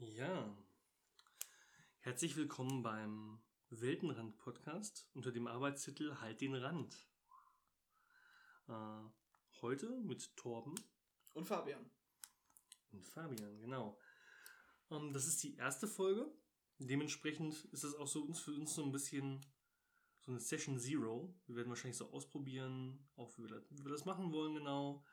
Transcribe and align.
Ja. 0.00 0.56
Herzlich 2.02 2.36
willkommen 2.36 2.84
beim 2.84 3.40
Weltenrand-Podcast 3.70 5.10
unter 5.12 5.32
dem 5.32 5.48
Arbeitstitel 5.48 6.14
Halt 6.20 6.40
den 6.40 6.54
Rand. 6.54 7.10
Äh, 8.68 9.00
heute 9.60 9.90
mit 10.04 10.36
Torben. 10.36 10.76
Und 11.32 11.46
Fabian. 11.46 11.90
Und 12.92 13.08
Fabian, 13.08 13.58
genau. 13.58 13.98
Ähm, 14.92 15.12
das 15.12 15.26
ist 15.26 15.42
die 15.42 15.56
erste 15.56 15.88
Folge. 15.88 16.32
Dementsprechend 16.78 17.64
ist 17.72 17.82
es 17.82 17.96
auch 17.96 18.06
so 18.06 18.22
uns, 18.22 18.38
für 18.38 18.52
uns 18.52 18.76
so 18.76 18.84
ein 18.84 18.92
bisschen 18.92 19.44
so 20.20 20.30
eine 20.30 20.38
Session 20.38 20.78
Zero. 20.78 21.34
Wir 21.48 21.56
werden 21.56 21.70
wahrscheinlich 21.70 21.98
so 21.98 22.08
ausprobieren, 22.12 23.04
auch 23.16 23.36
wie 23.36 23.42
wir 23.42 23.48
das, 23.48 23.64
wie 23.70 23.84
wir 23.84 23.90
das 23.90 24.04
machen 24.04 24.30
wollen 24.30 24.54
genau. 24.54 25.04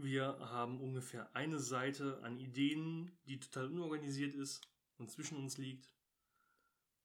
Wir 0.00 0.38
haben 0.38 0.80
ungefähr 0.80 1.28
eine 1.34 1.58
Seite 1.58 2.20
an 2.22 2.38
Ideen, 2.38 3.18
die 3.26 3.40
total 3.40 3.66
unorganisiert 3.66 4.32
ist 4.32 4.60
und 4.96 5.10
zwischen 5.10 5.36
uns 5.38 5.58
liegt. 5.58 5.92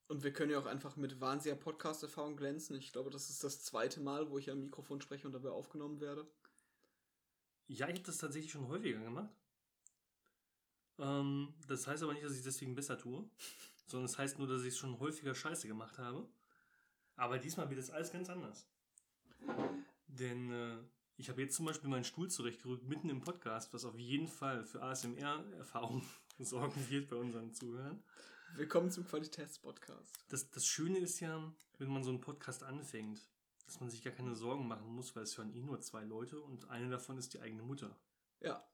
Und 0.07 0.21
wir 0.21 0.31
können 0.31 0.51
ja 0.51 0.59
auch 0.59 0.67
einfach 0.67 0.95
mit 0.95 1.19
wahnsinniger 1.19 1.59
Podcast-Erfahrung 1.59 2.37
glänzen. 2.37 2.75
Ich 2.75 2.91
glaube, 2.91 3.09
das 3.09 3.31
ist 3.31 3.43
das 3.43 3.63
zweite 3.63 3.99
Mal, 3.99 4.29
wo 4.29 4.37
ich 4.37 4.51
am 4.51 4.59
Mikrofon 4.59 5.01
spreche 5.01 5.25
und 5.25 5.33
dabei 5.33 5.49
aufgenommen 5.49 6.01
werde. 6.01 6.27
Ja, 7.65 7.87
ich 7.87 7.95
habe 7.95 8.05
das 8.05 8.19
tatsächlich 8.19 8.51
schon 8.51 8.67
häufiger 8.67 8.99
gemacht. 8.99 9.33
Ähm, 10.99 11.55
das 11.67 11.87
heißt 11.87 12.03
aber 12.03 12.13
nicht, 12.13 12.23
dass 12.23 12.37
ich 12.37 12.43
deswegen 12.43 12.75
besser 12.75 12.99
tue, 12.99 13.27
sondern 13.87 14.05
es 14.05 14.11
das 14.11 14.19
heißt 14.19 14.37
nur, 14.37 14.47
dass 14.47 14.61
ich 14.61 14.67
es 14.67 14.77
schon 14.77 14.99
häufiger 14.99 15.33
scheiße 15.33 15.67
gemacht 15.67 15.97
habe. 15.97 16.29
Aber 17.15 17.39
diesmal 17.39 17.71
wird 17.71 17.79
es 17.79 17.89
alles 17.89 18.11
ganz 18.11 18.29
anders. 18.29 18.67
Denn 20.05 20.51
äh, 20.51 20.77
ich 21.17 21.29
habe 21.29 21.41
jetzt 21.41 21.55
zum 21.55 21.65
Beispiel 21.65 21.89
meinen 21.89 22.03
Stuhl 22.03 22.29
zurechtgerückt, 22.29 22.87
mitten 22.87 23.09
im 23.09 23.21
Podcast, 23.21 23.73
was 23.73 23.85
auf 23.85 23.97
jeden 23.97 24.27
Fall 24.27 24.65
für 24.65 24.81
ASMR-Erfahrung 24.81 26.03
sorgen 26.39 26.89
wird 26.89 27.09
bei 27.09 27.15
unseren 27.15 27.53
Zuhörern. 27.53 28.03
Willkommen 28.55 28.89
zum 28.89 29.05
Qualitätspodcast. 29.05 30.25
Das, 30.29 30.49
das 30.49 30.65
Schöne 30.65 30.99
ist 30.99 31.19
ja, 31.19 31.53
wenn 31.77 31.89
man 31.89 32.03
so 32.03 32.09
einen 32.09 32.21
Podcast 32.21 32.63
anfängt, 32.63 33.21
dass 33.65 33.79
man 33.79 33.89
sich 33.89 34.03
gar 34.03 34.13
keine 34.13 34.35
Sorgen 34.35 34.67
machen 34.67 34.87
muss, 34.87 35.15
weil 35.15 35.23
es 35.23 35.37
hören 35.37 35.53
eh 35.53 35.61
nur 35.61 35.79
zwei 35.81 36.03
Leute 36.03 36.39
und 36.39 36.69
eine 36.69 36.89
davon 36.89 37.17
ist 37.17 37.33
die 37.33 37.41
eigene 37.41 37.63
Mutter. 37.63 37.95
Ja. 38.41 38.67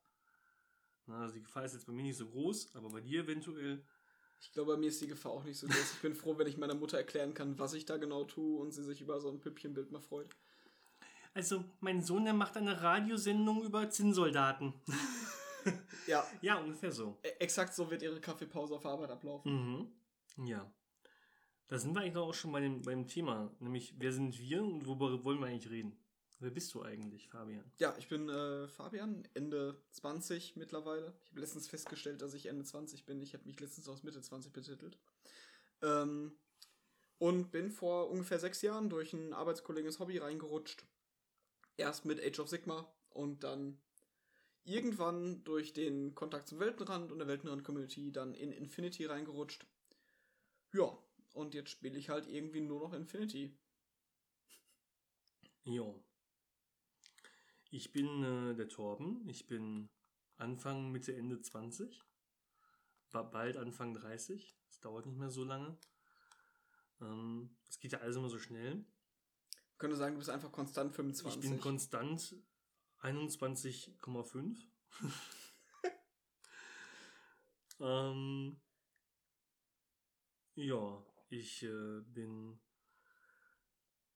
Na, 1.05 1.21
also 1.21 1.33
die 1.33 1.41
Gefahr 1.41 1.65
ist 1.65 1.73
jetzt 1.73 1.87
bei 1.87 1.93
mir 1.93 2.03
nicht 2.03 2.17
so 2.17 2.27
groß, 2.27 2.75
aber 2.75 2.89
bei 2.89 3.01
dir 3.01 3.23
eventuell. 3.23 3.83
Ich 4.41 4.53
glaube, 4.53 4.73
bei 4.73 4.79
mir 4.79 4.87
ist 4.87 5.01
die 5.01 5.07
Gefahr 5.07 5.33
auch 5.33 5.43
nicht 5.43 5.59
so 5.59 5.67
groß. 5.67 5.93
Ich 5.93 6.01
bin 6.01 6.15
froh, 6.15 6.37
wenn 6.37 6.47
ich 6.47 6.57
meiner 6.57 6.75
Mutter 6.75 6.97
erklären 6.97 7.33
kann, 7.33 7.59
was 7.59 7.73
ich 7.73 7.85
da 7.85 7.97
genau 7.97 8.23
tue 8.23 8.59
und 8.59 8.71
sie 8.71 8.83
sich 8.83 9.01
über 9.01 9.19
so 9.19 9.29
ein 9.29 9.39
Püppchenbild 9.39 9.91
mal 9.91 9.99
freut. 9.99 10.35
Also, 11.39 11.63
mein 11.79 12.01
Sohn, 12.01 12.25
der 12.25 12.33
macht 12.33 12.57
eine 12.57 12.81
Radiosendung 12.81 13.63
über 13.63 13.89
Zinnsoldaten. 13.89 14.73
ja. 16.05 16.27
Ja, 16.41 16.57
ungefähr 16.57 16.91
so. 16.91 17.17
E 17.23 17.29
exakt 17.39 17.73
so 17.73 17.89
wird 17.89 18.01
ihre 18.01 18.19
Kaffeepause 18.19 18.75
auf 18.75 18.85
Arbeit 18.85 19.09
ablaufen. 19.09 19.87
Mhm. 20.35 20.45
Ja. 20.45 20.69
Da 21.69 21.79
sind 21.79 21.95
wir 21.95 22.01
eigentlich 22.01 22.17
auch 22.17 22.33
schon 22.33 22.51
bei 22.51 22.59
dem, 22.59 22.81
beim 22.81 23.07
Thema, 23.07 23.49
nämlich 23.61 23.93
wer 23.97 24.11
sind 24.11 24.37
wir 24.37 24.61
und 24.61 24.85
worüber 24.85 25.23
wollen 25.23 25.39
wir 25.39 25.47
eigentlich 25.47 25.69
reden? 25.69 25.97
Wer 26.39 26.49
bist 26.49 26.73
du 26.73 26.83
eigentlich, 26.83 27.29
Fabian? 27.29 27.63
Ja, 27.77 27.95
ich 27.97 28.09
bin 28.09 28.27
äh, 28.27 28.67
Fabian, 28.67 29.25
Ende 29.33 29.81
20 29.91 30.57
mittlerweile. 30.57 31.13
Ich 31.23 31.29
habe 31.29 31.39
letztens 31.39 31.69
festgestellt, 31.69 32.21
dass 32.21 32.33
ich 32.33 32.47
Ende 32.47 32.65
20 32.65 33.05
bin. 33.05 33.21
Ich 33.21 33.33
habe 33.33 33.45
mich 33.45 33.61
letztens 33.61 33.87
aus 33.87 34.03
Mitte 34.03 34.19
20 34.19 34.51
betitelt. 34.51 34.99
Ähm, 35.83 36.33
und 37.17 37.51
bin 37.51 37.71
vor 37.71 38.09
ungefähr 38.09 38.39
sechs 38.39 38.61
Jahren 38.61 38.89
durch 38.89 39.13
ein 39.13 39.33
arbeitskollegiges 39.33 39.99
Hobby 39.99 40.17
reingerutscht. 40.17 40.85
Erst 41.79 42.03
mit 42.03 42.21
Age 42.21 42.39
of 42.39 42.49
Sigma 42.49 42.93
und 43.09 43.45
dann 43.45 43.81
irgendwann 44.65 45.45
durch 45.45 45.71
den 45.71 46.13
Kontakt 46.13 46.49
zum 46.49 46.59
Weltenrand 46.59 47.09
und 47.09 47.19
der 47.19 47.27
Weltenrand-Community 47.29 48.11
dann 48.11 48.33
in 48.33 48.51
Infinity 48.51 49.05
reingerutscht. 49.05 49.65
Ja, 50.73 50.97
und 51.33 51.53
jetzt 51.53 51.69
spiele 51.69 51.97
ich 51.97 52.09
halt 52.09 52.27
irgendwie 52.27 52.59
nur 52.59 52.81
noch 52.81 52.93
Infinity. 52.93 53.57
Jo. 55.63 56.03
Ich 57.71 57.93
bin 57.93 58.23
äh, 58.23 58.55
der 58.55 58.67
Torben. 58.67 59.25
Ich 59.29 59.47
bin 59.47 59.89
Anfang, 60.35 60.91
Mitte, 60.91 61.15
Ende 61.15 61.39
20. 61.39 62.03
War 63.11 63.31
bald 63.31 63.55
Anfang 63.55 63.93
30. 63.93 64.57
Es 64.67 64.81
dauert 64.81 65.05
nicht 65.05 65.17
mehr 65.17 65.29
so 65.29 65.45
lange. 65.45 65.77
Ähm, 66.99 67.55
es 67.69 67.79
geht 67.79 67.93
ja 67.93 67.99
alles 67.99 68.17
immer 68.17 68.29
so 68.29 68.37
schnell. 68.37 68.85
Könnte 69.79 69.95
sagen, 69.95 70.15
du 70.15 70.19
bist 70.19 70.29
einfach 70.29 70.51
konstant 70.51 70.93
25. 70.93 71.41
Ich 71.41 71.49
bin 71.49 71.61
konstant 71.61 72.35
21,5. 73.01 74.57
ähm, 77.79 78.59
ja, 80.55 81.05
ich 81.29 81.63
äh, 81.63 82.01
bin 82.01 82.59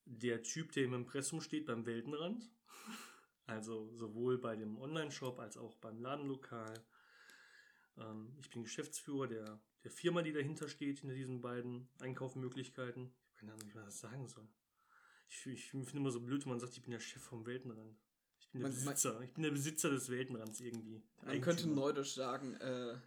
der 0.03 0.43
Typ, 0.43 0.73
der 0.73 0.83
im 0.83 0.93
Impressum 0.93 1.39
steht 1.39 1.65
beim 1.65 1.85
Weltenrand. 1.85 2.51
Also 3.45 3.93
sowohl 3.97 4.37
bei 4.37 4.55
dem 4.55 4.77
Online-Shop 4.77 5.37
als 5.37 5.57
auch 5.57 5.75
beim 5.75 5.99
Ladenlokal. 5.99 6.81
Ähm, 7.97 8.37
ich 8.39 8.49
bin 8.49 8.63
Geschäftsführer 8.63 9.27
der, 9.27 9.59
der 9.83 9.91
Firma, 9.91 10.21
die 10.21 10.31
dahinter 10.31 10.69
steht, 10.69 10.99
hinter 10.99 11.13
diesen 11.13 11.41
beiden 11.41 11.89
Einkaufsmöglichkeiten. 11.99 13.03
Ich 13.03 13.27
habe 13.27 13.35
keine 13.35 13.51
Ahnung, 13.51 13.69
wie 13.69 13.75
man 13.75 13.83
das 13.83 13.99
sagen 13.99 14.29
soll. 14.29 14.47
Ich, 15.27 15.45
ich 15.47 15.65
finde 15.69 15.89
immer 15.97 16.11
so 16.11 16.21
blöd, 16.21 16.43
wenn 16.45 16.51
man 16.51 16.59
sagt, 16.59 16.75
ich 16.75 16.81
bin 16.81 16.91
der 16.91 16.99
Chef 16.99 17.21
vom 17.21 17.45
Weltenrand. 17.45 17.97
Ich 18.39 18.49
bin 18.51 18.61
der 18.61 18.69
Man- 18.69 18.77
Besitzer. 18.77 19.21
Ich 19.21 19.33
bin 19.33 19.43
der 19.43 19.51
Besitzer 19.51 19.89
des 19.89 20.09
Weltenrands 20.09 20.59
irgendwie. 20.59 21.01
Der 21.21 21.27
Man 21.29 21.41
könnte 21.41 21.67
neudeutsch 21.67 22.13
sagen, 22.13 22.53
äh, 22.55 22.97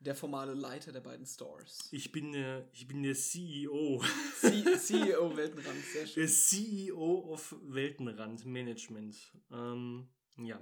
der 0.00 0.14
formale 0.14 0.52
Leiter 0.54 0.92
der 0.92 1.00
beiden 1.00 1.24
Stores. 1.24 1.88
Ich 1.90 2.12
bin 2.12 2.32
der, 2.32 2.68
ich 2.72 2.86
bin 2.86 3.02
der 3.02 3.12
E 3.12 3.14
CEO. 3.14 4.02
C 4.40 4.76
CEO 4.78 5.36
Weltenrand, 5.36 5.82
sehr 5.84 6.06
schön. 6.06 6.22
Der 6.22 6.28
CEO 6.28 7.32
of 7.32 7.56
Weltenrand 7.62 8.44
Management. 8.44 9.16
Ähm, 9.50 10.08
ja. 10.36 10.60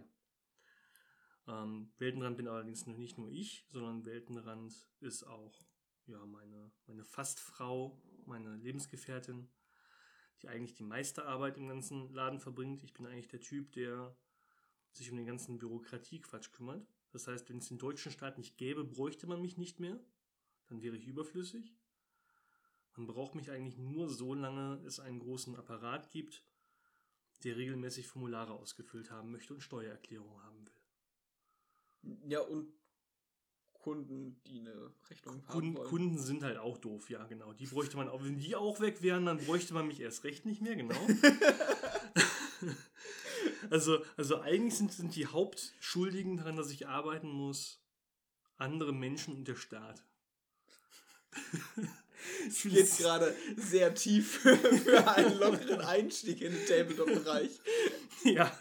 Ähm, 1.49 1.91
Weltenrand 1.99 2.37
bin 2.37 2.47
allerdings 2.47 2.87
noch 2.87 2.97
nicht 2.97 3.19
nur 3.19 3.29
ich, 3.29 3.67
sondern 3.71 4.05
Weltenrand 4.05 4.73
ist 5.01 5.25
auch 5.25 5.67
ja, 6.07 6.25
meine, 6.27 6.71
meine 6.87 7.05
Fastfrau, 7.05 8.01
meine 8.27 8.55
Lebensgefährtin, 8.57 9.49
die 10.43 10.49
eigentlich 10.49 10.75
die 10.75 10.83
meiste 10.83 11.25
Arbeit 11.25 11.57
im 11.57 11.69
ganzen 11.69 12.13
Laden 12.13 12.41
verbringt. 12.41 12.83
Ich 12.83 12.93
bin 12.93 13.07
eigentlich 13.07 13.29
der 13.29 13.41
Typ, 13.41 13.73
der 13.73 14.17
sich 14.91 15.11
um 15.11 15.17
den 15.17 15.27
ganzen 15.27 15.59
Bürokratiequatsch 15.59 16.53
kümmert. 16.53 16.87
Das 17.11 17.27
heißt, 17.27 17.49
wenn 17.49 17.59
es 17.59 17.69
den 17.69 17.79
deutschen 17.79 18.13
Staat 18.13 18.39
nicht 18.39 18.57
gäbe, 18.59 18.85
bräuchte 18.85 19.27
man 19.27 19.41
mich 19.41 19.57
nicht 19.57 19.81
mehr. 19.81 19.99
Dann 20.67 20.83
wäre 20.83 20.97
ich 20.97 21.07
überflüssig. 21.07 21.77
Man 22.97 23.07
braucht 23.07 23.35
mich 23.35 23.51
eigentlich 23.51 23.79
nur 23.79 24.09
so 24.09 24.35
lange 24.35 24.83
es 24.87 25.01
einen 25.01 25.19
großen 25.19 25.57
Apparat 25.57 26.11
gibt, 26.11 26.45
der 27.45 27.57
regelmäßig 27.57 28.07
Formulare 28.07 28.53
ausgefüllt 28.53 29.11
haben 29.11 29.31
möchte 29.31 29.55
und 29.55 29.63
Steuererklärungen 29.63 30.43
haben 30.43 30.67
will. 30.67 30.73
Ja, 32.29 32.41
und 32.41 32.73
Kunden, 33.83 34.41
die 34.47 34.61
eine 34.61 34.93
Rechnung 35.11 35.43
haben 35.43 35.53
Kunden, 35.53 35.77
wollen. 35.77 35.89
Kunden 35.89 36.19
sind 36.19 36.45
halt 36.45 36.57
auch 36.57 36.79
doof, 36.79 37.11
ja, 37.11 37.25
genau. 37.25 37.53
Die 37.53 37.67
bräuchte 37.67 37.97
man 37.97 38.09
auch. 38.09 38.23
Wenn 38.23 38.39
die 38.39 38.55
auch 38.55 38.81
weg 38.81 39.03
wären, 39.03 39.27
dann 39.27 39.39
bräuchte 39.39 39.75
man 39.75 39.89
mich 39.89 40.01
erst 40.01 40.23
recht 40.25 40.47
nicht 40.47 40.63
mehr, 40.63 40.77
genau. 40.77 40.95
also, 43.71 44.05
also 44.17 44.41
eigentlich 44.41 44.77
sind, 44.77 44.93
sind 44.93 45.17
die 45.17 45.27
Hauptschuldigen 45.27 46.37
daran, 46.37 46.57
dass 46.57 46.71
ich 46.71 46.87
arbeiten 46.87 47.29
muss, 47.29 47.83
andere 48.57 48.93
Menschen 48.93 49.35
und 49.35 49.49
der 49.49 49.57
Staat. 49.57 50.05
Ich 52.49 52.61
finde 52.61 52.79
Jetzt 52.79 52.99
gerade 52.99 53.35
sehr 53.57 53.95
tief 53.95 54.39
für, 54.39 54.57
für 54.57 55.09
einen 55.09 55.39
lockeren 55.39 55.81
Einstieg 55.81 56.41
in 56.41 56.53
den 56.53 56.67
Tabletop-Bereich. 56.67 57.51
ja. 58.25 58.57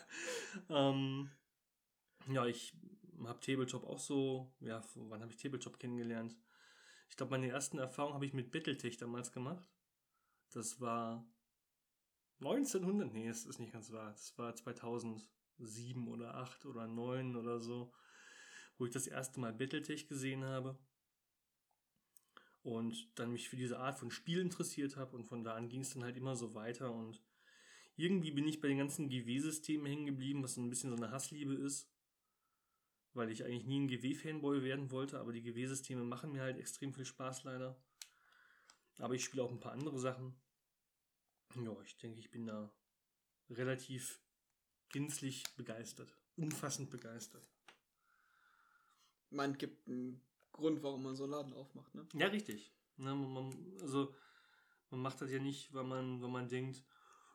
Ähm, 0.69 1.29
ja, 2.27 2.45
ich 2.47 2.73
habe 3.27 3.39
Tabletop 3.39 3.83
auch 3.83 3.99
so. 3.99 4.53
Ja, 4.59 4.81
wann 4.95 5.21
habe 5.21 5.31
ich 5.31 5.37
Tabletop 5.37 5.79
kennengelernt? 5.79 6.35
Ich 7.09 7.17
glaube, 7.17 7.31
meine 7.31 7.49
ersten 7.49 7.77
Erfahrungen 7.77 8.15
habe 8.15 8.25
ich 8.25 8.33
mit 8.33 8.51
Battletech 8.51 8.97
damals 8.97 9.31
gemacht. 9.31 9.69
Das 10.51 10.79
war 10.79 11.25
1900. 12.39 13.13
Nee, 13.13 13.27
das 13.27 13.45
ist 13.45 13.59
nicht 13.59 13.73
ganz 13.73 13.91
wahr. 13.91 14.11
Das 14.11 14.37
war 14.37 14.55
2007 14.55 16.07
oder 16.07 16.35
8 16.35 16.65
oder 16.65 16.87
9 16.87 17.35
oder 17.35 17.59
so, 17.59 17.93
wo 18.77 18.85
ich 18.85 18.91
das 18.91 19.07
erste 19.07 19.39
Mal 19.39 19.53
Battletech 19.53 20.07
gesehen 20.07 20.43
habe. 20.43 20.77
Und 22.63 23.11
dann 23.19 23.31
mich 23.31 23.49
für 23.49 23.57
diese 23.57 23.79
Art 23.79 23.97
von 23.97 24.11
Spiel 24.11 24.39
interessiert 24.39 24.95
habe 24.95 25.15
und 25.15 25.25
von 25.25 25.43
da 25.43 25.55
an 25.55 25.69
ging 25.69 25.81
es 25.81 25.93
dann 25.93 26.03
halt 26.03 26.15
immer 26.15 26.35
so 26.35 26.53
weiter 26.53 26.93
und 26.93 27.21
irgendwie 27.95 28.31
bin 28.31 28.47
ich 28.47 28.61
bei 28.61 28.67
den 28.67 28.77
ganzen 28.77 29.09
GW-Systemen 29.09 29.85
hängen 29.85 30.05
geblieben, 30.05 30.43
was 30.43 30.53
so 30.55 30.61
ein 30.61 30.69
bisschen 30.69 30.89
so 30.89 30.95
eine 30.95 31.11
Hassliebe 31.11 31.53
ist. 31.53 31.90
Weil 33.13 33.29
ich 33.29 33.43
eigentlich 33.43 33.65
nie 33.65 33.79
ein 33.79 33.87
GW-Fanboy 33.87 34.63
werden 34.63 34.91
wollte, 34.91 35.19
aber 35.19 35.33
die 35.33 35.41
GW-Systeme 35.41 36.03
machen 36.03 36.31
mir 36.31 36.41
halt 36.41 36.57
extrem 36.57 36.93
viel 36.93 37.05
Spaß 37.05 37.43
leider. 37.43 37.77
Aber 38.97 39.15
ich 39.15 39.23
spiele 39.23 39.43
auch 39.43 39.51
ein 39.51 39.59
paar 39.59 39.73
andere 39.73 39.99
Sachen. 39.99 40.35
Ja, 41.55 41.75
ich 41.81 41.97
denke, 41.97 42.19
ich 42.19 42.31
bin 42.31 42.45
da 42.45 42.71
relativ 43.49 44.21
gänzlich 44.89 45.43
begeistert. 45.55 46.15
Umfassend 46.37 46.89
begeistert. 46.89 47.45
Man 49.29 49.57
gibt 49.57 49.87
ein 49.87 50.21
Grund, 50.51 50.83
warum 50.83 51.03
man 51.03 51.15
so 51.15 51.23
einen 51.23 51.31
Laden 51.31 51.53
aufmacht, 51.53 51.93
ne? 51.95 52.07
Ja, 52.13 52.27
richtig. 52.27 52.71
Ne, 52.97 53.15
man, 53.15 53.33
man, 53.33 53.77
also 53.81 54.13
man 54.89 55.01
macht 55.01 55.21
das 55.21 55.31
ja 55.31 55.39
nicht, 55.39 55.73
weil 55.73 55.83
man, 55.83 56.21
weil 56.21 56.29
man 56.29 56.47
denkt, 56.47 56.83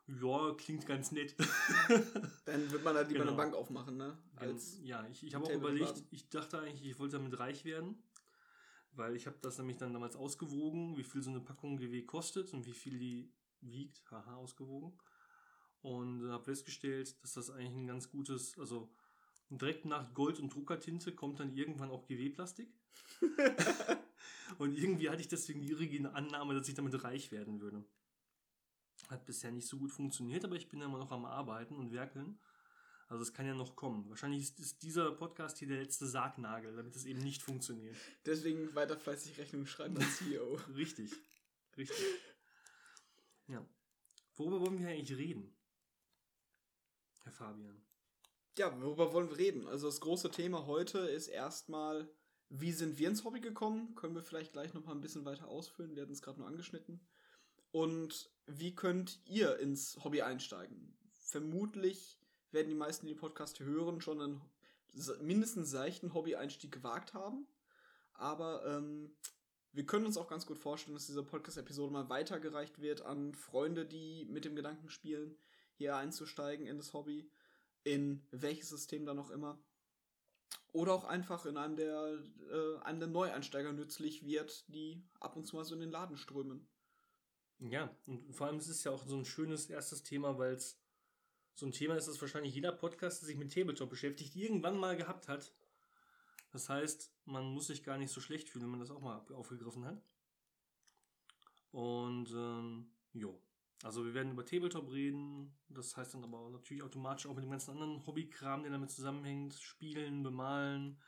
ja, 0.09 0.55
klingt 0.55 0.87
ganz 0.87 1.11
nett. 1.11 1.35
Dann 2.45 2.71
wird 2.71 2.85
man 2.85 2.95
halt 2.95 3.09
lieber 3.09 3.21
Genau. 3.21 3.33
eine 3.33 3.37
Bank 3.37 3.55
aufmachen, 3.55 3.97
ne? 3.97 4.17
Als 4.37 4.79
ja, 4.83 5.07
ich, 5.09 5.25
ich 5.25 5.35
habe 5.35 5.47
auch 5.47 5.51
überlegt, 5.51 6.05
ich 6.11 6.29
dachte 6.29 6.61
eigentlich, 6.61 6.89
ich 6.89 6.99
wollte 6.99 7.17
damit 7.17 7.39
reich 7.39 7.65
werden, 7.65 8.03
weil 8.93 9.17
ich 9.17 9.27
habe 9.27 9.37
das 9.43 9.59
nämlich 9.59 9.79
dann 9.79 9.93
damals 9.93 10.15
ausgewogen, 10.17 10.97
wie 10.97 11.05
viel 11.05 11.23
so 11.23 11.31
eine 11.31 11.41
Packung 11.41 11.77
GW 11.77 12.03
kostet 12.03 12.53
und 12.53 12.67
wie 12.67 12.73
viel 12.73 12.99
die 12.99 13.33
wiegt, 13.61 14.09
haha, 14.11 14.37
ausgewogen. 14.37 14.93
Und 15.83 16.29
habe 16.31 16.45
festgestellt, 16.45 17.23
dass 17.23 17.35
das 17.35 17.51
eigentlich 17.51 17.75
ein 17.75 17.87
ganz 17.87 18.11
gutes, 18.11 18.59
also 18.59 18.91
direkt 19.51 19.85
nach 19.85 20.15
Gold- 20.15 20.41
und 20.41 20.53
Druckertinte 20.55 21.15
kommt 21.15 21.41
dann 21.41 21.53
irgendwann 21.53 21.91
auch 21.91 22.07
GW-Plastik. 22.07 22.69
und 24.59 24.77
irgendwie 24.77 25.11
hatte 25.11 25.21
ich 25.21 25.29
deswegen 25.29 25.61
die 25.61 25.71
irrige 25.71 26.13
Annahme, 26.15 26.55
dass 26.55 26.69
ich 26.69 26.75
damit 26.75 27.03
reich 27.03 27.33
werden 27.33 27.61
würde. 27.61 27.85
Hat 29.09 29.25
bisher 29.25 29.53
nicht 29.53 29.69
so 29.69 29.79
gut 29.79 29.93
funktioniert, 29.93 30.45
aber 30.45 30.57
ich 30.57 30.69
bin 30.69 30.81
ja 30.81 30.87
immer 30.87 30.99
noch 30.99 31.13
am 31.13 31.25
Arbeiten 31.25 31.77
und 31.77 31.93
werkeln. 31.93 32.39
Also 33.09 33.23
es 33.23 33.33
kann 33.33 33.47
ja 33.47 33.55
noch 33.55 33.77
kommen. 33.77 34.09
Wahrscheinlich 34.09 34.43
ist, 34.43 34.59
ist 34.59 34.83
dieser 34.83 35.13
Podcast 35.13 35.59
hier 35.59 35.69
der 35.69 35.79
letzte 35.79 36.07
Sargnagel, 36.07 36.75
damit 36.75 36.97
es 36.97 37.05
eben 37.05 37.21
nicht 37.21 37.43
funktioniert. 37.43 37.97
deswegen 38.25 38.75
weiter 38.75 38.99
fleißig 38.99 39.39
Rechnungen 39.39 39.67
schreiben 39.67 39.97
als 39.97 40.19
CEO. 40.19 40.55
Richtig. 40.75 41.13
Richtig. 41.77 42.05
Ja. 43.47 43.65
Worüber 44.35 44.61
wollen 44.61 44.81
wir 44.81 44.89
eigentlich 44.89 45.17
reden? 45.17 45.55
Herr 47.23 47.33
Fabian. 47.33 47.81
Ja, 48.59 48.81
worüber 48.81 49.13
wollen 49.13 49.31
wir 49.31 49.39
reden? 49.39 49.69
Also 49.69 49.87
das 49.87 50.01
große 50.01 50.31
Thema 50.31 50.67
heute 50.67 50.99
ist 50.99 51.29
erstmal, 51.29 52.09
wie 52.49 52.73
sind 52.73 52.99
wir 52.99 53.09
ins 53.09 53.25
Hobby 53.25 53.41
gekommen? 53.41 53.95
Können 53.95 54.15
wir 54.15 54.23
vielleicht 54.23 54.53
gleich 54.53 54.75
noch 54.75 54.85
mal 54.85 54.93
ein 54.93 55.01
bisschen 55.01 55.25
weiter 55.25 55.47
ausführen. 55.47 55.95
Wir 55.95 56.03
hatten 56.03 56.13
es 56.13 56.23
gerade 56.23 56.39
nur 56.39 56.49
angeschnitten. 56.49 57.01
Und 57.77 58.31
wie 58.47 58.75
könnt 58.75 59.21
ihr 59.27 59.59
ins 59.59 60.03
Hobby 60.03 60.23
einsteigen? 60.23 60.97
Vermutlich 61.11 62.19
werden 62.51 62.71
die 62.71 62.75
meisten, 62.75 63.05
die 63.05 63.13
den 63.13 63.21
Podcast 63.21 63.61
hören, 63.61 64.01
schon 64.01 64.23
einen 64.23 64.41
mindestens 65.21 65.73
seichten 65.73 66.15
Hobby-Einstieg 66.15 66.73
gewagt 66.73 67.13
haben. 67.13 67.47
Aber 68.15 68.65
ähm, 68.65 69.15
wir 69.73 69.85
können 69.85 70.07
uns 70.07 70.17
auch 70.17 70.27
ganz 70.27 70.47
gut 70.47 70.57
vorstellen, 70.59 70.95
dass 70.95 71.05
diese 71.05 71.23
Podcast-Episode 71.23 71.93
mal 71.93 72.09
weitergereicht 72.09 72.81
wird 72.81 73.03
an 73.03 73.35
Freunde, 73.35 73.85
die 73.85 74.25
mit 74.25 74.47
dem 74.47 74.57
Gedanken 74.57 74.89
spielen, 74.89 75.37
hier 75.75 75.97
einzusteigen 75.97 76.67
in 76.67 76.79
das 76.79 76.95
Hobby 76.95 77.31
in 77.85 78.27
welches 78.31 78.71
System 78.71 79.05
dann 79.05 79.19
auch 79.19 79.29
immer. 79.29 79.63
Oder 80.73 80.95
auch 80.95 81.05
einfach 81.05 81.45
in 81.45 81.59
einem 81.59 81.77
der, 81.77 82.25
äh, 82.51 82.79
einem 82.85 83.01
der 83.01 83.09
Neueinsteiger 83.11 83.75
nützlich 83.75 84.25
wird, 84.25 84.65
die 84.75 85.05
ab 85.21 85.37
und 85.37 85.45
zu 85.45 85.57
mal 85.57 85.65
so 85.67 85.75
in 85.75 85.83
den 85.83 85.91
Laden 85.91 86.17
strömen. 86.17 86.67
Ja, 87.59 87.91
und 88.07 88.35
vor 88.35 88.47
allem 88.47 88.59
ist 88.59 88.69
es 88.69 88.85
ja 88.85 88.93
auch 88.93 89.07
so 89.07 89.17
ein 89.17 89.25
schönes 89.25 89.71
erstes 89.71 90.03
Thema, 90.03 90.39
weil 90.39 90.55
es 90.55 90.79
so 91.55 91.65
ein 91.65 91.73
Thema 91.73 91.97
ist, 91.97 92.07
das 92.07 92.21
wahrscheinlich 92.21 92.55
jeder 92.55 92.73
Podcast, 92.73 93.23
der 93.23 93.29
sich 93.29 93.37
mit 93.37 93.53
Tabletop 93.53 93.89
beschäftigt, 93.89 94.37
irgendwann 94.37 94.77
mal 94.77 94.97
gehabt 94.97 95.27
hat. 95.27 95.55
Das 96.53 96.69
heißt, 96.69 97.13
man 97.25 97.47
muss 97.47 97.69
sich 97.69 97.83
gar 97.83 97.97
nicht 97.97 98.13
so 98.13 98.21
schlecht 98.21 98.49
fühlen, 98.49 98.65
wenn 98.65 98.71
man 98.71 98.81
das 98.81 98.91
auch 98.91 99.01
mal 99.01 99.25
aufgegriffen 99.33 99.85
hat. 99.85 100.03
Und 101.73 102.31
ähm, 102.31 102.91
jo. 103.13 103.41
Also 103.83 104.05
wir 104.05 104.15
werden 104.15 104.33
über 104.33 104.45
Tabletop 104.45 104.91
reden. 104.91 105.55
Das 105.69 105.97
heißt 105.97 106.15
dann 106.15 106.25
aber 106.25 106.51
natürlich 106.51 106.83
automatisch 106.83 107.27
auch 107.27 107.35
mit 107.35 107.45
dem 107.45 107.51
ganzen 107.51 107.73
anderen 107.73 108.07
Hobbykram, 108.07 108.63
der 108.63 108.73
damit 108.73 108.91
zusammenhängt. 108.91 109.55
Spielen, 109.55 110.23
bemalen, 110.23 110.99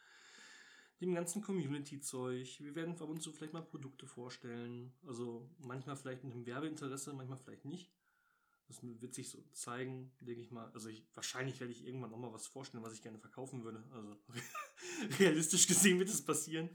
dem 1.00 1.14
ganzen 1.14 1.42
Community-Zeug. 1.42 2.60
Wir 2.60 2.74
werden 2.74 3.00
ab 3.00 3.08
und 3.08 3.22
zu 3.22 3.32
vielleicht 3.32 3.52
mal 3.52 3.62
Produkte 3.62 4.06
vorstellen. 4.06 4.92
Also 5.06 5.48
manchmal 5.58 5.96
vielleicht 5.96 6.24
mit 6.24 6.32
einem 6.32 6.46
Werbeinteresse, 6.46 7.12
manchmal 7.12 7.38
vielleicht 7.38 7.64
nicht. 7.64 7.90
Das 8.66 8.80
wird 8.82 9.14
sich 9.14 9.30
so 9.30 9.42
zeigen, 9.52 10.12
denke 10.20 10.42
ich 10.42 10.50
mal. 10.50 10.70
Also 10.72 10.90
ich, 10.90 11.06
wahrscheinlich 11.14 11.58
werde 11.58 11.72
ich 11.72 11.86
irgendwann 11.86 12.10
noch 12.10 12.18
mal 12.18 12.32
was 12.32 12.46
vorstellen, 12.46 12.84
was 12.84 12.92
ich 12.92 13.02
gerne 13.02 13.18
verkaufen 13.18 13.64
würde. 13.64 13.82
Also 13.92 14.16
realistisch 15.18 15.66
gesehen 15.66 15.98
wird 15.98 16.10
es 16.10 16.22
passieren. 16.22 16.68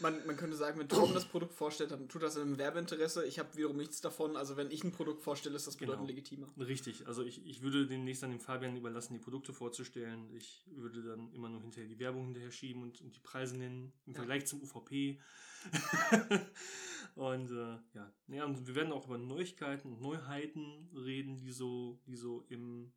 Man, 0.00 0.26
man 0.26 0.36
könnte 0.36 0.56
sagen, 0.56 0.78
wenn 0.78 0.88
Tom 0.88 1.12
das 1.12 1.26
Produkt 1.26 1.52
vorstellt, 1.54 1.90
dann 1.90 2.08
tut 2.08 2.22
das 2.22 2.36
in 2.36 2.42
einem 2.42 2.58
Werbeinteresse. 2.58 3.26
Ich 3.26 3.38
habe 3.38 3.54
wiederum 3.56 3.76
nichts 3.76 4.00
davon. 4.00 4.36
Also 4.36 4.56
wenn 4.56 4.70
ich 4.70 4.82
ein 4.84 4.92
Produkt 4.92 5.22
vorstelle, 5.22 5.56
ist 5.56 5.66
das 5.66 5.76
bedeutend 5.76 6.06
Genau. 6.06 6.16
legitimer. 6.16 6.48
Richtig, 6.58 7.06
also 7.06 7.22
ich, 7.24 7.44
ich 7.46 7.62
würde 7.62 7.86
demnächst 7.86 8.24
an 8.24 8.30
den 8.30 8.40
Fabian 8.40 8.76
überlassen, 8.76 9.12
die 9.14 9.18
Produkte 9.20 9.52
vorzustellen. 9.52 10.34
Ich 10.34 10.64
würde 10.70 11.02
dann 11.02 11.32
immer 11.32 11.48
nur 11.48 11.60
hinterher 11.60 11.88
die 11.88 11.98
Werbung 11.98 12.24
hinterher 12.26 12.50
schieben 12.50 12.82
und, 12.82 13.00
und 13.00 13.14
die 13.14 13.20
Preise 13.20 13.56
nennen 13.56 13.92
im 14.06 14.12
Ja. 14.12 14.18
Vergleich 14.18 14.46
zum 14.46 14.62
UVP. 14.62 15.20
und 17.14 17.50
äh, 17.50 17.78
ja. 17.94 18.12
ja, 18.28 18.44
und 18.46 18.66
wir 18.66 18.74
werden 18.74 18.92
auch 18.92 19.06
über 19.06 19.18
Neuigkeiten 19.18 19.92
und 19.92 20.00
Neuheiten 20.00 20.88
reden, 20.94 21.38
die 21.40 21.52
so, 21.52 21.98
die 22.06 22.16
so 22.16 22.44
im 22.48 22.92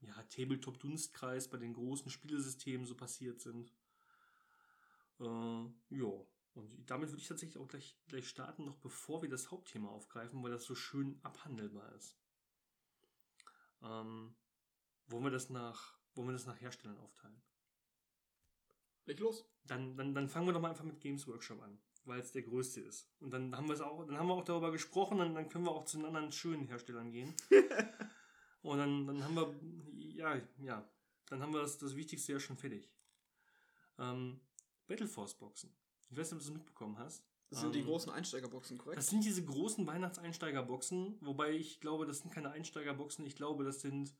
ja, 0.00 0.14
Tabletop-Dunstkreis 0.30 1.48
bei 1.48 1.56
den 1.58 1.72
großen 1.74 2.10
Spielesystemen 2.10 2.86
so 2.86 2.94
passiert 2.94 3.40
sind. 3.40 3.72
Äh, 5.20 5.96
ja. 5.96 6.26
Und 6.54 6.86
damit 6.86 7.10
würde 7.10 7.20
ich 7.20 7.28
tatsächlich 7.28 7.60
auch 7.60 7.68
gleich, 7.68 7.98
gleich 8.06 8.28
starten, 8.28 8.64
noch 8.64 8.76
bevor 8.76 9.22
wir 9.22 9.28
das 9.28 9.50
Hauptthema 9.50 9.88
aufgreifen, 9.88 10.42
weil 10.42 10.52
das 10.52 10.64
so 10.64 10.74
schön 10.74 11.18
abhandelbar 11.22 11.92
ist. 11.94 12.16
Ähm, 13.82 14.36
wollen 15.08 15.24
wir 15.24 15.30
das 15.30 15.50
nach, 15.50 15.98
wollen 16.14 16.28
wir 16.28 16.32
das 16.32 16.46
nach 16.46 16.60
Herstellern 16.60 16.98
aufteilen? 16.98 17.42
Leg 19.06 19.18
los. 19.18 19.44
Dann, 19.64 19.96
dann, 19.96 20.14
dann 20.14 20.28
fangen 20.28 20.46
wir 20.46 20.52
doch 20.52 20.60
mal 20.60 20.70
einfach 20.70 20.84
mit 20.84 21.00
Games 21.00 21.26
Workshop 21.26 21.60
an, 21.62 21.78
weil 22.04 22.20
es 22.20 22.32
der 22.32 22.42
größte 22.42 22.80
ist. 22.80 23.10
Und 23.20 23.32
dann 23.32 23.54
haben 23.56 23.66
wir 23.66 23.74
es 23.74 23.80
auch, 23.80 24.04
dann 24.06 24.18
haben 24.18 24.28
wir 24.28 24.34
auch 24.34 24.44
darüber 24.44 24.70
gesprochen, 24.70 25.18
dann, 25.18 25.34
dann 25.34 25.48
können 25.48 25.64
wir 25.64 25.72
auch 25.72 25.84
zu 25.84 25.96
den 25.98 26.06
anderen 26.06 26.32
schönen 26.32 26.66
Herstellern 26.66 27.10
gehen. 27.10 27.34
Und 28.62 28.78
dann, 28.78 29.06
dann 29.06 29.22
haben 29.22 29.34
wir, 29.34 29.54
ja, 29.92 30.40
ja, 30.58 30.88
dann 31.26 31.42
haben 31.42 31.52
wir 31.52 31.60
das, 31.60 31.76
das 31.76 31.96
Wichtigste 31.96 32.32
ja 32.32 32.40
schon 32.40 32.56
fertig. 32.56 32.90
Ähm, 33.98 34.40
Battleforce 34.86 35.34
Boxen. 35.34 35.74
Ich 36.10 36.16
weiß 36.16 36.30
nicht, 36.30 36.40
ob 36.40 36.46
du 36.46 36.52
es 36.52 36.54
mitbekommen 36.54 36.98
hast. 36.98 37.24
Das 37.50 37.60
sind 37.60 37.74
die 37.74 37.80
Ähm, 37.80 37.86
großen 37.86 38.10
Einsteigerboxen, 38.12 38.78
korrekt? 38.78 38.98
Das 38.98 39.08
sind 39.08 39.24
diese 39.24 39.44
großen 39.44 39.86
Weihnachtseinsteigerboxen, 39.86 41.18
wobei 41.20 41.52
ich 41.52 41.80
glaube, 41.80 42.06
das 42.06 42.18
sind 42.18 42.32
keine 42.32 42.50
Einsteigerboxen. 42.50 43.24
Ich 43.26 43.36
glaube, 43.36 43.64
das 43.64 43.80
sind 43.80 44.14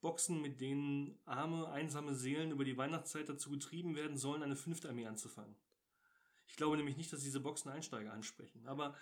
Boxen, 0.00 0.40
mit 0.40 0.60
denen 0.60 1.18
arme, 1.24 1.68
einsame 1.68 2.14
Seelen 2.14 2.50
über 2.50 2.64
die 2.64 2.76
Weihnachtszeit 2.76 3.28
dazu 3.28 3.50
getrieben 3.50 3.94
werden 3.94 4.16
sollen, 4.16 4.42
eine 4.42 4.56
fünfte 4.56 4.88
Armee 4.88 5.06
anzufangen. 5.06 5.56
Ich 6.46 6.56
glaube 6.56 6.76
nämlich 6.76 6.96
nicht, 6.96 7.12
dass 7.12 7.22
diese 7.22 7.40
Boxen 7.40 7.70
Einsteiger 7.70 8.12
ansprechen. 8.12 8.66
Aber, 8.66 8.94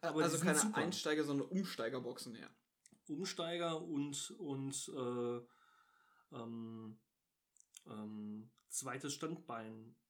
aber 0.00 0.22
also 0.22 0.38
die 0.38 0.44
keine 0.44 0.58
super. 0.58 0.76
Einsteiger, 0.76 1.24
sondern 1.24 1.48
Umsteigerboxen 1.48 2.34
her. 2.34 2.48
Umsteiger 3.08 3.82
und, 3.82 4.30
und 4.38 4.88
äh, 4.96 6.36
ähm, 6.36 6.98
ähm, 7.86 8.50
zweites 8.68 9.14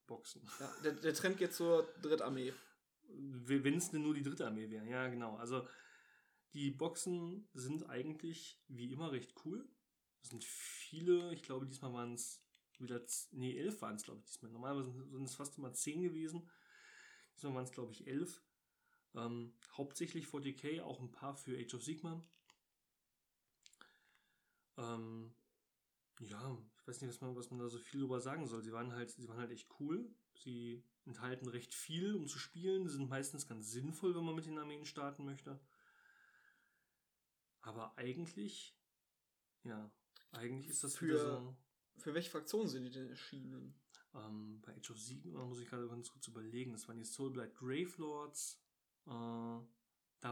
Standbein-Boxen. 0.06 0.48
Ja, 0.60 0.72
der, 0.82 0.92
der 0.92 1.14
Trend 1.14 1.38
geht 1.38 1.54
zur 1.54 1.82
Drittarmee. 2.02 2.52
Wenn 3.08 3.76
es 3.76 3.90
denn 3.90 4.02
nur 4.02 4.14
die 4.14 4.22
dritte 4.22 4.46
Armee 4.46 4.70
wäre. 4.70 4.86
Ja, 4.86 5.08
genau. 5.08 5.36
Also 5.36 5.66
die 6.54 6.70
Boxen 6.70 7.48
sind 7.54 7.88
eigentlich 7.88 8.58
wie 8.68 8.92
immer 8.92 9.12
recht 9.12 9.34
cool. 9.44 9.68
Es 10.22 10.30
sind 10.30 10.44
viele, 10.44 11.32
ich 11.32 11.42
glaube, 11.42 11.66
diesmal 11.66 11.92
waren 11.92 12.14
es 12.14 12.42
wieder, 12.78 13.00
nee, 13.30 13.56
elf 13.56 13.80
waren 13.80 13.96
es, 13.96 14.02
glaube 14.02 14.20
ich, 14.20 14.26
diesmal. 14.26 14.50
Normalerweise 14.50 14.92
sind 14.92 15.24
es 15.24 15.34
fast 15.34 15.56
immer 15.58 15.72
zehn 15.72 16.02
gewesen. 16.02 16.50
Diesmal 17.36 17.54
waren 17.54 17.64
es, 17.64 17.72
glaube 17.72 17.92
ich, 17.92 18.06
elf. 18.06 18.42
Ähm, 19.14 19.54
hauptsächlich 19.76 20.26
40k, 20.26 20.82
auch 20.82 21.00
ein 21.00 21.12
paar 21.12 21.36
für 21.36 21.56
Age 21.56 21.74
of 21.74 21.84
Sigma. 21.84 22.22
Ähm, 24.76 25.32
ja, 26.20 26.58
ich 26.86 26.88
weiß 26.88 27.00
nicht, 27.00 27.10
was 27.10 27.20
man, 27.20 27.34
was 27.34 27.50
man 27.50 27.58
da 27.58 27.68
so 27.68 27.80
viel 27.80 27.98
drüber 28.02 28.20
sagen 28.20 28.46
soll. 28.46 28.62
Sie 28.62 28.70
waren 28.70 28.92
halt, 28.92 29.10
sie 29.10 29.28
waren 29.28 29.38
halt 29.38 29.50
echt 29.50 29.68
cool. 29.80 30.08
Sie 30.34 30.84
enthalten 31.04 31.48
recht 31.48 31.74
viel, 31.74 32.14
um 32.14 32.28
zu 32.28 32.38
spielen. 32.38 32.86
Sie 32.86 32.94
sind 32.94 33.08
meistens 33.08 33.48
ganz 33.48 33.72
sinnvoll, 33.72 34.14
wenn 34.14 34.24
man 34.24 34.36
mit 34.36 34.46
den 34.46 34.56
Armeen 34.56 34.84
starten 34.84 35.24
möchte. 35.24 35.58
Aber 37.62 37.98
eigentlich, 37.98 38.78
ja, 39.64 39.90
eigentlich 40.30 40.68
ist 40.68 40.84
das 40.84 40.94
Für- 40.94 41.06
wieder 41.06 41.18
so. 41.18 41.56
Für 41.98 42.14
welche 42.14 42.30
Fraktionen 42.30 42.68
sind 42.68 42.84
die 42.84 42.90
denn 42.90 43.08
erschienen? 43.08 43.74
Ähm, 44.14 44.60
bei 44.60 44.76
Age 44.76 44.92
of 44.92 45.00
Sigma 45.00 45.44
muss 45.44 45.58
ich 45.58 45.68
gerade 45.68 45.88
ganz 45.88 46.08
kurz 46.12 46.28
überlegen. 46.28 46.70
Das 46.70 46.86
waren 46.86 46.98
die 46.98 47.04
Soulblight 47.04 47.56
Gravelords. 47.56 48.62
Äh, 49.06 49.10
da 49.10 49.66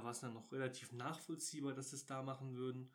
war 0.05 0.13
es 0.13 0.21
dann 0.21 0.35
noch 0.35 0.53
relativ 0.53 0.93
nachvollziehbar, 0.93 1.75
dass 1.75 1.91
sie 1.91 1.97
es 1.97 2.07
da 2.07 2.23
machen 2.23 2.55
würden, 2.55 2.93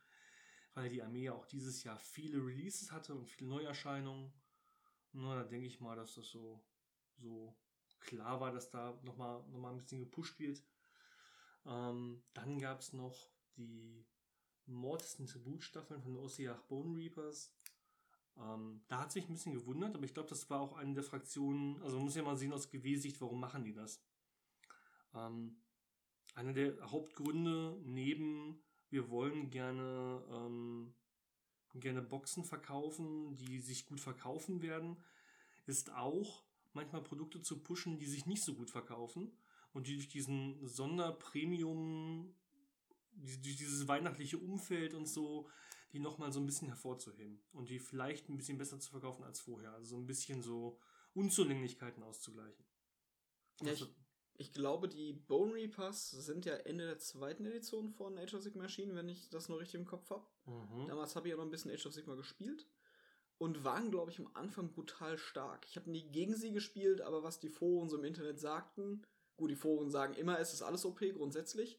weil 0.79 0.89
die 0.89 1.03
Armee 1.03 1.24
ja 1.24 1.33
auch 1.33 1.45
dieses 1.45 1.83
Jahr 1.83 2.00
viele 2.00 2.38
Releases 2.38 2.93
hatte 2.93 3.13
und 3.13 3.27
viele 3.27 3.50
Neuerscheinungen. 3.50 4.31
Na, 5.12 5.36
da 5.36 5.43
denke 5.43 5.67
ich 5.67 5.81
mal, 5.81 5.98
dass 5.98 6.15
das 6.15 6.29
so, 6.29 6.63
so 7.17 7.53
klar 8.00 8.39
war, 8.39 8.53
dass 8.53 8.69
da 8.69 8.98
nochmal 9.03 9.43
noch 9.50 9.59
mal 9.59 9.71
ein 9.71 9.77
bisschen 9.77 10.00
gepusht 10.00 10.39
wird. 10.39 10.63
Ähm, 11.65 12.24
dann 12.33 12.59
gab 12.59 12.79
es 12.79 12.93
noch 12.93 13.29
die 13.57 14.05
mordesten 14.67 15.27
Tributstaffeln 15.27 16.01
von 16.01 16.15
Ossiach 16.15 16.62
Bone 16.62 16.95
Reapers. 16.95 17.53
Ähm, 18.38 18.81
da 18.88 19.01
hat 19.01 19.12
sich 19.12 19.27
ein 19.27 19.33
bisschen 19.33 19.55
gewundert, 19.55 19.95
aber 19.95 20.05
ich 20.05 20.13
glaube, 20.13 20.29
das 20.29 20.50
war 20.50 20.62
auch 20.62 20.77
eine 20.77 20.93
der 20.93 21.03
Fraktionen, 21.03 21.81
also 21.81 21.98
man 21.98 22.05
muss 22.05 22.15
ja 22.15 22.24
mal 22.24 22.38
sehen 22.38 22.53
aus 22.53 22.69
GW-Sicht, 22.69 23.19
warum 23.19 23.41
machen 23.41 23.65
die 23.65 23.74
das? 23.74 24.01
Ähm, 25.13 25.62
einer 26.36 26.53
der 26.53 26.89
Hauptgründe 26.89 27.81
neben, 27.83 28.63
wir 28.89 29.10
wollen 29.10 29.50
gerne, 29.50 30.24
ähm, 30.31 30.93
gerne 31.75 32.01
Boxen 32.01 32.43
verkaufen, 32.43 33.38
die 33.38 33.60
sich 33.60 33.86
gut 33.86 34.00
verkaufen 34.00 34.62
werden, 34.62 34.98
ist 35.65 35.91
auch 35.91 36.43
manchmal 36.74 37.03
Produkte 37.03 37.41
zu 37.41 37.62
pushen, 37.62 38.00
die 38.00 38.08
sich 38.08 38.25
nicht 38.25 38.43
so 38.43 38.55
gut 38.55 38.69
verkaufen 38.69 39.31
und 39.74 39.88
die 39.88 39.96
durch 39.96 40.10
diesen 40.10 40.65
Sonderpremium, 40.67 42.34
durch 43.12 43.41
dieses 43.41 43.88
weihnachtliche 43.88 44.38
Umfeld 44.38 44.93
und 44.93 45.08
so, 45.08 45.50
die 45.91 46.00
nochmal 46.00 46.31
so 46.31 46.39
ein 46.39 46.46
bisschen 46.46 46.67
hervorzuheben 46.67 47.41
und 47.51 47.69
die 47.69 47.79
vielleicht 47.79 48.29
ein 48.29 48.38
bisschen 48.38 48.58
besser 48.58 48.79
zu 48.79 48.91
verkaufen 48.91 49.24
als 49.24 49.39
vorher. 49.39 49.74
Also 49.74 49.89
so 49.89 49.98
ein 49.98 50.05
bisschen 50.05 50.41
so 50.41 50.79
Unzulänglichkeiten 51.13 52.03
auszugleichen. 52.03 52.65
Ja, 53.62 53.74
ich, 53.74 53.86
ich 54.39 54.53
glaube, 54.53 54.88
die 54.88 55.12
Bone 55.12 55.53
Reapers 55.53 56.12
sind 56.12 56.46
ja 56.46 56.53
Ende 56.53 56.86
der 56.86 56.98
zweiten 56.98 57.46
Edition 57.46 57.89
von 57.89 58.17
Age 58.17 58.36
of 58.36 58.41
Sigma 58.41 58.63
erschienen, 58.63 58.96
wenn 58.96 59.10
ich 59.10 59.29
das 59.29 59.50
noch 59.50 59.60
richtig 59.60 59.81
im 59.81 59.86
Kopf 59.86 60.10
habe. 60.10 60.25
Mhm. 60.46 60.88
Damals 60.88 61.17
habe 61.17 61.27
ich 61.27 61.31
ja 61.31 61.38
noch 61.38 61.43
ein 61.43 61.51
bisschen 61.51 61.72
Age 61.72 61.86
of 61.86 61.93
Sigma 61.93 62.15
gespielt 62.15 62.65
und 63.38 63.65
waren, 63.65 63.91
glaube 63.91 64.12
ich, 64.12 64.19
am 64.19 64.29
Anfang 64.36 64.72
brutal 64.72 65.17
stark. 65.17 65.65
Ich 65.67 65.75
habe 65.75 65.91
nie 65.91 66.10
gegen 66.10 66.36
sie 66.36 66.53
gespielt, 66.53 67.01
aber 67.01 67.22
was 67.22 67.41
die 67.41 67.50
Foren 67.50 67.89
so 67.89 67.98
im 67.98 68.05
Internet 68.05 68.39
sagten, 68.39 69.05
gut, 69.36 69.51
die 69.51 69.58
Foren 69.58 69.89
sagen 69.89 70.13
immer, 70.13 70.39
es 70.39 70.53
ist 70.53 70.62
alles 70.62 70.86
OP 70.86 71.00
grundsätzlich, 71.00 71.77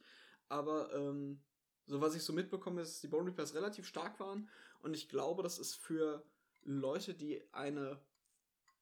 aber 0.51 0.93
ähm, 0.95 1.41
so 1.87 2.03
was 2.03 2.15
ich 2.15 2.23
so 2.23 2.35
mitbekomme, 2.35 2.83
ist, 2.83 2.93
dass 2.93 3.01
die 3.01 3.09
Bone 3.09 3.29
Reapers 3.29 3.55
relativ 3.55 3.87
stark 3.87 4.21
waren 4.21 4.51
und 4.81 4.93
ich 4.93 5.09
glaube, 5.09 5.43
das 5.43 5.59
ist 5.59 5.77
für 5.77 6.27
Leute, 6.63 7.15
die 7.15 7.43
eine 7.55 7.99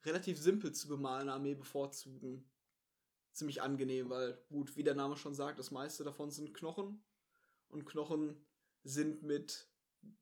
relativ 0.04 0.37
simpel 0.40 0.73
zu 0.73 0.88
bemalende 0.88 1.32
Armee 1.32 1.54
bevorzugen, 1.54 2.44
ziemlich 3.38 3.62
angenehm, 3.62 4.11
weil 4.11 4.38
gut, 4.49 4.76
wie 4.76 4.85
der 4.85 4.95
Name 4.95 5.16
schon 5.16 5.35
sagt, 5.35 5.59
das 5.59 5.71
meiste 5.71 6.04
davon 6.04 6.30
sind 6.30 6.54
Knochen 6.54 7.02
und 7.68 7.87
Knochen 7.87 8.37
sind 8.85 9.23
mit 9.23 9.68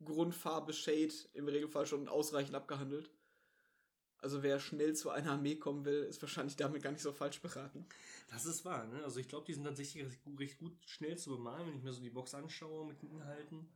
Grundfarbe 0.05 0.73
Shade 0.73 1.15
im 1.35 1.49
Regelfall 1.49 1.87
schon 1.87 2.09
ausreichend 2.09 2.55
abgehandelt. 2.55 3.11
Also 4.19 4.43
wer 4.43 4.59
schnell 4.59 4.97
zu 4.97 5.11
einer 5.11 5.33
Armee 5.33 5.57
kommen 5.57 5.85
will, 5.85 6.03
ist 6.03 6.23
wahrscheinlich 6.23 6.57
damit 6.57 6.83
gar 6.83 6.91
nicht 6.91 7.03
so 7.03 7.13
falsch 7.13 7.41
beraten. 7.41 7.87
Das 8.29 8.47
ist 8.47 8.65
wahr, 8.65 8.87
ne? 8.87 9.05
Also 9.05 9.21
ich 9.21 9.29
glaube, 9.29 9.47
die 9.47 9.55
sind 9.55 9.65
tatsächlich 9.65 10.07
recht 10.39 10.59
gut 10.59 10.77
schnell 10.87 11.19
zu 11.19 11.31
bemalen, 11.31 11.67
wenn 11.69 11.77
ich 11.77 11.83
mir 11.83 11.93
so 11.93 12.01
die 12.01 12.11
Box 12.11 12.35
anschaue 12.35 12.87
mit 12.87 13.03
den 13.03 13.11
Inhalten. 13.11 13.69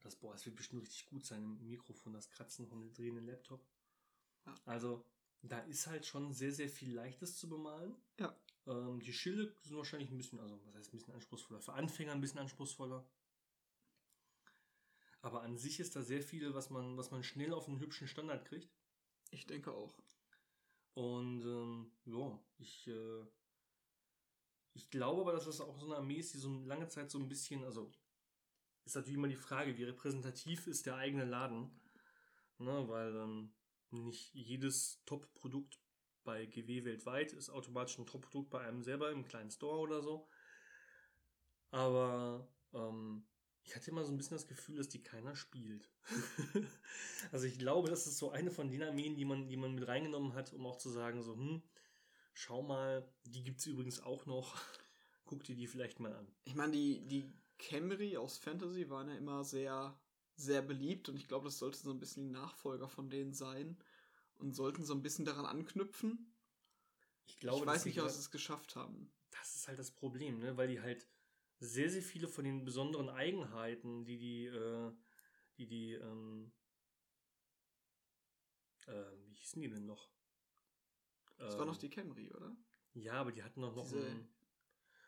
Das, 0.00 0.16
boah, 0.16 0.34
es 0.34 0.44
wird 0.46 0.56
bestimmt 0.56 0.82
richtig 0.82 1.06
gut 1.06 1.24
sein 1.24 1.42
im 1.42 1.68
Mikrofon, 1.68 2.12
das 2.12 2.30
Kratzen 2.30 2.66
von 2.66 2.80
dem 2.80 2.92
drehenden 2.92 3.26
Laptop. 3.26 3.64
Ja. 4.46 4.54
Also, 4.64 5.04
da 5.42 5.58
ist 5.60 5.86
halt 5.86 6.06
schon 6.06 6.32
sehr, 6.32 6.52
sehr 6.52 6.68
viel 6.68 6.94
Leichtes 6.94 7.36
zu 7.36 7.48
bemalen. 7.48 7.96
Ja. 8.18 8.36
Ähm, 8.66 9.00
die 9.00 9.12
Schilde 9.12 9.54
sind 9.62 9.76
wahrscheinlich 9.76 10.10
ein 10.10 10.16
bisschen, 10.16 10.38
also 10.38 10.60
was 10.64 10.74
heißt 10.74 10.92
ein 10.92 10.98
bisschen 10.98 11.14
anspruchsvoller? 11.14 11.60
Für 11.60 11.72
Anfänger 11.72 12.12
ein 12.12 12.20
bisschen 12.20 12.38
anspruchsvoller. 12.38 13.04
Aber 15.20 15.42
an 15.42 15.56
sich 15.56 15.80
ist 15.80 15.94
da 15.96 16.02
sehr 16.02 16.22
viel, 16.22 16.54
was 16.54 16.70
man, 16.70 16.96
was 16.96 17.10
man 17.10 17.22
schnell 17.22 17.52
auf 17.52 17.68
einen 17.68 17.80
hübschen 17.80 18.08
Standard 18.08 18.44
kriegt. 18.44 18.72
Ich 19.30 19.46
denke 19.46 19.72
auch. 19.72 19.96
Und 20.94 21.42
ähm, 21.42 21.92
ja, 22.04 22.38
ich, 22.58 22.86
äh, 22.86 23.24
ich 24.74 24.90
glaube 24.90 25.22
aber, 25.22 25.32
dass 25.32 25.46
das 25.46 25.60
auch 25.60 25.78
so 25.78 25.86
eine 25.86 25.96
Armee 25.96 26.16
ist, 26.18 26.34
die 26.34 26.38
so 26.38 26.52
lange 26.64 26.88
Zeit 26.88 27.10
so 27.10 27.18
ein 27.18 27.28
bisschen, 27.28 27.64
also 27.64 27.90
ist 28.84 28.96
natürlich 28.96 29.16
immer 29.16 29.28
die 29.28 29.36
Frage, 29.36 29.76
wie 29.76 29.84
repräsentativ 29.84 30.66
ist 30.66 30.86
der 30.86 30.96
eigene 30.96 31.24
Laden. 31.24 31.70
Ne, 32.58 32.88
weil 32.88 33.16
ähm, 33.16 33.52
nicht 33.92 34.34
jedes 34.34 35.02
Top-Produkt 35.04 35.78
bei 36.24 36.46
GW 36.46 36.84
weltweit 36.84 37.32
ist 37.32 37.50
automatisch 37.50 37.98
ein 37.98 38.06
Top-Produkt 38.06 38.50
bei 38.50 38.60
einem 38.60 38.82
selber 38.82 39.10
im 39.10 39.24
kleinen 39.24 39.50
Store 39.50 39.78
oder 39.78 40.02
so. 40.02 40.28
Aber 41.70 42.48
ähm, 42.74 43.26
ich 43.64 43.74
hatte 43.74 43.90
immer 43.90 44.04
so 44.04 44.12
ein 44.12 44.16
bisschen 44.16 44.36
das 44.36 44.46
Gefühl, 44.46 44.76
dass 44.76 44.88
die 44.88 45.02
keiner 45.02 45.36
spielt. 45.36 45.88
also 47.32 47.46
ich 47.46 47.58
glaube, 47.58 47.88
das 47.88 48.06
ist 48.06 48.18
so 48.18 48.30
eine 48.30 48.50
von 48.50 48.70
den 48.70 48.82
Armeen, 48.82 49.16
die 49.16 49.24
man, 49.24 49.48
die 49.48 49.56
man 49.56 49.74
mit 49.74 49.86
reingenommen 49.86 50.34
hat, 50.34 50.52
um 50.52 50.66
auch 50.66 50.76
zu 50.76 50.90
sagen, 50.90 51.22
so, 51.22 51.34
hm, 51.34 51.62
schau 52.34 52.62
mal, 52.62 53.08
die 53.24 53.42
gibt 53.42 53.60
es 53.60 53.66
übrigens 53.66 54.00
auch 54.00 54.26
noch. 54.26 54.56
Guck 55.24 55.44
dir 55.44 55.56
die 55.56 55.66
vielleicht 55.66 56.00
mal 56.00 56.14
an. 56.14 56.26
Ich 56.44 56.54
meine, 56.54 56.72
die, 56.72 57.06
die 57.06 57.32
Camry 57.58 58.16
aus 58.16 58.38
Fantasy 58.38 58.90
waren 58.90 59.08
ja 59.08 59.14
immer 59.14 59.44
sehr, 59.44 59.98
sehr 60.36 60.62
beliebt 60.62 61.08
und 61.08 61.16
ich 61.16 61.28
glaube, 61.28 61.44
das 61.44 61.58
sollte 61.58 61.78
so 61.78 61.90
ein 61.90 62.00
bisschen 62.00 62.24
die 62.24 62.32
Nachfolger 62.32 62.88
von 62.88 63.10
denen 63.10 63.32
sein 63.32 63.76
und 64.36 64.54
sollten 64.54 64.84
so 64.84 64.94
ein 64.94 65.02
bisschen 65.02 65.24
daran 65.24 65.46
anknüpfen. 65.46 66.34
Ich 67.26 67.38
glaube, 67.38 67.60
ich 67.60 67.66
weiß 67.66 67.84
nicht, 67.84 68.00
ob 68.00 68.10
sie 68.10 68.18
es 68.18 68.30
geschafft 68.30 68.76
haben. 68.76 69.10
Das 69.30 69.54
ist 69.56 69.68
halt 69.68 69.78
das 69.78 69.90
Problem, 69.90 70.38
ne? 70.38 70.56
weil 70.56 70.68
die 70.68 70.80
halt 70.80 71.06
sehr, 71.58 71.88
sehr 71.88 72.02
viele 72.02 72.28
von 72.28 72.44
den 72.44 72.64
besonderen 72.64 73.08
Eigenheiten, 73.08 74.04
die 74.04 74.18
die, 74.18 74.46
äh, 74.46 74.92
die, 75.56 75.66
die, 75.66 75.92
ähm, 75.92 76.52
äh, 78.86 79.04
wie 79.26 79.34
hießen 79.34 79.62
die 79.62 79.68
denn 79.68 79.86
noch? 79.86 80.10
Das 81.38 81.54
ähm, 81.54 81.60
war 81.60 81.66
noch 81.66 81.76
die 81.76 81.88
Camry, 81.88 82.30
oder? 82.32 82.56
Ja, 82.94 83.14
aber 83.14 83.32
die 83.32 83.42
hatten 83.42 83.60
noch, 83.60 83.74
noch, 83.74 83.84
Diese, 83.84 84.04
einen, 84.04 84.28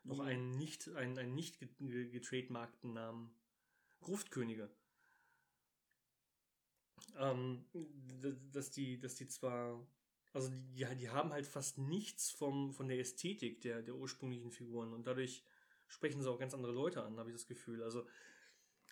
noch 0.05 0.21
einen 0.21 0.57
nicht, 0.57 0.89
einen, 0.91 1.19
einen 1.19 1.35
nicht 1.35 1.59
getrademarkten 1.59 2.93
Namen. 2.93 3.35
Gruftkönige. 4.01 4.71
Ähm, 7.19 7.65
dass 8.53 8.71
die, 8.71 8.99
dass 8.99 9.15
die 9.15 9.29
zwar, 9.29 9.87
also 10.33 10.51
die, 10.51 10.87
die 10.97 11.11
haben 11.11 11.33
halt 11.33 11.47
fast 11.47 11.79
nichts 11.79 12.31
vom, 12.31 12.73
von 12.73 12.89
der 12.89 12.99
Ästhetik 12.99 13.61
der, 13.61 13.83
der 13.83 13.95
ursprünglichen 13.95 14.51
Figuren 14.51 14.93
und 14.93 15.07
dadurch 15.07 15.45
sprechen 15.87 16.23
sie 16.23 16.31
auch 16.31 16.39
ganz 16.39 16.55
andere 16.55 16.73
Leute 16.73 17.03
an, 17.03 17.19
habe 17.19 17.31
ich 17.31 17.37
das 17.37 17.47
Gefühl. 17.47 17.83
Also 17.83 18.07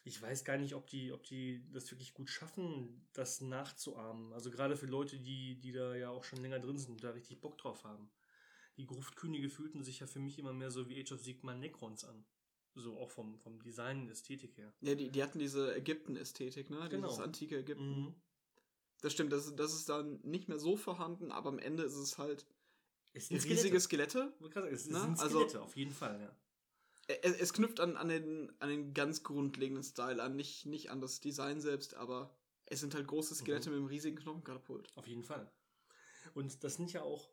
ich 0.04 0.20
weiß 0.20 0.44
gar 0.44 0.56
nicht, 0.56 0.74
ob 0.74 0.86
die, 0.88 1.12
ob 1.12 1.22
die 1.24 1.64
das 1.72 1.90
wirklich 1.90 2.12
gut 2.14 2.28
schaffen, 2.28 3.06
das 3.12 3.40
nachzuahmen. 3.40 4.32
Also 4.32 4.50
gerade 4.50 4.76
für 4.76 4.86
Leute, 4.86 5.18
die, 5.18 5.60
die 5.60 5.72
da 5.72 5.94
ja 5.94 6.10
auch 6.10 6.24
schon 6.24 6.40
länger 6.40 6.58
drin 6.58 6.78
sind 6.78 6.90
und 6.90 7.04
da 7.04 7.10
richtig 7.10 7.40
Bock 7.40 7.56
drauf 7.58 7.84
haben. 7.84 8.10
Die 8.76 8.86
Gruftkönige 8.86 9.48
fühlten 9.48 9.84
sich 9.84 10.00
ja 10.00 10.06
für 10.06 10.18
mich 10.18 10.38
immer 10.38 10.52
mehr 10.52 10.70
so 10.70 10.88
wie 10.88 11.00
Age 11.00 11.12
of 11.12 11.22
Sigmar 11.22 11.54
Necrons 11.54 12.04
an. 12.04 12.24
So 12.74 12.96
auch 12.98 13.10
vom, 13.10 13.38
vom 13.38 13.62
Design 13.62 14.02
und 14.02 14.10
Ästhetik 14.10 14.56
her. 14.56 14.72
Ja, 14.80 14.94
die, 14.94 15.10
die 15.10 15.22
hatten 15.22 15.38
diese 15.38 15.74
Ägypten-Ästhetik, 15.74 16.70
ne? 16.70 16.88
Genau. 16.88 17.08
Dieses 17.08 17.20
antike 17.20 17.58
Ägypten. 17.58 18.04
Mhm. 18.04 18.14
Das 19.02 19.12
stimmt, 19.12 19.32
das, 19.32 19.54
das 19.56 19.74
ist 19.74 19.88
dann 19.88 20.20
nicht 20.22 20.48
mehr 20.48 20.58
so 20.58 20.76
vorhanden, 20.76 21.32
aber 21.32 21.48
am 21.48 21.58
Ende 21.58 21.82
ist 21.82 21.96
es 21.96 22.18
halt 22.18 22.46
es 23.12 23.30
riesige 23.30 23.78
Skelette. 23.80 24.32
Skelette. 24.38 24.68
Es 24.68 24.86
ne? 24.86 25.00
sind 25.00 25.18
also 25.18 25.26
Skelette, 25.26 25.44
also, 25.44 25.60
auf 25.60 25.76
jeden 25.76 25.92
Fall, 25.92 26.20
ja 26.20 26.36
es, 27.08 27.36
es 27.38 27.52
knüpft 27.52 27.80
an, 27.80 27.96
an, 27.96 28.08
den, 28.08 28.52
an 28.60 28.68
den 28.68 28.94
ganz 28.94 29.22
grundlegenden 29.22 29.84
Style 29.84 30.22
an, 30.22 30.36
nicht, 30.36 30.66
nicht 30.66 30.90
an 30.90 31.00
das 31.00 31.20
Design 31.20 31.60
selbst, 31.60 31.94
aber 31.94 32.34
es 32.66 32.80
sind 32.80 32.94
halt 32.94 33.06
große 33.06 33.34
Skelette 33.34 33.68
mhm. 33.68 33.74
mit 33.74 33.80
einem 33.80 33.88
riesigen 33.88 34.16
Knochenkatapult. 34.16 34.90
Auf 34.96 35.06
jeden 35.06 35.24
Fall. 35.24 35.50
Und 36.34 36.62
das 36.64 36.76
sind 36.76 36.92
ja 36.92 37.02
auch, 37.02 37.30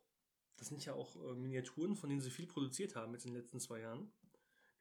das 0.56 0.68
sind 0.68 0.84
ja 0.84 0.92
auch 0.92 1.16
äh, 1.16 1.34
Miniaturen, 1.34 1.96
von 1.96 2.08
denen 2.10 2.20
sie 2.20 2.30
viel 2.30 2.46
produziert 2.46 2.96
haben 2.96 3.12
jetzt 3.12 3.24
in 3.24 3.32
den 3.32 3.40
letzten 3.40 3.60
zwei 3.60 3.80
Jahren. 3.80 4.12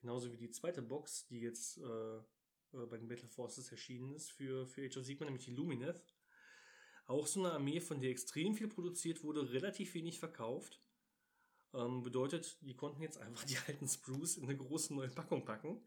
Genauso 0.02 0.32
wie 0.32 0.38
die 0.38 0.50
zweite 0.50 0.82
Box, 0.82 1.28
die 1.28 1.42
jetzt 1.42 1.78
äh, 1.78 2.18
äh 2.18 2.86
bei 2.90 2.98
den 2.98 3.08
Battle 3.08 3.28
Forces 3.28 3.72
erschienen 3.72 4.14
ist 4.14 4.32
für, 4.32 4.66
für 4.68 4.86
Age 4.86 4.98
of 4.98 5.06
Sigmar, 5.06 5.26
nämlich 5.26 5.46
die 5.46 5.56
Lumineth. 5.56 6.04
Auch 7.06 7.28
so 7.28 7.40
eine 7.40 7.54
Armee, 7.54 7.82
von 7.82 8.00
der 8.00 8.12
extrem 8.12 8.56
viel 8.56 8.68
produziert 8.68 9.24
wurde, 9.24 9.52
relativ 9.52 9.96
wenig 9.96 10.20
verkauft. 10.20 10.80
Ähm, 11.74 12.04
bedeutet, 12.04 12.58
die 12.62 12.76
konnten 12.76 13.02
jetzt 13.02 13.18
einfach 13.18 13.44
die 13.46 13.58
alten 13.68 13.88
Sprues 13.88 14.38
in 14.38 14.44
eine 14.44 14.58
große 14.58 14.94
neue 14.94 15.10
Packung 15.10 15.46
packen, 15.46 15.82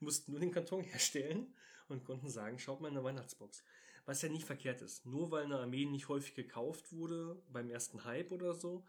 mussten 0.00 0.32
nur 0.32 0.40
den 0.40 0.52
Karton 0.52 0.82
herstellen 0.84 1.54
und 1.88 2.04
konnten 2.04 2.28
sagen, 2.28 2.58
schaut 2.58 2.80
mal 2.80 2.88
in 2.88 2.94
der 2.94 3.04
Weihnachtsbox. 3.04 3.64
Was 4.06 4.22
ja 4.22 4.28
nicht 4.28 4.44
verkehrt 4.44 4.80
ist. 4.80 5.06
Nur 5.06 5.30
weil 5.30 5.44
eine 5.44 5.58
Armee 5.58 5.84
nicht 5.84 6.08
häufig 6.08 6.34
gekauft 6.34 6.92
wurde, 6.92 7.42
beim 7.48 7.68
ersten 7.68 8.04
Hype 8.04 8.32
oder 8.32 8.54
so, 8.54 8.84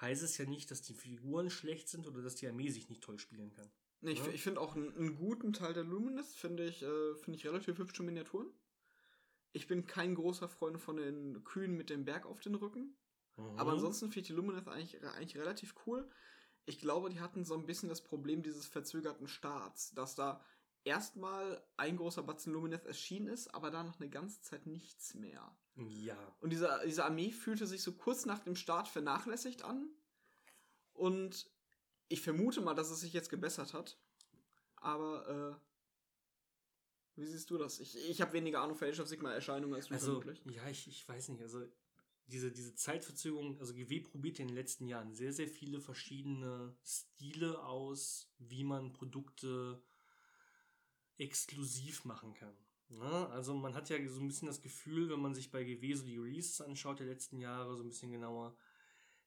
heißt 0.00 0.22
es 0.22 0.38
ja 0.38 0.44
nicht, 0.44 0.70
dass 0.70 0.82
die 0.82 0.94
Figuren 0.94 1.50
schlecht 1.50 1.88
sind 1.88 2.06
oder 2.06 2.22
dass 2.22 2.36
die 2.36 2.48
Armee 2.48 2.70
sich 2.70 2.88
nicht 2.88 3.02
toll 3.02 3.18
spielen 3.18 3.50
kann. 3.50 3.70
Nee, 4.02 4.12
ich, 4.12 4.18
ja? 4.18 4.32
ich 4.32 4.42
finde 4.42 4.60
auch 4.60 4.74
einen, 4.74 4.94
einen, 4.96 5.16
guten 5.16 5.52
Teil 5.52 5.74
der 5.74 5.84
Luminous, 5.84 6.34
finde 6.34 6.64
ich, 6.64 6.82
äh, 6.82 7.14
finde 7.14 7.38
ich 7.38 7.46
relativ 7.46 7.78
hübsche 7.78 8.02
Miniaturen. 8.02 8.52
Ich 9.52 9.68
bin 9.68 9.86
kein 9.86 10.14
großer 10.14 10.48
Freund 10.48 10.80
von 10.80 10.96
den 10.96 11.44
Kühen 11.44 11.76
mit 11.76 11.88
dem 11.88 12.04
Berg 12.04 12.26
auf 12.26 12.40
den 12.40 12.56
Rücken. 12.56 12.96
Mhm. 13.36 13.58
Aber 13.58 13.72
ansonsten 13.72 14.06
finde 14.06 14.20
ich 14.20 14.26
die 14.26 14.32
Lumineth 14.32 14.68
eigentlich, 14.68 15.02
eigentlich 15.04 15.36
relativ 15.36 15.74
cool. 15.86 16.10
Ich 16.64 16.80
glaube, 16.80 17.10
die 17.10 17.20
hatten 17.20 17.44
so 17.44 17.54
ein 17.54 17.66
bisschen 17.66 17.88
das 17.88 18.02
Problem 18.02 18.42
dieses 18.42 18.66
verzögerten 18.66 19.28
Starts, 19.28 19.92
dass 19.94 20.16
da 20.16 20.44
erstmal 20.84 21.64
ein 21.76 21.96
großer 21.96 22.24
Batzen 22.24 22.52
Lumineth 22.52 22.86
erschienen 22.86 23.28
ist, 23.28 23.54
aber 23.54 23.70
da 23.70 23.84
noch 23.84 24.00
eine 24.00 24.10
ganze 24.10 24.40
Zeit 24.42 24.66
nichts 24.66 25.14
mehr. 25.14 25.56
Ja. 25.76 26.36
Und 26.40 26.50
diese, 26.50 26.80
diese 26.84 27.04
Armee 27.04 27.30
fühlte 27.30 27.66
sich 27.66 27.82
so 27.82 27.92
kurz 27.92 28.26
nach 28.26 28.40
dem 28.40 28.56
Start 28.56 28.88
vernachlässigt 28.88 29.64
an. 29.64 29.88
Und 30.92 31.50
ich 32.12 32.20
vermute 32.20 32.60
mal, 32.60 32.74
dass 32.74 32.90
es 32.90 33.00
sich 33.00 33.12
jetzt 33.12 33.30
gebessert 33.30 33.72
hat. 33.74 33.98
Aber 34.76 35.60
Wie 37.16 37.26
siehst 37.26 37.50
du 37.50 37.58
das? 37.58 37.78
Ich, 37.80 37.96
ich 38.08 38.20
habe 38.20 38.32
weniger 38.32 38.62
Ahnung 38.62 38.76
von 38.76 38.88
Age 38.88 39.00
of 39.00 39.08
Sigma 39.08 39.32
Erscheinungen 39.32 39.74
als 39.74 39.88
du 39.88 39.94
Also, 39.94 40.20
vermutlich. 40.20 40.42
ja, 40.56 40.68
ich, 40.68 40.88
ich 40.88 41.06
weiß 41.06 41.28
nicht. 41.28 41.42
Also, 41.42 41.66
diese, 42.26 42.50
diese 42.50 42.74
Zeitverzögerung, 42.74 43.58
also 43.60 43.74
GW 43.74 44.00
probiert 44.00 44.38
in 44.40 44.48
den 44.48 44.56
letzten 44.56 44.86
Jahren 44.86 45.12
sehr, 45.12 45.32
sehr 45.32 45.48
viele 45.48 45.80
verschiedene 45.80 46.74
Stile 46.84 47.62
aus, 47.62 48.32
wie 48.38 48.64
man 48.64 48.92
Produkte 48.92 49.82
exklusiv 51.18 52.04
machen 52.04 52.32
kann. 52.34 52.56
Ne? 52.88 53.28
Also 53.30 53.54
man 53.54 53.74
hat 53.74 53.90
ja 53.90 53.96
so 54.08 54.20
ein 54.20 54.28
bisschen 54.28 54.46
das 54.46 54.62
Gefühl, 54.62 55.10
wenn 55.10 55.20
man 55.20 55.34
sich 55.34 55.50
bei 55.50 55.64
GW 55.64 55.94
so 55.94 56.04
die 56.04 56.18
Releases 56.18 56.60
anschaut 56.60 57.00
der 57.00 57.06
letzten 57.06 57.38
Jahre, 57.38 57.76
so 57.76 57.82
ein 57.82 57.88
bisschen 57.88 58.12
genauer, 58.12 58.56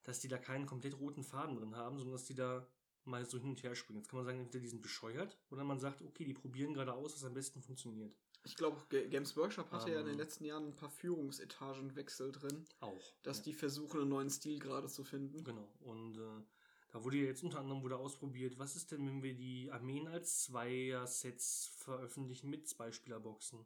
dass 0.04 0.20
die 0.20 0.28
da 0.28 0.38
keinen 0.38 0.66
komplett 0.66 0.98
roten 1.00 1.24
Faden 1.24 1.56
drin 1.56 1.76
haben, 1.76 1.98
sondern 1.98 2.14
dass 2.14 2.26
die 2.26 2.36
da 2.36 2.68
mal 3.06 3.26
so 3.26 3.38
hin 3.38 3.50
und 3.50 3.64
her 3.64 3.76
springen. 3.76 4.00
Jetzt 4.00 4.10
kann 4.10 4.18
man 4.18 4.26
sagen, 4.26 4.40
entweder 4.40 4.62
die 4.62 4.68
sind 4.70 4.82
bescheuert 4.82 5.38
oder 5.52 5.64
man 5.64 5.80
sagt, 5.80 6.02
okay, 6.02 6.26
die 6.26 6.34
probieren 6.34 6.74
gerade 6.74 6.94
aus, 6.94 7.14
was 7.16 7.24
am 7.24 7.34
besten 7.34 7.62
funktioniert. 7.62 8.16
Ich 8.44 8.56
glaube, 8.56 8.80
Ga- 8.90 9.08
Games 9.08 9.36
Workshop 9.38 9.72
hatte 9.72 9.92
ja 9.92 10.00
in 10.00 10.06
den 10.06 10.14
Ähm. 10.14 10.20
letzten 10.20 10.46
Jahren 10.46 10.68
ein 10.68 10.76
paar 10.76 10.90
Führungsetagenwechsel 10.92 12.32
drin, 12.32 12.66
Auch. 12.80 13.14
dass 13.24 13.38
ja. 13.40 13.44
die 13.46 13.54
versuchen, 13.54 14.02
einen 14.02 14.10
neuen 14.10 14.30
Stil 14.30 14.60
gerade 14.60 14.88
zu 14.88 15.04
finden. 15.04 15.44
Genau. 15.44 15.68
Und 15.80 16.18
äh, 16.18 16.44
da 16.92 17.04
wurde 17.04 17.18
ja 17.18 17.26
jetzt 17.26 17.44
unter 17.44 17.60
anderem 17.60 17.82
wurde 17.82 17.98
ausprobiert, 17.98 18.58
was 18.60 18.76
ist 18.76 18.92
denn, 18.92 19.06
wenn 19.08 19.24
wir 19.24 19.34
die 19.34 19.72
Armeen 19.72 20.08
als 20.08 20.44
Zweier-Sets 20.44 21.72
veröffentlichen 21.78 22.50
mit 22.50 22.68
Zweispielerboxen? 22.68 23.66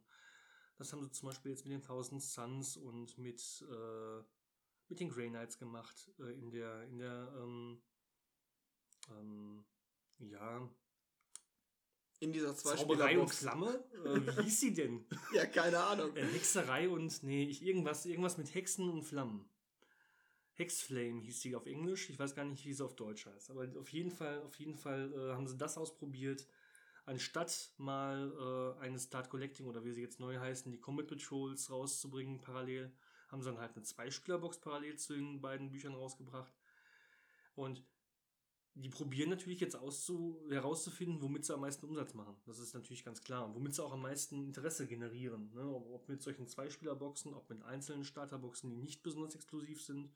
Das 0.78 0.92
haben 0.92 1.02
sie 1.02 1.10
zum 1.10 1.28
Beispiel 1.28 1.50
jetzt 1.52 1.64
mit 1.64 1.72
den 1.74 1.82
Thousand 1.82 2.22
Suns 2.22 2.76
und 2.78 3.18
mit, 3.18 3.64
äh, 3.70 4.22
mit 4.88 4.98
den 4.98 5.10
Grey 5.10 5.28
Knights 5.28 5.58
gemacht. 5.58 6.10
Äh, 6.18 6.32
in 6.32 6.50
der, 6.50 6.84
in 6.84 6.98
der, 6.98 7.32
ähm, 7.38 7.82
ähm, 9.10 9.64
ja, 10.18 10.68
In 12.20 12.32
dieser 12.32 12.54
Zauberei 12.54 13.18
und. 13.18 13.30
Flamme? 13.30 13.84
Äh, 14.00 14.36
wie 14.38 14.42
hieß 14.44 14.60
sie 14.60 14.72
denn? 14.72 15.04
Ja, 15.34 15.44
keine 15.46 15.78
Ahnung. 15.78 16.16
Äh, 16.16 16.24
Hexerei 16.24 16.88
und, 16.88 17.22
nee, 17.22 17.44
ich, 17.44 17.62
irgendwas, 17.62 18.06
irgendwas 18.06 18.38
mit 18.38 18.54
Hexen 18.54 18.88
und 18.88 19.02
Flammen. 19.02 19.44
Hexflame 20.54 21.20
hieß 21.22 21.40
die 21.40 21.56
auf 21.56 21.66
Englisch. 21.66 22.10
Ich 22.10 22.18
weiß 22.18 22.34
gar 22.34 22.44
nicht, 22.44 22.64
wie 22.64 22.72
sie 22.72 22.84
auf 22.84 22.94
Deutsch 22.94 23.26
heißt. 23.26 23.50
Aber 23.50 23.66
auf 23.78 23.88
jeden 23.90 24.10
Fall, 24.10 24.42
auf 24.42 24.54
jeden 24.56 24.76
Fall 24.76 25.12
äh, 25.12 25.34
haben 25.34 25.46
sie 25.46 25.56
das 25.56 25.78
ausprobiert. 25.78 26.46
Anstatt 27.06 27.72
mal 27.78 28.76
äh, 28.78 28.80
eine 28.82 28.98
Start 28.98 29.30
Collecting 29.30 29.66
oder 29.66 29.84
wie 29.84 29.92
sie 29.92 30.02
jetzt 30.02 30.20
neu 30.20 30.38
heißen, 30.38 30.70
die 30.70 30.78
Combat 30.78 31.06
Patrols 31.06 31.70
rauszubringen 31.70 32.40
parallel, 32.40 32.92
haben 33.28 33.42
sie 33.42 33.50
dann 33.50 33.58
halt 33.58 33.74
eine 33.74 33.82
Zweispielerbox 33.82 34.60
parallel 34.60 34.96
zu 34.96 35.14
den 35.14 35.40
beiden 35.40 35.70
Büchern 35.70 35.94
rausgebracht. 35.94 36.52
Und 37.54 37.82
die 38.80 38.88
probieren 38.88 39.28
natürlich 39.28 39.60
jetzt 39.60 39.76
auszu 39.76 40.40
herauszufinden, 40.48 41.20
womit 41.20 41.44
sie 41.44 41.52
am 41.52 41.60
meisten 41.60 41.86
Umsatz 41.86 42.14
machen. 42.14 42.34
Das 42.46 42.58
ist 42.58 42.72
natürlich 42.72 43.04
ganz 43.04 43.20
klar. 43.20 43.44
Und 43.44 43.54
womit 43.54 43.74
sie 43.74 43.84
auch 43.84 43.92
am 43.92 44.02
meisten 44.02 44.42
Interesse 44.42 44.86
generieren. 44.86 45.52
Ne? 45.54 45.62
Ob, 45.62 45.90
ob 45.90 46.08
mit 46.08 46.22
solchen 46.22 46.46
Zweispielerboxen, 46.46 47.34
ob 47.34 47.50
mit 47.50 47.62
einzelnen 47.62 48.04
Starterboxen, 48.04 48.70
die 48.70 48.76
nicht 48.76 49.02
besonders 49.02 49.34
exklusiv 49.34 49.82
sind. 49.82 50.10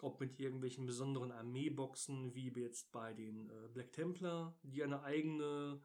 Ob 0.00 0.18
mit 0.18 0.40
irgendwelchen 0.40 0.86
besonderen 0.86 1.30
Armeeboxen, 1.30 2.34
wie 2.34 2.48
jetzt 2.48 2.90
bei 2.90 3.14
den 3.14 3.50
äh, 3.50 3.68
Black 3.72 3.92
Templar, 3.92 4.58
die 4.64 4.82
eine 4.82 5.04
eigene, 5.04 5.80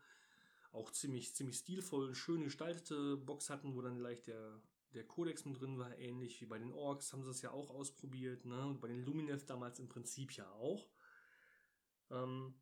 auch 0.71 0.89
ziemlich, 0.91 1.35
ziemlich 1.35 1.57
stilvoll, 1.57 2.15
schön 2.15 2.43
gestaltete 2.43 3.17
Box 3.17 3.51
hatten, 3.51 3.75
wo 3.75 3.81
dann 3.83 3.99
leicht 3.99 4.25
der, 4.25 4.59
der 4.95 5.05
Codex 5.05 5.45
mit 5.45 5.61
drin 5.61 5.77
war. 5.77 5.95
Ähnlich 5.99 6.41
wie 6.41 6.47
bei 6.47 6.57
den 6.57 6.73
Orks 6.73 7.13
haben 7.13 7.21
sie 7.21 7.29
es 7.29 7.43
ja 7.43 7.51
auch 7.51 7.69
ausprobiert. 7.69 8.45
Ne? 8.45 8.65
Und 8.65 8.81
bei 8.81 8.87
den 8.87 9.05
Lumineth 9.05 9.47
damals 9.47 9.77
im 9.77 9.87
Prinzip 9.87 10.31
ja 10.31 10.49
auch. 10.53 10.87
Ähm, 12.11 12.53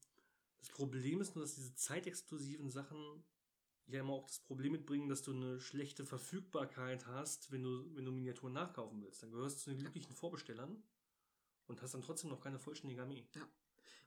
das 0.59 0.69
Problem 0.69 1.21
ist 1.21 1.35
nur, 1.35 1.43
dass 1.43 1.55
diese 1.55 1.75
zeitexklusiven 1.75 2.69
Sachen 2.69 3.23
ja 3.87 3.99
immer 3.99 4.13
auch 4.13 4.27
das 4.27 4.39
Problem 4.39 4.71
mitbringen, 4.71 5.09
dass 5.09 5.21
du 5.21 5.31
eine 5.31 5.59
schlechte 5.59 6.05
Verfügbarkeit 6.05 7.05
hast, 7.07 7.51
wenn 7.51 7.63
du, 7.63 7.95
wenn 7.95 8.05
du 8.05 8.11
Miniaturen 8.11 8.53
nachkaufen 8.53 9.01
willst. 9.03 9.21
Dann 9.21 9.31
gehörst 9.31 9.57
du 9.57 9.63
zu 9.63 9.69
den 9.71 9.79
glücklichen 9.79 10.15
Vorbestellern 10.15 10.83
und 11.67 11.81
hast 11.81 11.93
dann 11.93 12.01
trotzdem 12.01 12.31
noch 12.31 12.41
keine 12.41 12.59
vollständige 12.59 13.01
Armee. 13.01 13.27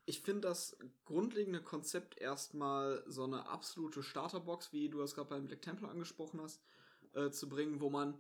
Ich 0.04 0.23
finde 0.23 0.49
das 0.49 0.76
grundlegende 1.04 1.62
Konzept 1.62 2.18
erstmal 2.18 3.05
so 3.07 3.24
eine 3.24 3.46
absolute 3.46 4.03
Starterbox, 4.03 4.72
wie 4.72 4.88
du 4.88 5.03
es 5.03 5.14
gerade 5.14 5.29
beim 5.29 5.46
Black 5.46 5.62
Temple 5.62 5.88
angesprochen 5.88 6.40
hast, 6.40 6.61
äh, 7.12 7.31
zu 7.31 7.48
bringen, 7.48 7.81
wo 7.81 7.90
man 7.90 8.18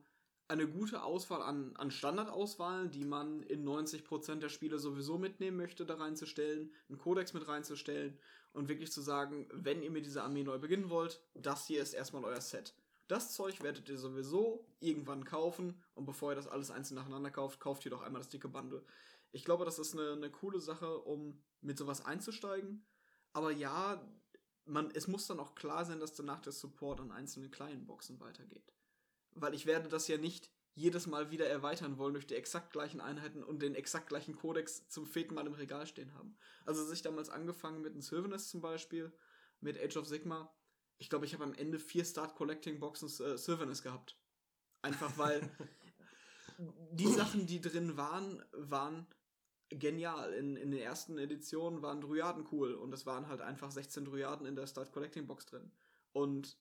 eine 0.48 0.66
gute 0.66 1.02
Auswahl 1.02 1.42
an, 1.42 1.76
an 1.76 1.90
Standardauswahlen, 1.90 2.90
die 2.90 3.04
man 3.04 3.42
in 3.42 3.66
90% 3.68 4.36
der 4.36 4.48
Spiele 4.48 4.78
sowieso 4.78 5.18
mitnehmen 5.18 5.58
möchte, 5.58 5.84
da 5.84 5.94
reinzustellen, 5.94 6.72
einen 6.88 6.98
Kodex 6.98 7.34
mit 7.34 7.46
reinzustellen 7.46 8.18
und 8.54 8.68
wirklich 8.68 8.90
zu 8.90 9.02
sagen, 9.02 9.46
wenn 9.52 9.82
ihr 9.82 9.90
mit 9.90 10.06
dieser 10.06 10.24
Armee 10.24 10.44
neu 10.44 10.58
beginnen 10.58 10.88
wollt, 10.88 11.22
das 11.34 11.66
hier 11.66 11.82
ist 11.82 11.92
erstmal 11.92 12.24
euer 12.24 12.40
Set. 12.40 12.74
Das 13.08 13.34
Zeug 13.34 13.62
werdet 13.62 13.88
ihr 13.88 13.98
sowieso 13.98 14.66
irgendwann 14.80 15.24
kaufen 15.24 15.82
und 15.94 16.06
bevor 16.06 16.32
ihr 16.32 16.36
das 16.36 16.48
alles 16.48 16.70
einzeln 16.70 16.96
nacheinander 16.96 17.30
kauft, 17.30 17.60
kauft 17.60 17.84
ihr 17.84 17.90
doch 17.90 18.02
einmal 18.02 18.20
das 18.20 18.30
dicke 18.30 18.48
Bundle. 18.48 18.84
Ich 19.32 19.44
glaube, 19.44 19.66
das 19.66 19.78
ist 19.78 19.94
eine, 19.94 20.12
eine 20.12 20.30
coole 20.30 20.60
Sache, 20.60 20.98
um 20.98 21.42
mit 21.60 21.76
sowas 21.76 22.04
einzusteigen. 22.04 22.86
Aber 23.34 23.50
ja, 23.50 24.02
man, 24.64 24.90
es 24.90 25.08
muss 25.08 25.26
dann 25.26 25.40
auch 25.40 25.54
klar 25.54 25.84
sein, 25.84 26.00
dass 26.00 26.14
danach 26.14 26.40
der 26.40 26.52
Support 26.52 27.00
an 27.00 27.12
einzelnen 27.12 27.50
kleinen 27.50 27.86
Boxen 27.86 28.18
weitergeht. 28.20 28.72
Weil 29.34 29.54
ich 29.54 29.66
werde 29.66 29.88
das 29.88 30.08
ja 30.08 30.18
nicht 30.18 30.50
jedes 30.74 31.06
Mal 31.06 31.30
wieder 31.30 31.48
erweitern 31.48 31.98
wollen 31.98 32.14
durch 32.14 32.26
die 32.26 32.36
exakt 32.36 32.72
gleichen 32.72 33.00
Einheiten 33.00 33.42
und 33.42 33.62
den 33.62 33.74
exakt 33.74 34.08
gleichen 34.08 34.36
Kodex 34.36 34.88
zum 34.88 35.06
vierten 35.06 35.34
Mal 35.34 35.46
im 35.46 35.54
Regal 35.54 35.86
stehen 35.86 36.14
haben. 36.14 36.36
Also 36.64 36.82
als 36.82 36.92
ich 36.92 37.02
damals 37.02 37.30
angefangen 37.30 37.82
mit 37.82 37.94
den 37.94 38.00
Sylvanas 38.00 38.48
zum 38.48 38.60
Beispiel, 38.60 39.12
mit 39.60 39.76
Age 39.76 39.96
of 39.96 40.06
Sigma, 40.06 40.54
ich 40.98 41.10
glaube, 41.10 41.26
ich 41.26 41.34
habe 41.34 41.44
am 41.44 41.54
Ende 41.54 41.78
vier 41.78 42.04
Start 42.04 42.36
Collecting 42.36 42.78
Boxen 42.78 43.08
äh, 43.24 43.36
Sylvanas 43.36 43.82
gehabt. 43.82 44.16
Einfach 44.82 45.18
weil 45.18 45.48
die 46.92 47.08
Sachen, 47.08 47.46
die 47.46 47.60
drin 47.60 47.96
waren, 47.96 48.44
waren 48.52 49.06
genial. 49.68 50.32
In, 50.32 50.56
in 50.56 50.70
den 50.70 50.80
ersten 50.80 51.18
Editionen 51.18 51.82
waren 51.82 52.00
Dryaden 52.00 52.46
cool 52.52 52.74
und 52.74 52.92
es 52.92 53.06
waren 53.06 53.28
halt 53.28 53.40
einfach 53.40 53.70
16 53.70 54.04
Dryaden 54.04 54.46
in 54.46 54.56
der 54.56 54.66
Start 54.66 54.92
Collecting 54.92 55.26
Box 55.26 55.46
drin. 55.46 55.70
Und 56.12 56.56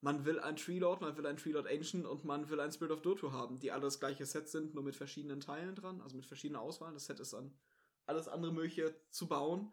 man 0.00 0.24
will 0.24 0.38
ein 0.38 0.56
Treelord, 0.56 1.00
man 1.00 1.16
will 1.16 1.26
ein 1.26 1.36
Treelord 1.36 1.66
Ancient 1.66 2.06
und 2.06 2.24
man 2.24 2.48
will 2.48 2.60
ein 2.60 2.72
Spirit 2.72 2.92
of 2.92 3.02
Doto 3.02 3.32
haben, 3.32 3.58
die 3.58 3.72
alle 3.72 3.82
das 3.82 3.98
gleiche 3.98 4.26
Set 4.26 4.48
sind, 4.48 4.74
nur 4.74 4.84
mit 4.84 4.94
verschiedenen 4.94 5.40
Teilen 5.40 5.74
dran, 5.74 6.00
also 6.00 6.16
mit 6.16 6.26
verschiedenen 6.26 6.60
Auswahlen. 6.60 6.94
Das 6.94 7.06
Set 7.06 7.20
ist 7.20 7.32
dann 7.32 7.56
alles 8.06 8.28
andere 8.28 8.52
mögliche 8.52 8.94
zu 9.10 9.26
bauen. 9.26 9.72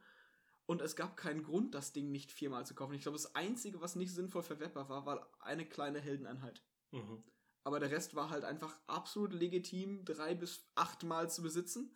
Und 0.65 0.81
es 0.81 0.95
gab 0.95 1.17
keinen 1.17 1.43
Grund, 1.43 1.75
das 1.75 1.91
Ding 1.91 2.11
nicht 2.11 2.31
viermal 2.31 2.65
zu 2.65 2.73
kaufen. 2.73 2.93
Ich 2.93 3.01
glaube, 3.01 3.17
das 3.17 3.35
Einzige, 3.35 3.81
was 3.81 3.95
nicht 3.95 4.13
sinnvoll 4.13 4.43
verwertbar 4.43 4.87
war, 4.87 5.05
war 5.05 5.29
eine 5.39 5.67
kleine 5.67 5.99
Heldeneinheit. 5.99 6.63
Mhm. 6.91 7.23
Aber 7.65 7.79
der 7.79 7.91
Rest 7.91 8.15
war 8.15 8.29
halt 8.29 8.43
einfach 8.45 8.79
absolut 8.87 9.33
legitim, 9.33 10.05
drei 10.05 10.35
bis 10.35 10.65
achtmal 10.75 11.29
zu 11.29 11.41
besitzen. 11.41 11.93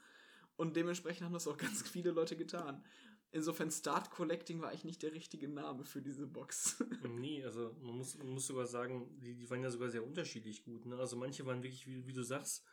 Und 0.58 0.76
dementsprechend 0.76 1.26
haben 1.26 1.34
das 1.34 1.48
auch 1.48 1.58
ganz 1.58 1.88
viele 1.88 2.12
Leute 2.12 2.36
getan. 2.36 2.84
Insofern 3.32 3.70
Start 3.72 4.10
Collecting 4.10 4.62
war 4.62 4.70
eigentlich 4.70 4.86
nicht 4.86 5.04
der 5.04 5.14
richtige 5.14 5.50
Name 5.50 5.84
für 5.84 6.02
diese 6.02 6.28
Box. 6.28 6.84
Nee, 7.08 7.44
also 7.44 7.76
man 7.82 7.98
muss, 7.98 8.18
man 8.18 8.30
muss 8.30 8.48
sogar 8.48 8.68
sagen, 8.68 9.20
die, 9.20 9.36
die 9.36 9.50
waren 9.50 9.64
ja 9.64 9.70
sogar 9.70 9.90
sehr 9.90 10.06
unterschiedlich 10.06 10.64
gut. 10.64 10.86
Ne? 10.86 10.98
Also 10.98 11.18
manche 11.18 11.46
waren 11.46 11.64
wirklich, 11.64 11.88
wie, 11.88 12.06
wie 12.06 12.14
du 12.14 12.24
sagst, 12.24 12.64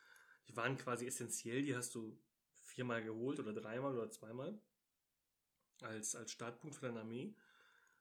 die 0.49 0.57
waren 0.57 0.77
quasi 0.77 1.07
essentiell, 1.07 1.62
die 1.62 1.75
hast 1.75 1.95
du 1.95 2.19
viermal 2.53 3.03
geholt 3.03 3.40
oder 3.40 3.53
dreimal 3.53 3.97
oder 3.97 4.11
zweimal 4.11 4.61
als, 5.81 6.14
als 6.14 6.33
Startpunkt 6.33 6.77
für 6.77 6.87
deine 6.87 7.01
Armee. 7.01 7.35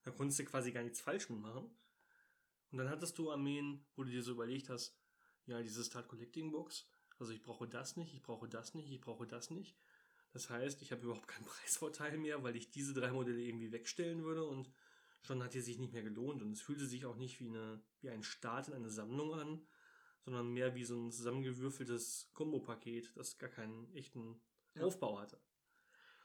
Da 0.04 0.12
konntest 0.12 0.40
du 0.40 0.46
quasi 0.46 0.72
gar 0.72 0.84
nichts 0.84 1.02
falsch 1.02 1.30
mitmachen. 1.30 1.66
Und 2.72 2.78
dann 2.78 2.90
hattest 2.90 3.18
du 3.18 3.32
Armeen, 3.32 3.86
wo 3.96 4.04
du 4.04 4.12
dir 4.12 4.24
so 4.24 4.32
überlegt 4.32 4.70
hast, 4.70 4.98
ja, 5.46 5.62
diese 5.62 5.84
Start 5.84 6.08
Collecting 6.08 6.52
Box, 6.52 6.88
also 7.20 7.32
ich 7.32 7.42
brauche 7.42 7.68
das 7.68 7.96
nicht, 7.96 8.14
ich 8.14 8.24
brauche 8.24 8.50
das 8.50 8.74
nicht, 8.74 8.92
ich 8.92 9.00
brauche 9.00 9.28
das 9.28 9.50
nicht. 9.50 9.78
Das 10.34 10.50
heißt, 10.50 10.82
ich 10.82 10.92
habe 10.92 11.04
überhaupt 11.04 11.28
keinen 11.28 11.46
Preisvorteil 11.62 12.18
mehr, 12.18 12.44
weil 12.44 12.56
ich 12.56 12.72
diese 12.72 12.94
drei 12.94 13.12
Modelle 13.12 13.42
irgendwie 13.42 13.72
wegstellen 13.72 14.24
würde 14.24 14.44
und 14.46 14.70
schon 15.22 15.42
hat 15.42 15.54
die 15.54 15.62
sich 15.62 15.80
nicht 15.80 15.94
mehr 15.94 16.04
gelohnt 16.04 16.42
und 16.42 16.52
es 16.52 16.62
fühlte 16.62 16.86
sich 16.86 17.06
auch 17.06 17.16
nicht 17.16 17.40
wie, 17.40 17.48
eine, 17.48 17.82
wie 18.02 18.10
ein 18.10 18.24
Start 18.24 18.68
in 18.68 18.74
eine 18.74 18.90
Sammlung 18.90 19.34
an, 19.34 19.66
sondern 20.26 20.50
mehr 20.52 20.76
wie 20.76 20.84
so 20.84 20.98
ein 21.00 21.12
zusammengewürfeltes 21.12 22.30
Kombo-Paket, 22.34 23.16
das 23.16 23.38
gar 23.38 23.50
keinen 23.50 23.94
echten 23.96 24.42
Ja. 24.76 24.84
Aufbau 24.84 25.20
hatte. 25.20 25.40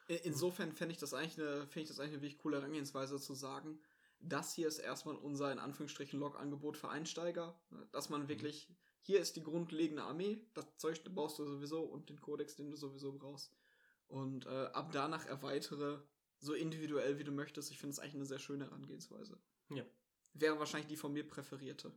In- 0.08 0.18
Insofern 0.24 0.72
fände 0.72 0.92
ich 0.92 0.98
das 0.98 1.14
eigentlich 1.14 1.38
eine, 1.38 1.66
fände 1.68 1.82
ich 1.82 1.88
das 1.88 2.00
eigentlich 2.00 2.14
eine 2.14 2.22
wirklich 2.22 2.38
coole 2.38 2.56
Herangehensweise 2.56 3.20
zu 3.20 3.34
sagen, 3.34 3.78
das 4.20 4.52
hier 4.54 4.66
ist 4.66 4.78
erstmal 4.78 5.14
unser 5.16 5.52
in 5.52 5.58
Anführungsstrichen 5.60 6.18
Log-Angebot 6.18 6.76
für 6.76 6.88
Einsteiger, 6.88 7.60
ne, 7.70 7.86
dass 7.92 8.08
man 8.08 8.28
wirklich, 8.28 8.68
hier 9.02 9.20
ist 9.20 9.36
die 9.36 9.42
grundlegende 9.44 10.02
Armee, 10.02 10.44
das 10.54 10.76
Zeug 10.76 11.02
brauchst 11.04 11.38
du 11.38 11.44
sowieso 11.44 11.82
und 11.82 12.08
den 12.08 12.20
Kodex, 12.20 12.56
den 12.56 12.70
du 12.70 12.76
sowieso 12.76 13.12
brauchst. 13.12 13.52
Und 14.08 14.46
äh, 14.46 14.66
ab 14.72 14.90
danach 14.92 15.26
erweitere 15.26 16.02
so 16.40 16.54
individuell 16.54 17.18
wie 17.18 17.24
du 17.24 17.32
möchtest. 17.32 17.70
Ich 17.70 17.78
finde 17.78 17.92
es 17.92 17.98
eigentlich 17.98 18.14
eine 18.14 18.26
sehr 18.26 18.38
schöne 18.38 18.64
Herangehensweise. 18.64 19.40
Ja. 19.70 19.84
Wäre 20.34 20.58
wahrscheinlich 20.58 20.88
die 20.88 20.96
von 20.96 21.12
mir 21.12 21.26
präferierte. 21.26 21.92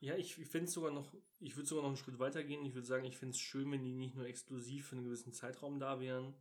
Ja, 0.00 0.16
ich, 0.16 0.34
finde 0.34 0.66
es 0.66 0.72
sogar 0.72 0.90
noch, 0.90 1.14
ich 1.38 1.56
würde 1.56 1.68
sogar 1.68 1.82
noch 1.82 1.88
einen 1.88 1.96
Schritt 1.96 2.18
weiter 2.18 2.44
gehen. 2.44 2.64
Ich 2.64 2.74
würde 2.74 2.86
sagen, 2.86 3.04
ich 3.04 3.16
finde 3.16 3.34
es 3.34 3.40
schön, 3.40 3.70
wenn 3.70 3.82
die 3.82 3.94
nicht 3.94 4.14
nur 4.14 4.26
exklusiv 4.26 4.88
für 4.88 4.96
einen 4.96 5.04
gewissen 5.04 5.32
Zeitraum 5.32 5.78
da 5.78 6.00
wären, 6.00 6.34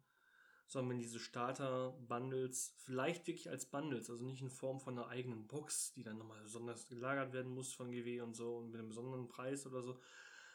sondern 0.67 0.91
wenn 0.91 0.99
diese 0.99 1.19
Starter-Bundles 1.19 2.75
vielleicht 2.77 3.27
wirklich 3.27 3.49
als 3.49 3.69
Bundles, 3.69 4.09
also 4.09 4.25
nicht 4.25 4.41
in 4.41 4.49
Form 4.49 4.79
von 4.79 4.97
einer 4.97 5.07
eigenen 5.07 5.47
Box, 5.47 5.93
die 5.93 6.03
dann 6.03 6.17
nochmal 6.17 6.41
besonders 6.41 6.87
gelagert 6.87 7.31
werden 7.31 7.53
muss 7.53 7.73
von 7.73 7.91
GW 7.91 8.21
und 8.21 8.33
so 8.33 8.57
und 8.57 8.71
mit 8.71 8.79
einem 8.79 8.89
besonderen 8.89 9.27
Preis 9.27 9.65
oder 9.65 9.81
so, 9.81 9.99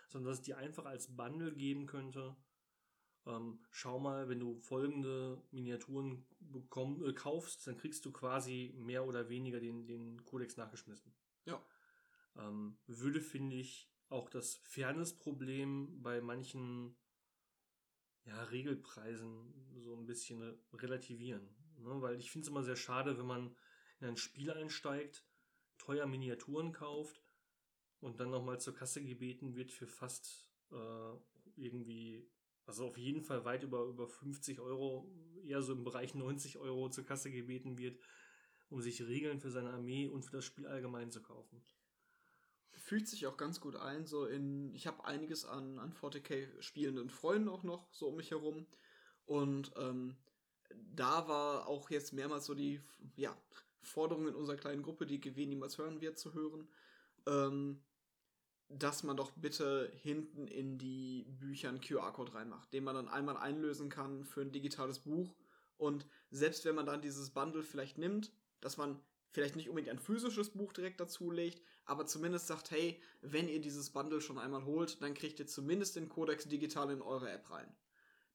sondern 0.09 0.31
dass 0.31 0.41
es 0.41 0.45
die 0.45 0.55
einfach 0.55 0.85
als 0.85 1.17
Bundle 1.17 1.55
geben 1.55 1.87
könnte. 1.87 2.37
Ähm, 3.29 3.61
schau 3.71 3.99
mal, 3.99 4.29
wenn 4.29 4.41
du 4.41 4.59
folgende 4.59 5.43
Miniaturen 5.51 6.25
bekomm, 6.41 7.05
äh, 7.05 7.13
kaufst, 7.13 7.67
dann 7.67 7.77
kriegst 7.77 8.05
du 8.07 8.11
quasi 8.11 8.75
mehr 8.79 9.05
oder 9.05 9.29
weniger 9.29 9.61
den, 9.61 9.87
den 9.87 10.25
Codex 10.25 10.57
nachgeschmissen. 10.57 11.13
Ja. 11.45 11.63
Ähm, 12.37 12.79
würde, 12.87 13.21
finde 13.21 13.57
ich, 13.57 13.91
auch 14.09 14.31
das 14.31 14.57
Fairness-Problem 14.65 16.03
bei 16.03 16.23
manchen 16.23 16.97
ja, 18.25 18.43
Regelpreisen 18.45 19.53
so 19.77 19.95
ein 19.95 20.07
bisschen 20.07 20.59
relativieren. 20.73 21.49
Ne? 21.77 22.01
Weil 22.01 22.19
ich 22.19 22.31
finde 22.31 22.47
es 22.47 22.51
immer 22.51 22.63
sehr 22.63 22.77
schade, 22.77 23.19
wenn 23.19 23.27
man 23.27 23.55
in 24.01 24.09
ein 24.09 24.17
Spiel 24.17 24.51
einsteigt, 24.51 25.27
teuer 25.77 26.07
Miniaturen 26.07 26.73
kauft 26.73 27.23
und 28.01 28.21
dann 28.21 28.31
nochmal 28.31 28.61
zur 28.61 28.75
Kasse 28.75 29.05
gebeten 29.05 29.55
wird 29.55 29.71
für 29.71 29.87
fast 29.87 30.49
äh, 30.71 31.13
irgendwie, 31.57 32.27
also 32.69 32.87
auf 32.87 32.97
jeden 32.99 33.23
Fall 33.23 33.45
weit 33.45 33.65
über, 33.65 33.85
über 33.85 34.07
50 34.07 34.61
Euro, 34.61 35.11
eher 35.45 35.63
so 35.63 35.73
im 35.73 35.85
Bereich 35.85 36.15
90 36.15 36.59
Euro 36.59 36.91
zur 36.91 37.05
Kasse 37.05 37.31
gebeten 37.31 37.79
wird, 37.79 37.99
um 38.71 38.81
sich 38.81 39.03
Regeln 39.03 39.41
für 39.41 39.51
seine 39.51 39.71
Armee 39.71 40.07
und 40.07 40.25
für 40.25 40.37
das 40.37 40.45
Spiel 40.45 40.67
allgemein 40.67 41.11
zu 41.11 41.23
kaufen 41.23 41.63
fühlt 42.89 43.07
sich 43.07 43.27
auch 43.27 43.37
ganz 43.37 43.61
gut 43.61 43.77
ein. 43.77 44.07
So 44.07 44.25
in, 44.25 44.73
ich 44.75 44.87
habe 44.87 45.05
einiges 45.05 45.45
an, 45.45 45.79
an 45.79 45.93
40k 45.93 46.49
spielenden 46.63 47.11
Freunden 47.11 47.49
auch 47.49 47.63
noch 47.63 47.93
so 47.93 48.09
um 48.09 48.17
mich 48.17 48.31
herum. 48.31 48.67
Und 49.27 49.73
ähm, 49.77 50.17
da 50.95 51.29
war 51.29 51.69
auch 51.69 51.91
jetzt 51.91 52.13
mehrmals 52.13 52.47
so 52.47 52.55
die 52.55 52.81
ja, 53.17 53.37
Forderung 53.83 54.29
in 54.29 54.35
unserer 54.35 54.57
kleinen 54.57 54.83
Gruppe, 54.83 55.07
die 55.07 55.21
GW 55.21 55.47
niemals 55.47 55.77
hören 55.77 56.01
wird, 56.01 56.19
zu 56.19 56.33
hören, 56.33 56.69
ähm, 57.27 57.83
dass 58.69 59.03
man 59.03 59.17
doch 59.17 59.31
bitte 59.33 59.91
hinten 60.03 60.47
in 60.47 60.79
die 60.79 61.25
Bücher 61.41 61.71
einen 61.71 61.81
QR-Code 61.81 62.35
reinmacht, 62.35 62.73
den 62.73 62.85
man 62.85 62.95
dann 62.95 63.09
einmal 63.09 63.37
einlösen 63.37 63.89
kann 63.89 64.25
für 64.25 64.43
ein 64.43 64.53
digitales 64.53 64.99
Buch. 65.01 65.35
Und 65.79 66.07
selbst 66.31 66.65
wenn 66.65 66.75
man 66.75 66.87
dann 66.87 67.01
dieses 67.01 67.31
Bundle 67.31 67.63
vielleicht 67.63 67.99
nimmt, 67.99 68.33
dass 68.61 68.77
man 68.77 69.01
vielleicht 69.31 69.57
nicht 69.57 69.69
unbedingt 69.69 69.91
ein 69.91 69.99
physisches 69.99 70.51
Buch 70.51 70.73
direkt 70.73 71.01
dazu 71.01 71.31
legt, 71.31 71.63
aber 71.85 72.07
zumindest 72.07 72.47
sagt, 72.47 72.71
hey, 72.71 73.01
wenn 73.23 73.49
ihr 73.49 73.61
dieses 73.61 73.91
Bundle 73.91 74.21
schon 74.21 74.39
einmal 74.39 74.65
holt, 74.65 75.01
dann 75.01 75.15
kriegt 75.15 75.39
ihr 75.39 75.47
zumindest 75.47 75.97
den 75.97 76.09
Codex 76.09 76.47
digital 76.47 76.91
in 76.91 77.03
eure 77.03 77.31
App 77.31 77.51
rein. 77.51 77.75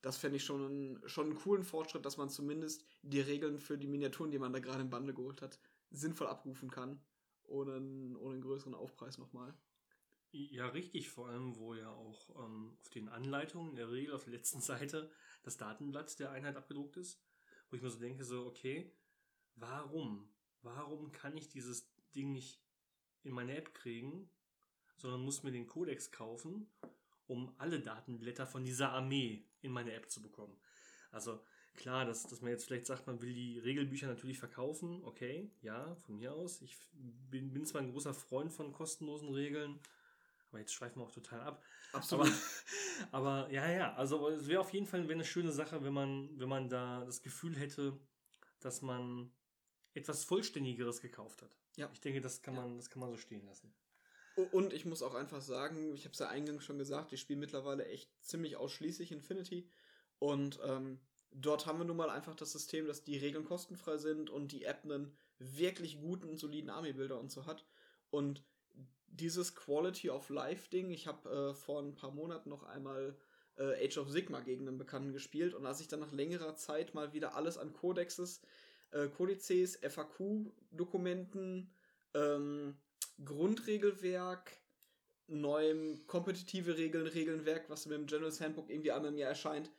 Das 0.02 0.18
fände 0.18 0.38
ich 0.38 0.44
schon 0.44 0.66
einen, 0.66 1.10
schon 1.10 1.28
einen 1.28 1.36
coolen 1.36 1.64
Fortschritt, 1.64 2.06
dass 2.06 2.18
man 2.18 2.30
zumindest 2.30 2.86
die 3.04 3.22
Regeln 3.22 3.60
für 3.60 3.78
die 3.78 3.88
Miniaturen, 3.88 4.32
die 4.32 4.40
man 4.40 4.52
da 4.52 4.60
gerade 4.60 4.82
im 4.82 4.90
Bundle 4.90 5.14
geholt 5.14 5.42
hat, 5.42 5.60
sinnvoll 5.92 6.28
abrufen 6.28 6.72
kann, 6.72 7.00
ohne 7.44 7.76
ohne 8.18 8.34
einen 8.34 8.42
größeren 8.42 8.74
Aufpreis 8.76 9.18
nochmal. 9.18 9.54
Ja, 10.36 10.66
richtig, 10.70 11.12
vor 11.12 11.30
allem, 11.30 11.58
wo 11.58 11.76
ja 11.76 11.92
auch 11.92 12.44
ähm, 12.44 12.76
auf 12.82 12.90
den 12.90 13.08
Anleitungen 13.08 13.70
in 13.70 13.76
der 13.76 13.92
Regel 13.92 14.16
auf 14.16 14.24
der 14.24 14.34
letzten 14.34 14.62
Seite 14.62 15.12
das 15.44 15.58
Datenblatt 15.58 16.20
der 16.20 16.32
Einheit 16.32 16.56
abgedruckt 16.56 16.98
ist, 16.98 17.22
wo 17.70 17.76
ich 17.76 17.84
mir 17.84 17.92
so 17.92 18.00
denke, 18.00 18.26
so, 18.26 18.48
okay, 18.48 18.92
warum? 19.56 20.28
Warum 20.64 21.12
kann 21.12 21.38
ich 21.38 21.50
dieses 21.50 21.88
Ding 22.16 22.32
nicht 22.32 22.60
in 23.22 23.32
meine 23.32 23.56
App 23.56 23.76
kriegen, 23.76 24.28
sondern 24.98 25.24
muss 25.24 25.44
mir 25.44 25.52
den 25.52 25.68
Codex 25.68 26.10
kaufen, 26.10 26.68
um 27.28 27.54
alle 27.60 27.80
Datenblätter 27.80 28.48
von 28.48 28.66
dieser 28.66 28.90
Armee 28.90 29.46
in 29.62 29.72
meine 29.72 29.94
App 29.94 30.10
zu 30.10 30.20
bekommen. 30.20 30.58
Also 31.12 31.40
klar, 31.76 32.06
dass, 32.06 32.24
dass 32.24 32.42
man 32.42 32.50
jetzt 32.50 32.66
vielleicht 32.66 32.88
sagt, 32.88 33.06
man 33.06 33.22
will 33.22 33.36
die 33.36 33.60
Regelbücher 33.60 34.08
natürlich 34.08 34.40
verkaufen, 34.40 35.04
okay, 35.04 35.52
ja, 35.62 35.96
von 35.98 36.16
mir 36.16 36.34
aus. 36.34 36.64
Ich 36.64 36.76
bin, 36.94 37.54
bin 37.54 37.68
zwar 37.68 37.82
ein 37.82 37.92
großer 37.92 38.16
Freund 38.16 38.52
von 38.52 38.74
kostenlosen 38.74 39.30
Regeln, 39.30 39.80
aber 40.54 40.60
jetzt 40.60 40.74
schweifen 40.74 41.02
wir 41.02 41.06
auch 41.06 41.12
total 41.12 41.42
ab. 41.42 41.64
Absolut. 41.94 42.28
Aber, 42.28 42.38
aber 43.44 43.52
ja, 43.52 43.70
ja, 43.70 43.94
also 43.96 44.30
es 44.30 44.48
wäre 44.48 44.62
auf 44.62 44.72
jeden 44.72 44.86
Fall 44.86 45.10
eine 45.10 45.26
schöne 45.26 45.52
Sache, 45.52 45.84
wenn 45.84 45.94
man, 45.94 46.30
wenn 46.40 46.48
man 46.48 46.70
da 46.70 47.04
das 47.06 47.24
Gefühl 47.24 47.58
hätte, 47.58 48.00
dass 48.60 48.84
man 48.84 49.32
etwas 49.96 50.24
Vollständigeres 50.24 51.02
gekauft 51.02 51.42
hat. 51.42 51.58
Ja. 51.76 51.90
Ich 51.92 52.02
denke, 52.02 52.22
das 52.22 52.44
kann, 52.44 52.54
man, 52.54 52.78
das 52.78 52.92
kann 52.92 53.00
man 53.00 53.10
so 53.10 53.18
stehen 53.18 53.44
lassen. 53.46 53.74
Und 54.52 54.74
ich 54.74 54.86
muss 54.86 55.02
auch 55.02 55.16
einfach 55.16 55.42
sagen, 55.42 55.94
ich 55.96 56.06
habe 56.06 56.14
es 56.14 56.20
ja 56.20 56.30
eingangs 56.30 56.64
schon 56.64 56.78
gesagt, 56.78 57.14
ich 57.14 57.22
spiele 57.22 57.40
mittlerweile 57.40 57.86
echt 57.86 58.12
ziemlich 58.24 58.56
ausschließlich 58.56 59.12
Infinity. 59.12 59.68
Und 60.20 60.60
ähm, 60.64 61.00
dort 61.32 61.66
haben 61.66 61.80
wir 61.80 61.86
nun 61.86 61.98
mal 61.98 62.12
einfach 62.12 62.36
das 62.36 62.52
System, 62.52 62.86
dass 62.86 63.04
die 63.04 63.18
Regeln 63.18 63.44
kostenfrei 63.44 63.98
sind 63.98 64.30
und 64.30 64.52
die 64.52 64.66
App 64.66 64.84
einen 64.84 65.18
wirklich 65.40 66.00
guten, 66.00 66.38
soliden 66.38 66.70
Army-Builder 66.70 67.20
und 67.20 67.32
so 67.32 67.48
hat. 67.48 67.66
Und 68.12 68.44
dieses 69.16 69.56
Quality 69.56 70.10
of 70.10 70.30
Life-Ding, 70.30 70.92
ich 70.92 71.08
habe 71.08 71.30
äh, 71.30 71.54
vor 71.54 71.82
ein 71.82 71.96
paar 71.96 72.12
Monaten 72.12 72.50
noch 72.50 72.64
einmal 72.64 73.16
äh, 73.58 73.86
Age 73.86 73.98
of 74.00 74.10
Sigma 74.10 74.42
gegen 74.42 74.68
einen 74.68 74.78
Bekannten 74.78 75.14
gespielt 75.14 75.54
und 75.54 75.66
als 75.66 75.80
ich 75.80 75.88
dann 75.88 76.00
nach 76.00 76.12
längerer 76.12 76.56
Zeit 76.56 76.94
mal 76.94 77.14
wieder 77.14 77.36
alles 77.36 77.58
an 77.58 77.74
Codexes 77.74 78.42
äh, 78.94 79.08
Kodizes, 79.10 79.78
FAQ-Dokumenten, 79.78 81.72
ähm, 82.14 82.78
Grundregelwerk, 83.24 84.58
neuem 85.28 86.06
kompetitive 86.08 86.78
Regeln, 86.78 87.08
Regelnwerk, 87.08 87.70
was 87.70 87.86
mit 87.86 87.98
dem 87.98 88.06
General's 88.06 88.42
Handbook 88.42 88.70
irgendwie 88.70 88.92
einmal 88.92 89.12
im 89.12 89.18
Jahr 89.18 89.30
erscheint. 89.30 89.72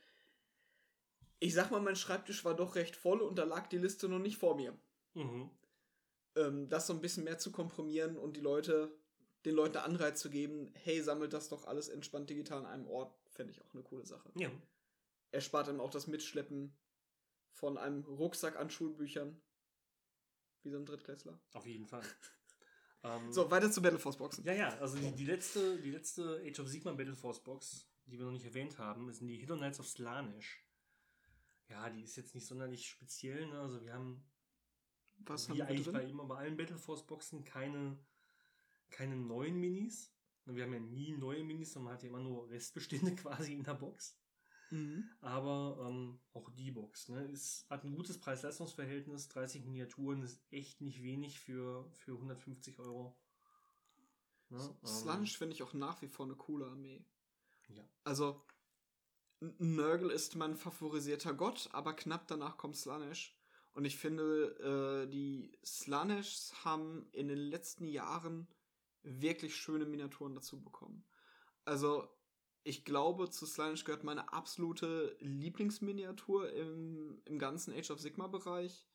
Ich 1.38 1.54
sag 1.54 1.70
mal, 1.70 1.80
mein 1.80 1.96
Schreibtisch 1.96 2.44
war 2.44 2.54
doch 2.54 2.74
recht 2.74 2.96
voll 2.96 3.20
und 3.20 3.38
da 3.38 3.44
lag 3.44 3.66
die 3.68 3.78
Liste 3.78 4.08
noch 4.08 4.18
nicht 4.18 4.38
vor 4.38 4.56
mir. 4.56 4.76
Mhm. 5.14 5.50
Ähm, 6.36 6.68
das 6.68 6.86
so 6.86 6.92
ein 6.92 7.00
bisschen 7.00 7.24
mehr 7.24 7.38
zu 7.38 7.52
komprimieren 7.52 8.16
und 8.16 8.36
die 8.36 8.40
Leute, 8.40 8.96
den 9.44 9.54
Leuten 9.54 9.78
Anreiz 9.78 10.20
zu 10.20 10.30
geben, 10.30 10.72
hey, 10.74 11.02
sammelt 11.02 11.32
das 11.32 11.48
doch 11.48 11.66
alles 11.66 11.88
entspannt 11.88 12.30
digital 12.30 12.58
an 12.60 12.66
einem 12.66 12.86
Ort, 12.86 13.14
fände 13.28 13.52
ich 13.52 13.60
auch 13.60 13.72
eine 13.74 13.82
coole 13.82 14.06
Sache. 14.06 14.30
Ja. 14.36 14.50
Erspart 15.30 15.68
einem 15.68 15.80
auch 15.80 15.90
das 15.90 16.06
Mitschleppen 16.06 16.76
von 17.52 17.78
einem 17.78 18.04
Rucksack 18.04 18.56
an 18.56 18.70
Schulbüchern. 18.70 19.40
Wie 20.62 20.70
so 20.70 20.78
ein 20.78 20.86
Drittklässler. 20.86 21.38
Auf 21.52 21.66
jeden 21.66 21.86
Fall. 21.86 22.02
ähm, 23.02 23.32
so, 23.32 23.50
weiter 23.50 23.70
zu 23.70 23.82
Battle 23.82 23.98
Force 23.98 24.16
Boxen. 24.16 24.44
Ja, 24.44 24.54
ja, 24.54 24.78
also 24.78 24.96
die, 24.96 25.12
die, 25.12 25.26
letzte, 25.26 25.80
die 25.80 25.90
letzte 25.90 26.42
Age 26.44 26.60
of 26.60 26.68
Sigma 26.68 26.92
Battle 26.92 27.14
Force 27.14 27.42
Box, 27.42 27.86
die 28.06 28.18
wir 28.18 28.24
noch 28.24 28.32
nicht 28.32 28.46
erwähnt 28.46 28.78
haben, 28.78 29.12
sind 29.12 29.26
die 29.26 29.36
Hidden 29.36 29.58
Knights 29.58 29.80
of 29.80 29.86
Slanish. 29.86 30.64
Ja, 31.68 31.90
die 31.90 32.02
ist 32.02 32.16
jetzt 32.16 32.34
nicht 32.34 32.46
sonderlich 32.46 32.88
speziell, 32.88 33.46
ne? 33.46 33.60
Also 33.60 33.82
wir 33.82 33.92
haben 33.92 34.24
Was 35.18 35.48
wie 35.48 35.60
haben 35.60 35.68
eigentlich 35.68 35.90
bei 35.90 36.04
immer 36.04 36.24
bei 36.24 36.36
allen 36.36 36.56
Battle 36.56 36.78
Force 36.78 37.06
Boxen 37.06 37.44
keine, 37.44 37.98
keine 38.94 39.16
neuen 39.16 39.58
Minis. 39.58 40.12
Wir 40.46 40.64
haben 40.64 40.74
ja 40.74 40.80
nie 40.80 41.12
neue 41.12 41.42
Minis, 41.42 41.72
sondern 41.72 41.86
man 41.86 41.94
hat 41.94 42.02
ja 42.02 42.08
immer 42.08 42.20
nur 42.20 42.48
Restbestände 42.48 43.14
quasi 43.16 43.54
in 43.54 43.64
der 43.64 43.74
Box. 43.74 44.16
Mhm. 44.70 45.10
Aber 45.20 45.86
ähm, 45.88 46.20
auch 46.32 46.50
die 46.50 46.70
Box 46.70 47.08
ne, 47.08 47.24
ist, 47.26 47.68
hat 47.68 47.84
ein 47.84 47.94
gutes 47.94 48.18
Preis-Leistungs-Verhältnis. 48.18 49.28
30 49.28 49.64
Miniaturen 49.64 50.22
ist 50.22 50.40
echt 50.50 50.80
nicht 50.80 51.02
wenig 51.02 51.40
für, 51.40 51.90
für 51.92 52.12
150 52.12 52.78
Euro. 52.78 53.16
Ne? 54.50 54.76
Slunge 54.84 55.18
ähm, 55.18 55.26
finde 55.26 55.54
ich 55.54 55.62
auch 55.62 55.74
nach 55.74 56.00
wie 56.02 56.08
vor 56.08 56.26
eine 56.26 56.36
coole 56.36 56.66
Armee. 56.66 57.04
Ja. 57.68 57.82
Also, 58.04 58.42
Nurgle 59.40 60.12
ist 60.12 60.36
mein 60.36 60.56
favorisierter 60.56 61.34
Gott, 61.34 61.68
aber 61.72 61.94
knapp 61.94 62.26
danach 62.28 62.56
kommt 62.56 62.76
Slanish. 62.76 63.36
Und 63.72 63.84
ich 63.84 63.96
finde, 63.96 65.04
äh, 65.04 65.10
die 65.10 65.58
Slanish 65.64 66.52
haben 66.64 67.08
in 67.12 67.28
den 67.28 67.38
letzten 67.38 67.88
Jahren 67.88 68.46
wirklich 69.04 69.56
schöne 69.56 69.86
Miniaturen 69.86 70.34
dazu 70.34 70.60
bekommen. 70.60 71.04
Also, 71.64 72.08
ich 72.62 72.84
glaube, 72.84 73.30
zu 73.30 73.46
Slanish 73.46 73.84
gehört 73.84 74.04
meine 74.04 74.32
absolute 74.32 75.16
Lieblingsminiatur 75.20 76.50
im, 76.52 77.20
im 77.24 77.38
ganzen 77.38 77.74
Age 77.74 77.90
of 77.90 78.00
Sigma-Bereich. 78.00 78.88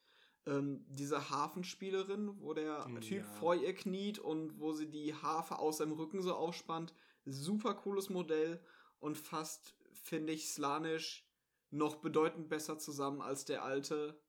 Ähm, 0.45 0.85
diese 0.87 1.29
Hafenspielerin, 1.29 2.41
wo 2.41 2.53
der 2.53 2.87
ja. 2.89 2.99
Typ 2.99 3.25
vor 3.25 3.55
ihr 3.55 3.75
kniet 3.75 4.19
und 4.19 4.59
wo 4.59 4.73
sie 4.73 4.89
die 4.89 5.13
Harfe 5.13 5.59
aus 5.59 5.77
seinem 5.77 5.93
Rücken 5.93 6.21
so 6.21 6.33
ausspannt. 6.33 6.93
Super 7.25 7.75
cooles 7.75 8.09
Modell 8.09 8.63
und 8.99 9.17
fast 9.17 9.75
finde 9.91 10.33
ich 10.33 10.49
Slanish 10.49 11.29
noch 11.71 11.97
bedeutend 11.97 12.49
besser 12.49 12.79
zusammen 12.79 13.21
als 13.21 13.45
der 13.45 13.63
alte, 13.63 14.19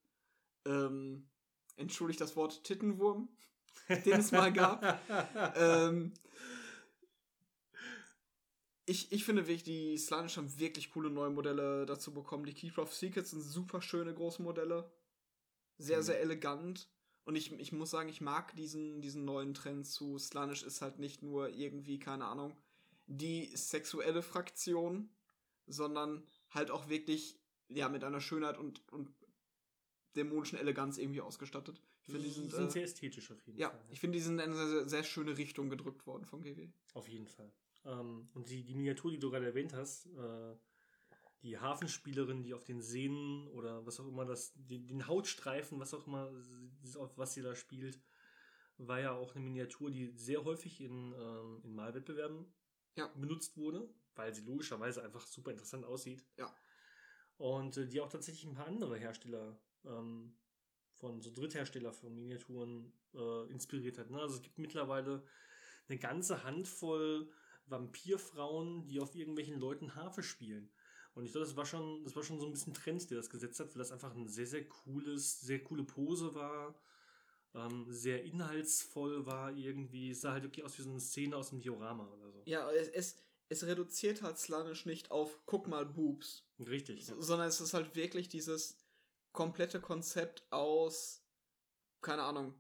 ähm, 0.67 1.31
entschuldigt 1.77 2.21
das 2.21 2.37
Wort, 2.37 2.65
Tittenwurm, 2.65 3.35
den 3.89 4.21
es 4.21 4.33
mal 4.33 4.53
gab. 4.53 5.01
ähm, 5.57 6.13
ich, 8.87 9.13
ich 9.13 9.25
finde 9.25 9.47
wirklich, 9.47 9.63
die 9.63 9.97
Slanish 9.99 10.37
haben 10.37 10.59
wirklich 10.59 10.91
coole 10.91 11.11
neue 11.11 11.31
Modelle 11.31 11.87
dazu 11.87 12.13
bekommen. 12.13 12.45
Die 12.45 12.55
Keeper 12.55 12.83
of 12.83 12.95
Secrets 12.95 13.31
sind 13.31 13.43
super 13.43 13.83
schöne 13.83 14.13
große 14.13 14.43
Modelle. 14.43 14.91
Sehr, 15.79 15.99
mhm. 15.99 16.03
sehr 16.03 16.21
elegant. 16.21 16.89
Und 17.25 17.37
ich, 17.37 17.53
ich 17.53 17.73
muss 17.73 17.91
sagen, 17.91 18.09
ich 18.09 18.21
mag 18.21 18.57
diesen, 18.57 19.01
diesen 19.01 19.25
neuen 19.25 19.55
Trend 19.55 19.87
zu 19.87 20.19
Slanish 20.19 20.63
ist 20.63 20.83
halt 20.83 20.99
nicht 20.99 21.23
nur 21.23 21.51
irgendwie, 21.51 21.99
keine 21.99 22.25
Ahnung, 22.25 22.57
die 23.07 23.55
sexuelle 23.55 24.23
Fraktion, 24.23 25.11
sondern 25.67 26.27
halt 26.51 26.71
auch 26.71 26.89
wirklich 26.89 27.39
ja, 27.69 27.89
mit 27.89 28.03
einer 28.03 28.21
Schönheit 28.21 28.59
und, 28.59 28.83
und 28.93 29.15
dämonischen 30.17 30.59
Eleganz 30.59 30.99
irgendwie 30.99 31.21
ausgestattet. 31.21 31.81
Finde, 32.11 32.27
die 32.27 32.33
sind, 32.33 32.53
sind 32.53 32.69
äh, 32.69 32.71
sehr 32.71 32.85
ästhetisch 32.85 33.31
auf 33.31 33.47
jeden 33.47 33.59
ja, 33.59 33.71
Fall. 33.71 33.79
Ja, 33.79 33.93
ich 33.93 34.01
finde, 34.01 34.19
die 34.19 34.23
sind 34.25 34.39
in 34.39 34.53
eine 34.53 34.69
sehr, 34.69 34.89
sehr 34.89 35.05
schöne 35.05 35.37
Richtung 35.37 35.71
gedrückt 35.71 36.07
worden 36.07 36.25
vom 36.25 36.43
GW. 36.43 36.69
Auf 36.95 37.09
jeden 37.09 37.27
Fall. 37.27 37.53
Ähm, 37.85 38.29
und 38.35 38.49
die, 38.51 38.65
die 38.65 38.75
Miniatur, 38.75 39.11
die 39.11 39.19
du 39.19 39.31
gerade 39.31 39.47
erwähnt 39.47 39.73
hast, 39.73 40.07
äh, 40.07 40.57
die 41.43 41.59
Hafenspielerin, 41.59 42.43
die 42.43 42.55
auf 42.55 42.65
den 42.65 42.83
Sehnen 42.83 43.49
oder 43.49 43.87
was 43.87 43.99
auch 43.99 44.07
immer 44.07 44.27
das, 44.27 44.53
den, 44.55 44.87
den 44.87 45.07
Hautstreifen, 45.07 45.81
was 45.81 45.95
auch 45.95 46.07
immer, 46.07 46.31
was 47.17 47.33
sie 47.33 47.43
da 47.43 47.55
spielt, 47.55 47.99
war 48.77 49.01
ja 49.01 49.13
auch 49.13 49.35
eine 49.35 49.45
Miniatur, 49.45 49.91
die 49.91 50.11
sehr 50.17 50.45
häufig 50.45 50.81
in, 50.81 51.15
ähm, 51.19 51.61
in 51.65 51.75
Malwettbewerben 51.75 52.53
Ja. 52.97 53.07
benutzt 53.09 53.57
wurde, 53.57 53.89
weil 54.15 54.35
sie 54.35 54.43
logischerweise 54.43 55.03
einfach 55.03 55.27
super 55.27 55.51
interessant 55.51 55.85
aussieht. 55.85 56.25
Ja. 56.37 56.55
Und 57.37 57.77
äh, 57.77 57.87
die 57.87 58.01
auch 58.01 58.09
tatsächlich 58.09 58.45
ein 58.45 58.55
paar 58.55 58.67
andere 58.67 58.99
Hersteller 58.99 59.59
ähm, 59.85 60.37
von 61.01 61.21
so 61.21 61.33
Dritthersteller 61.33 61.93
von 61.93 62.15
Miniaturen 62.15 62.93
äh, 63.15 63.51
inspiriert 63.51 63.99
hat. 63.99 64.11
Ne? 64.11 64.21
Also 64.21 64.37
es 64.37 64.43
gibt 64.43 64.59
mittlerweile 64.59 65.25
eine 65.89 65.99
ganze 65.99 66.45
Handvoll 66.45 67.31
Vampirfrauen, 67.67 68.87
die 68.87 69.01
auf 69.01 69.15
irgendwelchen 69.15 69.59
Leuten 69.59 69.95
Harfe 69.95 70.23
spielen. 70.23 70.71
Und 71.15 71.25
ich 71.25 71.33
glaube, 71.33 71.47
das 71.47 71.57
war 71.57 71.67
schon, 71.67 72.05
das 72.05 72.15
war 72.15 72.23
schon 72.23 72.39
so 72.39 72.47
ein 72.47 72.53
bisschen 72.53 72.75
Trend, 72.75 73.11
der 73.11 73.17
das 73.17 73.31
gesetzt 73.31 73.59
hat, 73.61 73.75
weil 73.75 73.79
das 73.79 73.93
einfach 73.93 74.15
ein 74.15 74.29
sehr, 74.29 74.47
sehr 74.47 74.69
cooles, 74.69 75.41
sehr 75.41 75.63
coole 75.63 75.85
Pose 75.85 76.35
war, 76.35 76.81
ähm, 77.55 77.87
sehr 77.89 78.23
inhaltsvoll 78.25 79.27
war 79.27 79.53
irgendwie. 79.53 80.11
Es 80.11 80.21
sah 80.21 80.33
halt 80.33 80.45
wirklich 80.45 80.65
aus 80.65 80.79
wie 80.79 80.83
so 80.83 80.91
eine 80.91 81.01
Szene 81.01 81.37
aus 81.37 81.51
dem 81.51 81.61
Diorama 81.61 82.09
oder 82.09 82.31
so. 82.31 82.43
Ja, 82.45 82.71
es, 82.71 82.89
es, 82.89 83.17
es 83.49 83.67
reduziert 83.67 84.23
halt 84.23 84.39
Slanish 84.39 84.87
nicht 84.87 85.11
auf, 85.11 85.41
guck 85.47 85.67
mal, 85.67 85.85
Boobs. 85.85 86.45
Richtig. 86.61 87.07
So, 87.07 87.21
sondern 87.21 87.49
es 87.49 87.61
ist 87.61 87.75
halt 87.75 87.97
wirklich 87.97 88.29
dieses 88.29 88.77
komplette 89.33 89.81
Konzept 89.81 90.45
aus, 90.51 91.25
keine 92.01 92.23
Ahnung, 92.23 92.55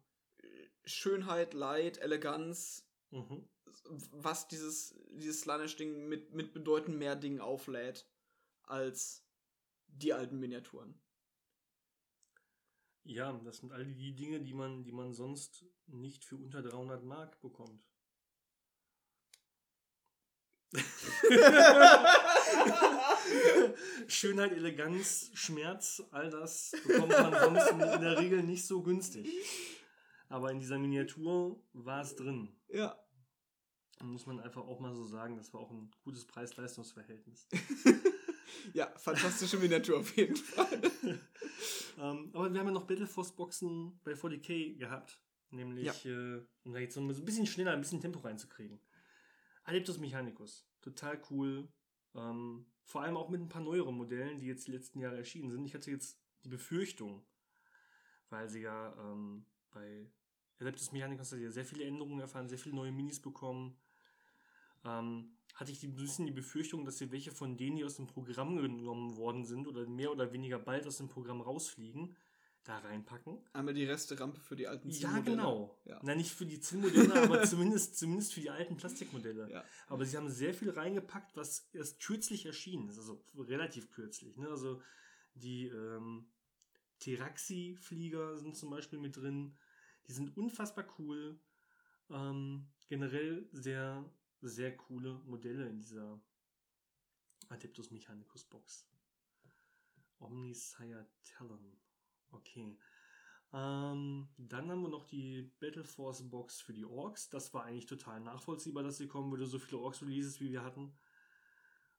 Schönheit, 0.85 1.54
Leid, 1.54 1.98
Eleganz, 1.98 2.87
Mhm. 3.12 3.48
was 4.12 4.46
dieses, 4.46 4.94
dieses 5.11 5.40
Slanish-Ding 5.40 6.09
mit, 6.09 6.33
mit 6.33 6.52
bedeutend 6.52 6.96
mehr 6.98 7.16
Dingen 7.16 7.40
auflädt 7.40 8.09
als 8.62 9.26
die 9.88 10.12
alten 10.12 10.38
Miniaturen. 10.38 10.94
Ja, 13.02 13.33
das 13.44 13.59
sind 13.59 13.72
all 13.72 13.85
die 13.85 14.14
Dinge, 14.14 14.40
die 14.40 14.54
man, 14.54 14.85
die 14.85 14.92
man 14.92 15.12
sonst 15.12 15.64
nicht 15.87 16.24
für 16.24 16.37
unter 16.37 16.62
300 16.62 17.02
Mark 17.02 17.40
bekommt. 17.40 17.89
Schönheit, 24.06 24.52
Eleganz, 24.52 25.30
Schmerz, 25.35 26.02
all 26.11 26.30
das 26.30 26.72
bekommt 26.87 27.11
man 27.11 27.33
sonst 27.33 27.70
in, 27.70 27.78
der 28.00 28.18
Regel 28.18 28.42
nicht 28.42 28.66
so 28.66 28.83
günstig. 28.83 29.28
Aber 30.28 30.50
in 30.50 30.59
dieser 30.61 30.78
Miniatur 30.78 31.62
war 31.72 32.02
es 32.02 32.16
drin. 32.16 32.54
ja. 32.68 32.98
Muss 34.02 34.24
man 34.24 34.40
einfach 34.40 34.62
auch 34.62 34.80
mal 34.80 34.94
so 34.94 35.04
sagen, 35.04 35.37
das 35.37 35.52
war 35.52 35.61
auch 35.61 35.70
ein 35.70 35.90
gutes 36.04 36.26
Preis-Leistungs-Verhältnis. 36.26 37.46
Ja, 38.74 38.92
fantastische 38.96 39.59
Miniatur 39.59 40.00
auf 40.00 40.16
jeden 40.16 40.37
Fall. 40.37 40.80
ähm, 41.98 42.30
aber 42.33 42.52
wir 42.52 42.61
haben 42.61 42.66
ja 42.66 42.72
noch 42.72 42.87
Battleforce-Boxen 42.87 44.00
bei 44.04 44.12
40k 44.12 44.76
gehabt. 44.76 45.20
Nämlich, 45.50 46.06
äh, 46.06 46.40
um 46.64 46.72
da 46.72 46.78
jetzt 46.78 46.94
so 46.94 47.00
ein 47.00 47.24
bisschen 47.24 47.46
schneller 47.46 47.72
ein 47.72 47.80
bisschen 47.80 48.00
Tempo 48.00 48.20
reinzukriegen. 48.20 48.80
Adeptus 49.64 49.98
Mechanicus. 49.98 50.66
Total 50.80 51.20
cool. 51.30 51.68
Ähm, 52.14 52.66
vor 52.84 53.02
allem 53.02 53.16
auch 53.16 53.28
mit 53.28 53.40
ein 53.40 53.48
paar 53.48 53.62
neueren 53.62 53.96
Modellen, 53.96 54.38
die 54.38 54.46
jetzt 54.46 54.66
die 54.66 54.72
letzten 54.72 55.00
Jahre 55.00 55.16
erschienen 55.16 55.50
sind. 55.50 55.64
Ich 55.64 55.74
hatte 55.74 55.90
jetzt 55.90 56.18
die 56.44 56.48
Befürchtung, 56.48 57.24
weil 58.30 58.48
sie 58.48 58.62
ja 58.62 58.94
ähm, 58.98 59.44
bei 59.70 60.10
Adeptus 60.58 60.92
Mechanicus 60.92 61.32
hat 61.32 61.38
ja 61.38 61.50
sehr 61.50 61.64
viele 61.64 61.84
Änderungen 61.84 62.20
erfahren, 62.20 62.48
sehr 62.48 62.58
viele 62.58 62.74
neue 62.74 62.92
Minis 62.92 63.20
bekommen. 63.20 63.78
Ähm, 64.84 65.36
hatte 65.54 65.72
ich 65.72 65.82
ein 65.82 65.94
bisschen 65.94 66.26
die 66.26 66.32
Befürchtung, 66.32 66.84
dass 66.84 66.98
sie 66.98 67.12
welche 67.12 67.32
von 67.32 67.56
denen, 67.56 67.76
die 67.76 67.84
aus 67.84 67.96
dem 67.96 68.06
Programm 68.06 68.56
genommen 68.56 69.16
worden 69.16 69.44
sind 69.44 69.66
oder 69.66 69.86
mehr 69.86 70.10
oder 70.10 70.32
weniger 70.32 70.58
bald 70.58 70.86
aus 70.86 70.98
dem 70.98 71.08
Programm 71.08 71.40
rausfliegen, 71.40 72.16
da 72.64 72.78
reinpacken. 72.78 73.38
Einmal 73.52 73.74
die 73.74 73.84
Resterampe 73.84 74.38
für 74.40 74.54
die 74.56 74.66
alten 74.68 74.90
Ja, 74.90 74.96
Zielmodelle. 74.98 75.36
genau. 75.36 75.80
Ja. 75.84 76.00
Na, 76.02 76.14
nicht 76.14 76.30
für 76.32 76.44
die 76.46 76.60
Zielmodelle, 76.60 77.22
aber 77.22 77.42
zumindest, 77.44 77.96
zumindest 77.98 78.34
für 78.34 78.40
die 78.40 78.50
alten 78.50 78.76
Plastikmodelle. 78.76 79.50
Ja. 79.50 79.64
Aber 79.88 80.04
sie 80.04 80.16
haben 80.16 80.28
sehr 80.28 80.52
viel 80.52 80.70
reingepackt, 80.70 81.36
was 81.36 81.68
erst 81.72 82.00
kürzlich 82.00 82.44
erschienen 82.46 82.88
ist. 82.88 82.98
Also 82.98 83.24
relativ 83.36 83.90
kürzlich. 83.90 84.36
Ne? 84.36 84.48
Also 84.48 84.82
die 85.34 85.68
ähm, 85.68 86.30
Teraxi-Flieger 86.98 88.36
sind 88.38 88.56
zum 88.56 88.70
Beispiel 88.70 88.98
mit 88.98 89.16
drin. 89.16 89.56
Die 90.06 90.12
sind 90.12 90.36
unfassbar 90.36 90.86
cool. 90.98 91.40
Ähm, 92.10 92.68
generell 92.88 93.48
sehr, 93.52 94.04
sehr 94.42 94.76
coole 94.76 95.14
Modelle 95.24 95.66
in 95.68 95.78
dieser 95.78 96.20
Adeptus 97.48 97.90
Mechanicus 97.90 98.44
Box. 98.44 98.86
Omnisire 100.18 101.08
Talon. 101.22 101.76
Okay. 102.32 102.76
Ähm, 103.52 104.28
dann 104.38 104.70
haben 104.70 104.82
wir 104.82 104.88
noch 104.88 105.04
die 105.04 105.42
Battle 105.58 105.84
Force 105.84 106.28
Box 106.28 106.60
für 106.60 106.72
die 106.72 106.84
Orks. 106.84 107.28
Das 107.30 107.52
war 107.52 107.64
eigentlich 107.64 107.86
total 107.86 108.20
nachvollziehbar, 108.20 108.82
dass 108.82 108.98
sie 108.98 109.08
kommen 109.08 109.30
würde, 109.30 109.46
so 109.46 109.58
viele 109.58 109.80
Orks-Releases 109.80 110.40
wie 110.40 110.52
wir 110.52 110.62
hatten. 110.62 110.96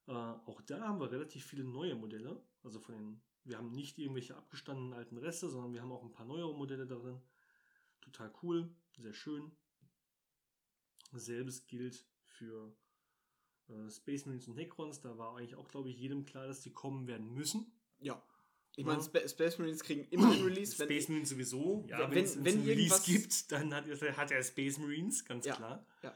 Äh, 0.08 0.14
auch 0.14 0.62
da 0.62 0.88
haben 0.88 1.00
wir 1.00 1.12
relativ 1.12 1.46
viele 1.46 1.64
neue 1.64 1.96
Modelle. 1.96 2.42
Also 2.64 2.80
von 2.80 2.96
den, 2.96 3.22
wir 3.44 3.58
haben 3.58 3.72
nicht 3.72 3.98
irgendwelche 3.98 4.38
abgestandenen 4.38 4.94
alten 4.94 5.18
Reste, 5.18 5.50
sondern 5.50 5.74
wir 5.74 5.82
haben 5.82 5.92
auch 5.92 6.04
ein 6.04 6.14
paar 6.14 6.26
neuere 6.26 6.56
Modelle 6.56 6.88
darin. 6.88 7.22
Total 8.00 8.32
cool, 8.42 8.74
sehr 8.98 9.14
schön. 9.14 9.52
Selbes 11.12 11.68
gilt 11.68 12.06
für 12.24 12.74
äh, 13.68 13.90
Space 13.90 14.26
Marines 14.26 14.48
und 14.48 14.56
Necrons. 14.56 15.02
Da 15.02 15.18
war 15.18 15.36
eigentlich 15.36 15.56
auch, 15.56 15.68
glaube 15.68 15.90
ich, 15.90 16.00
jedem 16.00 16.26
klar, 16.26 16.48
dass 16.48 16.62
die 16.62 16.72
kommen 16.72 17.08
werden 17.08 17.34
müssen. 17.34 17.72
Ja. 18.00 18.24
Ich 18.78 18.86
Ja. 18.86 18.92
meine, 18.94 19.04
Spa 19.04 19.28
Space 19.28 19.58
Marines 19.60 19.84
kriegen 19.84 20.06
immer 20.12 20.32
ein 20.32 20.42
Release, 20.44 20.78
wenn 20.80 20.88
Space 20.88 21.10
Marines 21.10 21.30
sowieso. 21.30 21.86
Ja, 21.90 22.00
wenn- 22.00 22.12
wenn, 22.16 22.24
es 22.24 22.36
wenn 22.38 22.46
wenn, 22.46 22.62
Release 22.64 22.96
irgendwas- 22.96 23.04
gibt, 23.06 23.52
dann 23.52 23.74
hat, 23.74 23.88
er- 23.88 24.18
hat 24.18 24.32
er 24.32 24.44
Space 24.44 24.78
Marines, 24.78 25.26
ganz 25.26 25.46
Ja, 25.46 25.56
klar. 25.56 25.86
ja. 26.04 26.16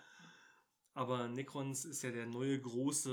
Aber 0.94 1.28
Necrons 1.28 1.84
ist 1.84 2.02
ja 2.04 2.12
der 2.12 2.26
neue 2.26 2.60
große, 2.62 3.12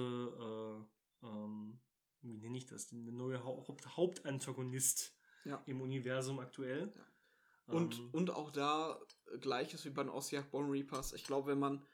äh, 1.22 1.26
ähm, 1.26 1.81
wie 2.20 2.37
nenne 2.38 2.57
ich 2.57 2.66
das, 2.66 2.88
der 2.88 2.98
neue 3.12 3.42
Haupt 3.42 3.85
Hauptantagonist 3.96 5.12
Ja. 5.44 5.61
im 5.66 5.81
Universum 5.81 6.38
aktuell. 6.38 6.92
Und, 7.66 7.98
Ähm, 7.98 8.11
und 8.12 8.31
auch 8.31 8.50
da 8.50 9.00
gleiches 9.40 9.85
wie 9.85 9.90
bei 9.90 10.02
den 10.05 10.11
Ossiak 10.11 10.50
Bone 10.52 10.70
Reapers. 10.70 11.12
Ich 11.14 11.24
glaube, 11.24 11.50
wenn 11.50 11.59
man 11.59 11.85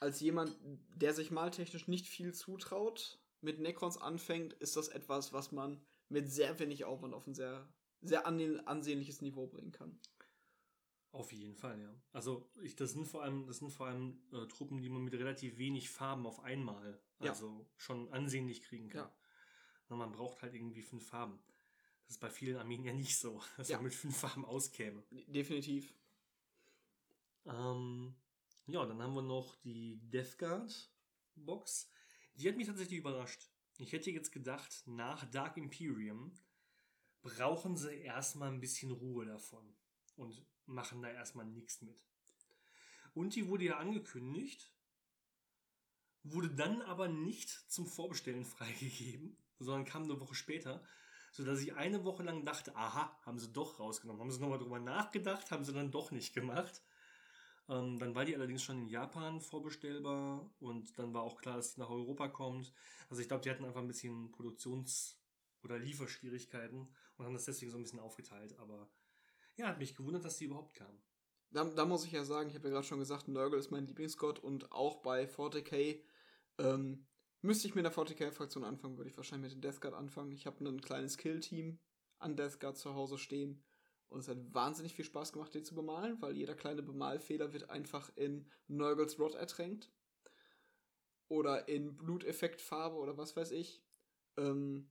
als 0.00 0.20
jemand, 0.20 0.56
der 0.96 1.14
sich 1.14 1.30
maltechnisch 1.30 1.88
nicht 1.88 2.06
viel 2.08 2.34
zutraut, 2.34 3.18
mit 3.40 3.60
Necrons 3.60 3.96
anfängt, 3.98 4.52
ist 4.54 4.76
das 4.76 4.88
etwas, 4.88 5.32
was 5.32 5.52
man 5.52 5.84
mit 6.12 6.30
sehr 6.30 6.58
wenig 6.58 6.84
Aufwand 6.84 7.14
auf 7.14 7.26
ein 7.26 7.34
sehr, 7.34 7.68
sehr 8.02 8.26
an 8.26 8.60
ansehnliches 8.60 9.20
Niveau 9.22 9.46
bringen 9.46 9.72
kann. 9.72 9.98
Auf 11.10 11.32
jeden 11.32 11.54
Fall, 11.54 11.78
ja. 11.80 11.94
Also 12.12 12.48
ich, 12.62 12.74
das 12.74 12.92
sind 12.92 13.06
vor 13.06 13.22
allem, 13.22 13.46
das 13.46 13.58
sind 13.58 13.70
vor 13.70 13.86
allem 13.86 14.22
äh, 14.32 14.46
Truppen, 14.46 14.80
die 14.80 14.88
man 14.88 15.02
mit 15.02 15.12
relativ 15.14 15.58
wenig 15.58 15.90
Farben 15.90 16.26
auf 16.26 16.40
einmal, 16.40 16.98
Ja. 17.20 17.30
also 17.32 17.66
schon 17.76 18.10
ansehnlich 18.12 18.62
kriegen 18.62 18.88
kann. 18.88 19.02
Ja. 19.08 19.16
Na, 19.88 19.96
man 19.96 20.12
braucht 20.12 20.40
halt 20.42 20.54
irgendwie 20.54 20.82
fünf 20.82 21.06
Farben. 21.06 21.38
Das 22.06 22.16
ist 22.16 22.20
bei 22.20 22.30
vielen 22.30 22.56
Armeen 22.56 22.82
ja 22.84 22.94
nicht 22.94 23.18
so, 23.18 23.42
dass 23.58 23.68
Ja. 23.68 23.76
man 23.76 23.84
mit 23.84 23.94
fünf 23.94 24.16
Farben 24.16 24.44
auskäme. 24.46 25.02
Definitiv. 25.10 25.94
Ähm, 27.44 28.14
ja, 28.66 28.86
dann 28.86 29.02
haben 29.02 29.14
wir 29.14 29.22
noch 29.22 29.54
die 29.56 29.98
Death 30.08 30.38
Guard 30.38 30.90
Box. 31.34 31.90
Die 32.36 32.48
hat 32.48 32.56
mich 32.56 32.66
tatsächlich 32.66 33.00
überrascht. 33.00 33.50
Ich 33.82 33.92
hätte 33.92 34.12
jetzt 34.12 34.30
gedacht, 34.30 34.84
nach 34.86 35.28
Dark 35.28 35.56
Imperium 35.56 36.32
brauchen 37.20 37.76
sie 37.76 37.92
erstmal 37.92 38.48
ein 38.52 38.60
bisschen 38.60 38.92
Ruhe 38.92 39.26
davon 39.26 39.74
und 40.14 40.40
machen 40.66 41.02
da 41.02 41.08
erstmal 41.08 41.46
nichts 41.46 41.82
mit. 41.82 42.06
Und 43.12 43.34
die 43.34 43.48
wurde 43.48 43.64
ja 43.64 43.78
angekündigt, 43.78 44.72
wurde 46.22 46.50
dann 46.50 46.80
aber 46.82 47.08
nicht 47.08 47.48
zum 47.50 47.88
Vorbestellen 47.88 48.44
freigegeben, 48.56 49.36
sondern 49.58 49.84
kam 49.84 50.04
eine 50.04 50.20
Woche 50.20 50.36
später, 50.36 50.84
sodass 51.32 51.60
ich 51.60 51.74
eine 51.74 52.04
Woche 52.04 52.22
lang 52.22 52.44
dachte, 52.44 52.76
aha, 52.76 53.18
haben 53.22 53.40
sie 53.40 53.52
doch 53.52 53.80
rausgenommen. 53.80 54.20
Haben 54.20 54.30
sie 54.30 54.38
nochmal 54.38 54.60
drüber 54.60 54.78
nachgedacht, 54.78 55.50
haben 55.50 55.64
sie 55.64 55.72
dann 55.72 55.90
doch 55.90 56.12
nicht 56.12 56.34
gemacht. 56.34 56.82
Ähm, 57.72 57.98
dann 57.98 58.14
war 58.14 58.24
die 58.24 58.34
allerdings 58.34 58.62
schon 58.62 58.82
in 58.82 58.88
Japan 58.88 59.40
vorbestellbar 59.40 60.50
und 60.60 60.98
dann 60.98 61.14
war 61.14 61.22
auch 61.22 61.40
klar, 61.40 61.56
dass 61.56 61.72
sie 61.72 61.80
nach 61.80 61.88
Europa 61.88 62.28
kommt. 62.28 62.72
Also 63.08 63.22
ich 63.22 63.28
glaube, 63.28 63.42
die 63.42 63.50
hatten 63.50 63.64
einfach 63.64 63.80
ein 63.80 63.88
bisschen 63.88 64.30
Produktions- 64.30 65.18
oder 65.62 65.78
Lieferschwierigkeiten 65.78 66.94
und 67.16 67.24
haben 67.24 67.34
das 67.34 67.46
deswegen 67.46 67.70
so 67.70 67.78
ein 67.78 67.82
bisschen 67.82 68.00
aufgeteilt. 68.00 68.58
Aber 68.58 68.90
ja, 69.56 69.68
hat 69.68 69.78
mich 69.78 69.96
gewundert, 69.96 70.24
dass 70.24 70.36
die 70.36 70.44
überhaupt 70.44 70.74
kam. 70.74 71.02
Da, 71.50 71.64
da 71.64 71.86
muss 71.86 72.04
ich 72.04 72.12
ja 72.12 72.24
sagen, 72.24 72.50
ich 72.50 72.56
habe 72.56 72.68
ja 72.68 72.74
gerade 72.74 72.86
schon 72.86 72.98
gesagt, 72.98 73.28
Nurgle 73.28 73.58
ist 73.58 73.70
mein 73.70 73.86
Lieblingsgott 73.86 74.38
und 74.38 74.72
auch 74.72 75.02
bei 75.02 75.24
40k 75.24 76.02
ähm, 76.58 77.06
Müsste 77.44 77.66
ich 77.66 77.74
mit 77.74 77.84
der 77.84 77.92
40k-Fraktion 77.92 78.62
anfangen, 78.62 78.96
würde 78.98 79.10
ich 79.10 79.16
wahrscheinlich 79.16 79.52
mit 79.52 79.64
dem 79.64 79.68
Death 79.68 79.80
Guard 79.80 79.94
anfangen. 79.94 80.30
Ich 80.30 80.46
habe 80.46 80.64
ein 80.64 80.80
kleines 80.80 81.16
Kill-Team 81.16 81.80
an 82.20 82.36
Death 82.36 82.60
Guard 82.60 82.78
zu 82.78 82.94
Hause 82.94 83.18
stehen. 83.18 83.64
Und 84.12 84.20
es 84.20 84.28
hat 84.28 84.38
wahnsinnig 84.52 84.94
viel 84.94 85.04
Spaß 85.04 85.32
gemacht, 85.32 85.54
den 85.54 85.64
zu 85.64 85.74
bemalen, 85.74 86.20
weil 86.20 86.36
jeder 86.36 86.54
kleine 86.54 86.82
Bemalfehler 86.82 87.52
wird 87.52 87.70
einfach 87.70 88.14
in 88.14 88.46
Nurgles 88.68 89.18
Rot 89.18 89.34
ertränkt. 89.34 89.90
Oder 91.28 91.66
in 91.68 91.96
Bluteffektfarbe 91.96 92.96
oder 92.96 93.16
was 93.16 93.36
weiß 93.36 93.52
ich. 93.52 93.82
Ähm, 94.36 94.90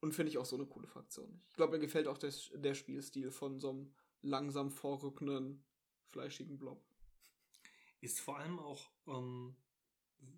und 0.00 0.14
finde 0.14 0.30
ich 0.30 0.38
auch 0.38 0.46
so 0.46 0.56
eine 0.56 0.64
coole 0.64 0.88
Fraktion. 0.88 1.42
Ich 1.48 1.52
glaube, 1.52 1.74
mir 1.74 1.80
gefällt 1.80 2.06
auch 2.06 2.16
des, 2.16 2.50
der 2.54 2.74
Spielstil 2.74 3.30
von 3.30 3.60
so 3.60 3.70
einem 3.70 3.94
langsam 4.22 4.70
vorrückenden, 4.70 5.62
fleischigen 6.06 6.58
Blob. 6.58 6.82
Ist 8.00 8.20
vor 8.20 8.38
allem 8.38 8.58
auch 8.58 8.90
ähm, 9.06 9.54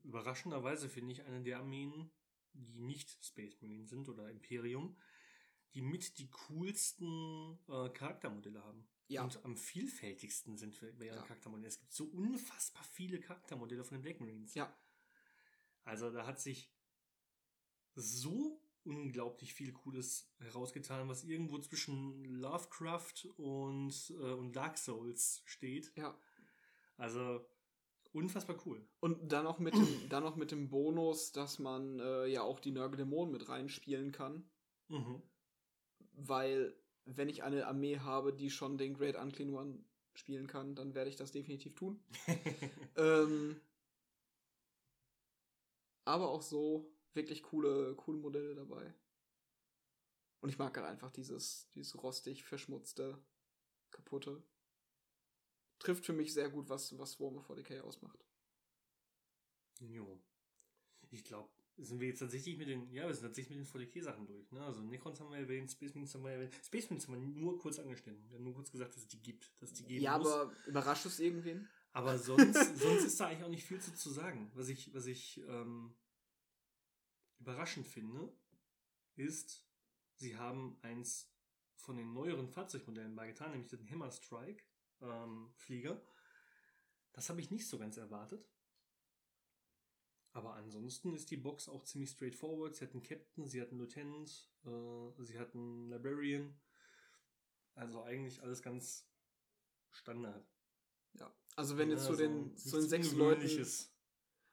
überraschenderweise, 0.02 0.88
finde 0.88 1.12
ich, 1.12 1.22
eine 1.22 1.42
der 1.42 1.58
Armeen, 1.58 2.10
die 2.52 2.80
nicht 2.80 3.24
Space 3.24 3.60
Marine 3.60 3.86
sind 3.86 4.08
oder 4.08 4.28
Imperium, 4.28 4.96
die 5.74 5.82
mit 5.82 6.18
die 6.18 6.28
coolsten 6.30 7.58
äh, 7.68 7.88
Charaktermodelle 7.90 8.62
haben. 8.62 8.86
Ja. 9.08 9.24
Und 9.24 9.44
am 9.44 9.56
vielfältigsten 9.56 10.56
sind 10.56 10.78
bei 10.80 11.06
ihren 11.06 11.16
Ja. 11.16 11.22
Charaktermodellen. 11.22 11.68
Es 11.68 11.78
gibt 11.78 11.92
so 11.92 12.04
unfassbar 12.04 12.82
viele 12.84 13.20
Charaktermodelle 13.20 13.84
von 13.84 13.98
den 13.98 14.02
Black 14.02 14.20
Marines. 14.20 14.54
Ja. 14.54 14.74
Also 15.84 16.10
da 16.10 16.26
hat 16.26 16.40
sich 16.40 16.72
so 17.94 18.60
unglaublich 18.84 19.54
viel 19.54 19.72
Cooles 19.72 20.32
herausgetan, 20.38 21.08
was 21.08 21.24
irgendwo 21.24 21.58
zwischen 21.58 22.24
Lovecraft 22.24 23.26
und, 23.36 24.10
äh, 24.18 24.32
und 24.32 24.52
Dark 24.54 24.78
Souls 24.78 25.42
steht. 25.44 25.92
Ja. 25.96 26.18
Also 26.96 27.46
unfassbar 28.12 28.56
cool. 28.66 28.86
Und 29.00 29.32
dann 29.32 29.44
noch 29.44 29.58
mit 29.58 29.74
dem, 29.74 29.82
dann 30.08 30.22
noch 30.22 30.36
mit 30.36 30.50
dem 30.50 30.68
Bonus, 30.70 31.32
dass 31.32 31.58
man 31.58 31.98
äh, 32.00 32.26
ja 32.26 32.42
auch 32.42 32.60
die 32.60 32.72
Nörgeldämonen 32.72 33.32
mit 33.32 33.48
reinspielen 33.48 34.12
kann. 34.12 34.50
Mhm. 34.88 35.22
Weil, 36.12 36.74
wenn 37.04 37.28
ich 37.28 37.42
eine 37.42 37.66
Armee 37.66 37.98
habe, 37.98 38.32
die 38.32 38.50
schon 38.50 38.78
den 38.78 38.94
Great 38.94 39.16
Unclean 39.16 39.54
One 39.54 39.84
spielen 40.14 40.46
kann, 40.46 40.74
dann 40.74 40.94
werde 40.94 41.10
ich 41.10 41.16
das 41.16 41.32
definitiv 41.32 41.74
tun. 41.74 42.02
ähm, 42.96 43.60
aber 46.04 46.30
auch 46.30 46.42
so 46.42 46.92
wirklich 47.14 47.42
coole, 47.42 47.94
coole 47.94 48.18
Modelle 48.18 48.54
dabei. 48.54 48.94
Und 50.40 50.48
ich 50.48 50.58
mag 50.58 50.76
halt 50.76 50.86
einfach 50.86 51.10
dieses, 51.10 51.68
dieses 51.70 52.02
rostig, 52.02 52.44
verschmutzte, 52.44 53.22
kaputte. 53.90 54.42
Trifft 55.78 56.04
für 56.04 56.12
mich 56.12 56.32
sehr 56.32 56.50
gut, 56.50 56.68
was, 56.68 56.96
was 56.98 57.20
Warhammer 57.20 57.42
40k 57.42 57.80
ausmacht. 57.80 58.24
jo. 59.80 60.20
Ich 61.10 61.24
glaube, 61.24 61.50
sind 61.78 62.00
wir 62.00 62.08
jetzt 62.08 62.20
tatsächlich 62.20 62.58
mit 62.58 62.68
den, 62.68 62.92
ja, 62.92 63.06
wir 63.06 63.14
sind 63.14 63.24
tatsächlich 63.24 63.56
mit 63.56 63.66
den 63.66 63.80
40k-Sachen 63.80 64.26
durch. 64.26 64.50
Ne? 64.52 64.62
Also 64.62 64.82
Necrons 64.82 65.20
haben 65.20 65.30
wir 65.30 65.38
erwähnt, 65.38 65.70
Space 65.70 65.94
Marines 65.94 66.14
haben 66.14 66.24
wir 66.24 66.30
erwähnt. 66.32 66.54
Space 66.64 66.84
Marines 66.90 67.08
haben 67.08 67.14
wir 67.14 67.42
nur 67.42 67.58
kurz 67.58 67.78
angeschnitten. 67.78 68.22
Wir 68.28 68.38
haben 68.38 68.44
nur 68.44 68.54
kurz 68.54 68.70
gesagt, 68.70 68.94
dass 68.94 69.02
es 69.02 69.08
die 69.08 69.22
gibt, 69.22 69.50
dass 69.60 69.70
es 69.70 69.76
die 69.76 69.84
geben 69.84 70.04
ja, 70.04 70.18
muss. 70.18 70.26
aber 70.26 70.52
überrascht 70.66 71.06
es 71.06 71.18
irgendwen? 71.18 71.68
Aber 71.92 72.18
sonst, 72.18 72.54
sonst 72.78 73.04
ist 73.04 73.20
da 73.20 73.26
eigentlich 73.26 73.44
auch 73.44 73.50
nicht 73.50 73.64
viel 73.64 73.80
zu, 73.80 73.94
zu 73.94 74.10
sagen. 74.10 74.50
Was 74.54 74.68
ich, 74.68 74.92
was 74.94 75.06
ich 75.06 75.38
ähm, 75.48 75.94
überraschend 77.40 77.86
finde, 77.86 78.32
ist, 79.16 79.66
sie 80.16 80.36
haben 80.36 80.78
eins 80.82 81.30
von 81.76 81.96
den 81.96 82.12
neueren 82.12 82.48
Fahrzeugmodellen 82.48 83.16
beigetan, 83.16 83.50
nämlich 83.50 83.68
den 83.68 83.90
Hammer 83.90 84.10
Strike 84.10 84.62
ähm, 85.00 85.52
Flieger. 85.56 86.00
Das 87.12 87.28
habe 87.28 87.40
ich 87.40 87.50
nicht 87.50 87.68
so 87.68 87.78
ganz 87.78 87.96
erwartet. 87.96 88.48
Aber 90.32 90.54
ansonsten 90.54 91.14
ist 91.14 91.30
die 91.30 91.36
Box 91.36 91.68
auch 91.68 91.84
ziemlich 91.84 92.10
straightforward. 92.10 92.74
Sie 92.74 92.84
hat 92.84 92.92
einen 92.92 93.02
Captain, 93.02 93.46
sie 93.46 93.60
hat 93.60 93.70
einen 93.70 93.80
Lieutenant, 93.80 94.50
äh, 94.64 95.22
sie 95.24 95.38
hat 95.38 95.54
einen 95.54 95.90
Librarian. 95.90 96.54
Also 97.74 98.02
eigentlich 98.02 98.42
alles 98.42 98.62
ganz 98.62 99.06
Standard. 99.90 100.46
Ja. 101.14 101.32
Also 101.56 101.76
wenn 101.76 101.90
jetzt 101.90 102.04
Ja, 102.04 102.10
zu 102.10 102.16
den, 102.16 102.56
so 102.56 102.70
zu 102.70 102.80
den 102.80 102.88
sechs 102.88 103.12
Leuten, 103.12 103.42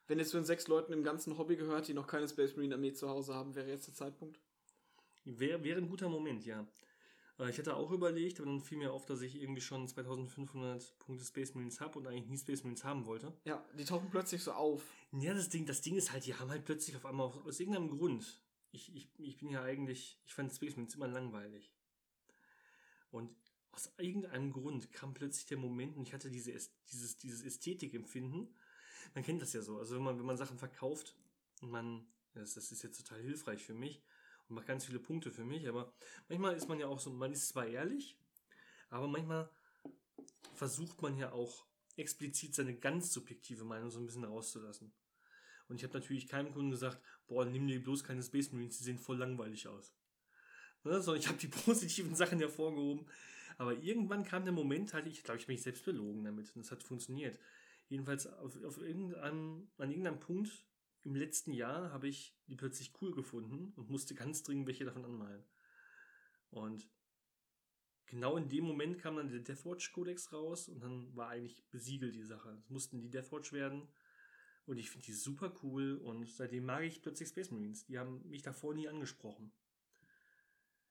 wenn 0.07 0.19
jetzt 0.19 0.31
zu 0.31 0.37
den 0.37 0.45
sechs 0.45 0.67
Leuten 0.67 0.91
im 0.91 1.03
ganzen 1.03 1.37
Hobby 1.37 1.55
gehört, 1.55 1.87
die 1.87 1.93
noch 1.93 2.07
keine 2.07 2.27
Space 2.27 2.55
Marine 2.55 2.75
Armee 2.75 2.93
zu 2.93 3.09
Hause 3.09 3.33
haben, 3.33 3.55
wäre 3.55 3.69
jetzt 3.69 3.87
der 3.87 3.93
Zeitpunkt. 3.93 4.39
Wäre 5.23 5.63
wäre 5.63 5.79
ein 5.79 5.89
guter 5.89 6.09
Moment, 6.09 6.45
ja. 6.45 6.67
Äh, 7.39 7.49
Ich 7.49 7.57
hatte 7.57 7.75
auch 7.75 7.91
überlegt, 7.91 8.39
aber 8.39 8.49
dann 8.49 8.61
fiel 8.61 8.77
mir 8.77 8.91
auf, 8.93 9.05
dass 9.05 9.21
ich 9.21 9.41
irgendwie 9.41 9.61
schon 9.61 9.87
2500 9.87 10.99
Punkte 10.99 11.25
Space 11.25 11.55
Marines 11.55 11.79
habe 11.79 11.97
und 11.97 12.07
eigentlich 12.07 12.27
nie 12.27 12.37
Space 12.37 12.63
Marines 12.63 12.83
haben 12.83 13.05
wollte. 13.05 13.33
Ja, 13.45 13.65
die 13.77 13.85
tauchen 13.85 14.09
plötzlich 14.09 14.43
so 14.43 14.51
auf. 14.51 14.83
Ja, 15.13 15.33
das 15.33 15.49
Ding, 15.49 15.65
das 15.65 15.81
Ding 15.81 15.95
ist 15.95 16.11
halt, 16.11 16.25
die 16.25 16.35
haben 16.35 16.49
halt 16.49 16.65
plötzlich 16.65 16.95
auf 16.95 17.05
einmal 17.05 17.27
aus, 17.27 17.37
aus 17.37 17.59
irgendeinem 17.59 17.89
Grund. 17.89 18.41
Ich, 18.71 18.93
ich, 18.95 19.09
ich 19.17 19.37
bin 19.37 19.49
ja 19.49 19.63
eigentlich, 19.63 20.19
ich 20.25 20.33
fand 20.33 20.53
Space 20.53 20.75
Marines 20.75 20.95
immer 20.95 21.07
langweilig. 21.07 21.71
Und 23.11 23.35
aus 23.71 23.91
irgendeinem 23.97 24.51
Grund 24.51 24.91
kam 24.91 25.13
plötzlich 25.13 25.45
der 25.45 25.57
Moment 25.57 25.95
und 25.95 26.03
ich 26.03 26.13
hatte 26.13 26.29
diese, 26.29 26.51
dieses, 26.91 27.17
dieses 27.17 27.43
Ästhetikempfinden. 27.43 28.53
Man 29.15 29.23
kennt 29.23 29.41
das 29.41 29.53
ja 29.53 29.61
so. 29.61 29.77
Also 29.77 29.95
wenn 29.95 30.03
man, 30.03 30.19
wenn 30.19 30.25
man 30.25 30.37
Sachen 30.37 30.57
verkauft 30.57 31.15
und 31.61 31.71
man, 31.71 32.05
das, 32.33 32.53
das 32.53 32.71
ist 32.71 32.83
jetzt 32.83 32.97
total 33.03 33.21
hilfreich 33.21 33.63
für 33.63 33.73
mich 33.73 34.03
und 34.49 34.55
macht 34.55 34.67
ganz 34.67 34.85
viele 34.85 34.99
Punkte 34.99 35.31
für 35.31 35.45
mich, 35.45 35.67
aber 35.67 35.93
manchmal 36.27 36.55
ist 36.55 36.67
man 36.67 36.79
ja 36.79 36.87
auch 36.87 36.99
so, 36.99 37.11
man 37.11 37.31
ist 37.31 37.49
zwar 37.49 37.67
ehrlich, 37.67 38.17
aber 38.89 39.07
manchmal 39.07 39.49
versucht 40.53 41.01
man 41.01 41.17
ja 41.17 41.31
auch 41.31 41.65
explizit 41.95 42.55
seine 42.55 42.75
ganz 42.75 43.13
subjektive 43.13 43.63
Meinung 43.63 43.89
so 43.91 43.99
ein 43.99 44.05
bisschen 44.05 44.23
rauszulassen. 44.23 44.91
Und 45.67 45.75
ich 45.75 45.83
habe 45.83 45.93
natürlich 45.93 46.27
keinem 46.27 46.51
Kunden 46.51 46.71
gesagt, 46.71 46.99
boah, 47.27 47.45
nimm 47.45 47.67
dir 47.67 47.81
bloß 47.81 48.03
keine 48.03 48.23
Space 48.23 48.51
Marines, 48.51 48.77
die 48.79 48.83
sehen 48.83 48.97
voll 48.97 49.17
langweilig 49.17 49.67
aus. 49.67 49.93
Ne? 50.83 50.99
Sondern 51.01 51.21
ich 51.21 51.27
habe 51.27 51.37
die 51.37 51.47
positiven 51.65 52.15
Sachen 52.15 52.39
hervorgehoben. 52.39 53.05
Aber 53.57 53.73
irgendwann 53.73 54.23
kam 54.23 54.45
der 54.45 54.53
Moment, 54.53 54.93
halt, 54.93 55.05
ich 55.05 55.23
glaube, 55.23 55.39
ich 55.39 55.47
mich 55.47 55.61
selbst 55.61 55.85
belogen 55.85 56.23
damit. 56.23 56.55
Und 56.55 56.61
es 56.61 56.71
hat 56.71 56.81
funktioniert. 56.81 57.37
Jedenfalls 57.87 58.25
auf, 58.25 58.61
auf 58.63 58.77
irgendeinem, 58.79 59.69
an 59.77 59.89
irgendeinem 59.89 60.19
Punkt 60.19 60.65
im 61.03 61.15
letzten 61.15 61.53
Jahr 61.53 61.91
habe 61.91 62.07
ich 62.07 62.35
die 62.47 62.55
plötzlich 62.55 62.93
cool 63.01 63.13
gefunden 63.13 63.73
und 63.75 63.89
musste 63.89 64.15
ganz 64.15 64.43
dringend 64.43 64.67
welche 64.67 64.85
davon 64.85 65.05
anmalen. 65.05 65.43
Und 66.49 66.89
genau 68.05 68.37
in 68.37 68.49
dem 68.49 68.65
Moment 68.65 68.99
kam 68.99 69.15
dann 69.15 69.29
der 69.29 69.39
Deathwatch 69.39 69.91
Codex 69.91 70.33
raus 70.33 70.67
und 70.67 70.81
dann 70.81 71.15
war 71.15 71.29
eigentlich 71.29 71.63
besiegelt 71.69 72.15
die 72.15 72.23
Sache. 72.23 72.57
Es 72.59 72.69
mussten 72.69 72.99
die 72.99 73.09
Deathwatch 73.09 73.53
werden. 73.53 73.87
Und 74.65 74.77
ich 74.77 74.91
finde 74.91 75.05
die 75.05 75.13
super 75.13 75.51
cool 75.63 75.97
und 75.97 76.29
seitdem 76.29 76.65
mag 76.65 76.83
ich 76.83 77.01
plötzlich 77.01 77.29
Space 77.29 77.49
Marines. 77.49 77.85
Die 77.85 77.97
haben 77.97 78.27
mich 78.29 78.43
davor 78.43 78.75
nie 78.75 78.87
angesprochen. 78.87 79.51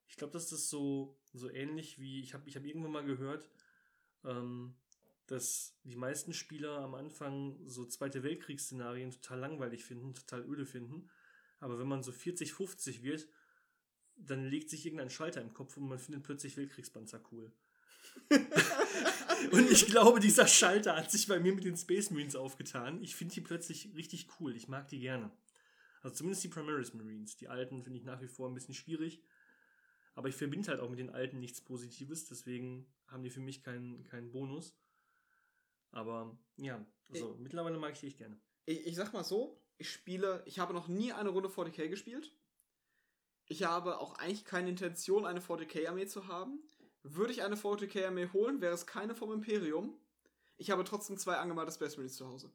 Ich 0.09 0.16
glaube, 0.16 0.33
das 0.33 0.51
ist 0.51 0.68
so, 0.68 1.16
so 1.33 1.51
ähnlich 1.51 2.01
wie, 2.01 2.21
ich 2.23 2.35
habe 2.35 2.49
ich 2.49 2.57
hab 2.57 2.64
irgendwann 2.64 2.92
mal 2.92 3.05
gehört, 3.05 3.49
ähm, 4.25 4.75
dass 5.28 5.78
die 5.84 5.96
meisten 5.96 6.32
Spieler 6.32 6.78
am 6.78 6.94
Anfang 6.94 7.58
so 7.66 7.84
Zweite 7.84 8.22
Weltkriegsszenarien 8.22 9.10
total 9.10 9.38
langweilig 9.40 9.84
finden, 9.84 10.14
total 10.14 10.44
öde 10.44 10.66
finden. 10.66 11.08
Aber 11.60 11.78
wenn 11.78 11.86
man 11.86 12.02
so 12.02 12.12
40, 12.12 12.52
50 12.52 13.02
wird, 13.02 13.28
dann 14.16 14.44
legt 14.44 14.70
sich 14.70 14.84
irgendein 14.84 15.10
Schalter 15.10 15.40
im 15.40 15.52
Kopf 15.52 15.76
und 15.76 15.88
man 15.88 15.98
findet 15.98 16.24
plötzlich 16.24 16.56
Weltkriegspanzer 16.56 17.20
cool. 17.30 17.52
und 19.52 19.70
ich 19.70 19.86
glaube, 19.86 20.18
dieser 20.18 20.46
Schalter 20.46 20.96
hat 20.96 21.10
sich 21.10 21.28
bei 21.28 21.38
mir 21.38 21.54
mit 21.54 21.64
den 21.64 21.76
Space 21.76 22.10
Marines 22.10 22.34
aufgetan. 22.34 23.02
Ich 23.02 23.14
finde 23.14 23.34
die 23.34 23.40
plötzlich 23.42 23.94
richtig 23.94 24.28
cool. 24.40 24.56
Ich 24.56 24.66
mag 24.66 24.88
die 24.88 24.98
gerne. 24.98 25.30
Also 26.00 26.16
zumindest 26.16 26.44
die 26.44 26.48
Primaris 26.48 26.94
Marines. 26.94 27.36
Die 27.36 27.48
alten 27.48 27.82
finde 27.82 27.98
ich 27.98 28.04
nach 28.04 28.20
wie 28.22 28.28
vor 28.28 28.48
ein 28.48 28.54
bisschen 28.54 28.74
schwierig. 28.74 29.22
Aber 30.14 30.28
ich 30.28 30.34
verbinde 30.34 30.68
halt 30.68 30.80
auch 30.80 30.90
mit 30.90 30.98
den 30.98 31.10
alten 31.10 31.38
nichts 31.38 31.60
Positives. 31.60 32.24
Deswegen 32.24 32.86
haben 33.08 33.22
die 33.22 33.30
für 33.30 33.40
mich 33.40 33.62
keinen, 33.62 34.04
keinen 34.04 34.32
Bonus. 34.32 34.74
Aber 35.92 36.37
ja, 36.57 36.85
also 37.11 37.37
mittlerweile 37.38 37.79
mag 37.79 37.92
ich 37.92 38.01
die 38.01 38.09
echt 38.09 38.18
gerne. 38.18 38.38
Ich, 38.66 38.87
ich 38.87 38.96
sag 38.96 39.12
mal 39.12 39.24
so, 39.24 39.61
ich 39.79 39.90
spiele, 39.90 40.42
ich 40.46 40.59
habe 40.59 40.74
noch 40.74 40.88
nie 40.88 41.12
eine 41.12 41.31
Runde 41.31 41.48
40k 41.48 41.88
gespielt. 41.88 42.33
Ich 43.46 43.62
habe 43.62 43.98
auch 43.98 44.14
eigentlich 44.18 44.44
keine 44.44 44.68
Intention, 44.68 45.24
eine 45.24 45.40
40k-Armee 45.40 46.07
zu 46.07 46.27
haben. 46.29 46.61
Würde 47.03 47.33
ich 47.33 47.42
eine 47.42 47.57
40k-Armee 47.57 48.29
holen, 48.33 48.61
wäre 48.61 48.74
es 48.74 48.87
keine 48.87 49.14
vom 49.14 49.33
Imperium. 49.33 49.98
Ich 50.59 50.70
habe 50.70 50.85
trotzdem 50.85 51.16
zwei 51.16 51.37
angemalte 51.37 51.72
Space 51.72 51.96
Marines 51.96 52.16
zu 52.16 52.27
Hause. 52.29 52.51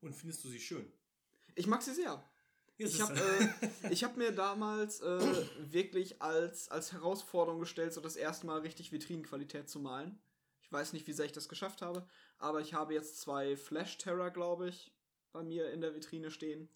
Und 0.00 0.14
findest 0.14 0.44
du 0.44 0.48
sie 0.48 0.60
schön? 0.60 0.90
Ich 1.54 1.66
mag 1.66 1.82
sie 1.82 1.92
sehr. 1.92 2.22
Es 2.78 2.94
Ich 2.94 3.00
habe 3.00 3.14
äh, 3.18 3.68
ich 3.90 4.04
hab 4.04 4.16
mir 4.16 4.32
damals 4.32 5.00
äh, 5.00 5.46
wirklich 5.58 6.22
als, 6.22 6.68
als 6.68 6.92
Herausforderung 6.92 7.60
gestellt, 7.60 7.92
so 7.92 8.00
das 8.00 8.16
erste 8.16 8.46
Mal 8.46 8.60
richtig 8.60 8.92
Vitrinenqualität 8.92 9.68
zu 9.68 9.80
malen. 9.80 10.18
Ich 10.66 10.72
weiß 10.72 10.92
nicht, 10.92 11.06
wie 11.06 11.12
sehr 11.12 11.26
ich 11.26 11.32
das 11.32 11.48
geschafft 11.48 11.80
habe, 11.80 12.06
aber 12.38 12.60
ich 12.60 12.74
habe 12.74 12.92
jetzt 12.92 13.20
zwei 13.20 13.56
Flash 13.56 13.98
Terror, 13.98 14.30
glaube 14.30 14.68
ich, 14.68 14.92
bei 15.32 15.44
mir 15.44 15.70
in 15.70 15.80
der 15.80 15.94
Vitrine 15.94 16.30
stehen. 16.30 16.68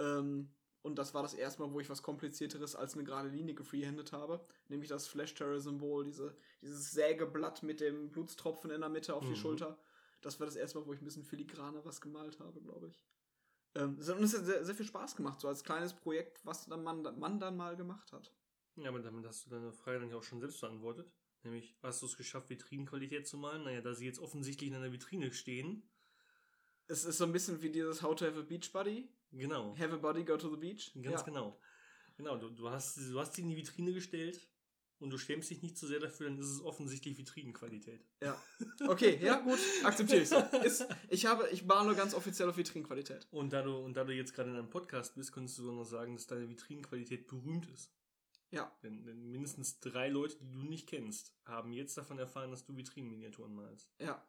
Ähm, 0.00 0.52
und 0.82 0.96
das 0.98 1.14
war 1.14 1.22
das 1.22 1.34
erste 1.34 1.62
Mal, 1.62 1.72
wo 1.72 1.78
ich 1.80 1.88
was 1.88 2.02
komplizierteres 2.02 2.74
als 2.74 2.94
eine 2.94 3.04
gerade 3.04 3.28
Linie 3.28 3.54
gefreehandet 3.54 4.12
habe. 4.12 4.44
Nämlich 4.68 4.88
das 4.88 5.06
Flash 5.06 5.34
Terror 5.34 5.60
Symbol, 5.60 6.04
diese, 6.04 6.36
dieses 6.62 6.90
Sägeblatt 6.90 7.62
mit 7.62 7.80
dem 7.80 8.10
Blutstropfen 8.10 8.70
in 8.70 8.80
der 8.80 8.90
Mitte 8.90 9.14
auf 9.14 9.24
Mhm. 9.24 9.28
die 9.28 9.36
Schulter. 9.36 9.78
Das 10.20 10.40
war 10.40 10.46
das 10.46 10.56
erste 10.56 10.78
Mal, 10.78 10.86
wo 10.86 10.92
ich 10.92 11.00
ein 11.00 11.04
bisschen 11.04 11.24
filigraner 11.24 11.84
was 11.84 12.00
gemalt 12.00 12.40
habe, 12.40 12.60
glaube 12.60 12.88
ich. 12.88 13.04
Ähm, 13.76 13.98
es 14.00 14.08
hat 14.08 14.18
uns 14.18 14.32
sehr, 14.32 14.64
sehr 14.64 14.74
viel 14.74 14.86
Spaß 14.86 15.14
gemacht, 15.14 15.40
so 15.40 15.48
als 15.48 15.62
kleines 15.62 15.94
Projekt, 15.94 16.44
was 16.44 16.66
dann 16.66 16.82
man, 16.82 17.02
man 17.18 17.38
dann 17.38 17.56
mal 17.56 17.76
gemacht 17.76 18.12
hat. 18.12 18.32
Ja, 18.76 18.88
aber 18.88 19.00
damit 19.00 19.26
hast 19.26 19.44
du 19.46 19.50
deine 19.50 19.72
Frage 19.72 20.00
dann 20.00 20.10
ja 20.10 20.16
auch 20.16 20.22
schon 20.22 20.40
selbst 20.40 20.60
beantwortet. 20.60 21.12
Nämlich, 21.42 21.76
hast 21.82 22.02
du 22.02 22.06
es 22.06 22.16
geschafft, 22.16 22.50
Vitrinenqualität 22.50 23.26
zu 23.26 23.38
malen? 23.38 23.64
Naja, 23.64 23.80
da 23.80 23.94
sie 23.94 24.06
jetzt 24.06 24.18
offensichtlich 24.18 24.70
in 24.70 24.76
einer 24.76 24.92
Vitrine 24.92 25.32
stehen. 25.32 25.88
Es 26.88 27.04
ist 27.04 27.18
so 27.18 27.24
ein 27.24 27.32
bisschen 27.32 27.62
wie 27.62 27.70
dieses 27.70 28.02
How 28.02 28.14
to 28.16 28.26
have 28.26 28.38
a 28.38 28.42
beach 28.42 28.72
buddy. 28.72 29.08
Genau. 29.32 29.76
Have 29.78 29.94
a 29.94 29.98
buddy, 29.98 30.24
go 30.24 30.36
to 30.36 30.50
the 30.50 30.56
beach. 30.56 30.92
Ganz 31.00 31.24
genau. 31.24 31.60
Genau, 32.16 32.36
du, 32.36 32.50
du, 32.50 32.68
hast, 32.70 32.96
du 32.96 33.20
hast 33.20 33.34
sie 33.34 33.42
in 33.42 33.48
die 33.48 33.56
Vitrine 33.56 33.92
gestellt 33.92 34.48
und 34.98 35.10
du 35.10 35.18
schämst 35.18 35.50
dich 35.50 35.62
nicht 35.62 35.78
zu 35.78 35.86
so 35.86 35.92
sehr 35.92 36.00
dafür, 36.00 36.28
dann 36.28 36.38
ist 36.38 36.48
es 36.48 36.60
offensichtlich 36.64 37.16
Vitrinenqualität. 37.16 38.04
Ja. 38.22 38.40
Okay, 38.88 39.18
ja, 39.22 39.40
gut, 39.40 39.58
akzeptiere 39.84 40.22
ich. 40.22 40.64
Ist, 40.64 40.86
ich 41.08 41.26
habe, 41.26 41.48
ich 41.50 41.68
war 41.68 41.84
nur 41.84 41.94
ganz 41.94 42.14
offiziell 42.14 42.48
auf 42.48 42.56
Vitrinenqualität. 42.56 43.26
Und 43.30 43.52
da 43.52 43.62
du, 43.62 43.76
und 43.76 43.94
da 43.96 44.04
du 44.04 44.14
jetzt 44.14 44.34
gerade 44.34 44.50
in 44.50 44.56
einem 44.56 44.70
Podcast 44.70 45.14
bist, 45.14 45.32
könntest 45.32 45.58
du 45.58 45.64
so 45.64 45.72
noch 45.72 45.84
sagen, 45.84 46.16
dass 46.16 46.26
deine 46.26 46.48
Vitrinenqualität 46.48 47.26
berühmt 47.26 47.66
ist. 47.66 47.92
Ja. 48.50 48.72
Denn, 48.82 49.04
denn, 49.04 49.30
mindestens 49.30 49.80
drei 49.80 50.08
Leute, 50.08 50.36
die 50.38 50.50
du 50.50 50.62
nicht 50.62 50.88
kennst, 50.88 51.34
haben 51.44 51.72
jetzt 51.72 51.96
davon 51.98 52.18
erfahren, 52.18 52.50
dass 52.50 52.64
du 52.64 52.76
Vitrinenminiaturen 52.76 53.54
malst. 53.54 53.92
Ja. 54.00 54.26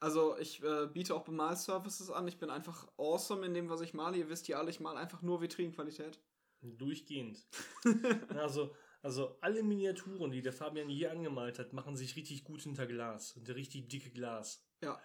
Also 0.00 0.36
ich 0.38 0.62
äh, 0.62 0.86
biete 0.86 1.14
auch 1.14 1.24
Bemalservices 1.24 2.10
an. 2.10 2.28
Ich 2.28 2.38
bin 2.38 2.50
einfach 2.50 2.88
awesome 2.98 3.46
in 3.46 3.54
dem, 3.54 3.70
was 3.70 3.80
ich 3.80 3.94
male. 3.94 4.18
Ihr 4.18 4.28
wisst 4.28 4.48
ja 4.48 4.58
alle, 4.58 4.70
ich 4.70 4.80
male 4.80 4.98
einfach 4.98 5.22
nur 5.22 5.40
Vitrinenqualität. 5.40 6.20
Durchgehend. 6.60 7.46
also, 8.30 8.74
also 9.02 9.38
alle 9.40 9.62
Miniaturen, 9.62 10.30
die 10.30 10.42
der 10.42 10.52
Fabian 10.52 10.88
je 10.88 11.06
angemalt 11.06 11.58
hat, 11.58 11.72
machen 11.72 11.96
sich 11.96 12.16
richtig 12.16 12.44
gut 12.44 12.62
hinter 12.62 12.86
Glas. 12.86 13.32
Hinter 13.32 13.54
richtig 13.54 13.88
dicke 13.88 14.10
Glas. 14.10 14.66
Ja. 14.82 15.00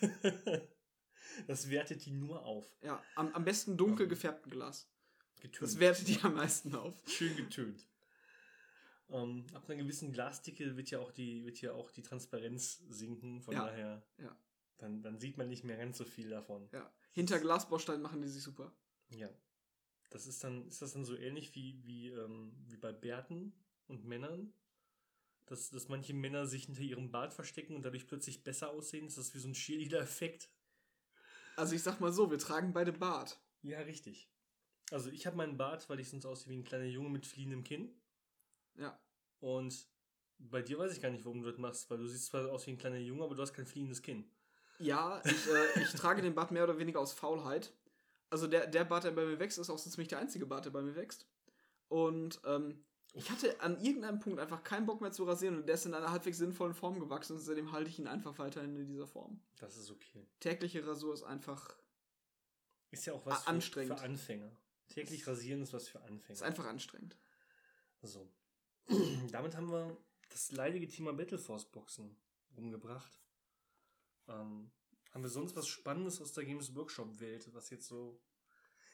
das 1.46 1.68
wertet 1.70 2.04
die 2.06 2.12
nur 2.12 2.44
auf. 2.44 2.76
Ja, 2.82 3.02
am, 3.16 3.32
am 3.34 3.44
besten 3.44 3.76
dunkel 3.76 4.08
gefärbten 4.08 4.50
Glas. 4.50 4.90
Getönt. 5.44 5.70
Das 5.70 5.78
wertet 5.78 6.08
die 6.08 6.18
am 6.22 6.36
meisten 6.36 6.74
auf. 6.74 6.94
Schön 7.06 7.36
getönt. 7.36 7.86
Ähm, 9.10 9.46
ab 9.52 9.68
einer 9.68 9.82
gewissen 9.82 10.10
Glasdicke 10.10 10.74
wird 10.78 10.88
ja 10.88 11.00
auch 11.00 11.12
die, 11.12 11.44
wird 11.44 11.60
ja 11.60 11.72
auch 11.72 11.90
die 11.90 12.00
Transparenz 12.00 12.82
sinken. 12.88 13.42
Von 13.42 13.52
ja. 13.52 13.66
daher. 13.66 14.06
Ja. 14.16 14.34
Dann, 14.78 15.02
dann 15.02 15.18
sieht 15.18 15.36
man 15.36 15.50
nicht 15.50 15.62
mehr 15.62 15.76
ganz 15.76 15.98
so 15.98 16.06
viel 16.06 16.30
davon. 16.30 16.66
Ja. 16.72 16.90
Hinter 17.12 17.38
Glasbaustein 17.40 18.00
machen 18.00 18.22
die 18.22 18.28
sich 18.28 18.42
super. 18.42 18.74
Ja. 19.10 19.28
Das 20.08 20.26
ist 20.26 20.42
dann, 20.42 20.66
ist 20.66 20.80
das 20.80 20.94
dann 20.94 21.04
so 21.04 21.14
ähnlich 21.14 21.54
wie, 21.54 21.78
wie, 21.84 22.08
ähm, 22.08 22.56
wie 22.66 22.78
bei 22.78 22.92
Bärten 22.92 23.52
und 23.86 24.06
Männern? 24.06 24.54
Dass, 25.44 25.68
dass 25.68 25.88
manche 25.90 26.14
Männer 26.14 26.46
sich 26.46 26.64
hinter 26.64 26.80
ihrem 26.80 27.10
Bart 27.10 27.34
verstecken 27.34 27.76
und 27.76 27.84
dadurch 27.84 28.06
plötzlich 28.06 28.44
besser 28.44 28.70
aussehen? 28.70 29.06
Ist 29.06 29.18
das 29.18 29.34
wie 29.34 29.40
so 29.40 29.48
ein 29.48 29.52
Cheerleader-Effekt? 29.52 30.48
Also 31.56 31.74
ich 31.74 31.82
sag 31.82 32.00
mal 32.00 32.14
so, 32.14 32.30
wir 32.30 32.38
tragen 32.38 32.72
beide 32.72 32.94
Bart. 32.94 33.38
Ja, 33.60 33.80
richtig. 33.80 34.30
Also 34.90 35.10
ich 35.10 35.26
habe 35.26 35.36
meinen 35.36 35.56
Bart, 35.56 35.88
weil 35.88 36.00
ich 36.00 36.08
sonst 36.08 36.26
aussehe 36.26 36.52
wie 36.52 36.58
ein 36.58 36.64
kleiner 36.64 36.84
Junge 36.84 37.08
mit 37.08 37.26
fliehendem 37.26 37.64
Kinn. 37.64 37.94
Ja. 38.76 38.98
Und 39.40 39.86
bei 40.38 40.62
dir 40.62 40.78
weiß 40.78 40.92
ich 40.92 41.00
gar 41.00 41.10
nicht, 41.10 41.24
warum 41.24 41.42
du 41.42 41.50
das 41.50 41.58
machst, 41.58 41.90
weil 41.90 41.98
du 41.98 42.06
siehst 42.06 42.26
zwar 42.26 42.50
aus 42.50 42.66
wie 42.66 42.72
ein 42.72 42.78
kleiner 42.78 42.98
Junge, 42.98 43.24
aber 43.24 43.34
du 43.34 43.42
hast 43.42 43.54
kein 43.54 43.66
fliehendes 43.66 44.02
Kinn. 44.02 44.24
Ja, 44.78 45.22
ich, 45.24 45.48
äh, 45.48 45.82
ich 45.82 45.92
trage 45.92 46.22
den 46.22 46.34
Bart 46.34 46.50
mehr 46.50 46.64
oder 46.64 46.78
weniger 46.78 47.00
aus 47.00 47.12
Faulheit. 47.12 47.72
Also 48.30 48.46
der, 48.46 48.66
der 48.66 48.84
Bart, 48.84 49.04
der 49.04 49.12
bei 49.12 49.24
mir 49.24 49.38
wächst, 49.38 49.58
ist 49.58 49.70
auch 49.70 49.78
sonst 49.78 49.96
nicht 49.96 50.10
der 50.10 50.18
einzige 50.18 50.46
Bart, 50.46 50.64
der 50.64 50.70
bei 50.70 50.82
mir 50.82 50.96
wächst. 50.96 51.26
Und 51.88 52.40
ähm, 52.44 52.84
ich 53.12 53.30
hatte 53.30 53.60
an 53.60 53.80
irgendeinem 53.80 54.18
Punkt 54.18 54.40
einfach 54.40 54.64
keinen 54.64 54.86
Bock 54.86 55.00
mehr 55.00 55.12
zu 55.12 55.22
rasieren 55.22 55.56
und 55.56 55.66
der 55.66 55.76
ist 55.76 55.86
in 55.86 55.94
einer 55.94 56.10
halbwegs 56.10 56.38
sinnvollen 56.38 56.74
Form 56.74 56.98
gewachsen 56.98 57.34
und 57.34 57.38
seitdem 57.38 57.70
halte 57.70 57.88
ich 57.88 57.98
ihn 58.00 58.08
einfach 58.08 58.38
weiterhin 58.38 58.76
in 58.76 58.88
dieser 58.88 59.06
Form. 59.06 59.40
Das 59.60 59.76
ist 59.76 59.90
okay. 59.90 60.26
Tägliche 60.40 60.84
Rasur 60.84 61.14
ist 61.14 61.22
einfach. 61.22 61.76
Ist 62.90 63.06
ja 63.06 63.12
auch 63.12 63.24
was 63.24 63.46
anstrengend. 63.46 63.92
Für, 63.92 63.98
für 63.98 64.04
Anfänger. 64.04 64.50
Täglich 64.88 65.26
rasieren 65.26 65.62
ist 65.62 65.72
was 65.72 65.88
für 65.88 66.00
Anfänger. 66.02 66.34
Ist 66.34 66.42
einfach 66.42 66.66
anstrengend. 66.66 67.16
So. 68.02 68.30
Damit 69.32 69.56
haben 69.56 69.70
wir 69.70 69.96
das 70.28 70.52
leidige 70.52 70.88
Thema 70.88 71.12
Battleforce 71.12 71.70
Boxen 71.70 72.16
umgebracht. 72.56 73.20
Ähm, 74.28 74.70
haben 75.12 75.22
wir 75.22 75.30
sonst 75.30 75.56
was 75.56 75.68
Spannendes 75.68 76.20
aus 76.20 76.32
der 76.32 76.44
Games 76.44 76.74
Workshop 76.74 77.20
Welt, 77.20 77.48
was 77.54 77.70
jetzt 77.70 77.86
so. 77.86 78.20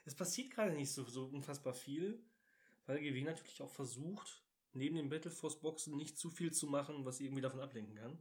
Es 0.05 0.15
passiert 0.15 0.51
gerade 0.51 0.73
nicht 0.73 0.93
so, 0.93 1.05
so 1.05 1.27
unfassbar 1.27 1.75
viel, 1.75 2.23
weil 2.87 3.01
GW 3.01 3.23
natürlich 3.23 3.61
auch 3.63 3.71
versucht, 3.71 4.43
neben 4.73 4.97
den 4.97 5.09
Battleforce 5.09 5.61
Boxen 5.61 5.97
nicht 5.97 6.19
zu 6.19 6.31
viel 6.31 6.53
zu 6.53 6.67
machen, 6.67 7.05
was 7.05 7.21
irgendwie 7.21 7.43
davon 7.43 7.61
ablenken 7.61 7.97
kann. 7.97 8.19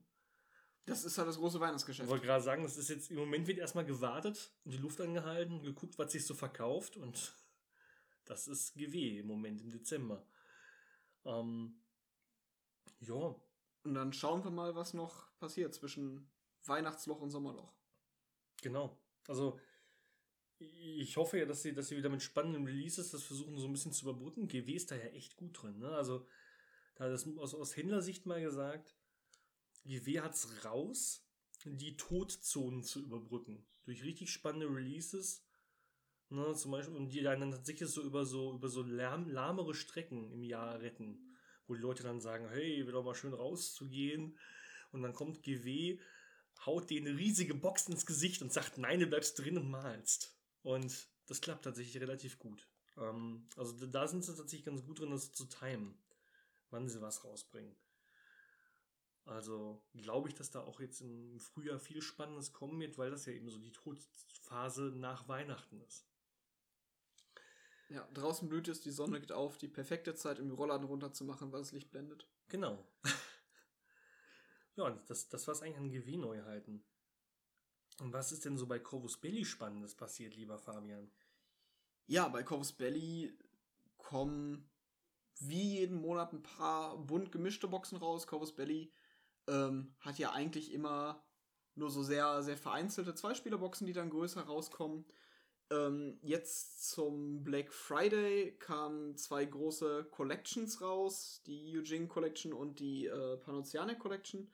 Das 0.85 1.03
ist 1.03 1.17
halt 1.17 1.27
das 1.27 1.37
große 1.37 1.59
Weihnachtsgeschäft. 1.59 2.05
Ich 2.05 2.09
wollte 2.09 2.25
gerade 2.25 2.43
sagen, 2.43 2.63
das 2.63 2.77
ist 2.77 2.89
jetzt 2.89 3.11
im 3.11 3.17
Moment 3.17 3.47
wird 3.47 3.59
erstmal 3.59 3.85
gewartet 3.85 4.51
und 4.65 4.71
die 4.71 4.77
Luft 4.77 4.99
angehalten, 5.01 5.61
geguckt, 5.61 5.99
was 5.99 6.11
sich 6.11 6.25
so 6.25 6.33
verkauft 6.33 6.97
und 6.97 7.33
das 8.29 8.47
ist 8.47 8.75
GW 8.75 9.19
im 9.19 9.27
Moment 9.27 9.59
im 9.61 9.71
Dezember. 9.71 10.25
Ähm, 11.25 11.81
ja. 12.99 13.35
Und 13.83 13.93
dann 13.93 14.13
schauen 14.13 14.43
wir 14.43 14.51
mal, 14.51 14.75
was 14.75 14.93
noch 14.93 15.35
passiert 15.39 15.73
zwischen 15.73 16.29
Weihnachtsloch 16.65 17.21
und 17.21 17.31
Sommerloch. 17.31 17.73
Genau. 18.61 18.97
Also 19.27 19.59
ich 20.59 21.17
hoffe 21.17 21.39
ja, 21.39 21.45
dass 21.45 21.63
sie, 21.63 21.73
dass 21.73 21.87
sie 21.87 21.97
wieder 21.97 22.09
mit 22.09 22.21
spannenden 22.21 22.65
Releases 22.65 23.11
das 23.11 23.23
versuchen, 23.23 23.57
so 23.57 23.65
ein 23.65 23.71
bisschen 23.71 23.93
zu 23.93 24.03
überbrücken. 24.03 24.47
GW 24.47 24.73
ist 24.73 24.91
da 24.91 24.95
ja 24.95 25.05
echt 25.05 25.37
gut 25.37 25.61
drin. 25.61 25.79
Ne? 25.79 25.89
Also, 25.89 26.27
da 26.95 27.09
das 27.09 27.25
aus, 27.37 27.55
aus 27.55 27.77
Händlersicht 27.77 28.25
mal 28.25 28.41
gesagt, 28.41 28.95
GW 29.85 30.19
hat 30.19 30.35
es 30.35 30.65
raus, 30.65 31.25
die 31.63 31.95
Todzonen 31.95 32.83
zu 32.83 33.01
überbrücken. 33.01 33.65
Durch 33.85 34.03
richtig 34.03 34.31
spannende 34.31 34.67
Releases. 34.67 35.45
Ne, 36.31 36.53
zum 36.55 36.71
Beispiel, 36.71 36.95
und 36.95 37.09
die 37.09 37.21
dann 37.21 37.51
tatsächlich 37.51 37.89
so 37.89 38.03
über 38.03 38.23
so, 38.23 38.53
über 38.53 38.69
so 38.69 38.83
lahm, 38.83 39.27
lahmere 39.29 39.73
Strecken 39.73 40.31
im 40.31 40.43
Jahr 40.43 40.79
retten. 40.79 41.35
Wo 41.67 41.73
die 41.73 41.81
Leute 41.81 42.03
dann 42.03 42.21
sagen, 42.21 42.47
hey, 42.49 42.81
wäre 42.83 42.93
doch 42.93 43.03
mal 43.03 43.15
schön 43.15 43.33
rauszugehen. 43.33 44.37
Und 44.91 45.01
dann 45.01 45.13
kommt 45.13 45.41
GW, 45.43 45.99
haut 46.65 46.89
denen 46.89 47.07
eine 47.07 47.17
riesige 47.17 47.55
Box 47.55 47.87
ins 47.87 48.05
Gesicht 48.05 48.41
und 48.41 48.53
sagt, 48.53 48.77
nein, 48.77 48.99
du 48.99 49.07
bleibst 49.07 49.39
drin 49.39 49.57
und 49.57 49.69
malst. 49.69 50.35
Und 50.61 51.07
das 51.25 51.41
klappt 51.41 51.63
tatsächlich 51.63 52.01
relativ 52.01 52.37
gut. 52.37 52.67
Ähm, 52.97 53.47
also 53.55 53.73
da 53.87 54.07
sind 54.07 54.23
sie 54.23 54.35
tatsächlich 54.35 54.65
ganz 54.65 54.83
gut 54.83 54.99
drin, 54.99 55.11
das 55.11 55.31
zu 55.31 55.45
timen, 55.45 55.97
wann 56.69 56.89
sie 56.89 57.01
was 57.01 57.23
rausbringen. 57.23 57.75
Also 59.25 59.81
glaube 59.93 60.29
ich, 60.29 60.35
dass 60.35 60.49
da 60.49 60.61
auch 60.61 60.79
jetzt 60.79 61.01
im 61.01 61.39
Frühjahr 61.39 61.79
viel 61.79 62.01
Spannendes 62.01 62.51
kommen 62.51 62.79
wird, 62.79 62.97
weil 62.97 63.11
das 63.11 63.25
ja 63.25 63.33
eben 63.33 63.49
so 63.49 63.59
die 63.59 63.71
Todphase 63.71 64.91
nach 64.95 65.27
Weihnachten 65.27 65.81
ist. 65.81 66.08
Ja, 67.89 68.07
draußen 68.13 68.47
blüht 68.47 68.67
es, 68.67 68.81
die 68.81 68.91
Sonne 68.91 69.19
geht 69.19 69.31
auf, 69.31 69.57
die 69.57 69.67
perfekte 69.67 70.13
Zeit, 70.13 70.39
um 70.39 70.47
die 70.47 70.55
Rollladen 70.55 70.87
runterzumachen, 70.87 71.51
weil 71.51 71.61
das 71.61 71.71
Licht 71.71 71.89
blendet. 71.89 72.27
Genau. 72.47 72.87
ja, 74.75 74.89
das, 75.07 75.27
das 75.29 75.47
war 75.47 75.53
es 75.53 75.61
eigentlich 75.61 75.77
an 75.77 75.89
GW-Neuheiten. 75.89 76.83
Und 77.99 78.13
was 78.13 78.31
ist 78.31 78.45
denn 78.45 78.57
so 78.57 78.67
bei 78.67 78.79
Corvus 78.79 79.17
Belly 79.17 79.43
Spannendes 79.43 79.95
passiert, 79.95 80.35
lieber 80.35 80.59
Fabian? 80.59 81.11
Ja, 82.05 82.27
bei 82.27 82.43
Corvus 82.43 82.73
Belly 82.73 83.37
kommen 83.97 84.69
wie 85.39 85.79
jeden 85.79 85.99
Monat 85.99 86.33
ein 86.33 86.43
paar 86.43 86.97
bunt 86.97 87.31
gemischte 87.31 87.67
Boxen 87.67 87.97
raus. 87.97 88.27
Corvus 88.27 88.55
Belly 88.55 88.93
ähm, 89.47 89.95
hat 89.99 90.19
ja 90.19 90.31
eigentlich 90.31 90.71
immer 90.71 91.23
nur 91.75 91.89
so 91.89 92.03
sehr, 92.03 92.43
sehr 92.43 92.57
vereinzelte 92.57 93.15
Zweispielerboxen, 93.15 93.87
die 93.87 93.93
dann 93.93 94.09
größer 94.09 94.41
rauskommen. 94.41 95.05
Ähm, 95.71 96.17
jetzt 96.23 96.89
zum 96.89 97.43
Black 97.43 97.71
Friday 97.71 98.55
kamen 98.57 99.15
zwei 99.17 99.45
große 99.45 100.05
Collections 100.11 100.81
raus, 100.81 101.43
die 101.45 101.77
Eugene 101.77 102.07
Collection 102.07 102.53
und 102.53 102.79
die 102.79 103.05
äh, 103.05 103.37
Panoceane 103.37 103.97
Collection, 103.97 104.51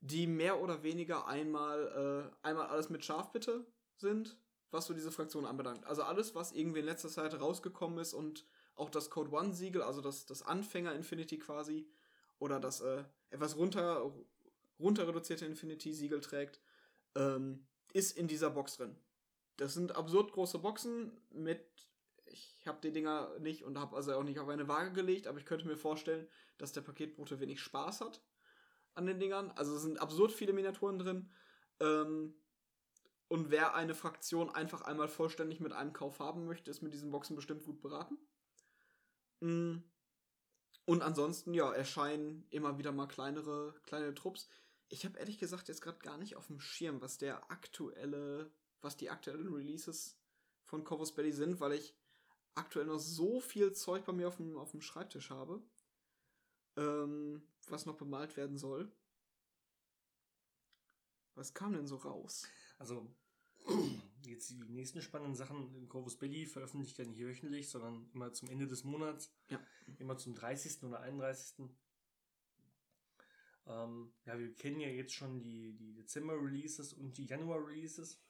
die 0.00 0.26
mehr 0.26 0.60
oder 0.60 0.82
weniger 0.82 1.26
einmal, 1.26 2.30
äh, 2.32 2.46
einmal 2.46 2.66
alles 2.66 2.88
mit 2.88 3.04
Scharfbitte 3.04 3.66
sind, 3.96 4.38
was 4.70 4.86
so 4.86 4.94
diese 4.94 5.10
Fraktion 5.10 5.44
anbelangt. 5.44 5.84
Also 5.86 6.02
alles, 6.02 6.34
was 6.34 6.52
irgendwie 6.52 6.80
in 6.80 6.86
letzter 6.86 7.08
Zeit 7.08 7.38
rausgekommen 7.40 7.98
ist 7.98 8.14
und 8.14 8.46
auch 8.76 8.90
das 8.90 9.10
Code 9.10 9.32
One 9.32 9.54
Siegel, 9.54 9.82
also 9.82 10.00
das, 10.00 10.26
das 10.26 10.42
Anfänger 10.42 10.94
Infinity 10.94 11.38
quasi, 11.38 11.88
oder 12.38 12.60
das 12.60 12.80
äh, 12.80 13.04
etwas 13.30 13.56
runter, 13.56 14.12
runter 14.78 15.08
reduzierte 15.08 15.46
Infinity 15.46 15.92
Siegel 15.92 16.20
trägt, 16.20 16.60
ähm, 17.16 17.66
ist 17.92 18.16
in 18.16 18.28
dieser 18.28 18.50
Box 18.50 18.76
drin. 18.76 18.96
Das 19.56 19.74
sind 19.74 19.94
absurd 19.94 20.32
große 20.32 20.58
Boxen 20.58 21.12
mit, 21.30 21.64
ich 22.26 22.66
habe 22.66 22.80
die 22.82 22.92
Dinger 22.92 23.38
nicht 23.38 23.64
und 23.64 23.78
habe 23.78 23.96
also 23.96 24.14
auch 24.14 24.24
nicht 24.24 24.40
auf 24.40 24.48
eine 24.48 24.68
Waage 24.68 24.92
gelegt, 24.92 25.26
aber 25.26 25.38
ich 25.38 25.46
könnte 25.46 25.66
mir 25.66 25.76
vorstellen, 25.76 26.26
dass 26.58 26.72
der 26.72 26.80
Paketbote 26.80 27.40
wenig 27.40 27.60
Spaß 27.60 28.00
hat 28.00 28.22
an 28.94 29.06
den 29.06 29.18
Dingern. 29.18 29.50
Also 29.52 29.76
es 29.76 29.82
sind 29.82 30.00
absurd 30.00 30.32
viele 30.32 30.52
Miniaturen 30.52 30.98
drin. 30.98 31.30
Ähm, 31.80 32.34
und 33.28 33.50
wer 33.50 33.74
eine 33.74 33.94
Fraktion 33.94 34.50
einfach 34.50 34.82
einmal 34.82 35.08
vollständig 35.08 35.60
mit 35.60 35.72
einem 35.72 35.92
Kauf 35.92 36.20
haben 36.20 36.46
möchte, 36.46 36.70
ist 36.70 36.82
mit 36.82 36.94
diesen 36.94 37.10
Boxen 37.10 37.36
bestimmt 37.36 37.64
gut 37.64 37.80
beraten. 37.80 38.18
Mm. 39.40 39.78
Und 40.86 41.02
ansonsten, 41.02 41.54
ja, 41.54 41.72
erscheinen 41.72 42.46
immer 42.50 42.78
wieder 42.78 42.92
mal 42.92 43.08
kleinere, 43.08 43.74
kleine 43.84 44.14
Trupps. 44.14 44.48
Ich 44.88 45.04
habe 45.06 45.18
ehrlich 45.18 45.38
gesagt 45.38 45.68
jetzt 45.68 45.80
gerade 45.80 45.98
gar 45.98 46.18
nicht 46.18 46.36
auf 46.36 46.48
dem 46.48 46.60
Schirm, 46.60 47.00
was 47.00 47.16
der 47.16 47.50
aktuelle, 47.50 48.52
was 48.84 48.96
die 48.96 49.10
aktuellen 49.10 49.52
Releases 49.52 50.16
von 50.64 50.84
Corvus 50.84 51.14
Belly 51.14 51.32
sind, 51.32 51.58
weil 51.60 51.72
ich 51.72 51.96
aktuell 52.54 52.86
noch 52.86 52.98
so 52.98 53.40
viel 53.40 53.72
Zeug 53.72 54.04
bei 54.04 54.12
mir 54.12 54.28
auf 54.28 54.36
dem, 54.36 54.56
auf 54.56 54.70
dem 54.70 54.80
Schreibtisch 54.80 55.30
habe, 55.30 55.62
ähm, 56.76 57.42
was 57.68 57.86
noch 57.86 57.96
bemalt 57.96 58.36
werden 58.36 58.58
soll. 58.58 58.92
Was 61.34 61.52
kam 61.52 61.72
denn 61.72 61.86
so 61.86 61.96
raus? 61.96 62.46
Also, 62.78 63.12
jetzt 64.24 64.50
die 64.50 64.62
nächsten 64.68 65.02
spannenden 65.02 65.34
Sachen 65.34 65.74
in 65.74 65.88
Corvus 65.88 66.16
Belly 66.16 66.46
veröffentlicht 66.46 66.96
ja 66.98 67.04
nicht 67.04 67.20
wöchentlich, 67.20 67.68
sondern 67.68 68.08
immer 68.12 68.32
zum 68.32 68.48
Ende 68.48 68.68
des 68.68 68.84
Monats. 68.84 69.34
Ja. 69.48 69.60
Immer 69.98 70.16
zum 70.16 70.34
30. 70.34 70.84
oder 70.84 71.00
31. 71.00 71.66
Ähm, 73.66 74.12
ja, 74.26 74.38
wir 74.38 74.54
kennen 74.54 74.80
ja 74.80 74.88
jetzt 74.88 75.14
schon 75.14 75.40
die, 75.40 75.72
die 75.74 75.94
Dezember-Releases 75.94 76.92
und 76.92 77.16
die 77.16 77.24
Januar-Releases. 77.26 78.23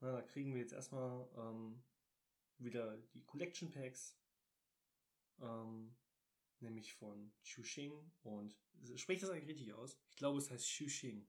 Na, 0.00 0.12
da 0.12 0.22
kriegen 0.22 0.52
wir 0.54 0.60
jetzt 0.60 0.72
erstmal 0.72 1.28
ähm, 1.36 1.82
wieder 2.58 2.96
die 3.14 3.24
Collection 3.24 3.70
Packs. 3.70 4.16
Ähm, 5.40 5.94
nämlich 6.60 6.94
von 6.94 7.32
Xuxing 7.42 7.92
und 8.22 8.56
spreche 8.96 9.20
das 9.20 9.30
eigentlich 9.30 9.48
richtig 9.48 9.74
aus? 9.74 9.98
Ich 10.10 10.16
glaube, 10.16 10.38
es 10.38 10.50
heißt 10.50 10.64
Xuxing. 10.64 11.26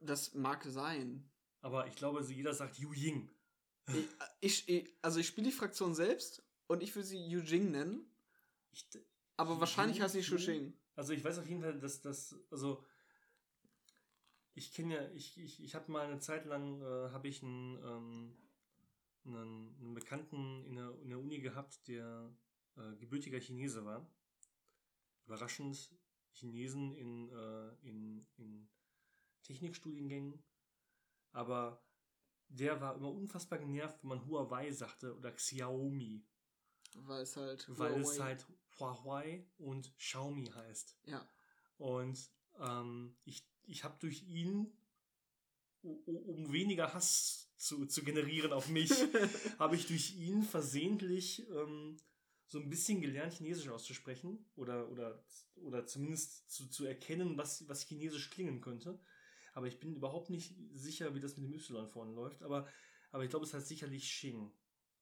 Das 0.00 0.34
mag 0.34 0.64
sein. 0.64 1.28
Aber 1.60 1.86
ich 1.86 1.96
glaube, 1.96 2.24
jeder 2.32 2.54
sagt 2.54 2.78
Yu 2.78 2.92
Ying. 2.92 3.30
Ich, 4.40 4.68
ich, 4.68 4.88
also 5.02 5.20
ich 5.20 5.26
spiele 5.26 5.48
die 5.48 5.52
Fraktion 5.52 5.94
selbst 5.94 6.42
und 6.66 6.82
ich 6.82 6.94
will 6.96 7.04
sie 7.04 7.18
Yu 7.18 7.40
Jing 7.40 7.70
nennen. 7.70 8.08
Ich, 8.72 8.86
aber 9.36 9.60
wahrscheinlich 9.60 10.00
heißt 10.00 10.14
sie 10.14 10.22
Shushing. 10.22 10.72
Also 10.94 11.12
ich 11.12 11.22
weiß 11.22 11.38
auf 11.38 11.48
jeden 11.48 11.62
Fall, 11.62 11.78
dass 11.78 12.00
das, 12.00 12.34
also 12.50 12.84
ich 14.56 14.72
kenne 14.72 14.94
ja, 14.94 15.10
ich, 15.12 15.38
ich, 15.38 15.62
ich 15.62 15.74
habe 15.74 15.90
mal 15.92 16.06
eine 16.06 16.18
Zeit 16.18 16.46
lang, 16.46 16.80
äh, 16.80 17.10
habe 17.10 17.28
ich 17.28 17.42
einen, 17.42 17.76
ähm, 17.84 18.36
einen, 19.24 19.76
einen 19.80 19.94
Bekannten 19.94 20.64
in 20.64 20.76
der, 20.76 20.98
in 21.02 21.08
der 21.10 21.18
Uni 21.18 21.40
gehabt, 21.40 21.86
der 21.88 22.34
äh, 22.76 22.94
gebürtiger 22.96 23.38
Chinese 23.40 23.84
war. 23.84 24.10
Überraschend 25.26 25.94
Chinesen 26.32 26.94
in, 26.94 27.28
äh, 27.30 27.68
in, 27.82 28.26
in 28.36 28.68
Technikstudiengängen. 29.42 30.42
Aber 31.32 31.82
der 32.48 32.80
war 32.80 32.94
immer 32.94 33.10
unfassbar 33.12 33.58
genervt, 33.58 34.02
wenn 34.02 34.08
man 34.08 34.26
Huawei 34.26 34.70
sagte 34.70 35.16
oder 35.16 35.32
Xiaomi, 35.32 36.24
Weil 36.94 37.22
es 37.22 37.36
halt. 37.36 37.66
weil 37.78 38.00
es 38.00 38.08
Huawei- 38.18 38.22
halt 38.22 38.46
Huawei 38.78 39.46
und 39.58 39.96
Xiaomi 39.98 40.46
heißt. 40.46 40.96
Ja. 41.06 41.28
Und 41.78 42.30
ähm, 42.58 43.16
ich, 43.24 43.46
ich 43.66 43.84
habe 43.84 43.96
durch 44.00 44.22
ihn, 44.22 44.72
um 45.82 46.52
weniger 46.52 46.94
Hass 46.94 47.52
zu, 47.56 47.86
zu 47.86 48.02
generieren 48.02 48.52
auf 48.52 48.68
mich, 48.68 48.90
habe 49.58 49.76
ich 49.76 49.86
durch 49.86 50.16
ihn 50.16 50.42
versehentlich 50.42 51.48
ähm, 51.50 51.96
so 52.46 52.58
ein 52.58 52.70
bisschen 52.70 53.00
gelernt, 53.00 53.34
Chinesisch 53.34 53.68
auszusprechen 53.68 54.44
oder, 54.54 54.88
oder, 54.90 55.24
oder 55.56 55.86
zumindest 55.86 56.50
zu, 56.50 56.68
zu 56.68 56.84
erkennen, 56.84 57.36
was, 57.36 57.68
was 57.68 57.82
Chinesisch 57.82 58.30
klingen 58.30 58.60
könnte. 58.60 59.00
Aber 59.52 59.66
ich 59.66 59.80
bin 59.80 59.94
überhaupt 59.94 60.30
nicht 60.30 60.54
sicher, 60.72 61.14
wie 61.14 61.20
das 61.20 61.36
mit 61.36 61.46
dem 61.46 61.54
Y 61.54 61.88
vorne 61.88 62.12
läuft. 62.12 62.42
Aber, 62.42 62.68
aber 63.10 63.24
ich 63.24 63.30
glaube, 63.30 63.46
es 63.46 63.54
heißt 63.54 63.68
sicherlich 63.68 64.04
Xing. 64.04 64.52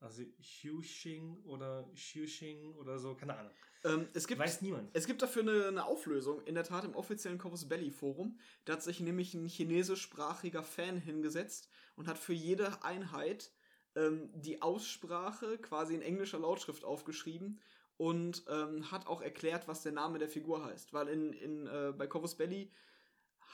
Also 0.00 0.22
Xuxing 0.40 1.42
oder 1.44 1.90
Xuxing 1.94 2.74
oder 2.74 2.98
so, 2.98 3.14
keine 3.14 3.36
Ahnung. 3.36 3.52
Ähm, 3.84 4.08
es, 4.14 4.26
gibt, 4.26 4.40
Weiß 4.40 4.62
niemand. 4.62 4.90
es 4.94 5.06
gibt 5.06 5.22
dafür 5.22 5.42
eine, 5.42 5.66
eine 5.66 5.84
Auflösung, 5.84 6.42
in 6.44 6.54
der 6.54 6.64
Tat 6.64 6.84
im 6.84 6.94
offiziellen 6.94 7.38
Corvus 7.38 7.68
Belly 7.68 7.90
Forum. 7.90 8.38
Da 8.64 8.74
hat 8.74 8.82
sich 8.82 9.00
nämlich 9.00 9.34
ein 9.34 9.46
chinesischsprachiger 9.46 10.62
Fan 10.62 10.98
hingesetzt 10.98 11.68
und 11.96 12.08
hat 12.08 12.18
für 12.18 12.32
jede 12.32 12.82
Einheit 12.82 13.52
ähm, 13.94 14.30
die 14.34 14.62
Aussprache 14.62 15.58
quasi 15.58 15.94
in 15.94 16.02
englischer 16.02 16.38
Lautschrift 16.38 16.84
aufgeschrieben 16.84 17.60
und 17.96 18.44
ähm, 18.48 18.90
hat 18.90 19.06
auch 19.06 19.20
erklärt, 19.20 19.68
was 19.68 19.82
der 19.82 19.92
Name 19.92 20.18
der 20.18 20.28
Figur 20.28 20.64
heißt. 20.64 20.92
Weil 20.92 21.08
in, 21.08 21.32
in, 21.32 21.66
äh, 21.66 21.92
bei 21.96 22.06
Corvus 22.06 22.36
Belly 22.36 22.72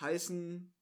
heißen 0.00 0.72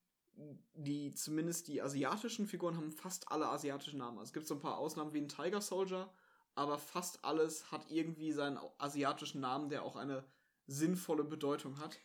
die, 0.73 1.13
zumindest 1.13 1.67
die 1.67 1.81
asiatischen 1.81 2.47
Figuren 2.47 2.77
haben 2.77 2.91
fast 2.91 3.31
alle 3.31 3.47
asiatischen 3.47 3.99
Namen. 3.99 4.19
Es 4.19 4.33
gibt 4.33 4.47
so 4.47 4.55
ein 4.55 4.61
paar 4.61 4.77
Ausnahmen 4.77 5.13
wie 5.13 5.21
ein 5.21 5.27
Tiger 5.27 5.61
Soldier, 5.61 6.09
aber 6.55 6.77
fast 6.77 7.23
alles 7.23 7.71
hat 7.71 7.85
irgendwie 7.89 8.31
seinen 8.31 8.59
asiatischen 8.77 9.41
Namen, 9.41 9.69
der 9.69 9.83
auch 9.83 9.95
eine 9.95 10.23
sinnvolle 10.67 11.23
Bedeutung 11.23 11.79
hat. 11.79 11.97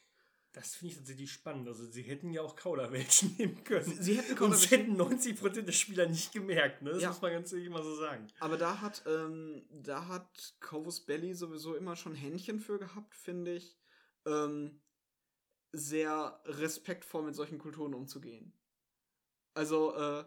Das 0.53 0.77
finde 0.77 0.93
ich 0.93 0.99
tatsächlich 0.99 1.33
spannend. 1.33 1.67
Also 1.67 1.85
sie 1.85 2.03
hätten 2.03 2.31
ja 2.31 2.41
auch 2.43 2.55
Kauderwelsch 2.55 3.23
nehmen 3.39 3.65
können. 3.65 3.85
Sie- 3.85 4.03
sie 4.03 4.17
hätten 4.19 4.33
Und 4.33 4.39
Kauderwelsch- 4.39 4.65
es 4.67 4.71
hätten 4.71 4.97
90% 4.97 5.67
der 5.67 5.73
Spieler 5.73 6.07
nicht 6.07 6.33
gemerkt, 6.33 6.83
ne? 6.83 6.91
Das 6.93 7.03
Ja. 7.03 7.09
muss 7.09 7.21
man 7.21 7.33
ganz 7.33 7.53
ehrlich 7.53 7.69
mal 7.71 7.83
so 7.83 7.97
sagen. 7.97 8.29
Aber 8.39 8.57
da 8.57 8.81
hat, 8.81 9.03
ähm, 9.07 9.67
da 9.71 10.07
hat 10.07 10.55
Corvus 10.61 11.05
Belly 11.05 11.35
sowieso 11.35 11.75
immer 11.75 11.97
schon 11.97 12.15
Händchen 12.15 12.61
für 12.61 12.79
gehabt, 12.79 13.15
finde 13.17 13.55
ich, 13.57 13.77
ähm, 14.27 14.81
sehr 15.73 16.41
respektvoll 16.45 17.25
mit 17.25 17.35
solchen 17.35 17.59
Kulturen 17.59 17.95
umzugehen. 17.95 18.53
Also, 19.55 19.95
äh, 19.97 20.25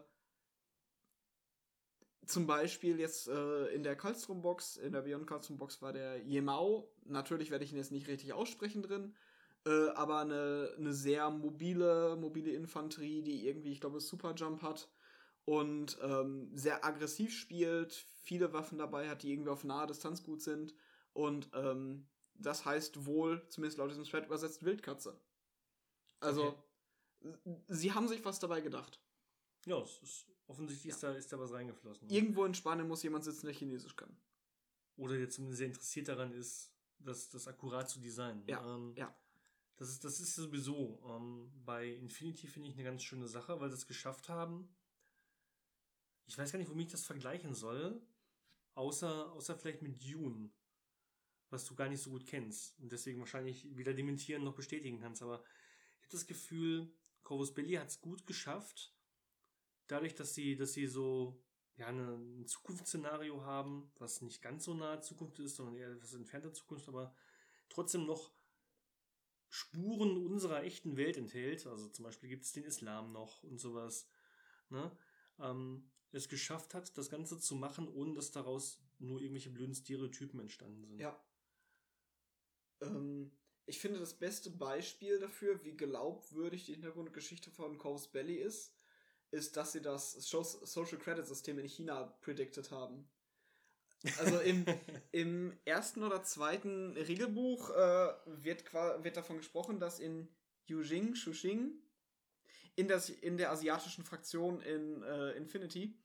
zum 2.28 2.48
Beispiel 2.48 3.00
jetzt 3.00 3.28
äh, 3.28 3.68
in 3.68 3.84
der 3.84 3.96
Karlstrom-Box, 3.96 4.78
in 4.78 4.92
der 4.94 5.02
Beyond 5.02 5.28
Karlstrom-Box 5.28 5.82
war 5.82 5.94
der 5.94 6.20
Yemao, 6.26 6.92
natürlich 7.06 7.52
werde 7.52 7.66
ich 7.66 7.72
ihn 7.72 7.78
jetzt 7.78 7.92
nicht 7.92 8.08
richtig 8.08 8.34
aussprechen 8.34 8.84
drin, 8.84 9.16
äh, 9.66 9.90
aber 9.90 10.20
eine, 10.20 10.74
eine 10.78 10.94
sehr 10.94 11.30
mobile, 11.30 12.16
mobile 12.18 12.52
Infanterie, 12.52 13.22
die 13.24 13.48
irgendwie, 13.48 13.72
ich 13.72 13.82
glaube, 13.82 14.00
Superjump 14.00 14.62
hat 14.62 14.90
und 15.46 15.98
ähm, 16.02 16.50
sehr 16.56 16.86
aggressiv 16.86 17.34
spielt, 17.34 17.94
viele 18.24 18.54
Waffen 18.54 18.78
dabei 18.78 19.10
hat, 19.10 19.24
die 19.24 19.32
irgendwie 19.32 19.50
auf 19.52 19.64
naher 19.64 19.88
Distanz 19.88 20.24
gut 20.24 20.42
sind 20.42 20.76
und 21.14 21.50
ähm, 21.54 22.08
das 22.36 22.66
heißt 22.66 23.06
wohl, 23.06 23.46
zumindest 23.50 23.78
laut 23.80 23.90
diesem 23.92 24.04
Thread 24.06 24.26
übersetzt, 24.28 24.64
Wildkatze. 24.64 25.20
Also, 26.20 26.64
s- 27.22 27.40
sie 27.68 27.94
haben 27.94 28.08
sich 28.08 28.24
was 28.26 28.40
dabei 28.40 28.62
gedacht. 28.62 29.02
Ja, 29.66 29.80
es 29.82 30.00
ist, 30.04 30.28
offensichtlich 30.48 30.94
ist, 30.94 31.04
da, 31.04 31.14
ist 31.14 31.32
da 31.32 31.40
was 31.40 31.52
reingeflossen. 31.52 32.10
Irgendwo 32.10 32.46
in 32.46 32.54
Spanien 32.54 32.88
muss 32.88 33.04
jemand 33.04 33.24
sitzen, 33.24 33.46
der 33.46 33.56
Chinesisch 33.56 33.96
kann. 33.96 34.16
Oder 34.96 35.18
der 35.18 35.30
zumindest 35.30 35.60
sehr 35.60 35.68
interessiert 35.68 36.08
daran 36.08 36.32
ist, 36.32 36.74
das, 37.00 37.30
das 37.30 37.48
akkurat 37.48 37.90
zu 37.90 38.00
designen. 38.00 38.44
Ja, 38.48 38.76
ähm, 38.76 38.94
ja. 38.96 39.16
Das 39.76 39.90
ist, 39.90 40.04
das 40.04 40.20
ist 40.20 40.34
sowieso 40.34 41.00
ähm, 41.08 41.52
bei 41.64 41.88
Infinity 41.88 42.48
finde 42.48 42.70
ich 42.70 42.74
eine 42.74 42.84
ganz 42.84 43.04
schöne 43.04 43.28
Sache, 43.28 43.60
weil 43.60 43.70
sie 43.70 43.76
es 43.76 43.86
geschafft 43.86 44.28
haben. 44.28 44.76
Ich 46.26 46.38
weiß 46.38 46.52
gar 46.52 46.58
nicht, 46.58 46.72
womit 46.72 46.88
ich 46.88 46.92
das 46.94 47.06
vergleichen 47.06 47.54
soll. 47.54 48.02
Außer, 48.74 49.32
außer 49.34 49.56
vielleicht 49.56 49.82
mit 49.82 50.04
Dune, 50.04 50.50
was 51.50 51.66
du 51.66 51.76
gar 51.76 51.90
nicht 51.90 52.02
so 52.02 52.10
gut 52.10 52.26
kennst 52.26 52.80
und 52.80 52.92
deswegen 52.92 53.20
wahrscheinlich 53.20 53.76
weder 53.76 53.94
dementieren 53.94 54.44
noch 54.44 54.56
bestätigen 54.56 55.00
kannst. 55.00 55.22
Aber 55.22 55.44
ich 55.98 56.04
habe 56.04 56.12
das 56.12 56.28
Gefühl, 56.28 56.92
Corvus 57.24 57.54
Belli 57.54 57.74
hat 57.74 57.90
es 57.90 58.02
gut 58.02 58.26
geschafft, 58.28 58.97
dadurch, 59.88 60.16
dass 60.16 60.34
sie, 60.34 60.56
dass 60.56 60.74
sie 60.74 60.88
so 60.88 61.42
ja, 61.78 61.88
ein 61.88 62.46
Zukunftsszenario 62.46 63.44
haben, 63.44 63.92
was 63.98 64.22
nicht 64.22 64.42
ganz 64.42 64.66
so 64.66 64.74
nahe 64.74 65.02
Zukunft 65.02 65.40
ist, 65.40 65.56
sondern 65.56 65.76
eher 65.76 65.92
etwas 65.92 66.14
entfernter 66.14 66.54
Zukunft, 66.54 66.88
aber 66.88 67.16
trotzdem 67.70 68.06
noch 68.06 68.32
Spuren 69.50 70.26
unserer 70.26 70.64
echten 70.64 70.98
Welt 70.98 71.18
enthält. 71.18 71.66
Also 71.68 71.90
zum 71.90 72.04
Beispiel 72.04 72.30
gibt 72.30 72.44
es 72.44 72.52
den 72.52 72.64
Islam 72.64 73.12
noch 73.12 73.44
und 73.44 73.60
sowas. 73.60 74.10
Ne? 74.70 74.92
Ähm, 75.40 75.90
es 76.12 76.30
geschafft 76.30 76.74
hat, 76.74 76.98
das 76.98 77.10
Ganze 77.10 77.40
zu 77.40 77.56
machen, 77.56 77.88
ohne 77.88 78.14
dass 78.14 78.32
daraus 78.32 78.84
nur 79.00 79.22
irgendwelche 79.22 79.52
blöden 79.52 79.76
Stereotypen 79.76 80.40
entstanden 80.40 80.84
sind. 80.86 81.00
Ja. 81.00 81.24
Ähm, 82.82 83.32
ich 83.66 83.80
finde, 83.80 84.00
das 84.00 84.18
beste 84.18 84.50
Beispiel 84.50 85.20
dafür, 85.20 85.64
wie 85.64 85.76
glaubwürdig 85.76 86.66
die 86.66 86.74
Hintergrundgeschichte 86.74 87.52
von 87.52 87.78
Corvus 87.78 88.08
Belly 88.08 88.36
ist, 88.36 88.77
ist, 89.32 89.58
dass 89.58 89.74
sie 89.74 89.82
das 89.82 90.14
Social 90.14 90.98
Credit 90.98 91.26
System 91.26 91.60
in 91.60 91.68
China 91.68 92.04
predicted 92.22 92.72
haben. 92.72 93.10
Also 94.20 94.40
im, 94.40 94.66
im 95.12 95.58
ersten 95.66 96.04
oder 96.04 96.24
zweiten 96.24 96.94
Regelbuch 96.94 97.72
äh, 97.72 98.14
wird, 98.26 98.74
wird 98.74 99.18
davon 99.18 99.38
gesprochen, 99.38 99.80
dass 99.80 100.00
in 100.00 100.28
Yujing, 100.68 101.16
Shuxing, 101.16 101.74
in, 102.76 102.88
das, 102.88 103.10
in 103.10 103.38
der 103.38 103.52
asiatischen 103.52 104.04
Fraktion 104.04 104.62
in 104.62 105.02
äh, 105.04 105.32
Infinity 105.32 105.98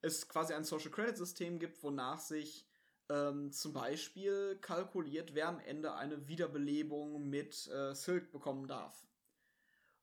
es 0.00 0.28
quasi 0.28 0.52
ein 0.52 0.64
Social 0.64 0.90
Credit 0.90 1.16
System 1.16 1.58
gibt, 1.58 1.82
wonach 1.82 2.20
sich 2.20 2.68
ähm, 3.08 3.50
zum 3.52 3.72
Beispiel 3.72 4.58
kalkuliert, 4.60 5.34
wer 5.34 5.48
am 5.48 5.60
Ende 5.60 5.94
eine 5.94 6.28
Wiederbelebung 6.28 7.28
mit 7.28 7.66
äh, 7.68 7.94
Silk 7.94 8.30
bekommen 8.30 8.68
darf. 8.68 9.06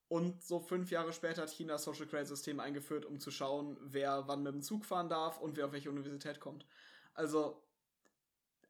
Und 0.08 0.44
so 0.44 0.60
fünf 0.60 0.92
Jahre 0.92 1.14
später 1.14 1.42
hat 1.42 1.50
China 1.50 1.74
das 1.74 1.84
Social 1.84 2.06
Credit 2.06 2.28
System 2.28 2.60
eingeführt, 2.60 3.06
um 3.06 3.20
zu 3.20 3.32
schauen, 3.32 3.78
wer 3.82 4.28
wann 4.28 4.44
mit 4.44 4.54
dem 4.54 4.62
Zug 4.62 4.86
fahren 4.86 5.10
darf 5.10 5.40
und 5.40 5.58
wer 5.58 5.66
auf 5.66 5.72
welche 5.72 5.90
Universität 5.90 6.40
kommt. 6.40 6.66
Also, 7.16 7.64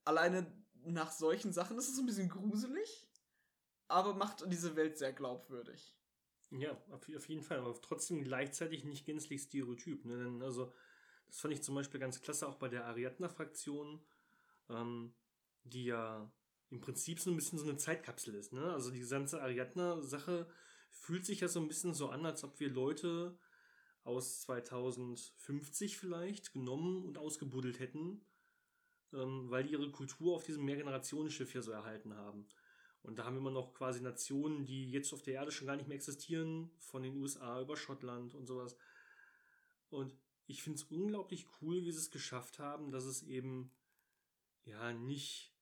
alleine 0.05 0.49
nach 0.85 1.11
solchen 1.11 1.51
Sachen 1.51 1.77
ist 1.77 1.89
es 1.89 1.99
ein 1.99 2.05
bisschen 2.05 2.29
gruselig, 2.29 3.05
aber 3.87 4.13
macht 4.13 4.49
diese 4.49 4.75
Welt 4.75 4.97
sehr 4.97 5.11
glaubwürdig. 5.11 5.93
Ja, 6.51 6.77
auf, 6.91 7.27
jeden 7.27 7.43
Fall, 7.43 7.57
aber 7.57 7.79
trotzdem 7.81 8.23
gleichzeitig 8.23 8.85
nicht 8.85 9.05
gänzlich 9.05 9.41
stereotyp. 9.41 10.05
Ne? 10.05 10.39
Also, 10.41 10.73
Das 11.27 11.41
fand 11.41 11.53
ich 11.53 11.63
zum 11.63 11.75
Beispiel 11.75 11.99
ganz 11.99 12.21
klasse, 12.21 12.47
auch 12.47 12.55
bei 12.55 12.69
der 12.69 12.85
Ariadna-Fraktion, 12.85 13.99
ähm, 14.69 15.13
die 15.63 15.85
ja 15.85 16.31
im 16.69 16.81
Prinzip 16.81 17.19
so 17.19 17.29
ein 17.29 17.35
bisschen 17.35 17.59
so 17.59 17.65
eine 17.65 17.77
Zeitkapsel 17.77 18.35
ist. 18.35 18.53
Ne? 18.53 18.71
Also 18.73 18.91
die 18.91 19.01
ganze 19.01 19.41
Ariadna-Sache 19.41 20.47
fühlt 20.95 21.25
sich 21.25 21.41
ja 21.41 21.47
so 21.47 21.59
ein 21.59 21.67
bisschen 21.67 21.93
so 21.93 22.09
an, 22.09 22.25
als 22.25 22.43
ob 22.43 22.59
wir 22.59 22.69
Leute 22.69 23.37
aus 24.03 24.41
2050 24.41 25.97
vielleicht 25.97 26.53
genommen 26.53 27.03
und 27.05 27.17
ausgebuddelt 27.17 27.79
hätten, 27.79 28.25
ähm, 29.13 29.49
weil 29.49 29.63
die 29.63 29.71
ihre 29.71 29.91
Kultur 29.91 30.35
auf 30.35 30.43
diesem 30.43 30.65
Mehrgenerationenschiff 30.65 31.51
hier 31.51 31.63
so 31.63 31.71
erhalten 31.71 32.15
haben. 32.15 32.47
Und 33.01 33.19
da 33.19 33.25
haben 33.25 33.35
wir 33.35 33.41
immer 33.41 33.51
noch 33.51 33.73
quasi 33.73 34.01
Nationen, 34.01 34.65
die 34.65 34.89
jetzt 34.89 35.13
auf 35.13 35.21
der 35.21 35.35
Erde 35.35 35.51
schon 35.51 35.67
gar 35.67 35.75
nicht 35.75 35.87
mehr 35.87 35.95
existieren, 35.95 36.71
von 36.79 37.03
den 37.03 37.17
USA 37.17 37.61
über 37.61 37.77
Schottland 37.77 38.33
und 38.33 38.47
sowas. 38.47 38.75
Und 39.89 40.11
ich 40.47 40.63
finde 40.63 40.77
es 40.77 40.83
unglaublich 40.85 41.45
cool, 41.61 41.83
wie 41.83 41.91
sie 41.91 41.99
es 41.99 42.11
geschafft 42.11 42.59
haben, 42.59 42.91
dass 42.91 43.05
es 43.05 43.23
eben 43.23 43.71
ja 44.63 44.93
nicht 44.93 45.54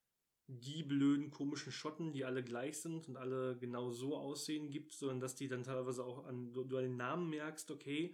die 0.48 0.84
blöden 0.84 1.32
komischen 1.32 1.72
Schotten, 1.72 2.12
die 2.12 2.26
alle 2.26 2.44
gleich 2.44 2.82
sind 2.82 3.08
und 3.08 3.18
alle 3.18 3.58
genau 3.58 3.92
so 3.92 4.18
aussehen 4.18 4.70
gibt, 4.70 4.94
sondern 4.94 5.20
dass 5.20 5.36
die 5.36 5.48
dann 5.48 5.64
teilweise 5.64 6.04
auch 6.04 6.26
an, 6.26 6.52
du, 6.52 6.64
du 6.64 6.78
an 6.78 6.84
den 6.84 6.98
Namen 6.98 7.30
merkst, 7.30 7.72
okay, 7.72 8.14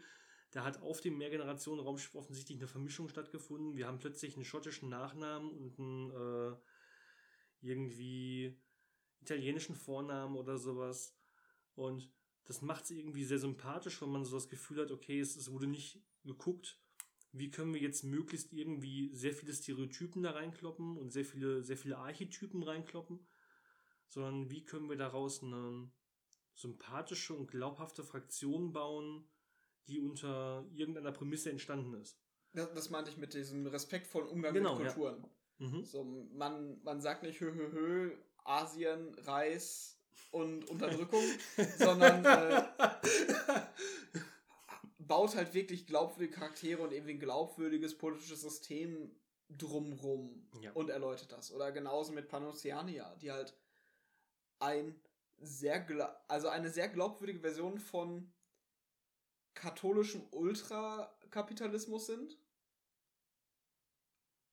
da 0.52 0.64
hat 0.64 0.82
auf 0.82 1.02
dem 1.02 1.18
Mehrgenerationen-Raumschiff 1.18 2.16
offensichtlich 2.16 2.58
eine 2.58 2.68
Vermischung 2.68 3.08
stattgefunden. 3.08 3.78
Wir 3.78 3.88
haben 3.88 4.00
plötzlich 4.00 4.36
einen 4.36 4.46
schottischen 4.46 4.90
Nachnamen 4.90 5.52
und 5.52 5.80
einen 5.80 6.12
äh, 6.12 6.56
irgendwie 7.62 8.58
italienischen 9.22 9.76
Vornamen 9.76 10.36
oder 10.36 10.58
sowas. 10.58 11.16
Und 11.76 12.12
das 12.46 12.62
macht 12.62 12.86
es 12.86 12.92
irgendwie 12.92 13.26
sehr 13.26 13.38
sympathisch, 13.38 14.02
wenn 14.02 14.10
man 14.10 14.26
so 14.26 14.38
das 14.38 14.50
Gefühl 14.50 14.82
hat, 14.82 14.92
okay, 14.92 15.20
es, 15.20 15.36
es 15.36 15.52
wurde 15.52 15.68
nicht 15.68 16.02
geguckt, 16.24 16.80
wie 17.32 17.52
können 17.52 17.74
wir 17.74 17.82
jetzt 17.82 18.04
möglichst 18.04 18.54
irgendwie 18.54 19.14
sehr 19.14 19.34
viele 19.34 19.54
Stereotypen 19.54 20.24
da 20.24 20.32
reinkloppen 20.32 20.98
und 20.98 21.12
sehr 21.12 21.26
viele, 21.26 21.64
sehr 21.64 21.78
viele 21.78 21.98
Archetypen 21.98 22.64
reinkloppen, 22.64 23.20
sondern 24.08 24.50
wie 24.50 24.66
können 24.66 24.90
wir 24.90 24.98
daraus 24.98 25.44
eine 25.44 25.92
sympathische 26.56 27.34
und 27.34 27.48
glaubhafte 27.48 28.04
Fraktion 28.04 28.74
bauen, 28.74 29.28
die 29.88 30.00
unter 30.00 30.66
irgendeiner 30.74 31.12
Prämisse 31.12 31.50
entstanden 31.50 31.94
ist. 31.94 32.20
Das, 32.54 32.74
das 32.74 32.90
meinte 32.90 33.12
ich 33.12 33.18
mit 33.18 33.34
diesem 33.34 33.66
respektvollen 33.68 34.28
Umgang 34.28 34.54
genau, 34.54 34.76
mit 34.76 34.88
Kulturen. 34.88 35.24
Ja. 35.60 35.68
Mhm. 35.68 35.84
So, 35.84 36.04
man, 36.04 36.82
man 36.84 37.02
sagt 37.02 37.24
nicht 37.24 37.40
hö, 37.40 37.54
hö, 37.54 37.72
hö, 37.72 38.18
Asien, 38.44 39.14
Reis 39.20 40.00
und 40.32 40.70
Unterdrückung, 40.70 41.24
sondern 41.78 42.26
äh, 42.26 42.64
baut 45.20 45.36
halt 45.36 45.54
wirklich 45.54 45.86
glaubwürdige 45.86 46.34
Charaktere 46.34 46.82
und 46.82 46.94
irgendwie 46.94 47.16
ein 47.16 47.20
glaubwürdiges 47.20 47.98
politisches 47.98 48.40
System 48.40 49.14
drumrum 49.50 50.48
ja. 50.62 50.72
und 50.72 50.90
erläutert 50.90 51.34
das. 51.34 51.52
Oder 51.52 51.74
genauso 51.74 52.14
mit 52.14 52.30
Panoceania, 52.30 53.14
die 53.16 53.30
halt 53.30 53.54
ein 54.60 54.98
sehr, 55.42 55.86
also 56.30 56.48
eine 56.48 56.70
sehr 56.70 56.88
glaubwürdige 56.88 57.42
Version 57.42 57.80
von 57.80 58.32
katholischem 59.56 60.26
Ultrakapitalismus 60.32 62.06
sind. 62.06 62.38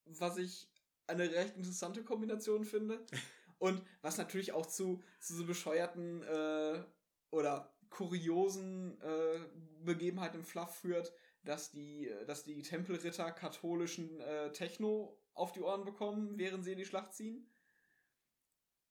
Was 0.04 0.36
ich 0.36 0.68
eine 1.06 1.30
recht 1.30 1.56
interessante 1.56 2.02
Kombination 2.02 2.64
finde. 2.64 3.06
Und 3.58 3.84
was 4.02 4.18
natürlich 4.18 4.50
auch 4.50 4.66
zu, 4.66 5.00
zu 5.20 5.36
so 5.36 5.46
bescheuerten 5.46 6.24
äh, 6.24 6.82
oder 7.30 7.72
kuriosen 7.97 9.01
äh, 9.01 9.40
Begebenheiten 9.82 10.40
im 10.40 10.44
Fluff 10.44 10.74
führt, 10.74 11.14
dass 11.44 11.70
die, 11.70 12.12
dass 12.26 12.44
die 12.44 12.61
Tempelritter 12.61 13.32
katholischen 13.32 14.20
äh, 14.20 14.53
Techno 14.53 15.18
auf 15.32 15.53
die 15.53 15.62
Ohren 15.62 15.84
bekommen, 15.84 16.36
während 16.36 16.64
sie 16.64 16.72
in 16.72 16.78
die 16.78 16.84
Schlacht 16.84 17.14
ziehen. 17.14 17.51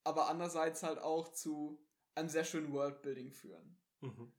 Aber 0.04 0.28
andererseits 0.28 0.82
halt 0.82 0.98
auch 0.98 1.30
zu 1.30 1.80
einem 2.16 2.30
sehr 2.30 2.46
schönen 2.46 2.72
Worldbuilding 2.74 3.32
führen. 3.32 3.78
Mhm. 4.02 4.32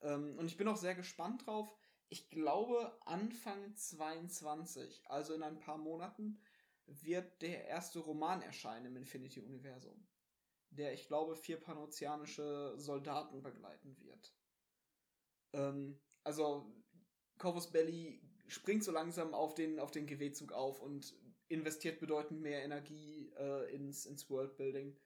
Ähm, 0.00 0.38
und 0.38 0.46
ich 0.46 0.56
bin 0.56 0.68
auch 0.68 0.76
sehr 0.76 0.94
gespannt 0.94 1.46
drauf. 1.46 1.74
Ich 2.08 2.30
glaube, 2.30 2.98
Anfang 3.04 3.74
22, 3.74 5.02
also 5.10 5.34
in 5.34 5.42
ein 5.42 5.58
paar 5.58 5.76
Monaten, 5.76 6.40
wird 6.86 7.42
der 7.42 7.66
erste 7.66 7.98
Roman 7.98 8.40
erscheinen 8.40 8.86
im 8.86 8.96
Infinity-Universum, 8.96 10.06
der, 10.76 10.92
ich 10.92 11.06
glaube, 11.08 11.36
vier 11.36 11.58
panozianische 11.58 12.74
Soldaten 12.76 13.42
begleiten 13.42 13.96
wird. 14.00 14.34
Ähm, 15.52 16.00
also, 16.24 16.72
Corvus 17.38 17.70
Belly 17.70 18.20
springt 18.48 18.84
so 18.84 18.92
langsam 18.92 19.34
auf 19.34 19.54
den, 19.54 19.78
auf 19.78 19.90
den 19.90 20.06
GW-Zug 20.06 20.52
auf 20.52 20.80
und 20.80 21.14
investiert 21.48 22.00
bedeutend 22.00 22.40
mehr 22.40 22.62
Energie 22.64 23.30
äh, 23.38 23.74
ins, 23.74 24.06
ins 24.06 24.28
Worldbuilding. 24.30 24.96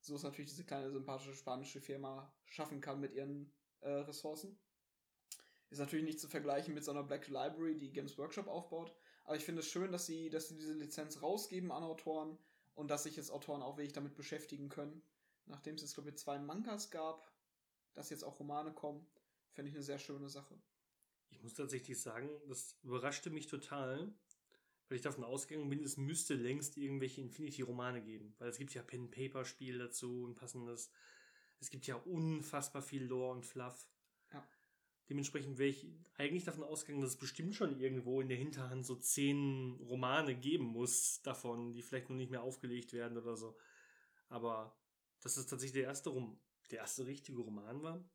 So 0.00 0.14
ist 0.14 0.22
natürlich 0.22 0.50
diese 0.50 0.64
kleine 0.64 0.90
sympathische 0.90 1.34
spanische 1.34 1.80
Firma 1.80 2.32
schaffen 2.46 2.80
kann 2.80 3.00
mit 3.00 3.12
ihren 3.12 3.52
äh, 3.80 3.90
Ressourcen. 3.90 4.58
Ist 5.70 5.78
natürlich 5.78 6.04
nicht 6.04 6.20
zu 6.20 6.28
vergleichen 6.28 6.74
mit 6.74 6.84
so 6.84 6.90
einer 6.90 7.04
Black 7.04 7.28
Library, 7.28 7.76
die 7.76 7.92
Games 7.92 8.18
Workshop 8.18 8.48
aufbaut. 8.48 8.94
Aber 9.24 9.36
ich 9.36 9.44
finde 9.44 9.60
es 9.60 9.68
schön, 9.68 9.92
dass 9.92 10.06
sie, 10.06 10.30
dass 10.30 10.48
sie 10.48 10.56
diese 10.56 10.72
Lizenz 10.72 11.22
rausgeben 11.22 11.70
an 11.70 11.84
Autoren 11.84 12.38
und 12.74 12.88
dass 12.88 13.04
sich 13.04 13.16
jetzt 13.16 13.30
Autoren 13.30 13.62
auch 13.62 13.76
wirklich 13.76 13.92
damit 13.92 14.14
beschäftigen 14.14 14.68
können. 14.68 15.02
Nachdem 15.46 15.74
es 15.74 15.82
jetzt, 15.82 15.94
glaube 15.94 16.10
ich, 16.10 16.16
zwei 16.16 16.38
Mangas 16.38 16.90
gab, 16.90 17.32
dass 17.94 18.10
jetzt 18.10 18.24
auch 18.24 18.38
Romane 18.38 18.72
kommen, 18.72 19.06
finde 19.52 19.70
ich 19.70 19.74
eine 19.74 19.82
sehr 19.82 19.98
schöne 19.98 20.28
Sache. 20.28 20.60
Ich 21.30 21.42
muss 21.42 21.54
tatsächlich 21.54 22.00
sagen, 22.00 22.28
das 22.48 22.76
überraschte 22.82 23.30
mich 23.30 23.46
total, 23.46 24.12
weil 24.88 24.96
ich 24.96 25.02
davon 25.02 25.24
ausgegangen 25.24 25.70
bin, 25.70 25.84
es 25.84 25.96
müsste 25.96 26.34
längst 26.34 26.76
irgendwelche 26.76 27.20
Infinity-Romane 27.20 28.02
geben. 28.02 28.34
Weil 28.38 28.50
es 28.50 28.58
gibt 28.58 28.74
ja 28.74 28.82
Pen-Paper-Spiel 28.82 29.78
dazu, 29.78 30.26
ein 30.26 30.34
passendes. 30.34 30.90
Es 31.60 31.70
gibt 31.70 31.86
ja 31.86 31.96
unfassbar 31.96 32.82
viel 32.82 33.04
Lore 33.04 33.32
und 33.32 33.46
Fluff. 33.46 33.88
Dementsprechend 35.10 35.58
wäre 35.58 35.70
ich 35.70 35.88
eigentlich 36.14 36.44
davon 36.44 36.62
ausgegangen, 36.62 37.02
dass 37.02 37.10
es 37.10 37.18
bestimmt 37.18 37.56
schon 37.56 37.80
irgendwo 37.80 38.20
in 38.20 38.28
der 38.28 38.38
Hinterhand 38.38 38.86
so 38.86 38.94
zehn 38.94 39.80
Romane 39.80 40.36
geben 40.36 40.66
muss 40.66 41.20
davon, 41.22 41.72
die 41.72 41.82
vielleicht 41.82 42.08
noch 42.08 42.16
nicht 42.16 42.30
mehr 42.30 42.44
aufgelegt 42.44 42.92
werden 42.92 43.18
oder 43.18 43.36
so. 43.36 43.56
Aber 44.28 44.78
dass 45.20 45.36
es 45.36 45.46
tatsächlich 45.46 45.72
der 45.72 45.88
erste, 45.88 46.10
Rom 46.10 46.40
der 46.70 46.78
erste 46.78 47.06
richtige 47.06 47.40
Roman 47.40 47.82
war. 47.82 48.08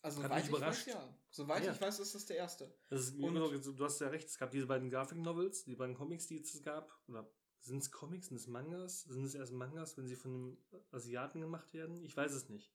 Also 0.00 0.20
überrascht. 0.22 0.46
Ich 0.46 0.60
weiß, 0.60 0.86
ja. 0.86 1.18
Soweit 1.28 1.64
ja. 1.64 1.72
ich 1.72 1.80
weiß, 1.80 1.98
ist 1.98 2.14
das 2.14 2.26
der 2.26 2.36
erste. 2.36 2.72
Das 2.86 3.00
ist, 3.00 3.16
Und 3.16 3.34
du 3.34 3.84
hast 3.84 4.00
ja 4.00 4.06
recht, 4.06 4.28
es 4.28 4.38
gab 4.38 4.52
diese 4.52 4.66
beiden 4.66 4.90
Graphic 4.90 5.18
Novels, 5.18 5.64
die 5.64 5.74
beiden 5.74 5.96
Comics, 5.96 6.28
die 6.28 6.40
es 6.40 6.62
gab. 6.62 6.96
Oder 7.08 7.28
sind 7.62 7.78
es 7.78 7.90
Comics, 7.90 8.28
sind 8.28 8.36
es 8.36 8.46
Mangas? 8.46 9.02
Sind 9.02 9.24
es 9.24 9.34
erst 9.34 9.52
Mangas, 9.52 9.98
wenn 9.98 10.06
sie 10.06 10.14
von 10.14 10.32
einem 10.32 10.58
Asiaten 10.92 11.40
gemacht 11.40 11.74
werden? 11.74 12.00
Ich 12.04 12.16
weiß 12.16 12.30
es 12.30 12.48
nicht. 12.48 12.72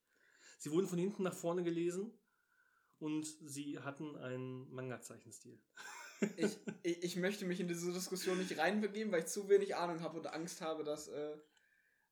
Sie 0.58 0.70
wurden 0.70 0.88
von 0.88 1.00
hinten 1.00 1.24
nach 1.24 1.34
vorne 1.34 1.64
gelesen 1.64 2.12
und 3.00 3.26
sie 3.26 3.80
hatten 3.80 4.16
einen 4.16 4.72
Manga-Zeichenstil. 4.74 5.60
ich, 6.38 6.58
ich, 6.84 7.04
ich, 7.04 7.16
möchte 7.18 7.46
mich 7.46 7.60
in 7.60 7.68
diese 7.68 7.92
Diskussion 7.92 8.38
nicht 8.38 8.58
reinbegeben, 8.58 9.12
weil 9.12 9.22
ich 9.22 9.28
zu 9.28 9.50
wenig 9.50 9.76
Ahnung 9.76 10.02
habe 10.02 10.20
und 10.20 10.28
Angst 10.28 10.62
habe, 10.62 10.84
dass 10.84 11.08
äh, 11.08 11.38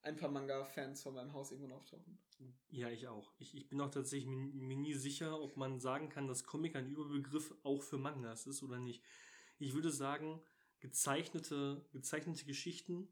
ein 0.01 0.17
paar 0.17 0.29
Manga-Fans 0.29 1.01
von 1.01 1.13
meinem 1.13 1.33
Haus 1.33 1.51
irgendwann 1.51 1.77
auftauchen. 1.77 2.17
Ja, 2.69 2.89
ich 2.89 3.07
auch. 3.07 3.31
Ich, 3.39 3.55
ich 3.55 3.69
bin 3.69 3.79
auch 3.81 3.91
tatsächlich 3.91 4.27
mir 4.27 4.75
nie 4.75 4.95
sicher, 4.95 5.39
ob 5.39 5.57
man 5.57 5.79
sagen 5.79 6.09
kann, 6.09 6.27
dass 6.27 6.43
Comic 6.43 6.75
ein 6.75 6.87
Überbegriff 6.87 7.53
auch 7.63 7.83
für 7.83 7.97
Mangas 7.97 8.47
ist 8.47 8.63
oder 8.63 8.79
nicht. 8.79 9.03
Ich 9.59 9.73
würde 9.73 9.91
sagen, 9.91 10.41
gezeichnete, 10.79 11.85
gezeichnete 11.91 12.45
Geschichten. 12.45 13.07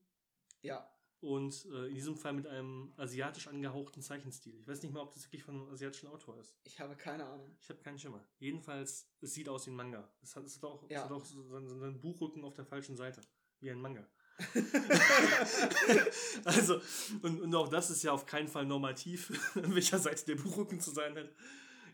Ja 0.62 0.92
und 1.22 1.66
äh, 1.66 1.88
in 1.88 1.96
diesem 1.96 2.16
Fall 2.16 2.34
mit 2.34 2.48
einem 2.48 2.94
asiatisch 2.98 3.48
angehauchten 3.48 4.02
Zeichenstil. 4.02 4.58
Ich 4.60 4.68
weiß 4.68 4.82
nicht 4.84 4.94
mal, 4.94 5.02
ob 5.02 5.14
das 5.14 5.26
wirklich 5.26 5.44
von 5.44 5.56
einem 5.56 5.70
asiatischen 5.70 6.08
Autor 6.08 6.40
ist. 6.40 6.56
Ich 6.64 6.80
habe 6.80 6.96
keine 6.96 7.26
Ahnung. 7.26 7.56
Ich 7.60 7.70
habe 7.70 7.80
keinen 7.80 8.00
Schimmer. 8.00 8.24
Jedenfalls, 8.40 9.10
es 9.20 9.34
sieht 9.34 9.50
aus 9.50 9.66
wie 9.66 9.72
ein 9.72 9.76
Manga. 9.76 10.10
Es 10.22 10.36
hat, 10.36 10.46
es 10.46 10.56
hat 10.56 10.64
auch, 10.64 10.90
ja. 10.90 11.00
es 11.00 11.04
hat 11.06 11.12
auch 11.12 11.26
so, 11.26 11.44
so 11.44 11.56
einen 11.58 12.00
Buchrücken 12.00 12.44
auf 12.46 12.54
der 12.54 12.66
falschen 12.66 12.96
Seite. 12.96 13.22
Wie 13.60 13.70
ein 13.70 13.82
Manga. 13.82 14.08
also, 16.46 16.82
und, 17.22 17.42
und 17.42 17.56
auch 17.56 17.68
das 17.68 17.90
ist 17.90 18.04
ja 18.04 18.14
auf 18.14 18.26
keinen 18.26 18.48
Fall 18.48 18.66
normativ, 18.66 19.32
an 19.56 19.76
welcher 19.76 20.00
Seite 20.00 20.26
der 20.26 20.36
Buchrücken 20.36 20.80
zu 20.80 20.92
sein 20.92 21.18
hat. 21.18 21.30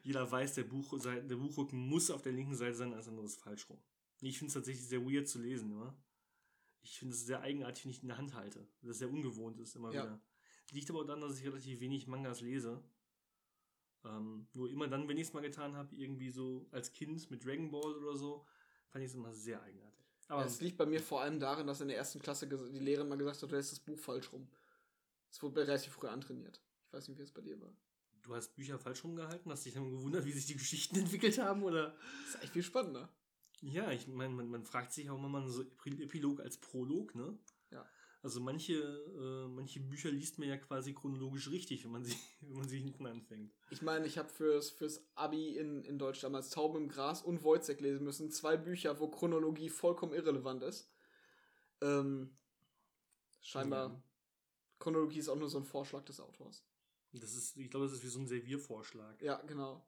Jeder 0.04 0.30
weiß, 0.30 0.54
der, 0.54 0.66
Buch, 0.66 1.00
der 1.02 1.36
Buchrücken 1.36 1.80
muss 1.80 2.12
auf 2.12 2.22
der 2.22 2.34
linken 2.34 2.56
Seite 2.56 2.76
sein, 2.76 2.94
alles 2.94 3.08
andere 3.08 3.26
ist 3.26 3.42
falsch 3.42 3.68
rum. 3.68 3.80
Ich 4.22 4.38
finde 4.38 4.50
es 4.50 4.54
tatsächlich 4.54 4.88
sehr 4.88 5.04
weird 5.04 5.28
zu 5.28 5.40
lesen, 5.40 5.74
oder? 5.74 5.98
Ich 6.86 7.00
finde 7.00 7.16
es 7.16 7.26
sehr 7.26 7.42
eigenartig, 7.42 7.84
wenn 7.84 7.92
ich 7.92 8.02
in 8.02 8.08
der 8.08 8.18
Hand 8.18 8.36
halte. 8.36 8.68
Das 8.82 9.00
sehr 9.00 9.10
ungewohnt 9.10 9.60
ist 9.60 9.76
immer 9.76 9.92
ja. 9.92 10.04
wieder. 10.04 10.22
Liegt 10.72 10.90
aber 10.90 11.02
auch 11.02 11.06
daran, 11.06 11.22
dass 11.22 11.40
ich 11.40 11.46
relativ 11.46 11.80
wenig 11.80 12.08
Mangas 12.08 12.42
lese. 12.42 12.84
Ähm, 14.04 14.48
nur 14.54 14.70
immer 14.70 14.88
dann, 14.88 15.08
wenn 15.08 15.18
ich 15.18 15.28
es 15.28 15.34
mal 15.34 15.42
getan 15.42 15.76
habe, 15.76 15.96
irgendwie 15.96 16.30
so 16.30 16.68
als 16.72 16.94
Kind 16.94 17.30
mit 17.32 17.44
Dragon 17.44 17.72
Ball 17.72 17.96
oder 17.96 18.16
so, 18.16 18.46
fand 18.88 19.04
ich 19.04 19.10
es 19.10 19.16
immer 19.16 19.34
sehr 19.34 19.62
eigenartig. 19.64 20.06
Aber 20.28 20.46
es 20.46 20.62
liegt 20.62 20.78
bei 20.78 20.86
mir 20.86 21.02
vor 21.02 21.22
allem 21.22 21.40
darin, 21.40 21.68
dass 21.68 21.82
in 21.82 21.88
der 21.88 21.98
ersten 21.98 22.20
Klasse 22.20 22.48
die 22.48 22.80
Lehrerin 22.80 23.10
mal 23.10 23.18
gesagt 23.18 23.42
hat, 23.42 23.52
du 23.52 23.58
hast 23.58 23.72
das 23.72 23.80
Buch 23.80 24.00
falsch 24.00 24.32
rum. 24.32 24.48
Es 25.30 25.42
wurde 25.42 25.68
relativ 25.68 25.94
früh 25.94 26.08
antrainiert. 26.08 26.62
Ich 26.88 26.94
weiß 26.94 27.08
nicht, 27.08 27.18
wie 27.20 27.24
es 27.24 27.32
bei 27.32 27.42
dir 27.42 27.60
war. 27.62 27.76
Du 28.22 28.36
hast 28.36 28.56
Bücher 28.56 28.80
falsch 28.80 29.04
rumgehalten? 29.04 29.52
Hast 29.52 29.66
dich 29.66 29.76
dann 29.76 29.92
gewundert, 29.92 30.26
wie 30.26 30.32
sich 30.32 30.48
die 30.48 30.56
Geschichten 30.56 30.96
entwickelt 31.00 31.38
haben? 31.38 31.62
Oder? 31.64 31.96
Das 32.26 32.36
ist 32.36 32.44
echt 32.44 32.54
viel 32.54 32.64
spannender. 32.64 33.10
Ja, 33.62 33.92
ich 33.92 34.08
meine, 34.08 34.34
man, 34.34 34.50
man 34.50 34.64
fragt 34.64 34.94
sich 34.94 35.10
auch 35.10 35.24
immer 35.24 35.48
so 35.48 35.64
Epilog 35.86 36.40
als 36.42 36.58
Prolog, 36.58 37.16
ne? 37.16 37.38
Ja. 37.72 37.86
Also 38.22 38.40
manche, 38.42 38.74
äh, 38.74 39.48
manche 39.48 39.80
Bücher 39.80 40.10
liest 40.10 40.40
man 40.40 40.48
ja 40.50 40.58
quasi 40.58 40.94
chronologisch 40.94 41.52
richtig, 41.52 41.84
wenn 41.86 41.92
man 41.92 42.04
sie, 42.04 42.16
wenn 42.42 42.58
man 42.58 42.68
sie 42.68 42.80
hinten 42.80 43.06
anfängt. 43.06 43.54
Ich 43.70 43.82
meine, 43.82 44.08
ich 44.08 44.18
habe 44.18 44.30
fürs, 44.30 44.72
fürs 44.72 45.06
Abi 45.14 45.58
in, 45.58 45.84
in 45.84 46.00
Deutsch 46.00 46.22
damals 46.22 46.50
Tauben 46.50 46.84
im 46.84 46.90
Gras 46.90 47.22
und 47.22 47.44
Wojciech 47.44 47.80
lesen 47.82 48.04
müssen. 48.04 48.32
Zwei 48.32 48.58
Bücher, 48.58 49.00
wo 49.00 49.10
Chronologie 49.10 49.70
vollkommen 49.70 50.14
irrelevant 50.14 50.64
ist. 50.64 50.90
Ähm, 51.82 52.36
scheinbar, 53.42 53.90
Ja. 53.90 54.04
Chronologie 54.80 55.20
ist 55.20 55.30
auch 55.30 55.36
nur 55.36 55.50
so 55.50 55.60
ein 55.60 55.64
Vorschlag 55.66 56.04
des 56.06 56.20
Autors. 56.20 56.64
Das 57.14 57.34
ist, 57.34 57.56
ich 57.58 57.70
glaube, 57.70 57.86
das 57.86 57.94
ist 57.94 58.04
wie 58.04 58.08
so 58.10 58.20
ein 58.20 58.28
Serviervorschlag. 58.28 59.22
Ja, 59.22 59.42
genau. 59.44 59.86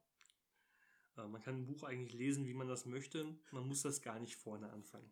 Äh, 1.18 1.26
Man 1.28 1.42
kann 1.42 1.56
ein 1.56 1.66
Buch 1.66 1.82
eigentlich 1.82 2.14
lesen, 2.14 2.46
wie 2.46 2.54
man 2.54 2.68
das 2.68 2.86
möchte. 2.86 3.26
Man 3.50 3.66
muss 3.66 3.82
das 3.82 4.00
gar 4.02 4.18
nicht 4.18 4.36
vorne 4.36 4.70
anfangen. 4.70 5.10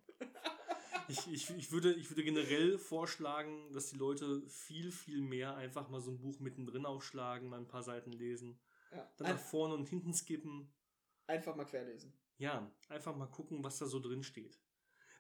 Ich, 1.09 1.27
ich, 1.31 1.51
ich, 1.51 1.71
würde, 1.71 1.93
ich 1.95 2.11
würde 2.11 2.25
generell 2.25 2.79
vorschlagen, 2.79 3.73
dass 3.73 3.91
die 3.91 3.97
Leute 3.97 4.43
viel, 4.49 4.91
viel 4.91 5.21
mehr 5.21 5.55
einfach 5.57 5.89
mal 5.89 6.01
so 6.01 6.11
ein 6.11 6.19
Buch 6.19 6.41
mittendrin 6.41 6.85
aufschlagen, 6.85 7.49
mal 7.49 7.61
ein 7.61 7.69
paar 7.69 7.85
Seiten 7.85 8.13
lesen, 8.13 8.59
Ja. 8.93 9.09
dann 9.17 9.29
nach 9.29 9.39
vorne 9.39 9.75
und 9.75 9.89
hinten 9.89 10.13
skippen. 10.15 10.69
Einfach 11.29 11.55
mal 11.55 11.65
querlesen. 11.65 12.13
Ja, 12.39 12.69
einfach 12.89 13.15
mal 13.17 13.27
gucken, 13.27 13.63
was 13.63 13.79
da 13.79 13.87
so 13.87 14.01
drin 14.01 14.23
steht. 14.25 14.59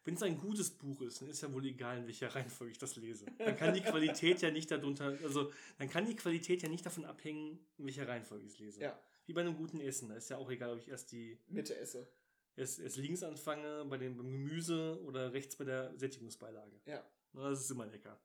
Wenn 0.04 0.14
es 0.14 0.22
ein 0.22 0.38
gutes 0.38 0.70
Buch 0.70 1.02
ist, 1.02 1.20
dann 1.20 1.28
ist 1.28 1.40
ja 1.42 1.52
wohl 1.52 1.64
egal, 1.66 1.98
in 1.98 2.06
welcher 2.06 2.32
Reihenfolge 2.34 2.72
ich 2.72 2.78
das 2.78 2.94
lese. 2.96 3.26
Dann 3.38 3.56
kann 3.56 3.74
die 3.74 3.80
Qualität 3.80 4.40
ja 4.42 4.50
nicht 4.52 4.70
darunter, 4.70 5.16
also 5.22 5.50
dann 5.78 5.88
kann 5.88 6.04
die 6.06 6.14
Qualität 6.16 6.62
ja 6.62 6.68
nicht 6.68 6.84
davon 6.86 7.04
abhängen, 7.04 7.58
in 7.78 7.86
welcher 7.86 8.06
Reihenfolge 8.06 8.44
ich 8.44 8.52
es 8.52 8.58
lese. 8.58 8.80
Ja, 8.82 9.00
Wie 9.26 9.32
bei 9.32 9.40
einem 9.40 9.56
guten 9.56 9.80
Essen. 9.80 10.08
Da 10.08 10.16
ist 10.16 10.30
ja 10.30 10.38
auch 10.38 10.50
egal, 10.50 10.72
ob 10.72 10.78
ich 10.78 10.88
erst 10.88 11.12
die 11.12 11.38
Mitte 11.48 11.76
esse. 11.76 12.08
erst, 12.54 12.78
erst 12.78 12.96
links 12.96 13.22
anfange 13.22 13.84
bei 13.84 13.98
dem, 13.98 14.16
beim 14.16 14.30
Gemüse 14.30 15.00
oder 15.04 15.32
rechts 15.32 15.56
bei 15.56 15.64
der 15.64 15.96
Sättigungsbeilage. 15.98 16.80
Ja. 16.86 17.04
Das 17.32 17.60
ist 17.60 17.70
immer 17.70 17.86
lecker. 17.86 18.18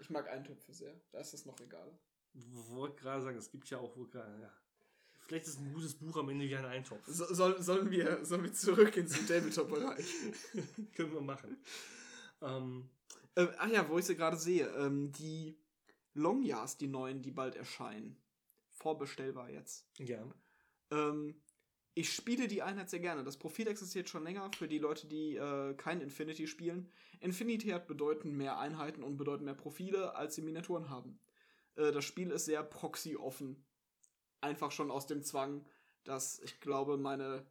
Ich 0.00 0.10
mag 0.10 0.28
Eintöpfe 0.28 0.72
sehr. 0.72 1.00
Da 1.12 1.20
ist 1.20 1.34
es 1.34 1.46
noch 1.46 1.58
egal. 1.60 1.98
Wollte 2.34 2.96
gerade 2.96 3.22
sagen, 3.22 3.38
es 3.38 3.50
gibt 3.50 3.70
ja 3.70 3.78
auch 3.78 3.96
wohl 3.96 4.08
gerade, 4.08 4.40
ja. 4.40 4.52
Vielleicht 5.26 5.46
ist 5.46 5.60
ein 5.60 5.72
gutes 5.72 5.94
Buch 5.94 6.16
am 6.16 6.28
Ende 6.28 6.48
wie 6.48 6.56
ein 6.56 6.64
Eintopf. 6.64 7.06
So, 7.06 7.32
soll, 7.32 7.62
sollen, 7.62 7.90
wir, 7.90 8.24
sollen 8.24 8.42
wir 8.42 8.52
zurückgehen 8.52 9.06
zum 9.06 9.26
Tabletop-Bereich? 9.26 10.06
Können 10.96 11.12
wir 11.12 11.20
machen. 11.20 11.56
Ähm, 12.42 12.90
ähm, 13.36 13.48
ach 13.58 13.68
ja, 13.68 13.88
wo 13.88 13.98
ich 13.98 14.06
sie 14.06 14.16
gerade 14.16 14.36
sehe. 14.36 14.66
Ähm, 14.76 15.12
die 15.12 15.56
Longyas, 16.14 16.78
die 16.78 16.88
neuen, 16.88 17.22
die 17.22 17.30
bald 17.30 17.54
erscheinen. 17.54 18.16
Vorbestellbar 18.80 19.50
jetzt. 19.50 19.86
ja. 19.98 20.24
Ähm, 20.90 21.40
ich 21.94 22.12
spiele 22.12 22.48
die 22.48 22.62
Einheit 22.62 22.88
sehr 22.88 23.00
gerne. 23.00 23.24
Das 23.24 23.36
Profil 23.36 23.66
existiert 23.68 24.08
schon 24.08 24.24
länger 24.24 24.50
für 24.56 24.68
die 24.68 24.78
Leute, 24.78 25.06
die 25.06 25.36
äh, 25.36 25.74
kein 25.74 26.00
Infinity 26.00 26.46
spielen. 26.46 26.90
Infinity 27.20 27.68
hat 27.68 27.88
bedeutend 27.88 28.34
mehr 28.34 28.58
Einheiten 28.58 29.02
und 29.02 29.16
bedeutend 29.16 29.44
mehr 29.44 29.54
Profile, 29.54 30.14
als 30.14 30.36
sie 30.36 30.42
Miniaturen 30.42 30.88
haben. 30.88 31.18
Äh, 31.74 31.92
das 31.92 32.04
Spiel 32.04 32.30
ist 32.30 32.44
sehr 32.44 32.62
proxy-offen. 32.62 33.64
Einfach 34.40 34.70
schon 34.70 34.90
aus 34.90 35.06
dem 35.06 35.22
Zwang, 35.22 35.66
dass 36.04 36.38
ich 36.40 36.60
glaube, 36.60 36.96
meine 36.96 37.44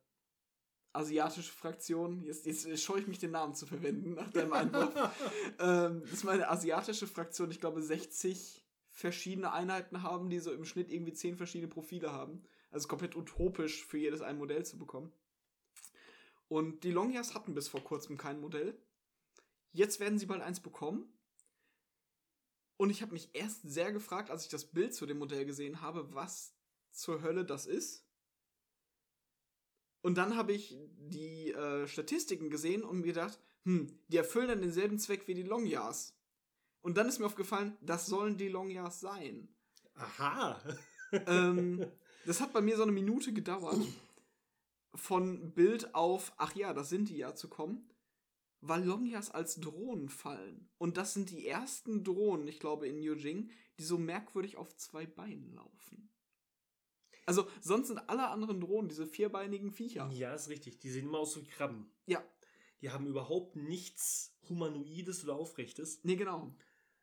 asiatische 0.93 1.51
Fraktion, 1.51 2.23
jetzt, 2.23 2.45
jetzt 2.45 2.81
scheue 2.81 3.01
ich 3.01 3.07
mich 3.07 3.19
den 3.19 3.31
Namen 3.31 3.53
zu 3.53 3.67
verwenden 3.67 4.15
nach 4.15 4.31
deinem 4.31 4.53
Einwurf, 4.53 4.93
ähm, 5.59 6.01
dass 6.09 6.23
meine 6.23 6.49
asiatische 6.49 7.05
Fraktion, 7.05 7.51
ich 7.51 7.59
glaube, 7.59 7.81
60 7.81 8.65
verschiedene 8.99 9.53
Einheiten 9.53 10.03
haben, 10.03 10.29
die 10.29 10.39
so 10.39 10.51
im 10.51 10.65
Schnitt 10.65 10.91
irgendwie 10.91 11.13
10 11.13 11.37
verschiedene 11.37 11.71
Profile 11.71 12.11
haben. 12.11 12.43
Also 12.69 12.89
komplett 12.89 13.15
utopisch 13.15 13.85
für 13.85 13.97
jedes 13.97 14.21
ein 14.21 14.37
Modell 14.37 14.65
zu 14.65 14.77
bekommen. 14.77 15.13
Und 16.49 16.83
die 16.83 16.91
Longyas 16.91 17.33
hatten 17.33 17.53
bis 17.53 17.69
vor 17.69 17.81
kurzem 17.81 18.17
kein 18.17 18.41
Modell. 18.41 18.77
Jetzt 19.71 20.01
werden 20.01 20.19
sie 20.19 20.25
bald 20.25 20.41
eins 20.41 20.59
bekommen. 20.59 21.13
Und 22.75 22.89
ich 22.89 23.01
habe 23.01 23.13
mich 23.13 23.29
erst 23.33 23.61
sehr 23.63 23.93
gefragt, 23.93 24.29
als 24.29 24.43
ich 24.43 24.49
das 24.49 24.65
Bild 24.65 24.93
zu 24.93 25.05
dem 25.05 25.19
Modell 25.19 25.45
gesehen 25.45 25.81
habe, 25.81 26.13
was 26.13 26.53
zur 26.91 27.21
Hölle 27.21 27.45
das 27.45 27.65
ist. 27.65 28.05
Und 30.01 30.17
dann 30.17 30.35
habe 30.35 30.51
ich 30.51 30.77
die 30.97 31.51
äh, 31.51 31.87
Statistiken 31.87 32.49
gesehen 32.49 32.83
und 32.83 32.99
mir 32.99 33.07
gedacht, 33.07 33.39
hm, 33.63 33.97
die 34.07 34.17
erfüllen 34.17 34.49
dann 34.49 34.61
denselben 34.61 34.99
Zweck 34.99 35.27
wie 35.27 35.33
die 35.35 35.43
Longyas. 35.43 36.18
Und 36.81 36.97
dann 36.97 37.07
ist 37.07 37.19
mir 37.19 37.25
aufgefallen, 37.25 37.77
das 37.81 38.05
sollen 38.05 38.37
die 38.37 38.47
Longyas 38.47 38.99
sein. 38.99 39.49
Aha. 39.95 40.61
ähm, 41.27 41.85
das 42.25 42.41
hat 42.41 42.53
bei 42.53 42.61
mir 42.61 42.77
so 42.77 42.83
eine 42.83 42.91
Minute 42.91 43.33
gedauert, 43.33 43.79
von 44.95 45.53
Bild 45.53 45.93
auf, 45.95 46.33
ach 46.37 46.55
ja, 46.55 46.73
das 46.73 46.89
sind 46.89 47.09
die 47.09 47.17
ja 47.17 47.35
zu 47.35 47.49
kommen, 47.49 47.89
weil 48.61 48.83
Longyas 48.83 49.31
als 49.31 49.59
Drohnen 49.59 50.09
fallen. 50.09 50.69
Und 50.77 50.97
das 50.97 51.13
sind 51.13 51.29
die 51.29 51.47
ersten 51.47 52.03
Drohnen, 52.03 52.47
ich 52.47 52.59
glaube, 52.59 52.87
in 52.87 53.01
Yujing, 53.01 53.51
die 53.77 53.83
so 53.83 53.97
merkwürdig 53.97 54.57
auf 54.57 54.75
zwei 54.75 55.05
Beinen 55.05 55.53
laufen. 55.53 56.09
Also, 57.25 57.47
sonst 57.61 57.87
sind 57.89 58.09
alle 58.09 58.27
anderen 58.29 58.59
Drohnen 58.59 58.89
diese 58.89 59.05
vierbeinigen 59.05 59.71
Viecher. 59.71 60.09
Ja, 60.11 60.33
ist 60.33 60.49
richtig. 60.49 60.79
Die 60.79 60.89
sehen 60.89 61.05
immer 61.05 61.19
aus 61.19 61.37
wie 61.37 61.43
Krabben. 61.43 61.91
Ja, 62.07 62.23
Die 62.81 62.89
haben 62.89 63.05
überhaupt 63.05 63.55
nichts 63.55 64.35
Humanoides 64.49 65.23
oder 65.23 65.35
Aufrechtes. 65.35 65.99
nee, 66.03 66.15
genau. 66.15 66.55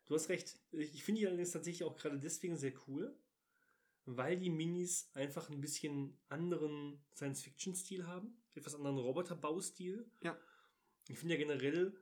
Du 0.07 0.15
hast 0.15 0.29
recht. 0.29 0.59
Ich 0.71 1.03
finde 1.03 1.19
die 1.19 1.27
allerdings 1.27 1.51
tatsächlich 1.51 1.83
auch 1.83 1.97
gerade 1.97 2.17
deswegen 2.17 2.55
sehr 2.57 2.73
cool, 2.87 3.15
weil 4.05 4.37
die 4.37 4.49
Minis 4.49 5.09
einfach 5.13 5.49
ein 5.49 5.59
bisschen 5.59 6.17
anderen 6.29 7.03
Science-Fiction-Stil 7.13 8.07
haben. 8.07 8.41
Etwas 8.55 8.75
anderen 8.75 8.97
Roboterbaustil. 8.97 10.09
Ja. 10.23 10.39
Ich 11.09 11.19
finde 11.19 11.35
ja 11.35 11.39
generell, 11.39 11.93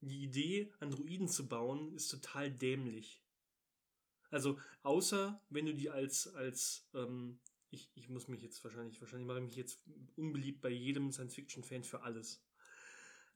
die 0.00 0.22
Idee, 0.22 0.72
Androiden 0.78 1.28
zu 1.28 1.48
bauen, 1.48 1.92
ist 1.94 2.08
total 2.08 2.52
dämlich. 2.52 3.22
Also, 4.30 4.58
außer 4.82 5.40
wenn 5.50 5.66
du 5.66 5.74
die 5.74 5.90
als, 5.90 6.28
als 6.34 6.88
ähm, 6.94 7.40
ich, 7.70 7.90
ich 7.94 8.08
muss 8.08 8.28
mich 8.28 8.42
jetzt 8.42 8.62
wahrscheinlich, 8.62 9.00
wahrscheinlich 9.00 9.26
mache 9.26 9.38
ich 9.38 9.44
mich 9.44 9.56
jetzt 9.56 9.80
unbeliebt 10.16 10.60
bei 10.60 10.70
jedem 10.70 11.10
Science-Fiction-Fan 11.10 11.84
für 11.84 12.02
alles. 12.02 12.44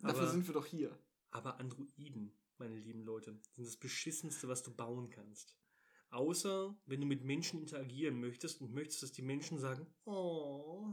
Dafür 0.01 0.29
sind 0.29 0.47
wir 0.47 0.55
doch 0.55 0.67
hier. 0.67 0.97
Aber 1.31 1.59
Androiden, 1.59 2.33
meine 2.59 2.79
lieben 2.79 3.03
Leute, 3.05 3.39
sind 3.57 3.67
das 3.67 3.77
beschissenste, 3.77 4.49
was 4.49 4.63
du 4.63 4.75
bauen 4.75 5.11
kannst. 5.11 5.57
Außer 6.11 6.77
wenn 6.87 7.01
du 7.01 7.07
mit 7.07 7.25
Menschen 7.25 7.61
interagieren 7.61 8.19
möchtest 8.21 8.61
und 8.61 8.73
möchtest, 8.73 9.03
dass 9.03 9.13
die 9.13 9.23
Menschen 9.23 9.59
sagen, 9.59 9.87
oh. 10.05 10.93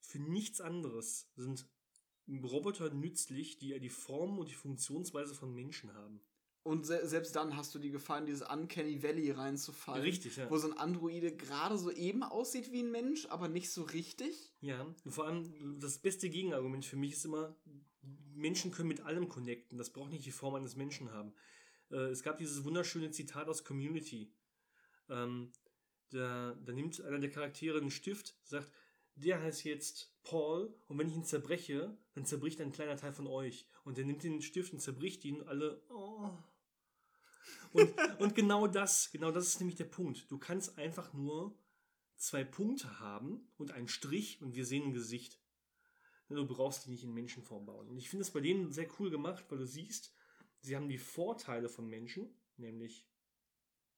Für 0.00 0.18
nichts 0.18 0.60
anderes 0.60 1.30
sind 1.36 1.68
Roboter 2.28 2.92
nützlich, 2.92 3.58
die 3.58 3.68
ja 3.68 3.78
die 3.78 3.90
Form 3.90 4.38
und 4.38 4.48
die 4.48 4.54
Funktionsweise 4.54 5.34
von 5.34 5.54
Menschen 5.54 5.92
haben. 5.94 6.20
Und 6.62 6.84
se 6.84 7.06
selbst 7.06 7.34
dann 7.34 7.56
hast 7.56 7.74
du 7.74 7.78
die 7.78 7.90
Gefahr, 7.90 8.18
in 8.18 8.26
dieses 8.26 8.46
Uncanny 8.46 9.02
Valley 9.02 9.30
reinzufallen. 9.30 10.02
Richtig, 10.02 10.36
ja. 10.36 10.50
Wo 10.50 10.58
so 10.58 10.70
ein 10.70 10.76
Androide 10.76 11.34
gerade 11.34 11.78
so 11.78 11.90
eben 11.90 12.22
aussieht 12.22 12.72
wie 12.72 12.82
ein 12.82 12.90
Mensch, 12.90 13.26
aber 13.26 13.48
nicht 13.48 13.70
so 13.70 13.84
richtig. 13.84 14.52
Ja, 14.60 14.82
und 14.82 15.10
vor 15.10 15.24
allem 15.26 15.78
das 15.80 15.98
beste 15.98 16.28
Gegenargument 16.28 16.84
für 16.84 16.96
mich 16.96 17.12
ist 17.12 17.24
immer, 17.24 17.56
Menschen 18.34 18.70
können 18.70 18.88
mit 18.88 19.00
allem 19.00 19.28
connecten. 19.28 19.78
Das 19.78 19.90
braucht 19.90 20.10
nicht 20.10 20.26
die 20.26 20.32
Form 20.32 20.54
eines 20.54 20.76
Menschen 20.76 21.12
haben. 21.12 21.32
Äh, 21.90 22.10
es 22.10 22.22
gab 22.22 22.38
dieses 22.38 22.64
wunderschöne 22.64 23.10
Zitat 23.10 23.48
aus 23.48 23.64
Community. 23.64 24.32
Ähm, 25.08 25.52
da, 26.10 26.54
da 26.64 26.72
nimmt 26.72 27.00
einer 27.02 27.18
der 27.18 27.30
Charaktere 27.30 27.78
einen 27.78 27.90
Stift, 27.90 28.36
sagt, 28.44 28.70
der 29.14 29.42
heißt 29.42 29.64
jetzt 29.64 30.14
Paul 30.22 30.74
und 30.86 30.98
wenn 30.98 31.08
ich 31.08 31.16
ihn 31.16 31.24
zerbreche, 31.24 31.96
dann 32.14 32.24
zerbricht 32.24 32.60
ein 32.60 32.72
kleiner 32.72 32.96
Teil 32.96 33.12
von 33.12 33.26
euch. 33.26 33.66
Und 33.84 33.98
der 33.98 34.04
nimmt 34.04 34.22
den 34.22 34.42
Stift 34.42 34.72
und 34.72 34.80
zerbricht 34.80 35.24
ihn 35.24 35.40
und 35.40 35.48
alle, 35.48 35.82
oh. 35.90 36.30
Und, 37.72 37.92
und 38.20 38.34
genau 38.34 38.66
das, 38.66 39.10
genau 39.10 39.32
das 39.32 39.48
ist 39.48 39.60
nämlich 39.60 39.76
der 39.76 39.84
Punkt. 39.84 40.30
Du 40.30 40.38
kannst 40.38 40.78
einfach 40.78 41.12
nur 41.12 41.58
zwei 42.16 42.44
Punkte 42.44 43.00
haben 43.00 43.48
und 43.56 43.72
einen 43.72 43.88
Strich 43.88 44.40
und 44.40 44.54
wir 44.54 44.64
sehen 44.64 44.84
ein 44.84 44.92
Gesicht. 44.92 45.38
Du 46.28 46.46
brauchst 46.46 46.84
die 46.86 46.90
nicht 46.90 47.04
in 47.04 47.14
Menschenform 47.14 47.64
bauen. 47.66 47.88
Und 47.88 47.96
ich 47.98 48.08
finde 48.10 48.22
es 48.22 48.30
bei 48.30 48.40
denen 48.40 48.70
sehr 48.72 48.88
cool 48.98 49.10
gemacht, 49.10 49.44
weil 49.48 49.58
du 49.58 49.66
siehst, 49.66 50.12
sie 50.60 50.76
haben 50.76 50.88
die 50.88 50.98
Vorteile 50.98 51.68
von 51.68 51.88
Menschen, 51.88 52.28
nämlich 52.58 53.06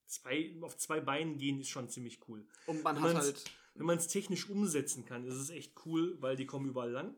zwei, 0.06 0.54
auf 0.60 0.76
zwei 0.76 1.00
Beinen 1.00 1.38
gehen 1.38 1.60
ist 1.60 1.68
schon 1.68 1.88
ziemlich 1.88 2.20
cool. 2.28 2.46
Und 2.66 2.82
man 2.84 2.96
Wenn 2.96 3.02
hat 3.02 3.16
halt. 3.16 3.44
Wenn 3.74 3.86
man 3.86 3.98
es 3.98 4.08
technisch 4.08 4.50
umsetzen 4.50 5.04
kann, 5.04 5.24
ist 5.24 5.36
es 5.36 5.50
echt 5.50 5.74
cool, 5.86 6.20
weil 6.20 6.36
die 6.36 6.44
kommen 6.44 6.68
überall 6.68 6.90
lang. 6.90 7.14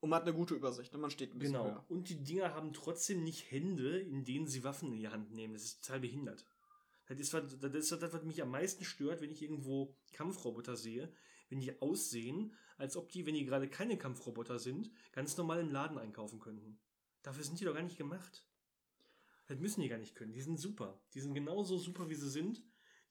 Und 0.00 0.10
man 0.10 0.18
hat 0.20 0.28
eine 0.28 0.36
gute 0.36 0.54
Übersicht. 0.54 0.94
Und 0.94 1.00
man 1.00 1.10
steht 1.10 1.34
ein 1.34 1.38
bisschen 1.38 1.54
Genau. 1.54 1.64
höher. 1.64 1.84
Und 1.88 2.08
die 2.10 2.22
Dinger 2.22 2.54
haben 2.54 2.72
trotzdem 2.74 3.24
nicht 3.24 3.50
Hände, 3.50 3.98
in 3.98 4.24
denen 4.24 4.46
sie 4.46 4.64
Waffen 4.64 4.92
in 4.92 4.98
die 4.98 5.08
Hand 5.08 5.32
nehmen. 5.32 5.54
Das 5.54 5.64
ist 5.64 5.82
total 5.82 6.00
behindert. 6.00 6.44
Das 7.06 7.18
ist, 7.18 7.32
das 7.32 7.74
ist 7.74 7.92
das, 7.92 8.12
was 8.12 8.22
mich 8.24 8.42
am 8.42 8.50
meisten 8.50 8.84
stört, 8.84 9.20
wenn 9.22 9.30
ich 9.30 9.42
irgendwo 9.42 9.96
Kampfroboter 10.12 10.76
sehe, 10.76 11.10
wenn 11.48 11.60
die 11.60 11.80
aussehen, 11.80 12.54
als 12.76 12.96
ob 12.96 13.10
die, 13.10 13.26
wenn 13.26 13.34
die 13.34 13.44
gerade 13.44 13.68
keine 13.68 13.96
Kampfroboter 13.96 14.58
sind, 14.58 14.90
ganz 15.12 15.36
normal 15.36 15.60
im 15.60 15.70
Laden 15.70 15.98
einkaufen 15.98 16.40
könnten. 16.40 16.78
Dafür 17.22 17.44
sind 17.44 17.60
die 17.60 17.64
doch 17.64 17.74
gar 17.74 17.82
nicht 17.82 17.98
gemacht. 17.98 18.46
Das 19.46 19.58
müssen 19.58 19.80
die 19.80 19.88
gar 19.88 19.98
nicht 19.98 20.14
können. 20.14 20.32
Die 20.32 20.42
sind 20.42 20.58
super. 20.58 21.00
Die 21.14 21.20
sind 21.20 21.34
genauso 21.34 21.78
super, 21.78 22.08
wie 22.08 22.14
sie 22.14 22.30
sind. 22.30 22.62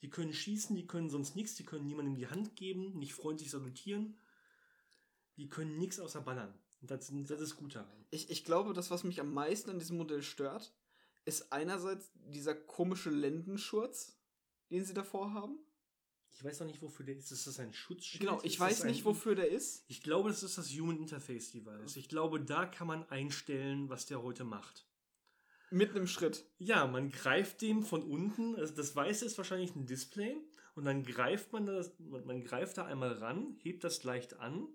Die 0.01 0.09
können 0.09 0.33
schießen, 0.33 0.75
die 0.75 0.87
können 0.87 1.09
sonst 1.09 1.35
nichts, 1.35 1.55
die 1.55 1.63
können 1.63 1.87
niemandem 1.87 2.15
die 2.15 2.27
Hand 2.27 2.55
geben, 2.55 2.97
nicht 2.97 3.13
freundlich 3.13 3.49
salutieren. 3.49 4.19
die 5.37 5.49
können 5.49 5.77
nichts 5.77 5.99
außer 5.99 6.21
ballern. 6.21 6.57
Das, 6.81 7.11
das 7.11 7.41
ist 7.41 7.55
gut 7.55 7.75
daran. 7.75 8.05
Ich, 8.09 8.29
ich 8.29 8.45
glaube, 8.45 8.73
das, 8.73 8.91
was 8.91 9.03
mich 9.03 9.19
am 9.19 9.33
meisten 9.33 9.69
an 9.69 9.79
diesem 9.79 9.97
Modell 9.97 10.21
stört, 10.21 10.73
ist 11.25 11.51
einerseits 11.51 12.11
dieser 12.13 12.53
komische 12.53 13.09
Lendenschurz, 13.09 14.17
den 14.69 14.85
sie 14.85 14.93
davor 14.93 15.33
haben. 15.33 15.57
Ich 16.37 16.43
weiß 16.43 16.59
noch 16.59 16.67
nicht, 16.67 16.81
wofür 16.81 17.05
der 17.05 17.15
ist. 17.15 17.31
Ist 17.31 17.47
das 17.47 17.59
ein 17.59 17.73
Schutzschild? 17.73 18.21
Genau, 18.21 18.39
ich 18.43 18.55
ist 18.55 18.59
weiß 18.59 18.83
nicht, 18.83 19.01
ein, 19.01 19.05
wofür 19.05 19.35
der 19.35 19.49
ist. 19.49 19.85
Ich 19.87 20.01
glaube, 20.01 20.29
das 20.29 20.43
ist 20.43 20.57
das 20.57 20.69
Human 20.69 20.97
Interface 20.97 21.51
Device. 21.51 21.95
Ich 21.95 22.09
glaube, 22.09 22.41
da 22.41 22.65
kann 22.65 22.87
man 22.87 23.07
einstellen, 23.09 23.89
was 23.89 24.05
der 24.05 24.21
heute 24.21 24.43
macht. 24.43 24.85
Mit 25.71 25.91
einem 25.91 26.07
Schritt. 26.07 26.45
Ja, 26.57 26.87
man 26.87 27.09
greift 27.09 27.61
dem 27.61 27.83
von 27.83 28.03
unten, 28.03 28.55
also 28.55 28.75
das 28.75 28.95
Weiße 28.95 29.25
ist 29.25 29.37
wahrscheinlich 29.37 29.75
ein 29.75 29.85
Display, 29.85 30.37
und 30.75 30.83
dann 30.83 31.03
greift 31.03 31.53
man 31.53 31.65
das, 31.65 31.93
man 31.99 32.43
greift 32.43 32.77
da 32.77 32.85
einmal 32.85 33.13
ran, 33.13 33.55
hebt 33.61 33.85
das 33.85 34.03
leicht 34.03 34.33
an, 34.33 34.67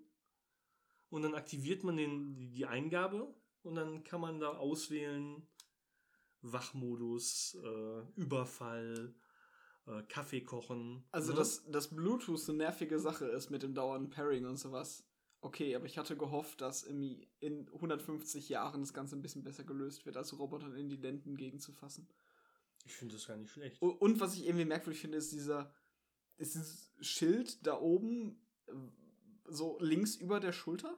und 1.09 1.21
dann 1.21 1.35
aktiviert 1.35 1.83
man 1.83 1.95
den, 1.95 2.53
die 2.53 2.65
Eingabe, 2.65 3.35
und 3.61 3.75
dann 3.75 4.03
kann 4.03 4.19
man 4.19 4.39
da 4.39 4.57
auswählen, 4.57 5.47
Wachmodus, 6.41 7.55
äh, 7.63 8.19
Überfall, 8.19 9.13
äh, 9.87 10.03
Kaffee 10.03 10.41
kochen. 10.41 11.03
Also, 11.11 11.31
ne? 11.31 11.37
dass, 11.39 11.65
dass 11.65 11.89
Bluetooth 11.89 12.47
eine 12.49 12.57
nervige 12.57 12.99
Sache 12.99 13.25
ist 13.25 13.49
mit 13.49 13.63
dem 13.63 13.73
dauernden 13.73 14.09
Pairing 14.09 14.45
und 14.45 14.57
sowas. 14.57 15.05
Okay, 15.41 15.75
aber 15.75 15.85
ich 15.85 15.97
hatte 15.97 16.15
gehofft, 16.15 16.61
dass 16.61 16.83
im, 16.83 17.19
in 17.39 17.67
150 17.73 18.49
Jahren 18.49 18.81
das 18.81 18.93
Ganze 18.93 19.15
ein 19.15 19.23
bisschen 19.23 19.43
besser 19.43 19.63
gelöst 19.63 20.05
wird, 20.05 20.17
als 20.17 20.37
Robotern 20.37 20.75
in 20.75 20.89
die 20.89 20.97
Lenden 20.97 21.35
gegenzufassen. 21.35 22.07
Ich 22.85 22.93
finde 22.93 23.15
das 23.15 23.27
gar 23.27 23.37
nicht 23.37 23.51
schlecht. 23.51 23.81
Und, 23.81 23.93
und 24.01 24.19
was 24.19 24.35
ich 24.35 24.45
irgendwie 24.45 24.65
merkwürdig 24.65 25.01
finde, 25.01 25.17
ist 25.17 25.31
dieser 25.31 25.73
ist 26.41 26.55
dieses 26.55 26.91
Schild 26.99 27.65
da 27.65 27.79
oben 27.79 28.41
äh, 28.67 28.73
so 29.45 29.77
links 29.79 30.15
über 30.15 30.39
der 30.39 30.51
Schulter. 30.51 30.97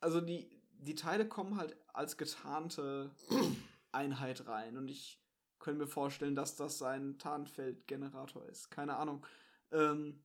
Also 0.00 0.20
die, 0.20 0.50
die 0.72 0.94
Teile 0.94 1.28
kommen 1.28 1.56
halt 1.56 1.76
als 1.92 2.16
getarnte 2.16 3.10
Einheit 3.92 4.46
rein 4.46 4.76
und 4.76 4.88
ich 4.88 5.20
könnte 5.58 5.80
mir 5.82 5.88
vorstellen, 5.88 6.34
dass 6.36 6.56
das 6.56 6.78
sein 6.78 7.18
Tarnfeldgenerator 7.18 8.44
ist. 8.46 8.70
Keine 8.70 8.96
Ahnung. 8.96 9.24
Ähm, 9.72 10.22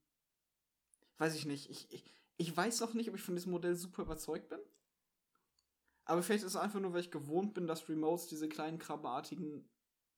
weiß 1.18 1.36
ich 1.36 1.46
nicht. 1.46 1.70
Ich, 1.70 1.92
ich, 1.92 2.04
ich 2.38 2.56
weiß 2.56 2.80
noch 2.82 2.94
nicht, 2.94 3.10
ob 3.10 3.16
ich 3.16 3.22
von 3.22 3.36
diesem 3.36 3.52
Modell 3.52 3.76
super 3.76 4.04
überzeugt 4.04 4.50
bin. 4.50 4.60
Aber 6.06 6.22
vielleicht 6.22 6.44
ist 6.44 6.52
es 6.52 6.56
einfach 6.58 6.80
nur, 6.80 6.94
weil 6.94 7.02
ich 7.02 7.12
gewohnt 7.12 7.54
bin, 7.54 7.66
dass 7.68 7.88
Remotes 7.88 8.28
diese 8.28 8.50
kleinen 8.50 8.78
krabbeartigen 8.78 9.70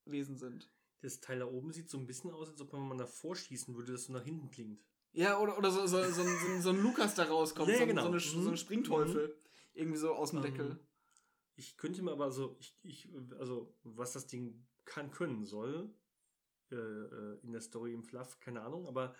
Wesen 0.04 0.36
sind. 0.36 0.70
Das 1.00 1.20
Teil 1.20 1.38
da 1.40 1.46
oben 1.46 1.72
sieht 1.72 1.88
so 1.90 1.98
ein 1.98 2.06
bisschen 2.06 2.30
aus, 2.32 2.48
als 2.48 2.60
ob 2.60 2.72
man 2.72 2.98
davor 2.98 3.36
schießen 3.36 3.74
würde, 3.76 3.92
dass 3.92 4.04
so 4.04 4.12
nach 4.12 4.24
hinten 4.24 4.50
klingt. 4.50 4.82
Ja, 5.12 5.38
oder, 5.38 5.56
oder 5.56 5.70
so, 5.70 5.86
so, 5.86 6.02
so, 6.02 6.22
so, 6.22 6.60
so 6.60 6.70
ein 6.70 6.82
Lukas 6.82 7.14
da 7.14 7.24
rauskommt, 7.24 7.68
Ja, 7.72 7.78
so, 7.78 7.86
genau. 7.86 8.02
so, 8.02 8.08
eine, 8.08 8.20
so 8.20 8.38
Mhm. 8.38 8.48
ein 8.48 8.56
Springteufel. 8.56 9.36
Irgendwie 9.74 9.98
so 9.98 10.12
aus 10.14 10.30
dem 10.30 10.42
Deckel. 10.42 10.70
Ähm, 10.72 10.80
Ich 11.56 11.76
könnte 11.76 12.02
mir 12.02 12.12
aber 12.12 12.30
so, 12.32 12.56
ich, 12.58 12.76
ich, 12.82 13.08
also, 13.38 13.74
was 13.84 14.12
das 14.12 14.26
Ding 14.26 14.66
kann, 14.86 15.10
können 15.10 15.44
soll, 15.44 15.94
äh, 16.72 16.76
äh, 16.76 17.38
in 17.42 17.52
der 17.52 17.60
Story 17.60 17.92
im 17.92 18.02
Fluff, 18.02 18.40
keine 18.40 18.62
Ahnung, 18.62 18.86
aber 18.86 19.14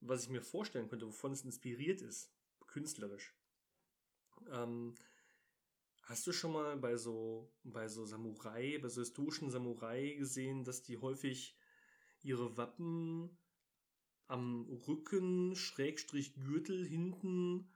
was 0.00 0.22
ich 0.22 0.30
mir 0.30 0.42
vorstellen 0.42 0.88
könnte, 0.88 1.06
wovon 1.06 1.32
es 1.32 1.44
inspiriert 1.44 2.00
ist, 2.00 2.32
künstlerisch. 2.66 3.34
Ähm, 4.50 4.94
hast 6.04 6.26
du 6.26 6.32
schon 6.32 6.52
mal 6.52 6.76
bei 6.76 6.96
so, 6.96 7.52
bei 7.64 7.88
so 7.88 8.04
Samurai, 8.04 8.78
bei 8.78 8.88
so 8.88 9.00
historischen 9.00 9.50
Samurai 9.50 10.14
gesehen, 10.14 10.64
dass 10.64 10.82
die 10.82 10.98
häufig 10.98 11.56
ihre 12.22 12.56
Wappen 12.56 13.36
am 14.28 14.64
Rücken, 14.88 15.54
Schrägstrich 15.54 16.34
Gürtel 16.34 16.86
hinten 16.86 17.71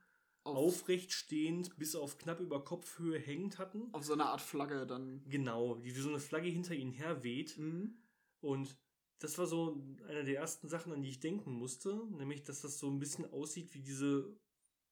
Auf, 0.47 0.57
aufrecht 0.57 1.11
stehend 1.11 1.77
bis 1.77 1.95
auf 1.95 2.17
knapp 2.17 2.39
über 2.39 2.63
Kopfhöhe 2.63 3.19
hängend 3.19 3.59
hatten. 3.59 3.89
auf 3.93 4.03
so 4.03 4.13
eine 4.13 4.25
Art 4.25 4.41
Flagge 4.41 4.87
dann. 4.87 5.21
Genau, 5.27 5.75
die 5.75 5.95
wie 5.95 5.99
so 5.99 6.09
eine 6.09 6.19
Flagge 6.19 6.47
hinter 6.47 6.73
ihnen 6.73 6.91
her 6.91 7.23
weht. 7.23 7.57
Mhm. 7.57 7.97
Und 8.41 8.77
das 9.19 9.37
war 9.37 9.47
so 9.47 9.81
eine 10.07 10.23
der 10.23 10.37
ersten 10.37 10.69
Sachen, 10.69 10.93
an 10.93 11.01
die 11.01 11.09
ich 11.09 11.19
denken 11.19 11.51
musste, 11.51 12.01
nämlich, 12.11 12.43
dass 12.43 12.61
das 12.61 12.79
so 12.79 12.89
ein 12.89 12.99
bisschen 12.99 13.31
aussieht 13.31 13.73
wie 13.73 13.81
diese 13.81 14.37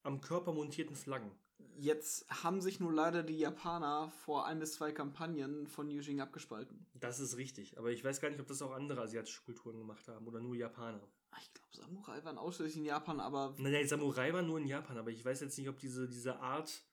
am 0.04 0.22
Körper 0.22 0.54
montierten 0.54 0.96
Flaggen. 0.96 1.32
Jetzt 1.78 2.26
haben 2.30 2.62
sich 2.62 2.80
nur 2.80 2.94
leider 2.94 3.24
die 3.24 3.38
Japaner 3.38 4.10
vor 4.10 4.46
ein 4.46 4.60
bis 4.60 4.74
zwei 4.74 4.92
Kampagnen 4.92 5.68
von 5.68 5.90
Yujing 5.90 6.22
abgespalten. 6.22 6.86
Das 6.94 7.20
ist 7.20 7.38
richtig, 7.38 7.78
aber 7.78 7.92
ich 7.92 8.04
weiß 8.04 8.22
gar 8.22 8.30
nicht, 8.30 8.40
ob 8.40 8.48
das 8.48 8.62
auch 8.62 8.72
andere 8.72 9.02
asiatische 9.02 9.44
Kulturen 9.44 9.78
gemacht 9.78 10.08
haben 10.08 10.28
oder 10.28 10.40
nur 10.40 10.56
Japaner. 10.56 11.02
Ah, 11.36 11.40
Ich 11.42 11.54
glaube, 11.54 11.70
Samurai 11.76 12.24
waren 12.24 12.38
ausschließlich 12.38 12.78
in 12.78 12.86
Japan, 12.86 13.20
aber 13.20 13.54
Naja, 13.58 13.82
die 13.82 13.88
Samurai 13.88 14.32
waren 14.34 14.48
nur 14.48 14.58
in 14.60 14.68
Japan, 14.68 14.98
aber 14.98 15.12
ich 15.12 15.24
weiß 15.26 15.42
jetzt 15.42 15.58
nicht, 15.58 15.68
ob 15.70 15.78
diese, 15.80 16.08
diese 16.08 16.40
Art, 16.40 16.84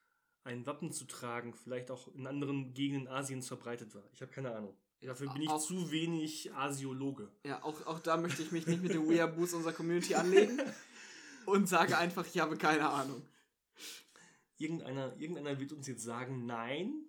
ein 0.44 0.66
Wappen 0.66 0.90
zu 0.90 1.04
tragen, 1.04 1.54
vielleicht 1.54 1.90
auch 1.92 2.08
in 2.14 2.26
anderen 2.26 2.74
Gegenden 2.74 3.06
Asiens 3.08 3.46
verbreitet 3.46 3.94
war. 3.94 4.02
Ich 4.12 4.20
habe 4.22 4.32
keine 4.32 4.52
Ahnung. 4.54 4.76
Dafür 5.00 5.32
bin 5.32 5.42
ich 5.42 5.48
Auch- 5.48 5.64
zu 5.64 5.90
wenig 5.92 6.52
Asiologe. 6.54 7.28
ja, 7.44 7.62
auch, 7.62 7.86
auch 7.86 7.98
da 8.00 8.16
möchte 8.16 8.42
ich 8.42 8.52
mich 8.52 8.66
nicht 8.66 8.82
mit 8.82 8.92
den 8.92 9.08
Weeaboos 9.08 9.52
unserer 9.54 9.72
Community 9.72 10.14
anlegen 10.16 10.60
und 11.46 11.68
sage 11.68 11.96
einfach, 11.98 12.24
ich 12.26 12.38
habe 12.40 12.56
keine 12.56 12.88
Ahnung. 12.88 13.22
Irgendeiner, 14.58 15.16
irgendeiner 15.16 15.58
wird 15.58 15.72
uns 15.72 15.86
jetzt 15.88 16.04
sagen, 16.04 16.46
nein, 16.46 17.04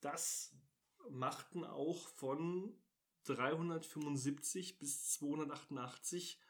das 0.00 0.52
machten 1.10 1.64
auch 1.64 2.08
von 2.08 2.74
375 3.24 4.78
bis 4.78 5.10
288 5.12 6.40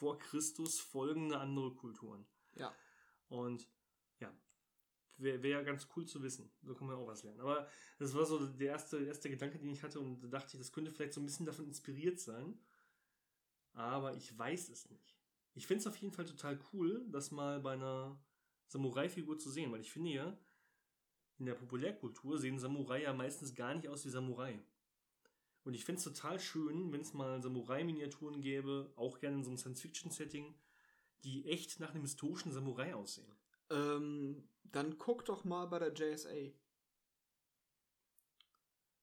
vor 0.00 0.18
Christus 0.18 0.80
folgende 0.80 1.38
andere 1.38 1.74
Kulturen. 1.74 2.24
Ja. 2.56 2.74
Und 3.28 3.68
ja, 4.18 4.32
wäre 5.18 5.42
wär 5.42 5.62
ganz 5.62 5.86
cool 5.94 6.06
zu 6.06 6.22
wissen. 6.22 6.50
So 6.62 6.74
kann 6.74 6.86
man 6.86 6.96
auch 6.96 7.06
was 7.06 7.22
lernen. 7.22 7.40
Aber 7.40 7.68
das 7.98 8.14
war 8.14 8.24
so 8.24 8.46
der 8.46 8.68
erste, 8.68 9.04
erste 9.04 9.28
Gedanke, 9.28 9.58
den 9.58 9.68
ich 9.70 9.82
hatte 9.82 10.00
und 10.00 10.22
da 10.22 10.28
dachte 10.28 10.56
ich, 10.56 10.58
das 10.58 10.72
könnte 10.72 10.90
vielleicht 10.90 11.12
so 11.12 11.20
ein 11.20 11.26
bisschen 11.26 11.44
davon 11.44 11.66
inspiriert 11.66 12.18
sein. 12.18 12.58
Aber 13.74 14.16
ich 14.16 14.36
weiß 14.36 14.70
es 14.70 14.88
nicht. 14.88 15.18
Ich 15.54 15.66
finde 15.66 15.82
es 15.82 15.86
auf 15.86 15.96
jeden 15.98 16.14
Fall 16.14 16.24
total 16.24 16.58
cool, 16.72 17.06
das 17.10 17.30
mal 17.30 17.60
bei 17.60 17.74
einer 17.74 18.18
Samurai-Figur 18.68 19.38
zu 19.38 19.50
sehen, 19.50 19.70
weil 19.70 19.82
ich 19.82 19.92
finde 19.92 20.12
ja, 20.12 20.38
in 21.38 21.44
der 21.44 21.54
Populärkultur 21.54 22.38
sehen 22.38 22.58
Samurai 22.58 23.02
ja 23.02 23.12
meistens 23.12 23.54
gar 23.54 23.74
nicht 23.74 23.88
aus 23.88 24.06
wie 24.06 24.10
Samurai. 24.10 24.58
Und 25.64 25.74
ich 25.74 25.84
finde 25.84 25.98
es 25.98 26.04
total 26.04 26.40
schön, 26.40 26.90
wenn 26.92 27.02
es 27.02 27.12
mal 27.12 27.40
Samurai-Miniaturen 27.42 28.40
gäbe, 28.40 28.92
auch 28.96 29.18
gerne 29.20 29.36
in 29.36 29.44
so 29.44 29.50
einem 29.50 29.58
Science-Fiction-Setting, 29.58 30.54
die 31.24 31.46
echt 31.46 31.80
nach 31.80 31.90
einem 31.90 32.02
historischen 32.02 32.50
Samurai 32.52 32.94
aussehen. 32.94 33.30
Ähm, 33.70 34.48
dann 34.64 34.96
guck 34.98 35.24
doch 35.26 35.44
mal 35.44 35.66
bei 35.66 35.78
der 35.78 35.92
JSA. 35.92 36.30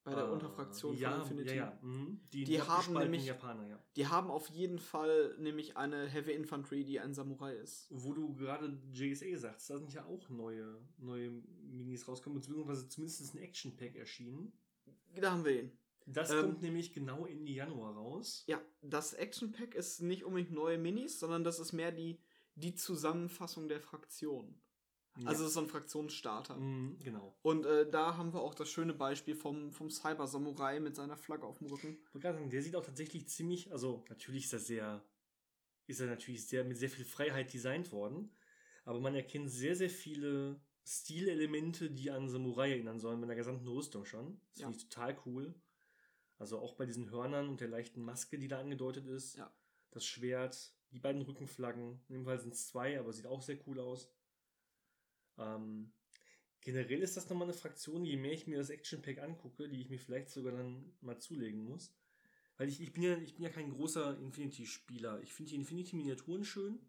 Bei 0.04 0.16
der 0.16 0.26
Äh, 0.26 0.32
Unterfraktion 0.32 0.98
ja, 0.98 1.12
von 1.12 1.22
Infinity. 1.22 1.50
Ja, 1.58 1.72
ja. 1.72 1.80
Mhm. 1.82 2.22
Die, 2.32 2.46
Die 2.46 2.62
haben 2.62 2.94
nämlich- 2.94 3.26
Japaner, 3.26 3.68
ja. 3.68 3.84
Die 3.98 4.08
haben 4.08 4.32
auf 4.32 4.48
jeden 4.50 4.80
Fall 4.80 5.36
nämlich 5.38 5.76
eine 5.76 6.08
Heavy 6.08 6.32
Infantry, 6.32 6.86
die 6.86 7.00
ein 7.00 7.14
Samurai 7.14 7.54
ist. 7.56 7.88
Wo 7.92 8.14
du 8.14 8.34
gerade 8.34 8.80
JSA 8.94 9.38
sagst, 9.38 9.70
da 9.70 9.78
sind 9.78 9.94
ja 9.94 10.06
auch 10.06 10.30
neue, 10.30 10.80
neue 10.98 11.30
Minis 11.30 12.08
rausgekommen, 12.08 12.40
beziehungsweise 12.40 12.88
zumindest 12.88 13.34
ein 13.36 13.40
Action-Pack 13.40 13.96
erschienen. 13.96 14.54
Da 15.16 15.32
haben 15.34 15.44
wir 15.46 15.64
ihn. 15.64 15.78
Das 16.10 16.32
Ähm, 16.32 16.42
kommt 16.42 16.62
nämlich 16.62 16.94
genau 16.94 17.26
Ende 17.26 17.52
Januar 17.52 17.94
raus. 17.94 18.46
Ja, 18.48 18.62
das 18.82 19.14
Action 19.14 19.52
Pack 19.52 19.76
ist 19.76 20.02
nicht 20.02 20.24
unbedingt 20.24 20.52
neue 20.54 20.78
Minis, 20.78 21.20
sondern 21.20 21.44
das 21.44 21.60
ist 21.60 21.74
mehr 21.74 21.92
die, 21.92 22.20
die 22.56 22.74
Zusammenfassung 22.74 23.68
der 23.68 23.82
Fraktion. 23.82 24.62
Also 25.26 25.44
es 25.44 25.50
ist 25.50 25.54
so 25.56 25.62
ein 25.62 25.68
Fraktionsstarter. 25.68 26.54
ja. 26.54 26.60
mhm, 26.60 27.00
genau. 27.04 27.38
Und 27.42 27.66
äh, 27.66 27.90
da 27.90 28.18
haben 28.18 28.34
wir 28.34 28.42
auch 28.42 28.54
das 28.54 28.70
schöne 28.70 28.94
Beispiel 28.94 29.36
vom, 29.36 29.72
vom 29.72 29.90
Cyber 29.90 30.28
Samurai 30.28 30.80
mit 30.80 30.96
seiner 30.96 31.18
Flagge 31.18 31.46
auf 31.46 31.58
dem 31.58 31.68
Rücken. 31.68 31.98
Ich 32.08 32.14
wollte 32.14 32.28
sagen, 32.28 32.50
der 32.50 32.62
sieht 32.62 32.76
auch 32.76 32.86
tatsächlich 32.86 33.28
ziemlich, 33.28 33.72
also 33.72 34.06
natürlich 34.10 34.46
ist 34.46 34.54
er 34.54 34.60
sehr, 34.60 35.04
ist 35.88 36.00
er 36.00 36.08
natürlich 36.08 36.48
sehr 36.48 36.64
mit 36.64 36.78
sehr 36.78 36.90
viel 36.90 37.04
Freiheit 37.06 37.52
designt 37.52 37.92
worden, 37.92 38.32
aber 38.86 39.00
man 39.00 39.16
erkennt 39.16 39.50
sehr, 39.50 39.76
sehr 39.76 39.90
viele 39.90 40.62
Stilelemente, 40.86 41.90
die 41.92 42.12
an 42.12 42.30
Samurai 42.30 42.72
erinnern 42.72 43.00
sollen, 43.00 43.20
bei 43.20 43.28
der 43.28 43.36
gesamten 43.36 43.68
Rüstung 43.68 44.06
schon. 44.06 44.40
Das 44.52 44.62
Ja. 44.62 44.68
finde 44.68 44.78
ich 44.78 44.88
total 44.88 45.18
cool. 45.26 45.56
Also 46.38 46.60
auch 46.60 46.76
bei 46.76 46.86
diesen 46.86 47.10
Hörnern 47.10 47.50
und 47.50 47.62
der 47.62 47.68
leichten 47.68 48.04
Maske, 48.04 48.38
die 48.38 48.48
da 48.48 48.60
angedeutet 48.60 49.08
ist. 49.08 49.38
Ja. 49.38 49.52
Das 49.92 50.06
Schwert, 50.06 50.74
die 50.92 51.00
beiden 51.00 51.22
Rückenflaggen. 51.22 52.00
In 52.08 52.14
dem 52.14 52.26
Fall 52.26 52.40
sind 52.40 52.54
es 52.54 52.68
zwei, 52.68 53.00
aber 53.00 53.12
sieht 53.12 53.26
auch 53.26 53.42
sehr 53.42 53.58
cool 53.68 53.80
aus. 53.80 54.12
Ähm, 55.38 55.94
generell 56.62 57.02
ist 57.02 57.18
das 57.18 57.30
nochmal 57.30 57.48
eine 57.48 57.58
Fraktion, 57.58 58.06
je 58.06 58.18
mehr 58.18 58.34
ich 58.34 58.48
mir 58.48 58.58
das 58.58 58.70
Action 58.70 59.02
Pack 59.02 59.20
angucke, 59.20 59.68
die 59.70 59.82
ich 59.82 59.90
mir 59.90 60.00
vielleicht 60.00 60.30
sogar 60.30 60.54
dann 60.54 60.94
mal 61.02 61.20
zulegen 61.20 61.64
muss. 61.64 61.96
Weil 62.58 62.70
ich, 62.70 62.82
ich, 62.82 62.94
bin, 62.94 63.04
ja, 63.04 63.18
ich 63.18 63.36
bin 63.36 63.44
ja 63.44 63.50
kein 63.50 63.70
großer 63.70 64.20
Infinity-Spieler. 64.20 65.22
Ich 65.22 65.34
finde 65.34 65.52
die 65.52 65.58
Infinity-Miniaturen 65.58 66.44
schön. 66.44 66.80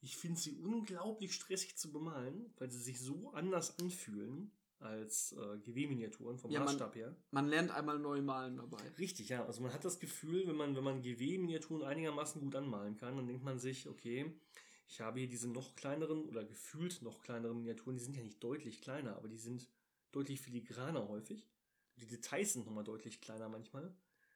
Ich 0.00 0.16
finde 0.16 0.38
sie 0.38 0.56
unglaublich 0.56 1.32
stressig 1.32 1.76
zu 1.76 1.90
bemalen, 1.90 2.52
weil 2.58 2.70
sie 2.70 2.80
sich 2.80 3.00
so 3.00 3.30
anders 3.30 3.78
anfühlen 3.78 4.52
als 4.78 5.32
äh, 5.32 5.58
GW-Miniaturen 5.58 6.38
vom 6.38 6.50
Ja, 6.50 6.60
man- 6.60 6.66
Maßstab 6.66 6.94
her. 6.96 7.16
Man 7.30 7.46
lernt 7.48 7.70
einmal 7.70 7.98
neu 7.98 8.20
malen 8.20 8.56
dabei. 8.56 8.88
Richtig, 8.98 9.28
ja. 9.30 9.44
Also 9.44 9.62
man 9.62 9.72
hat 9.72 9.84
das 9.84 9.98
Gefühl, 9.98 10.46
wenn 10.46 10.56
man, 10.56 10.76
wenn 10.76 10.84
man 10.84 11.02
GW-Miniaturen 11.02 11.82
einigermaßen 11.82 12.40
gut 12.40 12.54
anmalen 12.54 12.96
kann, 12.96 13.16
dann 13.16 13.26
denkt 13.26 13.42
man 13.44 13.58
sich, 13.58 13.88
okay, 13.88 14.32
ich 14.88 15.00
habe 15.00 15.18
hier 15.20 15.28
diese 15.28 15.48
noch 15.50 15.74
kleineren 15.74 16.24
oder 16.26 16.44
gefühlt 16.44 17.02
noch 17.02 17.20
kleineren 17.22 17.56
Miniaturen, 17.58 17.96
die 17.96 18.02
sind 18.04 18.16
ja 18.16 18.22
nicht 18.22 18.42
deutlich 18.42 18.80
kleiner, 18.82 19.16
aber 19.16 19.28
die 19.28 19.38
sind 19.38 19.68
deutlich 20.12 20.40
filigraner 20.40 21.08
häufig. 21.08 21.48
Die 21.96 22.06
Details 22.06 22.52
sind 22.52 22.66
nochmal 22.66 22.84
deutlich 22.84 23.20
kleiner 23.20 23.48
manchmal. 23.48 23.94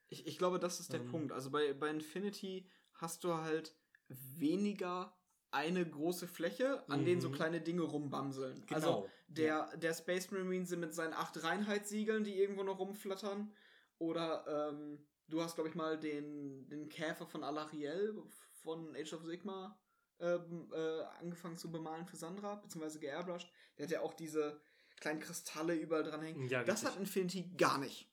Ich, 0.09 0.27
ich 0.27 0.39
glaube, 0.39 0.59
das 0.59 0.81
ist 0.81 0.93
der 0.93 1.01
Ähm. 1.01 1.09
Punkt. 1.11 1.33
Also 1.33 1.51
bei, 1.51 1.73
bei 1.75 1.91
Infinity 1.91 2.67
hast 2.95 3.23
du 3.25 3.35
halt 3.35 3.77
weniger 4.09 5.17
eine 5.53 5.85
große 5.89 6.29
Fläche, 6.29 6.89
an 6.89 7.05
denen 7.05 7.21
so 7.21 7.29
Mhm. 7.29 7.35
kleine 7.35 7.61
Dinge 7.61 7.83
rumbamseln. 7.83 8.61
Genau. 8.67 8.75
Also 8.75 9.11
der, 9.29 9.77
der 9.77 9.95
Space 9.95 10.31
Marine 10.31 10.65
sind 10.67 10.81
mit 10.81 10.95
seinen 10.95 11.13
acht 11.13 11.43
Reinheitssiegeln, 11.43 12.25
die 12.25 12.39
irgendwo 12.39 12.63
noch 12.63 12.79
rumflattern. 12.79 13.53
Oder 13.99 14.71
ähm, 14.71 15.07
du 15.29 15.43
hast, 15.43 15.55
glaube 15.57 15.69
ich, 15.69 15.75
mal 15.75 15.99
den, 15.99 16.69
den 16.69 16.89
Käfer 16.89 17.27
von 17.27 17.43
Alariel 17.45 18.23
von 18.63 18.95
Age 18.97 19.13
of 19.15 19.25
Sigma 19.25 19.79
ähm, 20.21 20.71
äh, 20.73 21.03
angefangen 21.21 21.57
zu 21.57 21.71
bemalen 21.71 22.07
für 22.07 22.17
Sandra, 22.17 22.57
beziehungsweise 22.57 23.01
geairbrushed. 23.01 23.51
Der 23.79 23.87
hat 23.87 23.91
ja 23.93 24.01
auch 24.03 24.15
diese 24.15 24.61
kleinen 25.01 25.21
Kristalle 25.21 25.75
überall 25.75 26.05
dran 26.05 26.23
hängen. 26.23 26.49
Ja, 26.49 26.63
das 26.63 26.85
hat 26.85 26.97
Infinity 26.97 27.51
gar 27.57 27.79
nicht. 27.79 28.09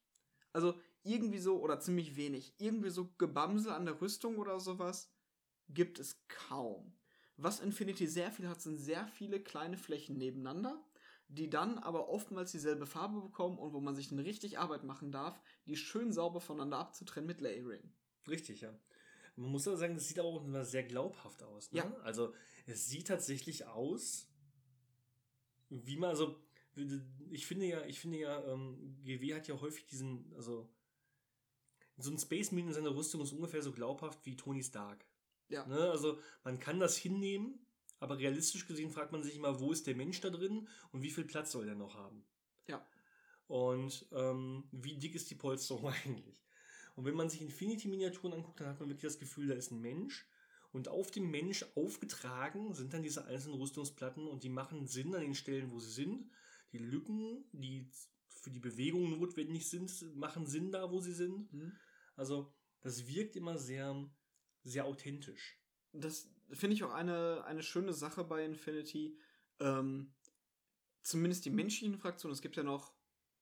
Also 0.54 0.80
irgendwie 1.04 1.40
so, 1.40 1.62
oder 1.62 1.80
ziemlich 1.80 2.16
wenig, 2.16 2.54
irgendwie 2.58 2.90
so 2.90 3.14
Gebamsel 3.18 3.72
an 3.74 3.86
der 3.86 4.00
Rüstung 4.02 4.38
oder 4.38 4.60
sowas 4.60 5.12
gibt 5.70 6.00
es 6.00 6.18
kaum. 6.28 6.97
Was 7.38 7.60
Infinity 7.60 8.08
sehr 8.08 8.32
viel 8.32 8.50
hat, 8.50 8.62
sind 8.62 8.80
sehr 8.80 9.08
viele 9.08 9.40
kleine 9.40 9.78
Flächen 9.78 10.18
nebeneinander, 10.18 10.84
die 11.30 11.50
dann 11.50 11.78
aber 11.78 12.10
oftmals 12.10 12.52
dieselbe 12.52 12.88
Farbe 12.88 13.22
bekommen 13.22 13.60
und 13.60 13.74
wo 13.74 13.80
man 13.80 13.96
sich 13.96 14.10
dann 14.10 14.20
richtig 14.20 14.58
Arbeit 14.58 14.84
machen 14.84 15.12
darf, 15.12 15.40
die 15.68 15.76
schön 15.76 16.12
sauber 16.12 16.42
voneinander 16.42 16.80
abzutrennen 16.80 17.28
mit 17.28 17.42
Layering. 17.42 17.92
Richtig, 18.28 18.62
ja. 18.62 18.74
Man 19.36 19.52
muss 19.52 19.68
aber 19.68 19.78
sagen, 19.78 19.94
das 19.94 20.08
sieht 20.08 20.18
aber 20.18 20.30
auch 20.30 20.44
immer 20.44 20.66
sehr 20.66 20.84
glaubhaft 20.84 21.44
aus. 21.44 21.72
Ne? 21.72 21.80
Ja. 21.80 21.96
Also 22.02 22.34
es 22.66 22.88
sieht 22.88 23.08
tatsächlich 23.08 23.66
aus, 23.68 24.28
wie 25.70 25.98
man, 25.98 26.10
also 26.10 26.42
ich 27.30 27.46
finde 27.46 27.68
ja, 27.68 27.86
ich 27.86 28.00
finde 28.00 28.18
ja, 28.18 28.44
ähm, 28.52 28.98
GW 29.04 29.36
hat 29.36 29.48
ja 29.48 29.60
häufig 29.62 29.86
diesen, 29.86 30.34
also 30.36 30.68
so 31.98 32.12
ein 32.12 32.18
Space 32.18 32.52
Marine 32.52 32.70
in 32.70 32.74
seiner 32.74 32.96
Rüstung 32.96 33.22
ist 33.22 33.32
ungefähr 33.32 33.62
so 33.62 33.72
glaubhaft 33.72 34.26
wie 34.26 34.36
Tony 34.36 34.64
Stark. 34.64 35.06
Ja. 35.50 35.66
Ne? 35.66 35.89
Also 35.89 36.20
man 36.43 36.60
kann 36.60 36.80
das 36.80 36.98
hinnehmen, 36.98 37.66
aber 38.00 38.18
realistisch 38.18 38.68
gesehen 38.68 38.91
fragt 38.91 39.12
man 39.12 39.24
sich 39.24 39.36
immer, 39.36 39.60
wo 39.60 39.72
ist 39.72 39.88
der 39.88 39.95
Mensch 39.95 40.22
da 40.22 40.30
drin 40.30 40.68
und 40.91 41.02
wie 41.02 41.12
viel 41.12 41.26
Platz 41.26 41.52
soll 41.52 41.66
der 41.66 41.76
noch 41.76 41.95
haben? 41.95 42.24
Ja. 42.68 42.86
Und 43.48 44.06
ähm, 44.12 44.66
wie 44.72 44.98
dick 44.98 45.16
ist 45.16 45.30
die 45.30 45.36
Polsterung 45.36 45.88
eigentlich? 46.06 46.43
Und 46.95 47.06
wenn 47.06 47.16
man 47.16 47.30
sich 47.30 47.41
Infinity-Miniaturen 47.41 48.34
anguckt, 48.34 48.60
dann 48.60 48.68
hat 48.68 48.80
man 48.80 48.89
wirklich 48.89 49.12
das 49.12 49.20
Gefühl, 49.20 49.48
da 49.48 49.54
ist 49.54 49.72
ein 49.72 49.82
Mensch. 49.82 50.28
Und 50.72 50.89
auf 50.89 51.12
dem 51.12 51.32
Mensch 51.32 51.66
aufgetragen 51.76 52.74
sind 52.74 52.93
dann 52.93 53.04
diese 53.04 53.26
einzelnen 53.26 53.60
Rüstungsplatten 53.60 54.28
und 54.28 54.43
die 54.43 54.50
machen 54.50 54.86
Sinn 54.88 55.16
an 55.16 55.22
den 55.22 55.36
Stellen, 55.36 55.72
wo 55.72 55.80
sie 55.80 55.91
sind. 55.91 56.30
Die 56.74 56.78
Lücken, 56.80 57.45
die 57.54 57.89
für 58.30 58.50
die 58.50 58.60
Bewegung 58.60 59.10
notwendig 59.10 59.70
sind, 59.70 60.16
machen 60.16 60.45
Sinn 60.45 60.72
da, 60.72 60.91
wo 60.91 61.00
sie 61.00 61.14
sind. 61.14 61.50
Also 62.16 62.54
das 62.82 63.08
wirkt 63.08 63.36
immer 63.36 63.58
sehr, 63.58 64.10
sehr 64.68 64.86
authentisch. 64.86 65.59
Das 65.93 66.30
finde 66.51 66.76
ich 66.76 66.84
auch 66.84 66.93
eine, 66.93 67.43
eine 67.45 67.63
schöne 67.63 67.93
Sache 67.93 68.24
bei 68.24 68.43
Infinity. 68.43 69.18
Ähm, 69.59 70.13
zumindest 71.01 71.45
die 71.45 71.49
menschlichen 71.49 71.97
Fraktionen. 71.97 72.34
Es 72.34 72.41
gibt 72.41 72.57
ja 72.57 72.63
noch 72.63 72.93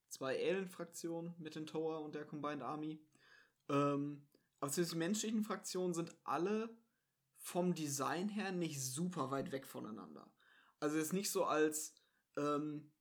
zwei 0.09 0.37
Alien-Fraktionen 0.37 1.33
mit 1.37 1.55
den 1.55 1.65
Tower 1.65 2.01
und 2.01 2.15
der 2.15 2.25
Combined 2.25 2.61
Army. 2.61 3.03
Ähm, 3.69 4.27
aber 4.59 4.71
zumindest 4.71 4.93
die 4.93 4.99
menschlichen 4.99 5.43
Fraktionen 5.43 5.93
sind 5.93 6.15
alle 6.23 6.77
vom 7.37 7.73
Design 7.73 8.29
her 8.29 8.51
nicht 8.51 8.81
super 8.81 9.31
weit 9.31 9.51
weg 9.51 9.67
voneinander. 9.67 10.31
Also 10.79 10.97
es 10.97 11.07
ist 11.07 11.13
nicht 11.13 11.31
so 11.31 11.45
als, 11.45 11.93
ähm, 12.37 12.91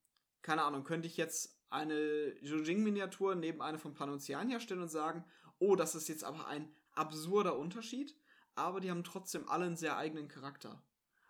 keine 0.42 0.62
Ahnung, 0.62 0.84
könnte 0.84 1.06
ich 1.06 1.16
jetzt 1.16 1.60
eine 1.70 2.34
Jojing-Miniatur 2.40 3.34
neben 3.34 3.62
eine 3.62 3.78
von 3.78 3.94
Panocean 3.94 4.48
herstellen 4.48 4.82
und 4.82 4.88
sagen, 4.88 5.24
oh, 5.58 5.76
das 5.76 5.94
ist 5.94 6.08
jetzt 6.08 6.24
aber 6.24 6.46
ein 6.46 6.74
absurder 6.94 7.58
Unterschied, 7.58 8.16
aber 8.54 8.80
die 8.80 8.90
haben 8.90 9.04
trotzdem 9.04 9.48
alle 9.48 9.66
einen 9.66 9.76
sehr 9.76 9.96
eigenen 9.96 10.28
Charakter. 10.28 10.82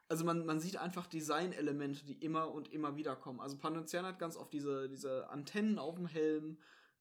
Also 0.09 0.25
man, 0.25 0.45
man 0.45 0.61
sieht 0.61 0.77
einfach 0.77 1.07
Designelemente, 1.07 2.05
die 2.05 2.23
immer 2.23 2.53
und 2.53 2.71
immer 2.73 2.97
wieder 2.97 3.17
kommen. 3.17 3.41
Also 3.41 3.57
Panocean 3.57 4.05
hat 4.05 4.19
ganz 4.19 4.37
oft 4.37 4.53
diese, 4.53 4.89
diese 4.89 5.29
Antennen 5.31 5.79
auf 5.79 5.95
dem 5.97 6.07
Helm. 6.07 6.59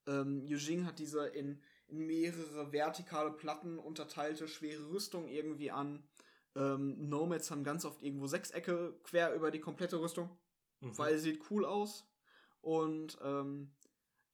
Ähm, 0.07 0.45
Yujing 0.45 0.86
hat 0.86 0.99
diese 0.99 1.28
in, 1.28 1.61
in 1.88 1.97
mehrere 2.07 2.72
vertikale 2.72 3.32
Platten 3.32 3.78
unterteilte 3.78 4.47
schwere 4.47 4.89
Rüstung 4.89 5.28
irgendwie 5.28 5.72
an. 5.72 6.03
Ähm, 6.55 7.09
Nomads 7.09 7.51
haben 7.51 7.64
ganz 7.64 7.84
oft 7.84 8.01
irgendwo 8.01 8.28
Sechsecke 8.28 8.97
quer 9.03 9.34
über 9.34 9.51
die 9.51 9.59
komplette 9.59 9.99
Rüstung, 9.99 10.30
Mhm. 10.80 10.97
weil 10.97 11.18
sie 11.18 11.32
sieht 11.32 11.51
cool 11.51 11.66
aus. 11.66 12.05
Und 12.61 13.18
ähm, 13.22 13.74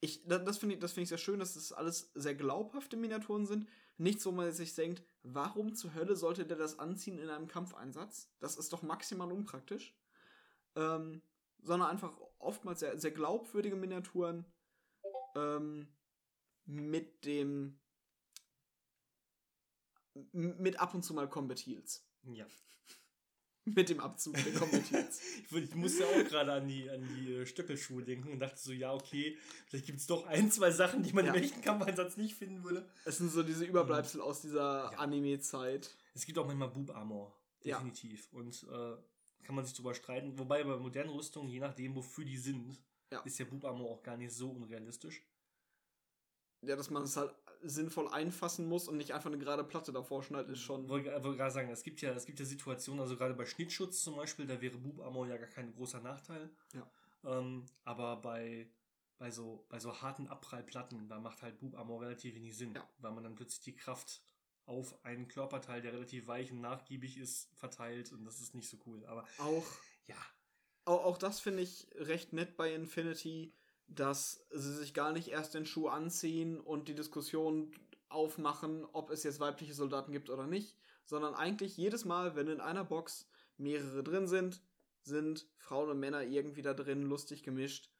ich, 0.02 0.26
da- 0.28 0.38
das 0.38 0.58
finde 0.60 0.76
ich, 0.76 0.82
das 0.82 0.92
finde 0.94 1.04
ich 1.04 1.10
sehr 1.10 1.18
schön, 1.18 1.40
dass 1.40 1.56
das 1.56 1.72
alles 1.72 2.12
sehr 2.14 2.36
glaubhafte 2.36 2.98
Miniaturen 2.98 3.46
sind. 3.46 3.68
Nicht 4.00 4.22
so, 4.22 4.32
man 4.32 4.52
sich 4.54 4.74
denkt, 4.76 5.04
warum 5.24 5.76
zur 5.76 5.94
Hölle 5.94 6.16
sollte 6.16 6.46
der 6.46 6.58
das 6.58 6.80
anziehen 6.80 7.20
in 7.20 7.30
einem 7.30 7.50
Kampfeinsatz? 7.50 8.32
Das 8.40 8.56
ist 8.56 8.72
doch 8.72 8.82
maximal 8.82 9.30
unpraktisch. 9.30 9.94
Ähm, 10.76 11.22
sondern 11.62 11.90
einfach 11.90 12.18
oftmals 12.38 12.80
sehr, 12.80 12.98
sehr 12.98 13.12
glaubwürdige 13.12 13.76
Miniaturen 13.76 14.46
ähm, 15.36 15.94
mit 16.66 17.26
dem 17.26 17.78
mit 20.32 20.80
ab 20.80 20.94
und 20.94 21.04
zu 21.04 21.14
mal 21.14 21.28
Combat 21.28 21.60
Heals. 21.60 22.08
Ja. 22.24 22.46
Mit 23.76 23.90
dem 23.90 24.00
Abzug 24.00 24.36
der 24.36 24.54
Combat 24.54 24.92
Heals. 24.92 25.22
Ich, 25.52 25.76
musste 25.76 26.06
auch 26.06 26.24
gerade 26.28 26.54
an 26.54 26.68
die, 26.68 26.90
an 26.90 27.02
die 27.08 27.34
äh, 27.34 27.46
Stöckelschuhe 27.46 28.04
denken 28.04 28.32
und 28.32 28.40
dachte 28.40 28.60
so, 28.60 28.72
ja, 28.72 28.94
okay, 28.94 29.38
vielleicht 29.68 29.86
gibt 29.88 30.00
es 30.00 30.08
doch 30.08 30.26
ein, 30.28 30.52
zwei 30.52 30.72
Sachen, 30.72 31.02
die 31.04 31.12
man 31.14 31.26
Ja. 31.26 31.34
im 31.34 31.42
echten 31.44 31.62
Kampfeinsatz 31.62 32.18
nicht 32.18 32.36
finden 32.36 32.64
würde. 32.64 32.88
Es 33.06 33.18
sind 33.18 33.32
so 33.32 33.42
diese 33.44 33.66
Überbleibsel 33.66 34.22
aus 34.22 34.42
dieser 34.42 34.92
Ja. 34.92 34.98
Anime-Zeit. 35.00 35.96
Es 36.14 36.26
gibt 36.26 36.38
auch 36.38 36.46
manchmal 36.46 36.70
Boob-Armor, 36.70 37.36
Ja. 37.64 37.78
definitiv. 37.78 38.28
Und 38.32 38.64
äh, 38.72 38.96
kann 39.46 39.56
man 39.56 39.66
sich 39.66 39.74
drüber 39.74 39.96
streiten. 39.96 40.38
Wobei 40.38 40.64
bei 40.64 40.78
modernen 40.78 41.10
Rüstungen, 41.12 41.50
je 41.50 41.60
nachdem, 41.60 41.96
wofür 41.96 42.26
die 42.26 42.38
sind, 42.38 42.78
Ja. 43.12 43.22
ist 43.22 43.40
der 43.40 43.46
Boob-Armor 43.46 43.90
auch 43.90 44.04
gar 44.04 44.18
nicht 44.18 44.32
so 44.34 44.52
unrealistisch. 44.52 45.24
Ja, 46.62 46.76
dass 46.76 46.90
man 46.90 47.04
es 47.04 47.16
halt 47.16 47.34
sinnvoll 47.62 48.08
einfassen 48.10 48.68
muss 48.68 48.88
und 48.88 48.98
nicht 48.98 49.14
einfach 49.14 49.30
eine 49.30 49.38
gerade 49.38 49.64
Platte 49.64 49.92
davor 49.92 50.24
schneidet, 50.24 50.50
ist 50.52 50.60
schon. 50.62 50.84
Ich 50.84 50.90
wollte 50.90 51.12
wollte 51.24 51.38
gerade 51.38 51.52
sagen, 51.52 51.70
es 51.70 51.84
gibt 51.84 52.02
ja, 52.02 52.12
es 52.14 52.26
gibt 52.26 52.40
ja 52.40 52.46
Situationen, 52.46 53.02
also 53.02 53.18
gerade 53.18 53.34
bei 53.34 53.46
Schnittschutz 53.46 54.04
zum 54.04 54.16
Beispiel, 54.16 54.46
da 54.48 54.60
wäre 54.62 54.78
Boob-Armor 54.78 55.28
ja 55.28 55.38
gar 55.38 55.48
kein 55.50 55.74
großer 55.74 56.00
Nachteil. 56.02 56.50
Ja. 56.74 56.90
Ähm, 57.26 57.66
aber 57.84 58.18
bei, 58.18 58.70
bei, 59.18 59.30
so, 59.32 59.66
bei 59.70 59.80
so 59.80 60.02
harten 60.02 60.28
Abprallplatten, 60.28 61.10
da 61.10 61.20
macht 61.20 61.42
halt 61.42 61.60
Boob-Armor 61.60 62.02
relativ 62.02 62.36
wenig 62.36 62.56
Sinn, 62.58 62.76
Ja. 62.76 62.88
weil 63.00 63.12
man 63.12 63.24
dann 63.24 63.36
plötzlich 63.36 63.62
die 63.62 63.76
Kraft 63.76 64.22
auf 64.66 65.04
einen 65.04 65.28
Körperteil, 65.28 65.82
der 65.82 65.94
relativ 65.94 66.28
weich 66.28 66.52
und 66.52 66.62
nachgiebig 66.62 67.18
ist, 67.18 67.50
verteilt 67.56 68.12
und 68.14 68.24
das 68.24 68.40
ist 68.40 68.54
nicht 68.56 68.70
so 68.70 68.78
cool. 68.86 69.04
Aber 69.06 69.26
Auch, 69.40 69.66
ja, 70.06 70.16
auch, 70.86 71.04
auch 71.06 71.18
das 71.18 71.40
finde 71.40 71.64
ich 71.64 71.88
recht 71.96 72.32
nett 72.34 72.56
bei 72.56 72.74
Infinity, 72.74 73.54
dass 73.90 74.46
sie 74.52 74.74
sich 74.74 74.94
gar 74.94 75.12
nicht 75.12 75.30
erst 75.30 75.54
den 75.54 75.66
Schuh 75.66 75.88
anziehen 75.88 76.60
und 76.60 76.88
die 76.88 76.96
Diskussion 76.96 77.72
aufmachen, 78.08 78.86
ob 78.94 79.10
es 79.10 79.24
jetzt 79.24 79.40
weibliche 79.40 79.74
Soldaten 79.74 80.12
gibt 80.12 80.30
oder 80.30 80.48
nicht, 80.48 80.78
sondern 81.06 81.36
eigentlich 81.36 81.76
jedes 81.78 82.06
Mal, 82.06 82.36
wenn 82.36 82.48
in 82.48 82.62
einer 82.62 82.84
Box 82.84 83.28
mehrere 83.58 84.04
drin 84.04 84.28
sind, 84.28 84.62
sind 85.02 85.48
Frauen 85.58 85.90
und 85.90 86.00
Männer 86.00 86.24
irgendwie 86.24 86.62
da 86.62 86.74
drin, 86.74 87.04
lustig 87.04 87.44
gemischt. 87.44 87.92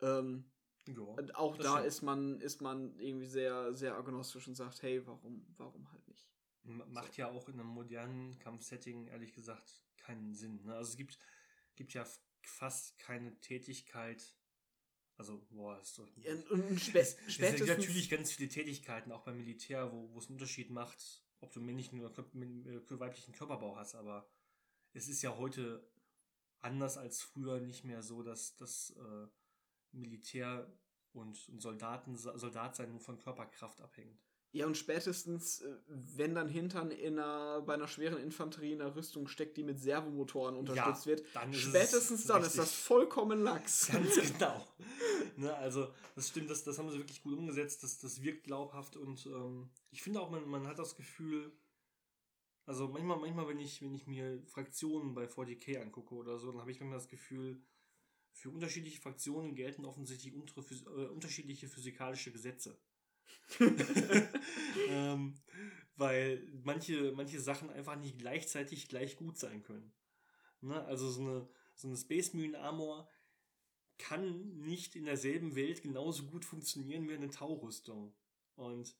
Ähm, 0.00 0.50
ja. 0.86 1.02
Auch 1.34 1.56
da 1.56 1.72
stimmt. 1.72 1.86
ist 1.86 2.02
man, 2.02 2.40
ist 2.40 2.60
man 2.60 2.98
irgendwie 2.98 3.26
sehr, 3.26 3.74
sehr 3.74 3.96
agnostisch 3.96 4.46
und 4.46 4.54
sagt, 4.54 4.82
hey, 4.82 5.04
warum, 5.06 5.46
warum 5.56 5.90
halt 5.90 6.06
nicht? 6.08 6.28
Macht 6.62 7.16
ja 7.16 7.28
auch 7.28 7.48
in 7.48 7.60
einem 7.60 7.68
modernen 7.68 8.38
Kampfsetting 8.38 9.06
ehrlich 9.06 9.32
gesagt 9.32 9.82
keinen 9.96 10.34
Sinn. 10.34 10.64
Ne? 10.64 10.74
Also 10.74 10.90
es 10.90 10.96
gibt, 10.96 11.18
gibt 11.74 11.94
ja 11.94 12.04
fast 12.42 12.98
keine 12.98 13.38
Tätigkeit. 13.40 14.35
Also, 15.18 15.46
boah, 15.50 15.80
ist 15.80 15.98
doch. 15.98 16.06
Ja, 16.16 16.34
Und 16.50 16.80
spä 16.80 17.00
Es, 17.00 17.16
es 17.26 17.38
gibt 17.38 17.66
natürlich 17.66 18.10
ganz 18.10 18.32
viele 18.32 18.48
Tätigkeiten, 18.48 19.12
auch 19.12 19.22
beim 19.22 19.36
Militär, 19.36 19.90
wo, 19.92 20.12
wo 20.12 20.18
es 20.18 20.26
einen 20.26 20.34
Unterschied 20.34 20.70
macht, 20.70 21.22
ob 21.40 21.52
du 21.52 21.60
männlichen 21.60 22.04
oder 22.04 22.24
äh, 22.34 23.00
weiblichen 23.00 23.32
Körperbau 23.32 23.76
hast, 23.76 23.94
aber 23.94 24.28
es 24.92 25.08
ist 25.08 25.22
ja 25.22 25.36
heute 25.36 25.88
anders 26.60 26.98
als 26.98 27.22
früher 27.22 27.60
nicht 27.60 27.84
mehr 27.84 28.02
so, 28.02 28.22
dass 28.22 28.56
das 28.56 28.90
äh, 28.90 29.26
Militär 29.92 30.70
und, 31.12 31.48
und 31.48 31.60
Soldaten, 31.60 32.16
Soldat 32.16 32.76
sein 32.76 32.90
nur 32.90 33.00
von 33.00 33.18
Körperkraft 33.18 33.80
abhängt. 33.80 34.20
Ja, 34.52 34.66
und 34.66 34.76
spätestens, 34.76 35.60
äh, 35.60 35.76
wenn 35.88 36.34
dann 36.34 36.48
Hintern 36.48 36.90
in 36.90 37.18
einer, 37.18 37.60
bei 37.62 37.74
einer 37.74 37.88
schweren 37.88 38.18
Infanterie 38.18 38.72
in 38.72 38.80
einer 38.80 38.96
Rüstung 38.96 39.28
steckt, 39.28 39.56
die 39.56 39.64
mit 39.64 39.78
Servomotoren 39.78 40.56
unterstützt 40.56 41.06
wird, 41.06 41.24
dann 41.34 41.52
spätestens 41.52 42.26
dann 42.26 42.42
ist 42.42 42.56
das 42.56 42.72
vollkommen 42.72 43.42
lax. 43.42 43.88
Ganz 43.92 44.14
genau. 44.16 44.66
ne, 45.36 45.54
also, 45.56 45.88
das 46.14 46.28
stimmt, 46.28 46.48
das, 46.50 46.64
das 46.64 46.78
haben 46.78 46.90
sie 46.90 46.98
wirklich 46.98 47.22
gut 47.22 47.34
umgesetzt. 47.34 47.82
Das, 47.82 47.98
das 47.98 48.22
wirkt 48.22 48.44
glaubhaft 48.44 48.96
und 48.96 49.26
ähm, 49.26 49.68
ich 49.90 50.02
finde 50.02 50.20
auch, 50.20 50.30
man, 50.30 50.48
man 50.48 50.66
hat 50.66 50.78
das 50.78 50.96
Gefühl, 50.96 51.52
Also 52.66 52.88
manchmal, 52.88 53.18
manchmal, 53.18 53.48
wenn 53.48 53.60
ich, 53.60 53.80
wenn 53.82 53.94
ich 53.94 54.06
mir 54.06 54.42
Fraktionen 54.46 55.14
bei 55.14 55.26
40k 55.26 55.80
angucke 55.82 56.14
oder 56.14 56.38
so, 56.38 56.50
dann 56.50 56.60
habe 56.60 56.70
ich 56.70 56.80
manchmal 56.80 56.98
das 56.98 57.08
Gefühl, 57.08 57.62
für 58.32 58.50
unterschiedliche 58.50 59.00
Fraktionen 59.00 59.54
gelten 59.54 59.84
offensichtlich 59.84 60.34
unter, 60.34 60.60
äh, 60.60 61.06
unterschiedliche 61.06 61.68
physikalische 61.68 62.32
Gesetze. 62.32 62.78
ähm, 64.88 65.34
weil 65.96 66.46
manche, 66.62 67.12
manche 67.12 67.40
Sachen 67.40 67.70
einfach 67.70 67.96
nicht 67.96 68.18
gleichzeitig 68.18 68.88
gleich 68.88 69.16
gut 69.16 69.38
sein 69.38 69.62
können. 69.62 69.92
Ne? 70.60 70.84
Also 70.84 71.10
so 71.10 71.20
eine, 71.22 71.48
so 71.74 71.88
eine 71.88 71.96
Space 71.96 72.34
Marine 72.34 72.58
Armor 72.58 73.08
kann 73.98 74.58
nicht 74.58 74.94
in 74.94 75.04
derselben 75.06 75.56
Welt 75.56 75.82
genauso 75.82 76.24
gut 76.24 76.44
funktionieren 76.44 77.08
wie 77.08 77.14
eine 77.14 77.30
Taurüstung. 77.30 78.14
Und 78.54 78.94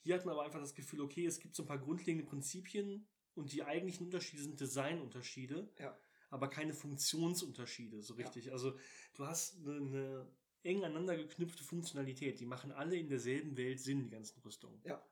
hier 0.00 0.14
hat 0.14 0.24
man 0.24 0.34
aber 0.34 0.44
einfach 0.44 0.60
das 0.60 0.74
Gefühl, 0.74 1.00
okay, 1.00 1.26
es 1.26 1.40
gibt 1.40 1.54
so 1.54 1.62
ein 1.62 1.66
paar 1.66 1.78
grundlegende 1.78 2.26
Prinzipien 2.28 3.08
und 3.34 3.52
die 3.52 3.64
eigentlichen 3.64 4.06
Unterschiede 4.06 4.42
sind 4.42 4.60
Designunterschiede, 4.60 5.72
ja. 5.78 5.98
aber 6.30 6.48
keine 6.48 6.74
Funktionsunterschiede, 6.74 8.02
so 8.02 8.14
richtig. 8.14 8.46
Ja. 8.46 8.52
Also 8.52 8.78
du 9.14 9.26
hast 9.26 9.56
eine, 9.56 9.76
eine 9.76 10.36
eng 10.66 10.84
aneinander 10.84 11.16
geknüpfte 11.16 11.64
Funktionalität. 11.64 12.40
Die 12.40 12.46
machen 12.46 12.72
alle 12.72 12.96
in 12.96 13.08
derselben 13.08 13.56
Welt 13.56 13.80
Sinn, 13.80 14.02
die 14.04 14.10
ganzen 14.10 14.40
Rüstungen. 14.40 14.80
Ja. 14.84 15.02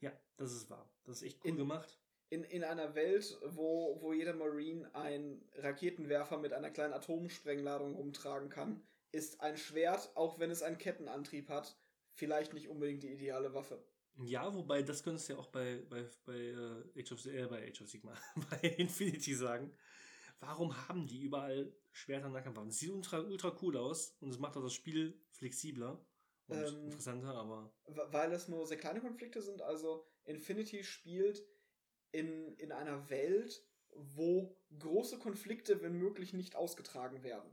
Ja, 0.00 0.12
das 0.36 0.52
ist 0.52 0.70
wahr. 0.70 0.90
Das 1.04 1.16
ist 1.16 1.22
echt 1.22 1.44
cool 1.44 1.50
in, 1.50 1.56
gemacht. 1.56 1.98
In, 2.30 2.44
in 2.44 2.64
einer 2.64 2.94
Welt, 2.94 3.38
wo, 3.44 4.00
wo 4.00 4.12
jeder 4.12 4.34
Marine 4.34 4.92
einen 4.94 5.44
Raketenwerfer 5.56 6.38
mit 6.38 6.52
einer 6.52 6.70
kleinen 6.70 6.94
Atomsprengladung 6.94 7.94
rumtragen 7.94 8.48
kann, 8.48 8.82
ist 9.12 9.40
ein 9.40 9.56
Schwert, 9.56 10.10
auch 10.14 10.38
wenn 10.38 10.50
es 10.50 10.62
einen 10.62 10.78
Kettenantrieb 10.78 11.48
hat, 11.48 11.76
vielleicht 12.12 12.54
nicht 12.54 12.68
unbedingt 12.68 13.02
die 13.02 13.12
ideale 13.12 13.52
Waffe. 13.54 13.82
Ja, 14.22 14.54
wobei 14.54 14.82
das 14.82 15.02
könntest 15.02 15.28
du 15.28 15.34
ja 15.34 15.38
auch 15.38 15.48
bei, 15.48 15.82
bei, 15.88 16.04
bei, 16.24 16.54
uh, 16.56 16.82
Age, 16.98 17.12
of, 17.12 17.24
äh, 17.26 17.46
bei 17.46 17.68
Age 17.68 17.82
of 17.82 17.88
Sigma, 17.88 18.14
bei 18.50 18.68
Infinity 18.68 19.34
sagen. 19.34 19.72
Warum 20.40 20.88
haben 20.88 21.06
die 21.06 21.20
überall 21.20 21.72
Schwerter 21.92 22.26
und 22.26 22.32
Nahkampfwaffen? 22.32 22.70
Das 22.70 22.78
sieht 22.78 22.90
ultra, 22.90 23.20
ultra 23.20 23.56
cool 23.62 23.76
aus 23.76 24.16
und 24.20 24.30
es 24.30 24.38
macht 24.38 24.56
auch 24.56 24.62
das 24.62 24.72
Spiel 24.72 25.20
flexibler 25.30 26.04
und 26.48 26.58
ähm, 26.58 26.84
interessanter, 26.84 27.34
aber. 27.34 27.72
Weil 27.86 28.32
es 28.32 28.48
nur 28.48 28.66
sehr 28.66 28.78
kleine 28.78 29.00
Konflikte 29.00 29.42
sind. 29.42 29.62
Also 29.62 30.06
Infinity 30.24 30.82
spielt 30.82 31.46
in, 32.12 32.54
in 32.56 32.72
einer 32.72 33.08
Welt, 33.10 33.64
wo 33.92 34.56
große 34.78 35.18
Konflikte, 35.18 35.82
wenn 35.82 35.98
möglich, 35.98 36.32
nicht 36.32 36.56
ausgetragen 36.56 37.22
werden. 37.22 37.50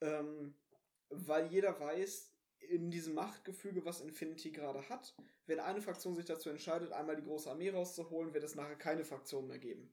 Ähm, 0.00 0.54
weil 1.08 1.46
jeder 1.46 1.78
weiß, 1.78 2.32
in 2.60 2.90
diesem 2.90 3.14
Machtgefüge, 3.14 3.84
was 3.84 4.00
Infinity 4.00 4.50
gerade 4.50 4.88
hat, 4.88 5.14
wenn 5.46 5.60
eine 5.60 5.82
Fraktion 5.82 6.14
sich 6.14 6.24
dazu 6.24 6.50
entscheidet, 6.50 6.92
einmal 6.92 7.16
die 7.16 7.24
große 7.24 7.50
Armee 7.50 7.70
rauszuholen, 7.70 8.32
wird 8.32 8.44
es 8.44 8.54
nachher 8.54 8.76
keine 8.76 9.04
Fraktion 9.04 9.46
mehr 9.46 9.58
geben. 9.58 9.92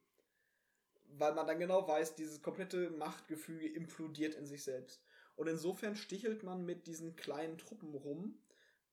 Weil 1.18 1.34
man 1.34 1.47
dann 1.47 1.59
genau 1.59 1.88
weiß, 1.88 2.16
dieses 2.16 2.41
komplette 2.41 2.89
Machtgefüge 2.91 3.68
implodiert 3.68 4.36
in 4.36 4.45
sich 4.45 4.64
selbst. 4.64 5.03
Und 5.36 5.47
insofern 5.47 5.95
stichelt 5.95 6.43
man 6.43 6.66
mit 6.66 6.88
diesen 6.88 7.16
kleinen 7.16 7.57
Truppen 7.57 7.93
rum 7.95 8.39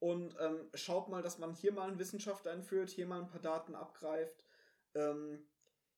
und 0.00 0.36
ähm, 0.40 0.68
schaut 0.74 1.08
mal, 1.08 1.22
dass 1.22 1.38
man 1.38 1.54
hier 1.54 1.72
mal 1.72 1.88
einen 1.88 1.98
Wissenschaftler 1.98 2.52
einführt, 2.52 2.90
hier 2.90 3.06
mal 3.06 3.20
ein 3.20 3.28
paar 3.28 3.40
Daten 3.40 3.74
abgreift, 3.74 4.44
ähm, 4.94 5.44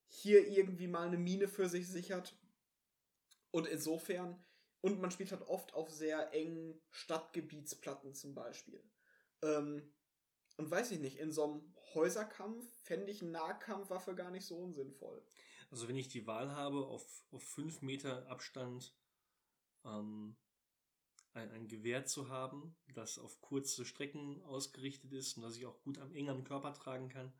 hier 0.09 0.49
irgendwie 0.49 0.89
mal 0.89 1.07
eine 1.07 1.19
Mine 1.19 1.49
für 1.49 1.69
sich 1.69 1.89
sichert. 1.89 2.35
Und 3.51 3.67
insofern, 3.67 4.43
und 4.81 5.01
man 5.01 5.11
spielt 5.11 5.33
halt 5.33 5.43
oft 5.43 5.75
auf 5.75 5.91
sehr 5.91 6.33
engen 6.33 6.81
Stadtgebietsplatten 6.91 8.15
zum 8.15 8.35
Beispiel. 8.35 8.83
Ähm, 9.43 9.93
und 10.57 10.71
weiß 10.71 10.91
ich 10.93 11.01
nicht, 11.01 11.19
in 11.19 11.33
so 11.33 11.45
einem 11.45 11.75
Häuserkampf 11.95 12.65
fände 12.83 13.11
ich 13.11 13.23
Nahkampfwaffe 13.23 14.15
gar 14.15 14.31
nicht 14.31 14.47
so 14.47 14.57
unsinnvoll. 14.57 15.23
Also 15.71 15.89
wenn 15.89 15.97
ich 15.97 16.09
die 16.09 16.27
Wahl 16.27 16.51
habe, 16.53 16.87
auf, 16.87 17.25
auf 17.31 17.43
fünf 17.43 17.81
Meter 17.81 18.27
Abstand 18.29 18.95
ähm, 19.85 20.37
ein, 21.33 21.51
ein 21.51 21.69
Gewehr 21.69 22.05
zu 22.07 22.29
haben, 22.29 22.77
das 22.95 23.19
auf 23.19 23.41
kurze 23.41 23.85
Strecken 23.85 24.43
ausgerichtet 24.43 25.13
ist 25.13 25.37
und 25.37 25.43
das 25.43 25.57
ich 25.57 25.67
auch 25.67 25.81
gut 25.83 25.99
am 25.99 26.13
eng 26.13 26.29
am 26.29 26.45
Körper 26.45 26.73
tragen 26.75 27.09
kann, 27.09 27.33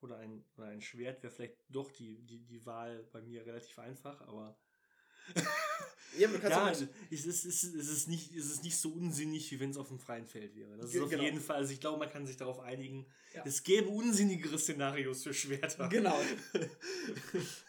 oder 0.00 0.18
ein, 0.18 0.44
oder 0.56 0.66
ein 0.66 0.82
Schwert 0.82 1.22
wäre 1.22 1.32
vielleicht 1.32 1.56
doch 1.68 1.90
die, 1.90 2.18
die, 2.26 2.44
die 2.44 2.66
Wahl 2.66 3.04
bei 3.12 3.22
mir 3.22 3.46
relativ 3.46 3.78
einfach, 3.78 4.20
aber 4.22 4.58
ja, 6.18 6.28
ja 6.30 6.70
es, 6.70 6.82
ist, 7.10 7.26
es, 7.26 7.44
ist, 7.44 7.74
es, 7.74 7.88
ist 7.88 8.08
nicht, 8.08 8.32
es 8.34 8.46
ist 8.46 8.62
nicht 8.62 8.76
so 8.76 8.90
unsinnig, 8.90 9.50
wie 9.50 9.58
wenn 9.58 9.70
es 9.70 9.76
auf 9.76 9.88
dem 9.88 9.98
freien 9.98 10.26
Feld 10.26 10.54
wäre. 10.54 10.76
Das 10.76 10.94
ist 10.94 11.00
auf 11.00 11.10
genau. 11.10 11.22
jeden 11.22 11.40
Fall, 11.40 11.56
also 11.56 11.72
ich 11.72 11.80
glaube, 11.80 11.98
man 11.98 12.10
kann 12.10 12.26
sich 12.26 12.36
darauf 12.36 12.60
einigen, 12.60 13.06
ja. 13.34 13.42
es 13.44 13.62
gäbe 13.62 13.88
unsinnigere 13.88 14.58
Szenarios 14.58 15.24
für 15.24 15.34
Schwerter. 15.34 15.88
Genau. 15.88 16.18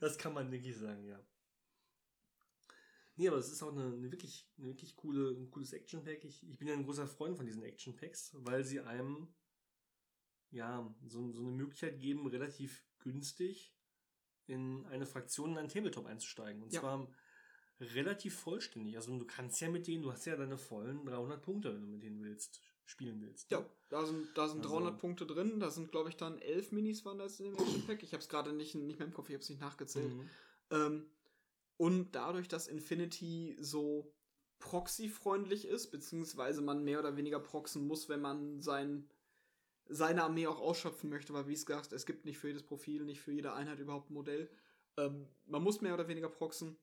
das 0.00 0.18
kann 0.18 0.34
man 0.34 0.50
wirklich 0.50 0.76
sagen, 0.76 1.04
ja. 1.04 1.20
Nee, 3.16 3.28
aber 3.28 3.38
es 3.38 3.50
ist 3.50 3.62
auch 3.62 3.72
eine, 3.72 3.92
eine 3.92 4.10
wirklich, 4.10 4.48
eine 4.58 4.68
wirklich 4.68 4.96
coole, 4.96 5.30
ein 5.30 5.50
cooles 5.50 5.72
Action-Pack. 5.72 6.24
Ich, 6.24 6.48
ich 6.48 6.58
bin 6.58 6.66
ja 6.66 6.74
ein 6.74 6.84
großer 6.84 7.06
Freund 7.06 7.36
von 7.36 7.46
diesen 7.46 7.62
Action-Packs, 7.62 8.32
weil 8.34 8.64
sie 8.64 8.80
einem 8.80 9.32
ja 10.50 10.94
so, 11.06 11.30
so 11.32 11.42
eine 11.42 11.52
Möglichkeit 11.52 12.00
geben, 12.00 12.26
relativ 12.26 12.84
günstig 12.98 13.74
in 14.46 14.84
eine 14.86 15.06
Fraktion 15.06 15.52
in 15.52 15.58
einen 15.58 15.68
Tabletop 15.68 16.06
einzusteigen. 16.06 16.62
Und 16.62 16.72
ja. 16.72 16.80
zwar 16.80 17.08
relativ 17.80 18.36
vollständig. 18.36 18.96
Also 18.96 19.16
du 19.16 19.26
kannst 19.26 19.60
ja 19.60 19.70
mit 19.70 19.86
denen, 19.86 20.02
du 20.02 20.12
hast 20.12 20.26
ja 20.26 20.36
deine 20.36 20.58
vollen 20.58 21.04
300 21.04 21.42
Punkte, 21.42 21.74
wenn 21.74 21.82
du 21.82 21.88
mit 21.88 22.02
denen 22.02 22.22
willst, 22.22 22.60
spielen 22.84 23.20
willst. 23.22 23.50
Ja, 23.50 23.64
da 23.88 24.04
sind, 24.04 24.28
da 24.36 24.48
sind 24.48 24.58
also, 24.58 24.76
300 24.76 24.98
Punkte 24.98 25.26
drin. 25.26 25.60
Da 25.60 25.70
sind, 25.70 25.90
glaube 25.90 26.08
ich, 26.08 26.16
dann 26.16 26.38
11 26.38 26.72
Minis 26.72 27.04
waren 27.04 27.18
das 27.18 27.40
in 27.40 27.46
dem 27.46 27.54
Action 27.54 27.86
Pack. 27.86 28.02
Ich 28.02 28.12
habe 28.12 28.22
es 28.22 28.28
gerade 28.28 28.52
nicht, 28.52 28.74
nicht 28.74 28.98
mehr 28.98 29.08
im 29.08 29.14
Kopf, 29.14 29.28
ich 29.28 29.34
habe 29.34 29.42
es 29.42 29.48
nicht 29.48 29.60
nachgezählt. 29.60 30.14
Mhm. 30.14 30.30
Ähm, 30.70 31.06
und 31.76 32.12
dadurch, 32.12 32.48
dass 32.48 32.68
Infinity 32.68 33.56
so 33.60 34.12
proxy-freundlich 34.58 35.66
ist, 35.66 35.90
beziehungsweise 35.90 36.62
man 36.62 36.84
mehr 36.84 37.00
oder 37.00 37.16
weniger 37.16 37.40
proxen 37.40 37.86
muss, 37.86 38.08
wenn 38.08 38.20
man 38.20 38.60
sein, 38.60 39.10
seine 39.86 40.22
Armee 40.22 40.46
auch 40.46 40.60
ausschöpfen 40.60 41.10
möchte, 41.10 41.34
weil 41.34 41.48
wie 41.48 41.54
es 41.54 41.66
gesagt, 41.66 41.92
es 41.92 42.06
gibt 42.06 42.24
nicht 42.24 42.38
für 42.38 42.48
jedes 42.48 42.62
Profil, 42.62 43.04
nicht 43.04 43.20
für 43.20 43.32
jede 43.32 43.52
Einheit 43.52 43.78
überhaupt 43.78 44.10
ein 44.10 44.14
Modell. 44.14 44.50
Ähm, 44.96 45.26
man 45.46 45.62
muss 45.62 45.80
mehr 45.80 45.94
oder 45.94 46.08
weniger 46.08 46.28
proxen 46.28 46.78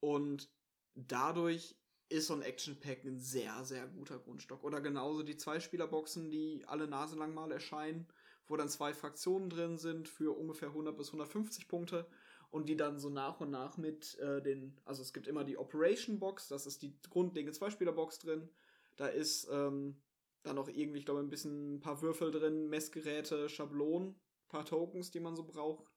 und 0.00 0.50
dadurch 0.94 1.76
ist 2.08 2.26
so 2.26 2.34
ein 2.34 2.42
Action 2.42 2.78
Pack 2.78 3.04
ein 3.04 3.18
sehr, 3.18 3.64
sehr 3.64 3.86
guter 3.86 4.18
Grundstock. 4.18 4.62
Oder 4.62 4.80
genauso 4.80 5.22
die 5.22 5.36
Zweispielerboxen, 5.36 6.30
die 6.30 6.64
alle 6.66 6.86
Nase 6.86 7.16
lang 7.16 7.34
mal 7.34 7.50
erscheinen, 7.50 8.06
wo 8.46 8.56
dann 8.56 8.68
zwei 8.68 8.92
Fraktionen 8.92 9.50
drin 9.50 9.78
sind 9.78 10.08
für 10.08 10.36
ungefähr 10.36 10.68
100 10.68 10.96
bis 10.96 11.08
150 11.08 11.66
Punkte 11.66 12.06
und 12.50 12.68
die 12.68 12.76
dann 12.76 12.98
so 12.98 13.08
nach 13.08 13.40
und 13.40 13.50
nach 13.50 13.78
mit 13.78 14.18
äh, 14.18 14.42
den, 14.42 14.78
also 14.84 15.02
es 15.02 15.12
gibt 15.12 15.26
immer 15.26 15.44
die 15.44 15.58
Operation 15.58 16.18
Box, 16.18 16.48
das 16.48 16.66
ist 16.66 16.82
die 16.82 16.94
grundlegende 17.10 17.56
Zweispielerbox 17.56 18.18
drin. 18.20 18.48
Da 18.96 19.06
ist 19.08 19.48
ähm, 19.50 19.96
dann 20.44 20.56
noch 20.56 20.68
irgendwie, 20.68 21.00
ich 21.00 21.04
glaube, 21.04 21.20
ein 21.20 21.30
bisschen 21.30 21.76
ein 21.76 21.80
paar 21.80 22.00
Würfel 22.00 22.30
drin, 22.30 22.68
Messgeräte, 22.68 23.48
Schablonen, 23.48 24.14
paar 24.48 24.64
Tokens, 24.64 25.10
die 25.10 25.20
man 25.20 25.34
so 25.34 25.44
braucht. 25.44 25.90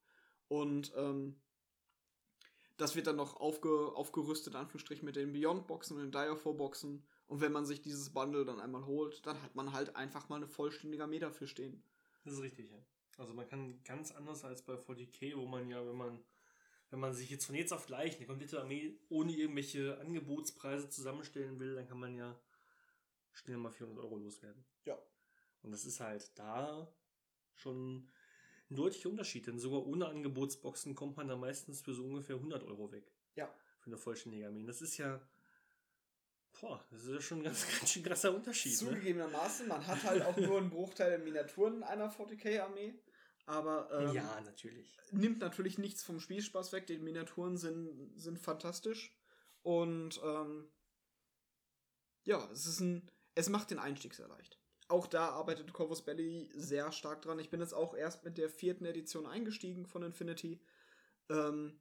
Und 0.47 0.93
ähm, 0.95 1.35
das 2.77 2.95
wird 2.95 3.07
dann 3.07 3.15
noch 3.15 3.35
aufge, 3.39 3.91
aufgerüstet, 3.95 4.53
in 4.53 4.59
Anführungsstrichen, 4.59 5.05
mit 5.05 5.15
den 5.15 5.33
Beyond-Boxen 5.33 5.97
und 5.97 6.03
den 6.03 6.11
Diafor-Boxen. 6.11 7.03
Und 7.27 7.41
wenn 7.41 7.51
man 7.51 7.65
sich 7.65 7.81
dieses 7.81 8.11
Bundle 8.11 8.45
dann 8.45 8.59
einmal 8.59 8.85
holt, 8.85 9.25
dann 9.25 9.41
hat 9.41 9.55
man 9.55 9.73
halt 9.73 9.95
einfach 9.95 10.29
mal 10.29 10.37
eine 10.37 10.47
vollständige 10.47 11.03
Armee 11.03 11.19
dafür 11.19 11.47
stehen. 11.47 11.83
Das 12.23 12.33
ist 12.33 12.41
richtig, 12.41 12.69
ja. 12.69 12.77
Also 13.17 13.33
man 13.33 13.47
kann 13.47 13.83
ganz 13.83 14.11
anders 14.11 14.43
als 14.43 14.61
bei 14.61 14.75
40k, 14.75 15.35
wo 15.35 15.47
man 15.47 15.69
ja, 15.69 15.85
wenn 15.85 15.97
man 15.97 16.23
wenn 16.89 16.99
man 16.99 17.13
sich 17.13 17.29
jetzt 17.29 17.45
von 17.45 17.55
jetzt 17.55 17.73
auf 17.73 17.85
gleich 17.85 18.17
eine 18.17 18.25
komplette 18.25 18.61
Armee 18.61 18.97
ohne 19.09 19.33
irgendwelche 19.33 19.99
Angebotspreise 19.99 20.89
zusammenstellen 20.89 21.59
will, 21.59 21.75
dann 21.75 21.87
kann 21.87 21.99
man 21.99 22.15
ja 22.15 22.39
schnell 23.33 23.57
mal 23.57 23.71
400 23.71 24.03
Euro 24.03 24.17
loswerden. 24.17 24.63
Ja. 24.85 24.97
Und 25.63 25.71
das 25.71 25.85
ist 25.85 25.99
halt 25.99 26.31
da 26.35 26.91
schon 27.55 28.09
ein 28.69 28.75
deutlicher 28.75 29.09
Unterschied, 29.09 29.47
denn 29.47 29.59
sogar 29.59 29.85
ohne 29.85 30.07
Angebotsboxen 30.07 30.95
kommt 30.95 31.17
man 31.17 31.27
da 31.27 31.35
meistens 31.35 31.81
für 31.81 31.93
so 31.93 32.03
ungefähr 32.03 32.35
100 32.35 32.63
Euro 32.63 32.91
weg. 32.91 33.11
Ja. 33.35 33.53
Für 33.79 33.87
eine 33.87 33.97
vollständige 33.97 34.47
Armee. 34.47 34.65
Das 34.65 34.81
ist 34.81 34.97
ja, 34.97 35.21
boah, 36.59 36.83
das 36.91 37.03
ist 37.03 37.13
ja 37.13 37.21
schon 37.21 37.39
ein 37.39 37.43
ganz, 37.45 37.65
ganz 37.79 37.91
schön 37.91 38.03
krasser 38.03 38.35
Unterschied. 38.35 38.73
Ne? 38.81 38.89
Zugegebenermaßen, 38.89 39.67
ne? 39.67 39.73
man 39.73 39.87
hat 39.87 40.03
halt 40.03 40.23
auch 40.23 40.37
nur 40.37 40.57
einen 40.57 40.69
Bruchteil 40.69 41.11
der 41.11 41.19
Miniaturen 41.19 41.83
einer 41.83 42.11
40k-Armee. 42.11 42.99
Aber 43.45 43.89
ähm, 43.93 44.13
ja, 44.13 44.41
natürlich. 44.41 44.97
nimmt 45.11 45.39
natürlich 45.39 45.77
nichts 45.77 46.03
vom 46.03 46.19
Spielspaß 46.19 46.73
weg. 46.73 46.85
Die 46.87 46.97
Miniaturen 46.97 47.55
sind, 47.55 48.11
sind 48.19 48.37
fantastisch. 48.37 49.15
Und 49.61 50.19
ähm, 50.21 50.69
ja, 52.23 52.49
es 52.51 52.65
ist 52.65 52.81
ein. 52.81 53.09
Es 53.35 53.47
macht 53.47 53.71
den 53.71 53.79
Einstieg 53.79 54.15
sehr 54.15 54.27
leicht. 54.27 54.59
Auch 54.89 55.07
da 55.07 55.29
arbeitet 55.29 55.73
Corvus 55.73 56.01
Belly 56.01 56.49
sehr 56.53 56.91
stark 56.91 57.21
dran. 57.21 57.39
Ich 57.39 57.49
bin 57.49 57.59
jetzt 57.59 57.73
auch 57.73 57.93
erst 57.93 58.23
mit 58.23 58.37
der 58.37 58.49
vierten 58.49 58.85
Edition 58.85 59.25
eingestiegen 59.25 59.85
von 59.85 60.03
Infinity. 60.03 60.61
Ähm, 61.29 61.79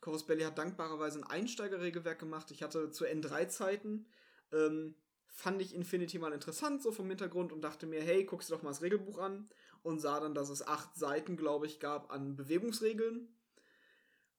Corvus 0.00 0.24
Belly 0.24 0.44
hat 0.44 0.56
dankbarerweise 0.56 1.18
ein 1.18 1.24
Einsteigerregelwerk 1.24 2.18
gemacht. 2.18 2.50
Ich 2.50 2.62
hatte 2.62 2.90
zu 2.90 3.04
N3-Zeiten, 3.04 4.06
ähm, 4.52 4.94
fand 5.26 5.60
ich 5.60 5.74
Infinity 5.74 6.18
mal 6.18 6.32
interessant, 6.32 6.82
so 6.82 6.92
vom 6.92 7.08
Hintergrund, 7.08 7.52
und 7.52 7.60
dachte 7.60 7.86
mir, 7.86 8.02
hey, 8.02 8.24
guckst 8.24 8.48
du 8.48 8.54
doch 8.54 8.62
mal 8.62 8.70
das 8.70 8.82
Regelbuch 8.82 9.18
an. 9.18 9.48
und 9.84 10.00
sah 10.00 10.18
dann, 10.18 10.34
dass 10.34 10.48
es 10.48 10.66
acht 10.66 10.96
Seiten, 10.96 11.36
glaube 11.36 11.66
ich, 11.66 11.78
gab 11.78 12.10
an 12.10 12.36
Bewegungsregeln. 12.36 13.28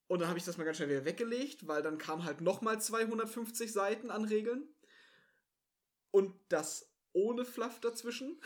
Und 0.08 0.20
dann 0.20 0.28
habe 0.28 0.38
ich 0.38 0.44
das 0.44 0.58
mal 0.58 0.66
ganz 0.66 0.78
schnell 0.78 0.90
wieder 0.90 1.06
weggelegt, 1.06 1.68
weil 1.68 1.82
dann 1.82 1.98
kam 1.98 2.26
halt 2.26 2.42
nochmal 2.42 2.82
250 2.82 3.72
Seiten 3.72 4.12
an 4.12 4.26
Regeln. 4.26 4.68
Und 6.12 6.34
das 6.50 6.89
ohne 7.14 7.46
Fluff 7.46 7.80
dazwischen. 7.80 8.40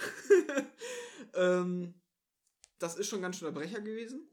ähm, 1.34 1.94
das 2.80 2.96
ist 2.96 3.08
schon 3.08 3.22
ganz 3.22 3.38
schön 3.38 3.54
der 3.54 3.60
Brecher 3.60 3.82
gewesen. 3.82 4.30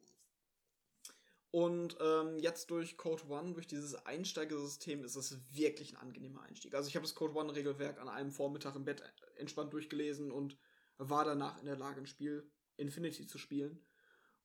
Und 1.52 1.96
ähm, 2.00 2.38
jetzt 2.38 2.70
durch 2.70 2.96
Code 2.96 3.26
One, 3.28 3.54
durch 3.54 3.66
dieses 3.66 3.94
Einsteigersystem, 4.06 5.02
ist 5.02 5.16
es 5.16 5.36
wirklich 5.52 5.92
ein 5.92 6.00
angenehmer 6.00 6.42
Einstieg. 6.42 6.74
Also 6.74 6.88
ich 6.88 6.94
habe 6.94 7.04
das 7.04 7.16
Code 7.16 7.34
One-Regelwerk 7.34 8.00
an 8.00 8.08
einem 8.08 8.30
Vormittag 8.30 8.76
im 8.76 8.84
Bett 8.84 9.02
entspannt 9.36 9.72
durchgelesen 9.72 10.30
und 10.30 10.56
war 10.98 11.24
danach 11.24 11.58
in 11.58 11.66
der 11.66 11.76
Lage, 11.76 12.00
ein 12.00 12.06
Spiel 12.06 12.48
Infinity 12.76 13.26
zu 13.26 13.38
spielen. 13.38 13.84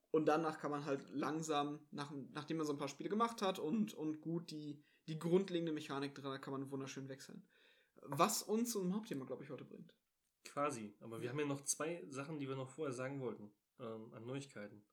Und 0.10 0.26
danach 0.28 0.57
kann 0.60 0.72
man 0.72 0.86
halt 0.86 1.06
langsam, 1.12 1.86
nach, 1.91 2.12
nachdem 2.34 2.57
man 2.57 2.66
so 2.66 2.74
ein 2.74 2.80
paar 2.80 2.88
Spiele 2.88 3.10
gemacht 3.10 3.41
hat 3.41 3.60
und, 3.60 3.94
und 3.94 4.22
gut 4.22 4.49
die, 4.49 4.82
die 5.07 5.20
grundlegende 5.20 5.74
Mechanik 5.74 6.16
drin 6.16 6.32
hat, 6.32 6.41
kann 6.41 6.53
man 6.53 6.72
wunderschön 6.72 7.10
wechseln. 7.10 7.45
Was 8.07 8.44
uns 8.44 8.72
zum 8.72 8.94
Hauptthema, 8.94 9.26
glaube 9.26 9.44
ich, 9.44 9.49
heute 9.49 9.65
bringt. 9.65 9.94
Quasi. 10.44 10.94
Aber 10.99 11.22
wir 11.22 11.30
haben 11.30 11.40
ja 11.40 11.45
noch 11.45 11.64
zwei 11.64 12.06
Sachen, 12.10 12.40
die 12.40 12.48
wir 12.48 12.56
noch 12.56 12.69
vorher 12.69 12.94
sagen 12.94 13.19
wollten. 13.19 13.52
Ähm, 13.80 14.14
an 14.14 14.26
Neuigkeiten. 14.26 14.86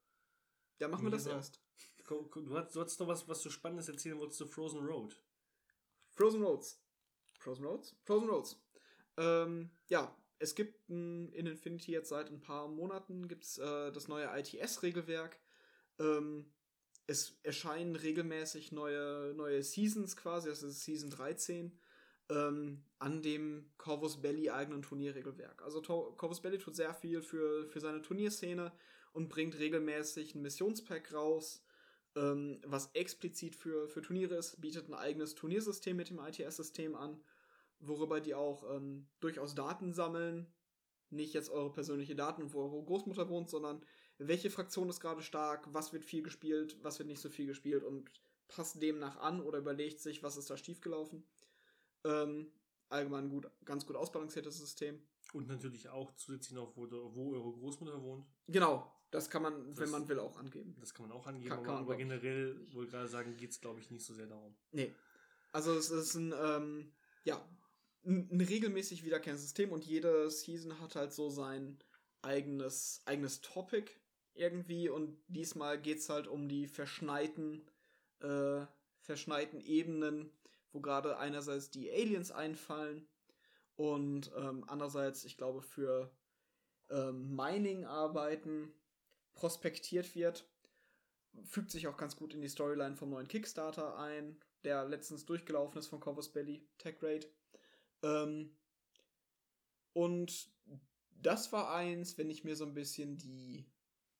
Ja, 0.78 0.88
machen 0.88 1.04
wir 1.04 1.10
das 1.10 1.26
erst. 1.26 1.60
Du 2.08 2.56
hast, 2.56 2.74
du 2.74 2.80
hast 2.80 2.98
noch 2.98 3.06
was, 3.06 3.28
was 3.28 3.42
du 3.42 3.50
Spannendes 3.50 3.88
erzählen 3.88 4.18
wolltest 4.18 4.38
zu 4.38 4.46
Frozen 4.46 4.84
Road. 4.84 5.16
Frozen 6.10 6.42
Roads. 6.42 6.82
Frozen 7.38 7.64
Roads? 7.64 7.96
Frozen 8.02 8.28
Roads. 8.28 8.60
Ähm, 9.16 9.70
ja, 9.88 10.14
es 10.38 10.54
gibt 10.54 10.88
in 10.88 11.32
Infinity 11.32 11.92
jetzt 11.92 12.08
seit 12.08 12.30
ein 12.30 12.40
paar 12.40 12.66
Monaten 12.68 13.28
gibt's, 13.28 13.58
äh, 13.58 13.92
das 13.92 14.08
neue 14.08 14.26
ITS-Regelwerk. 14.38 15.38
Ähm, 16.00 16.52
es 17.06 17.38
erscheinen 17.42 17.96
regelmäßig 17.96 18.72
neue, 18.72 19.34
neue 19.36 19.62
Seasons 19.62 20.16
quasi, 20.16 20.48
das 20.48 20.62
ist 20.62 20.82
Season 20.82 21.10
13, 21.10 21.78
ähm, 22.28 22.84
an 22.98 23.22
dem 23.22 23.70
Corvus 23.78 24.20
Belly 24.20 24.50
eigenen 24.50 24.82
Turnierregelwerk. 24.82 25.62
Also 25.62 25.82
Corvus 25.82 26.40
Belly 26.40 26.58
tut 26.58 26.76
sehr 26.76 26.94
viel 26.94 27.22
für, 27.22 27.66
für 27.68 27.80
seine 27.80 28.02
Turnierszene 28.02 28.72
und 29.12 29.28
bringt 29.28 29.58
regelmäßig 29.58 30.34
ein 30.34 30.42
Missionspack 30.42 31.12
raus, 31.12 31.64
ähm, 32.14 32.60
was 32.64 32.90
explizit 32.94 33.56
für, 33.56 33.88
für 33.88 34.02
Turniere 34.02 34.36
ist, 34.36 34.60
bietet 34.60 34.88
ein 34.88 34.94
eigenes 34.94 35.34
Turniersystem 35.34 35.96
mit 35.96 36.10
dem 36.10 36.18
ITS-System 36.18 36.94
an, 36.94 37.22
worüber 37.80 38.20
die 38.20 38.34
auch 38.34 38.64
ähm, 38.74 39.08
durchaus 39.20 39.54
Daten 39.54 39.92
sammeln. 39.92 40.52
Nicht 41.10 41.34
jetzt 41.34 41.50
eure 41.50 41.72
persönliche 41.72 42.14
Daten, 42.14 42.52
wo 42.52 42.62
eure 42.62 42.84
Großmutter 42.84 43.28
wohnt, 43.28 43.50
sondern 43.50 43.84
welche 44.18 44.50
Fraktion 44.50 44.88
ist 44.88 45.00
gerade 45.00 45.22
stark, 45.22 45.66
was 45.72 45.92
wird 45.92 46.04
viel 46.04 46.22
gespielt, 46.22 46.76
was 46.82 46.98
wird 46.98 47.08
nicht 47.08 47.20
so 47.20 47.28
viel 47.28 47.46
gespielt 47.46 47.82
und 47.82 48.10
passt 48.48 48.82
demnach 48.82 49.16
an 49.16 49.40
oder 49.40 49.58
überlegt 49.58 50.00
sich, 50.00 50.22
was 50.22 50.36
ist 50.36 50.50
da 50.50 50.56
schiefgelaufen. 50.56 51.24
Ähm, 52.04 52.52
allgemein 52.88 53.28
gut, 53.28 53.50
ganz 53.64 53.86
gut 53.86 53.96
ausbalanciertes 53.96 54.58
System. 54.58 55.02
Und 55.32 55.48
natürlich 55.48 55.88
auch 55.88 56.14
zusätzlich 56.16 56.52
noch, 56.52 56.76
wo, 56.76 56.86
wo 57.14 57.32
eure 57.32 57.52
Großmutter 57.52 58.02
wohnt. 58.02 58.26
Genau, 58.48 58.92
das 59.10 59.30
kann 59.30 59.42
man, 59.42 59.68
das, 59.70 59.78
wenn 59.78 59.90
man 59.90 60.08
will, 60.08 60.18
auch 60.18 60.36
angeben. 60.36 60.76
Das 60.80 60.92
kann 60.92 61.08
man 61.08 61.16
auch 61.16 61.26
angeben, 61.26 61.50
kann, 61.50 61.62
kann 61.62 61.74
aber, 61.76 61.80
aber 61.80 61.96
generell, 61.96 62.60
wohl 62.72 62.86
gerade 62.86 63.08
sagen, 63.08 63.36
geht 63.36 63.50
es, 63.50 63.60
glaube 63.60 63.80
ich, 63.80 63.90
nicht 63.90 64.04
so 64.04 64.14
sehr 64.14 64.26
darum. 64.26 64.54
Nee. 64.72 64.94
Also 65.52 65.74
es 65.74 65.90
ist 65.90 66.14
ein, 66.14 66.34
ähm, 66.38 66.92
ja, 67.24 67.42
ein, 68.04 68.28
ein 68.30 68.40
regelmäßig 68.40 69.04
wiederkehrendes 69.04 69.42
System 69.42 69.70
und 69.70 69.84
jede 69.84 70.30
Season 70.30 70.80
hat 70.80 70.96
halt 70.96 71.12
so 71.12 71.30
sein 71.30 71.78
eigenes, 72.22 73.02
eigenes 73.04 73.40
Topic 73.40 73.90
irgendwie 74.34 74.88
und 74.88 75.18
diesmal 75.28 75.80
geht 75.80 75.98
es 75.98 76.08
halt 76.08 76.26
um 76.26 76.48
die 76.48 76.66
verschneiten, 76.66 77.68
äh, 78.20 78.64
verschneiten 79.00 79.60
Ebenen, 79.60 80.30
wo 80.72 80.80
gerade 80.80 81.18
einerseits 81.18 81.70
die 81.70 81.90
Aliens 81.90 82.30
einfallen 82.30 83.06
und 83.76 84.30
ähm, 84.36 84.64
andererseits, 84.66 85.24
ich 85.24 85.36
glaube, 85.36 85.62
für 85.62 86.10
ähm, 86.90 87.34
Mining-Arbeiten 87.34 88.72
prospektiert 89.34 90.14
wird. 90.14 90.48
Fügt 91.44 91.70
sich 91.70 91.86
auch 91.88 91.96
ganz 91.96 92.16
gut 92.16 92.34
in 92.34 92.42
die 92.42 92.48
Storyline 92.48 92.96
vom 92.96 93.10
neuen 93.10 93.28
Kickstarter 93.28 93.98
ein, 93.98 94.38
der 94.64 94.84
letztens 94.84 95.24
durchgelaufen 95.24 95.78
ist 95.78 95.88
von 95.88 96.00
Corvus 96.00 96.30
Belly, 96.30 96.68
Tech 96.78 96.96
Raid. 97.02 97.32
Ähm, 98.02 98.54
und 99.94 100.50
das 101.10 101.52
war 101.52 101.74
eins, 101.74 102.18
wenn 102.18 102.30
ich 102.30 102.44
mir 102.44 102.56
so 102.56 102.64
ein 102.64 102.74
bisschen 102.74 103.16
die 103.16 103.66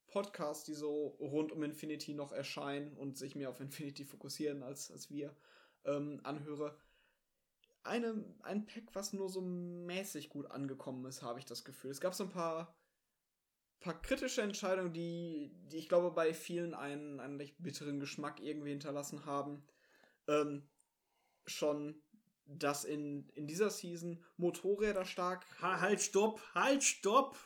Podcasts, 0.06 0.64
die 0.64 0.74
so 0.74 1.08
rund 1.20 1.52
um 1.52 1.62
Infinity 1.62 2.14
noch 2.14 2.32
erscheinen 2.32 2.96
und 2.96 3.16
sich 3.16 3.34
mehr 3.34 3.50
auf 3.50 3.60
Infinity 3.60 4.04
fokussieren 4.04 4.62
als, 4.62 4.90
als 4.90 5.10
wir, 5.10 5.34
ähm, 5.84 6.20
anhöre. 6.24 6.76
Eine, 7.84 8.24
ein 8.42 8.66
Pack, 8.66 8.94
was 8.94 9.12
nur 9.12 9.28
so 9.28 9.40
mäßig 9.40 10.28
gut 10.28 10.50
angekommen 10.50 11.04
ist, 11.06 11.22
habe 11.22 11.38
ich 11.38 11.44
das 11.44 11.64
Gefühl. 11.64 11.90
Es 11.90 12.00
gab 12.00 12.14
so 12.14 12.24
ein 12.24 12.30
paar 12.30 12.76
paar 13.82 14.00
kritische 14.00 14.40
Entscheidungen, 14.42 14.92
die, 14.92 15.50
die 15.70 15.76
ich 15.76 15.88
glaube 15.88 16.12
bei 16.12 16.32
vielen 16.32 16.72
einen, 16.72 17.20
einen 17.20 17.36
recht 17.36 17.56
bitteren 17.58 18.00
Geschmack 18.00 18.40
irgendwie 18.40 18.70
hinterlassen 18.70 19.26
haben. 19.26 19.62
Ähm, 20.28 20.62
schon, 21.46 22.00
dass 22.46 22.84
in, 22.84 23.28
in 23.30 23.46
dieser 23.46 23.70
Season 23.70 24.24
Motorräder 24.36 25.04
stark. 25.04 25.44
Ha, 25.60 25.80
halt, 25.80 26.00
stopp, 26.00 26.40
halt, 26.54 26.82
stopp! 26.82 27.36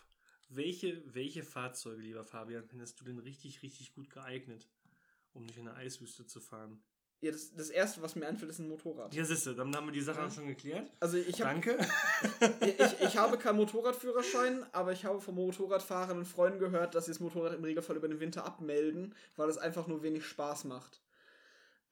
Welche, 0.48 1.02
welche 1.12 1.42
Fahrzeuge, 1.42 2.02
lieber 2.02 2.22
Fabian, 2.22 2.64
findest 2.64 3.00
du 3.00 3.04
denn 3.04 3.18
richtig, 3.18 3.62
richtig 3.62 3.94
gut 3.94 4.10
geeignet, 4.10 4.68
um 5.32 5.44
durch 5.44 5.58
eine 5.58 5.74
Eiswüste 5.74 6.26
zu 6.26 6.40
fahren? 6.40 6.84
Ja, 7.22 7.32
das, 7.32 7.54
das 7.54 7.70
erste, 7.70 8.02
was 8.02 8.14
mir 8.14 8.26
einfällt, 8.26 8.50
ist 8.50 8.58
ein 8.58 8.68
Motorrad. 8.68 9.14
Ja, 9.14 9.24
siehste, 9.24 9.54
dann 9.54 9.74
haben 9.74 9.86
wir 9.86 9.92
die 9.92 10.02
Sache 10.02 10.20
ja. 10.20 10.30
schon 10.30 10.48
geklärt. 10.48 10.90
Also 11.00 11.16
ich 11.16 11.40
hab, 11.40 11.48
Danke. 11.48 11.78
ich, 12.60 13.00
ich 13.00 13.16
habe 13.16 13.38
keinen 13.38 13.56
Motorradführerschein, 13.56 14.66
aber 14.72 14.92
ich 14.92 15.06
habe 15.06 15.20
von 15.20 15.34
Motorradfahrern 15.34 16.18
und 16.18 16.26
Freunden 16.26 16.58
gehört, 16.58 16.94
dass 16.94 17.06
sie 17.06 17.12
das 17.12 17.20
Motorrad 17.20 17.54
im 17.54 17.64
Regelfall 17.64 17.96
über 17.96 18.08
den 18.08 18.20
Winter 18.20 18.44
abmelden, 18.44 19.14
weil 19.36 19.48
es 19.48 19.56
einfach 19.56 19.86
nur 19.86 20.02
wenig 20.02 20.26
Spaß 20.26 20.64
macht. 20.64 21.00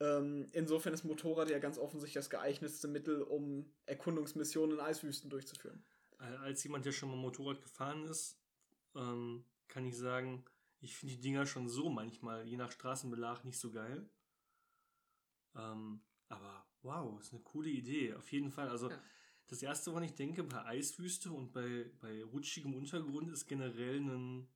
Ähm, 0.01 0.49
insofern 0.53 0.93
ist 0.93 1.05
Motorrad 1.05 1.49
ja 1.49 1.59
ganz 1.59 1.79
offensichtlich 1.79 2.23
das 2.23 2.29
geeignetste 2.29 2.89
Mittel, 2.89 3.23
um 3.23 3.73
Erkundungsmissionen 3.87 4.79
in 4.79 4.85
Eiswüsten 4.85 5.31
durchzuführen. 5.31 5.83
Als 6.19 6.63
jemand, 6.65 6.85
der 6.85 6.93
schon 6.93 7.11
mal 7.11 7.17
Motorrad 7.17 7.63
gefahren 7.63 8.05
ist, 8.05 8.39
ähm, 8.95 9.45
kann 9.69 9.87
ich 9.87 9.97
sagen, 9.97 10.45
ich 10.81 10.97
finde 10.97 11.15
die 11.15 11.21
Dinger 11.21 11.47
schon 11.47 11.69
so 11.69 11.89
manchmal, 11.89 12.47
je 12.47 12.57
nach 12.57 12.73
Straßenbelag, 12.73 13.45
nicht 13.45 13.59
so 13.59 13.71
geil. 13.71 14.07
Ähm, 15.57 16.01
aber 16.29 16.67
wow, 16.83 17.19
ist 17.21 17.33
eine 17.33 17.43
coole 17.43 17.71
Idee. 17.71 18.15
Auf 18.15 18.31
jeden 18.33 18.51
Fall. 18.51 18.69
Also 18.69 18.91
ja. 18.91 18.99
das 19.49 19.63
erste, 19.63 19.91
woran 19.91 20.05
ich 20.05 20.15
denke, 20.15 20.45
bei 20.45 20.65
Eiswüste 20.65 21.33
und 21.33 21.53
bei, 21.53 21.91
bei 22.01 22.23
rutschigem 22.25 22.75
Untergrund 22.75 23.31
ist 23.31 23.47
generell 23.47 24.01
ein 24.01 24.49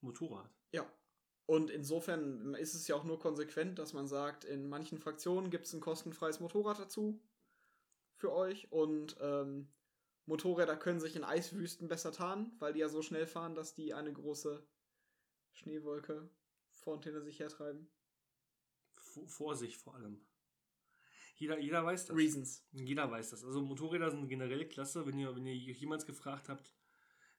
Motorrad. 0.00 0.50
Ja. 0.72 0.86
Und 1.46 1.70
insofern 1.70 2.54
ist 2.54 2.74
es 2.74 2.86
ja 2.86 2.94
auch 2.94 3.04
nur 3.04 3.18
konsequent, 3.18 3.78
dass 3.78 3.92
man 3.92 4.06
sagt, 4.06 4.44
in 4.44 4.68
manchen 4.68 4.98
Fraktionen 4.98 5.50
gibt 5.50 5.66
es 5.66 5.72
ein 5.72 5.80
kostenfreies 5.80 6.38
Motorrad 6.38 6.78
dazu 6.78 7.20
für 8.14 8.32
euch 8.32 8.70
und 8.70 9.16
ähm, 9.20 9.68
Motorräder 10.26 10.76
können 10.76 11.00
sich 11.00 11.16
in 11.16 11.24
Eiswüsten 11.24 11.88
besser 11.88 12.12
tarnen, 12.12 12.52
weil 12.60 12.72
die 12.72 12.80
ja 12.80 12.88
so 12.88 13.02
schnell 13.02 13.26
fahren, 13.26 13.56
dass 13.56 13.74
die 13.74 13.94
eine 13.94 14.12
große 14.12 14.64
Schneewolke 15.50 16.30
vor 16.70 17.02
hinter 17.02 17.22
sich 17.22 17.40
hertreiben 17.40 17.90
vor 19.10 19.56
sich 19.56 19.76
vor 19.78 19.94
allem. 19.94 20.20
Jeder, 21.36 21.58
jeder 21.58 21.84
weiß 21.84 22.06
das. 22.06 22.16
Reasons. 22.16 22.66
Jeder 22.72 23.10
weiß 23.10 23.30
das. 23.30 23.44
Also 23.44 23.62
Motorräder 23.62 24.10
sind 24.10 24.28
generell 24.28 24.68
klasse, 24.68 25.06
wenn 25.06 25.18
ihr, 25.18 25.34
wenn 25.34 25.46
ihr 25.46 25.54
jemals 25.54 26.04
gefragt 26.04 26.50
habt, 26.50 26.74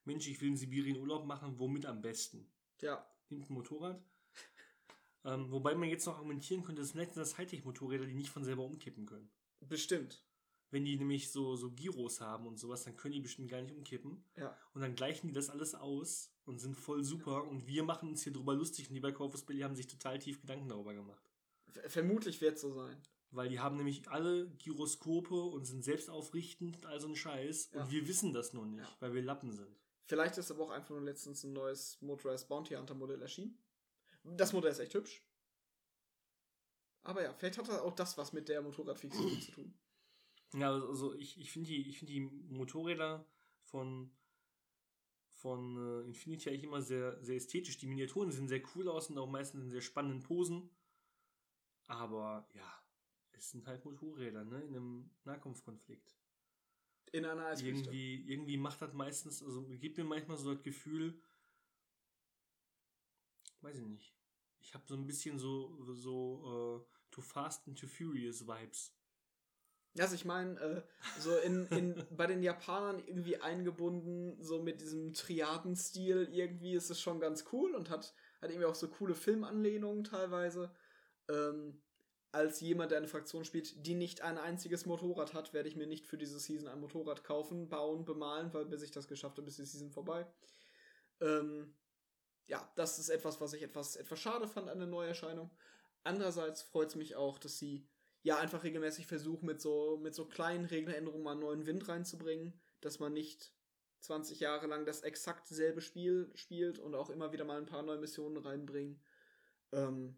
Mensch, 0.06 0.28
ich 0.28 0.42
will 0.42 0.50
in 0.50 0.58
Sibirien 0.58 0.98
Urlaub 0.98 1.26
machen, 1.26 1.60
womit 1.60 1.86
am 1.86 2.02
besten? 2.02 2.52
Ja. 2.82 3.06
Nimmt 3.30 3.50
ein 3.50 3.54
Motorrad. 3.54 4.04
ähm, 5.26 5.52
wobei 5.52 5.76
man 5.76 5.90
jetzt 5.90 6.08
noch 6.08 6.16
argumentieren 6.16 6.64
könnte, 6.64 6.82
das 6.82 6.92
sind 6.92 7.16
das 7.16 7.38
Hightech-Motorräder, 7.38 8.06
die 8.06 8.16
nicht 8.16 8.30
von 8.30 8.44
selber 8.44 8.64
umkippen 8.64 9.06
können. 9.06 9.30
Bestimmt. 9.60 10.26
Wenn 10.72 10.86
die 10.86 10.98
nämlich 10.98 11.32
so, 11.32 11.56
so 11.56 11.70
Giros 11.70 12.22
haben 12.22 12.48
und 12.48 12.58
sowas, 12.58 12.86
dann 12.86 12.96
können 12.96 13.14
die 13.14 13.20
bestimmt 13.20 13.52
gar 13.52 13.62
nicht 13.62 13.76
umkippen. 13.76 14.24
Ja. 14.36 14.58
Und 14.74 14.82
dann 14.82 14.96
gleichen 14.96 15.28
die 15.28 15.34
das 15.34 15.50
alles 15.50 15.76
aus 15.76 16.34
und 16.46 16.60
sind 16.60 16.76
voll 16.76 17.04
super. 17.04 17.34
Ja. 17.34 17.40
Und 17.40 17.68
wir 17.68 17.84
machen 17.84 18.10
uns 18.10 18.24
hier 18.24 18.34
drüber 18.34 18.56
lustig 18.56 18.88
und 18.88 18.96
die 18.96 19.02
bei 19.02 19.12
Corpus 19.12 19.46
Belli 19.46 19.62
haben 19.62 19.76
sich 19.76 19.88
total 19.88 20.18
tief 20.18 20.42
Gedanken 20.42 20.70
darüber 20.70 20.94
gemacht. 20.94 21.31
Vermutlich 21.88 22.42
wird 22.42 22.56
es 22.56 22.62
so 22.62 22.74
sein. 22.74 22.98
Weil 23.32 23.48
die 23.48 23.60
haben 23.60 23.78
nämlich 23.78 24.10
alle 24.10 24.50
Gyroskope 24.58 25.42
und 25.42 25.64
sind 25.64 25.84
selbstaufrichtend, 25.84 26.86
also 26.86 27.08
ein 27.08 27.16
Scheiß. 27.16 27.72
Ja. 27.74 27.84
Und 27.84 27.92
wir 27.92 28.08
wissen 28.08 28.34
das 28.34 28.52
nur 28.52 28.66
nicht, 28.66 28.84
ja. 28.84 28.98
weil 29.00 29.14
wir 29.14 29.22
Lappen 29.22 29.54
sind. 29.54 29.74
Vielleicht 30.06 30.38
ist 30.38 30.52
aber 30.52 30.66
auch 30.66 30.72
einfach 30.72 30.90
nur 30.90 31.02
letztens 31.02 31.46
ein 31.46 31.54
neues 31.54 32.02
Motorized 32.02 32.50
Bounty 32.50 32.74
Hunter 32.74 32.94
Modell 32.94 33.22
erschienen. 33.22 33.58
Das 34.24 34.52
Modell 34.52 34.72
ist 34.72 34.80
echt 34.80 34.94
hübsch. 34.94 35.24
Aber 37.04 37.24
ja, 37.24 37.34
vielleicht 37.34 37.58
hat 37.58 37.70
auch 37.70 37.96
das 37.96 38.18
was 38.18 38.34
mit 38.34 38.50
der 38.50 38.62
Motorradfixierung 38.62 39.42
zu 39.42 39.52
tun. 39.52 39.74
Ja, 40.54 40.74
also 40.74 41.14
ich, 41.16 41.40
ich 41.40 41.52
finde 41.52 41.70
die, 41.70 41.94
find 41.94 42.10
die 42.10 42.20
Motorräder 42.20 43.26
von, 43.64 44.12
von 45.32 45.78
äh, 45.78 46.08
Infinity 46.08 46.50
eigentlich 46.50 46.66
immer 46.66 46.82
sehr, 46.82 47.24
sehr 47.24 47.38
ästhetisch. 47.38 47.78
Die 47.78 47.88
Miniaturen 47.88 48.32
sehen 48.32 48.50
sehr 48.50 48.62
cool 48.76 48.90
aus 48.90 49.10
und 49.10 49.18
auch 49.18 49.30
meistens 49.30 49.64
in 49.64 49.72
sehr 49.72 49.82
spannenden 49.82 50.22
Posen. 50.22 50.70
Aber 51.92 52.48
ja, 52.54 52.82
es 53.34 53.52
sind 53.52 53.68
halt 53.68 53.84
Motorräder, 53.84 54.46
ne? 54.46 54.62
In 54.62 54.76
einem 54.76 55.10
Nahkampfkonflikt. 55.26 56.16
In 57.12 57.26
einer 57.26 57.48
Eiswüste. 57.48 57.90
Irgendwie, 57.90 58.32
irgendwie 58.32 58.58
macht 58.58 58.82
das 58.82 58.94
meistens, 58.94 59.44
also 59.44 59.64
gibt 59.68 59.98
mir 59.98 60.06
manchmal 60.06 60.38
so 60.38 60.54
das 60.54 60.64
Gefühl, 60.64 61.22
weiß 63.60 63.78
ich 63.80 63.86
nicht. 63.86 64.16
Ich 64.62 64.74
habe 64.74 64.86
so 64.88 64.96
ein 64.96 65.06
bisschen 65.06 65.38
so, 65.38 65.94
so 65.94 66.86
äh, 66.88 67.12
Too 67.12 67.22
Fast 67.22 67.68
and 67.68 67.78
Too 67.78 67.88
Furious 67.88 68.48
Vibes. 68.48 68.96
Also 70.00 70.16
ich 70.16 70.24
meine, 70.24 70.58
äh, 70.62 70.82
so 71.20 71.36
in, 71.40 71.68
in, 71.68 71.96
bei 72.16 72.28
den 72.28 72.42
Japanern 72.42 73.00
irgendwie 73.06 73.42
eingebunden, 73.42 74.42
so 74.42 74.64
mit 74.64 74.80
diesem 74.80 75.14
Triadenstil 75.14 76.30
irgendwie 76.32 76.76
ist 76.76 76.90
es 76.90 77.02
schon 77.02 77.20
ganz 77.20 77.44
cool 77.52 77.76
und 77.76 77.90
hat, 77.90 78.14
hat 78.42 78.50
irgendwie 78.50 78.68
auch 78.68 78.76
so 78.76 78.88
coole 78.88 79.14
Filmanlehnungen 79.16 80.06
teilweise. 80.06 80.74
Ähm, 81.32 81.82
als 82.32 82.62
jemand, 82.62 82.92
der 82.92 82.98
eine 82.98 83.08
Fraktion 83.08 83.44
spielt, 83.44 83.86
die 83.86 83.94
nicht 83.94 84.22
ein 84.22 84.38
einziges 84.38 84.86
Motorrad 84.86 85.34
hat, 85.34 85.54
werde 85.54 85.68
ich 85.68 85.76
mir 85.76 85.88
nicht 85.88 86.08
für 86.08 86.18
diese 86.18 86.40
Season 86.40 86.70
ein 86.70 86.80
Motorrad 86.80 87.24
kaufen, 87.24 87.68
bauen, 87.68 88.06
bemalen, 88.06 88.54
weil 88.54 88.66
bis 88.66 88.82
ich 88.82 88.92
das 88.92 89.08
geschafft 89.08 89.38
habe, 89.38 89.48
ist 89.48 89.60
die 89.60 89.66
Season 89.66 89.92
vorbei. 89.92 90.26
Ähm, 91.20 91.76
ja, 92.48 92.72
das 92.76 93.00
ist 93.00 93.10
etwas, 93.10 93.42
was 93.42 93.54
ich 93.54 93.64
etwas, 93.64 93.96
etwas 93.98 94.20
schade 94.20 94.48
fand 94.48 94.70
an 94.70 94.80
der 94.80 94.88
Neuerscheinung. 94.88 95.52
Andererseits 96.04 96.62
freut 96.62 96.90
es 96.90 96.96
mich 96.96 97.16
auch, 97.16 97.38
dass 97.38 97.58
sie 97.58 97.88
ja 98.24 98.38
einfach 98.38 98.64
regelmäßig 98.64 99.08
versuchen, 99.08 99.46
mit 99.46 99.62
so, 99.62 100.00
mit 100.02 100.16
so 100.16 100.26
kleinen 100.26 100.66
Regeländerungen 100.66 101.24
mal 101.24 101.36
neuen 101.36 101.66
Wind 101.66 101.88
reinzubringen, 101.88 102.60
dass 102.80 103.00
man 103.00 103.14
nicht 103.14 103.54
20 104.00 104.40
Jahre 104.40 104.68
lang 104.68 104.86
das 104.86 105.02
exakt 105.02 105.48
selbe 105.48 105.82
Spiel 105.82 106.32
spielt 106.34 106.80
und 106.80 106.96
auch 106.96 107.10
immer 107.10 107.32
wieder 107.34 107.46
mal 107.46 107.58
ein 107.58 107.66
paar 107.66 107.84
neue 107.84 108.00
Missionen 108.00 108.38
reinbringen. 108.38 109.02
Ähm, 109.72 110.16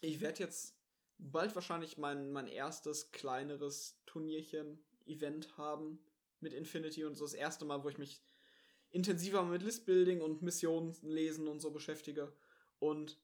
ich 0.00 0.20
werde 0.20 0.40
jetzt 0.40 0.76
bald 1.18 1.54
wahrscheinlich 1.54 1.98
mein, 1.98 2.30
mein 2.32 2.48
erstes 2.48 3.10
kleineres 3.12 3.98
Turnierchen, 4.06 4.78
Event 5.06 5.56
haben 5.56 6.00
mit 6.40 6.52
Infinity 6.52 7.04
und 7.04 7.14
so 7.14 7.24
das 7.24 7.34
erste 7.34 7.64
Mal, 7.64 7.84
wo 7.84 7.88
ich 7.88 7.98
mich 7.98 8.20
intensiver 8.90 9.42
mit 9.44 9.62
Listbuilding 9.62 10.20
und 10.20 10.42
Missionen 10.42 10.96
lesen 11.02 11.48
und 11.48 11.60
so 11.60 11.70
beschäftige. 11.70 12.32
Und 12.78 13.18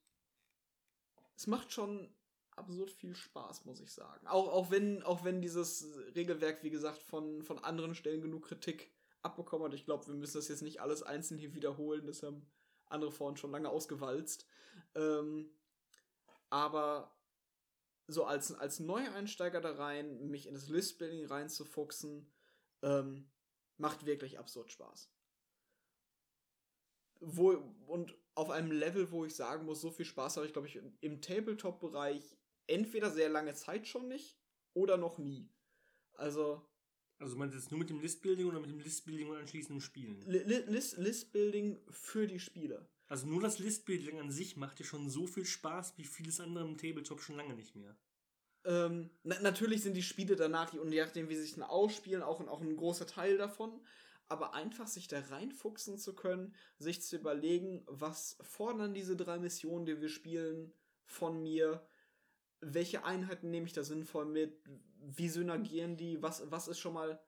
es 1.36 1.47
macht 1.47 1.73
schon 1.73 2.15
absurd 2.57 2.90
viel 2.90 3.15
Spaß, 3.15 3.65
muss 3.65 3.81
ich 3.81 3.93
sagen. 3.93 4.27
Auch, 4.27 4.49
auch, 4.49 4.70
wenn, 4.70 5.03
auch 5.03 5.24
wenn 5.24 5.40
dieses 5.40 5.89
Regelwerk, 6.15 6.62
wie 6.62 6.70
gesagt, 6.70 7.03
von, 7.03 7.43
von 7.43 7.59
anderen 7.59 7.94
Stellen 7.94 8.20
genug 8.20 8.47
Kritik 8.47 8.93
abbekommen 9.23 9.66
hat. 9.66 9.74
Ich 9.74 9.85
glaube, 9.85 10.07
wir 10.07 10.15
müssen 10.15 10.39
das 10.39 10.49
jetzt 10.49 10.62
nicht 10.62 10.81
alles 10.81 11.03
einzeln 11.03 11.39
hier 11.39 11.55
wiederholen. 11.55 12.07
Das 12.07 12.23
haben 12.23 12.47
andere 12.86 13.12
vorhin 13.12 13.36
schon 13.36 13.53
lange 13.53 13.70
ausgewalzt. 13.70 14.47
Ähm, 14.94 15.51
aber 16.53 17.11
so 18.09 18.24
als, 18.24 18.53
als 18.53 18.79
Neueinsteiger 18.79 19.62
da 19.62 19.73
rein, 19.73 20.29
mich 20.29 20.47
in 20.47 20.55
das 20.55 20.69
Listbuilding 20.69 21.24
reinzufuchsen, 21.24 22.31
ähm, 22.83 23.31
macht 23.79 24.05
wirklich 24.05 24.39
absurd 24.39 24.70
Spaß. 24.70 25.11
Wo, 27.20 27.53
und 27.87 28.15
auf 28.35 28.51
einem 28.51 28.70
Level, 28.70 29.11
wo 29.12 29.24
ich 29.24 29.35
sagen 29.35 29.65
muss, 29.65 29.81
so 29.81 29.91
viel 29.91 30.05
Spaß 30.05 30.37
habe 30.37 30.47
ich, 30.47 30.53
glaube 30.53 30.69
ich, 30.69 30.79
im 31.01 31.23
Tabletop-Bereich 31.23 32.37
entweder 32.66 33.11
sehr 33.11 33.31
lange 33.31 33.55
Zeit 33.55 33.87
schon 33.87 34.09
nicht 34.09 34.39
oder 34.74 34.99
noch 34.99 35.16
nie. 35.16 35.49
Also. 36.15 36.69
Also 37.19 37.37
meinst 37.37 37.55
du 37.55 37.61
jetzt 37.61 37.70
nur 37.70 37.79
mit 37.79 37.89
dem 37.89 38.01
Listbuilding 38.01 38.47
oder 38.47 38.61
mit 38.61 38.69
dem 38.69 38.81
Listbuilding 38.81 39.31
und 39.31 39.39
anschließendem 39.39 39.81
Spielen? 39.81 40.20
List, 40.27 40.99
Listbuilding 40.99 41.81
für 41.89 42.27
die 42.27 42.41
Spiele. 42.41 42.91
Also 43.12 43.26
nur 43.26 43.43
das 43.43 43.59
Listbuilding 43.59 44.20
an 44.20 44.30
sich 44.30 44.56
macht 44.56 44.78
dir 44.78 44.84
schon 44.84 45.10
so 45.10 45.26
viel 45.26 45.44
Spaß 45.44 45.98
wie 45.98 46.05
vieles 46.05 46.40
andere 46.40 46.64
im 46.64 46.78
Tabletop 46.78 47.20
schon 47.20 47.36
lange 47.36 47.52
nicht 47.52 47.76
mehr. 47.76 47.94
Ähm, 48.64 49.10
na, 49.22 49.39
natürlich 49.40 49.82
sind 49.82 49.98
die 49.98 50.02
Spiele 50.02 50.34
danach, 50.34 50.72
je 50.72 51.02
nachdem, 51.05 51.28
wie 51.28 51.36
sie 51.36 51.43
sich 51.43 51.52
dann 51.52 51.62
ausspielen, 51.62 52.22
auch, 52.22 52.40
auch 52.48 52.62
ein 52.62 52.74
großer 52.74 53.06
Teil 53.06 53.36
davon. 53.36 53.84
Aber 54.28 54.55
einfach 54.55 54.86
sich 54.86 55.09
da 55.09 55.20
reinfuchsen 55.20 55.98
zu 55.98 56.14
können, 56.14 56.55
sich 56.78 57.02
zu 57.02 57.16
überlegen, 57.16 57.84
was 57.86 58.39
fordern 58.40 58.94
diese 58.94 59.14
drei 59.14 59.39
Missionen, 59.39 59.84
die 59.84 60.01
wir 60.01 60.09
spielen, 60.09 60.72
von 61.05 61.43
mir, 61.43 61.86
welche 62.60 63.05
Einheiten 63.05 63.51
nehme 63.51 63.66
ich 63.66 63.74
da 63.74 63.84
sinnvoll 63.84 64.24
mit, 64.24 64.59
wie 65.02 65.28
synergieren 65.28 65.98
die, 65.98 66.22
was, 66.22 66.51
was 66.51 66.66
ist 66.66 66.78
schon 66.78 66.94
mal, 66.94 67.22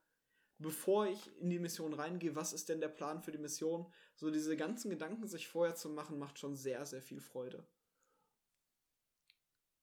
bevor 0.59 1.07
ich 1.07 1.41
in 1.41 1.51
die 1.51 1.59
Mission 1.59 1.95
reingehe, 1.95 2.35
was 2.35 2.53
ist 2.53 2.69
denn 2.69 2.81
der 2.81 2.89
Plan 2.89 3.23
für 3.23 3.33
die 3.33 3.39
Mission? 3.39 3.91
So 4.15 4.31
diese 4.31 4.57
ganzen 4.57 4.91
Gedanken 4.91 5.27
sich 5.27 5.49
vorher 5.49 5.75
zu 5.75 5.89
machen, 5.89 6.19
macht 6.19 6.39
schon 6.39 6.55
sehr, 6.55 6.85
sehr 6.87 7.03
viel 7.03 7.21
Freude. 7.21 7.67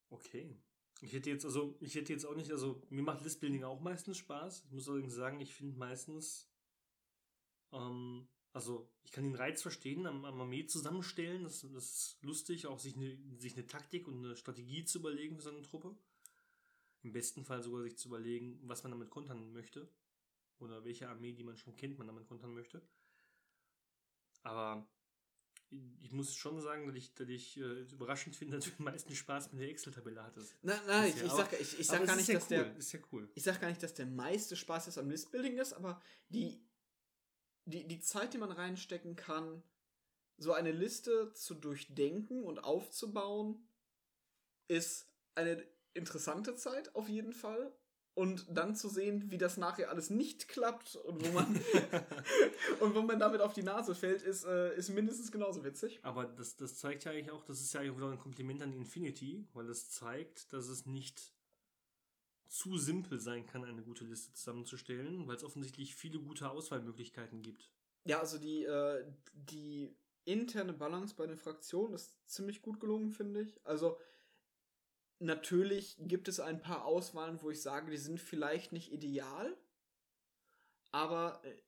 Okay. 0.10 0.56
Ich 1.02 1.14
hätte 1.14 1.32
jetzt, 1.32 1.46
also, 1.46 1.78
ich 1.80 1.96
hätte 1.96 2.14
jetzt 2.14 2.26
auch 2.26 2.36
nicht, 2.36 2.52
also, 2.52 2.84
mir 2.90 3.02
macht 3.02 3.24
Listbuilding 3.24 3.64
auch 3.64 3.82
meistens 3.82 4.18
Spaß. 4.18 4.66
Ich 4.66 4.72
muss 4.72 4.88
allerdings 4.88 5.16
sagen, 5.16 5.40
ich 5.40 5.54
finde 5.54 5.78
meistens, 5.78 6.48
ähm, 7.72 8.28
also 8.54 8.92
ich 9.04 9.12
kann 9.12 9.24
den 9.24 9.36
Reiz 9.36 9.62
verstehen, 9.62 10.06
am, 10.06 10.26
am 10.26 10.42
Armee 10.42 10.68
zusammenstellen. 10.68 11.44
Das, 11.44 11.62
das 11.74 11.84
ist 11.86 12.18
lustig, 12.22 12.68
auch 12.68 12.80
sich 12.80 12.96
eine, 12.96 13.18
sich 13.40 13.54
eine 13.54 13.66
Taktik 13.66 14.08
und 14.08 14.24
eine 14.24 14.36
Strategie 14.36 14.86
zu 14.86 15.00
überlegen 15.00 15.38
für 15.38 15.44
seine 15.44 15.62
Truppe. 15.64 15.96
Im 17.04 17.14
besten 17.14 17.44
Fall 17.46 17.64
sogar 17.64 17.82
sich 17.82 17.98
zu 17.98 18.10
überlegen, 18.10 18.60
was 18.64 18.84
man 18.84 18.92
damit 18.92 19.10
kontern 19.10 19.54
möchte. 19.54 19.90
Oder 20.62 20.84
welche 20.84 21.10
Armee, 21.10 21.34
die 21.34 21.44
man 21.44 21.58
schon 21.58 21.76
kennt, 21.76 21.98
man 21.98 22.08
damit 22.08 22.28
kontern 22.28 22.54
möchte. 22.54 22.82
Aber 24.44 24.88
ich 26.00 26.12
muss 26.12 26.36
schon 26.36 26.60
sagen, 26.62 26.88
dass 26.88 26.96
ich, 26.96 27.14
dass 27.14 27.30
ich 27.30 27.58
äh, 27.58 27.82
überraschend 27.92 28.36
finde, 28.36 28.58
dass 28.58 28.66
du 28.66 28.72
den 28.72 28.84
meisten 28.84 29.16
Spaß 29.16 29.52
mit 29.54 29.62
der 29.62 29.70
Excel-Tabelle 29.70 30.24
hattest. 30.24 30.56
Nein, 30.62 30.80
nein, 30.86 31.10
ich, 31.10 31.24
ich, 31.24 31.32
sag, 31.32 31.54
ich, 31.54 31.80
ich 31.80 31.88
sag 31.88 32.06
gar 32.06 32.16
nicht, 32.16 32.30
dass 32.30 32.44
cool, 32.44 32.50
der. 32.50 32.76
Ist 32.76 32.92
ja 32.92 33.00
cool. 33.12 33.32
Ich 33.36 33.44
sag 33.44 33.62
gar 33.62 33.70
nicht, 33.70 33.82
dass 33.82 33.94
der 33.94 34.06
meiste 34.06 34.56
Spaß 34.56 34.88
jetzt 34.88 34.98
am 34.98 35.10
Listbuilding 35.10 35.58
ist, 35.58 35.74
aber 35.74 36.02
die 36.30 36.62
die, 37.66 37.88
die 37.88 38.00
Zeit, 38.00 38.34
die 38.34 38.38
man 38.38 38.52
reinstecken 38.52 39.16
kann, 39.16 39.64
so 40.38 40.54
eine 40.54 40.72
Liste 40.72 41.34
zu 41.34 41.54
durchdenken 41.54 42.44
und 42.44 42.64
aufzubauen, 42.64 43.68
ist 44.68 45.08
eine 45.36 45.64
interessante 45.94 46.56
Zeit 46.56 46.96
auf 46.96 47.10
jeden 47.10 47.34
Fall. 47.34 47.74
Und 48.22 48.46
dann 48.56 48.76
zu 48.76 48.88
sehen, 48.88 49.32
wie 49.32 49.40
das 49.40 49.58
nachher 49.58 49.90
alles 49.90 50.12
nicht 50.12 50.48
klappt 50.48 50.96
und 50.96 51.26
wo 51.26 51.32
man 51.32 51.48
und 52.80 52.94
wo 52.94 53.02
man 53.02 53.18
damit 53.18 53.42
auf 53.42 53.54
die 53.54 53.64
Nase 53.64 53.96
fällt, 53.96 54.22
ist, 54.22 54.46
äh, 54.46 54.78
ist 54.78 54.90
mindestens 54.90 55.32
genauso 55.32 55.64
witzig. 55.64 56.00
Aber 56.04 56.26
das, 56.26 56.56
das 56.56 56.78
zeigt 56.78 57.04
ja 57.04 57.12
eigentlich 57.14 57.32
auch, 57.32 57.44
das 57.46 57.62
ist 57.62 57.74
ja 57.74 57.80
eigentlich 57.80 57.98
wieder 57.98 58.12
ein 58.12 58.20
Kompliment 58.20 58.62
an 58.62 58.74
Infinity, 58.74 59.48
weil 59.54 59.66
das 59.66 59.90
zeigt, 59.90 60.54
dass 60.54 60.68
es 60.68 60.86
nicht 60.86 61.34
zu 62.48 62.78
simpel 62.78 63.20
sein 63.20 63.48
kann, 63.48 63.66
eine 63.66 63.82
gute 63.82 64.06
Liste 64.06 64.32
zusammenzustellen, 64.34 65.26
weil 65.26 65.38
es 65.38 65.44
offensichtlich 65.44 65.96
viele 65.96 66.20
gute 66.20 66.48
Auswahlmöglichkeiten 66.52 67.42
gibt. 67.42 67.72
Ja, 68.06 68.20
also 68.20 68.38
die, 68.38 68.66
äh, 68.66 69.04
die 69.34 69.98
interne 70.26 70.74
Balance 70.74 71.16
bei 71.16 71.26
den 71.26 71.38
Fraktionen 71.38 71.96
ist 71.96 72.16
ziemlich 72.30 72.62
gut 72.62 72.80
gelungen, 72.80 73.14
finde 73.14 73.42
ich. 73.42 73.60
Also 73.66 73.98
natürlich 75.22 75.98
gibt 76.00 76.28
es 76.28 76.40
ein 76.40 76.62
paar 76.62 76.86
Auswahlen, 76.86 77.42
wo 77.42 77.50
ich 77.50 77.62
sage, 77.62 77.92
die 77.92 77.98
sind 77.98 78.20
vielleicht 78.20 78.72
nicht 78.72 78.92
ideal, 78.92 79.56
aber 80.92 81.42
äh, 81.44 81.62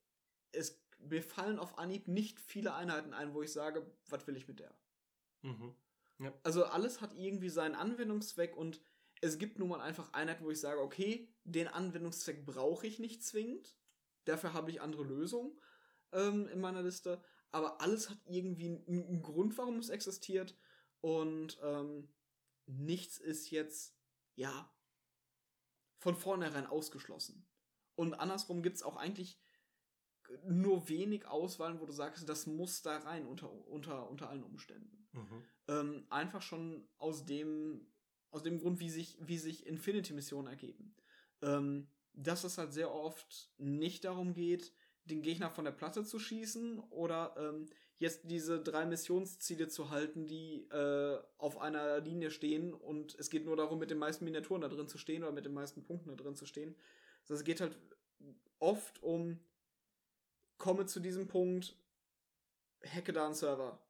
es 0.51 0.83
mir 0.99 1.21
fallen 1.21 1.59
auf 1.59 1.77
Anhieb 1.77 2.07
nicht 2.07 2.39
viele 2.39 2.73
Einheiten 2.73 3.13
ein, 3.13 3.33
wo 3.33 3.41
ich 3.41 3.51
sage, 3.51 3.85
was 4.07 4.25
will 4.27 4.37
ich 4.37 4.47
mit 4.47 4.59
der? 4.59 4.73
Mhm. 5.41 5.75
Ja. 6.19 6.33
Also 6.43 6.65
alles 6.65 7.01
hat 7.01 7.13
irgendwie 7.13 7.49
seinen 7.49 7.75
Anwendungszweck 7.75 8.55
und 8.55 8.81
es 9.21 9.37
gibt 9.37 9.59
nun 9.59 9.69
mal 9.69 9.81
einfach 9.81 10.13
Einheiten, 10.13 10.45
wo 10.45 10.51
ich 10.51 10.59
sage, 10.59 10.81
okay, 10.81 11.29
den 11.43 11.67
Anwendungszweck 11.67 12.45
brauche 12.45 12.87
ich 12.87 12.99
nicht 12.99 13.23
zwingend. 13.23 13.75
Dafür 14.25 14.53
habe 14.53 14.71
ich 14.71 14.81
andere 14.81 15.03
Lösungen 15.03 15.57
ähm, 16.11 16.47
in 16.47 16.59
meiner 16.59 16.81
Liste. 16.81 17.21
Aber 17.51 17.81
alles 17.81 18.09
hat 18.09 18.17
irgendwie 18.25 18.81
einen 18.87 19.21
Grund, 19.21 19.57
warum 19.57 19.77
es 19.77 19.89
existiert. 19.89 20.57
Und 21.01 21.57
ähm, 21.61 22.09
nichts 22.65 23.17
ist 23.17 23.49
jetzt, 23.51 23.95
ja, 24.35 24.73
von 25.97 26.15
vornherein 26.15 26.65
ausgeschlossen. 26.65 27.47
Und 27.95 28.13
andersrum 28.15 28.63
gibt 28.63 28.77
es 28.77 28.83
auch 28.83 28.97
eigentlich 28.97 29.39
nur 30.45 30.89
wenig 30.89 31.25
Auswahlen, 31.27 31.79
wo 31.79 31.85
du 31.85 31.93
sagst, 31.93 32.27
das 32.27 32.47
muss 32.47 32.81
da 32.81 32.97
rein 32.99 33.25
unter, 33.25 33.51
unter, 33.67 34.09
unter 34.09 34.29
allen 34.29 34.43
Umständen. 34.43 35.07
Mhm. 35.11 35.43
Ähm, 35.67 36.07
einfach 36.09 36.41
schon 36.41 36.87
aus 36.97 37.25
dem 37.25 37.93
aus 38.33 38.43
dem 38.43 38.59
Grund, 38.59 38.79
wie 38.79 38.89
sich, 38.89 39.15
wie 39.21 39.37
sich 39.37 39.67
Infinity-Missionen 39.67 40.47
ergeben. 40.47 40.95
Ähm, 41.43 41.87
dass 42.13 42.43
es 42.43 42.57
halt 42.57 42.73
sehr 42.73 42.93
oft 42.93 43.51
nicht 43.57 44.03
darum 44.05 44.33
geht, 44.33 44.73
den 45.05 45.21
Gegner 45.21 45.51
von 45.51 45.65
der 45.65 45.71
Platte 45.71 46.03
zu 46.03 46.17
schießen 46.19 46.79
oder 46.79 47.35
ähm, 47.37 47.69
jetzt 48.03 48.23
diese 48.25 48.59
drei 48.61 48.85
Missionsziele 48.85 49.69
zu 49.69 49.89
halten, 49.89 50.27
die 50.27 50.67
äh, 50.69 51.17
auf 51.37 51.57
einer 51.57 52.01
Linie 52.01 52.31
stehen 52.31 52.73
und 52.73 53.15
es 53.17 53.29
geht 53.29 53.45
nur 53.45 53.55
darum, 53.55 53.79
mit 53.79 53.91
den 53.91 53.97
meisten 53.97 54.25
Miniaturen 54.25 54.61
da 54.61 54.67
drin 54.67 54.89
zu 54.89 54.97
stehen 54.97 55.23
oder 55.23 55.31
mit 55.31 55.45
den 55.45 55.53
meisten 55.53 55.83
Punkten 55.83 56.09
da 56.09 56.15
drin 56.15 56.35
zu 56.35 56.45
stehen. 56.45 56.75
Also 57.21 57.35
es 57.35 57.45
geht 57.45 57.61
halt 57.61 57.77
oft 58.59 59.01
um, 59.01 59.39
komme 60.57 60.85
zu 60.85 60.99
diesem 60.99 61.29
Punkt, 61.29 61.77
hacke 62.85 63.13
da 63.13 63.25
einen 63.25 63.35
Server. 63.35 63.81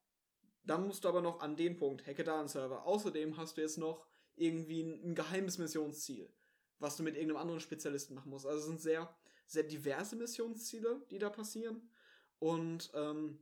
Dann 0.63 0.85
musst 0.85 1.03
du 1.03 1.09
aber 1.09 1.21
noch 1.21 1.39
an 1.41 1.55
den 1.55 1.75
Punkt, 1.75 2.05
hacke 2.05 2.23
da 2.23 2.39
einen 2.39 2.47
Server. 2.47 2.85
Außerdem 2.85 3.35
hast 3.35 3.57
du 3.57 3.61
jetzt 3.61 3.79
noch 3.79 4.05
irgendwie 4.35 4.83
ein, 4.83 5.09
ein 5.09 5.15
geheimes 5.15 5.57
Missionsziel, 5.57 6.31
was 6.77 6.97
du 6.97 7.03
mit 7.03 7.15
irgendeinem 7.15 7.41
anderen 7.41 7.61
Spezialisten 7.61 8.13
machen 8.13 8.29
musst. 8.29 8.45
Also 8.45 8.59
es 8.59 8.65
sind 8.67 8.79
sehr, 8.79 9.11
sehr 9.47 9.63
diverse 9.63 10.15
Missionsziele, 10.15 11.01
die 11.09 11.17
da 11.17 11.31
passieren. 11.31 11.89
Und 12.37 12.91
ähm, 12.93 13.39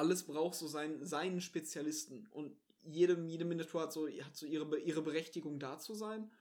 alles 0.00 0.24
braucht 0.24 0.54
so 0.54 0.66
sein, 0.66 1.04
seinen 1.04 1.42
Spezialisten. 1.42 2.26
Und 2.30 2.56
jede, 2.82 3.22
jede 3.26 3.44
Miniatur 3.44 3.82
hat 3.82 3.92
so, 3.92 4.08
hat 4.08 4.34
so 4.34 4.46
ihre, 4.46 4.78
ihre 4.78 5.02
Berechtigung 5.02 5.58
da 5.58 5.78
zu 5.78 5.94
sein. 5.94 6.32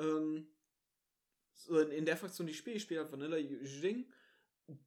Ähm, 0.00 0.48
so 1.54 1.78
in, 1.78 1.92
in 1.92 2.04
der 2.04 2.16
Fraktion, 2.16 2.46
die 2.46 2.52
ich 2.52 2.58
spiele, 2.58 2.76
ich 2.76 2.82
spiele 2.82 3.00
halt 3.00 3.12
Vanilla 3.12 3.36
Jing, 3.36 4.10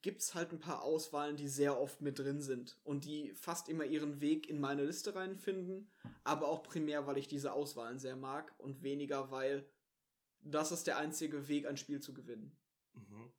gibt 0.02 0.22
es 0.22 0.34
halt 0.34 0.52
ein 0.52 0.60
paar 0.60 0.82
Auswahlen, 0.82 1.38
die 1.38 1.48
sehr 1.48 1.80
oft 1.80 2.02
mit 2.02 2.20
drin 2.20 2.42
sind 2.42 2.78
und 2.84 3.06
die 3.06 3.34
fast 3.34 3.70
immer 3.70 3.86
ihren 3.86 4.20
Weg 4.20 4.50
in 4.50 4.60
meine 4.60 4.84
Liste 4.84 5.16
reinfinden, 5.16 5.90
aber 6.24 6.48
auch 6.48 6.64
primär, 6.64 7.08
weil 7.08 7.18
ich 7.18 7.28
diese 7.28 7.54
Auswahlen 7.54 8.00
sehr 8.00 8.16
mag 8.16 8.54
und 8.60 8.84
weniger, 8.84 9.32
weil 9.32 9.66
das 10.42 10.72
ist 10.72 10.88
der 10.88 10.98
einzige 10.98 11.48
Weg, 11.48 11.68
ein 11.68 11.78
Spiel 11.78 12.02
zu 12.02 12.14
gewinnen. 12.14 12.58
Mhm. 12.94 13.32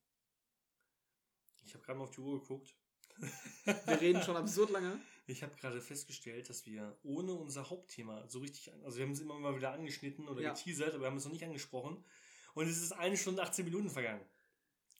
Ich 1.67 1.75
habe 1.75 1.85
gerade 1.85 1.99
mal 1.99 2.05
auf 2.05 2.11
die 2.11 2.21
Uhr 2.21 2.41
geguckt. 2.41 2.75
Wir 3.65 4.01
reden 4.01 4.23
schon 4.23 4.37
absurd 4.37 4.71
lange. 4.71 4.99
Ich 5.27 5.43
habe 5.43 5.55
gerade 5.57 5.81
festgestellt, 5.81 6.51
dass 6.51 6.67
wir 6.67 6.99
ohne 7.03 7.33
unser 7.33 7.71
Hauptthema 7.71 8.29
so 8.29 8.41
richtig, 8.41 8.71
also 8.85 8.99
wir 8.99 9.07
haben 9.07 9.13
es 9.13 9.21
immer 9.21 9.39
mal 9.39 9.57
wieder 9.57 9.73
angeschnitten 9.73 10.29
oder 10.29 10.43
ja. 10.43 10.53
geteasert, 10.53 10.91
aber 10.91 11.05
wir 11.05 11.07
haben 11.07 11.17
es 11.17 11.25
noch 11.25 11.33
nicht 11.33 11.45
angesprochen. 11.45 12.05
Und 12.53 12.69
es 12.69 12.83
ist 12.83 12.93
eine 12.93 13.17
Stunde 13.17 13.43
18 13.43 13.65
Minuten 13.65 13.89
vergangen. 13.89 14.21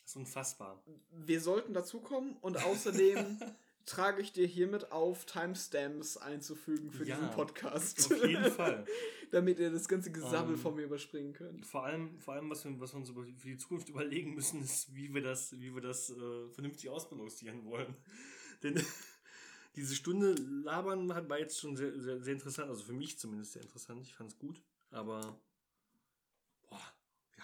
Das 0.01 0.13
ist 0.13 0.17
unfassbar. 0.17 0.83
Wir 1.11 1.43
sollten 1.43 1.75
dazukommen 1.75 2.39
und 2.39 2.57
außerdem 2.57 3.39
trage 3.87 4.23
ich 4.23 4.33
dir 4.33 4.47
hiermit 4.47 4.93
auf, 4.93 5.25
Timestamps 5.27 6.17
einzufügen 6.17 6.91
für 6.91 7.05
ja, 7.05 7.17
diesen 7.17 7.31
Podcast. 7.31 8.13
Auf 8.13 8.27
jeden 8.27 8.51
Fall. 8.51 8.85
Damit 9.31 9.59
ihr 9.59 9.71
das 9.71 9.89
ganze 9.89 10.13
Gesabbel 10.13 10.51
um, 10.51 10.55
ähm, 10.55 10.59
von 10.59 10.75
mir 10.75 10.83
überspringen 10.83 11.33
könnt. 11.33 11.67
Vor 11.67 11.85
allem, 11.85 12.19
vor 12.21 12.35
allem 12.35 12.49
was, 12.51 12.65
wir, 12.65 12.79
was 12.81 12.95
wir 12.95 13.01
uns 13.01 13.11
für 13.11 13.49
die 13.49 13.57
Zukunft 13.57 13.89
überlegen 13.89 14.35
müssen, 14.35 14.63
ist, 14.63 14.95
wie 14.95 15.13
wir 15.13 15.23
das, 15.23 15.59
wie 15.59 15.75
wir 15.75 15.83
das 15.83 16.11
äh, 16.11 16.49
vernünftig 16.53 16.89
ausbalancieren 16.89 17.65
wollen. 17.65 17.95
Denn 18.63 18.81
diese 19.77 19.95
Stunde 19.95 20.35
labern 20.35 21.09
war 21.09 21.39
jetzt 21.39 21.61
schon 21.61 21.77
sehr, 21.77 21.99
sehr, 22.01 22.23
sehr 22.23 22.35
interessant, 22.35 22.71
also 22.71 22.85
für 22.85 22.93
mich 22.93 23.19
zumindest 23.19 23.53
sehr 23.53 23.63
interessant. 23.63 24.03
Ich 24.07 24.15
fand 24.15 24.31
es 24.31 24.39
gut, 24.39 24.63
aber 24.91 25.39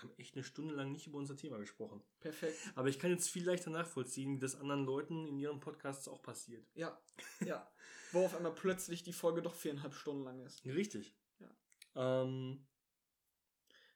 wir 0.03 0.11
haben 0.11 0.19
echt 0.19 0.35
eine 0.35 0.45
Stunde 0.45 0.75
lang 0.75 0.93
nicht 0.93 1.07
über 1.07 1.19
unser 1.19 1.37
Thema 1.37 1.59
gesprochen. 1.59 2.03
Perfekt. 2.21 2.57
Aber 2.75 2.89
ich 2.89 2.99
kann 2.99 3.11
jetzt 3.11 3.29
viel 3.29 3.45
leichter 3.45 3.71
nachvollziehen, 3.71 4.35
wie 4.35 4.41
das 4.41 4.57
anderen 4.57 4.85
Leuten 4.85 5.27
in 5.27 5.39
ihren 5.39 5.61
Podcasts 5.61 6.09
auch 6.09 6.23
passiert. 6.23 6.67
Ja, 6.75 7.01
ja. 7.45 7.71
Wo 8.13 8.25
auf 8.25 8.35
einmal 8.35 8.55
plötzlich 8.55 9.03
die 9.03 9.13
Folge 9.13 9.43
doch 9.43 9.55
viereinhalb 9.55 9.95
Stunden 9.95 10.25
lang 10.25 10.41
ist. 10.41 10.65
Richtig. 10.65 11.15
Ja. 11.39 12.23
Ähm, 12.23 12.67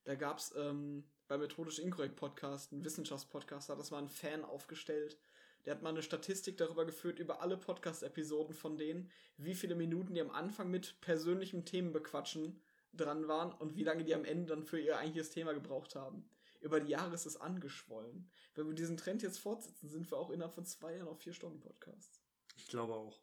da 0.05 0.15
gab 0.15 0.39
es 0.39 0.55
ähm, 0.57 1.05
bei 1.29 1.39
Methodisch 1.39 1.79
Inkorrekt 1.79 2.17
Podcast, 2.17 2.73
einen 2.73 2.85
Wissenschaftspodcast, 2.85 3.71
das 3.71 3.91
war 3.91 3.99
ein 3.99 4.09
Fan 4.09 4.45
aufgestellt. 4.45 5.19
Der 5.65 5.75
hat 5.75 5.83
mal 5.83 5.89
eine 5.89 6.03
Statistik 6.03 6.59
darüber 6.59 6.85
geführt, 6.85 7.19
über 7.19 7.41
alle 7.41 7.57
Podcast-Episoden 7.57 8.55
von 8.55 8.77
denen, 8.77 9.11
wie 9.39 9.55
viele 9.55 9.75
Minuten 9.75 10.15
die 10.15 10.21
am 10.21 10.31
Anfang 10.31 10.71
mit 10.71 11.01
persönlichem 11.01 11.65
Themen 11.65 11.93
bequatschen 11.93 12.61
dran 12.97 13.29
waren 13.29 13.53
und 13.53 13.77
wie 13.77 13.85
lange 13.85 14.05
die 14.05 14.15
am 14.15 14.25
Ende 14.25 14.55
dann 14.55 14.65
für 14.65 14.81
ihr 14.81 14.99
eigentliches 14.99 15.31
Thema 15.31 15.53
gebraucht 15.53 15.95
haben. 15.95 16.29
Über 16.61 16.81
die 16.81 16.91
Jahre 16.91 17.15
ist 17.15 17.27
es 17.27 17.37
angeschwollen. 17.37 18.31
Wenn 18.55 18.67
wir 18.67 18.75
diesen 18.75 18.97
Trend 18.97 19.23
jetzt 19.23 19.39
fortsetzen, 19.39 19.89
sind 19.89 20.11
wir 20.11 20.19
auch 20.19 20.31
innerhalb 20.31 20.55
von 20.55 20.65
zwei 20.65 20.97
Jahren 20.97 21.09
auf 21.09 21.21
vier 21.21 21.35
Stunden 21.35 21.61
Podcasts. 21.61 22.23
Ich 22.57 22.69
glaube 22.69 22.95
auch. 22.95 23.21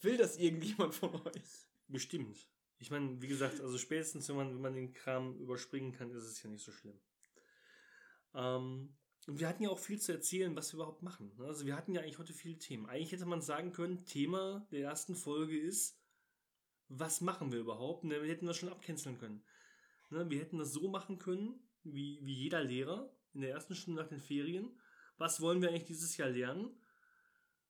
Will 0.00 0.16
das 0.16 0.36
irgendjemand 0.36 0.94
von 0.94 1.14
euch? 1.14 1.68
Bestimmt. 1.88 2.48
Ich 2.78 2.90
meine, 2.90 3.22
wie 3.22 3.28
gesagt, 3.28 3.60
also 3.60 3.78
spätestens, 3.78 4.28
wenn 4.28 4.36
man, 4.36 4.54
wenn 4.54 4.60
man 4.60 4.74
den 4.74 4.92
Kram 4.92 5.38
überspringen 5.38 5.92
kann, 5.92 6.10
ist 6.10 6.24
es 6.24 6.42
ja 6.42 6.50
nicht 6.50 6.64
so 6.64 6.72
schlimm. 6.72 6.98
Ähm, 8.34 8.96
und 9.26 9.40
wir 9.40 9.48
hatten 9.48 9.62
ja 9.62 9.70
auch 9.70 9.78
viel 9.78 10.00
zu 10.00 10.12
erzählen, 10.12 10.54
was 10.54 10.72
wir 10.72 10.76
überhaupt 10.76 11.02
machen. 11.02 11.32
Also 11.40 11.66
wir 11.66 11.76
hatten 11.76 11.94
ja 11.94 12.00
eigentlich 12.00 12.18
heute 12.18 12.32
viele 12.32 12.58
Themen. 12.58 12.86
Eigentlich 12.86 13.12
hätte 13.12 13.26
man 13.26 13.42
sagen 13.42 13.72
können, 13.72 14.04
Thema 14.04 14.66
der 14.70 14.82
ersten 14.82 15.16
Folge 15.16 15.58
ist 15.58 15.98
was 16.88 17.20
machen 17.20 17.52
wir 17.52 17.60
überhaupt? 17.60 18.04
Ne, 18.04 18.22
wir 18.22 18.28
hätten 18.28 18.46
das 18.46 18.56
schon 18.56 18.68
abcanceln 18.68 19.18
können. 19.18 19.42
Ne, 20.10 20.28
wir 20.30 20.40
hätten 20.40 20.58
das 20.58 20.72
so 20.72 20.88
machen 20.88 21.18
können, 21.18 21.60
wie, 21.82 22.18
wie 22.22 22.34
jeder 22.34 22.62
Lehrer 22.62 23.10
in 23.34 23.40
der 23.40 23.50
ersten 23.50 23.74
Stunde 23.74 24.02
nach 24.02 24.08
den 24.08 24.20
Ferien. 24.20 24.78
Was 25.18 25.40
wollen 25.40 25.62
wir 25.62 25.68
eigentlich 25.68 25.84
dieses 25.84 26.16
Jahr 26.16 26.28
lernen? 26.28 26.70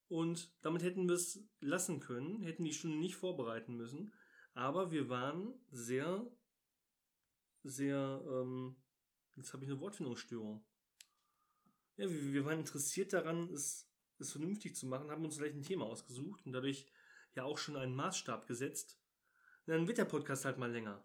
Und 0.09 0.51
damit 0.62 0.82
hätten 0.82 1.09
wir 1.09 1.16
es 1.16 1.40
lassen 1.60 2.01
können, 2.01 2.43
hätten 2.43 2.64
die 2.64 2.72
Stunde 2.72 2.98
nicht 2.98 3.16
vorbereiten 3.16 3.76
müssen. 3.76 4.12
Aber 4.55 4.90
wir 4.90 5.09
waren 5.09 5.55
sehr, 5.70 6.26
sehr, 7.62 8.22
ähm, 8.26 8.76
jetzt 9.36 9.52
habe 9.52 9.64
ich 9.64 9.70
eine 9.70 9.80
Wortfindungsstörung. 9.80 10.64
Ja, 11.97 12.09
wir, 12.10 12.32
wir 12.32 12.44
waren 12.44 12.60
interessiert 12.60 13.12
daran, 13.12 13.51
es, 13.52 13.90
es 14.18 14.32
vernünftig 14.32 14.76
zu 14.76 14.86
machen, 14.86 15.10
haben 15.10 15.24
uns 15.24 15.36
vielleicht 15.36 15.56
ein 15.56 15.62
Thema 15.62 15.86
ausgesucht 15.86 16.47
und 16.47 16.52
dadurch 16.52 16.86
ja 17.34 17.44
auch 17.44 17.59
schon 17.59 17.76
einen 17.76 17.94
Maßstab 17.94 18.47
gesetzt, 18.47 18.98
dann 19.66 19.88
wird 19.88 19.98
der 19.98 20.05
Podcast 20.05 20.44
halt 20.44 20.59
mal 20.59 20.70
länger. 20.70 21.02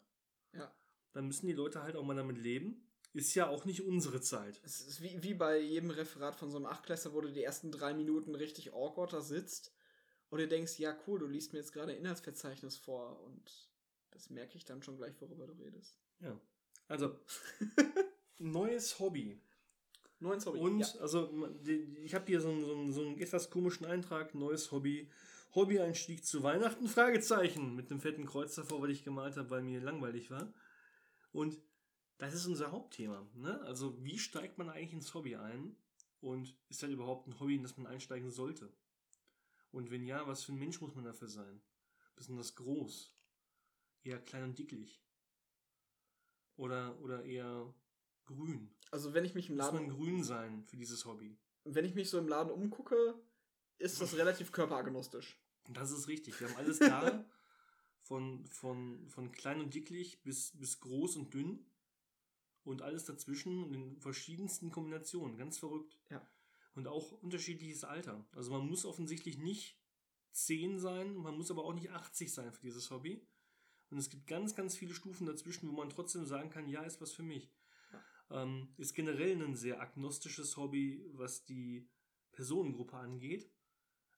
Ja. 0.54 0.74
Dann 1.14 1.28
müssen 1.28 1.48
die 1.48 1.54
Leute 1.54 1.82
halt 1.84 1.96
auch 1.96 2.04
mal 2.04 2.16
damit 2.16 2.38
leben. 2.38 2.88
Ist 3.14 3.36
ja 3.36 3.50
auch 3.50 3.66
nicht 3.66 3.82
unsere 3.82 4.22
Zeit. 4.22 4.62
Es 4.64 4.80
ist 4.80 5.02
wie, 5.02 5.22
wie 5.22 5.34
bei 5.34 5.60
jedem 5.60 5.90
Referat 5.90 6.36
von 6.36 6.50
so 6.50 6.58
einem 6.58 6.68
Achtklässler, 6.68 7.14
wo 7.14 7.20
du 7.20 7.32
die 7.32 7.44
ersten 7.44 7.72
drei 7.72 7.94
Minuten 7.94 8.36
richtig 8.36 8.74
awkward 8.74 9.12
da 9.12 9.20
sitzt 9.20 9.74
und 10.30 10.40
du 10.40 10.48
denkst, 10.48 10.80
ja 10.80 10.98
cool, 11.06 11.20
du 11.20 11.28
liest 11.28 11.52
mir 11.52 11.60
jetzt 11.60 11.74
gerade 11.74 11.92
Inhaltsverzeichnis 11.92 12.78
vor 12.78 13.22
und 13.24 13.70
das 14.12 14.30
merke 14.30 14.58
ich 14.58 14.64
dann 14.64 14.82
schon 14.82 14.98
gleich, 14.98 15.20
worüber 15.20 15.46
du 15.46 15.54
redest. 15.54 15.98
Ja. 16.20 16.40
Also, 16.88 17.20
neues 18.38 18.98
Hobby. 19.00 19.42
Neues 20.20 20.46
Hobby. 20.46 20.60
Und, 20.60 20.80
ja. 20.80 20.88
also, 21.02 21.34
ich 22.04 22.14
habe 22.14 22.26
hier 22.28 22.40
so 22.40 22.50
einen, 22.50 22.64
so, 22.64 22.74
einen, 22.74 22.94
so 22.94 23.02
einen 23.02 23.18
etwas 23.20 23.50
komischen 23.50 23.86
Eintrag, 23.86 24.34
neues 24.36 24.72
Hobby. 24.72 25.10
Hobbyeinstieg 25.54 26.26
zu 26.26 26.44
Weihnachten? 26.44 26.88
Fragezeichen. 26.88 27.76
Mit 27.76 27.92
einem 27.92 28.00
fetten 28.00 28.26
Kreuz 28.26 28.56
davor, 28.56 28.82
weil 28.82 28.92
ich 28.92 29.04
gemalt 29.04 29.38
habe, 29.38 29.50
weil 29.50 29.62
mir 29.62 29.82
langweilig 29.82 30.32
war. 30.32 30.54
Und 31.32 31.58
das 32.18 32.34
ist 32.34 32.46
unser 32.46 32.72
Hauptthema. 32.72 33.28
Ne? 33.34 33.60
Also 33.62 34.02
wie 34.04 34.20
steigt 34.20 34.58
man 34.58 34.70
eigentlich 34.70 34.94
ins 34.94 35.14
Hobby 35.14 35.36
ein? 35.36 35.76
Und 36.22 36.56
ist 36.70 36.84
das 36.84 36.90
überhaupt 36.90 37.28
ein 37.28 37.40
Hobby, 37.40 37.56
in 37.56 37.64
das 37.64 37.78
man 37.78 37.88
einsteigen 37.88 38.30
sollte? 38.30 38.72
Und 39.72 39.90
wenn 39.90 40.06
ja, 40.06 40.28
was 40.28 40.44
für 40.44 40.52
ein 40.52 40.60
Mensch 40.60 40.80
muss 40.82 40.96
man 40.96 41.06
dafür 41.06 41.28
sein? 41.28 41.62
Besonders 42.16 42.56
groß? 42.56 43.16
Eher 44.04 44.20
klein 44.20 44.44
und 44.44 44.60
dicklich? 44.60 45.04
Oder, 46.58 47.00
oder 47.02 47.24
eher 47.26 47.74
grün? 48.26 48.72
Also 48.92 49.14
wenn 49.14 49.26
ich 49.26 49.34
mich 49.34 49.50
im 49.50 49.58
Laden... 49.58 49.88
Muss 49.88 49.88
man 49.88 49.98
grün 49.98 50.24
sein 50.24 50.64
für 50.66 50.78
dieses 50.78 51.06
Hobby? 51.06 51.40
Wenn 51.64 51.86
ich 51.86 51.96
mich 51.96 52.10
so 52.10 52.20
im 52.20 52.28
Laden 52.28 52.52
umgucke, 52.52 53.16
ist 53.80 54.00
das 54.00 54.14
relativ 54.18 54.52
körperagnostisch. 54.52 55.41
Das 55.70 55.92
ist 55.92 56.08
richtig. 56.08 56.40
Wir 56.40 56.50
haben 56.50 56.58
alles 56.58 56.80
da. 56.80 57.26
von, 58.02 58.46
von, 58.48 59.08
von 59.08 59.32
klein 59.32 59.62
und 59.62 59.74
dicklich 59.74 60.22
bis, 60.24 60.52
bis 60.58 60.80
groß 60.80 61.16
und 61.18 61.34
dünn. 61.34 61.66
Und 62.64 62.82
alles 62.82 63.06
dazwischen 63.06 63.64
in 63.66 63.74
den 63.74 63.98
verschiedensten 64.00 64.70
Kombinationen. 64.70 65.38
Ganz 65.38 65.58
verrückt. 65.58 65.98
Ja. 66.10 66.28
Und 66.76 66.88
auch 66.88 67.12
unterschiedliches 67.12 67.84
Alter. 67.84 68.26
Also 68.34 68.52
man 68.52 68.68
muss 68.68 68.86
offensichtlich 68.86 69.38
nicht 69.38 69.80
10 70.34 70.80
sein, 70.80 71.16
man 71.16 71.36
muss 71.36 71.52
aber 71.52 71.66
auch 71.66 71.74
nicht 71.74 71.92
80 71.92 72.32
sein 72.32 72.54
für 72.54 72.62
dieses 72.62 72.92
Hobby. 72.92 73.26
Und 73.90 73.98
es 73.98 74.10
gibt 74.10 74.28
ganz, 74.28 74.56
ganz 74.56 74.78
viele 74.78 74.94
Stufen 74.94 75.26
dazwischen, 75.26 75.70
wo 75.70 75.74
man 75.74 75.90
trotzdem 75.90 76.26
sagen 76.26 76.50
kann, 76.50 76.70
ja, 76.70 76.84
ist 76.84 77.02
was 77.02 77.12
für 77.12 77.24
mich. 77.24 77.52
Ja. 78.30 78.44
Ähm, 78.44 78.74
ist 78.78 78.94
generell 78.94 79.42
ein 79.42 79.56
sehr 79.56 79.82
agnostisches 79.82 80.56
Hobby, 80.56 81.04
was 81.14 81.44
die 81.46 81.90
Personengruppe 82.32 82.96
angeht 82.96 83.50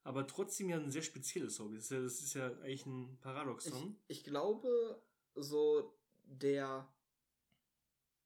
aber 0.04 0.26
trotzdem 0.26 0.68
ja 0.68 0.76
ein 0.76 0.90
sehr 0.90 1.02
spezielles 1.02 1.58
Hobby. 1.58 1.76
Das 1.76 1.86
ist 1.86 1.90
ja, 1.90 2.00
das 2.02 2.20
ist 2.20 2.34
ja 2.34 2.46
eigentlich 2.60 2.86
ein 2.86 3.18
Paradoxon. 3.20 3.96
Ich, 4.06 4.18
ich 4.18 4.24
glaube, 4.24 5.02
so 5.34 5.98
der, 6.24 6.86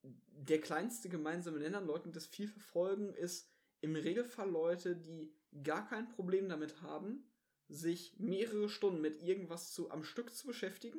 der 0.02 0.60
kleinste 0.60 1.08
gemeinsame 1.08 1.60
Nenner 1.60 1.80
Leuten, 1.80 2.10
die 2.10 2.14
das 2.14 2.26
viel 2.26 2.48
verfolgen, 2.48 3.14
ist 3.14 3.48
im 3.80 3.94
Regelfall 3.94 4.50
Leute, 4.50 4.96
die 4.96 5.32
gar 5.62 5.86
kein 5.86 6.08
Problem 6.08 6.48
damit 6.48 6.82
haben, 6.82 7.24
sich 7.68 8.18
mehrere 8.18 8.68
Stunden 8.68 9.00
mit 9.00 9.22
irgendwas 9.22 9.72
zu, 9.72 9.90
am 9.90 10.02
Stück 10.02 10.34
zu 10.34 10.48
beschäftigen. 10.48 10.98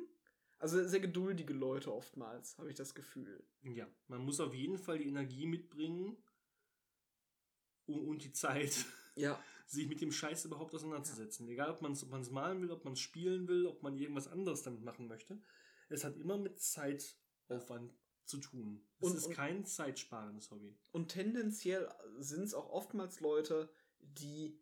Also 0.58 0.86
sehr 0.86 1.00
geduldige 1.00 1.52
Leute 1.52 1.92
oftmals, 1.92 2.56
habe 2.58 2.70
ich 2.70 2.76
das 2.76 2.94
Gefühl. 2.94 3.44
Ja, 3.62 3.86
man 4.08 4.24
muss 4.24 4.40
auf 4.40 4.54
jeden 4.54 4.78
Fall 4.78 4.98
die 4.98 5.08
Energie 5.08 5.46
mitbringen 5.46 6.16
und, 7.86 8.00
und 8.06 8.24
die 8.24 8.32
Zeit. 8.32 8.86
Ja. 9.14 9.42
sich 9.70 9.88
mit 9.88 10.00
dem 10.00 10.10
Scheiß 10.10 10.44
überhaupt 10.46 10.74
auseinanderzusetzen. 10.74 11.46
Ja. 11.46 11.52
Egal, 11.52 11.70
ob 11.70 11.80
man 11.80 11.92
es 11.92 12.30
malen 12.30 12.60
will, 12.60 12.72
ob 12.72 12.84
man 12.84 12.94
es 12.94 13.00
spielen 13.00 13.46
will, 13.46 13.66
ob 13.66 13.82
man 13.82 13.96
irgendwas 13.96 14.26
anderes 14.26 14.62
damit 14.62 14.82
machen 14.82 15.06
möchte. 15.06 15.40
Es 15.88 16.04
hat 16.04 16.16
immer 16.16 16.38
mit 16.38 16.60
Zeitaufwand 16.60 17.94
zu 18.24 18.38
tun. 18.38 18.84
Es 18.98 19.10
und, 19.10 19.16
ist 19.16 19.26
und, 19.26 19.34
kein 19.34 19.64
zeitsparendes 19.64 20.50
Hobby. 20.50 20.76
Und 20.90 21.08
tendenziell 21.08 21.88
sind 22.18 22.42
es 22.42 22.54
auch 22.54 22.68
oftmals 22.68 23.20
Leute, 23.20 23.72
die 24.00 24.60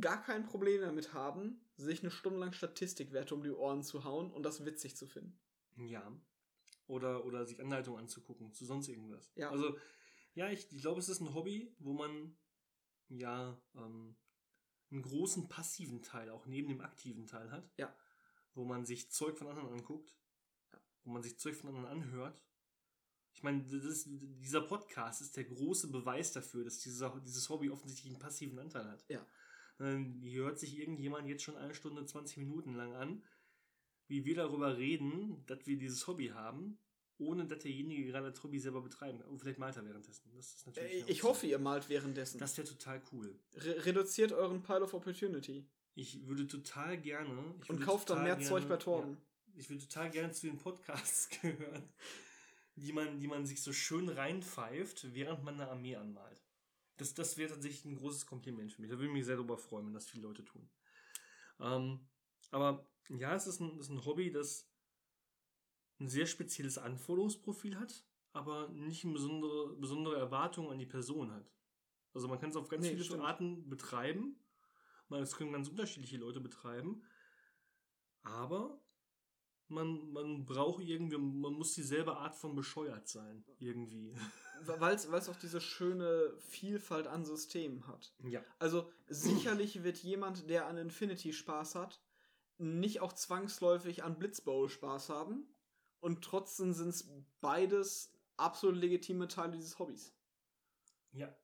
gar 0.00 0.22
kein 0.22 0.44
Problem 0.44 0.82
damit 0.82 1.14
haben, 1.14 1.60
sich 1.76 2.00
eine 2.00 2.10
Stunde 2.10 2.38
lang 2.38 2.52
Statistikwerte 2.52 3.34
um 3.34 3.42
die 3.42 3.50
Ohren 3.50 3.82
zu 3.82 4.04
hauen 4.04 4.30
und 4.30 4.42
das 4.42 4.64
witzig 4.66 4.96
zu 4.96 5.06
finden. 5.06 5.38
Ja. 5.76 6.12
Oder, 6.86 7.24
oder 7.24 7.46
sich 7.46 7.60
Anleitungen 7.60 8.00
anzugucken 8.00 8.52
zu 8.52 8.66
sonst 8.66 8.88
irgendwas. 8.88 9.32
Ja. 9.34 9.50
Also, 9.50 9.78
ja, 10.34 10.50
ich, 10.50 10.70
ich 10.72 10.82
glaube, 10.82 11.00
es 11.00 11.08
ist 11.08 11.20
ein 11.20 11.34
Hobby, 11.34 11.74
wo 11.78 11.94
man 11.94 12.36
ja 13.08 13.58
ähm, 13.74 14.16
einen 14.90 15.02
großen 15.02 15.48
passiven 15.48 16.02
Teil 16.02 16.30
auch 16.30 16.46
neben 16.46 16.68
dem 16.68 16.80
aktiven 16.80 17.26
Teil 17.26 17.50
hat. 17.50 17.70
Ja. 17.76 17.94
Wo 18.54 18.64
man 18.64 18.84
sich 18.84 19.10
Zeug 19.10 19.36
von 19.38 19.48
anderen 19.48 19.70
anguckt. 19.70 20.14
Ja. 20.72 20.78
Wo 21.04 21.10
man 21.10 21.22
sich 21.22 21.38
Zeug 21.38 21.56
von 21.56 21.68
anderen 21.68 21.86
anhört. 21.86 22.40
Ich 23.34 23.42
meine, 23.42 23.62
ist, 23.64 24.08
dieser 24.08 24.62
Podcast 24.62 25.20
ist 25.20 25.36
der 25.36 25.44
große 25.44 25.90
Beweis 25.90 26.32
dafür, 26.32 26.64
dass 26.64 26.78
dieser, 26.78 27.20
dieses 27.20 27.50
Hobby 27.50 27.68
offensichtlich 27.68 28.10
einen 28.10 28.22
passiven 28.22 28.58
Anteil 28.58 28.88
hat. 28.90 29.04
Ja. 29.08 29.26
Ähm, 29.78 30.22
Hier 30.22 30.44
hört 30.44 30.58
sich 30.58 30.78
irgendjemand 30.78 31.28
jetzt 31.28 31.42
schon 31.42 31.56
eine 31.56 31.74
Stunde, 31.74 32.06
20 32.06 32.38
Minuten 32.38 32.74
lang 32.74 32.94
an, 32.94 33.22
wie 34.08 34.24
wir 34.24 34.36
darüber 34.36 34.78
reden, 34.78 35.44
dass 35.46 35.66
wir 35.66 35.76
dieses 35.76 36.06
Hobby 36.06 36.28
haben, 36.28 36.78
ohne 37.18 37.46
dass 37.46 37.60
derjenige 37.60 38.06
gerade 38.06 38.30
das 38.30 38.42
Hobby 38.42 38.58
selber 38.58 38.82
betreiben 38.82 39.18
kann. 39.20 39.28
Und 39.30 39.38
vielleicht 39.38 39.58
malt 39.58 39.76
er 39.76 39.84
währenddessen. 39.86 40.30
Das 40.34 40.54
ist 40.54 40.66
natürlich 40.66 41.06
Äh, 41.08 41.10
Ich 41.10 41.22
hoffe, 41.22 41.46
ihr 41.46 41.58
malt 41.58 41.88
währenddessen. 41.88 42.38
Das 42.38 42.56
wäre 42.58 42.66
total 42.68 43.02
cool. 43.12 43.38
Re 43.54 43.84
reduziert 43.86 44.32
euren 44.32 44.62
Pile 44.62 44.82
of 44.82 44.94
Opportunity. 44.94 45.66
Ich 45.94 46.26
würde 46.26 46.46
total 46.46 46.98
gerne. 46.98 47.54
Ich 47.62 47.70
Und 47.70 47.76
würde 47.78 47.84
kauft 47.84 48.10
dann 48.10 48.22
mehr 48.22 48.38
Zeug 48.40 48.62
bei 48.64 48.68
gerne- 48.68 48.78
Torben. 48.82 49.10
Ja, 49.46 49.54
ich 49.60 49.70
würde 49.70 49.82
total 49.82 50.10
gerne 50.10 50.32
zu 50.32 50.46
den 50.46 50.58
Podcasts 50.58 51.28
gehören, 51.42 51.88
die 52.76 52.92
man, 52.92 53.18
die 53.20 53.26
man 53.28 53.46
sich 53.46 53.62
so 53.62 53.72
schön 53.72 54.08
reinpfeift, 54.10 55.14
während 55.14 55.42
man 55.42 55.54
eine 55.54 55.70
Armee 55.70 55.96
anmalt. 55.96 56.42
Das, 56.98 57.14
das 57.14 57.36
wäre 57.38 57.50
tatsächlich 57.50 57.84
ein 57.86 57.96
großes 57.96 58.26
Kompliment 58.26 58.72
für 58.72 58.82
mich. 58.82 58.90
Da 58.90 58.96
würde 58.98 59.06
ich 59.06 59.12
mich 59.12 59.24
sehr 59.24 59.36
darüber 59.36 59.56
freuen, 59.56 59.86
wenn 59.86 59.94
das 59.94 60.06
viele 60.06 60.24
Leute 60.24 60.44
tun. 60.44 60.68
Ähm, 61.60 62.00
aber 62.50 62.86
ja, 63.08 63.34
es 63.34 63.46
ist 63.46 63.60
ein, 63.60 63.70
es 63.78 63.86
ist 63.86 63.90
ein 63.90 64.04
Hobby, 64.04 64.30
das 64.30 64.68
ein 65.98 66.08
sehr 66.08 66.26
spezielles 66.26 66.78
Anforderungsprofil 66.78 67.78
hat, 67.78 68.04
aber 68.32 68.68
nicht 68.68 69.04
eine 69.04 69.14
besondere, 69.14 69.76
besondere 69.76 70.16
Erwartung 70.16 70.70
an 70.70 70.78
die 70.78 70.86
Person 70.86 71.32
hat. 71.32 71.50
Also 72.12 72.28
man 72.28 72.38
kann 72.38 72.50
es 72.50 72.56
auf 72.56 72.68
ganz 72.68 72.84
Nee, 72.84 72.90
viele 72.92 73.04
stimmt. 73.04 73.22
Arten 73.22 73.68
betreiben. 73.68 74.42
Man, 75.08 75.22
es 75.22 75.36
können 75.36 75.52
ganz 75.52 75.68
unterschiedliche 75.68 76.16
Leute 76.16 76.40
betreiben. 76.40 77.02
Aber 78.22 78.82
man, 79.68 80.12
man 80.12 80.46
braucht 80.46 80.82
irgendwie, 80.82 81.18
man 81.18 81.52
muss 81.54 81.74
dieselbe 81.74 82.16
Art 82.16 82.34
von 82.34 82.54
bescheuert 82.54 83.08
sein. 83.08 83.44
Irgendwie. 83.58 84.14
Weil 84.64 84.94
es 84.94 85.28
auch 85.28 85.36
diese 85.36 85.60
schöne 85.60 86.34
Vielfalt 86.38 87.06
an 87.06 87.24
Systemen 87.24 87.86
hat. 87.86 88.14
Ja. 88.24 88.42
Also 88.58 88.90
sicherlich 89.08 89.82
wird 89.82 89.98
jemand, 89.98 90.48
der 90.48 90.66
an 90.66 90.78
Infinity 90.78 91.32
Spaß 91.32 91.74
hat, 91.74 92.00
nicht 92.58 93.00
auch 93.00 93.12
zwangsläufig 93.12 94.02
an 94.04 94.18
Blitzbowl 94.18 94.68
Spaß 94.68 95.10
haben. 95.10 95.46
Und 96.06 96.22
trotzdem 96.22 96.72
sind 96.72 96.90
es 96.90 97.10
beides 97.40 98.12
absolut 98.36 98.76
legitime 98.76 99.26
Teile 99.26 99.56
dieses 99.56 99.80
Hobbys. 99.80 100.14
Ja. 101.10 101.36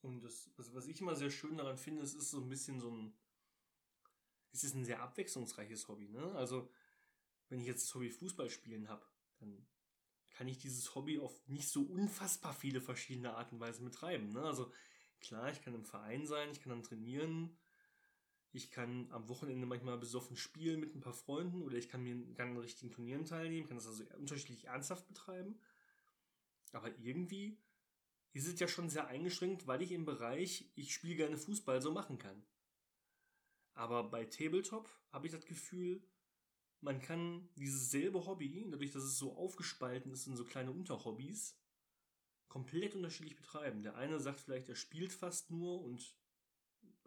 Und 0.00 0.22
das, 0.24 0.50
was, 0.56 0.74
was 0.74 0.88
ich 0.88 1.00
immer 1.00 1.14
sehr 1.14 1.30
schön 1.30 1.56
daran 1.56 1.78
finde, 1.78 2.02
es 2.02 2.14
ist 2.14 2.32
so 2.32 2.40
ein 2.40 2.48
bisschen 2.48 2.80
so 2.80 2.90
ein. 2.90 3.16
Es 4.50 4.64
ist 4.64 4.74
ein 4.74 4.84
sehr 4.84 5.00
abwechslungsreiches 5.00 5.86
Hobby, 5.86 6.08
ne? 6.08 6.34
Also, 6.34 6.68
wenn 7.48 7.60
ich 7.60 7.66
jetzt 7.68 7.84
das 7.84 7.94
Hobby 7.94 8.10
Fußball 8.10 8.50
spielen 8.50 8.88
habe, 8.88 9.06
dann 9.38 9.68
kann 10.30 10.48
ich 10.48 10.58
dieses 10.58 10.96
Hobby 10.96 11.20
auf 11.20 11.46
nicht 11.46 11.68
so 11.68 11.82
unfassbar 11.82 12.52
viele 12.52 12.80
verschiedene 12.80 13.36
Arten 13.36 13.54
und 13.54 13.60
Weisen 13.60 13.84
betreiben. 13.84 14.30
Ne? 14.30 14.42
Also 14.42 14.72
klar, 15.20 15.48
ich 15.52 15.62
kann 15.62 15.74
im 15.74 15.84
Verein 15.84 16.26
sein, 16.26 16.50
ich 16.50 16.60
kann 16.60 16.70
dann 16.70 16.82
trainieren, 16.82 17.56
ich 18.52 18.70
kann 18.70 19.10
am 19.10 19.28
Wochenende 19.28 19.66
manchmal 19.66 19.98
besoffen 19.98 20.36
spielen 20.36 20.80
mit 20.80 20.94
ein 20.94 21.00
paar 21.00 21.14
Freunden 21.14 21.62
oder 21.62 21.76
ich 21.76 21.88
kann 21.88 22.02
mir 22.02 22.34
kann 22.34 22.50
an 22.50 22.58
richtigen 22.58 22.92
Turnieren 22.92 23.24
teilnehmen, 23.24 23.66
kann 23.66 23.78
das 23.78 23.86
also 23.86 24.04
unterschiedlich 24.18 24.66
ernsthaft 24.66 25.08
betreiben. 25.08 25.58
Aber 26.72 26.96
irgendwie 26.98 27.58
ist 28.32 28.46
es 28.46 28.60
ja 28.60 28.68
schon 28.68 28.90
sehr 28.90 29.06
eingeschränkt, 29.08 29.66
weil 29.66 29.82
ich 29.82 29.92
im 29.92 30.04
Bereich, 30.04 30.70
ich 30.74 30.92
spiele 30.92 31.16
gerne 31.16 31.38
Fußball, 31.38 31.80
so 31.80 31.92
machen 31.92 32.18
kann. 32.18 32.42
Aber 33.74 34.04
bei 34.04 34.26
Tabletop 34.26 34.88
habe 35.10 35.26
ich 35.26 35.32
das 35.32 35.46
Gefühl, 35.46 36.02
man 36.80 37.00
kann 37.00 37.48
dieses 37.56 37.90
selbe 37.90 38.26
Hobby, 38.26 38.66
dadurch, 38.70 38.92
dass 38.92 39.04
es 39.04 39.16
so 39.16 39.34
aufgespalten 39.34 40.10
ist 40.12 40.26
in 40.26 40.36
so 40.36 40.44
kleine 40.44 40.72
Unterhobbys, 40.72 41.58
komplett 42.48 42.94
unterschiedlich 42.94 43.36
betreiben. 43.36 43.82
Der 43.82 43.96
eine 43.96 44.20
sagt 44.20 44.40
vielleicht, 44.40 44.68
er 44.68 44.74
spielt 44.74 45.12
fast 45.12 45.50
nur 45.50 45.82
und 45.82 46.14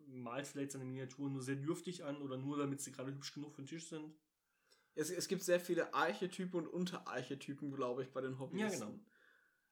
malt 0.07 0.47
vielleicht 0.47 0.71
seine 0.71 0.85
Miniaturen 0.85 1.33
nur 1.33 1.41
sehr 1.41 1.55
dürftig 1.55 2.03
an 2.03 2.21
oder 2.21 2.37
nur 2.37 2.57
damit 2.57 2.81
sie 2.81 2.91
gerade 2.91 3.13
hübsch 3.13 3.33
genug 3.33 3.55
für 3.55 3.61
den 3.61 3.67
Tisch 3.67 3.87
sind. 3.87 4.13
Es, 4.95 5.09
es 5.09 5.27
gibt 5.27 5.43
sehr 5.43 5.59
viele 5.59 5.93
Archetypen 5.93 6.61
und 6.61 6.67
Unterarchetypen, 6.67 7.71
glaube 7.71 8.03
ich, 8.03 8.11
bei 8.11 8.21
den 8.21 8.39
Hobbys. 8.39 8.61
Ja, 8.61 8.69
genau. 8.69 8.99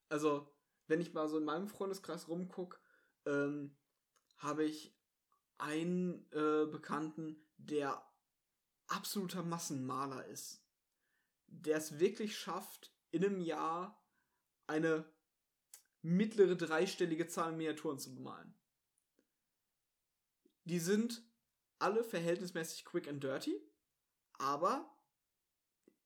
Also, 0.09 0.53
wenn 0.87 0.99
ich 0.99 1.13
mal 1.13 1.29
so 1.29 1.37
in 1.37 1.45
meinem 1.45 1.67
Freundeskreis 1.67 2.27
rumgucke, 2.27 2.77
ähm, 3.25 3.75
habe 4.37 4.65
ich 4.65 4.95
einen 5.57 6.29
äh, 6.31 6.65
Bekannten, 6.65 7.37
der 7.57 8.05
absoluter 8.87 9.43
Massenmaler 9.43 10.25
ist. 10.25 10.61
Der 11.47 11.77
es 11.77 11.99
wirklich 11.99 12.37
schafft, 12.37 12.93
in 13.11 13.23
einem 13.23 13.39
Jahr 13.39 14.03
eine 14.67 15.05
mittlere 16.01 16.55
dreistellige 16.55 17.27
Zahl 17.27 17.53
Miniaturen 17.53 17.99
zu 17.99 18.13
bemalen. 18.13 18.53
Die 20.65 20.79
sind 20.79 21.23
alle 21.79 22.03
verhältnismäßig 22.03 22.85
quick 22.85 23.07
and 23.07 23.23
dirty, 23.23 23.59
aber 24.33 24.89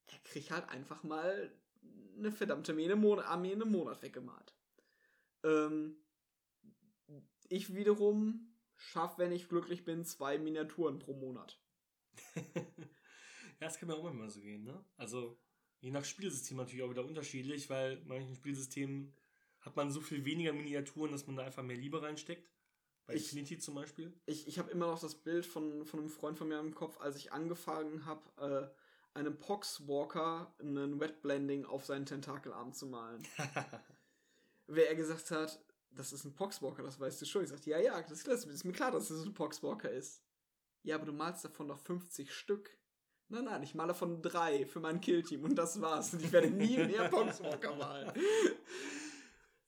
er 0.07 0.19
kriegt 0.19 0.51
halt 0.51 0.67
einfach 0.69 1.03
mal 1.03 1.51
eine 2.17 2.31
verdammte 2.31 2.71
Armee 2.71 3.51
in 3.51 3.61
einem 3.61 3.71
Monat, 3.71 4.01
weggemalt. 4.01 4.55
Ähm, 5.43 5.97
ich 7.49 7.75
wiederum 7.75 8.53
schaffe, 8.75 9.19
wenn 9.19 9.31
ich 9.31 9.49
glücklich 9.49 9.85
bin, 9.85 10.03
zwei 10.03 10.37
Miniaturen 10.37 10.99
pro 10.99 11.13
Monat. 11.13 11.59
ja, 12.35 12.63
das 13.59 13.77
kann 13.77 13.87
mir 13.87 13.95
auch 13.95 14.03
manchmal 14.03 14.29
so 14.29 14.41
gehen, 14.41 14.63
ne? 14.63 14.83
Also, 14.97 15.39
je 15.79 15.91
nach 15.91 16.05
Spielsystem 16.05 16.57
natürlich 16.57 16.83
auch 16.83 16.89
wieder 16.89 17.05
unterschiedlich, 17.05 17.69
weil 17.69 18.03
manchen 18.05 18.35
Spielsystemen 18.35 19.13
hat 19.61 19.75
man 19.75 19.91
so 19.91 20.01
viel 20.01 20.25
weniger 20.25 20.53
Miniaturen, 20.53 21.11
dass 21.11 21.27
man 21.27 21.35
da 21.35 21.43
einfach 21.43 21.63
mehr 21.63 21.77
Liebe 21.77 22.01
reinsteckt. 22.01 22.49
Bei 23.07 23.15
Ich- 23.15 23.23
Infinity 23.23 23.57
zum 23.57 23.75
Beispiel. 23.75 24.13
Ich, 24.25 24.47
ich 24.47 24.59
habe 24.59 24.69
immer 24.69 24.87
noch 24.87 24.99
das 24.99 25.15
Bild 25.15 25.45
von, 25.45 25.85
von 25.85 26.01
einem 26.01 26.09
Freund 26.09 26.37
von 26.37 26.47
mir 26.49 26.59
im 26.59 26.75
Kopf, 26.75 26.99
als 26.99 27.15
ich 27.15 27.31
angefangen 27.31 28.05
habe, 28.05 28.71
äh, 29.15 29.17
einem 29.17 29.37
Poxwalker 29.39 30.53
einen 30.59 30.99
Wetblending 30.99 31.65
auf 31.65 31.85
seinen 31.85 32.05
Tentakelarm 32.05 32.73
zu 32.73 32.85
malen. 32.85 33.25
Wer 34.67 34.89
er 34.89 34.95
gesagt 34.95 35.31
hat, 35.31 35.59
das 35.91 36.11
ist 36.13 36.25
ein 36.25 36.35
Poxwalker, 36.35 36.83
das 36.83 36.99
weißt 36.99 37.21
du 37.21 37.25
schon. 37.25 37.43
Ich 37.43 37.49
sagte, 37.49 37.69
ja, 37.69 37.79
ja, 37.79 37.99
das 38.01 38.11
ist, 38.11 38.27
das 38.27 38.45
ist 38.45 38.63
mir 38.65 38.73
klar, 38.73 38.91
dass 38.91 39.07
das 39.07 39.23
ein 39.23 39.33
Poxwalker 39.33 39.89
ist. 39.89 40.21
Ja, 40.83 40.95
aber 40.95 41.05
du 41.05 41.13
malst 41.13 41.43
davon 41.45 41.67
noch 41.67 41.79
50 41.79 42.31
Stück. 42.31 42.77
Nein, 43.29 43.45
nein, 43.45 43.63
ich 43.63 43.73
male 43.73 43.89
davon 43.89 44.21
drei 44.21 44.65
für 44.65 44.79
mein 44.79 45.01
Killteam 45.01 45.43
und 45.45 45.55
das 45.55 45.81
war's. 45.81 46.13
Und 46.13 46.21
ich 46.21 46.31
werde 46.31 46.49
nie 46.49 46.77
mehr 46.77 47.09
Poxwalker 47.09 47.75
malen. 47.75 48.11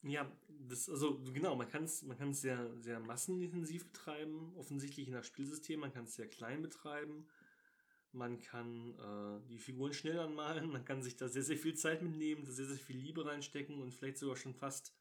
Ja, 0.04 0.30
das, 0.70 0.90
also 0.90 1.20
genau, 1.34 1.56
man 1.56 1.68
kann 1.68 1.84
es 1.84 2.04
man 2.04 2.18
kann's 2.18 2.42
sehr, 2.42 2.72
sehr 2.80 3.00
massenintensiv 3.00 3.88
betreiben, 3.88 4.54
offensichtlich 4.56 5.08
je 5.08 5.14
nach 5.14 5.24
Spielsystem, 5.24 5.80
man 5.80 5.94
kann 5.94 6.06
es 6.06 6.16
sehr 6.16 6.28
klein 6.28 6.62
betreiben, 6.62 7.28
man 8.12 8.40
kann 8.40 8.94
äh, 8.98 9.48
die 9.50 9.60
Figuren 9.60 9.94
schnell 9.94 10.20
anmalen, 10.20 10.72
man 10.72 10.86
kann 10.86 11.04
sich 11.04 11.16
da 11.16 11.28
sehr, 11.28 11.44
sehr 11.44 11.58
viel 11.58 11.76
Zeit 11.76 12.02
mitnehmen, 12.02 12.46
da 12.46 12.52
sehr, 12.52 12.68
sehr 12.68 12.78
viel 12.78 12.98
Liebe 12.98 13.26
reinstecken 13.26 13.82
und 13.82 13.94
vielleicht 13.94 14.18
sogar 14.18 14.36
schon 14.36 14.54
fast, 14.54 14.94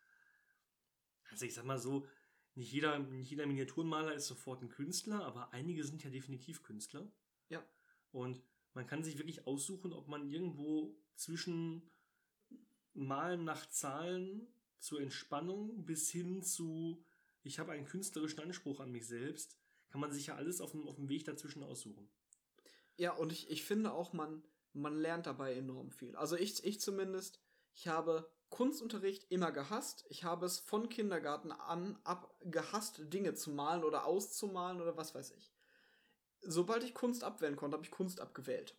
also 1.31 1.45
ich 1.45 1.55
sag 1.55 1.65
mal 1.65 1.79
so, 1.79 2.07
nicht 2.55 2.73
jeder, 2.73 2.99
nicht 2.99 3.31
jeder 3.31 3.47
Miniaturenmaler 3.47 4.15
ist 4.15 4.27
sofort 4.27 4.63
ein 4.63 4.69
Künstler, 4.69 5.25
aber 5.25 5.53
einige 5.53 5.85
sind 5.85 6.03
ja 6.03 6.11
definitiv 6.11 6.65
Künstler. 6.65 7.09
Ja. 7.49 7.65
Und 8.11 8.43
man 8.75 8.87
kann 8.87 9.05
sich 9.05 9.17
wirklich 9.17 9.47
aussuchen, 9.47 9.93
ob 9.93 10.09
man 10.09 10.29
irgendwo 10.29 10.97
zwischen 11.15 11.89
Malen 12.95 13.45
nach 13.45 13.69
Zahlen 13.71 14.49
zur 14.79 15.01
Entspannung 15.01 15.85
bis 15.85 16.11
hin 16.11 16.43
zu, 16.43 17.05
ich 17.43 17.59
habe 17.59 17.73
einen 17.73 17.87
künstlerischen 17.87 18.41
Anspruch 18.41 18.81
an 18.81 18.91
mich 18.91 19.07
selbst, 19.07 19.57
kann 19.91 20.01
man 20.01 20.13
sich 20.13 20.27
ja 20.27 20.37
alles 20.37 20.61
auf 20.61 20.73
dem, 20.73 20.87
auf 20.87 20.97
dem 20.97 21.09
Weg 21.09 21.25
dazwischen 21.25 21.63
aussuchen. 21.63 22.09
Ja, 22.97 23.13
und 23.13 23.33
ich, 23.33 23.51
ich 23.51 23.65
finde 23.65 23.93
auch, 23.93 24.13
man, 24.13 24.43
man 24.73 24.97
lernt 24.97 25.27
dabei 25.27 25.55
enorm 25.55 25.91
viel. 25.91 26.17
Also 26.17 26.37
ich, 26.37 26.65
ich 26.65 26.81
zumindest, 26.81 27.41
ich 27.75 27.89
habe 27.89 28.31
Kunstunterricht 28.51 29.31
immer 29.31 29.53
gehasst. 29.53 30.05
Ich 30.09 30.25
habe 30.25 30.47
es 30.47 30.59
von 30.59 30.89
Kindergarten 30.89 31.53
an 31.53 31.99
ab 32.05 32.35
gehasst, 32.41 33.01
Dinge 33.13 33.35
zu 33.35 33.51
malen 33.51 33.85
oder 33.85 34.05
auszumalen 34.05 34.81
oder 34.81 34.97
was 34.97 35.15
weiß 35.15 35.33
ich. 35.33 35.53
Sobald 36.41 36.85
ich 36.85 36.95
Kunst 36.95 37.25
abwählen 37.25 37.57
konnte, 37.57 37.77
habe 37.77 37.85
ich 37.85 37.91
Kunst 37.91 38.21
abgewählt. 38.21 38.77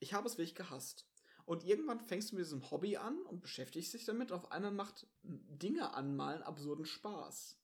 Ich 0.00 0.12
habe 0.12 0.26
es 0.26 0.34
wirklich 0.38 0.54
gehasst. 0.54 1.09
Und 1.50 1.64
irgendwann 1.64 1.98
fängst 1.98 2.30
du 2.30 2.36
mit 2.36 2.44
diesem 2.44 2.70
Hobby 2.70 2.96
an 2.96 3.20
und 3.22 3.40
beschäftigst 3.40 3.92
dich 3.92 4.04
damit. 4.04 4.30
Auf 4.30 4.52
einmal 4.52 4.70
macht 4.70 5.08
Dinge 5.24 5.94
anmalen 5.94 6.44
absurden 6.44 6.86
Spaß. 6.86 7.58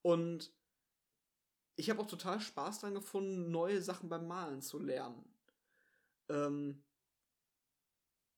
Und 0.00 0.50
ich 1.76 1.90
habe 1.90 2.00
auch 2.00 2.06
total 2.06 2.40
Spaß 2.40 2.78
daran 2.78 2.94
gefunden, 2.94 3.50
neue 3.50 3.82
Sachen 3.82 4.08
beim 4.08 4.26
Malen 4.26 4.62
zu 4.62 4.78
lernen. 4.78 5.22
Ähm, 6.30 6.82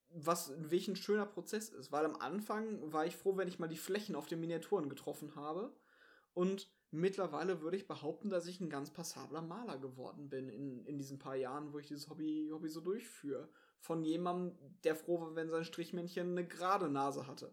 was 0.08 0.48
wirklich 0.50 0.88
ein 0.88 0.96
schöner 0.96 1.26
Prozess 1.26 1.68
ist, 1.68 1.92
weil 1.92 2.04
am 2.04 2.16
Anfang 2.16 2.92
war 2.92 3.06
ich 3.06 3.16
froh, 3.16 3.36
wenn 3.36 3.46
ich 3.46 3.60
mal 3.60 3.68
die 3.68 3.76
Flächen 3.76 4.16
auf 4.16 4.26
den 4.26 4.40
Miniaturen 4.40 4.88
getroffen 4.88 5.36
habe. 5.36 5.72
Und 6.34 6.68
mittlerweile 6.90 7.60
würde 7.60 7.76
ich 7.76 7.86
behaupten, 7.86 8.30
dass 8.30 8.48
ich 8.48 8.58
ein 8.58 8.68
ganz 8.68 8.90
passabler 8.90 9.42
Maler 9.42 9.78
geworden 9.78 10.28
bin 10.28 10.48
in, 10.48 10.84
in 10.86 10.98
diesen 10.98 11.20
paar 11.20 11.36
Jahren, 11.36 11.72
wo 11.72 11.78
ich 11.78 11.86
dieses 11.86 12.10
Hobby, 12.10 12.50
Hobby 12.52 12.68
so 12.68 12.80
durchführe. 12.80 13.48
Von 13.82 14.04
jemandem, 14.04 14.56
der 14.84 14.94
froh 14.94 15.20
war, 15.20 15.34
wenn 15.34 15.50
sein 15.50 15.64
Strichmännchen 15.64 16.30
eine 16.30 16.46
gerade 16.46 16.88
Nase 16.88 17.26
hatte. 17.26 17.52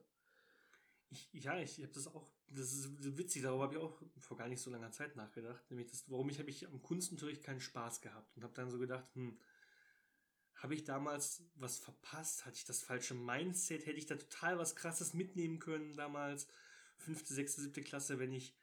Ja, 1.32 1.60
ich 1.60 1.80
habe 1.80 1.92
das 1.92 2.06
auch, 2.06 2.30
das 2.50 2.72
ist 2.72 3.18
witzig, 3.18 3.42
darüber 3.42 3.64
habe 3.64 3.74
ich 3.74 3.82
auch 3.82 4.00
vor 4.20 4.38
gar 4.38 4.48
nicht 4.48 4.62
so 4.62 4.70
langer 4.70 4.92
Zeit 4.92 5.16
nachgedacht. 5.16 5.68
Nämlich, 5.72 5.88
das, 5.88 6.08
warum 6.08 6.30
ich 6.30 6.38
habe 6.38 6.52
ich 6.52 6.68
am 6.68 6.84
Kunstunterricht 6.84 7.42
keinen 7.42 7.60
Spaß 7.60 8.02
gehabt 8.02 8.38
und 8.38 8.44
habe 8.44 8.54
dann 8.54 8.70
so 8.70 8.78
gedacht, 8.78 9.08
hm, 9.16 9.40
habe 10.54 10.76
ich 10.76 10.84
damals 10.84 11.42
was 11.56 11.80
verpasst? 11.80 12.46
Hatte 12.46 12.58
ich 12.58 12.66
das 12.66 12.84
falsche 12.84 13.16
Mindset? 13.16 13.88
Hätte 13.88 13.98
ich 13.98 14.06
da 14.06 14.16
total 14.16 14.60
was 14.60 14.76
Krasses 14.76 15.16
mitnehmen 15.16 15.58
können 15.58 15.96
damals? 15.96 16.48
Fünfte, 16.98 17.34
sechste, 17.34 17.62
siebte 17.62 17.82
Klasse, 17.82 18.20
wenn 18.20 18.34
ich 18.34 18.56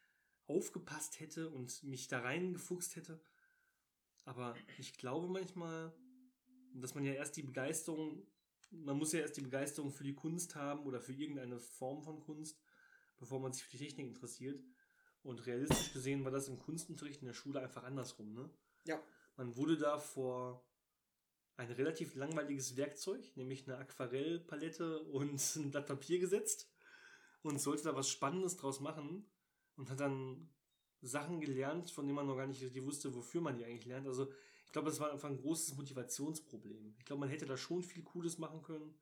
aufgepasst 0.47 1.19
hätte 1.19 1.51
und 1.51 1.83
mich 1.83 2.07
da 2.07 2.21
reingefuchst 2.21 2.95
hätte. 2.95 3.21
Aber 4.25 4.55
ich 4.79 4.97
glaube 4.99 5.27
manchmal, 5.27 5.93
dass 6.81 6.95
man 6.95 7.05
ja 7.05 7.13
erst 7.13 7.37
die 7.37 7.43
Begeisterung, 7.43 8.27
man 8.71 8.97
muss 8.97 9.13
ja 9.13 9.21
erst 9.21 9.37
die 9.37 9.43
Begeisterung 9.43 9.91
für 9.91 10.05
die 10.05 10.15
Kunst 10.15 10.55
haben 10.55 10.85
oder 10.87 11.01
für 11.01 11.13
irgendeine 11.13 11.59
Form 11.59 12.03
von 12.03 12.21
Kunst, 12.21 12.61
bevor 13.19 13.41
man 13.41 13.53
sich 13.53 13.65
für 13.65 13.77
die 13.77 13.85
Technik 13.85 14.09
interessiert. 14.09 14.63
Und 15.23 15.45
realistisch 15.47 15.93
gesehen 15.93 16.25
war 16.25 16.31
das 16.31 16.49
im 16.49 16.59
Kunstunterricht 16.59 17.21
in 17.21 17.27
der 17.27 17.35
Schule 17.35 17.61
einfach 17.61 17.83
andersrum, 17.83 18.33
ne? 18.33 18.49
Ja. 18.85 19.03
Man 19.37 19.57
wurde 19.57 19.77
da 19.77 19.99
vor 19.99 20.65
ein 21.57 21.71
relativ 21.71 22.15
langweiliges 22.15 22.77
Werkzeug, 22.77 23.37
nämlich 23.37 23.67
eine 23.67 23.79
Aquarellpalette 23.79 25.01
und 25.01 25.41
ein 25.57 25.71
Blatt 25.71 25.87
Papier 25.87 26.19
gesetzt 26.19 26.71
und 27.43 27.61
sollte 27.61 27.85
da 27.85 27.97
was 27.97 28.09
Spannendes 28.09 28.57
draus 28.57 28.81
machen 28.81 29.27
und 29.77 29.91
hat 29.91 30.01
dann 30.01 30.49
Sachen 31.03 31.41
gelernt, 31.41 31.91
von 31.91 32.07
denen 32.07 32.17
man 32.17 32.27
noch 32.27 32.37
gar 32.37 32.47
nicht 32.47 32.63
wusste, 32.85 33.15
wofür 33.15 33.41
man 33.41 33.57
die 33.57 33.65
eigentlich 33.65 33.87
lernt. 33.87 34.07
Also 34.07 34.33
ich 34.67 34.73
glaube, 34.73 34.91
das 34.91 35.01
war 35.01 35.11
einfach 35.11 35.31
ein 35.31 35.39
großes 35.39 35.77
Motivationsproblem. 35.77 36.95
Ich 36.99 37.07
glaube, 37.07 37.21
man 37.21 37.31
hätte 37.31 37.47
da 37.47 37.57
schon 37.57 37.83
viel 37.83 38.03
Cooles 38.03 38.37
machen 38.37 38.63
können, 38.63 38.95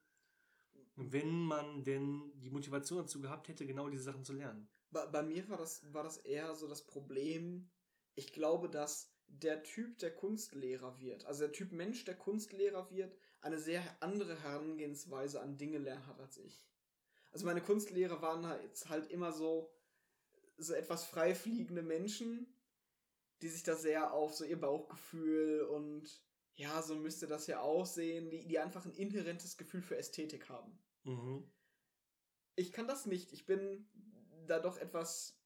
wenn 0.95 1.43
man 1.43 1.83
denn 1.83 2.33
die 2.37 2.51
Motivation 2.51 3.01
dazu 3.01 3.21
gehabt 3.21 3.49
hätte, 3.49 3.67
genau 3.67 3.89
diese 3.89 4.05
Sachen 4.05 4.25
zu 4.25 4.35
lernen. 4.35 4.69
Bei, 4.91 5.07
bei 5.07 5.23
mir 5.23 5.49
war 5.49 5.57
das, 5.57 5.93
war 5.93 6.05
das 6.05 6.19
eher 6.19 6.55
so 6.55 6.69
das 6.69 6.87
Problem, 6.87 7.69
ich 8.15 8.33
glaube, 8.33 8.69
dass 8.69 9.13
der 9.27 9.63
Typ, 9.65 9.99
der 9.99 10.15
Kunstlehrer 10.15 11.01
wird, 11.01 11.25
also 11.25 11.41
der 11.41 11.53
Typ 11.53 11.73
Mensch, 11.73 12.05
der 12.05 12.17
Kunstlehrer 12.17 12.91
wird, 12.91 13.17
eine 13.41 13.59
sehr 13.59 13.83
andere 14.01 14.41
Herangehensweise 14.41 15.41
an 15.41 15.59
Dinge 15.59 15.79
lernen 15.79 16.07
hat 16.07 16.21
als 16.21 16.37
ich. 16.37 16.65
Also 17.33 17.47
meine 17.47 17.63
Kunstlehrer 17.63 18.23
waren 18.23 18.47
halt, 18.47 18.89
halt 18.89 19.11
immer 19.11 19.33
so, 19.33 19.75
so 20.57 20.75
etwas 20.75 21.05
freifliegende 21.05 21.83
Menschen, 21.83 22.54
die 23.43 23.49
sich 23.49 23.63
da 23.63 23.77
sehr 23.77 24.13
auf 24.13 24.35
so 24.35 24.45
ihr 24.45 24.61
Bauchgefühl 24.61 25.63
und 25.63 26.23
ja, 26.55 26.83
so 26.83 26.95
müsste 26.95 27.27
das 27.27 27.47
ja 27.47 27.61
aussehen, 27.61 28.31
die, 28.31 28.47
die 28.47 28.59
einfach 28.59 28.85
ein 28.85 28.95
inhärentes 28.95 29.57
Gefühl 29.57 29.83
für 29.83 29.97
Ästhetik 29.97 30.49
haben. 30.49 30.79
Mhm. 31.03 31.51
Ich 32.57 32.73
kann 32.73 32.87
das 32.87 33.07
nicht. 33.07 33.33
Ich 33.33 33.47
bin 33.47 33.89
da 34.47 34.61
doch 34.61 34.79
etwas 34.79 35.41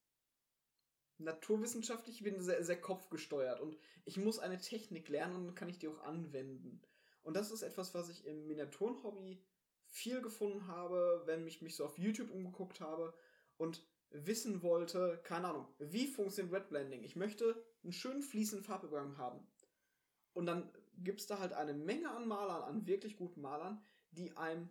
naturwissenschaftlich, 1.17 2.17
ich 2.17 2.23
bin 2.23 2.41
sehr, 2.41 2.63
sehr 2.63 2.79
kopfgesteuert 2.79 3.59
und 3.59 3.77
ich 4.05 4.17
muss 4.17 4.39
eine 4.39 4.59
Technik 4.59 5.09
lernen 5.09 5.35
und 5.35 5.47
dann 5.47 5.55
kann 5.55 5.69
ich 5.69 5.79
die 5.79 5.87
auch 5.87 5.99
anwenden. 6.03 6.81
Und 7.23 7.35
das 7.35 7.51
ist 7.51 7.61
etwas, 7.61 7.93
was 7.93 8.09
ich 8.09 8.25
im 8.25 8.47
Miniaturenhobby 8.47 9.43
viel 9.87 10.21
gefunden 10.21 10.67
habe, 10.67 11.23
wenn 11.25 11.45
ich 11.45 11.61
mich 11.61 11.75
so 11.75 11.85
auf 11.85 11.97
YouTube 11.97 12.31
umgeguckt 12.31 12.79
habe 12.79 13.13
und 13.57 13.85
wissen 14.11 14.61
wollte, 14.63 15.19
keine 15.23 15.49
Ahnung, 15.49 15.67
wie 15.79 16.07
funktioniert 16.07 16.53
Red 16.53 16.69
Blending? 16.69 17.03
Ich 17.03 17.15
möchte 17.15 17.63
einen 17.83 17.93
schönen 17.93 18.21
fließenden 18.21 18.65
Farbübergang 18.65 19.17
haben. 19.17 19.47
Und 20.33 20.45
dann 20.45 20.71
gibt 20.97 21.21
es 21.21 21.27
da 21.27 21.39
halt 21.39 21.53
eine 21.53 21.73
Menge 21.73 22.11
an 22.11 22.27
Malern, 22.27 22.63
an 22.63 22.85
wirklich 22.85 23.15
guten 23.15 23.41
Malern, 23.41 23.83
die 24.11 24.35
einem 24.37 24.69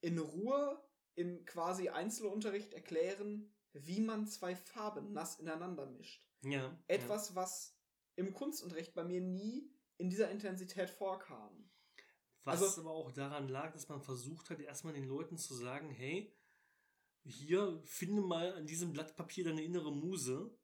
in 0.00 0.18
Ruhe 0.18 0.82
in 1.14 1.44
quasi 1.44 1.88
Einzelunterricht 1.88 2.72
erklären, 2.72 3.52
wie 3.72 4.00
man 4.00 4.26
zwei 4.26 4.56
Farben 4.56 5.12
nass 5.12 5.38
ineinander 5.38 5.86
mischt. 5.86 6.26
Ja. 6.42 6.76
Etwas, 6.88 7.30
ja. 7.30 7.34
was 7.36 7.78
im 8.16 8.32
Kunstunterricht 8.32 8.94
bei 8.94 9.04
mir 9.04 9.20
nie 9.20 9.70
in 9.98 10.10
dieser 10.10 10.30
Intensität 10.30 10.90
vorkam. 10.90 11.70
Was 12.44 12.60
also, 12.60 12.80
aber 12.80 12.90
auch 12.90 13.12
daran 13.12 13.48
lag, 13.48 13.72
dass 13.72 13.88
man 13.88 14.02
versucht 14.02 14.50
hat, 14.50 14.58
erstmal 14.58 14.94
den 14.94 15.06
Leuten 15.06 15.38
zu 15.38 15.54
sagen, 15.54 15.90
hey, 15.90 16.34
hier, 17.24 17.80
finde 17.84 18.20
mal 18.20 18.52
an 18.54 18.66
diesem 18.66 18.92
Blatt 18.92 19.14
Papier 19.16 19.44
deine 19.44 19.62
innere 19.62 19.92
Muse, 19.92 20.58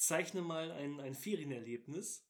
zeichne 0.00 0.42
mal 0.42 0.72
ein, 0.72 0.98
ein 1.00 1.14
Ferienerlebnis 1.14 2.26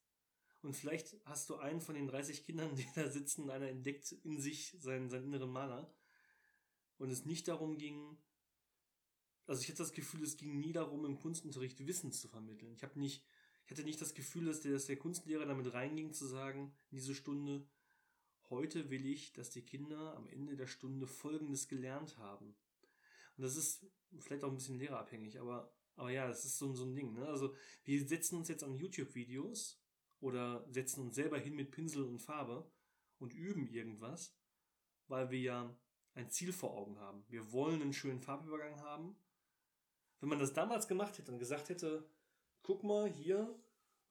und 0.61 0.75
vielleicht 0.75 1.15
hast 1.25 1.49
du 1.49 1.55
einen 1.55 1.81
von 1.81 1.95
den 1.95 2.07
30 2.07 2.43
Kindern, 2.43 2.75
die 2.75 2.87
da 2.95 3.09
sitzen, 3.09 3.49
einer 3.49 3.69
entdeckt 3.69 4.11
in 4.23 4.39
sich 4.39 4.75
seinen, 4.79 5.09
seinen 5.09 5.25
inneren 5.25 5.51
Maler 5.51 5.93
und 6.97 7.09
es 7.09 7.25
nicht 7.25 7.47
darum 7.47 7.77
ging, 7.77 8.17
also 9.47 9.61
ich 9.61 9.69
hatte 9.69 9.79
das 9.79 9.93
Gefühl, 9.93 10.23
es 10.23 10.37
ging 10.37 10.59
nie 10.59 10.73
darum, 10.73 11.05
im 11.05 11.17
Kunstunterricht 11.17 11.85
Wissen 11.87 12.11
zu 12.11 12.27
vermitteln. 12.27 12.73
Ich 12.73 12.83
habe 12.83 12.99
nicht, 12.99 13.25
ich 13.65 13.71
hatte 13.71 13.83
nicht 13.83 14.01
das 14.01 14.13
Gefühl, 14.13 14.45
dass 14.45 14.61
der, 14.61 14.73
dass 14.73 14.85
der 14.85 14.97
Kunstlehrer 14.97 15.45
damit 15.45 15.73
reinging, 15.73 16.13
zu 16.13 16.25
sagen, 16.25 16.73
in 16.91 16.97
diese 16.97 17.15
Stunde, 17.15 17.67
heute 18.49 18.89
will 18.89 19.05
ich, 19.05 19.33
dass 19.33 19.49
die 19.49 19.63
Kinder 19.63 20.15
am 20.15 20.27
Ende 20.27 20.55
der 20.55 20.67
Stunde 20.67 21.07
Folgendes 21.07 21.67
gelernt 21.67 22.17
haben. 22.17 22.55
Und 23.37 23.43
das 23.43 23.55
ist 23.55 23.85
vielleicht 24.19 24.43
auch 24.43 24.49
ein 24.49 24.55
bisschen 24.55 24.77
lehrerabhängig, 24.77 25.39
aber, 25.39 25.73
aber 25.95 26.11
ja, 26.11 26.27
das 26.27 26.45
ist 26.45 26.57
so, 26.57 26.73
so 26.73 26.85
ein 26.85 26.95
Ding. 26.95 27.13
Ne? 27.13 27.27
Also 27.27 27.55
wir 27.83 28.05
setzen 28.05 28.37
uns 28.37 28.47
jetzt 28.47 28.63
an 28.63 28.75
YouTube-Videos 28.75 29.81
oder 30.19 30.65
setzen 30.69 31.01
uns 31.01 31.15
selber 31.15 31.37
hin 31.37 31.55
mit 31.55 31.71
Pinsel 31.71 32.03
und 32.03 32.19
Farbe 32.19 32.69
und 33.19 33.33
üben 33.33 33.67
irgendwas, 33.67 34.37
weil 35.07 35.31
wir 35.31 35.39
ja 35.39 35.77
ein 36.13 36.29
Ziel 36.29 36.53
vor 36.53 36.75
Augen 36.75 36.99
haben. 36.99 37.23
Wir 37.27 37.51
wollen 37.51 37.81
einen 37.81 37.93
schönen 37.93 38.21
Farbübergang 38.21 38.81
haben 38.81 39.15
wenn 40.21 40.29
man 40.29 40.39
das 40.39 40.53
damals 40.53 40.87
gemacht 40.87 41.17
hätte 41.17 41.31
und 41.31 41.39
gesagt 41.39 41.69
hätte, 41.69 42.07
guck 42.61 42.83
mal 42.83 43.09
hier, 43.09 43.59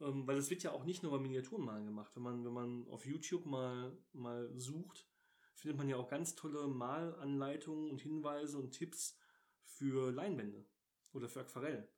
ähm, 0.00 0.26
weil 0.26 0.36
das 0.36 0.50
wird 0.50 0.62
ja 0.62 0.72
auch 0.72 0.84
nicht 0.84 1.02
nur 1.02 1.12
bei 1.12 1.18
Miniaturenmalen 1.18 1.86
gemacht. 1.86 2.14
Wenn 2.14 2.22
man, 2.24 2.44
wenn 2.44 2.52
man 2.52 2.88
auf 2.88 3.06
YouTube 3.06 3.46
mal, 3.46 3.96
mal 4.12 4.52
sucht, 4.58 5.06
findet 5.54 5.78
man 5.78 5.88
ja 5.88 5.96
auch 5.96 6.08
ganz 6.08 6.34
tolle 6.34 6.66
Malanleitungen 6.66 7.90
und 7.90 8.00
Hinweise 8.00 8.58
und 8.58 8.72
Tipps 8.72 9.16
für 9.62 10.10
Leinwände 10.10 10.66
oder 11.12 11.28
für 11.28 11.40
Aquarell. 11.40 11.88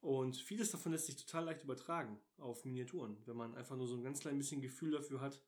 Und 0.00 0.36
vieles 0.36 0.70
davon 0.70 0.92
lässt 0.92 1.06
sich 1.06 1.16
total 1.16 1.44
leicht 1.44 1.64
übertragen 1.64 2.20
auf 2.36 2.64
Miniaturen, 2.64 3.16
wenn 3.26 3.36
man 3.36 3.54
einfach 3.56 3.76
nur 3.76 3.88
so 3.88 3.96
ein 3.96 4.04
ganz 4.04 4.20
klein 4.20 4.38
bisschen 4.38 4.60
Gefühl 4.60 4.92
dafür 4.92 5.20
hat, 5.20 5.42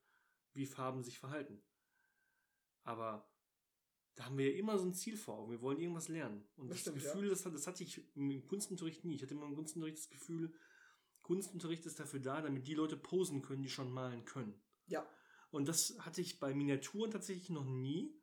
wie 0.55 0.67
Farben 0.67 1.05
sich 1.05 1.19
verhalten. 1.19 1.63
Aber 2.83 3.31
da 4.17 4.25
haben 4.27 4.39
wir 4.39 4.51
ja 4.51 4.59
immer 4.59 4.77
so 4.79 4.87
ein 4.87 4.95
Ziel 4.95 5.17
vor 5.17 5.39
Augen. 5.39 5.53
Wir 5.53 5.63
wollen 5.63 5.79
irgendwas 5.79 6.09
lernen. 6.09 6.45
Und 6.57 6.69
das, 6.69 6.79
das 6.79 6.81
stimmt, 6.81 6.97
Gefühl, 6.97 7.25
ja. 7.25 7.31
das, 7.31 7.43
das 7.43 7.67
hatte 7.67 7.85
ich 7.85 8.05
im 8.17 8.47
Kunstunterricht 8.47 9.05
nie. 9.05 9.15
Ich 9.15 9.23
hatte 9.23 9.35
immer 9.35 9.47
im 9.47 9.55
Kunstunterricht 9.55 9.99
das 9.99 10.11
Gefühl, 10.11 10.53
Kunstunterricht 11.23 11.87
ist 11.87 12.01
dafür 12.01 12.21
da, 12.21 12.41
damit 12.43 12.67
die 12.67 12.75
Leute 12.75 12.97
posen 12.97 13.43
können, 13.43 13.63
die 13.63 13.69
schon 13.69 13.91
malen 13.93 14.25
können. 14.25 14.61
Ja. 14.89 15.09
Und 15.51 15.69
das 15.69 15.97
hatte 16.01 16.21
ich 16.21 16.41
bei 16.41 16.55
Miniaturen 16.55 17.11
tatsächlich 17.11 17.51
noch 17.51 17.65
nie, 17.65 18.20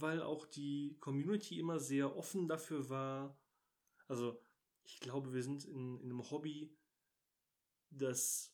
weil 0.00 0.22
auch 0.22 0.46
die 0.46 0.96
Community 1.00 1.58
immer 1.58 1.78
sehr 1.78 2.16
offen 2.16 2.48
dafür 2.48 2.88
war. 2.88 3.38
Also, 4.08 4.40
ich 4.84 5.00
glaube, 5.00 5.32
wir 5.32 5.42
sind 5.42 5.64
in, 5.64 5.98
in 5.98 6.10
einem 6.10 6.30
Hobby, 6.30 6.76
das 7.90 8.52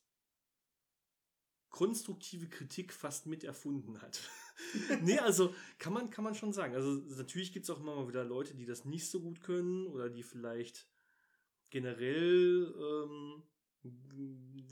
konstruktive 1.70 2.48
Kritik 2.48 2.92
fast 2.92 3.26
mit 3.26 3.44
erfunden 3.44 4.00
hat. 4.00 4.20
nee, 5.02 5.18
also 5.18 5.54
kann 5.78 5.92
man, 5.92 6.10
kann 6.10 6.24
man 6.24 6.34
schon 6.34 6.52
sagen. 6.52 6.74
Also 6.74 6.94
natürlich 7.16 7.52
gibt 7.52 7.64
es 7.64 7.70
auch 7.70 7.80
immer 7.80 7.94
mal 7.94 8.08
wieder 8.08 8.24
Leute, 8.24 8.54
die 8.54 8.66
das 8.66 8.84
nicht 8.84 9.08
so 9.08 9.20
gut 9.20 9.40
können 9.40 9.86
oder 9.86 10.08
die 10.08 10.22
vielleicht 10.22 10.88
generell, 11.70 12.74
ähm, 12.76 13.42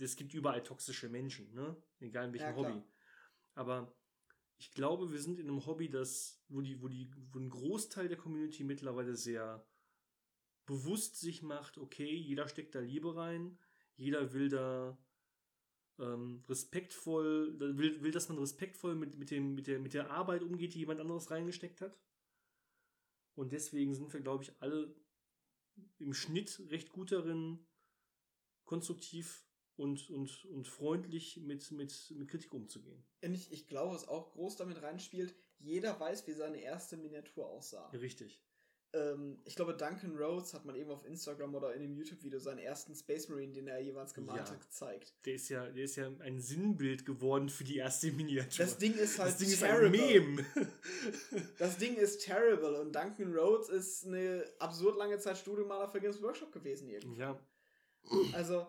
es 0.01 0.17
gibt 0.17 0.35
überall 0.35 0.63
toxische 0.63 1.09
Menschen, 1.09 1.53
ne? 1.55 1.77
Egal 2.01 2.27
in 2.27 2.33
welchem 2.33 2.49
ja, 2.49 2.57
Hobby. 2.57 2.83
Aber 3.55 3.95
ich 4.59 4.73
glaube, 4.73 5.13
wir 5.13 5.21
sind 5.21 5.39
in 5.39 5.49
einem 5.49 5.67
Hobby, 5.67 5.89
das, 5.89 6.43
wo 6.49 6.61
die, 6.61 6.81
wo 6.81 6.89
die, 6.89 7.11
wo 7.33 7.39
ein 7.39 7.51
Großteil 7.51 8.09
der 8.09 8.17
Community 8.17 8.65
mittlerweile 8.65 9.17
sehr 9.17 9.67
bewusst 10.65 11.21
sich 11.21 11.43
macht, 11.43 11.79
okay, 11.79 12.13
jeder 12.15 12.49
steckt 12.49 12.75
da 12.75 12.81
Liebe 12.81 13.15
rein, 13.15 13.59
jeder 13.97 14.33
will 14.33 14.49
da 14.49 14.99
ähm, 15.99 16.43
respektvoll, 16.49 17.59
will, 17.59 18.03
will, 18.03 18.11
dass 18.11 18.29
man 18.29 18.39
respektvoll 18.39 18.95
mit, 18.95 19.17
mit, 19.17 19.31
dem, 19.31 19.55
mit, 19.55 19.67
der, 19.67 19.79
mit 19.79 19.95
der 19.95 20.11
Arbeit 20.11 20.43
umgeht, 20.43 20.75
die 20.75 20.81
jemand 20.81 21.01
anderes 21.01 21.31
reingesteckt 21.31 21.81
hat. 21.81 21.99
Und 23.35 23.53
deswegen 23.53 23.95
sind 23.95 24.13
wir, 24.13 24.21
glaube 24.21 24.45
ich, 24.45 24.53
alle 24.61 24.95
im 25.99 26.15
Schnitt 26.15 26.63
recht 26.71 26.91
gut 26.93 27.13
darin, 27.13 27.67
konstruktiv 28.65 29.46
und, 29.77 30.09
und, 30.11 30.45
und 30.47 30.67
freundlich 30.69 31.37
mit, 31.39 31.71
mit, 31.73 32.15
mit 32.17 32.29
Kritik 32.29 32.53
umzugehen. 32.55 33.03
Ich, 33.21 33.53
ich 33.53 33.67
glaube, 33.67 33.95
was 33.95 34.09
auch 34.09 34.31
groß 34.33 34.57
damit 34.57 34.83
reinspielt, 34.83 35.35
jeder 35.59 35.99
weiß, 35.99 36.27
wie 36.27 36.33
seine 36.33 36.61
erste 36.61 36.97
Miniatur 36.97 37.47
aussah. 37.47 37.89
Richtig. 37.91 38.41
Ähm, 38.93 39.41
ich 39.45 39.57
glaube, 39.57 39.75
Duncan 39.75 40.17
Rhodes 40.17 40.55
hat 40.55 40.65
man 40.65 40.77
eben 40.77 40.91
auf 40.91 41.05
Instagram 41.05 41.55
oder 41.57 41.75
in 41.75 41.83
dem 41.83 41.95
YouTube-Video 41.97 42.39
seinen 42.39 42.59
ersten 42.61 42.95
Space 42.95 43.29
Marine, 43.29 43.53
den 43.53 43.67
er 43.67 43.81
jeweils 43.81 44.15
gemalt 44.15 44.39
Ja. 44.47 44.51
hat, 44.51 44.61
gezeigt. 44.61 45.13
Der 45.25 45.35
ist 45.35 45.49
ja, 45.49 45.67
der 45.69 45.85
ist 45.85 45.97
ja 45.97 46.07
ein 46.21 46.41
Sinnbild 46.41 47.05
geworden 47.05 47.49
für 47.49 47.65
die 47.65 47.77
erste 47.79 48.13
Miniatur. 48.13 48.65
Das 48.65 48.79
Ding 48.79 48.95
ist 48.95 49.19
halt 49.19 49.33
das 49.33 49.39
Ding 49.39 49.49
ist 49.49 49.59
terrible. 49.59 49.87
ein 49.87 50.35
Mem. 50.37 50.47
Das 51.59 51.77
Ding 51.79 51.97
ist 51.97 52.19
terrible 52.25 52.77
und 52.81 52.95
Duncan 52.95 53.35
Rhodes 53.37 53.69
ist 53.69 54.07
eine 54.07 54.45
absurd 54.61 54.97
lange 54.97 55.19
Zeit 55.19 55.37
Studiomaler 55.37 55.89
für 55.89 56.01
Games 56.01 56.23
Workshop 56.23 56.53
gewesen 56.53 56.89
irgendwie. 56.89 57.19
ja, 57.19 57.39
Also, 58.35 58.67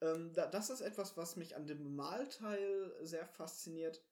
ähm, 0.00 0.32
da, 0.32 0.46
das 0.46 0.70
ist 0.70 0.80
etwas, 0.80 1.16
was 1.16 1.36
mich 1.36 1.56
an 1.56 1.66
dem 1.66 1.96
Malteil 1.96 2.94
sehr 3.02 3.26
fasziniert, 3.26 4.02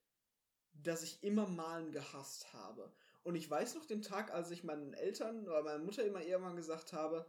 dass 0.73 1.03
ich 1.03 1.23
immer 1.23 1.47
Malen 1.47 1.93
gehasst 1.93 2.53
habe. 2.53 2.93
Und 3.23 3.35
ich 3.35 3.51
weiß 3.51 3.75
noch 3.75 3.87
den 3.87 4.03
Tag, 4.03 4.33
als 4.33 4.51
ich 4.51 4.65
meinen 4.65 4.95
Eltern 4.95 5.49
oder 5.49 5.63
meiner 5.63 5.83
Mutter 5.83 6.05
immer 6.05 6.23
irgendwann 6.23 6.57
gesagt 6.57 6.93
habe, 6.93 7.27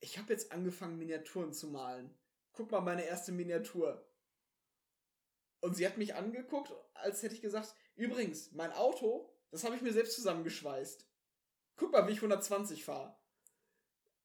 ich 0.00 0.18
habe 0.18 0.32
jetzt 0.32 0.52
angefangen, 0.52 0.98
Miniaturen 0.98 1.52
zu 1.52 1.66
malen. 1.68 2.14
Guck 2.52 2.70
mal, 2.70 2.80
meine 2.80 3.04
erste 3.04 3.32
Miniatur. 3.32 4.06
Und 5.60 5.74
sie 5.74 5.86
hat 5.86 5.96
mich 5.96 6.14
angeguckt, 6.14 6.72
als 6.92 7.22
hätte 7.22 7.34
ich 7.34 7.40
gesagt, 7.40 7.74
übrigens, 7.96 8.52
mein 8.52 8.72
Auto, 8.72 9.34
das 9.50 9.64
habe 9.64 9.76
ich 9.76 9.82
mir 9.82 9.92
selbst 9.92 10.14
zusammengeschweißt. 10.14 11.06
Guck 11.76 11.90
mal, 11.90 12.06
wie 12.06 12.12
ich 12.12 12.18
120 12.18 12.84
fahre. 12.84 13.16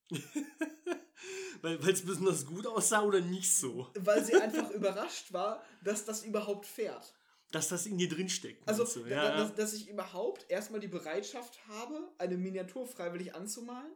weil 1.62 1.90
es 1.90 2.06
besonders 2.06 2.46
gut 2.46 2.66
aussah 2.68 3.04
oder 3.04 3.22
nicht 3.22 3.54
so. 3.54 3.88
Weil 3.96 4.24
sie 4.24 4.36
einfach 4.36 4.70
überrascht 4.72 5.34
war, 5.34 5.64
dass 5.84 6.06
das 6.06 6.24
überhaupt 6.24 6.66
fährt. 6.66 7.14
Dass 7.52 7.68
das 7.68 7.86
in 7.86 7.98
dir 7.98 8.10
drin 8.10 8.30
steckt. 8.30 8.68
Also, 8.68 8.84
ja, 9.08 9.36
Dass, 9.38 9.56
dass 9.56 9.74
ich 9.74 9.90
überhaupt 9.90 10.46
erstmal 10.50 10.80
die 10.80 10.88
Bereitschaft 10.88 11.60
habe, 11.68 12.12
eine 12.18 12.38
Miniatur 12.38 12.86
freiwillig 12.86 13.34
anzumalen 13.34 13.92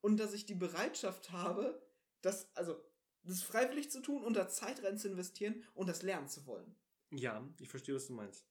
und 0.00 0.18
dass 0.18 0.34
ich 0.34 0.46
die 0.46 0.54
Bereitschaft 0.54 1.30
habe, 1.30 1.80
das, 2.22 2.48
also, 2.54 2.76
das 3.22 3.42
freiwillig 3.42 3.90
zu 3.90 4.00
tun 4.00 4.24
und 4.24 4.34
da 4.34 4.48
Zeit 4.48 4.82
rein 4.82 4.98
zu 4.98 5.08
investieren 5.08 5.62
und 5.74 5.88
das 5.88 6.02
lernen 6.02 6.28
zu 6.28 6.44
wollen. 6.46 6.74
ja, 7.10 7.46
ich 7.60 7.68
verstehe, 7.68 7.94
was 7.94 8.06
du 8.08 8.14
meinst. 8.14 8.44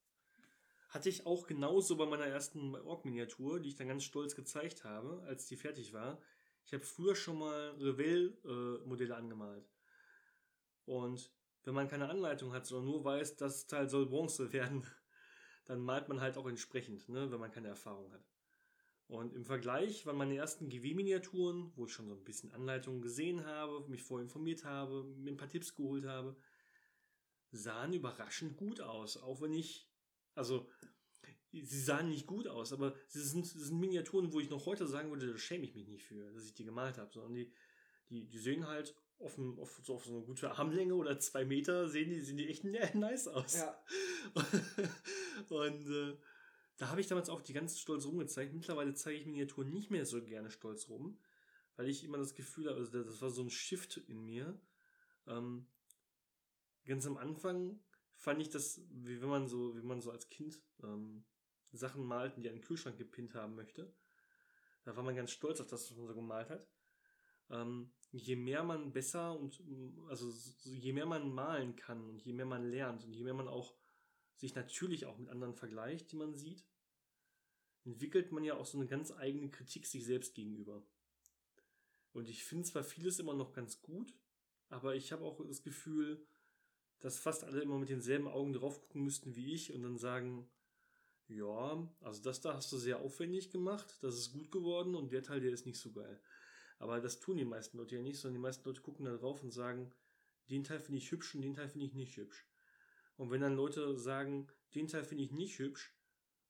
Hatte 0.89 1.09
ich 1.09 1.26
auch 1.26 1.47
genauso 1.47 1.95
bei 1.95 2.05
meiner 2.05 2.26
ersten 2.26 2.76
Org-Miniatur, 2.76 3.59
die 3.61 3.69
ich 3.69 3.76
dann 3.76 3.88
ganz 3.88 4.03
stolz 4.03 4.35
gezeigt 4.35 4.84
habe, 4.84 5.23
als 5.26 5.45
die 5.47 5.55
fertig 5.55 5.93
war. 5.93 6.22
Ich 6.65 6.73
habe 6.73 6.83
früher 6.83 7.15
schon 7.15 7.39
mal 7.39 7.71
Revell-Modelle 7.79 9.15
angemalt. 9.15 9.69
Und 10.85 11.31
wenn 11.63 11.73
man 11.73 11.88
keine 11.88 12.09
Anleitung 12.09 12.53
hat, 12.53 12.65
sondern 12.65 12.91
nur 12.91 13.03
weiß, 13.03 13.35
das 13.35 13.67
Teil 13.67 13.89
soll 13.89 14.07
Bronze 14.07 14.51
werden, 14.53 14.85
dann 15.65 15.79
malt 15.79 16.09
man 16.09 16.21
halt 16.21 16.38
auch 16.38 16.47
entsprechend, 16.47 17.07
ne, 17.09 17.31
wenn 17.31 17.39
man 17.39 17.51
keine 17.51 17.67
Erfahrung 17.67 18.11
hat. 18.11 18.25
Und 19.07 19.33
im 19.33 19.43
Vergleich 19.43 20.05
waren 20.05 20.15
meine 20.15 20.38
ersten 20.38 20.69
GW-Miniaturen, 20.69 21.73
wo 21.75 21.85
ich 21.85 21.91
schon 21.91 22.07
so 22.07 22.13
ein 22.13 22.23
bisschen 22.23 22.53
Anleitungen 22.53 23.01
gesehen 23.01 23.45
habe, 23.45 23.85
mich 23.89 24.03
vorher 24.03 24.23
informiert 24.23 24.63
habe, 24.63 25.03
mir 25.03 25.31
ein 25.31 25.38
paar 25.38 25.49
Tipps 25.49 25.75
geholt 25.75 26.05
habe, 26.05 26.38
sahen 27.51 27.91
überraschend 27.91 28.55
gut 28.55 28.79
aus. 28.79 29.17
Auch 29.17 29.41
wenn 29.41 29.53
ich, 29.53 29.91
also, 30.33 30.69
sie 31.51 31.81
sahen 31.81 32.09
nicht 32.09 32.27
gut 32.27 32.47
aus, 32.47 32.73
aber 32.73 32.95
sie 33.07 33.21
sind, 33.21 33.45
sie 33.45 33.59
sind 33.59 33.79
Miniaturen, 33.79 34.31
wo 34.31 34.39
ich 34.39 34.49
noch 34.49 34.65
heute 34.65 34.87
sagen 34.87 35.09
würde, 35.11 35.31
da 35.31 35.37
schäme 35.37 35.65
ich 35.65 35.75
mich 35.75 35.87
nicht 35.87 36.03
für, 36.03 36.31
dass 36.31 36.45
ich 36.45 36.53
die 36.53 36.65
gemalt 36.65 36.97
habe, 36.97 37.11
sondern 37.11 37.33
die, 37.33 37.51
die, 38.09 38.25
die 38.27 38.39
sehen 38.39 38.67
halt 38.67 38.95
auf, 39.19 39.37
ein, 39.37 39.59
auf, 39.59 39.79
so 39.83 39.95
auf 39.95 40.05
so 40.05 40.15
eine 40.15 40.23
gute 40.23 40.51
Armlänge 40.51 40.95
oder 40.95 41.19
zwei 41.19 41.45
Meter, 41.45 41.87
sehen 41.87 42.09
die, 42.09 42.21
sehen 42.21 42.37
die 42.37 42.47
echt 42.47 42.63
nice 42.95 43.27
aus. 43.27 43.55
Ja. 43.55 43.83
Und 45.49 45.89
äh, 45.89 46.17
da 46.77 46.89
habe 46.89 47.01
ich 47.01 47.07
damals 47.07 47.29
auch 47.29 47.41
die 47.41 47.53
ganz 47.53 47.79
stolz 47.79 48.05
rumgezeigt. 48.05 48.53
Mittlerweile 48.53 48.93
zeige 48.93 49.19
ich 49.19 49.25
Miniaturen 49.25 49.71
nicht 49.71 49.91
mehr 49.91 50.05
so 50.05 50.23
gerne 50.23 50.49
stolz 50.49 50.89
rum, 50.89 51.19
weil 51.75 51.89
ich 51.89 52.03
immer 52.03 52.17
das 52.17 52.33
Gefühl 52.33 52.69
habe, 52.69 52.79
also 52.79 53.03
das 53.03 53.21
war 53.21 53.29
so 53.29 53.43
ein 53.43 53.51
Shift 53.51 53.97
in 53.97 54.23
mir. 54.25 54.59
Ähm, 55.27 55.67
ganz 56.85 57.05
am 57.05 57.17
Anfang 57.17 57.79
fand 58.15 58.41
ich 58.41 58.49
das, 58.49 58.81
wie 58.89 59.21
wenn 59.21 59.29
man 59.29 59.47
so, 59.47 59.75
wie 59.75 59.81
man 59.81 60.01
so 60.01 60.11
als 60.11 60.29
Kind 60.29 60.59
ähm, 60.83 61.23
Sachen 61.73 62.06
malt, 62.06 62.35
die 62.38 62.48
an 62.48 62.56
den 62.56 62.64
Kühlschrank 62.64 62.98
gepinnt 62.98 63.34
haben 63.34 63.56
möchte. 63.56 63.93
Da 64.84 64.95
war 64.95 65.03
man 65.03 65.15
ganz 65.15 65.31
stolz 65.31 65.60
auf 65.61 65.68
das, 65.68 65.89
was 65.89 65.98
man 65.98 66.07
so 66.07 66.15
gemalt 66.15 66.49
hat. 66.49 66.68
Ähm, 67.49 67.91
je 68.11 68.35
mehr 68.35 68.64
man 68.64 68.91
besser 68.91 69.38
und 69.38 69.61
also 70.10 70.30
so, 70.30 70.69
je 70.69 70.93
mehr 70.93 71.06
man 71.06 71.34
malen 71.34 71.76
kann 71.76 72.07
und 72.10 72.22
je 72.22 72.34
mehr 72.34 72.45
man 72.45 72.69
lernt 72.69 73.03
und 73.03 73.14
je 73.14 73.23
mehr 73.23 73.34
man 73.34 73.48
auch 73.48 73.76
sich 74.35 74.56
natürlich 74.56 75.06
auch 75.06 75.18
mit 75.18 75.30
anderen 75.30 75.53
vergleicht, 75.53 76.11
die 76.11 76.15
man 76.15 76.34
sieht, 76.34 76.65
entwickelt 77.84 78.31
man 78.31 78.43
ja 78.43 78.56
auch 78.56 78.65
so 78.65 78.77
eine 78.77 78.88
ganz 78.88 79.11
eigene 79.11 79.49
Kritik 79.49 79.85
sich 79.85 80.06
selbst 80.06 80.34
gegenüber. 80.34 80.84
Und 82.14 82.27
ich 82.27 82.43
finde 82.43 82.65
zwar 82.65 82.84
vieles 82.84 83.19
immer 83.19 83.34
noch 83.34 83.53
ganz 83.53 83.81
gut, 83.81 84.14
aber 84.69 84.95
ich 84.95 85.11
habe 85.11 85.23
auch 85.23 85.45
das 85.45 85.64
Gefühl, 85.64 86.26
dass 86.99 87.19
fast 87.19 87.43
alle 87.43 87.61
immer 87.61 87.77
mit 87.77 87.89
denselben 87.89 88.27
Augen 88.27 88.53
drauf 88.53 88.81
gucken 88.81 89.03
müssten 89.03 89.35
wie 89.35 89.53
ich 89.53 89.73
und 89.73 89.84
dann 89.84 89.98
sagen, 89.98 90.49
ja, 91.31 91.87
also 92.01 92.21
das 92.21 92.41
da 92.41 92.55
hast 92.55 92.71
du 92.71 92.77
sehr 92.77 92.99
aufwendig 92.99 93.51
gemacht, 93.51 93.97
das 94.01 94.17
ist 94.17 94.33
gut 94.33 94.51
geworden 94.51 94.95
und 94.95 95.11
der 95.11 95.23
Teil, 95.23 95.39
der 95.39 95.51
ist 95.51 95.65
nicht 95.65 95.79
so 95.79 95.91
geil. 95.91 96.19
Aber 96.77 96.99
das 96.99 97.19
tun 97.19 97.37
die 97.37 97.45
meisten 97.45 97.77
Leute 97.77 97.95
ja 97.95 98.01
nicht, 98.01 98.19
sondern 98.19 98.35
die 98.35 98.41
meisten 98.41 98.67
Leute 98.67 98.81
gucken 98.81 99.05
da 99.05 99.15
drauf 99.15 99.43
und 99.43 99.51
sagen, 99.51 99.91
den 100.49 100.63
Teil 100.63 100.79
finde 100.79 100.97
ich 100.97 101.11
hübsch 101.11 101.35
und 101.35 101.41
den 101.41 101.53
Teil 101.53 101.69
finde 101.69 101.85
ich 101.85 101.93
nicht 101.93 102.17
hübsch. 102.17 102.45
Und 103.17 103.31
wenn 103.31 103.41
dann 103.41 103.55
Leute 103.55 103.97
sagen, 103.97 104.47
den 104.73 104.87
Teil 104.87 105.03
finde 105.03 105.23
ich 105.23 105.31
nicht 105.31 105.59
hübsch 105.59 105.95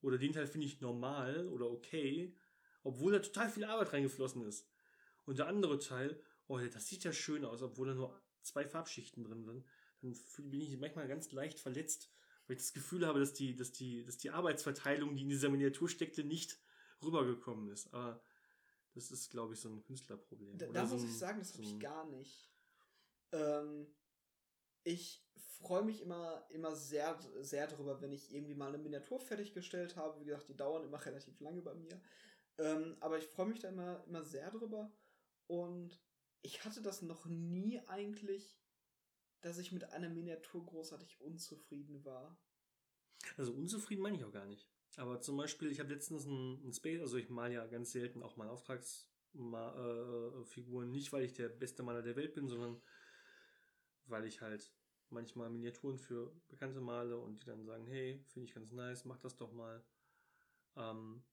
oder 0.01 0.17
den 0.17 0.33
Teil 0.33 0.47
finde 0.47 0.67
ich 0.67 0.81
normal 0.81 1.47
oder 1.49 1.69
okay, 1.69 2.35
obwohl 2.83 3.11
da 3.11 3.19
total 3.19 3.49
viel 3.49 3.65
Arbeit 3.65 3.93
reingeflossen 3.93 4.43
ist. 4.45 4.67
Und 5.25 5.37
der 5.37 5.47
andere 5.47 5.77
Teil, 5.77 6.19
oh, 6.47 6.57
das 6.57 6.87
sieht 6.87 7.03
ja 7.03 7.13
schön 7.13 7.45
aus, 7.45 7.61
obwohl 7.61 7.87
da 7.87 7.93
nur 7.93 8.19
zwei 8.41 8.65
Farbschichten 8.65 9.23
drin 9.23 9.43
sind, 9.43 9.65
dann 10.01 10.15
bin 10.49 10.61
ich 10.61 10.77
manchmal 10.79 11.07
ganz 11.07 11.31
leicht 11.31 11.59
verletzt, 11.59 12.11
weil 12.47 12.55
ich 12.57 12.61
das 12.63 12.73
Gefühl 12.73 13.05
habe, 13.07 13.19
dass 13.19 13.34
die, 13.34 13.55
dass 13.55 13.72
die, 13.72 14.03
dass 14.03 14.18
die 14.18 14.31
Arbeitsverteilung, 14.31 15.15
die 15.15 15.23
in 15.23 15.30
dieser 15.30 15.49
Miniatur 15.49 15.88
steckte, 15.89 16.23
nicht 16.23 16.59
rübergekommen 17.03 17.69
ist. 17.69 17.93
Aber 17.93 18.22
das 18.93 19.11
ist, 19.11 19.30
glaube 19.31 19.53
ich, 19.53 19.59
so 19.59 19.69
ein 19.69 19.81
Künstlerproblem. 19.84 20.57
Da, 20.57 20.68
da 20.68 20.85
so 20.85 20.95
muss 20.95 21.03
ein- 21.03 21.09
ich 21.09 21.18
sagen, 21.18 21.39
das 21.39 21.49
so 21.49 21.53
habe 21.55 21.63
ich 21.63 21.80
gar 21.80 22.05
nicht. 22.07 22.51
Ähm, 23.31 23.88
ich 24.84 25.23
freue 25.61 25.84
mich 25.84 26.01
immer, 26.01 26.45
immer 26.49 26.76
sehr, 26.76 27.19
sehr 27.41 27.68
darüber, 27.68 28.01
wenn 28.01 28.11
ich 28.11 28.34
irgendwie 28.34 28.55
mal 28.55 28.69
eine 28.69 28.80
Miniatur 28.80 29.19
fertiggestellt 29.19 29.95
habe. 29.95 30.19
Wie 30.19 30.26
gesagt, 30.26 30.49
die 30.49 30.55
dauern 30.57 30.84
immer 30.84 31.03
relativ 31.05 31.39
lange 31.39 31.61
bei 31.61 31.73
mir. 31.76 32.01
Ähm, 32.57 32.97
aber 32.99 33.18
ich 33.18 33.27
freue 33.27 33.45
mich 33.47 33.59
da 33.59 33.69
immer, 33.69 34.03
immer 34.07 34.23
sehr 34.23 34.49
drüber. 34.51 34.91
Und 35.47 36.01
ich 36.41 36.65
hatte 36.65 36.81
das 36.81 37.01
noch 37.01 37.26
nie 37.26 37.80
eigentlich, 37.88 38.60
dass 39.41 39.57
ich 39.57 39.72
mit 39.72 39.85
einer 39.85 40.09
Miniatur 40.09 40.65
großartig 40.65 41.19
unzufrieden 41.22 42.03
war. 42.05 42.38
Also 43.38 43.53
unzufrieden 43.53 44.01
meine 44.01 44.18
ich 44.18 44.23
auch 44.23 44.31
gar 44.31 44.45
nicht. 44.45 44.68
Aber 44.97 45.22
zum 45.22 45.38
Beispiel, 45.38 45.72
ich 45.72 45.80
habe 45.80 45.93
letztens 45.93 46.26
einen, 46.26 46.61
einen 46.63 46.73
Space, 46.73 47.01
also 47.01 47.18
ich 47.18 47.30
male 47.30 47.53
ja 47.53 47.68
ganz 47.68 47.91
selten 47.91 48.23
auch 48.23 48.35
mal 48.35 48.49
Auftragsfiguren, 48.49 50.89
äh, 50.89 50.91
nicht 50.91 51.13
weil 51.13 51.23
ich 51.23 51.34
der 51.34 51.49
beste 51.49 51.84
Maler 51.84 52.01
der 52.01 52.15
Welt 52.15 52.34
bin, 52.34 52.49
sondern 52.49 52.81
weil 54.05 54.26
ich 54.26 54.41
halt 54.41 54.73
manchmal 55.09 55.49
Miniaturen 55.49 55.97
für 55.97 56.34
Bekannte 56.47 56.81
male 56.81 57.18
und 57.18 57.41
die 57.41 57.45
dann 57.45 57.65
sagen, 57.65 57.88
hey, 57.88 58.23
finde 58.27 58.47
ich 58.47 58.53
ganz 58.53 58.72
nice, 58.72 59.05
mach 59.05 59.18
das 59.18 59.38
doch 59.38 59.53
mal. 59.53 59.84
Ähm, 60.76 61.23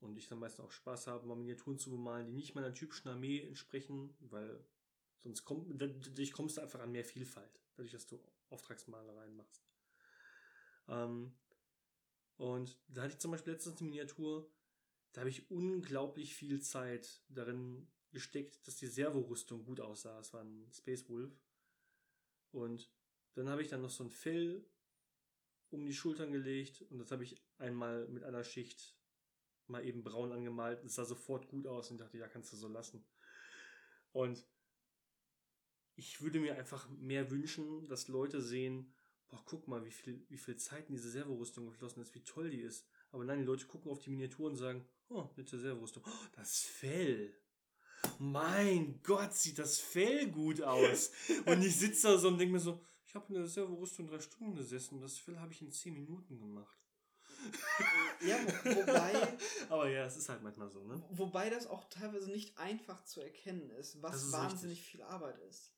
und 0.00 0.18
ich 0.18 0.28
dann 0.28 0.38
meistens 0.38 0.64
auch 0.64 0.70
Spaß 0.70 1.06
habe, 1.06 1.26
mal 1.26 1.36
Miniaturen 1.36 1.78
zu 1.78 1.90
bemalen, 1.90 2.26
die 2.26 2.32
nicht 2.32 2.54
meiner 2.54 2.74
typischen 2.74 3.08
Armee 3.08 3.40
entsprechen, 3.40 4.14
weil 4.20 4.62
sonst 5.22 5.44
kommt, 5.44 5.80
dadurch 5.80 6.32
kommst 6.32 6.56
du 6.56 6.60
einfach 6.60 6.80
an 6.80 6.92
mehr 6.92 7.04
Vielfalt, 7.04 7.62
dadurch, 7.76 7.92
dass 7.92 8.06
du 8.06 8.20
Auftragsmalereien 8.50 9.36
machst. 9.36 9.66
Ähm, 10.88 11.34
und 12.36 12.78
da 12.88 13.02
hatte 13.02 13.14
ich 13.14 13.18
zum 13.18 13.30
Beispiel 13.30 13.54
letztens 13.54 13.80
eine 13.80 13.88
Miniatur, 13.88 14.50
da 15.12 15.20
habe 15.20 15.30
ich 15.30 15.50
unglaublich 15.50 16.34
viel 16.34 16.60
Zeit 16.60 17.22
darin 17.28 17.88
gesteckt, 18.12 18.66
dass 18.66 18.76
die 18.76 18.86
Servorüstung 18.86 19.64
gut 19.64 19.80
aussah. 19.80 20.18
Es 20.20 20.32
war 20.32 20.42
ein 20.42 20.70
Space 20.72 21.08
Wolf. 21.08 21.32
Und 22.52 22.90
dann 23.34 23.48
habe 23.48 23.62
ich 23.62 23.68
dann 23.68 23.82
noch 23.82 23.90
so 23.90 24.04
ein 24.04 24.10
Fell 24.10 24.64
um 25.70 25.84
die 25.84 25.94
Schultern 25.94 26.32
gelegt 26.32 26.82
und 26.90 26.98
das 26.98 27.10
habe 27.10 27.24
ich 27.24 27.42
einmal 27.58 28.06
mit 28.08 28.24
einer 28.24 28.44
Schicht 28.44 28.94
mal 29.66 29.84
eben 29.84 30.04
braun 30.04 30.32
angemalt. 30.32 30.84
Es 30.84 30.94
sah 30.94 31.04
sofort 31.04 31.48
gut 31.48 31.66
aus 31.66 31.90
und 31.90 31.98
dachte, 31.98 32.18
ja, 32.18 32.28
kannst 32.28 32.52
du 32.52 32.56
so 32.56 32.68
lassen. 32.68 33.04
Und 34.12 34.46
ich 35.96 36.20
würde 36.20 36.40
mir 36.40 36.56
einfach 36.56 36.88
mehr 36.90 37.30
wünschen, 37.30 37.88
dass 37.88 38.08
Leute 38.08 38.40
sehen, 38.42 38.92
boah, 39.28 39.42
guck 39.44 39.66
mal, 39.66 39.84
wie 39.84 39.90
viel, 39.90 40.24
wie 40.28 40.38
viel 40.38 40.56
Zeit 40.56 40.88
in 40.88 40.94
diese 40.94 41.10
Servorüstung 41.10 41.66
geflossen 41.66 42.02
ist, 42.02 42.14
wie 42.14 42.22
toll 42.22 42.50
die 42.50 42.60
ist. 42.60 42.86
Aber 43.12 43.24
nein, 43.24 43.38
die 43.38 43.44
Leute 43.44 43.66
gucken 43.66 43.90
auf 43.90 44.00
die 44.00 44.10
Miniatur 44.10 44.50
und 44.50 44.56
sagen, 44.56 44.86
oh, 45.08 45.28
nette 45.36 45.58
Servorüstung. 45.58 46.02
Oh, 46.06 46.26
das 46.36 46.60
Fell. 46.60 47.34
mein 48.18 49.00
Gott, 49.02 49.34
sieht 49.34 49.58
das 49.58 49.80
Fell 49.80 50.30
gut 50.30 50.60
aus. 50.60 51.12
und 51.46 51.62
ich 51.62 51.76
sitze 51.76 52.08
da 52.08 52.18
so 52.18 52.28
und 52.28 52.38
denke 52.38 52.52
mir 52.52 52.60
so, 52.60 52.80
ich 53.06 53.14
habe 53.14 53.26
in 53.28 53.34
der 53.34 53.46
Serverrüstung 53.46 54.06
drei 54.06 54.20
Stunden 54.20 54.54
gesessen 54.54 54.96
und 54.96 55.00
das 55.00 55.16
Fell 55.16 55.38
habe 55.38 55.52
ich 55.52 55.62
in 55.62 55.72
zehn 55.72 55.94
Minuten 55.94 56.38
gemacht. 56.38 56.76
ja, 58.26 58.38
wobei. 58.64 59.38
Aber 59.68 59.88
ja, 59.88 60.04
es 60.04 60.16
ist 60.16 60.28
halt 60.28 60.42
manchmal 60.42 60.68
so, 60.68 60.84
ne? 60.84 61.02
Wobei 61.10 61.48
das 61.48 61.66
auch 61.66 61.84
teilweise 61.88 62.30
nicht 62.30 62.58
einfach 62.58 63.04
zu 63.04 63.20
erkennen 63.20 63.70
ist, 63.70 64.02
was 64.02 64.24
ist 64.24 64.32
wahnsinnig 64.32 64.78
richtig. 64.78 64.90
viel 64.90 65.02
Arbeit 65.02 65.38
ist. 65.48 65.75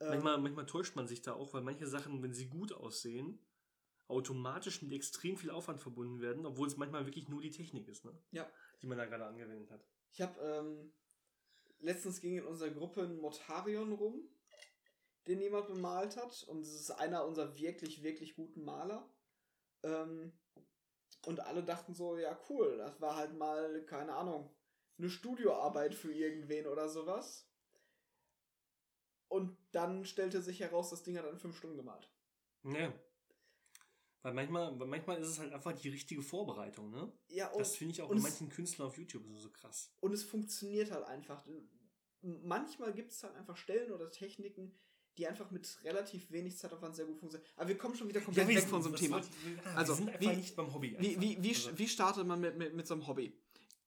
Manchmal, 0.00 0.36
ähm, 0.36 0.42
manchmal 0.42 0.66
täuscht 0.66 0.94
man 0.96 1.08
sich 1.08 1.22
da 1.22 1.34
auch, 1.34 1.52
weil 1.54 1.62
manche 1.62 1.86
Sachen, 1.86 2.22
wenn 2.22 2.32
sie 2.32 2.48
gut 2.48 2.72
aussehen, 2.72 3.44
automatisch 4.06 4.80
mit 4.82 4.92
extrem 4.92 5.36
viel 5.36 5.50
Aufwand 5.50 5.80
verbunden 5.80 6.20
werden, 6.20 6.46
obwohl 6.46 6.68
es 6.68 6.76
manchmal 6.76 7.04
wirklich 7.06 7.28
nur 7.28 7.40
die 7.40 7.50
Technik 7.50 7.88
ist, 7.88 8.04
ne? 8.04 8.16
Ja. 8.30 8.50
Die 8.80 8.86
man 8.86 8.96
da 8.96 9.06
gerade 9.06 9.26
angewendet 9.26 9.70
hat. 9.70 9.84
Ich 10.12 10.20
habe 10.20 10.40
ähm, 10.40 10.92
letztens 11.80 12.20
ging 12.20 12.38
in 12.38 12.46
unserer 12.46 12.70
Gruppe 12.70 13.02
ein 13.02 13.18
Motarion 13.18 13.92
rum, 13.92 14.28
den 15.26 15.40
jemand 15.40 15.68
bemalt 15.68 16.16
hat. 16.16 16.42
Und 16.44 16.62
es 16.62 16.74
ist 16.74 16.90
einer 16.90 17.26
unserer 17.26 17.56
wirklich, 17.58 18.02
wirklich 18.02 18.34
guten 18.34 18.64
Maler. 18.64 19.08
Ähm, 19.82 20.32
und 21.26 21.40
alle 21.40 21.62
dachten 21.62 21.94
so, 21.94 22.16
ja 22.16 22.38
cool, 22.48 22.78
das 22.78 23.00
war 23.00 23.16
halt 23.16 23.36
mal, 23.36 23.84
keine 23.84 24.14
Ahnung, 24.14 24.54
eine 24.98 25.10
Studioarbeit 25.10 25.94
für 25.94 26.12
irgendwen 26.12 26.66
oder 26.66 26.88
sowas. 26.88 27.47
Und 29.28 29.56
dann 29.72 30.04
stellte 30.04 30.42
sich 30.42 30.60
heraus, 30.60 30.90
das 30.90 31.02
Ding 31.02 31.18
hat 31.18 31.26
in 31.26 31.38
fünf 31.38 31.56
Stunden 31.56 31.76
gemalt. 31.76 32.10
Ja. 32.64 32.92
Weil 34.22 34.34
manchmal, 34.34 34.78
weil 34.80 34.88
manchmal 34.88 35.20
ist 35.20 35.28
es 35.28 35.38
halt 35.38 35.52
einfach 35.52 35.72
die 35.72 35.88
richtige 35.90 36.22
Vorbereitung, 36.22 36.90
ne? 36.90 37.12
Ja, 37.28 37.48
und, 37.48 37.60
Das 37.60 37.76
finde 37.76 37.92
ich 37.92 38.02
auch 38.02 38.08
bei 38.08 38.16
manchen 38.16 38.48
Künstlern 38.48 38.88
auf 38.88 38.98
YouTube 38.98 39.24
so, 39.36 39.50
krass. 39.50 39.92
Und 40.00 40.12
es 40.12 40.24
funktioniert 40.24 40.90
halt 40.90 41.04
einfach. 41.06 41.46
Manchmal 42.20 42.92
gibt 42.94 43.12
es 43.12 43.22
halt 43.22 43.36
einfach 43.36 43.56
Stellen 43.56 43.92
oder 43.92 44.10
Techniken, 44.10 44.76
die 45.18 45.26
einfach 45.26 45.50
mit 45.50 45.78
relativ 45.84 46.30
wenig 46.32 46.56
Zeitaufwand 46.56 46.96
sehr 46.96 47.06
gut 47.06 47.18
funktionieren. 47.18 47.48
Aber 47.56 47.68
wir 47.68 47.78
kommen 47.78 47.94
schon 47.94 48.08
wieder 48.08 48.20
komplett 48.20 48.48
ja, 48.48 48.56
weg 48.56 48.64
von 48.64 48.82
so 48.82 48.88
einem 48.88 48.96
Thema. 48.96 49.22
Also, 49.76 49.92
wir 49.92 49.96
sind 49.96 50.08
einfach 50.08 50.32
wie, 50.32 50.36
nicht 50.36 50.56
beim 50.56 50.74
Hobby. 50.74 50.96
Wie, 50.98 51.20
wie, 51.20 51.42
wie, 51.42 51.48
also. 51.50 51.78
wie 51.78 51.88
startet 51.88 52.26
man 52.26 52.40
mit, 52.40 52.56
mit, 52.56 52.74
mit 52.74 52.86
so 52.86 52.94
einem 52.94 53.06
Hobby? 53.06 53.32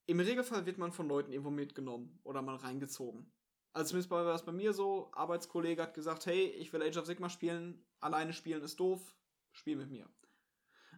Im 0.05 0.19
Regelfall 0.19 0.65
wird 0.65 0.77
man 0.77 0.91
von 0.91 1.07
Leuten 1.07 1.31
irgendwo 1.31 1.51
mitgenommen 1.51 2.19
oder 2.23 2.41
mal 2.41 2.55
reingezogen. 2.55 3.31
Also 3.73 3.89
zumindest 3.89 4.11
war 4.11 4.25
das 4.25 4.45
bei 4.45 4.51
mir 4.51 4.73
so. 4.73 5.09
Arbeitskollege 5.13 5.81
hat 5.81 5.93
gesagt, 5.93 6.25
hey, 6.25 6.47
ich 6.47 6.73
will 6.73 6.81
Age 6.81 6.97
of 6.97 7.05
Sigma 7.05 7.29
spielen. 7.29 7.85
Alleine 7.99 8.33
spielen 8.33 8.61
ist 8.63 8.79
doof. 8.79 9.15
Spiel 9.51 9.77
mit 9.77 9.89
mir. 9.89 10.09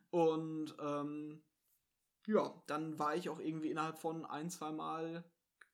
Und 0.10 0.76
ähm, 0.80 1.44
ja, 2.28 2.54
dann 2.68 2.98
war 3.00 3.16
ich 3.16 3.30
auch 3.30 3.40
irgendwie 3.40 3.72
innerhalb 3.72 4.00
von 4.00 4.26
ein, 4.26 4.50
zwei 4.50 4.72
Mal 4.72 5.24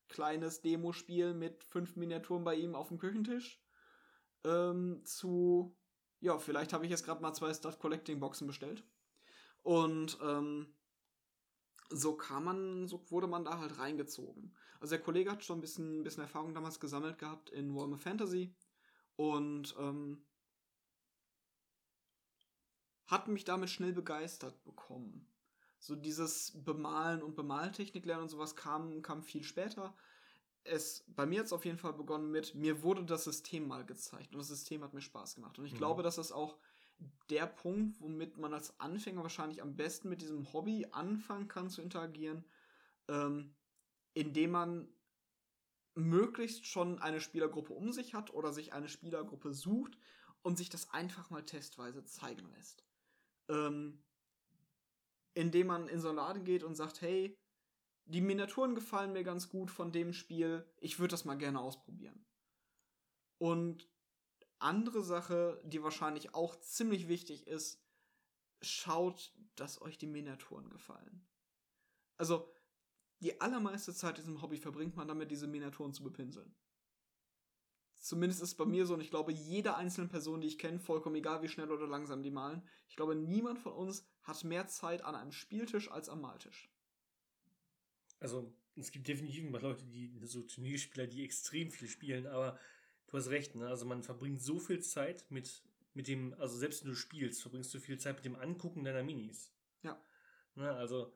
kleines 0.08 0.62
Demospiel 0.62 1.34
mit 1.34 1.64
fünf 1.64 1.96
Miniaturen 1.96 2.44
bei 2.44 2.56
ihm 2.56 2.76
auf 2.76 2.88
dem 2.88 2.98
Küchentisch. 2.98 3.62
Ähm, 4.44 5.02
zu, 5.06 5.78
ja, 6.20 6.38
vielleicht 6.40 6.74
habe 6.74 6.86
ich 6.86 6.92
jetzt 6.92 7.06
gerade 7.06 7.22
mal 7.22 7.34
zwei 7.34 7.54
Start 7.54 7.80
Collecting 7.80 8.20
Boxen 8.20 8.48
bestellt. 8.48 8.84
Und 9.62 10.18
ähm, 10.22 10.74
so 11.90 12.16
kam 12.16 12.46
man, 12.46 12.88
so 12.88 13.04
wurde 13.10 13.28
man 13.28 13.46
da 13.46 13.58
halt 13.60 13.78
reingezogen. 13.80 14.56
Also 14.80 14.96
der 14.96 15.04
Kollege 15.04 15.32
hat 15.32 15.44
schon 15.44 15.58
ein 15.58 15.62
bisschen, 15.62 16.00
ein 16.00 16.04
bisschen 16.04 16.24
Erfahrung 16.24 16.54
damals 16.54 16.80
gesammelt 16.80 17.18
gehabt 17.18 17.50
in 17.50 17.76
Warhammer 17.76 17.98
Fantasy 17.98 18.54
und 19.16 19.76
ähm, 19.80 20.24
hat 23.08 23.28
mich 23.28 23.44
damit 23.44 23.70
schnell 23.70 23.92
begeistert 23.92 24.64
bekommen. 24.64 25.28
So 25.80 25.96
dieses 25.96 26.52
Bemalen 26.64 27.24
und 27.24 27.36
Bemaltechnik 27.36 28.06
lernen 28.06 28.24
und 28.24 28.30
sowas 28.30 28.56
kam, 28.56 29.02
kam 29.02 29.24
viel 29.24 29.44
später. 29.44 29.96
Es, 30.64 31.06
bei 31.08 31.26
mir 31.26 31.40
hat 31.40 31.48
es 31.48 31.54
auf 31.54 31.66
jeden 31.66 31.78
Fall 31.78 31.94
begonnen 31.94 32.32
mit, 32.32 32.54
mir 32.54 32.84
wurde 32.84 33.04
das 33.04 33.24
System 33.24 33.68
mal 33.68 33.86
gezeigt 33.86 34.34
und 34.34 34.40
das 34.40 34.50
System 34.50 34.84
hat 34.84 34.94
mir 34.94 35.02
Spaß 35.02 35.36
gemacht. 35.36 35.58
Und 35.58 35.66
ich 35.66 35.74
mhm. 35.74 35.78
glaube, 35.78 36.04
dass 36.04 36.18
das 36.18 36.32
auch 36.32 36.58
der 37.30 37.48
Punkt, 37.48 38.00
womit 38.02 38.38
man 38.38 38.54
als 38.54 38.80
Anfänger 38.80 39.24
wahrscheinlich 39.24 39.62
am 39.62 39.76
besten 39.76 40.10
mit 40.10 40.22
diesem 40.22 40.52
Hobby 40.54 40.88
anfangen 40.92 41.48
kann 41.48 41.70
zu 41.70 41.82
interagieren, 41.82 42.44
ähm, 43.08 43.56
indem 44.14 44.52
man 44.52 44.88
möglichst 45.96 46.66
schon 46.66 47.00
eine 47.00 47.22
Spielergruppe 47.22 47.74
um 47.74 47.92
sich 47.92 48.14
hat 48.14 48.34
oder 48.34 48.54
sich 48.54 48.74
eine 48.74 48.90
Spielergruppe 48.90 49.54
sucht 49.54 49.98
und 50.42 50.58
sich 50.58 50.70
das 50.70 50.92
einfach 50.92 51.30
mal 51.30 51.46
testweise 51.46 52.04
zeigen 52.06 52.50
lässt. 52.56 52.84
Ähm, 53.50 54.04
indem 55.34 55.68
man 55.68 55.88
in 55.88 56.00
so 56.00 56.10
einen 56.10 56.18
Laden 56.18 56.44
geht 56.44 56.64
und 56.64 56.76
sagt, 56.76 57.02
hey, 57.02 57.38
die 58.06 58.22
Miniaturen 58.22 58.76
gefallen 58.76 59.14
mir 59.14 59.24
ganz 59.24 59.50
gut 59.50 59.70
von 59.70 59.92
dem 59.92 60.14
Spiel, 60.14 60.66
ich 60.80 61.00
würde 61.00 61.12
das 61.12 61.26
mal 61.26 61.38
gerne 61.38 61.60
ausprobieren. 61.60 62.26
Und 63.38 63.89
andere 64.60 65.04
Sache, 65.04 65.62
die 65.66 65.84
wahrscheinlich 65.84 66.34
auch 66.34 66.60
ziemlich 66.60 67.08
wichtig 67.08 67.48
ist, 67.48 67.82
schaut, 68.62 69.34
dass 69.56 69.82
euch 69.82 69.98
die 69.98 70.08
Miniaturen 70.08 70.70
gefallen. 70.70 71.26
Also, 72.18 72.54
die 73.20 73.40
allermeiste 73.42 73.94
Zeit 73.94 74.18
in 74.18 74.24
diesem 74.24 74.42
Hobby 74.42 74.58
verbringt 74.58 74.96
man 74.96 75.08
damit, 75.08 75.32
diese 75.32 75.48
Miniaturen 75.48 75.94
zu 75.94 76.04
bepinseln. 76.04 76.56
Zumindest 78.00 78.42
ist 78.42 78.52
es 78.52 78.58
bei 78.58 78.66
mir 78.66 78.86
so 78.86 78.94
und 78.94 79.02
ich 79.02 79.10
glaube, 79.10 79.34
jede 79.34 79.76
einzelne 79.76 80.08
Person, 80.08 80.40
die 80.40 80.48
ich 80.48 80.58
kenne, 80.58 80.80
vollkommen 80.80 81.18
egal, 81.18 81.42
wie 81.42 81.50
schnell 81.50 81.70
oder 81.70 81.86
langsam 81.86 82.24
die 82.24 82.32
malen, 82.32 82.64
ich 82.88 82.96
glaube, 82.96 83.14
niemand 83.14 83.60
von 83.60 83.74
uns 83.74 84.06
hat 84.24 84.44
mehr 84.46 84.68
Zeit 84.68 85.04
an 85.04 85.16
einem 85.16 85.34
Spieltisch 85.34 85.92
als 85.92 86.08
am 86.08 86.22
Maltisch. 86.22 86.72
Also, 88.20 88.54
es 88.76 88.92
gibt 88.92 89.08
definitiv 89.08 89.44
immer 89.44 89.60
Leute, 89.60 89.86
die 89.86 90.18
so 90.24 90.42
Turnierspieler, 90.44 91.08
die 91.08 91.26
extrem 91.26 91.72
viel 91.72 91.90
spielen, 91.90 92.26
aber 92.28 92.58
du 93.10 93.18
hast 93.18 93.30
recht, 93.30 93.56
ne? 93.56 93.68
Also 93.68 93.86
man 93.86 94.04
verbringt 94.04 94.42
so 94.42 94.60
viel 94.60 94.82
Zeit 94.82 95.26
mit, 95.30 95.64
mit 95.94 96.08
dem, 96.08 96.34
also 96.40 96.58
selbst 96.58 96.84
wenn 96.84 96.92
du 96.92 96.96
spielst, 96.96 97.42
verbringst 97.42 97.74
du 97.74 97.80
viel 97.80 98.00
Zeit 98.00 98.16
mit 98.16 98.26
dem 98.26 98.36
Angucken 98.36 98.84
deiner 98.84 99.04
Minis. 99.04 99.52
Ja. 99.84 100.02
Ne? 100.56 100.72
Also 100.72 101.14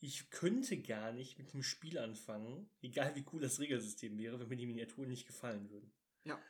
ich 0.00 0.30
könnte 0.30 0.80
gar 0.82 1.12
nicht 1.12 1.38
mit 1.38 1.52
dem 1.52 1.62
Spiel 1.62 1.96
anfangen, 1.98 2.68
egal 2.82 3.14
wie 3.14 3.24
cool 3.32 3.40
das 3.40 3.60
Regelsystem 3.60 4.18
wäre, 4.18 4.40
wenn 4.40 4.48
mir 4.48 4.56
die 4.56 4.66
Miniaturen 4.66 5.08
nicht 5.08 5.26
gefallen 5.26 5.70
würden. 5.70 5.92
Ja. 6.24 6.40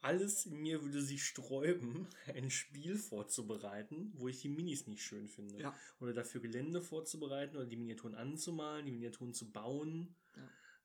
Alles 0.00 0.46
in 0.46 0.56
mir 0.62 0.82
würde 0.82 1.02
sich 1.02 1.24
sträuben, 1.24 2.06
ein 2.34 2.50
Spiel 2.50 2.96
vorzubereiten, 2.96 4.12
wo 4.14 4.28
ich 4.28 4.40
die 4.40 4.48
Minis 4.48 4.86
nicht 4.86 5.02
schön 5.02 5.28
finde. 5.28 5.60
Ja. 5.60 5.74
Oder 6.00 6.14
dafür 6.14 6.40
Gelände 6.40 6.80
vorzubereiten 6.80 7.56
oder 7.56 7.66
die 7.66 7.76
Miniaturen 7.76 8.14
anzumalen, 8.14 8.86
die 8.86 8.92
Miniaturen 8.92 9.34
zu 9.34 9.50
bauen. 9.52 10.14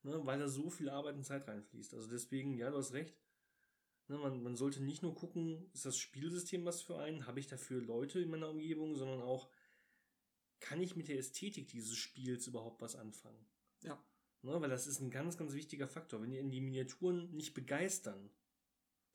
Ne, 0.03 0.25
weil 0.25 0.39
da 0.39 0.47
so 0.47 0.69
viel 0.69 0.89
Arbeit 0.89 1.15
und 1.15 1.23
Zeit 1.23 1.47
reinfließt. 1.47 1.93
Also 1.93 2.09
deswegen, 2.09 2.57
ja, 2.57 2.71
du 2.71 2.77
hast 2.77 2.93
recht. 2.93 3.15
Ne, 4.07 4.17
man, 4.17 4.41
man 4.41 4.55
sollte 4.55 4.81
nicht 4.81 5.03
nur 5.03 5.13
gucken, 5.13 5.69
ist 5.73 5.85
das 5.85 5.97
Spielsystem 5.97 6.65
was 6.65 6.81
für 6.81 6.97
einen, 6.97 7.27
habe 7.27 7.39
ich 7.39 7.47
dafür 7.47 7.81
Leute 7.81 8.19
in 8.19 8.29
meiner 8.29 8.49
Umgebung, 8.49 8.95
sondern 8.95 9.21
auch, 9.21 9.49
kann 10.59 10.81
ich 10.81 10.95
mit 10.95 11.07
der 11.07 11.17
Ästhetik 11.17 11.67
dieses 11.67 11.97
Spiels 11.97 12.47
überhaupt 12.47 12.81
was 12.81 12.95
anfangen? 12.95 13.45
Ja. 13.81 14.03
Ne, 14.43 14.59
weil 14.59 14.69
das 14.69 14.87
ist 14.87 15.01
ein 15.01 15.11
ganz, 15.11 15.37
ganz 15.37 15.53
wichtiger 15.53 15.87
Faktor. 15.87 16.21
Wenn 16.21 16.31
in 16.33 16.51
die 16.51 16.61
Miniaturen 16.61 17.31
nicht 17.31 17.53
begeistern, 17.53 18.31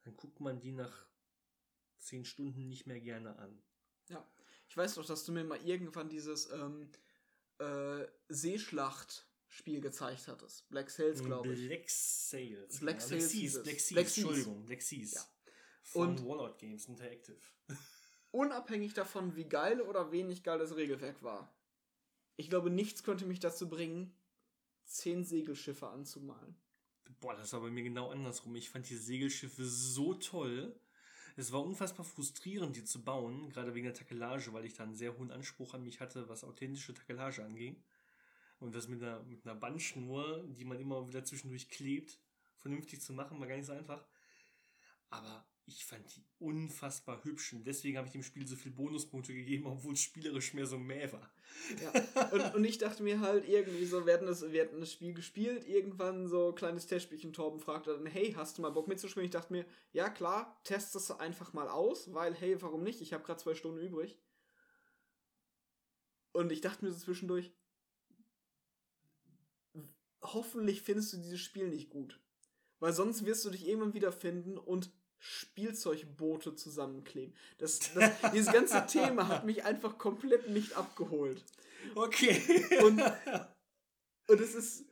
dann 0.04 0.16
guckt 0.16 0.40
man 0.40 0.60
die 0.60 0.72
nach 0.72 1.06
zehn 1.98 2.24
Stunden 2.24 2.68
nicht 2.68 2.86
mehr 2.86 3.00
gerne 3.00 3.36
an. 3.38 3.60
Ja. 4.08 4.24
Ich 4.68 4.76
weiß 4.76 4.94
doch, 4.94 5.04
dass 5.04 5.24
du 5.24 5.32
mir 5.32 5.44
mal 5.44 5.60
irgendwann 5.64 6.08
dieses 6.08 6.50
ähm, 6.50 6.90
äh, 7.58 8.06
Seeschlacht-Spiel 9.56 9.80
gezeigt 9.80 10.28
hattest. 10.28 10.68
Black 10.68 10.90
Sails, 10.90 11.22
glaube 11.22 11.52
ich. 11.52 11.66
Black 11.66 11.88
Sails. 11.88 12.78
Black, 12.78 12.98
genau. 12.98 13.08
Sails 13.08 13.32
Black 13.32 13.50
Seas, 13.50 13.62
Black 13.62 13.80
Seas, 13.80 13.92
Black 13.92 14.08
Seas. 14.08 14.16
Entschuldigung, 14.16 14.64
Black 14.66 14.82
Seas. 14.82 15.14
Ja. 15.14 15.20
Von 15.82 16.08
Und 16.08 16.26
Warlord 16.26 16.58
Games 16.58 16.86
Interactive 16.86 17.40
unabhängig 18.32 18.92
davon, 18.94 19.36
wie 19.36 19.44
geil 19.44 19.80
oder 19.80 20.12
wenig 20.12 20.42
geil 20.42 20.58
das 20.58 20.76
Regelwerk 20.76 21.22
war. 21.22 21.54
Ich 22.36 22.50
glaube, 22.50 22.70
nichts 22.70 23.02
könnte 23.02 23.24
mich 23.24 23.40
dazu 23.40 23.68
bringen, 23.68 24.14
zehn 24.84 25.24
Segelschiffe 25.24 25.88
anzumalen. 25.88 26.56
Boah, 27.20 27.34
das 27.34 27.52
war 27.52 27.60
bei 27.60 27.70
mir 27.70 27.82
genau 27.82 28.10
andersrum. 28.10 28.54
Ich 28.56 28.68
fand 28.68 28.90
die 28.90 28.96
Segelschiffe 28.96 29.64
so 29.64 30.12
toll. 30.14 30.78
Es 31.36 31.52
war 31.52 31.62
unfassbar 31.62 32.04
frustrierend, 32.04 32.76
die 32.76 32.84
zu 32.84 33.04
bauen, 33.04 33.48
gerade 33.48 33.74
wegen 33.74 33.84
der 33.84 33.94
Takelage, 33.94 34.52
weil 34.52 34.64
ich 34.64 34.74
da 34.74 34.82
einen 34.82 34.96
sehr 34.96 35.16
hohen 35.16 35.30
Anspruch 35.30 35.72
an 35.72 35.84
mich 35.84 36.00
hatte, 36.00 36.28
was 36.28 36.44
authentische 36.44 36.94
Takelage 36.94 37.44
anging. 37.44 37.82
Und 38.58 38.74
das 38.74 38.88
mit 38.88 39.02
einer, 39.02 39.22
mit 39.24 39.44
einer 39.44 39.54
Bandschnur, 39.54 40.44
die 40.48 40.64
man 40.64 40.80
immer 40.80 41.06
wieder 41.08 41.24
zwischendurch 41.24 41.68
klebt, 41.68 42.18
vernünftig 42.56 43.00
zu 43.02 43.12
machen, 43.12 43.38
war 43.38 43.46
gar 43.46 43.56
nicht 43.56 43.66
so 43.66 43.72
einfach. 43.72 44.04
Aber 45.10 45.46
ich 45.66 45.84
fand 45.84 46.14
die 46.14 46.24
unfassbar 46.38 47.24
hübsch 47.24 47.52
und 47.52 47.66
deswegen 47.66 47.96
habe 47.96 48.06
ich 48.06 48.12
dem 48.12 48.22
Spiel 48.22 48.46
so 48.46 48.54
viele 48.54 48.74
Bonuspunkte 48.76 49.34
gegeben, 49.34 49.66
obwohl 49.66 49.94
es 49.94 50.00
spielerisch 50.00 50.54
mehr 50.54 50.66
so 50.66 50.78
mäh 50.78 51.10
war. 51.12 51.28
Ja, 51.82 52.28
und, 52.30 52.54
und 52.54 52.64
ich 52.64 52.78
dachte 52.78 53.02
mir 53.02 53.20
halt 53.20 53.48
irgendwie 53.48 53.84
so, 53.84 54.06
wir 54.06 54.14
hatten, 54.14 54.26
das, 54.26 54.52
wir 54.52 54.62
hatten 54.62 54.78
das 54.78 54.92
Spiel 54.92 55.12
gespielt, 55.12 55.66
irgendwann 55.66 56.28
so 56.28 56.52
kleines 56.52 56.86
Testspielchen, 56.86 57.32
Torben 57.32 57.58
fragte 57.58 57.96
dann, 57.96 58.06
hey, 58.06 58.32
hast 58.34 58.58
du 58.58 58.62
mal 58.62 58.70
Bock 58.70 58.86
mitzuspielen? 58.86 59.24
Ich 59.24 59.32
dachte 59.32 59.52
mir, 59.52 59.66
ja 59.92 60.08
klar, 60.08 60.60
test 60.62 60.94
das 60.94 61.10
einfach 61.10 61.52
mal 61.52 61.68
aus, 61.68 62.14
weil, 62.14 62.34
hey, 62.34 62.60
warum 62.62 62.84
nicht? 62.84 63.00
Ich 63.00 63.12
habe 63.12 63.24
gerade 63.24 63.42
zwei 63.42 63.54
Stunden 63.54 63.80
übrig. 63.80 64.16
Und 66.32 66.52
ich 66.52 66.60
dachte 66.60 66.84
mir 66.84 66.92
so 66.92 66.98
zwischendurch, 66.98 67.50
hoffentlich 70.34 70.82
findest 70.82 71.12
du 71.12 71.16
dieses 71.18 71.40
Spiel 71.40 71.68
nicht 71.68 71.90
gut. 71.90 72.20
Weil 72.78 72.92
sonst 72.92 73.24
wirst 73.24 73.44
du 73.44 73.50
dich 73.50 73.66
irgendwann 73.66 73.94
wieder 73.94 74.12
finden 74.12 74.58
und 74.58 74.90
Spielzeugboote 75.18 76.54
zusammenkleben. 76.54 77.34
Das, 77.58 77.78
das, 77.94 78.12
dieses 78.32 78.52
ganze 78.52 78.86
Thema 78.86 79.28
hat 79.28 79.44
mich 79.44 79.64
einfach 79.64 79.98
komplett 79.98 80.48
nicht 80.50 80.76
abgeholt. 80.76 81.42
Okay. 81.94 82.40
Und, 82.84 83.00
und 84.28 84.40
es 84.40 84.54
ist, 84.54 84.84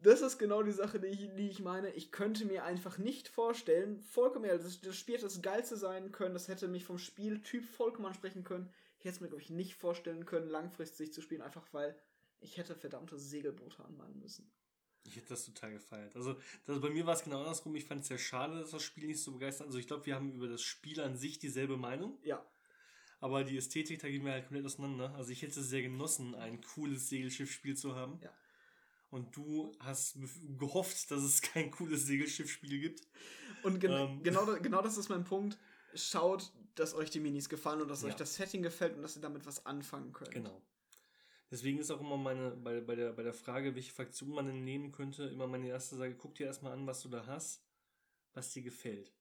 das 0.00 0.20
ist 0.20 0.38
genau 0.38 0.62
die 0.62 0.72
Sache, 0.72 0.98
die 0.98 1.06
ich, 1.06 1.34
die 1.36 1.48
ich 1.48 1.60
meine. 1.60 1.90
Ich 1.90 2.10
könnte 2.10 2.44
mir 2.44 2.64
einfach 2.64 2.98
nicht 2.98 3.28
vorstellen, 3.28 4.00
vollkommen 4.00 4.44
ehrlich, 4.44 4.64
das, 4.64 4.80
das 4.80 4.96
Spiel 4.96 5.14
hätte 5.14 5.26
das 5.26 5.42
geilste 5.42 5.76
sein 5.76 6.10
können, 6.12 6.34
das 6.34 6.48
hätte 6.48 6.68
mich 6.68 6.84
vom 6.84 6.98
Spieltyp 6.98 7.64
vollkommen 7.64 8.06
ansprechen 8.06 8.44
können. 8.44 8.72
Ich 8.98 9.04
hätte 9.04 9.16
es 9.16 9.20
mir, 9.20 9.28
glaube 9.28 9.42
ich, 9.42 9.50
nicht 9.50 9.74
vorstellen 9.74 10.26
können, 10.26 10.48
langfristig 10.48 11.12
zu 11.12 11.22
spielen, 11.22 11.42
einfach 11.42 11.66
weil 11.72 11.96
ich 12.40 12.56
hätte 12.56 12.74
verdammte 12.74 13.18
Segelboote 13.18 13.84
anmalen 13.84 14.18
müssen. 14.18 14.50
Ich 15.04 15.16
hätte 15.16 15.28
das 15.28 15.44
total 15.44 15.72
gefeiert. 15.72 16.14
Also, 16.16 16.36
das, 16.66 16.80
bei 16.80 16.90
mir 16.90 17.06
war 17.06 17.14
es 17.14 17.24
genau 17.24 17.40
andersrum. 17.40 17.74
Ich 17.74 17.84
fand 17.84 18.02
es 18.02 18.08
sehr 18.08 18.18
schade, 18.18 18.60
dass 18.60 18.70
das 18.70 18.82
Spiel 18.82 19.06
nicht 19.06 19.20
so 19.20 19.32
begeistert. 19.32 19.66
Also, 19.66 19.78
ich 19.78 19.86
glaube, 19.86 20.06
wir 20.06 20.14
haben 20.14 20.32
über 20.32 20.48
das 20.48 20.62
Spiel 20.62 21.00
an 21.00 21.16
sich 21.16 21.38
dieselbe 21.38 21.76
Meinung. 21.76 22.18
Ja. 22.22 22.44
Aber 23.20 23.44
die 23.44 23.56
Ästhetik, 23.56 24.00
da 24.00 24.08
gehen 24.08 24.24
wir 24.24 24.32
halt 24.32 24.46
komplett 24.46 24.66
auseinander. 24.66 25.14
Also, 25.14 25.30
ich 25.30 25.42
hätte 25.42 25.60
es 25.60 25.68
sehr 25.68 25.82
genossen, 25.82 26.34
ein 26.34 26.60
cooles 26.60 27.08
Segelschiffspiel 27.08 27.76
zu 27.76 27.94
haben. 27.94 28.18
Ja. 28.22 28.30
Und 29.10 29.36
du 29.36 29.70
hast 29.80 30.16
gehofft, 30.58 31.10
dass 31.10 31.22
es 31.22 31.42
kein 31.42 31.70
cooles 31.70 32.06
Segelschiffspiel 32.06 32.80
gibt. 32.80 33.06
Und 33.62 33.78
gen 33.78 33.92
ähm. 33.92 34.22
genau, 34.22 34.46
genau 34.60 34.82
das 34.82 34.96
ist 34.96 35.08
mein 35.08 35.24
Punkt. 35.24 35.58
Schaut, 35.94 36.50
dass 36.74 36.94
euch 36.94 37.10
die 37.10 37.20
Minis 37.20 37.48
gefallen 37.48 37.82
und 37.82 37.88
dass 37.88 38.02
ja. 38.02 38.08
euch 38.08 38.14
das 38.14 38.34
Setting 38.34 38.62
gefällt 38.62 38.96
und 38.96 39.02
dass 39.02 39.16
ihr 39.16 39.22
damit 39.22 39.44
was 39.44 39.66
anfangen 39.66 40.12
könnt. 40.12 40.30
Genau. 40.30 40.62
Deswegen 41.52 41.78
ist 41.78 41.90
auch 41.90 42.00
immer 42.00 42.16
meine, 42.16 42.52
bei, 42.52 42.80
bei, 42.80 42.94
der, 42.94 43.12
bei 43.12 43.22
der 43.22 43.34
Frage, 43.34 43.74
welche 43.74 43.92
Fraktion 43.92 44.30
man 44.30 44.46
denn 44.46 44.64
nehmen 44.64 44.90
könnte, 44.90 45.24
immer 45.24 45.46
meine 45.46 45.68
erste 45.68 45.96
Sage, 45.96 46.16
guck 46.16 46.34
dir 46.34 46.46
erstmal 46.46 46.72
an, 46.72 46.86
was 46.86 47.02
du 47.02 47.10
da 47.10 47.26
hast, 47.26 47.62
was 48.32 48.54
dir 48.54 48.62
gefällt. 48.62 49.12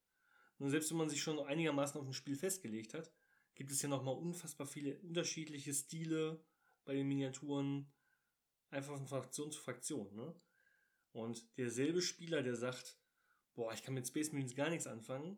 Und 0.57 0.69
selbst 0.69 0.89
wenn 0.91 0.97
man 0.97 1.09
sich 1.09 1.21
schon 1.21 1.39
einigermaßen 1.39 1.99
auf 1.99 2.07
ein 2.07 2.13
Spiel 2.13 2.37
festgelegt 2.37 2.93
hat, 2.93 3.11
gibt 3.53 3.69
es 3.69 3.81
ja 3.81 3.89
nochmal 3.89 4.15
unfassbar 4.15 4.65
viele 4.65 4.97
unterschiedliche 5.01 5.73
Stile 5.73 6.41
bei 6.85 6.93
den 6.93 7.05
Miniaturen, 7.09 7.91
einfach 8.69 8.95
von 8.95 9.07
Fraktion 9.07 9.51
zu 9.51 9.59
Fraktion. 9.59 10.15
Ne? 10.15 10.33
Und 11.11 11.45
derselbe 11.57 12.01
Spieler, 12.01 12.43
der 12.43 12.55
sagt, 12.55 12.97
boah, 13.55 13.73
ich 13.73 13.83
kann 13.83 13.93
mit 13.93 14.07
Space 14.07 14.31
Marines 14.31 14.55
gar 14.55 14.69
nichts 14.69 14.87
anfangen, 14.87 15.37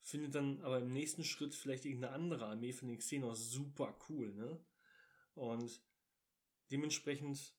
findet 0.00 0.34
dann 0.34 0.62
aber 0.62 0.78
im 0.78 0.90
nächsten 0.94 1.22
Schritt 1.22 1.54
vielleicht 1.54 1.84
irgendeine 1.84 2.14
andere 2.14 2.46
Armee 2.46 2.72
von 2.72 2.88
den 2.88 2.96
Xenos 2.96 3.50
super 3.50 3.94
cool. 4.08 4.32
Ne? 4.32 4.58
Und 5.34 5.82
dementsprechend 6.70 7.54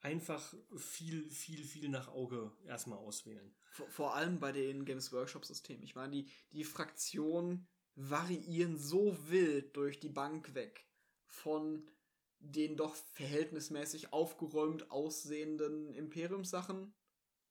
einfach 0.00 0.54
viel, 0.76 1.28
viel, 1.30 1.64
viel 1.64 1.88
nach 1.88 2.08
Auge 2.08 2.52
erstmal 2.64 2.98
auswählen. 2.98 3.54
Vor, 3.72 3.90
vor 3.90 4.14
allem 4.14 4.38
bei 4.38 4.52
den 4.52 4.84
Games 4.84 5.12
Workshop 5.12 5.44
Systemen. 5.44 5.82
Ich 5.82 5.94
meine, 5.94 6.12
die, 6.12 6.30
die 6.52 6.64
Fraktionen 6.64 7.68
variieren 7.96 8.78
so 8.78 9.16
wild 9.28 9.76
durch 9.76 9.98
die 9.98 10.08
Bank 10.08 10.54
weg. 10.54 10.86
Von 11.24 11.90
den 12.38 12.76
doch 12.76 12.94
verhältnismäßig 12.94 14.12
aufgeräumt 14.12 14.90
aussehenden 14.90 15.92
Imperiumssachen 15.94 16.94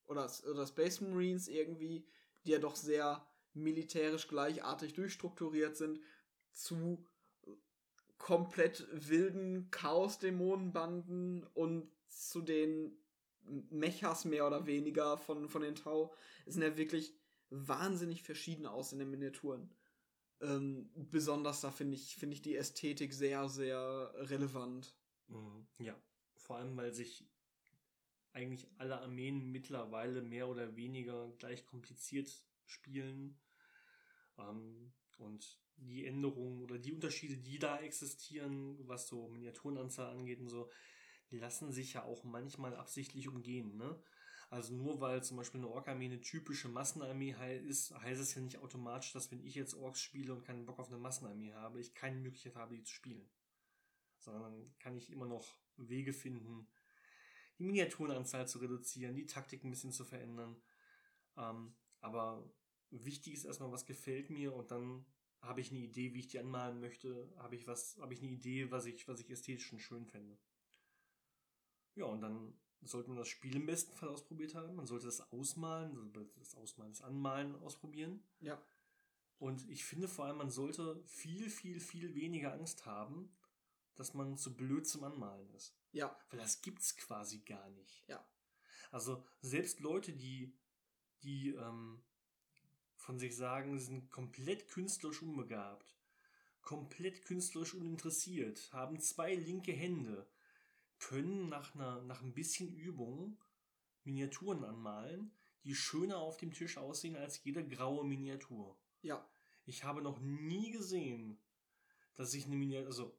oder, 0.06 0.30
oder 0.50 0.66
Space 0.66 1.00
Marines 1.00 1.48
irgendwie, 1.48 2.06
die 2.44 2.52
ja 2.52 2.58
doch 2.58 2.76
sehr 2.76 3.28
militärisch 3.52 4.28
gleichartig 4.28 4.94
durchstrukturiert 4.94 5.76
sind, 5.76 6.00
zu 6.52 7.04
komplett 8.18 8.86
wilden 8.90 9.70
Chaos-Dämonenbanden 9.70 11.44
und 11.54 11.90
zu 12.08 12.40
den 12.42 12.96
Mechas 13.70 14.24
mehr 14.24 14.46
oder 14.46 14.66
weniger 14.66 15.18
von, 15.18 15.48
von 15.48 15.62
den 15.62 15.74
Tau 15.74 16.14
sind 16.46 16.62
ja 16.62 16.76
wirklich 16.76 17.14
wahnsinnig 17.50 18.22
verschieden 18.22 18.66
aus 18.66 18.92
in 18.92 18.98
den 18.98 19.10
Miniaturen. 19.10 19.70
Ähm, 20.40 20.90
besonders 20.94 21.60
da 21.60 21.70
finde 21.70 21.94
ich, 21.94 22.16
finde 22.16 22.34
ich 22.34 22.42
die 22.42 22.56
Ästhetik 22.56 23.14
sehr, 23.14 23.48
sehr 23.48 24.12
relevant. 24.16 24.94
Mhm. 25.28 25.66
Ja, 25.78 25.94
vor 26.36 26.56
allem, 26.56 26.76
weil 26.76 26.92
sich 26.92 27.24
eigentlich 28.32 28.68
alle 28.76 29.00
Armeen 29.00 29.50
mittlerweile 29.50 30.20
mehr 30.20 30.48
oder 30.48 30.76
weniger 30.76 31.32
gleich 31.38 31.64
kompliziert 31.64 32.44
spielen. 32.66 33.40
Ähm, 34.38 34.92
und 35.18 35.58
die 35.76 36.06
Änderungen 36.06 36.62
oder 36.62 36.78
die 36.78 36.92
Unterschiede, 36.92 37.36
die 37.36 37.58
da 37.58 37.78
existieren, 37.78 38.76
was 38.88 39.08
so 39.08 39.28
Miniaturenanzahl 39.28 40.10
angeht 40.10 40.40
und 40.40 40.48
so, 40.48 40.70
lassen 41.30 41.72
sich 41.72 41.94
ja 41.94 42.04
auch 42.04 42.24
manchmal 42.24 42.74
absichtlich 42.76 43.28
umgehen. 43.28 43.76
Ne? 43.76 43.98
Also 44.48 44.74
nur 44.74 45.00
weil 45.00 45.22
zum 45.24 45.36
Beispiel 45.36 45.60
eine 45.60 45.68
Ork-Armee 45.68 46.06
eine 46.06 46.20
typische 46.20 46.68
Massenarmee 46.68 47.34
ist, 47.66 47.92
heißt 47.94 48.20
es 48.20 48.34
ja 48.34 48.40
nicht 48.40 48.58
automatisch, 48.58 49.12
dass 49.12 49.30
wenn 49.32 49.44
ich 49.44 49.54
jetzt 49.54 49.74
Orks 49.74 50.00
spiele 50.00 50.32
und 50.32 50.44
keinen 50.44 50.66
Bock 50.66 50.78
auf 50.78 50.88
eine 50.88 50.98
Massenarmee 50.98 51.52
habe, 51.52 51.80
ich 51.80 51.94
keine 51.94 52.20
Möglichkeit 52.20 52.54
habe, 52.54 52.76
die 52.76 52.84
zu 52.84 52.94
spielen. 52.94 53.28
Sondern 54.18 54.72
kann 54.78 54.96
ich 54.96 55.10
immer 55.10 55.26
noch 55.26 55.58
Wege 55.76 56.12
finden, 56.12 56.68
die 57.58 57.64
Miniaturenanzahl 57.64 58.46
zu 58.46 58.58
reduzieren, 58.58 59.16
die 59.16 59.26
Taktik 59.26 59.64
ein 59.64 59.70
bisschen 59.70 59.92
zu 59.92 60.04
verändern. 60.04 60.56
Ähm, 61.36 61.74
aber 62.00 62.48
wichtig 62.90 63.34
ist 63.34 63.44
erstmal, 63.44 63.72
was 63.72 63.86
gefällt 63.86 64.30
mir 64.30 64.54
und 64.54 64.70
dann 64.70 65.04
habe 65.46 65.60
ich 65.60 65.70
eine 65.70 65.80
Idee, 65.80 66.14
wie 66.14 66.20
ich 66.20 66.28
die 66.28 66.38
anmalen 66.38 66.80
möchte, 66.80 67.32
habe 67.38 67.56
ich 67.56 67.66
was, 67.66 67.98
habe 67.98 68.14
ich 68.14 68.20
eine 68.20 68.30
Idee, 68.30 68.70
was 68.70 68.86
ich, 68.86 69.06
was 69.08 69.20
ich 69.20 69.30
ästhetisch 69.30 69.66
schon 69.66 69.80
schön 69.80 70.06
fände. 70.06 70.38
Ja, 71.94 72.06
und 72.06 72.20
dann 72.20 72.54
sollte 72.82 73.08
man 73.08 73.18
das 73.18 73.28
Spiel 73.28 73.56
im 73.56 73.66
besten 73.66 73.94
Fall 73.94 74.08
ausprobiert 74.08 74.54
haben. 74.54 74.76
Man 74.76 74.86
sollte 74.86 75.06
das 75.06 75.32
Ausmalen, 75.32 76.12
das 76.36 76.54
Ausmalen, 76.54 76.92
das 76.92 77.02
Anmalen 77.02 77.56
ausprobieren. 77.56 78.22
Ja. 78.40 78.62
Und 79.38 79.68
ich 79.68 79.84
finde 79.84 80.08
vor 80.08 80.26
allem, 80.26 80.38
man 80.38 80.50
sollte 80.50 81.02
viel, 81.04 81.50
viel, 81.50 81.80
viel 81.80 82.14
weniger 82.14 82.52
Angst 82.52 82.86
haben, 82.86 83.34
dass 83.94 84.14
man 84.14 84.36
zu 84.36 84.54
blöd 84.56 84.86
zum 84.86 85.04
Anmalen 85.04 85.50
ist. 85.54 85.74
Ja. 85.92 86.16
Weil 86.30 86.38
das 86.38 86.60
gibt's 86.62 86.96
quasi 86.96 87.40
gar 87.40 87.68
nicht. 87.70 88.06
Ja. 88.08 88.26
Also 88.90 89.24
selbst 89.40 89.80
Leute, 89.80 90.12
die, 90.12 90.54
die 91.22 91.50
ähm, 91.50 92.02
von 93.06 93.20
sich 93.20 93.36
sagen, 93.36 93.78
sind 93.78 94.10
komplett 94.10 94.66
künstlerisch 94.66 95.22
unbegabt, 95.22 95.94
komplett 96.60 97.22
künstlerisch 97.22 97.72
uninteressiert, 97.72 98.68
haben 98.72 98.98
zwei 98.98 99.36
linke 99.36 99.70
Hände, 99.72 100.26
können 100.98 101.48
nach, 101.48 101.76
einer, 101.76 102.02
nach 102.02 102.22
ein 102.22 102.34
bisschen 102.34 102.74
Übung 102.74 103.38
Miniaturen 104.02 104.64
anmalen, 104.64 105.30
die 105.62 105.76
schöner 105.76 106.18
auf 106.18 106.36
dem 106.36 106.52
Tisch 106.52 106.78
aussehen 106.78 107.14
als 107.14 107.42
jede 107.44 107.66
graue 107.66 108.04
Miniatur. 108.04 108.76
Ja. 109.02 109.24
Ich 109.66 109.84
habe 109.84 110.02
noch 110.02 110.18
nie 110.18 110.72
gesehen, 110.72 111.38
dass 112.16 112.34
ich 112.34 112.46
eine 112.46 112.56
Miniatur, 112.56 112.86
also 112.88 113.16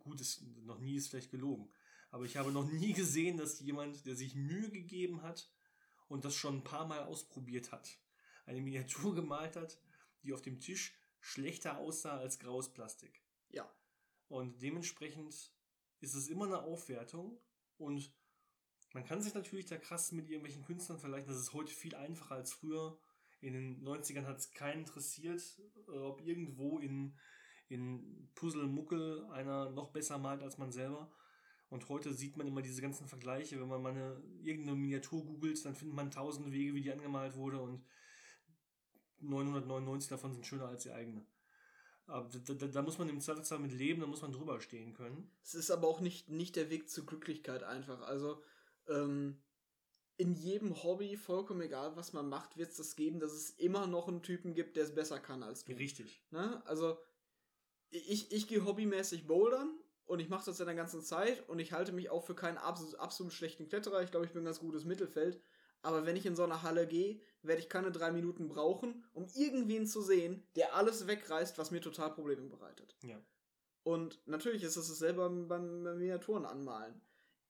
gut 0.00 0.20
ist, 0.20 0.42
noch 0.64 0.80
nie 0.80 0.96
ist 0.96 1.08
vielleicht 1.08 1.30
gelogen, 1.30 1.72
aber 2.10 2.24
ich 2.24 2.36
habe 2.36 2.50
noch 2.50 2.68
nie 2.68 2.92
gesehen, 2.92 3.36
dass 3.36 3.60
jemand, 3.60 4.04
der 4.04 4.16
sich 4.16 4.34
Mühe 4.34 4.70
gegeben 4.70 5.22
hat 5.22 5.48
und 6.08 6.24
das 6.24 6.34
schon 6.34 6.56
ein 6.56 6.64
paar 6.64 6.86
Mal 6.86 7.04
ausprobiert 7.04 7.70
hat, 7.70 8.01
eine 8.46 8.60
Miniatur 8.60 9.14
gemalt 9.16 9.56
hat, 9.56 9.78
die 10.22 10.32
auf 10.32 10.42
dem 10.42 10.60
Tisch 10.60 10.94
schlechter 11.20 11.78
aussah 11.78 12.18
als 12.18 12.38
graues 12.38 12.72
Plastik. 12.72 13.22
Ja. 13.50 13.70
Und 14.28 14.62
dementsprechend 14.62 15.52
ist 16.00 16.14
es 16.14 16.28
immer 16.28 16.46
eine 16.46 16.62
Aufwertung 16.62 17.38
und 17.78 18.12
man 18.92 19.04
kann 19.04 19.22
sich 19.22 19.34
natürlich 19.34 19.66
da 19.66 19.78
krass 19.78 20.12
mit 20.12 20.28
irgendwelchen 20.28 20.64
Künstlern 20.64 20.98
vergleichen. 20.98 21.28
Das 21.28 21.40
ist 21.40 21.52
heute 21.52 21.72
viel 21.72 21.94
einfacher 21.94 22.34
als 22.34 22.52
früher. 22.52 22.98
In 23.40 23.54
den 23.54 23.84
90ern 23.84 24.26
hat 24.26 24.38
es 24.38 24.50
keinen 24.52 24.80
interessiert, 24.80 25.42
äh, 25.88 25.98
ob 25.98 26.20
irgendwo 26.20 26.78
in, 26.78 27.16
in 27.68 28.30
Puzzle-Muckel 28.34 29.24
einer 29.32 29.70
noch 29.70 29.90
besser 29.92 30.18
malt 30.18 30.42
als 30.42 30.58
man 30.58 30.72
selber. 30.72 31.10
Und 31.70 31.88
heute 31.88 32.12
sieht 32.12 32.36
man 32.36 32.46
immer 32.46 32.60
diese 32.60 32.82
ganzen 32.82 33.08
Vergleiche. 33.08 33.58
Wenn 33.58 33.68
man 33.68 33.82
mal 33.82 33.92
eine, 33.92 34.22
irgendeine 34.42 34.76
Miniatur 34.76 35.24
googelt, 35.24 35.64
dann 35.64 35.74
findet 35.74 35.96
man 35.96 36.10
tausende 36.10 36.52
Wege, 36.52 36.74
wie 36.74 36.82
die 36.82 36.92
angemalt 36.92 37.34
wurde. 37.34 37.62
Und 37.62 37.82
999 39.22 40.08
davon 40.08 40.32
sind 40.32 40.46
schöner 40.46 40.66
als 40.66 40.82
die 40.82 40.92
eigene. 40.92 41.24
Aber 42.06 42.28
da, 42.28 42.54
da, 42.54 42.66
da, 42.66 42.82
muss 42.82 42.98
man 42.98 43.08
im 43.08 43.20
Zweifelsfall 43.20 43.60
mit 43.60 43.72
leben, 43.72 44.00
da 44.00 44.06
muss 44.06 44.22
man 44.22 44.32
drüber 44.32 44.60
stehen 44.60 44.92
können. 44.92 45.30
Es 45.42 45.54
ist 45.54 45.70
aber 45.70 45.88
auch 45.88 46.00
nicht, 46.00 46.28
nicht 46.28 46.56
der 46.56 46.68
Weg 46.68 46.90
zur 46.90 47.06
Glücklichkeit 47.06 47.62
einfach. 47.62 48.02
Also, 48.02 48.42
ähm, 48.88 49.40
in 50.16 50.34
jedem 50.34 50.82
Hobby, 50.82 51.16
vollkommen 51.16 51.62
egal, 51.62 51.96
was 51.96 52.12
man 52.12 52.28
macht, 52.28 52.56
wird 52.56 52.70
es 52.70 52.76
das 52.76 52.96
geben, 52.96 53.18
dass 53.18 53.32
es 53.32 53.50
immer 53.50 53.86
noch 53.86 54.08
einen 54.08 54.22
Typen 54.22 54.54
gibt, 54.54 54.76
der 54.76 54.84
es 54.84 54.94
besser 54.94 55.18
kann 55.18 55.42
als 55.42 55.64
du. 55.64 55.72
Richtig. 55.72 56.22
Ne? 56.30 56.62
Also, 56.66 56.98
ich, 57.90 58.32
ich 58.32 58.48
gehe 58.48 58.64
hobbymäßig 58.64 59.26
bouldern 59.26 59.78
und 60.04 60.20
ich 60.20 60.28
mache 60.28 60.44
das 60.46 60.58
ja 60.58 60.64
der 60.64 60.74
ganzen 60.74 61.02
Zeit 61.02 61.48
und 61.48 61.58
ich 61.58 61.72
halte 61.72 61.92
mich 61.92 62.10
auch 62.10 62.24
für 62.24 62.34
keinen 62.34 62.58
absolut, 62.58 62.96
absolut 62.96 63.32
schlechten 63.32 63.68
Kletterer. 63.68 64.02
Ich 64.02 64.10
glaube, 64.10 64.26
ich 64.26 64.32
bin 64.32 64.42
ein 64.42 64.46
ganz 64.46 64.60
gutes 64.60 64.84
Mittelfeld. 64.84 65.40
Aber 65.82 66.06
wenn 66.06 66.16
ich 66.16 66.26
in 66.26 66.36
so 66.36 66.44
eine 66.44 66.62
Halle 66.62 66.86
gehe, 66.86 67.20
werde 67.42 67.60
ich 67.60 67.68
keine 67.68 67.90
drei 67.90 68.12
Minuten 68.12 68.48
brauchen, 68.48 69.04
um 69.12 69.26
irgendwen 69.34 69.86
zu 69.86 70.00
sehen, 70.00 70.42
der 70.56 70.74
alles 70.74 71.06
wegreißt, 71.06 71.58
was 71.58 71.72
mir 71.72 71.80
total 71.80 72.12
Probleme 72.12 72.48
bereitet. 72.48 72.96
Ja. 73.02 73.20
Und 73.82 74.20
natürlich 74.26 74.62
ist 74.62 74.76
es 74.76 74.88
dasselbe 74.88 75.22
beim, 75.22 75.48
beim 75.48 75.98
Miniaturen 75.98 76.46
anmalen. 76.46 77.00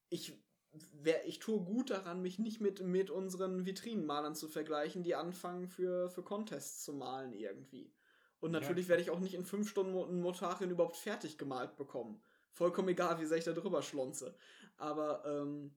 Ich 0.08 0.32
wär, 0.72 1.26
ich 1.26 1.38
tue 1.38 1.60
gut 1.60 1.90
daran, 1.90 2.22
mich 2.22 2.38
nicht 2.38 2.60
mit, 2.60 2.82
mit 2.82 3.10
unseren 3.10 3.66
Vitrinenmalern 3.66 4.34
zu 4.34 4.48
vergleichen, 4.48 5.02
die 5.02 5.14
anfangen 5.14 5.68
für, 5.68 6.08
für 6.08 6.22
Contests 6.22 6.84
zu 6.84 6.94
malen 6.94 7.32
irgendwie. 7.32 7.92
Und 8.40 8.50
natürlich 8.50 8.86
ja. 8.86 8.90
werde 8.90 9.02
ich 9.02 9.10
auch 9.10 9.20
nicht 9.20 9.34
in 9.34 9.44
fünf 9.44 9.68
Stunden 9.68 9.94
ein 9.94 10.20
Motarien 10.20 10.70
überhaupt 10.70 10.96
fertig 10.96 11.38
gemalt 11.38 11.76
bekommen. 11.76 12.22
Vollkommen 12.50 12.88
egal, 12.88 13.20
wie 13.20 13.26
sehr 13.26 13.38
ich 13.38 13.44
da 13.44 13.52
drüber 13.52 13.82
schlonze. 13.82 14.34
Aber 14.78 15.24
ähm, 15.26 15.74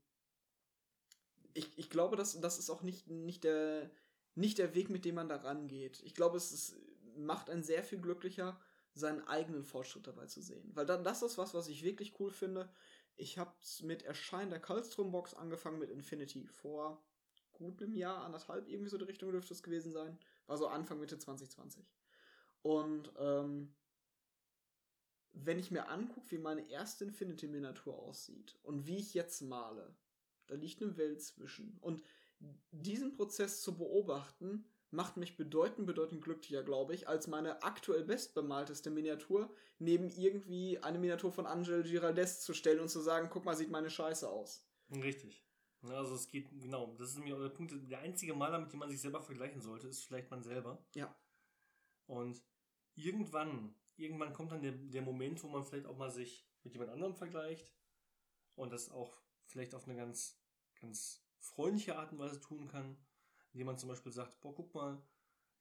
ich, 1.56 1.77
ich 1.77 1.90
glaube, 1.90 2.15
das, 2.18 2.40
das 2.40 2.60
ist 2.60 2.69
auch 2.69 2.84
nicht, 2.84 3.07
nicht, 3.07 3.44
der, 3.44 3.90
nicht 4.36 4.57
der 4.57 4.76
Weg, 4.76 4.90
mit 4.90 5.06
dem 5.06 5.15
man 5.15 5.30
da 5.30 5.38
rangeht. 5.38 6.02
Ich 6.03 6.14
glaube, 6.14 6.38
es 6.38 6.52
ist, 6.52 6.76
macht 7.18 7.49
einen 7.49 7.64
sehr 7.64 7.84
viel 7.84 7.99
glücklicher, 7.99 8.60
seinen 8.94 9.26
eigenen 9.27 9.64
Fortschritt 9.64 10.06
dabei 10.06 10.27
zu 10.27 10.41
sehen. 10.41 10.69
Weil 10.76 10.86
dann, 10.86 11.03
das 11.03 11.23
ist 11.23 11.38
was, 11.38 11.53
was 11.53 11.68
ich 11.68 11.84
wirklich 11.84 12.19
cool 12.19 12.30
finde. 12.30 12.69
Ich 13.15 13.38
habe 13.38 13.53
mit 13.82 14.03
Erscheinen 14.03 14.52
der 14.52 14.60
Kalstrom-Box 14.60 15.34
angefangen 15.34 15.80
mit 15.80 15.90
Infinity 15.90 16.45
vor 16.45 17.02
gut 17.53 17.82
einem 17.82 17.95
Jahr, 17.95 18.26
anderthalb, 18.26 18.68
irgendwie 18.68 18.90
so 18.90 18.98
die 18.98 19.06
Richtung 19.06 19.32
dürfte 19.32 19.53
es 19.53 19.64
gewesen 19.64 19.94
sein. 19.94 20.19
War 20.48 20.57
so 20.57 20.68
Anfang, 20.68 20.99
Mitte 20.99 21.18
2020. 21.18 21.86
Und 22.64 23.14
ähm, 23.18 23.73
wenn 25.32 25.60
ich 25.60 25.72
mir 25.72 25.88
angucke, 25.88 26.32
wie 26.32 26.38
meine 26.38 26.69
erste 26.69 27.06
Infinity-Miniatur 27.06 27.98
aussieht 27.98 28.57
und 28.64 28.88
wie 28.88 28.98
ich 28.98 29.14
jetzt 29.14 29.41
male, 29.41 29.95
da 30.48 30.56
liegt 30.56 30.82
eine 30.82 30.98
Welt 30.98 31.22
zwischen. 31.22 31.78
Und 31.80 32.04
diesen 32.72 33.16
Prozess 33.16 33.62
zu 33.62 33.78
beobachten, 33.78 34.66
macht 34.92 35.18
mich 35.18 35.36
bedeutend, 35.36 35.88
bedeutend 35.88 36.24
glücklicher, 36.24 36.64
glaube 36.64 36.94
ich, 36.94 37.08
als 37.08 37.28
meine 37.28 37.64
aktuell 37.64 38.04
bestbemalteste 38.04 38.90
Miniatur 38.90 39.54
neben 39.78 40.10
irgendwie 40.10 40.80
eine 40.80 41.00
Miniatur 41.00 41.32
von 41.32 41.46
Angel 41.46 41.84
Giraldes 41.84 42.42
zu 42.42 42.54
stellen 42.54 42.80
und 42.80 42.90
zu 42.90 43.02
sagen, 43.02 43.30
guck 43.30 43.46
mal, 43.46 43.56
sieht 43.56 43.70
meine 43.70 43.90
Scheiße 43.90 44.30
aus. 44.30 44.66
Richtig. 44.92 45.44
Also 45.82 46.16
es 46.16 46.28
geht, 46.28 46.50
genau, 46.50 46.96
das 46.98 47.10
ist 47.10 47.20
mir 47.20 47.38
der 47.38 47.50
Punkt, 47.50 47.74
der 47.90 48.00
einzige 48.00 48.34
Maler, 48.34 48.60
mit 48.60 48.72
dem 48.72 48.80
man 48.80 48.90
sich 48.90 49.02
selber 49.02 49.22
vergleichen 49.22 49.62
sollte, 49.62 49.88
ist 49.88 50.04
vielleicht 50.04 50.32
man 50.32 50.42
selber. 50.42 50.84
Ja. 50.96 51.16
Und 52.08 52.42
irgendwann, 52.96 53.76
irgendwann 53.98 54.34
kommt 54.34 54.52
dann 54.52 54.62
der, 54.62 54.72
der 54.72 55.02
Moment, 55.02 55.44
wo 55.44 55.48
man 55.48 55.64
vielleicht 55.64 55.86
auch 55.86 55.98
mal 55.98 56.10
sich 56.10 56.48
mit 56.64 56.74
jemand 56.74 56.92
anderem 56.92 57.16
vergleicht 57.16 57.72
und 58.56 58.72
das 58.72 58.90
auch 58.90 59.22
vielleicht 59.46 59.76
auf 59.76 59.88
eine 59.88 59.96
ganz, 59.96 60.40
ganz 60.80 61.24
freundliche 61.40 61.98
Art 61.98 62.12
und 62.12 62.20
Weise 62.20 62.40
tun 62.40 62.68
kann 62.68 62.98
indem 63.56 63.68
man 63.68 63.78
zum 63.78 63.88
Beispiel 63.88 64.12
sagt, 64.12 64.42
boah, 64.42 64.54
guck 64.54 64.76
mal, 64.76 65.02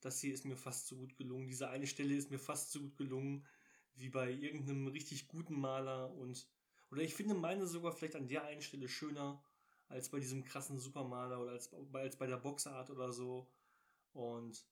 das 0.00 0.20
hier 0.20 0.34
ist 0.34 0.44
mir 0.44 0.56
fast 0.56 0.88
so 0.88 0.96
gut 0.96 1.16
gelungen, 1.16 1.46
diese 1.46 1.70
eine 1.70 1.86
Stelle 1.86 2.16
ist 2.16 2.28
mir 2.28 2.40
fast 2.40 2.72
so 2.72 2.80
gut 2.80 2.96
gelungen, 2.96 3.46
wie 3.94 4.08
bei 4.08 4.32
irgendeinem 4.32 4.88
richtig 4.88 5.28
guten 5.28 5.60
Maler 5.60 6.12
und, 6.12 6.48
oder 6.90 7.02
ich 7.02 7.14
finde 7.14 7.34
meine 7.34 7.68
sogar 7.68 7.92
vielleicht 7.92 8.16
an 8.16 8.26
der 8.26 8.42
einen 8.42 8.62
Stelle 8.62 8.88
schöner, 8.88 9.40
als 9.86 10.10
bei 10.10 10.18
diesem 10.18 10.42
krassen 10.42 10.80
Supermaler 10.80 11.40
oder 11.40 11.52
als, 11.52 11.72
als 11.92 12.16
bei 12.16 12.26
der 12.26 12.38
Boxart 12.38 12.90
oder 12.90 13.12
so. 13.12 13.48
Und 14.12 14.66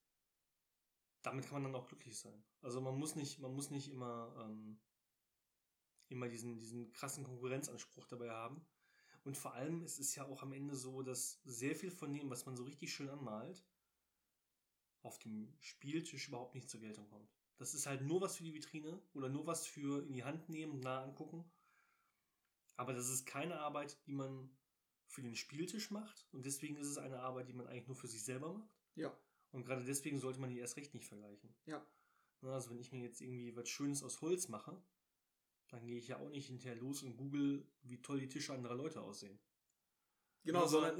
damit 1.22 1.44
kann 1.44 1.62
man 1.62 1.72
dann 1.72 1.80
auch 1.80 1.86
glücklich 1.86 2.18
sein. 2.18 2.42
Also 2.60 2.80
man 2.80 2.98
muss 2.98 3.14
nicht, 3.14 3.38
man 3.38 3.54
muss 3.54 3.70
nicht 3.70 3.88
immer, 3.88 4.34
ähm, 4.40 4.80
immer 6.08 6.28
diesen, 6.28 6.58
diesen 6.58 6.90
krassen 6.92 7.22
Konkurrenzanspruch 7.22 8.08
dabei 8.08 8.30
haben. 8.30 8.66
Und 9.24 9.36
vor 9.36 9.54
allem 9.54 9.82
ist 9.82 10.00
es 10.00 10.14
ja 10.14 10.24
auch 10.24 10.42
am 10.42 10.52
Ende 10.52 10.74
so, 10.74 11.02
dass 11.02 11.40
sehr 11.44 11.76
viel 11.76 11.90
von 11.90 12.12
dem, 12.12 12.30
was 12.30 12.44
man 12.46 12.56
so 12.56 12.64
richtig 12.64 12.92
schön 12.92 13.08
anmalt, 13.08 13.64
auf 15.02 15.18
dem 15.18 15.54
Spieltisch 15.60 16.28
überhaupt 16.28 16.54
nicht 16.54 16.68
zur 16.68 16.80
Geltung 16.80 17.08
kommt. 17.08 17.30
Das 17.56 17.74
ist 17.74 17.86
halt 17.86 18.02
nur 18.02 18.20
was 18.20 18.36
für 18.36 18.44
die 18.44 18.54
Vitrine 18.54 19.00
oder 19.14 19.28
nur 19.28 19.46
was 19.46 19.66
für 19.66 20.04
in 20.04 20.12
die 20.12 20.24
Hand 20.24 20.48
nehmen, 20.48 20.80
nah 20.80 21.02
angucken. 21.02 21.44
Aber 22.76 22.92
das 22.92 23.08
ist 23.08 23.26
keine 23.26 23.60
Arbeit, 23.60 23.96
die 24.06 24.12
man 24.12 24.50
für 25.06 25.22
den 25.22 25.36
Spieltisch 25.36 25.90
macht. 25.90 26.26
Und 26.32 26.46
deswegen 26.46 26.76
ist 26.76 26.88
es 26.88 26.98
eine 26.98 27.20
Arbeit, 27.20 27.48
die 27.48 27.52
man 27.52 27.66
eigentlich 27.66 27.86
nur 27.86 27.96
für 27.96 28.08
sich 28.08 28.24
selber 28.24 28.52
macht. 28.52 28.74
Ja. 28.96 29.16
Und 29.52 29.64
gerade 29.64 29.84
deswegen 29.84 30.18
sollte 30.18 30.40
man 30.40 30.50
die 30.50 30.58
erst 30.58 30.76
recht 30.76 30.94
nicht 30.94 31.06
vergleichen. 31.06 31.54
Ja. 31.66 31.86
Also 32.40 32.70
wenn 32.70 32.80
ich 32.80 32.90
mir 32.90 33.02
jetzt 33.02 33.20
irgendwie 33.20 33.54
was 33.54 33.68
Schönes 33.68 34.02
aus 34.02 34.20
Holz 34.20 34.48
mache, 34.48 34.82
dann 35.72 35.86
gehe 35.86 35.96
ich 35.96 36.08
ja 36.08 36.18
auch 36.18 36.28
nicht 36.28 36.46
hinterher 36.46 36.76
los 36.76 37.02
und 37.02 37.16
google, 37.16 37.66
wie 37.82 38.00
toll 38.02 38.20
die 38.20 38.28
Tische 38.28 38.52
anderer 38.52 38.74
Leute 38.74 39.00
aussehen. 39.00 39.38
Genau, 40.44 40.66
sondern 40.66 40.98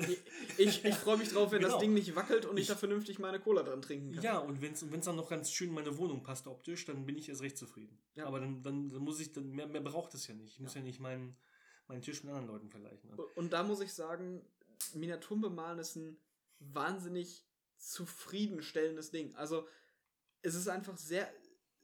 ich, 0.56 0.84
ich, 0.84 0.94
freue 0.94 1.18
mich 1.18 1.30
drauf, 1.30 1.50
wenn 1.50 1.60
genau. 1.60 1.72
das 1.72 1.80
Ding 1.80 1.92
nicht 1.92 2.14
wackelt 2.14 2.46
und 2.46 2.56
ich, 2.56 2.62
ich 2.62 2.68
da 2.68 2.76
vernünftig 2.76 3.18
meine 3.18 3.40
Cola 3.40 3.62
dran 3.62 3.82
trinken 3.82 4.12
kann. 4.12 4.22
Ja, 4.22 4.38
und 4.38 4.62
wenn 4.62 4.72
es 4.72 5.04
dann 5.04 5.16
noch 5.16 5.28
ganz 5.28 5.50
schön 5.50 5.68
in 5.68 5.74
meine 5.74 5.98
Wohnung 5.98 6.22
passt 6.22 6.46
optisch, 6.46 6.84
dann 6.84 7.04
bin 7.04 7.18
ich 7.18 7.28
erst 7.28 7.42
recht 7.42 7.58
zufrieden. 7.58 7.98
Ja. 8.14 8.26
Aber 8.26 8.40
dann, 8.40 8.62
dann, 8.62 8.88
dann 8.88 9.02
muss 9.02 9.20
ich, 9.20 9.32
dann 9.32 9.50
mehr, 9.50 9.66
mehr 9.66 9.80
braucht 9.80 10.14
es 10.14 10.26
ja 10.26 10.34
nicht. 10.34 10.54
Ich 10.54 10.60
muss 10.60 10.74
ja, 10.74 10.80
ja 10.80 10.86
nicht 10.86 11.00
meinen, 11.00 11.36
meinen 11.88 12.02
Tisch 12.02 12.22
mit 12.22 12.32
anderen 12.32 12.48
Leuten 12.48 12.70
vergleichen. 12.70 13.10
Ne? 13.10 13.16
Und 13.16 13.52
da 13.52 13.64
muss 13.64 13.80
ich 13.80 13.92
sagen, 13.92 14.46
Miniaturen 14.94 15.40
bemalen 15.40 15.80
ist 15.80 15.96
ein 15.96 16.18
wahnsinnig 16.60 17.44
zufriedenstellendes 17.78 19.10
Ding. 19.10 19.34
Also 19.34 19.66
es 20.40 20.54
ist 20.54 20.68
einfach 20.68 20.96
sehr, 20.96 21.28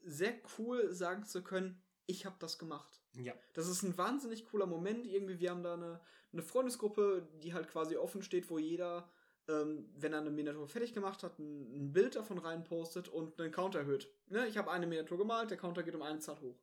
sehr 0.01 0.33
cool, 0.57 0.93
sagen 0.93 1.25
zu 1.25 1.43
können, 1.43 1.83
ich 2.09 2.25
habe 2.25 2.35
das 2.39 2.57
gemacht. 2.57 2.99
Ja. 3.13 3.33
Das 3.53 3.67
ist 3.67 3.83
ein 3.83 3.97
wahnsinnig 3.97 4.45
cooler 4.45 4.65
Moment. 4.65 5.05
Irgendwie, 5.05 5.39
wir 5.39 5.51
haben 5.51 5.61
da 5.61 5.75
eine, 5.75 6.01
eine 6.33 6.41
Freundesgruppe, 6.41 7.27
die 7.43 7.53
halt 7.53 7.69
quasi 7.69 7.97
offen 7.97 8.23
steht, 8.23 8.49
wo 8.49 8.57
jeder, 8.57 9.07
ähm, 9.47 9.87
wenn 9.95 10.13
er 10.13 10.19
eine 10.19 10.31
Miniatur 10.31 10.67
fertig 10.67 10.93
gemacht 10.93 11.21
hat, 11.21 11.37
ein, 11.37 11.85
ein 11.85 11.93
Bild 11.93 12.15
davon 12.15 12.39
reinpostet 12.39 13.09
und 13.09 13.39
einen 13.39 13.51
Counter 13.51 13.79
erhöht. 13.79 14.11
Ne? 14.27 14.47
Ich 14.47 14.57
habe 14.57 14.71
eine 14.71 14.87
Miniatur 14.87 15.19
gemalt, 15.19 15.51
der 15.51 15.57
Counter 15.57 15.83
geht 15.83 15.93
um 15.93 16.01
eine 16.01 16.17
Zahl 16.17 16.41
hoch. 16.41 16.59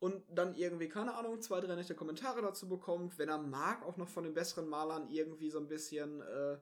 Und 0.00 0.24
dann 0.28 0.56
irgendwie, 0.56 0.88
keine 0.88 1.14
Ahnung, 1.14 1.40
zwei, 1.40 1.60
drei 1.60 1.76
nette 1.76 1.94
Kommentare 1.94 2.42
dazu 2.42 2.68
bekommt. 2.68 3.16
Wenn 3.16 3.28
er 3.28 3.38
mag, 3.38 3.84
auch 3.84 3.96
noch 3.96 4.08
von 4.08 4.24
den 4.24 4.34
besseren 4.34 4.68
Malern 4.68 5.08
irgendwie 5.08 5.50
so 5.50 5.58
ein 5.58 5.68
bisschen 5.68 6.20
äh, 6.20 6.58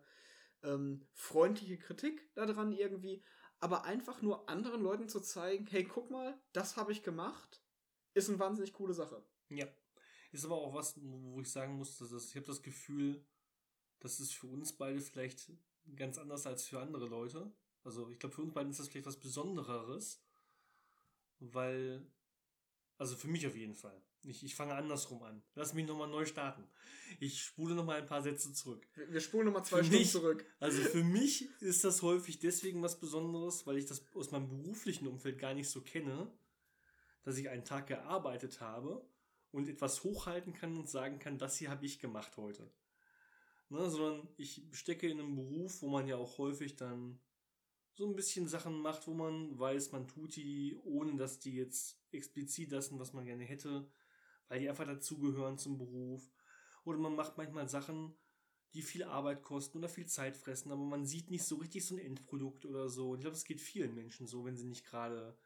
ähm, 0.64 1.06
freundliche 1.14 1.78
Kritik 1.78 2.28
daran 2.34 2.72
irgendwie. 2.72 3.24
Aber 3.58 3.84
einfach 3.84 4.20
nur 4.20 4.50
anderen 4.50 4.82
Leuten 4.82 5.08
zu 5.08 5.20
zeigen, 5.20 5.66
hey, 5.66 5.84
guck 5.84 6.10
mal, 6.10 6.38
das 6.52 6.76
habe 6.76 6.92
ich 6.92 7.02
gemacht 7.02 7.61
ist 8.14 8.28
eine 8.28 8.38
wahnsinnig 8.38 8.72
coole 8.72 8.94
Sache. 8.94 9.22
Ja. 9.48 9.66
Ist 10.32 10.44
aber 10.44 10.56
auch 10.56 10.74
was, 10.74 10.94
wo 11.02 11.40
ich 11.40 11.50
sagen 11.50 11.74
muss, 11.74 11.98
dass 11.98 12.10
das, 12.10 12.30
ich 12.30 12.36
habe 12.36 12.46
das 12.46 12.62
Gefühl, 12.62 13.22
das 14.00 14.18
ist 14.18 14.32
für 14.32 14.46
uns 14.46 14.72
beide 14.72 15.00
vielleicht 15.00 15.52
ganz 15.96 16.18
anders 16.18 16.46
als 16.46 16.64
für 16.64 16.80
andere 16.80 17.06
Leute. 17.06 17.52
Also 17.84 18.08
ich 18.08 18.18
glaube, 18.18 18.34
für 18.34 18.42
uns 18.42 18.54
beiden 18.54 18.70
ist 18.70 18.80
das 18.80 18.88
vielleicht 18.88 19.06
was 19.06 19.18
Besondereres, 19.18 20.22
weil, 21.38 22.06
also 22.98 23.16
für 23.16 23.28
mich 23.28 23.46
auf 23.46 23.56
jeden 23.56 23.74
Fall. 23.74 24.00
Ich, 24.24 24.44
ich 24.44 24.54
fange 24.54 24.74
andersrum 24.74 25.22
an. 25.24 25.42
Lass 25.56 25.74
mich 25.74 25.86
nochmal 25.86 26.08
neu 26.08 26.24
starten. 26.24 26.64
Ich 27.18 27.42
spule 27.42 27.74
nochmal 27.74 28.00
ein 28.00 28.06
paar 28.06 28.22
Sätze 28.22 28.52
zurück. 28.52 28.86
Wir 28.94 29.20
spulen 29.20 29.46
nochmal 29.46 29.64
zwei 29.64 29.78
für 29.78 29.84
Stunden 29.84 30.02
mich, 30.02 30.12
zurück. 30.12 30.46
Also 30.60 30.80
für 30.82 31.02
mich 31.02 31.48
ist 31.60 31.82
das 31.82 32.02
häufig 32.02 32.38
deswegen 32.38 32.82
was 32.82 33.00
Besonderes, 33.00 33.66
weil 33.66 33.78
ich 33.78 33.86
das 33.86 34.06
aus 34.14 34.30
meinem 34.30 34.48
beruflichen 34.48 35.08
Umfeld 35.08 35.38
gar 35.38 35.54
nicht 35.54 35.68
so 35.68 35.80
kenne 35.80 36.32
dass 37.22 37.38
ich 37.38 37.48
einen 37.48 37.64
Tag 37.64 37.86
gearbeitet 37.86 38.60
habe 38.60 39.04
und 39.50 39.68
etwas 39.68 40.02
hochhalten 40.04 40.52
kann 40.52 40.76
und 40.76 40.88
sagen 40.88 41.18
kann, 41.18 41.38
das 41.38 41.56
hier 41.56 41.70
habe 41.70 41.86
ich 41.86 41.98
gemacht 41.98 42.36
heute. 42.36 42.70
Ne, 43.68 43.88
sondern 43.88 44.28
ich 44.36 44.66
stecke 44.72 45.08
in 45.08 45.18
einem 45.18 45.34
Beruf, 45.34 45.80
wo 45.80 45.88
man 45.88 46.06
ja 46.06 46.16
auch 46.16 46.38
häufig 46.38 46.76
dann 46.76 47.18
so 47.94 48.06
ein 48.06 48.16
bisschen 48.16 48.48
Sachen 48.48 48.80
macht, 48.80 49.06
wo 49.06 49.14
man 49.14 49.58
weiß, 49.58 49.92
man 49.92 50.08
tut 50.08 50.36
die, 50.36 50.78
ohne 50.84 51.16
dass 51.16 51.38
die 51.38 51.54
jetzt 51.54 51.98
explizit 52.10 52.72
das 52.72 52.88
sind, 52.88 52.98
was 52.98 53.12
man 53.12 53.24
gerne 53.24 53.44
hätte, 53.44 53.90
weil 54.48 54.60
die 54.60 54.68
einfach 54.68 54.86
dazugehören 54.86 55.58
zum 55.58 55.78
Beruf. 55.78 56.30
Oder 56.84 56.98
man 56.98 57.14
macht 57.14 57.36
manchmal 57.38 57.68
Sachen, 57.68 58.14
die 58.74 58.82
viel 58.82 59.04
Arbeit 59.04 59.42
kosten 59.42 59.78
oder 59.78 59.88
viel 59.88 60.06
Zeit 60.06 60.36
fressen, 60.36 60.72
aber 60.72 60.82
man 60.82 61.04
sieht 61.04 61.30
nicht 61.30 61.44
so 61.44 61.56
richtig 61.56 61.84
so 61.84 61.94
ein 61.94 62.00
Endprodukt 62.00 62.64
oder 62.64 62.88
so. 62.88 63.10
Und 63.10 63.18
ich 63.18 63.22
glaube, 63.22 63.36
es 63.36 63.44
geht 63.44 63.60
vielen 63.60 63.94
Menschen 63.94 64.26
so, 64.26 64.44
wenn 64.44 64.56
sie 64.56 64.66
nicht 64.66 64.86
gerade 64.86 65.36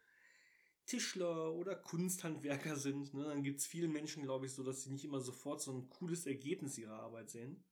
Tischler 0.86 1.52
oder 1.54 1.74
Kunsthandwerker 1.74 2.76
sind, 2.76 3.12
ne, 3.12 3.24
dann 3.24 3.42
gibt 3.42 3.60
es 3.60 3.66
vielen 3.66 3.92
Menschen, 3.92 4.22
glaube 4.22 4.46
ich, 4.46 4.52
so, 4.52 4.62
dass 4.62 4.82
sie 4.82 4.90
nicht 4.90 5.04
immer 5.04 5.20
sofort 5.20 5.60
so 5.60 5.72
ein 5.72 5.88
cooles 5.88 6.26
Ergebnis 6.26 6.78
ihrer 6.78 7.00
Arbeit 7.00 7.30
sehen. 7.30 7.64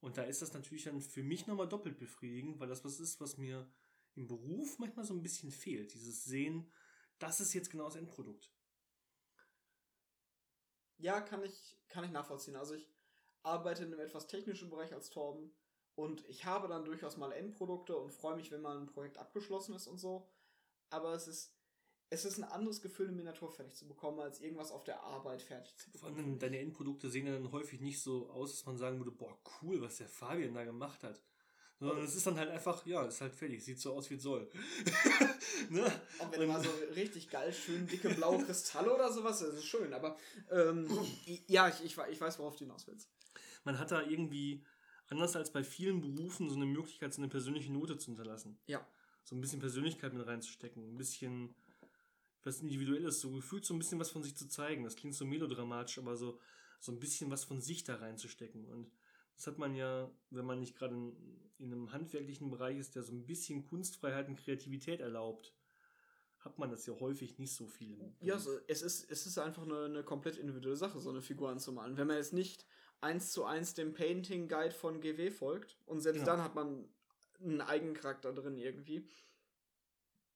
Und 0.00 0.18
da 0.18 0.22
ist 0.22 0.42
das 0.42 0.52
natürlich 0.52 0.84
dann 0.84 1.00
für 1.00 1.22
mich 1.22 1.46
nochmal 1.46 1.68
doppelt 1.68 1.98
befriedigend, 1.98 2.60
weil 2.60 2.68
das 2.68 2.84
was 2.84 3.00
ist, 3.00 3.20
was 3.20 3.38
mir 3.38 3.70
im 4.14 4.26
Beruf 4.26 4.78
manchmal 4.78 5.04
so 5.04 5.14
ein 5.14 5.22
bisschen 5.22 5.50
fehlt. 5.50 5.94
Dieses 5.94 6.24
Sehen, 6.24 6.70
das 7.18 7.40
ist 7.40 7.54
jetzt 7.54 7.70
genau 7.70 7.84
das 7.84 7.96
Endprodukt. 7.96 8.52
Ja, 10.98 11.20
kann 11.20 11.42
ich, 11.42 11.78
kann 11.88 12.04
ich 12.04 12.10
nachvollziehen. 12.10 12.56
Also 12.56 12.74
ich 12.74 12.88
arbeite 13.42 13.84
in 13.84 13.92
einem 13.92 14.00
etwas 14.00 14.26
technischen 14.26 14.70
Bereich 14.70 14.92
als 14.92 15.10
Torben 15.10 15.52
und 15.94 16.28
ich 16.28 16.44
habe 16.44 16.68
dann 16.68 16.84
durchaus 16.84 17.16
mal 17.16 17.32
Endprodukte 17.32 17.96
und 17.96 18.12
freue 18.12 18.36
mich, 18.36 18.50
wenn 18.50 18.60
mal 18.60 18.78
ein 18.78 18.86
Projekt 18.86 19.18
abgeschlossen 19.18 19.74
ist 19.74 19.86
und 19.86 19.98
so. 19.98 20.28
Aber 20.90 21.14
es 21.14 21.26
ist 21.26 21.56
es 22.12 22.26
ist 22.26 22.36
ein 22.36 22.44
anderes 22.44 22.82
Gefühl, 22.82 23.08
eine 23.08 23.16
Miniatur 23.16 23.50
fertig 23.50 23.74
zu 23.74 23.88
bekommen, 23.88 24.20
als 24.20 24.40
irgendwas 24.40 24.70
auf 24.70 24.84
der 24.84 25.02
Arbeit 25.02 25.40
fertig 25.40 25.74
zu 25.78 25.90
bekommen. 25.90 26.14
Vor 26.14 26.24
allem 26.24 26.38
deine 26.38 26.58
Endprodukte 26.58 27.08
sehen 27.08 27.26
ja 27.26 27.32
dann 27.32 27.50
häufig 27.52 27.80
nicht 27.80 28.02
so 28.02 28.28
aus, 28.28 28.50
dass 28.50 28.66
man 28.66 28.76
sagen 28.76 28.98
würde, 28.98 29.12
boah, 29.12 29.38
cool, 29.62 29.80
was 29.80 29.96
der 29.96 30.08
Fabian 30.08 30.52
da 30.52 30.62
gemacht 30.64 31.02
hat. 31.02 31.22
Sondern 31.80 32.04
es 32.04 32.14
ist 32.14 32.26
dann 32.26 32.36
halt 32.36 32.50
einfach, 32.50 32.84
ja, 32.86 33.02
ist 33.06 33.22
halt 33.22 33.34
fertig, 33.34 33.64
sieht 33.64 33.80
so 33.80 33.94
aus, 33.94 34.10
wie 34.10 34.14
es 34.14 34.22
soll. 34.22 34.48
ne? 35.70 35.90
Auch 36.18 36.30
wenn 36.30 36.46
mal 36.46 36.62
so 36.62 36.68
richtig 36.94 37.30
geil, 37.30 37.50
schön 37.52 37.86
dicke 37.86 38.10
blaue 38.10 38.44
Kristalle 38.44 38.94
oder 38.94 39.10
sowas, 39.10 39.40
das 39.40 39.54
ist 39.54 39.64
schön, 39.64 39.92
aber 39.94 40.16
ähm, 40.50 40.86
ja, 41.48 41.68
ich, 41.68 41.82
ich, 41.82 41.96
ich 41.98 42.20
weiß, 42.20 42.38
worauf 42.38 42.56
du 42.56 42.64
hinaus 42.64 42.86
willst. 42.86 43.08
man 43.64 43.78
hat 43.78 43.90
da 43.90 44.02
irgendwie, 44.02 44.62
anders 45.08 45.34
als 45.34 45.50
bei 45.50 45.64
vielen 45.64 46.02
Berufen, 46.02 46.50
so 46.50 46.56
eine 46.56 46.66
Möglichkeit, 46.66 47.14
so 47.14 47.22
eine 47.22 47.30
persönliche 47.30 47.72
Note 47.72 47.96
zu 47.96 48.06
hinterlassen. 48.06 48.58
Ja. 48.66 48.86
So 49.24 49.34
ein 49.34 49.40
bisschen 49.40 49.60
Persönlichkeit 49.60 50.12
mit 50.12 50.26
reinzustecken, 50.26 50.94
ein 50.94 50.98
bisschen 50.98 51.54
was 52.44 52.60
Individuelles, 52.60 53.20
so 53.20 53.30
gefühlt 53.30 53.64
so 53.64 53.74
ein 53.74 53.78
bisschen 53.78 53.98
was 54.00 54.10
von 54.10 54.22
sich 54.22 54.36
zu 54.36 54.48
zeigen. 54.48 54.84
Das 54.84 54.96
klingt 54.96 55.14
so 55.14 55.24
melodramatisch, 55.24 55.98
aber 55.98 56.16
so, 56.16 56.38
so 56.80 56.92
ein 56.92 56.98
bisschen 56.98 57.30
was 57.30 57.44
von 57.44 57.60
sich 57.60 57.84
da 57.84 57.96
reinzustecken. 57.96 58.64
Und 58.66 58.90
das 59.36 59.46
hat 59.46 59.58
man 59.58 59.74
ja, 59.74 60.10
wenn 60.30 60.44
man 60.44 60.60
nicht 60.60 60.76
gerade 60.76 60.94
in, 60.94 61.16
in 61.58 61.72
einem 61.72 61.92
handwerklichen 61.92 62.50
Bereich 62.50 62.78
ist, 62.78 62.94
der 62.96 63.02
so 63.02 63.12
ein 63.12 63.26
bisschen 63.26 63.62
Kunstfreiheit 63.64 64.28
und 64.28 64.36
Kreativität 64.36 65.00
erlaubt, 65.00 65.54
hat 66.40 66.58
man 66.58 66.70
das 66.70 66.86
ja 66.86 66.98
häufig 66.98 67.38
nicht 67.38 67.54
so 67.54 67.66
viel. 67.68 68.12
Ja, 68.20 68.38
so, 68.38 68.50
es, 68.66 68.82
ist, 68.82 69.08
es 69.10 69.26
ist 69.26 69.38
einfach 69.38 69.62
eine, 69.62 69.84
eine 69.84 70.02
komplett 70.02 70.36
individuelle 70.38 70.76
Sache, 70.76 70.98
so 70.98 71.10
eine 71.10 71.22
Figur 71.22 71.48
anzumalen. 71.50 71.96
Wenn 71.96 72.08
man 72.08 72.16
jetzt 72.16 72.32
nicht 72.32 72.66
eins 73.00 73.30
zu 73.30 73.44
eins 73.44 73.74
dem 73.74 73.94
Painting 73.94 74.48
Guide 74.48 74.74
von 74.74 75.00
GW 75.00 75.30
folgt 75.30 75.78
und 75.86 76.00
selbst 76.00 76.20
Ja. 76.20 76.26
dann 76.26 76.42
hat 76.42 76.54
man 76.54 76.88
einen 77.40 77.60
eigenen 77.60 77.94
Charakter 77.94 78.32
drin 78.32 78.58
irgendwie. 78.58 79.08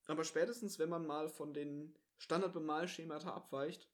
Aber 0.07 0.25
spätestens, 0.25 0.79
wenn 0.79 0.89
man 0.89 1.07
mal 1.07 1.29
von 1.29 1.53
den 1.53 1.95
Standardbemalschemata 2.19 3.31
abweicht, 3.33 3.89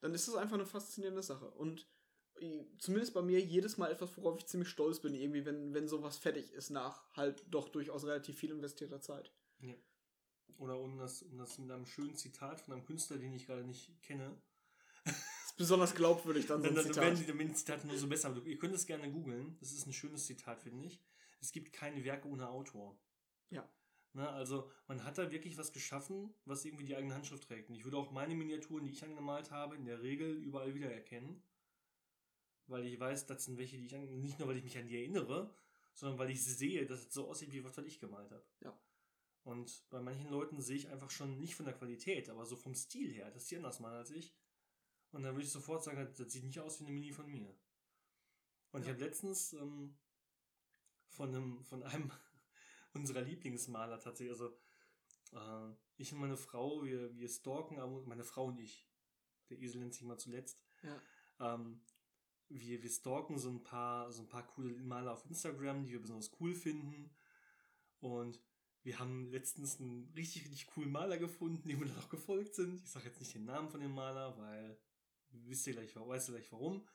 dann 0.00 0.14
ist 0.14 0.28
das 0.28 0.34
einfach 0.34 0.54
eine 0.54 0.66
faszinierende 0.66 1.22
Sache. 1.22 1.50
Und 1.50 1.88
zumindest 2.78 3.14
bei 3.14 3.22
mir 3.22 3.40
jedes 3.40 3.76
Mal 3.78 3.90
etwas, 3.92 4.16
worauf 4.16 4.38
ich 4.38 4.46
ziemlich 4.46 4.68
stolz 4.68 5.00
bin, 5.00 5.14
irgendwie, 5.14 5.44
wenn, 5.44 5.74
wenn 5.74 5.88
sowas 5.88 6.18
fertig 6.18 6.52
ist, 6.52 6.70
nach 6.70 7.04
halt 7.14 7.44
doch 7.48 7.68
durchaus 7.68 8.04
relativ 8.04 8.38
viel 8.38 8.50
investierter 8.50 9.00
Zeit. 9.00 9.32
Oder 10.58 10.78
um 10.78 10.98
das, 10.98 11.22
um 11.22 11.38
das 11.38 11.58
mit 11.58 11.70
einem 11.70 11.86
schönen 11.86 12.16
Zitat 12.16 12.60
von 12.60 12.74
einem 12.74 12.84
Künstler, 12.84 13.18
den 13.18 13.32
ich 13.32 13.46
gerade 13.46 13.64
nicht 13.64 13.90
kenne. 14.02 14.36
Das 15.04 15.14
ist 15.46 15.56
besonders 15.56 15.94
glaubwürdig 15.94 16.46
dann 16.46 16.62
so 16.62 16.68
ein 16.68 16.74
dann 16.74 16.84
Zitat. 16.84 17.02
werden 17.04 17.18
die, 17.18 17.26
dann 17.26 17.38
werden 17.38 17.48
die 17.48 17.54
Zitate 17.54 17.86
nur 17.86 17.98
so 17.98 18.08
besser. 18.08 18.28
Aber 18.28 18.44
ihr 18.46 18.58
könnt 18.58 18.74
es 18.74 18.86
gerne 18.86 19.10
googeln. 19.10 19.56
Das 19.60 19.72
ist 19.72 19.86
ein 19.86 19.92
schönes 19.92 20.26
Zitat, 20.26 20.62
finde 20.62 20.86
ich. 20.86 21.00
Es 21.40 21.52
gibt 21.52 21.72
keine 21.72 22.04
Werke 22.04 22.28
ohne 22.28 22.48
Autor. 22.48 22.98
Ja. 23.50 23.68
Ne, 24.14 24.28
also 24.28 24.70
man 24.88 25.04
hat 25.04 25.16
da 25.18 25.30
wirklich 25.30 25.56
was 25.56 25.72
geschaffen, 25.72 26.34
was 26.44 26.64
irgendwie 26.64 26.84
die 26.84 26.96
eigene 26.96 27.14
Handschrift 27.14 27.44
trägt. 27.48 27.68
Und 27.70 27.76
ich 27.76 27.84
würde 27.84 27.96
auch 27.96 28.10
meine 28.10 28.34
Miniaturen, 28.34 28.84
die 28.84 28.92
ich 28.92 29.04
angemalt 29.04 29.50
habe, 29.50 29.76
in 29.76 29.84
der 29.86 30.02
Regel 30.02 30.36
überall 30.36 30.74
wiedererkennen. 30.74 31.42
Weil 32.66 32.86
ich 32.86 32.98
weiß, 32.98 33.26
das 33.26 33.44
sind 33.44 33.58
welche, 33.58 33.76
die 33.76 33.86
ich 33.86 33.94
an, 33.94 34.20
nicht 34.20 34.38
nur, 34.38 34.48
weil 34.48 34.56
ich 34.56 34.64
mich 34.64 34.78
an 34.78 34.86
die 34.86 34.96
erinnere, 34.96 35.54
sondern 35.94 36.18
weil 36.18 36.30
ich 36.30 36.42
sehe, 36.44 36.86
dass 36.86 37.00
es 37.06 37.12
so 37.14 37.28
aussieht, 37.28 37.52
wie 37.52 37.64
was, 37.64 37.76
was 37.76 37.86
ich 37.86 37.98
gemalt 38.00 38.30
habe. 38.30 38.44
Ja. 38.60 38.78
Und 39.44 39.84
bei 39.90 40.00
manchen 40.00 40.30
Leuten 40.30 40.60
sehe 40.62 40.76
ich 40.76 40.88
einfach 40.88 41.10
schon 41.10 41.38
nicht 41.40 41.54
von 41.56 41.66
der 41.66 41.74
Qualität, 41.74 42.28
aber 42.30 42.46
so 42.46 42.56
vom 42.56 42.74
Stil 42.74 43.12
her, 43.12 43.30
dass 43.30 43.46
die 43.46 43.56
anders 43.56 43.80
malen 43.80 43.98
als 43.98 44.10
ich. 44.10 44.34
Und 45.12 45.22
dann 45.24 45.34
würde 45.34 45.46
ich 45.46 45.52
sofort 45.52 45.84
sagen, 45.84 46.12
das 46.16 46.32
sieht 46.32 46.44
nicht 46.44 46.60
aus 46.60 46.80
wie 46.80 46.84
eine 46.84 46.92
Mini 46.94 47.12
von 47.12 47.30
mir. 47.30 47.54
Und 48.72 48.82
ich 48.82 48.88
Ja. 48.88 48.94
habe 48.94 49.04
letztens 49.04 49.52
ähm, 49.52 49.96
von 51.08 51.28
einem, 51.28 51.62
von 51.64 51.82
einem 51.82 52.10
unserer 52.94 53.22
Lieblingsmaler 53.22 53.98
tatsächlich, 54.00 54.32
also 54.32 54.56
äh, 55.32 55.74
ich 55.96 56.12
und 56.12 56.20
meine 56.20 56.36
Frau, 56.36 56.84
wir, 56.84 57.16
wir 57.16 57.28
stalken, 57.28 57.78
aber 57.78 58.02
meine 58.02 58.24
Frau 58.24 58.46
und 58.46 58.58
ich, 58.58 58.88
der 59.50 59.58
Esel 59.60 59.80
nennt 59.80 59.94
sich 59.94 60.02
mal 60.04 60.18
zuletzt, 60.18 60.62
Ja. 60.82 61.54
ähm, 61.54 61.80
wir, 62.48 62.82
wir 62.82 62.90
stalken 62.90 63.38
so 63.38 63.48
ein 63.48 63.62
paar, 63.62 64.12
so 64.12 64.22
ein 64.22 64.28
paar 64.28 64.46
coole 64.46 64.74
Maler 64.74 65.12
auf 65.12 65.24
Instagram, 65.24 65.84
die 65.84 65.92
wir 65.92 66.02
besonders 66.02 66.30
cool 66.38 66.54
finden. 66.54 67.10
Und 68.00 68.40
wir 68.82 68.98
haben 68.98 69.30
letztens 69.30 69.80
einen 69.80 70.12
richtig, 70.14 70.42
richtig 70.42 70.66
coolen 70.66 70.90
Maler 70.90 71.16
gefunden, 71.16 71.66
dem 71.68 71.80
wir 71.80 71.86
dann 71.86 71.98
auch 71.98 72.08
gefolgt 72.10 72.54
sind. 72.54 72.82
Ich 72.82 72.90
sage 72.90 73.06
jetzt 73.06 73.20
nicht 73.20 73.34
den 73.34 73.44
Namen 73.44 73.70
von 73.70 73.80
dem 73.80 73.94
Maler, 73.94 74.36
weil 74.36 74.78
wisst 75.30 75.66
ihr 75.66 75.72
gleich, 75.72 75.96
weißt 75.96 76.28
ihr 76.28 76.32
gleich 76.32 76.52
warum. 76.52 76.86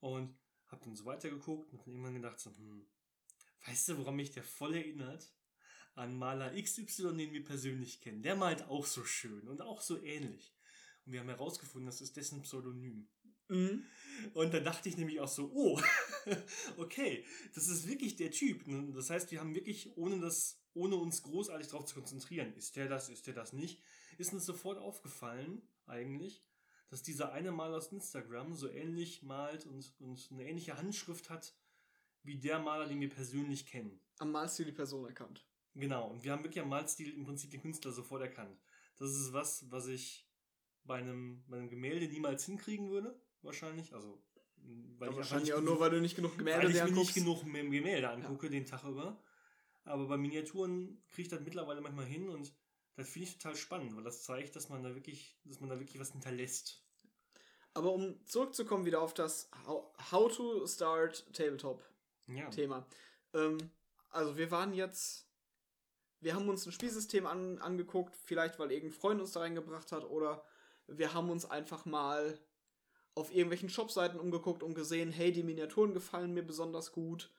Und 0.00 0.38
hab 0.68 0.82
dann 0.82 0.94
so 0.94 1.04
weitergeguckt 1.06 1.72
und 1.72 1.80
dann 1.80 1.88
irgendwann 1.94 2.14
gedacht 2.14 2.38
so, 2.38 2.50
hm, 2.50 2.86
weißt 3.66 3.88
du, 3.88 3.98
woran 3.98 4.16
mich 4.16 4.30
der 4.30 4.44
voll 4.44 4.74
erinnert? 4.74 5.32
An 5.94 6.16
Maler 6.16 6.54
XY, 6.60 7.16
den 7.16 7.32
wir 7.32 7.44
persönlich 7.44 8.00
kennen. 8.00 8.22
Der 8.22 8.36
malt 8.36 8.62
auch 8.68 8.86
so 8.86 9.04
schön 9.04 9.48
und 9.48 9.60
auch 9.62 9.80
so 9.80 10.00
ähnlich. 10.00 10.54
Und 11.04 11.12
wir 11.12 11.20
haben 11.20 11.28
herausgefunden, 11.28 11.86
das 11.86 12.00
ist 12.00 12.16
dessen 12.16 12.42
Pseudonym. 12.42 13.08
Mhm. 13.48 13.84
Und 14.34 14.52
dann 14.54 14.64
dachte 14.64 14.88
ich 14.88 14.96
nämlich 14.96 15.20
auch 15.20 15.28
so, 15.28 15.50
oh, 15.54 15.80
okay, 16.76 17.24
das 17.54 17.68
ist 17.68 17.88
wirklich 17.88 18.16
der 18.16 18.30
Typ. 18.30 18.64
Das 18.94 19.10
heißt, 19.10 19.30
wir 19.30 19.40
haben 19.40 19.54
wirklich, 19.54 19.96
ohne 19.96 20.20
das, 20.20 20.60
ohne 20.74 20.96
uns 20.96 21.22
großartig 21.22 21.68
darauf 21.68 21.86
zu 21.86 21.94
konzentrieren, 21.94 22.54
ist 22.54 22.76
der 22.76 22.88
das, 22.88 23.08
ist 23.08 23.26
der 23.26 23.34
das 23.34 23.52
nicht, 23.52 23.82
ist 24.18 24.32
uns 24.32 24.44
sofort 24.44 24.78
aufgefallen, 24.78 25.62
eigentlich, 25.86 26.44
dass 26.90 27.02
dieser 27.02 27.32
eine 27.32 27.52
Maler 27.52 27.78
aus 27.78 27.92
Instagram 27.92 28.54
so 28.54 28.68
ähnlich 28.68 29.22
malt 29.22 29.66
und, 29.66 29.94
und 29.98 30.28
eine 30.30 30.48
ähnliche 30.48 30.76
Handschrift 30.76 31.30
hat, 31.30 31.54
wie 32.22 32.38
der 32.38 32.58
Maler, 32.58 32.86
den 32.86 33.00
wir 33.00 33.10
persönlich 33.10 33.66
kennen. 33.66 34.00
Am 34.18 34.32
Malstil 34.32 34.66
die 34.66 34.72
Person 34.72 35.06
erkannt. 35.06 35.46
Genau, 35.74 36.10
und 36.10 36.24
wir 36.24 36.32
haben 36.32 36.42
wirklich 36.42 36.62
am 36.62 36.68
Malstil 36.68 37.14
im 37.14 37.24
Prinzip 37.24 37.50
den 37.50 37.62
Künstler 37.62 37.92
sofort 37.92 38.22
erkannt. 38.22 38.58
Das 38.96 39.10
ist 39.10 39.32
was, 39.32 39.70
was 39.70 39.86
ich 39.86 40.28
bei 40.84 40.96
einem, 40.96 41.44
bei 41.46 41.56
einem 41.56 41.68
Gemälde 41.68 42.08
niemals 42.08 42.44
hinkriegen 42.44 42.90
würde, 42.90 43.20
wahrscheinlich. 43.42 43.94
Also, 43.94 44.20
weil 44.56 45.08
Aber 45.08 45.10
ich 45.10 45.16
wahrscheinlich 45.18 45.54
auch 45.54 45.60
nur, 45.60 45.78
weil 45.78 45.90
du 45.90 46.00
nicht 46.00 46.16
genug 46.16 46.36
Gemälde 46.36 46.64
weil 46.64 46.70
ich 46.70 46.76
mir 46.76 46.84
nicht 46.84 46.92
anguckst. 46.92 47.14
genug 47.14 47.44
Gemälde 47.44 48.10
angucke 48.10 48.50
den 48.50 48.66
Tag 48.66 48.84
über. 48.84 49.22
Aber 49.84 50.06
bei 50.08 50.16
Miniaturen 50.16 51.02
kriege 51.08 51.22
ich 51.22 51.28
das 51.28 51.40
mittlerweile 51.40 51.80
manchmal 51.80 52.06
hin 52.06 52.28
und 52.28 52.52
das 52.96 53.08
finde 53.08 53.28
ich 53.28 53.38
total 53.38 53.56
spannend, 53.56 53.96
weil 53.96 54.02
das 54.02 54.24
zeigt, 54.24 54.56
dass 54.56 54.68
man 54.68 54.82
da 54.82 54.94
wirklich, 54.94 55.38
dass 55.44 55.60
man 55.60 55.70
da 55.70 55.78
wirklich 55.78 56.00
was 56.00 56.10
hinterlässt. 56.10 56.84
Aber 57.74 57.92
um 57.92 58.26
zurückzukommen 58.26 58.86
wieder 58.86 59.00
auf 59.00 59.14
das 59.14 59.48
How, 59.64 59.92
how 60.10 60.36
to 60.36 60.66
Start 60.66 61.32
Tabletop 61.32 61.84
Ja. 62.28 62.48
Thema. 62.50 62.86
Ähm, 63.34 63.58
also 64.10 64.36
wir 64.36 64.50
waren 64.50 64.74
jetzt, 64.74 65.28
wir 66.20 66.34
haben 66.34 66.48
uns 66.48 66.66
ein 66.66 66.72
Spielsystem 66.72 67.26
an, 67.26 67.58
angeguckt, 67.58 68.14
vielleicht 68.16 68.58
weil 68.58 68.72
irgendein 68.72 68.98
Freund 68.98 69.20
uns 69.20 69.32
da 69.32 69.40
reingebracht 69.40 69.92
hat 69.92 70.04
oder 70.04 70.44
wir 70.86 71.14
haben 71.14 71.30
uns 71.30 71.44
einfach 71.44 71.84
mal 71.84 72.38
auf 73.14 73.30
irgendwelchen 73.32 73.68
Shopseiten 73.68 74.20
umgeguckt 74.20 74.62
und 74.62 74.74
gesehen, 74.74 75.10
hey, 75.10 75.32
die 75.32 75.42
Miniaturen 75.42 75.92
gefallen 75.92 76.32
mir 76.32 76.44
besonders 76.44 76.92
gut. 76.92 77.32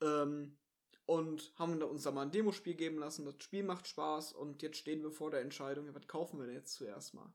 Ähm, 0.00 0.58
und 1.06 1.52
haben 1.56 1.82
uns 1.82 2.04
da 2.04 2.10
mal 2.10 2.22
ein 2.22 2.30
Demospiel 2.30 2.74
geben 2.74 2.98
lassen. 2.98 3.24
Das 3.24 3.34
Spiel 3.42 3.64
macht 3.64 3.88
Spaß 3.88 4.32
und 4.32 4.62
jetzt 4.62 4.78
stehen 4.78 5.02
wir 5.02 5.10
vor 5.10 5.30
der 5.30 5.40
Entscheidung, 5.40 5.92
was 5.94 6.06
kaufen 6.06 6.38
wir 6.38 6.46
denn 6.46 6.54
jetzt 6.54 6.74
zuerst 6.74 7.14
mal? 7.14 7.32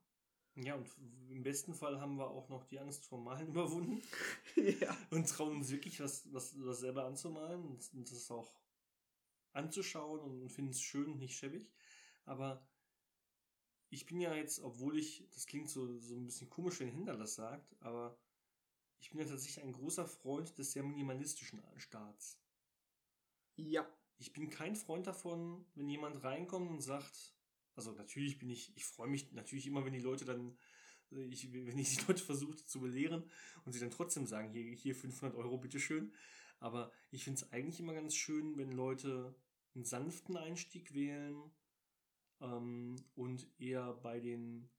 Ja, 0.64 0.74
und 0.74 0.90
im 1.30 1.44
besten 1.44 1.76
Fall 1.76 2.02
haben 2.02 2.18
wir 2.18 2.30
auch 2.30 2.50
noch 2.50 2.64
die 2.64 2.80
Angst 2.80 3.06
vor 3.06 3.20
Malen 3.20 3.48
überwunden 3.50 4.02
ja. 4.56 4.96
und 5.12 5.30
trauen 5.30 5.58
uns 5.58 5.70
wirklich 5.70 6.00
was, 6.00 6.32
was, 6.34 6.56
was 6.60 6.80
selber 6.80 7.06
anzumalen 7.06 7.64
und, 7.64 7.94
und 7.94 8.12
das 8.12 8.32
auch 8.32 8.52
anzuschauen 9.54 10.20
und, 10.20 10.42
und 10.42 10.52
finden 10.52 10.72
es 10.72 10.82
schön 10.82 11.12
und 11.12 11.20
nicht 11.20 11.38
schäbig. 11.38 11.70
Aber 12.26 12.68
ich 13.90 14.06
bin 14.06 14.20
ja 14.20 14.34
jetzt, 14.34 14.60
obwohl 14.60 14.98
ich, 14.98 15.28
das 15.32 15.46
klingt 15.46 15.70
so, 15.70 16.00
so 16.00 16.16
ein 16.16 16.26
bisschen 16.26 16.50
komisch, 16.50 16.80
wenn 16.80 16.90
Hinder 16.90 17.16
das 17.16 17.36
sagt, 17.36 17.76
aber 17.82 18.20
ich 19.00 19.12
bin 19.12 19.20
ja 19.20 19.26
tatsächlich 19.26 19.64
ein 19.64 19.74
großer 19.74 20.08
Freund 20.08 20.58
des 20.58 20.72
sehr 20.72 20.84
minimalistischen 20.84 21.62
Starts. 21.78 22.40
Ja. 23.56 23.88
Ich 24.20 24.34
bin 24.34 24.50
kein 24.50 24.76
Freund 24.76 25.06
davon, 25.06 25.64
wenn 25.76 25.88
jemand 25.90 26.24
reinkommt 26.24 26.72
und 26.72 26.82
sagt, 26.82 27.37
also 27.78 27.92
natürlich 27.92 28.40
bin 28.40 28.50
ich, 28.50 28.76
ich 28.76 28.86
freue 28.86 29.08
mich 29.08 29.32
natürlich 29.32 29.68
immer, 29.68 29.86
wenn 29.86 29.94
die 29.94 30.00
Leute 30.00 30.26
dann, 30.26 30.58
äh, 31.12 31.24
ich, 31.26 31.54
wenn 31.54 31.78
ich 31.78 31.96
die 31.96 32.06
Leute 32.08 32.24
versuche 32.24 32.58
zu 32.58 32.82
belehren 32.82 33.24
und 33.64 33.74
sie 33.74 33.80
dann 33.80 33.92
trotzdem 33.92 34.26
sagen, 34.26 34.50
hier, 34.50 34.64
hier 34.74 34.96
500 34.96 35.38
Euro, 35.38 35.58
bitteschön. 35.58 36.12
Aber 36.60 36.92
ich 37.12 37.24
finde 37.24 37.40
es 37.40 37.52
eigentlich 37.52 37.80
immer 37.80 37.94
ganz 37.94 38.16
schön, 38.16 38.58
wenn 38.58 38.72
Leute 38.72 39.36
einen 39.76 39.86
sanften 39.86 40.38
Einstieg 40.38 40.96
wählen 40.96 41.52
ähm, 42.42 42.96
und 43.16 43.48
eher 43.60 43.94
bei 43.94 44.20
den 44.20 44.70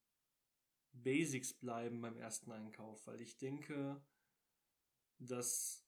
Basics 0.92 1.54
bleiben 1.54 2.00
beim 2.00 2.16
ersten 2.16 2.50
Einkauf, 2.50 3.06
weil 3.06 3.20
ich 3.20 3.38
denke, 3.38 4.02
dass 5.20 5.86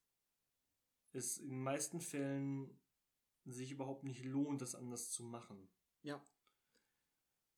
es 1.12 1.38
in 1.38 1.48
den 1.48 1.62
meisten 1.62 2.00
Fällen 2.00 2.78
sich 3.44 3.72
überhaupt 3.72 4.04
nicht 4.04 4.24
lohnt, 4.24 4.62
das 4.62 4.76
anders 4.76 5.10
zu 5.10 5.24
machen. 5.24 5.68
Ja. 6.02 6.24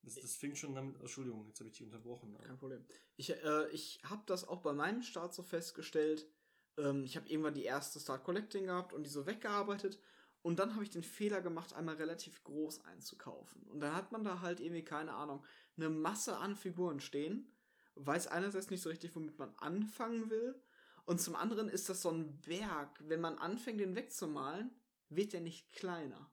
Das, 0.03 0.15
das 0.16 0.35
fängt 0.35 0.59
schon 0.59 0.74
damit, 0.74 1.01
Entschuldigung, 1.01 1.47
jetzt 1.47 1.61
habe 1.61 1.69
ich 1.69 1.77
dich 1.77 1.87
unterbrochen. 1.87 2.37
Kein 2.45 2.59
Problem. 2.59 2.85
Ich, 3.16 3.31
äh, 3.31 3.69
ich 3.70 4.01
habe 4.05 4.23
das 4.27 4.47
auch 4.47 4.61
bei 4.62 4.73
meinem 4.73 5.03
Start 5.03 5.33
so 5.35 5.43
festgestellt. 5.43 6.27
Ähm, 6.77 7.05
ich 7.05 7.16
habe 7.16 7.29
irgendwann 7.29 7.55
die 7.55 7.65
erste 7.65 8.01
Start 8.01 8.24
Collecting 8.24 8.66
gehabt 8.66 8.93
und 8.93 9.05
die 9.05 9.11
so 9.11 9.27
weggearbeitet. 9.27 10.01
Und 10.43 10.59
dann 10.59 10.74
habe 10.74 10.83
ich 10.83 10.91
den 10.91 11.05
Fehler 11.05 11.41
gemacht, 11.41 11.73
einmal 11.73 11.95
relativ 11.95 12.43
groß 12.43 12.85
einzukaufen. 12.85 13.62
Und 13.69 13.81
dann 13.81 13.95
hat 13.95 14.11
man 14.11 14.24
da 14.24 14.41
halt 14.41 14.59
irgendwie, 14.59 14.85
keine 14.85 15.15
Ahnung, 15.15 15.45
eine 15.77 15.89
Masse 15.89 16.37
an 16.37 16.57
Figuren 16.57 16.99
stehen. 16.99 17.53
Weiß 17.95 18.27
einerseits 18.27 18.70
nicht 18.70 18.83
so 18.83 18.89
richtig, 18.89 19.15
womit 19.15 19.39
man 19.39 19.55
anfangen 19.59 20.31
will. 20.31 20.61
Und 21.05 21.20
zum 21.20 21.37
anderen 21.37 21.69
ist 21.69 21.89
das 21.89 22.03
so 22.03 22.11
ein 22.11 22.41
Berg. 22.41 23.01
Wenn 23.07 23.20
man 23.20 23.39
anfängt, 23.39 23.79
den 23.79 23.95
wegzumalen, 23.95 24.70
wird 25.11 25.33
der 25.33 25.43
nicht 25.43 25.70
kleiner. 25.73 26.32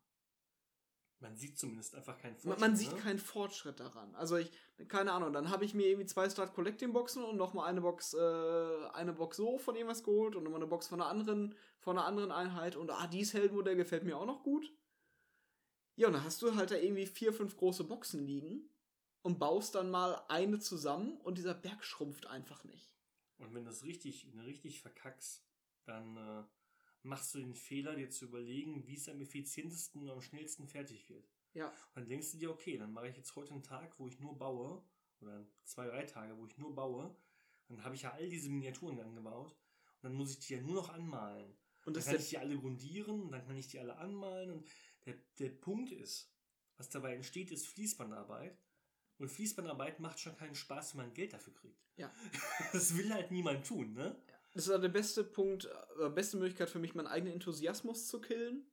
Man 1.22 1.36
sieht 1.36 1.60
zumindest 1.60 1.96
einfach 1.96 2.18
keinen 2.18 2.36
Fortschritt. 2.36 2.60
Man, 2.60 2.70
man 2.72 2.78
sieht 2.78 2.94
ne? 2.94 3.00
keinen 3.00 3.20
Fortschritt 3.20 3.80
daran. 3.80 4.16
Also 4.16 4.38
ich, 4.38 4.52
keine 4.88 5.12
Ahnung, 5.12 5.34
dann 5.34 5.50
habe 5.50 5.66
ich 5.66 5.74
mir 5.74 5.88
irgendwie 5.88 6.06
zwei 6.06 6.30
Start 6.30 6.54
Collecting 6.54 6.94
Boxen 6.94 7.24
und 7.24 7.36
nochmal 7.36 7.68
eine 7.68 7.82
Box, 7.82 8.14
äh, 8.14 8.88
eine 8.94 9.12
Box 9.14 9.38
so 9.38 9.58
von 9.58 9.76
irgendwas 9.76 10.04
geholt 10.04 10.36
und 10.36 10.44
nochmal 10.44 10.62
eine 10.62 10.70
Box 10.70 10.88
von 10.88 11.02
einer 11.02 11.10
anderen, 11.10 11.56
von 11.80 11.98
einer 11.98 12.08
anderen 12.08 12.32
Einheit 12.32 12.78
und 12.78 12.90
ah, 12.90 13.08
dieses 13.08 13.34
Heldenmodell 13.34 13.76
gefällt 13.76 14.04
mir 14.04 14.18
auch 14.18 14.26
noch 14.26 14.44
gut. 14.44 14.72
Ja, 15.98 16.08
und 16.08 16.14
dann 16.14 16.24
hast 16.24 16.42
du 16.42 16.56
halt 16.56 16.72
da 16.72 16.76
irgendwie 16.76 17.06
vier, 17.06 17.34
fünf 17.34 17.58
große 17.58 17.84
Boxen 17.84 18.26
liegen 18.26 18.70
und 19.22 19.40
baust 19.40 19.76
dann 19.76 19.92
mal 19.92 20.24
eine 20.30 20.60
zusammen 20.60 21.18
und 21.18 21.38
dieser 21.38 21.54
Berg 21.54 21.84
schrumpft 21.84 22.28
einfach 22.28 22.64
nicht. 22.64 22.94
Und 23.40 23.54
wenn 23.54 23.66
du 23.66 23.70
das 23.70 23.84
richtig, 23.84 24.28
richtig 24.46 24.82
verkackst, 24.82 25.44
dann 25.86 26.16
äh, 26.16 26.44
machst 27.04 27.34
du 27.34 27.40
den 27.40 27.56
Fehler, 27.56 27.96
dir 27.96 28.10
zu 28.10 28.26
überlegen, 28.26 28.86
wie 28.88 28.96
es 28.96 29.10
am 29.10 29.22
effizientesten 29.22 30.02
und 30.02 30.10
am 30.10 30.22
schnellsten 30.22 30.68
fertig 30.68 31.10
wird. 31.10 31.30
Ja. 31.54 31.70
Und 31.70 31.96
dann 31.96 32.10
denkst 32.10 32.32
du 32.32 32.38
dir, 32.38 32.52
okay, 32.52 32.78
dann 32.78 32.92
mache 32.92 33.10
ich 33.10 33.18
jetzt 33.18 33.36
heute 33.36 33.54
einen 33.54 33.64
Tag, 33.64 33.98
wo 34.00 34.08
ich 34.08 34.20
nur 34.20 34.38
baue, 34.38 34.84
oder 35.22 35.46
zwei, 35.66 35.88
drei 35.88 36.04
Tage, 36.06 36.38
wo 36.38 36.46
ich 36.46 36.58
nur 36.58 36.74
baue. 36.74 37.16
Dann 37.68 37.84
habe 37.84 37.96
ich 37.96 38.04
ja 38.04 38.14
all 38.14 38.30
diese 38.30 38.50
Miniaturen 38.50 38.98
dann 38.98 39.16
gebaut. 39.16 39.52
Und 39.52 40.04
dann 40.04 40.14
muss 40.14 40.32
ich 40.32 40.40
die 40.40 40.54
ja 40.54 40.62
nur 40.62 40.76
noch 40.76 40.90
anmalen. 40.90 41.54
Und 41.86 41.96
dann 41.96 42.04
kann 42.04 42.16
ich 42.16 42.30
die 42.30 42.38
alle 42.38 42.58
grundieren 42.58 43.22
und 43.22 43.32
dann 43.32 43.46
kann 43.46 43.58
ich 43.58 43.68
die 43.68 43.80
alle 43.80 43.98
anmalen. 43.98 44.52
Und 44.52 44.68
der, 45.06 45.16
der 45.40 45.50
Punkt 45.50 45.92
ist, 45.92 46.32
was 46.78 46.90
dabei 46.90 47.16
entsteht, 47.16 47.52
ist 47.52 47.68
Fließbandarbeit. 47.68 48.58
Und 49.18 49.30
Fließbandarbeit 49.30 50.00
macht 50.00 50.20
schon 50.20 50.36
keinen 50.38 50.56
Spaß, 50.56 50.94
wenn 50.94 51.06
man 51.06 51.14
Geld 51.14 51.34
dafür 51.34 51.54
kriegt. 51.54 51.84
Ja. 51.98 52.12
Das 52.72 52.96
will 52.96 53.14
halt 53.14 53.32
niemand 53.32 53.66
tun, 53.66 53.94
ne? 53.94 54.16
Das 54.54 54.68
ist 54.68 54.82
der 54.82 54.90
beste 54.90 55.24
Punkt, 55.24 55.70
äh, 56.00 56.10
beste 56.10 56.38
Möglichkeit 56.38 56.70
für 56.70 56.80
mich, 56.80 56.96
meinen 56.96 57.08
eigenen 57.08 57.34
Enthusiasmus 57.34 58.08
zu 58.08 58.20
killen, 58.20 58.70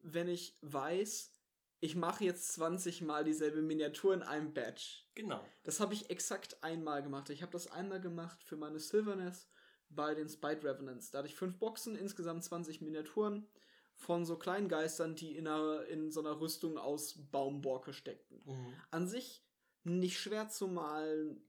wenn 0.00 0.28
ich 0.28 0.58
weiß, 0.60 1.32
ich 1.80 1.94
mache 1.94 2.24
jetzt 2.24 2.52
20 2.54 3.02
Mal 3.02 3.24
dieselbe 3.24 3.62
Miniatur 3.62 4.14
in 4.14 4.22
einem 4.22 4.52
Batch. 4.52 5.06
Genau. 5.14 5.44
Das 5.62 5.80
habe 5.80 5.94
ich 5.94 6.10
exakt 6.10 6.62
einmal 6.62 7.02
gemacht. 7.02 7.30
Ich 7.30 7.42
habe 7.42 7.52
das 7.52 7.70
einmal 7.70 8.00
gemacht 8.00 8.42
für 8.42 8.56
meine 8.56 8.78
Silverness 8.78 9.48
bei 9.88 10.14
den 10.14 10.28
Spite 10.28 10.64
Revenants. 10.64 11.10
Da 11.10 11.18
hatte 11.18 11.28
ich 11.28 11.36
fünf 11.36 11.58
Boxen, 11.58 11.96
insgesamt 11.96 12.44
20 12.44 12.80
Miniaturen 12.80 13.46
von 13.94 14.24
so 14.24 14.36
kleinen 14.36 14.68
Geistern, 14.68 15.16
die 15.16 15.36
in, 15.36 15.46
einer, 15.46 15.86
in 15.86 16.10
so 16.10 16.20
einer 16.20 16.40
Rüstung 16.40 16.78
aus 16.78 17.14
Baumborke 17.30 17.92
steckten. 17.92 18.42
Mhm. 18.44 18.74
An 18.90 19.08
sich 19.08 19.44
nicht 19.84 20.18
schwer 20.18 20.48
zu 20.48 20.68
malen, 20.68 21.42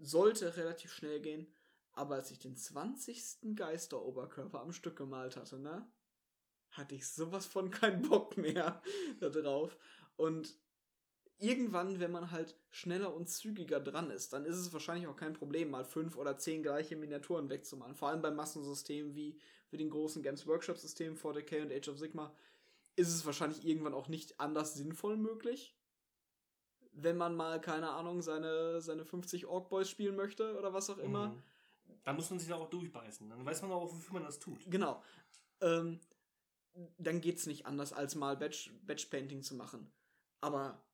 sollte 0.00 0.56
relativ 0.56 0.92
schnell 0.92 1.20
gehen. 1.20 1.52
Aber 1.94 2.16
als 2.16 2.30
ich 2.30 2.38
den 2.38 2.56
20. 2.56 3.54
Geisteroberkörper 3.54 4.60
am 4.60 4.72
Stück 4.72 4.96
gemalt 4.96 5.36
hatte, 5.36 5.58
ne? 5.58 5.86
Hatte 6.70 6.96
ich 6.96 7.06
sowas 7.06 7.46
von 7.46 7.70
keinen 7.70 8.02
Bock 8.02 8.36
mehr 8.36 8.82
da 9.20 9.28
drauf. 9.28 9.76
Und 10.16 10.58
irgendwann, 11.38 12.00
wenn 12.00 12.10
man 12.10 12.32
halt 12.32 12.56
schneller 12.70 13.14
und 13.14 13.28
zügiger 13.28 13.78
dran 13.78 14.10
ist, 14.10 14.32
dann 14.32 14.44
ist 14.44 14.56
es 14.56 14.72
wahrscheinlich 14.72 15.06
auch 15.06 15.16
kein 15.16 15.34
Problem, 15.34 15.70
mal 15.70 15.84
fünf 15.84 16.16
oder 16.16 16.36
zehn 16.36 16.64
gleiche 16.64 16.96
Miniaturen 16.96 17.48
wegzumalen. 17.48 17.94
Vor 17.94 18.08
allem 18.08 18.22
bei 18.22 18.32
Massensystemen 18.32 19.14
wie, 19.14 19.38
wie 19.70 19.76
den 19.76 19.90
großen 19.90 20.22
Games 20.22 20.46
Workshop 20.48 20.78
Systemen 20.78 21.16
4DK 21.16 21.62
und 21.62 21.72
Age 21.72 21.88
of 21.88 21.98
Sigma 21.98 22.34
ist 22.96 23.08
es 23.08 23.26
wahrscheinlich 23.26 23.64
irgendwann 23.64 23.94
auch 23.94 24.08
nicht 24.08 24.40
anders 24.40 24.74
sinnvoll 24.74 25.16
möglich. 25.16 25.76
Wenn 26.92 27.16
man 27.16 27.34
mal, 27.34 27.60
keine 27.60 27.90
Ahnung, 27.90 28.22
seine, 28.22 28.80
seine 28.80 29.04
50 29.04 29.46
Ork 29.46 29.68
Boys 29.68 29.90
spielen 29.90 30.14
möchte 30.14 30.56
oder 30.56 30.72
was 30.72 30.90
auch 30.90 30.98
immer. 30.98 31.28
Mhm 31.28 31.42
da 32.04 32.12
muss 32.12 32.30
man 32.30 32.38
sich 32.38 32.52
auch 32.52 32.68
durchbeißen. 32.70 33.28
Dann 33.28 33.44
weiß 33.44 33.62
man 33.62 33.72
auch, 33.72 33.92
wofür 33.92 34.14
man 34.14 34.24
das 34.24 34.38
tut. 34.38 34.64
Genau. 34.70 35.02
Ähm, 35.60 36.00
dann 36.98 37.20
geht 37.20 37.38
es 37.38 37.46
nicht 37.46 37.66
anders, 37.66 37.92
als 37.92 38.14
mal 38.14 38.36
Batch, 38.36 38.70
Batch 38.82 39.06
Painting 39.06 39.42
zu 39.42 39.54
machen. 39.54 39.92
Aber 40.40 40.84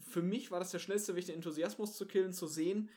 für 0.00 0.22
mich 0.22 0.50
war 0.50 0.58
das 0.58 0.72
der 0.72 0.78
schnellste 0.78 1.14
Weg, 1.14 1.26
den 1.26 1.36
Enthusiasmus 1.36 1.96
zu 1.96 2.06
killen, 2.06 2.32
zu 2.32 2.46
sehen, 2.46 2.90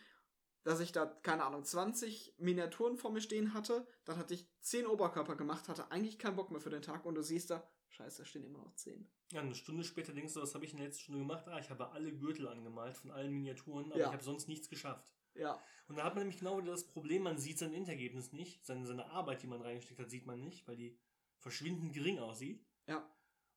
dass 0.63 0.79
ich 0.79 0.91
da, 0.91 1.05
keine 1.05 1.45
Ahnung, 1.45 1.63
20 1.63 2.35
Miniaturen 2.39 2.97
vor 2.97 3.11
mir 3.11 3.21
stehen 3.21 3.53
hatte. 3.53 3.87
Dann 4.05 4.17
hatte 4.17 4.33
ich 4.33 4.49
10 4.61 4.87
Oberkörper 4.87 5.35
gemacht, 5.35 5.69
hatte 5.69 5.91
eigentlich 5.91 6.17
keinen 6.17 6.35
Bock 6.35 6.51
mehr 6.51 6.59
für 6.59 6.69
den 6.69 6.81
Tag 6.81 7.05
und 7.05 7.15
du 7.15 7.21
siehst 7.21 7.51
da, 7.51 7.65
scheiße, 7.89 8.23
da 8.23 8.25
stehen 8.25 8.43
immer 8.43 8.59
noch 8.59 8.73
10. 8.73 9.09
Ja, 9.31 9.41
eine 9.41 9.55
Stunde 9.55 9.83
später 9.83 10.13
denkst 10.13 10.33
du, 10.33 10.41
was 10.41 10.55
habe 10.55 10.65
ich 10.65 10.71
in 10.71 10.77
der 10.77 10.87
letzten 10.87 11.03
Stunde 11.03 11.19
gemacht? 11.21 11.47
Ah, 11.47 11.59
ich 11.59 11.69
habe 11.69 11.91
alle 11.91 12.11
Gürtel 12.13 12.47
angemalt 12.47 12.97
von 12.97 13.11
allen 13.11 13.31
Miniaturen, 13.31 13.91
aber 13.91 13.99
ja. 13.99 14.07
ich 14.07 14.13
habe 14.13 14.23
sonst 14.23 14.47
nichts 14.47 14.69
geschafft. 14.69 15.16
Ja. 15.37 15.61
Und 15.87 15.97
da 15.97 16.03
hat 16.03 16.15
man 16.15 16.23
nämlich 16.23 16.39
genau 16.39 16.59
das 16.61 16.85
Problem, 16.85 17.23
man 17.23 17.37
sieht 17.37 17.59
sein 17.59 17.73
Endergebnis 17.73 18.33
nicht, 18.33 18.65
seine, 18.65 18.85
seine 18.85 19.05
Arbeit, 19.05 19.41
die 19.41 19.47
man 19.47 19.61
reingesteckt 19.61 19.99
hat, 19.99 20.09
sieht 20.09 20.25
man 20.25 20.43
nicht, 20.43 20.67
weil 20.67 20.75
die 20.75 20.97
verschwindend 21.39 21.93
gering 21.93 22.19
aussieht. 22.19 22.65
Ja. 22.87 23.09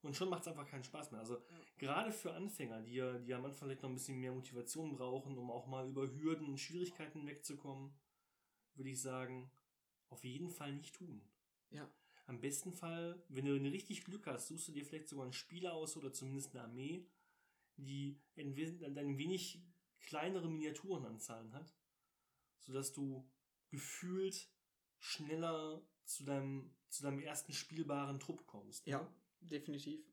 Und 0.02 0.16
schon 0.16 0.30
macht 0.30 0.42
es 0.42 0.48
einfach 0.48 0.66
keinen 0.66 0.84
Spaß 0.84 1.10
mehr. 1.10 1.20
Also 1.20 1.34
ja. 1.36 1.42
gerade 1.76 2.12
für 2.12 2.32
Anfänger, 2.32 2.82
die 2.82 2.94
ja, 2.94 3.18
die 3.18 3.34
am 3.34 3.44
Anfang 3.44 3.68
vielleicht 3.68 3.82
noch 3.82 3.90
ein 3.90 3.94
bisschen 3.94 4.20
mehr 4.20 4.32
Motivation 4.32 4.92
brauchen, 4.92 5.36
um 5.36 5.50
auch 5.50 5.66
mal 5.66 5.88
über 5.88 6.08
Hürden 6.08 6.46
und 6.46 6.58
Schwierigkeiten 6.58 7.26
wegzukommen, 7.26 7.92
würde 8.74 8.90
ich 8.90 9.00
sagen, 9.00 9.50
auf 10.08 10.24
jeden 10.24 10.50
Fall 10.50 10.72
nicht 10.72 10.94
tun. 10.94 11.20
Ja. 11.70 11.90
Am 12.26 12.40
besten 12.40 12.72
Fall, 12.72 13.22
wenn 13.28 13.44
du 13.44 13.54
richtig 13.54 14.04
Glück 14.04 14.26
hast, 14.26 14.48
suchst 14.48 14.68
du 14.68 14.72
dir 14.72 14.84
vielleicht 14.84 15.08
sogar 15.08 15.24
einen 15.24 15.32
Spieler 15.32 15.74
aus 15.74 15.96
oder 15.96 16.12
zumindest 16.12 16.54
eine 16.54 16.64
Armee, 16.64 17.06
die 17.76 18.20
ein 18.36 18.56
wenig 18.56 19.62
kleinere 20.00 20.48
Miniaturenanzahlen 20.48 21.52
hat, 21.52 21.72
sodass 22.58 22.92
du 22.92 23.28
gefühlt 23.68 24.48
schneller 24.98 25.82
zu 26.04 26.24
deinem, 26.24 26.74
zu 26.88 27.02
deinem 27.02 27.20
ersten 27.20 27.52
spielbaren 27.52 28.18
Trupp 28.18 28.46
kommst. 28.46 28.86
Ne? 28.86 28.92
Ja, 28.92 29.14
definitiv. 29.40 30.04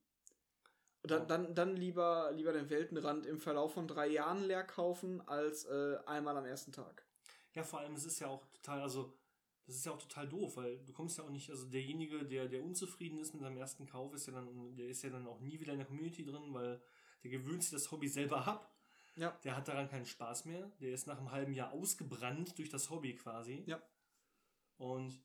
Dann, 1.03 1.27
dann, 1.27 1.55
dann 1.55 1.75
lieber, 1.75 2.31
lieber 2.33 2.53
den 2.53 2.69
Weltenrand 2.69 3.25
im 3.25 3.39
Verlauf 3.39 3.73
von 3.73 3.87
drei 3.87 4.07
Jahren 4.07 4.43
leer 4.43 4.63
kaufen, 4.63 5.21
als 5.27 5.65
äh, 5.65 5.97
einmal 6.05 6.35
am 6.37 6.45
ersten 6.45 6.71
Tag. 6.71 7.05
Ja, 7.53 7.63
vor 7.63 7.79
allem, 7.79 7.93
es 7.93 8.05
ist 8.05 8.19
ja 8.19 8.27
auch 8.27 8.45
total, 8.47 8.81
also, 8.81 9.17
das 9.65 9.75
ist 9.75 9.85
ja 9.85 9.93
auch 9.93 10.01
total 10.01 10.27
doof, 10.27 10.57
weil 10.57 10.83
du 10.85 10.93
kommst 10.93 11.17
ja 11.17 11.23
auch 11.23 11.29
nicht, 11.29 11.49
also 11.49 11.65
derjenige, 11.65 12.25
der, 12.25 12.47
der 12.47 12.63
unzufrieden 12.63 13.19
ist 13.19 13.33
mit 13.33 13.41
seinem 13.41 13.57
ersten 13.57 13.85
Kauf, 13.85 14.13
ist 14.13 14.27
ja 14.27 14.33
dann, 14.33 14.75
der 14.75 14.87
ist 14.87 15.01
ja 15.03 15.09
dann 15.09 15.27
auch 15.27 15.39
nie 15.39 15.59
wieder 15.59 15.73
in 15.73 15.79
der 15.79 15.87
Community 15.87 16.25
drin, 16.25 16.53
weil 16.53 16.81
der 17.23 17.31
gewöhnt 17.31 17.63
sich 17.63 17.71
das 17.71 17.91
Hobby 17.91 18.07
selber 18.07 18.45
ab 18.45 18.76
ja. 19.17 19.31
Der 19.43 19.57
hat 19.57 19.67
daran 19.67 19.89
keinen 19.89 20.05
Spaß 20.05 20.45
mehr. 20.45 20.71
Der 20.79 20.91
ist 20.91 21.07
nach 21.07 21.17
einem 21.17 21.31
halben 21.31 21.53
Jahr 21.53 21.71
ausgebrannt 21.73 22.57
durch 22.57 22.69
das 22.69 22.89
Hobby 22.89 23.15
quasi. 23.15 23.63
Ja. 23.65 23.81
Und 24.77 25.19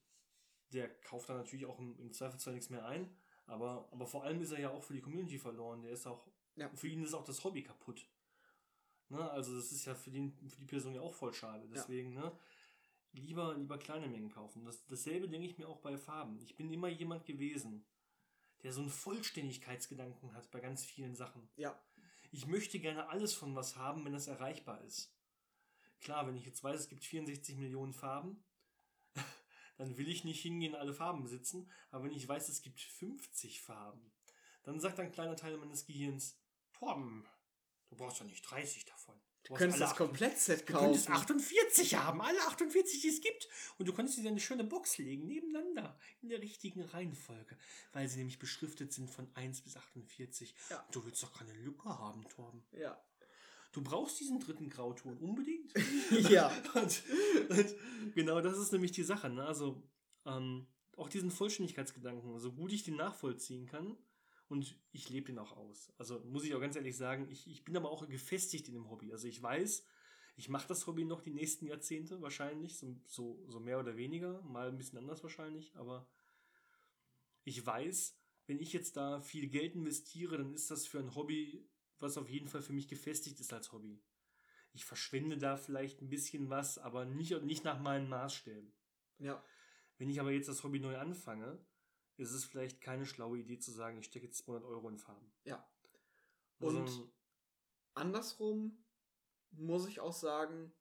der 0.72 0.88
kauft 1.00 1.28
dann 1.28 1.36
natürlich 1.36 1.66
auch 1.66 1.78
im, 1.78 1.98
im 1.98 2.12
Zweifelsfall 2.12 2.54
nichts 2.54 2.70
mehr 2.70 2.86
ein. 2.86 3.14
Aber, 3.46 3.88
aber 3.92 4.06
vor 4.06 4.24
allem 4.24 4.40
ist 4.40 4.52
er 4.52 4.60
ja 4.60 4.70
auch 4.70 4.82
für 4.82 4.94
die 4.94 5.02
Community 5.02 5.38
verloren. 5.38 5.82
Der 5.82 5.92
ist 5.92 6.06
auch, 6.06 6.26
ja. 6.56 6.70
für 6.74 6.88
ihn 6.88 7.04
ist 7.04 7.14
auch 7.14 7.24
das 7.24 7.44
Hobby 7.44 7.62
kaputt. 7.62 8.06
Ne? 9.10 9.30
Also 9.30 9.54
das 9.54 9.70
ist 9.72 9.84
ja 9.84 9.94
für, 9.94 10.10
den, 10.10 10.32
für 10.48 10.60
die 10.60 10.66
Person 10.66 10.94
ja 10.94 11.02
auch 11.02 11.14
voll 11.14 11.34
schade. 11.34 11.68
Deswegen, 11.68 12.14
ja. 12.14 12.22
ne? 12.22 12.32
Lieber, 13.14 13.54
lieber 13.54 13.76
kleine 13.76 14.08
Mengen 14.08 14.30
kaufen. 14.30 14.64
Das, 14.64 14.86
dasselbe 14.86 15.28
denke 15.28 15.46
ich 15.46 15.58
mir 15.58 15.68
auch 15.68 15.80
bei 15.80 15.98
Farben. 15.98 16.38
Ich 16.40 16.56
bin 16.56 16.72
immer 16.72 16.88
jemand 16.88 17.26
gewesen, 17.26 17.84
der 18.62 18.72
so 18.72 18.80
einen 18.80 18.88
Vollständigkeitsgedanken 18.88 20.32
hat 20.32 20.50
bei 20.50 20.60
ganz 20.60 20.82
vielen 20.82 21.14
Sachen. 21.14 21.46
Ja 21.56 21.78
ich 22.32 22.46
möchte 22.46 22.80
gerne 22.80 23.10
alles 23.10 23.34
von 23.34 23.54
was 23.54 23.76
haben, 23.76 24.04
wenn 24.04 24.14
es 24.14 24.26
erreichbar 24.26 24.80
ist. 24.84 25.14
Klar, 26.00 26.26
wenn 26.26 26.34
ich 26.34 26.46
jetzt 26.46 26.64
weiß, 26.64 26.80
es 26.80 26.88
gibt 26.88 27.04
64 27.04 27.56
Millionen 27.56 27.92
Farben, 27.92 28.42
dann 29.76 29.98
will 29.98 30.08
ich 30.08 30.24
nicht 30.24 30.40
hingehen, 30.40 30.74
alle 30.74 30.94
Farben 30.94 31.22
besitzen. 31.22 31.70
Aber 31.90 32.04
wenn 32.04 32.12
ich 32.12 32.26
weiß, 32.26 32.48
es 32.48 32.62
gibt 32.62 32.80
50 32.80 33.60
Farben, 33.60 34.12
dann 34.62 34.80
sagt 34.80 34.98
ein 34.98 35.12
kleiner 35.12 35.36
Teil 35.36 35.58
meines 35.58 35.84
Gehirns, 35.84 36.40
Torben, 36.72 37.28
du 37.90 37.96
brauchst 37.96 38.18
ja 38.20 38.24
nicht 38.24 38.42
30 38.42 38.86
davon. 38.86 39.20
Du, 39.44 39.54
könntest 39.54 39.80
das 39.80 39.96
Komplettset 39.96 40.66
kaufen. 40.66 40.84
Du 40.84 40.90
könntest 40.92 41.10
48 41.10 41.94
haben, 41.96 42.20
alle 42.20 42.40
48, 42.42 43.00
die 43.00 43.08
es 43.08 43.20
gibt. 43.20 43.48
Und 43.78 43.88
du 43.88 43.92
könntest 43.92 44.18
in 44.18 44.26
eine 44.26 44.40
schöne 44.40 44.64
Box 44.64 44.98
legen, 44.98 45.26
nebeneinander, 45.26 45.98
in 46.20 46.28
der 46.28 46.40
richtigen 46.40 46.82
Reihenfolge. 46.82 47.56
Weil 47.92 48.08
sie 48.08 48.18
nämlich 48.18 48.38
beschriftet 48.38 48.92
sind 48.92 49.10
von 49.10 49.28
1 49.34 49.62
bis 49.62 49.76
48. 49.76 50.54
Ja. 50.70 50.86
Du 50.92 51.04
willst 51.04 51.22
doch 51.22 51.32
keine 51.32 51.52
Lücke 51.54 51.88
haben, 51.88 52.26
Torben. 52.28 52.62
Ja. 52.72 53.02
Du 53.72 53.82
brauchst 53.82 54.20
diesen 54.20 54.38
dritten 54.38 54.68
Grauton 54.68 55.16
unbedingt. 55.18 55.72
ja. 56.30 56.48
und, 56.74 57.02
und 57.48 57.76
genau 58.14 58.40
das 58.40 58.58
ist 58.58 58.72
nämlich 58.72 58.92
die 58.92 59.02
Sache. 59.02 59.28
Ne? 59.28 59.44
Also 59.44 59.82
ähm, 60.24 60.66
auch 60.96 61.08
diesen 61.08 61.30
Vollständigkeitsgedanken, 61.30 62.38
so 62.38 62.52
gut 62.52 62.72
ich 62.72 62.84
den 62.84 62.96
nachvollziehen 62.96 63.66
kann, 63.66 63.96
und 64.52 64.78
ich 64.92 65.08
lebe 65.08 65.26
den 65.26 65.38
auch 65.38 65.56
aus. 65.56 65.92
Also 65.96 66.20
muss 66.20 66.44
ich 66.44 66.54
auch 66.54 66.60
ganz 66.60 66.76
ehrlich 66.76 66.96
sagen, 66.96 67.26
ich, 67.30 67.46
ich 67.50 67.64
bin 67.64 67.74
aber 67.74 67.90
auch 67.90 68.06
gefestigt 68.06 68.68
in 68.68 68.74
dem 68.74 68.90
Hobby. 68.90 69.10
Also 69.10 69.26
ich 69.26 69.42
weiß, 69.42 69.84
ich 70.36 70.48
mache 70.50 70.68
das 70.68 70.86
Hobby 70.86 71.04
noch 71.04 71.22
die 71.22 71.32
nächsten 71.32 71.66
Jahrzehnte 71.66 72.20
wahrscheinlich, 72.20 72.76
so, 72.76 72.94
so, 73.06 73.42
so 73.48 73.60
mehr 73.60 73.80
oder 73.80 73.96
weniger, 73.96 74.42
mal 74.42 74.68
ein 74.68 74.76
bisschen 74.76 74.98
anders 74.98 75.22
wahrscheinlich, 75.22 75.74
aber 75.74 76.06
ich 77.44 77.64
weiß, 77.64 78.18
wenn 78.46 78.60
ich 78.60 78.74
jetzt 78.74 78.96
da 78.96 79.22
viel 79.22 79.48
Geld 79.48 79.74
investiere, 79.74 80.36
dann 80.36 80.52
ist 80.52 80.70
das 80.70 80.86
für 80.86 80.98
ein 80.98 81.14
Hobby, 81.14 81.66
was 81.98 82.18
auf 82.18 82.28
jeden 82.28 82.48
Fall 82.48 82.60
für 82.62 82.74
mich 82.74 82.88
gefestigt 82.88 83.40
ist 83.40 83.52
als 83.52 83.72
Hobby. 83.72 84.02
Ich 84.74 84.84
verschwende 84.84 85.38
da 85.38 85.56
vielleicht 85.56 86.02
ein 86.02 86.10
bisschen 86.10 86.50
was, 86.50 86.76
aber 86.76 87.06
nicht, 87.06 87.42
nicht 87.42 87.64
nach 87.64 87.80
meinen 87.80 88.08
Maßstäben. 88.08 88.70
Ja. 89.18 89.42
Wenn 89.98 90.10
ich 90.10 90.20
aber 90.20 90.32
jetzt 90.32 90.48
das 90.48 90.62
Hobby 90.62 90.80
neu 90.80 90.98
anfange, 90.98 91.64
ist 92.16 92.32
es 92.32 92.44
vielleicht 92.44 92.80
keine 92.80 93.06
schlaue 93.06 93.38
Idee 93.38 93.58
zu 93.58 93.70
sagen, 93.70 93.98
ich 93.98 94.06
stecke 94.06 94.26
jetzt 94.26 94.44
200 94.44 94.64
Euro 94.64 94.88
in 94.88 94.98
Farben. 94.98 95.32
Ja. 95.44 95.66
Und 96.58 96.76
also, 96.76 97.12
andersrum 97.94 98.84
muss 99.50 99.86
ich 99.86 100.00
auch 100.00 100.12
sagen, 100.12 100.72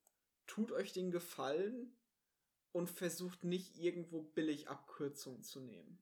tut 0.47 0.71
euch 0.71 0.93
den 0.93 1.11
Gefallen 1.11 1.95
und 2.71 2.89
versucht 2.89 3.43
nicht 3.43 3.77
irgendwo 3.77 4.21
billig 4.21 4.69
Abkürzungen 4.69 5.43
zu 5.43 5.59
nehmen. 5.59 5.99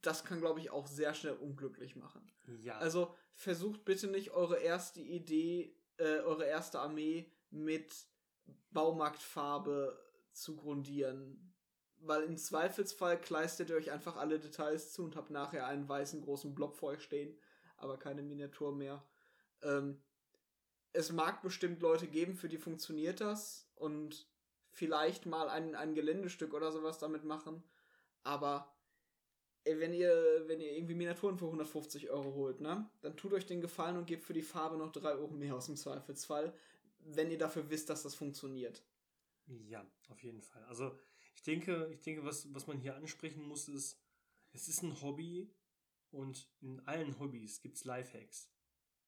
Das 0.00 0.24
kann, 0.24 0.40
glaube 0.40 0.60
ich, 0.60 0.70
auch 0.70 0.86
sehr 0.86 1.14
schnell 1.14 1.34
unglücklich 1.34 1.96
machen. 1.96 2.30
Ja. 2.62 2.78
Also 2.78 3.14
versucht 3.34 3.84
bitte 3.84 4.06
nicht 4.06 4.30
eure 4.30 4.58
erste 4.58 5.00
Idee, 5.00 5.76
äh, 5.96 6.20
eure 6.20 6.46
erste 6.46 6.80
Armee 6.80 7.30
mit 7.50 8.06
Baumarktfarbe 8.70 9.98
zu 10.32 10.56
grundieren. 10.56 11.53
Weil 12.06 12.24
im 12.24 12.36
Zweifelsfall 12.36 13.18
kleistert 13.18 13.70
ihr 13.70 13.76
euch 13.76 13.90
einfach 13.90 14.16
alle 14.16 14.38
Details 14.38 14.92
zu 14.92 15.04
und 15.04 15.16
habt 15.16 15.30
nachher 15.30 15.66
einen 15.66 15.88
weißen 15.88 16.20
großen 16.20 16.54
Blob 16.54 16.76
vor 16.76 16.90
euch 16.90 17.02
stehen, 17.02 17.34
aber 17.78 17.98
keine 17.98 18.22
Miniatur 18.22 18.74
mehr. 18.74 19.02
Ähm, 19.62 20.02
es 20.92 21.10
mag 21.12 21.42
bestimmt 21.42 21.80
Leute 21.80 22.06
geben, 22.06 22.34
für 22.34 22.48
die 22.48 22.58
funktioniert 22.58 23.20
das 23.20 23.68
und 23.74 24.28
vielleicht 24.70 25.24
mal 25.24 25.48
ein, 25.48 25.74
ein 25.74 25.94
Geländestück 25.94 26.52
oder 26.52 26.72
sowas 26.72 26.98
damit 26.98 27.24
machen. 27.24 27.64
Aber 28.22 28.74
wenn 29.64 29.94
ihr, 29.94 30.44
wenn 30.46 30.60
ihr 30.60 30.72
irgendwie 30.72 30.94
Miniaturen 30.94 31.38
für 31.38 31.46
150 31.46 32.10
Euro 32.10 32.34
holt, 32.34 32.60
ne, 32.60 32.88
dann 33.00 33.16
tut 33.16 33.32
euch 33.32 33.46
den 33.46 33.62
Gefallen 33.62 33.96
und 33.96 34.06
gebt 34.06 34.24
für 34.24 34.34
die 34.34 34.42
Farbe 34.42 34.76
noch 34.76 34.92
3 34.92 35.12
Euro 35.12 35.32
mehr 35.32 35.54
aus 35.54 35.66
dem 35.66 35.76
Zweifelsfall, 35.76 36.52
wenn 36.98 37.30
ihr 37.30 37.38
dafür 37.38 37.70
wisst, 37.70 37.88
dass 37.88 38.02
das 38.02 38.14
funktioniert. 38.14 38.82
Ja, 39.46 39.86
auf 40.10 40.22
jeden 40.22 40.42
Fall. 40.42 40.64
Also 40.64 40.98
ich 41.34 41.42
denke, 41.42 41.90
ich 41.92 42.00
denke, 42.00 42.24
was, 42.24 42.52
was 42.54 42.66
man 42.66 42.78
hier 42.78 42.96
ansprechen 42.96 43.46
muss, 43.46 43.68
ist, 43.68 44.00
es 44.52 44.68
ist 44.68 44.82
ein 44.82 45.00
Hobby 45.02 45.52
und 46.10 46.48
in 46.60 46.80
allen 46.86 47.18
Hobbys 47.18 47.60
gibt 47.60 47.76
es 47.76 47.84
Lifehacks. 47.84 48.50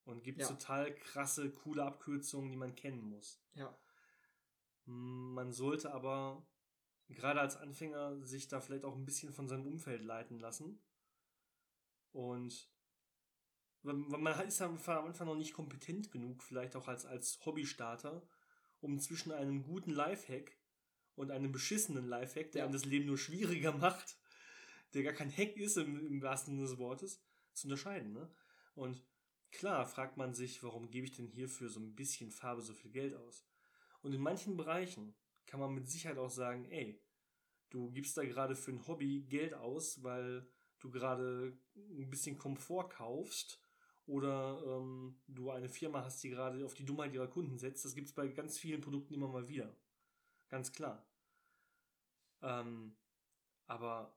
Und 0.04 0.22
gibt 0.22 0.40
ja. 0.40 0.46
total 0.46 0.94
krasse, 0.94 1.50
coole 1.50 1.84
Abkürzungen, 1.84 2.50
die 2.50 2.56
man 2.56 2.76
kennen 2.76 3.02
muss. 3.02 3.42
Ja. 3.54 3.76
Man 4.84 5.52
sollte 5.52 5.92
aber 5.92 6.46
gerade 7.08 7.40
als 7.40 7.56
Anfänger 7.56 8.24
sich 8.24 8.46
da 8.46 8.60
vielleicht 8.60 8.84
auch 8.84 8.94
ein 8.94 9.04
bisschen 9.04 9.32
von 9.32 9.48
seinem 9.48 9.66
Umfeld 9.66 10.02
leiten 10.04 10.38
lassen. 10.38 10.80
Und 12.12 12.70
man 13.82 14.40
ist 14.46 14.62
am 14.62 14.78
Anfang 14.78 15.26
noch 15.26 15.36
nicht 15.36 15.54
kompetent 15.54 16.10
genug, 16.10 16.42
vielleicht 16.42 16.76
auch 16.76 16.88
als, 16.88 17.04
als 17.04 17.44
Hobbystarter, 17.44 18.26
um 18.80 18.98
zwischen 18.98 19.32
einem 19.32 19.64
guten 19.64 19.90
Lifehack 19.90 20.56
und 21.16 21.30
einem 21.30 21.52
beschissenen 21.52 22.06
Lifehack, 22.06 22.52
der 22.52 22.60
ja. 22.60 22.64
einem 22.64 22.72
das 22.72 22.84
Leben 22.84 23.06
nur 23.06 23.18
schwieriger 23.18 23.72
macht, 23.72 24.16
der 24.94 25.02
gar 25.02 25.12
kein 25.12 25.30
Hack 25.36 25.56
ist 25.56 25.76
im, 25.76 26.06
im 26.06 26.22
wahrsten 26.22 26.54
Sinne 26.54 26.68
des 26.68 26.78
Wortes, 26.78 27.20
zu 27.52 27.66
unterscheiden. 27.66 28.12
Ne? 28.12 28.30
Und 28.74 29.02
Klar 29.56 29.86
fragt 29.86 30.18
man 30.18 30.34
sich, 30.34 30.62
warum 30.62 30.90
gebe 30.90 31.06
ich 31.06 31.12
denn 31.12 31.28
hier 31.28 31.48
für 31.48 31.70
so 31.70 31.80
ein 31.80 31.94
bisschen 31.94 32.30
Farbe 32.30 32.60
so 32.60 32.74
viel 32.74 32.90
Geld 32.90 33.14
aus? 33.14 33.46
Und 34.02 34.12
in 34.12 34.20
manchen 34.20 34.56
Bereichen 34.56 35.14
kann 35.46 35.60
man 35.60 35.74
mit 35.74 35.88
Sicherheit 35.88 36.18
auch 36.18 36.30
sagen, 36.30 36.66
ey, 36.66 37.00
du 37.70 37.90
gibst 37.90 38.18
da 38.18 38.24
gerade 38.24 38.54
für 38.54 38.72
ein 38.72 38.86
Hobby 38.86 39.22
Geld 39.22 39.54
aus, 39.54 40.02
weil 40.02 40.46
du 40.80 40.90
gerade 40.90 41.56
ein 41.74 42.10
bisschen 42.10 42.36
Komfort 42.36 42.90
kaufst 42.90 43.58
oder 44.04 44.62
ähm, 44.66 45.18
du 45.26 45.50
eine 45.50 45.70
Firma 45.70 46.04
hast, 46.04 46.22
die 46.22 46.30
gerade 46.30 46.64
auf 46.64 46.74
die 46.74 46.84
Dummheit 46.84 47.14
ihrer 47.14 47.26
Kunden 47.26 47.58
setzt. 47.58 47.84
Das 47.86 47.94
gibt 47.94 48.08
es 48.08 48.14
bei 48.14 48.28
ganz 48.28 48.58
vielen 48.58 48.82
Produkten 48.82 49.14
immer 49.14 49.28
mal 49.28 49.48
wieder. 49.48 49.74
Ganz 50.48 50.72
klar. 50.72 51.06
Ähm, 52.42 52.96
aber 53.66 54.16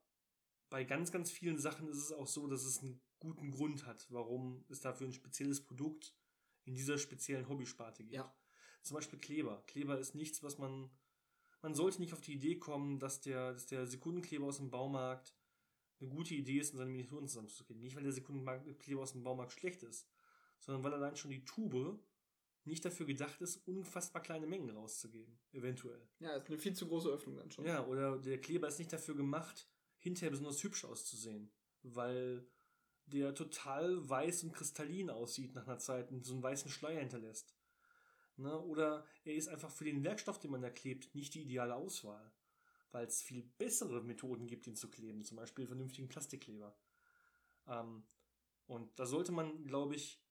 bei 0.70 0.84
ganz, 0.84 1.12
ganz 1.12 1.32
vielen 1.32 1.58
Sachen 1.58 1.88
ist 1.90 1.98
es 1.98 2.12
auch 2.12 2.28
so, 2.28 2.48
dass 2.48 2.64
es 2.64 2.82
ein 2.82 3.02
guten 3.20 3.52
Grund 3.52 3.86
hat, 3.86 4.08
warum 4.10 4.64
es 4.70 4.82
dafür 4.82 5.08
ein 5.08 5.14
spezielles 5.14 5.64
Produkt 5.64 6.14
in 6.66 6.76
dieser 6.76 6.98
speziellen 6.98 7.50
Hobbysparte 7.50 8.04
gibt. 8.04 8.16
Ja. 8.16 8.34
Zum 8.82 8.96
Beispiel 8.96 9.20
Kleber. 9.20 9.64
Kleber 9.68 9.98
ist 10.00 10.16
nichts, 10.16 10.44
was 10.44 10.58
man. 10.58 10.90
Man 11.62 11.74
sollte 11.74 12.00
nicht 12.00 12.14
auf 12.14 12.22
die 12.22 12.36
Idee 12.36 12.58
kommen, 12.58 13.00
dass 13.00 13.20
der, 13.20 13.52
dass 13.52 13.66
der 13.66 13.86
Sekundenkleber 13.86 14.46
aus 14.46 14.58
dem 14.58 14.72
Baumarkt 14.72 15.36
eine 16.00 16.10
gute 16.10 16.34
Idee 16.34 16.60
ist, 16.60 16.72
um 16.72 16.78
seine 16.78 16.90
Miniaturen 16.90 17.28
zusammenzukriegen. 17.28 17.84
Nicht, 17.84 17.98
weil 17.98 18.04
der 18.04 18.14
Sekundenkleber 18.14 19.02
aus 19.02 19.12
dem 19.12 19.24
Baumarkt 19.24 19.52
schlecht 19.52 19.84
ist, 19.84 20.08
sondern 20.60 20.84
weil 20.86 20.94
allein 20.94 21.18
schon 21.18 21.32
die 21.32 21.44
Tube 21.44 22.00
nicht 22.70 22.86
dafür 22.86 23.06
gedacht 23.06 23.42
ist, 23.42 23.68
unfassbar 23.68 24.22
kleine 24.22 24.48
Mengen 24.48 24.70
rauszugeben. 24.70 25.38
Eventuell. 25.52 26.02
Ja, 26.20 26.36
ist 26.36 26.48
eine 26.48 26.58
viel 26.58 26.74
zu 26.74 26.88
große 26.88 27.10
Öffnung 27.10 27.36
dann 27.36 27.52
schon. 27.52 27.66
Ja, 27.66 27.86
oder 27.86 28.18
der 28.18 28.40
Kleber 28.40 28.68
ist 28.68 28.80
nicht 28.80 28.94
dafür 28.94 29.16
gemacht, 29.16 29.68
hinterher 29.98 30.32
besonders 30.32 30.64
hübsch 30.64 30.86
auszusehen. 30.86 31.52
Weil 31.84 32.48
der 33.06 33.34
total 33.34 34.08
weiß 34.08 34.44
und 34.44 34.54
kristallin 34.54 35.10
aussieht 35.10 35.56
nach 35.56 35.68
einer 35.68 35.80
Zeit 35.80 36.12
und 36.12 36.26
so 36.26 36.34
einen 36.34 36.44
weißen 36.44 36.70
Schleier 36.70 37.00
hinterlässt. 37.00 37.56
Ne? 38.38 38.58
Oder 38.58 39.06
er 39.26 39.36
ist 39.36 39.50
einfach 39.50 39.72
für 39.72 39.86
den 39.86 40.04
Werkstoff, 40.04 40.40
den 40.40 40.52
man 40.52 40.62
da 40.62 40.70
klebt, 40.70 41.14
nicht 41.14 41.34
die 41.34 41.42
ideale 41.42 41.76
Auswahl. 41.76 42.32
Weil 42.92 43.06
es 43.06 43.22
viel 43.22 43.44
bessere 43.58 44.02
Methoden 44.02 44.48
gibt, 44.48 44.66
ihn 44.66 44.76
zu 44.76 44.90
kleben, 44.90 45.24
zum 45.24 45.38
Beispiel 45.38 45.68
vernünftigen 45.68 46.08
Plastikkleber. 46.08 46.76
Ähm, 47.68 48.04
und 48.66 48.98
da 49.00 49.06
sollte 49.06 49.32
man, 49.32 49.66
glaube 49.66 49.96
ich, 49.96 50.22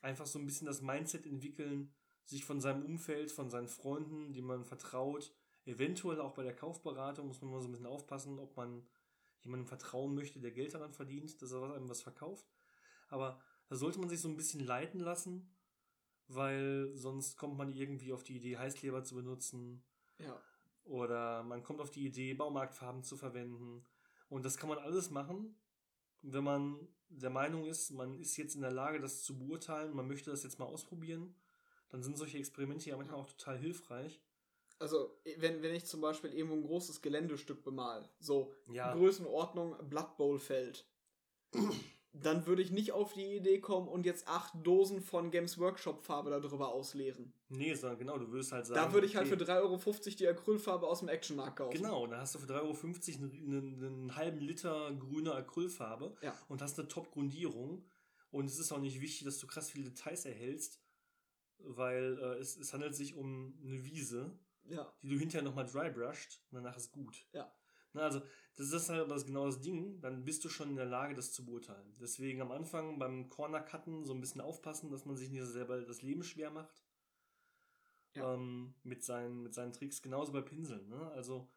einfach 0.00 0.26
so 0.26 0.38
ein 0.38 0.46
bisschen 0.46 0.66
das 0.66 0.82
Mindset 0.82 1.26
entwickeln, 1.26 1.92
sich 2.24 2.44
von 2.44 2.60
seinem 2.60 2.84
Umfeld, 2.84 3.32
von 3.32 3.50
seinen 3.50 3.68
Freunden, 3.68 4.32
die 4.32 4.42
man 4.42 4.64
vertraut, 4.64 5.32
eventuell 5.64 6.20
auch 6.20 6.34
bei 6.34 6.42
der 6.42 6.54
Kaufberatung 6.54 7.26
muss 7.26 7.40
man 7.40 7.50
mal 7.50 7.60
so 7.60 7.68
ein 7.68 7.72
bisschen 7.72 7.86
aufpassen, 7.86 8.38
ob 8.38 8.56
man 8.56 8.86
jemandem 9.42 9.66
vertrauen 9.66 10.14
möchte, 10.14 10.40
der 10.40 10.50
Geld 10.50 10.74
daran 10.74 10.92
verdient, 10.92 11.40
dass 11.40 11.52
er 11.52 11.74
einem 11.74 11.88
was 11.88 12.02
verkauft. 12.02 12.46
Aber 13.08 13.40
da 13.68 13.76
sollte 13.76 13.98
man 14.00 14.08
sich 14.08 14.20
so 14.20 14.28
ein 14.28 14.36
bisschen 14.36 14.60
leiten 14.60 15.00
lassen, 15.00 15.54
weil 16.26 16.90
sonst 16.94 17.36
kommt 17.36 17.56
man 17.56 17.72
irgendwie 17.72 18.12
auf 18.12 18.22
die 18.22 18.36
Idee, 18.36 18.58
Heißkleber 18.58 19.04
zu 19.04 19.14
benutzen. 19.14 19.82
Ja. 20.18 20.40
Oder 20.84 21.42
man 21.42 21.62
kommt 21.62 21.80
auf 21.80 21.90
die 21.90 22.06
Idee, 22.06 22.34
Baumarktfarben 22.34 23.02
zu 23.02 23.16
verwenden. 23.16 23.84
Und 24.28 24.44
das 24.44 24.56
kann 24.56 24.68
man 24.68 24.78
alles 24.78 25.10
machen, 25.10 25.54
wenn 26.22 26.44
man 26.44 26.88
der 27.08 27.30
Meinung 27.30 27.64
ist, 27.64 27.90
man 27.90 28.18
ist 28.18 28.36
jetzt 28.36 28.54
in 28.54 28.60
der 28.60 28.72
Lage, 28.72 29.00
das 29.00 29.22
zu 29.22 29.38
beurteilen, 29.38 29.94
man 29.94 30.08
möchte 30.08 30.30
das 30.30 30.42
jetzt 30.42 30.58
mal 30.58 30.66
ausprobieren. 30.66 31.34
Dann 31.88 32.02
sind 32.02 32.18
solche 32.18 32.38
Experimente 32.38 32.90
ja 32.90 32.96
manchmal 32.96 33.18
auch 33.18 33.30
total 33.30 33.56
hilfreich 33.56 34.20
also 34.78 35.18
wenn, 35.36 35.62
wenn 35.62 35.74
ich 35.74 35.86
zum 35.86 36.00
Beispiel 36.00 36.32
irgendwo 36.32 36.56
ein 36.56 36.62
großes 36.62 37.02
Geländestück 37.02 37.64
bemal, 37.64 38.08
so 38.20 38.54
ja. 38.70 38.92
Größenordnung 38.94 39.76
Blood 39.88 40.16
Bowl 40.16 40.38
Feld, 40.38 40.86
dann 42.12 42.46
würde 42.46 42.62
ich 42.62 42.70
nicht 42.70 42.92
auf 42.92 43.12
die 43.12 43.36
Idee 43.36 43.60
kommen 43.60 43.88
und 43.88 44.06
jetzt 44.06 44.26
acht 44.28 44.54
Dosen 44.64 45.00
von 45.00 45.30
Games 45.30 45.58
Workshop 45.58 46.02
Farbe 46.02 46.30
darüber 46.30 46.72
ausleeren. 46.72 47.32
Nee, 47.48 47.74
sondern 47.74 47.98
genau, 47.98 48.18
du 48.18 48.30
würdest 48.30 48.52
halt 48.52 48.66
sagen. 48.66 48.80
Da 48.80 48.92
würde 48.92 49.06
ich 49.06 49.16
halt 49.16 49.26
okay. 49.26 49.44
für 49.44 49.52
3,50 49.52 49.54
Euro 49.60 50.16
die 50.18 50.28
Acrylfarbe 50.28 50.86
aus 50.86 51.00
dem 51.00 51.08
Actionmarkt 51.08 51.56
kaufen. 51.56 51.76
Genau, 51.76 52.06
da 52.06 52.20
hast 52.20 52.34
du 52.34 52.38
für 52.38 52.46
3,50 52.46 52.56
Euro 52.60 53.32
einen, 53.32 53.84
einen, 53.84 54.16
halben 54.16 54.40
Liter 54.40 54.92
grüne 54.94 55.34
Acrylfarbe 55.34 56.16
ja. 56.22 56.34
und 56.48 56.62
hast 56.62 56.78
eine 56.78 56.88
Top-Grundierung. 56.88 57.84
Und 58.30 58.46
es 58.46 58.58
ist 58.58 58.72
auch 58.72 58.80
nicht 58.80 59.00
wichtig, 59.00 59.24
dass 59.24 59.38
du 59.38 59.46
krass 59.46 59.70
viele 59.70 59.90
Details 59.90 60.24
erhältst, 60.24 60.80
weil 61.58 62.18
äh, 62.18 62.40
es, 62.40 62.56
es 62.56 62.72
handelt 62.72 62.94
sich 62.94 63.14
um 63.14 63.58
eine 63.62 63.84
Wiese 63.84 64.38
ja. 64.68 64.92
die 65.02 65.08
du 65.08 65.18
hinterher 65.18 65.42
nochmal 65.42 65.66
dry 65.66 65.90
brushed 65.90 66.40
und 66.50 66.56
danach 66.62 66.76
ist 66.76 66.92
gut. 66.92 67.26
Ja. 67.32 67.52
Na, 67.92 68.02
also, 68.02 68.20
das 68.56 68.72
ist 68.72 68.88
halt 68.88 69.10
das 69.10 69.24
genau 69.24 69.46
das 69.46 69.60
Ding, 69.60 70.00
dann 70.00 70.24
bist 70.24 70.44
du 70.44 70.48
schon 70.48 70.70
in 70.70 70.76
der 70.76 70.86
Lage, 70.86 71.14
das 71.14 71.32
zu 71.32 71.44
beurteilen. 71.44 71.94
Deswegen 72.00 72.40
am 72.40 72.50
Anfang 72.50 72.98
beim 72.98 73.28
Corner 73.28 73.60
Cutten 73.60 74.04
so 74.04 74.12
ein 74.12 74.20
bisschen 74.20 74.40
aufpassen, 74.40 74.90
dass 74.90 75.04
man 75.04 75.16
sich 75.16 75.30
nicht 75.30 75.44
selber 75.46 75.80
das 75.80 76.02
Leben 76.02 76.24
schwer 76.24 76.50
macht. 76.50 76.82
Ja. 78.14 78.34
Ähm, 78.34 78.74
mit, 78.82 79.04
seinen, 79.04 79.42
mit 79.42 79.54
seinen 79.54 79.72
Tricks, 79.72 80.02
genauso 80.02 80.32
bei 80.32 80.40
Pinseln. 80.40 80.88
Ne? 80.88 81.10
Also 81.12 81.48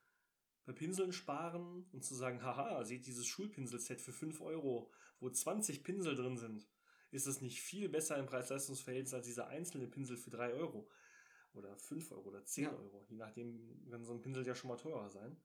bei 0.66 0.74
Pinseln 0.74 1.12
sparen 1.12 1.86
und 1.92 2.04
zu 2.04 2.14
sagen, 2.14 2.44
haha, 2.44 2.84
seht 2.84 3.08
dieses 3.08 3.26
Schulpinselset 3.26 4.00
für 4.00 4.14
5 4.14 4.42
Euro, 4.42 4.92
wo 5.20 5.30
20 5.30 5.84
Pinsel 5.84 6.16
drin 6.16 6.38
sind, 6.38 6.68
ist 7.10 7.28
das 7.28 7.42
nicht 7.42 7.62
viel 7.62 7.90
besser 7.90 8.18
im 8.18 8.26
Preis-Leistungs-Verhältnis 8.26 9.14
als 9.14 9.26
dieser 9.26 9.48
einzelne 9.48 9.88
Pinsel 9.88 10.18
für 10.18 10.30
3 10.30 10.54
Euro 10.54 10.88
oder 11.54 11.76
5 11.78 12.12
Euro 12.12 12.30
oder 12.30 12.46
10 12.46 12.66
ja. 12.66 12.72
Euro, 12.72 13.06
je 13.10 13.18
nachdem, 13.18 13.82
wenn 13.90 14.06
so 14.06 14.14
ein 14.14 14.22
Pinsel 14.22 14.46
ja 14.46 14.56
schon 14.56 14.70
mal 14.70 14.78
teurer 14.78 15.10
sein. 15.10 15.36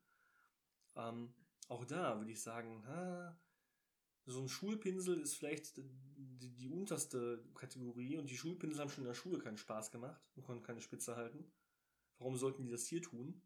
Ähm, 0.96 1.32
auch 1.68 1.84
da 1.84 2.18
würde 2.18 2.30
ich 2.30 2.42
sagen, 2.42 2.86
ha, 2.86 3.38
so 4.26 4.40
ein 4.40 4.48
Schulpinsel 4.48 5.20
ist 5.20 5.34
vielleicht 5.34 5.76
die, 5.76 6.50
die, 6.56 6.68
unterste 6.68 7.44
Kategorie 7.54 8.18
und 8.18 8.28
die 8.28 8.36
Schulpinsel 8.36 8.80
haben 8.80 8.90
schon 8.90 9.04
in 9.04 9.08
der 9.08 9.14
Schule 9.14 9.38
keinen 9.38 9.56
Spaß 9.56 9.92
gemacht 9.92 10.20
und 10.34 10.42
konnten 10.42 10.64
keine 10.64 10.80
Spitze 10.80 11.16
halten. 11.16 11.50
Warum 12.18 12.36
sollten 12.36 12.64
die 12.64 12.70
das 12.70 12.86
hier 12.86 13.02
tun? 13.02 13.40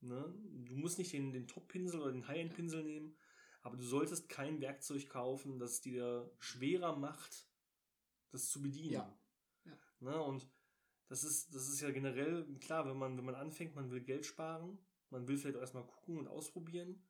Ne? 0.00 0.34
Du 0.64 0.76
musst 0.76 0.98
nicht 0.98 1.12
den, 1.12 1.32
den 1.32 1.46
Top-Pinsel 1.46 2.00
oder 2.00 2.12
den 2.12 2.26
High-End-Pinsel 2.26 2.82
nehmen, 2.82 3.16
aber 3.62 3.76
du 3.76 3.82
solltest 3.82 4.28
kein 4.28 4.60
Werkzeug 4.60 5.08
kaufen, 5.08 5.58
das 5.58 5.80
dir 5.82 6.30
schwerer 6.38 6.96
macht, 6.96 7.46
das 8.30 8.50
zu 8.50 8.62
bedienen. 8.62 8.92
Ja. 8.92 9.18
ja. 9.64 9.78
Ne? 10.00 10.22
Und 10.22 10.48
das 11.08 11.24
ist, 11.24 11.54
das 11.54 11.68
ist 11.68 11.80
ja 11.80 11.90
generell 11.90 12.46
klar, 12.60 12.86
wenn 12.86 12.96
man, 12.96 13.18
wenn 13.18 13.24
man 13.24 13.34
anfängt, 13.34 13.74
man 13.74 13.90
will 13.90 14.00
Geld 14.00 14.24
sparen, 14.24 14.78
man 15.10 15.26
will 15.28 15.36
vielleicht 15.36 15.56
auch 15.56 15.60
erstmal 15.62 15.86
gucken 15.86 16.18
und 16.18 16.28
ausprobieren. 16.28 17.02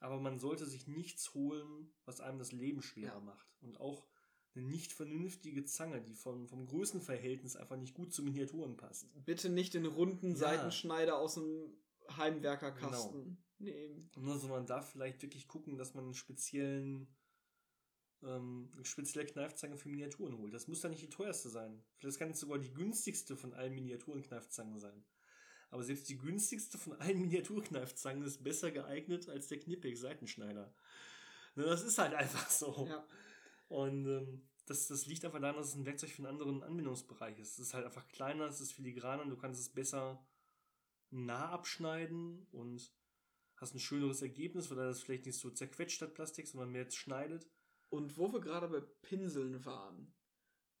aber 0.00 0.20
man 0.20 0.38
sollte 0.38 0.64
sich 0.64 0.86
nichts 0.86 1.34
holen, 1.34 1.90
was 2.04 2.20
einem 2.20 2.38
das 2.38 2.52
Leben 2.52 2.82
schwerer 2.82 3.14
Ja. 3.14 3.20
macht. 3.20 3.48
Und 3.60 3.80
auch 3.80 4.06
eine 4.54 4.64
nicht 4.64 4.92
vernünftige 4.92 5.64
Zange, 5.64 6.00
die 6.00 6.14
von, 6.14 6.46
vom 6.46 6.66
Größenverhältnis 6.66 7.56
einfach 7.56 7.76
nicht 7.76 7.94
gut 7.94 8.12
zu 8.12 8.22
Miniaturen 8.22 8.76
passt. 8.76 9.08
Bitte 9.24 9.48
nicht 9.48 9.74
den 9.74 9.86
runden 9.86 10.30
Ja. 10.30 10.36
Seitenschneider 10.36 11.18
aus 11.18 11.34
dem 11.34 11.76
Heimwerkerkasten 12.16 13.42
nehmen. 13.58 14.08
Ne, 14.16 14.38
sondern 14.38 14.66
da 14.66 14.82
vielleicht 14.82 15.20
wirklich 15.22 15.48
gucken, 15.48 15.76
dass 15.78 15.94
man 15.94 16.04
einen 16.04 16.14
speziellen, 16.14 17.08
ähm, 18.22 18.70
eine 18.74 18.84
spezielle 18.84 19.26
Kneifzange 19.26 19.76
für 19.76 19.88
Miniaturen 19.88 20.38
holt. 20.38 20.54
Das 20.54 20.68
muss 20.68 20.80
dann 20.80 20.92
nicht 20.92 21.02
die 21.02 21.08
teuerste 21.10 21.48
sein. 21.50 21.84
Vielleicht 21.96 22.18
kann 22.18 22.30
es 22.30 22.38
sogar 22.40 22.58
die 22.58 22.72
günstigste 22.72 23.36
von 23.36 23.52
allen 23.52 23.74
Miniaturenkneifzangen 23.74 24.78
sein. 24.78 25.04
Aber 25.70 25.82
selbst 25.82 26.08
die 26.08 26.18
günstigste 26.18 26.78
von 26.78 26.94
allen 26.94 27.20
Miniaturkneifzangen 27.20 28.22
ist 28.22 28.42
besser 28.42 28.70
geeignet 28.70 29.28
als 29.28 29.48
der 29.48 29.58
Knippig 29.58 29.98
Seitenschneider. 29.98 30.72
Ne, 31.54 31.64
das 31.64 31.82
ist 31.82 31.98
halt 31.98 32.14
einfach 32.14 32.48
so. 32.50 32.86
Ja. 32.88 33.06
Und 33.68 34.06
ähm, 34.06 34.48
das, 34.66 34.86
das 34.86 35.06
liegt 35.06 35.24
einfach 35.24 35.40
daran, 35.40 35.56
dass 35.56 35.68
es 35.68 35.74
ein 35.74 35.86
Werkzeug 35.86 36.10
für 36.10 36.18
einen 36.18 36.32
anderen 36.32 36.62
Anwendungsbereich 36.62 37.38
ist. 37.38 37.54
Es 37.54 37.68
ist 37.68 37.74
halt 37.74 37.86
einfach 37.86 38.06
kleiner, 38.08 38.46
es 38.46 38.60
ist 38.60 38.72
filigraner, 38.72 39.24
du 39.26 39.36
kannst 39.36 39.60
es 39.60 39.68
besser 39.68 40.24
nah 41.10 41.48
abschneiden 41.50 42.46
und 42.52 42.92
hast 43.56 43.74
ein 43.74 43.80
schöneres 43.80 44.22
Ergebnis, 44.22 44.70
weil 44.70 44.76
das 44.76 45.02
vielleicht 45.02 45.26
nicht 45.26 45.38
so 45.38 45.50
zerquetscht 45.50 45.96
statt 45.96 46.14
Plastik, 46.14 46.46
sondern 46.46 46.70
mehr 46.70 46.90
schneidet. 46.90 47.46
Und 47.88 48.18
wo 48.18 48.32
wir 48.32 48.40
gerade 48.40 48.68
bei 48.68 48.80
Pinseln 48.80 49.64
waren, 49.64 50.14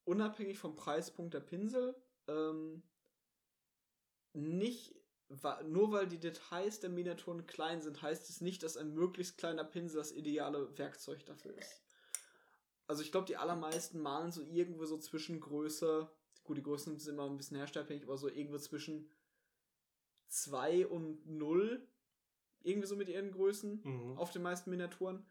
unabhängig 0.04 0.58
vom 0.58 0.76
Preispunkt 0.76 1.34
der 1.34 1.40
Pinsel, 1.40 1.96
ähm, 2.28 2.82
nicht, 4.38 4.94
nur 5.66 5.92
weil 5.92 6.06
die 6.06 6.18
Details 6.18 6.80
der 6.80 6.90
Miniaturen 6.90 7.46
klein 7.46 7.82
sind, 7.82 8.00
heißt 8.00 8.30
es 8.30 8.40
nicht, 8.40 8.62
dass 8.62 8.76
ein 8.76 8.94
möglichst 8.94 9.36
kleiner 9.36 9.64
Pinsel 9.64 9.98
das 9.98 10.12
ideale 10.12 10.76
Werkzeug 10.78 11.24
dafür 11.26 11.56
ist. 11.56 11.82
Also 12.86 13.02
ich 13.02 13.12
glaube, 13.12 13.26
die 13.26 13.36
allermeisten 13.36 14.00
malen 14.00 14.32
so 14.32 14.40
irgendwo 14.42 14.86
so 14.86 14.96
zwischen 14.96 15.40
Größe, 15.40 16.10
gut, 16.44 16.56
die 16.56 16.62
Größen 16.62 16.98
sind 16.98 17.12
immer 17.12 17.26
ein 17.28 17.36
bisschen 17.36 17.58
herstellabhängig, 17.58 18.04
aber 18.04 18.16
so 18.16 18.28
irgendwo 18.28 18.56
zwischen 18.58 19.10
2 20.28 20.86
und 20.86 21.26
0, 21.26 21.86
irgendwie 22.62 22.86
so 22.88 22.96
mit 22.96 23.08
ihren 23.08 23.30
Größen 23.32 23.82
Mhm. 23.84 24.18
auf 24.18 24.30
den 24.30 24.42
meisten 24.42 24.70
Miniaturen. 24.70 25.26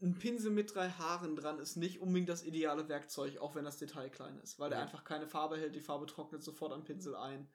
Ein 0.00 0.18
Pinsel 0.18 0.50
mit 0.50 0.74
drei 0.74 0.88
Haaren 0.90 1.36
dran 1.36 1.58
ist 1.58 1.76
nicht 1.76 2.00
unbedingt 2.00 2.28
das 2.28 2.42
ideale 2.42 2.88
Werkzeug, 2.88 3.38
auch 3.38 3.54
wenn 3.54 3.64
das 3.64 3.78
Detail 3.78 4.10
klein 4.10 4.38
ist, 4.40 4.58
weil 4.58 4.70
der 4.70 4.78
Ja. 4.78 4.84
einfach 4.84 5.04
keine 5.04 5.26
Farbe 5.26 5.56
hält, 5.56 5.74
die 5.74 5.80
Farbe 5.80 6.06
trocknet 6.06 6.42
sofort 6.42 6.72
am 6.72 6.84
Pinsel 6.84 7.14
ein. 7.14 7.48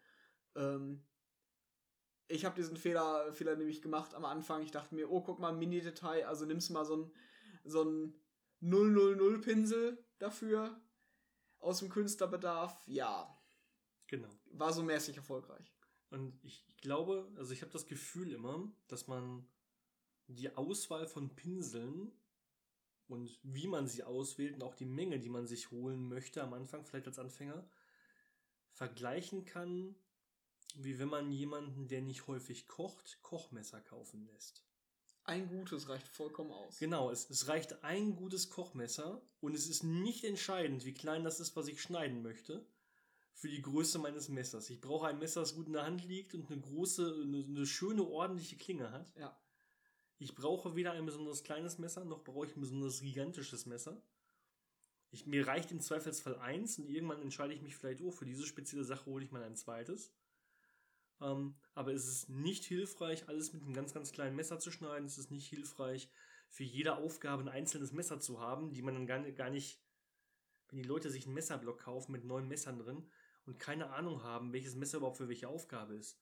Ähm, 0.55 1.03
ich 2.27 2.45
habe 2.45 2.55
diesen 2.55 2.77
Fehler, 2.77 3.33
Fehler 3.33 3.55
nämlich 3.55 3.81
gemacht 3.81 4.13
am 4.13 4.25
Anfang. 4.25 4.61
Ich 4.61 4.71
dachte 4.71 4.93
mir, 4.93 5.09
oh, 5.09 5.21
guck 5.21 5.39
mal, 5.39 5.51
Mini-Detail, 5.51 6.25
also 6.25 6.45
nimmst 6.45 6.69
du 6.69 6.73
mal 6.73 6.85
so 6.85 6.97
ein, 6.97 7.11
so 7.63 7.83
ein 7.83 8.13
000-Pinsel 8.61 9.97
dafür 10.19 10.79
aus 11.59 11.79
dem 11.79 11.89
Künstlerbedarf. 11.89 12.81
Ja, 12.87 13.35
Genau. 14.07 14.29
war 14.51 14.73
so 14.73 14.83
mäßig 14.83 15.17
erfolgreich. 15.17 15.73
Und 16.09 16.43
ich 16.43 16.65
glaube, 16.77 17.31
also 17.35 17.53
ich 17.53 17.61
habe 17.61 17.71
das 17.71 17.85
Gefühl 17.85 18.31
immer, 18.33 18.71
dass 18.87 19.07
man 19.07 19.47
die 20.27 20.55
Auswahl 20.55 21.07
von 21.07 21.35
Pinseln 21.35 22.11
und 23.07 23.39
wie 23.43 23.67
man 23.67 23.87
sie 23.87 24.03
auswählt 24.03 24.55
und 24.55 24.63
auch 24.63 24.75
die 24.75 24.85
Menge, 24.85 25.19
die 25.19 25.29
man 25.29 25.47
sich 25.47 25.71
holen 25.71 26.07
möchte 26.07 26.43
am 26.43 26.53
Anfang, 26.53 26.85
vielleicht 26.85 27.07
als 27.07 27.19
Anfänger, 27.19 27.67
vergleichen 28.71 29.45
kann, 29.45 29.95
wie 30.75 30.99
wenn 30.99 31.09
man 31.09 31.31
jemanden, 31.31 31.87
der 31.87 32.01
nicht 32.01 32.27
häufig 32.27 32.67
kocht, 32.67 33.19
Kochmesser 33.21 33.81
kaufen 33.81 34.25
lässt. 34.25 34.63
Ein 35.23 35.47
gutes 35.47 35.89
reicht 35.89 36.07
vollkommen 36.07 36.51
aus. 36.51 36.79
Genau, 36.79 37.11
es, 37.11 37.29
es 37.29 37.47
reicht 37.47 37.83
ein 37.83 38.15
gutes 38.15 38.49
Kochmesser 38.49 39.21
und 39.41 39.53
es 39.53 39.67
ist 39.67 39.83
nicht 39.83 40.23
entscheidend, 40.23 40.85
wie 40.85 40.93
klein 40.93 41.23
das 41.23 41.39
ist, 41.39 41.55
was 41.55 41.67
ich 41.67 41.81
schneiden 41.81 42.23
möchte, 42.23 42.65
für 43.33 43.47
die 43.47 43.61
Größe 43.61 43.99
meines 43.99 44.27
Messers. 44.29 44.69
Ich 44.69 44.81
brauche 44.81 45.07
ein 45.07 45.19
Messer, 45.19 45.41
das 45.41 45.55
gut 45.55 45.67
in 45.67 45.73
der 45.73 45.85
Hand 45.85 46.03
liegt 46.03 46.33
und 46.33 46.49
eine 46.49 46.59
große, 46.59 47.21
eine, 47.23 47.45
eine 47.45 47.65
schöne, 47.65 48.03
ordentliche 48.03 48.57
Klinge 48.57 48.91
hat. 48.91 49.13
Ja. 49.17 49.39
Ich 50.17 50.35
brauche 50.35 50.75
weder 50.75 50.93
ein 50.93 51.05
besonders 51.05 51.43
kleines 51.43 51.77
Messer, 51.77 52.03
noch 52.05 52.23
brauche 52.23 52.47
ich 52.47 52.55
ein 52.55 52.61
besonders 52.61 52.99
gigantisches 52.99 53.65
Messer. 53.65 54.01
Ich, 55.11 55.25
mir 55.25 55.47
reicht 55.47 55.71
im 55.71 55.79
Zweifelsfall 55.79 56.37
eins 56.39 56.77
und 56.77 56.89
irgendwann 56.89 57.21
entscheide 57.21 57.53
ich 57.53 57.61
mich 57.61 57.75
vielleicht, 57.75 58.01
oh, 58.01 58.11
für 58.11 58.25
diese 58.25 58.45
spezielle 58.45 58.83
Sache 58.83 59.05
hole 59.05 59.23
ich 59.23 59.31
mal 59.31 59.43
ein 59.43 59.55
zweites. 59.55 60.11
Ähm, 61.21 61.55
aber 61.75 61.93
es 61.93 62.07
ist 62.07 62.29
nicht 62.29 62.65
hilfreich, 62.65 63.27
alles 63.27 63.53
mit 63.53 63.63
einem 63.63 63.73
ganz, 63.73 63.93
ganz 63.93 64.11
kleinen 64.11 64.35
Messer 64.35 64.59
zu 64.59 64.71
schneiden. 64.71 65.05
Es 65.05 65.17
ist 65.17 65.31
nicht 65.31 65.47
hilfreich, 65.47 66.09
für 66.49 66.63
jede 66.63 66.95
Aufgabe 66.95 67.43
ein 67.43 67.49
einzelnes 67.49 67.91
Messer 67.91 68.19
zu 68.19 68.39
haben, 68.39 68.73
die 68.73 68.81
man 68.81 68.95
dann 68.95 69.07
gar, 69.07 69.19
gar 69.31 69.49
nicht, 69.49 69.79
wenn 70.69 70.77
die 70.77 70.87
Leute 70.87 71.09
sich 71.09 71.25
einen 71.25 71.35
Messerblock 71.35 71.79
kaufen 71.79 72.11
mit 72.11 72.23
neun 72.25 72.47
Messern 72.47 72.79
drin 72.79 73.09
und 73.45 73.59
keine 73.59 73.91
Ahnung 73.91 74.23
haben, 74.23 74.53
welches 74.53 74.75
Messer 74.75 74.97
überhaupt 74.97 75.17
für 75.17 75.29
welche 75.29 75.47
Aufgabe 75.47 75.95
ist, 75.95 76.19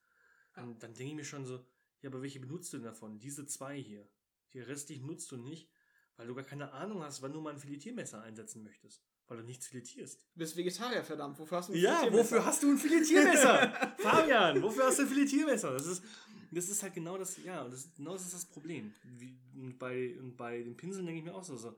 dann, 0.53 0.77
dann 0.79 0.93
denke 0.93 1.11
ich 1.11 1.15
mir 1.15 1.25
schon 1.25 1.45
so, 1.45 1.65
ja, 2.01 2.09
aber 2.09 2.21
welche 2.21 2.39
benutzt 2.39 2.73
du 2.73 2.77
denn 2.77 2.85
davon? 2.85 3.19
Diese 3.19 3.45
zwei 3.45 3.81
hier. 3.81 4.07
Die 4.53 4.59
restlichen 4.59 5.05
nutzt 5.05 5.31
du 5.31 5.37
nicht, 5.37 5.69
weil 6.15 6.27
du 6.27 6.35
gar 6.35 6.43
keine 6.43 6.71
Ahnung 6.71 7.03
hast, 7.03 7.21
wann 7.21 7.33
du 7.33 7.41
mal 7.41 7.53
ein 7.53 7.59
Filetiermesser 7.59 8.21
einsetzen 8.21 8.63
möchtest. 8.63 9.03
Weil 9.27 9.37
du 9.37 9.43
nichts 9.43 9.67
filetierst. 9.67 10.21
Du 10.33 10.39
bist 10.39 10.55
Vegetarier, 10.55 11.03
verdammt. 11.03 11.37
Wofür 11.37 11.57
hast 11.57 11.69
du 11.69 11.73
ein 11.73 11.79
Ja, 11.79 11.97
Filetiermesser? 11.99 12.23
wofür 12.37 12.45
hast 12.45 12.63
du 12.63 12.71
ein 12.71 12.77
Filetiermesser? 12.77 13.95
Fabian, 13.99 14.61
wofür 14.61 14.85
hast 14.85 14.99
du 14.99 15.03
ein 15.03 15.09
Filetiermesser? 15.09 15.73
Das 15.73 15.85
ist, 15.85 16.03
das 16.51 16.69
ist 16.69 16.81
halt 16.81 16.93
genau 16.93 17.17
das, 17.17 17.37
ja, 17.43 17.63
und 17.63 17.73
das, 17.73 17.89
genau 17.95 18.13
das 18.13 18.23
ist 18.23 18.33
das 18.33 18.45
Problem. 18.45 18.93
Wie, 19.03 19.37
und, 19.55 19.77
bei, 19.77 20.17
und 20.19 20.37
bei 20.37 20.63
den 20.63 20.77
Pinseln 20.77 21.05
denke 21.05 21.19
ich 21.19 21.25
mir 21.25 21.35
auch 21.35 21.43
so, 21.43 21.57
so, 21.57 21.75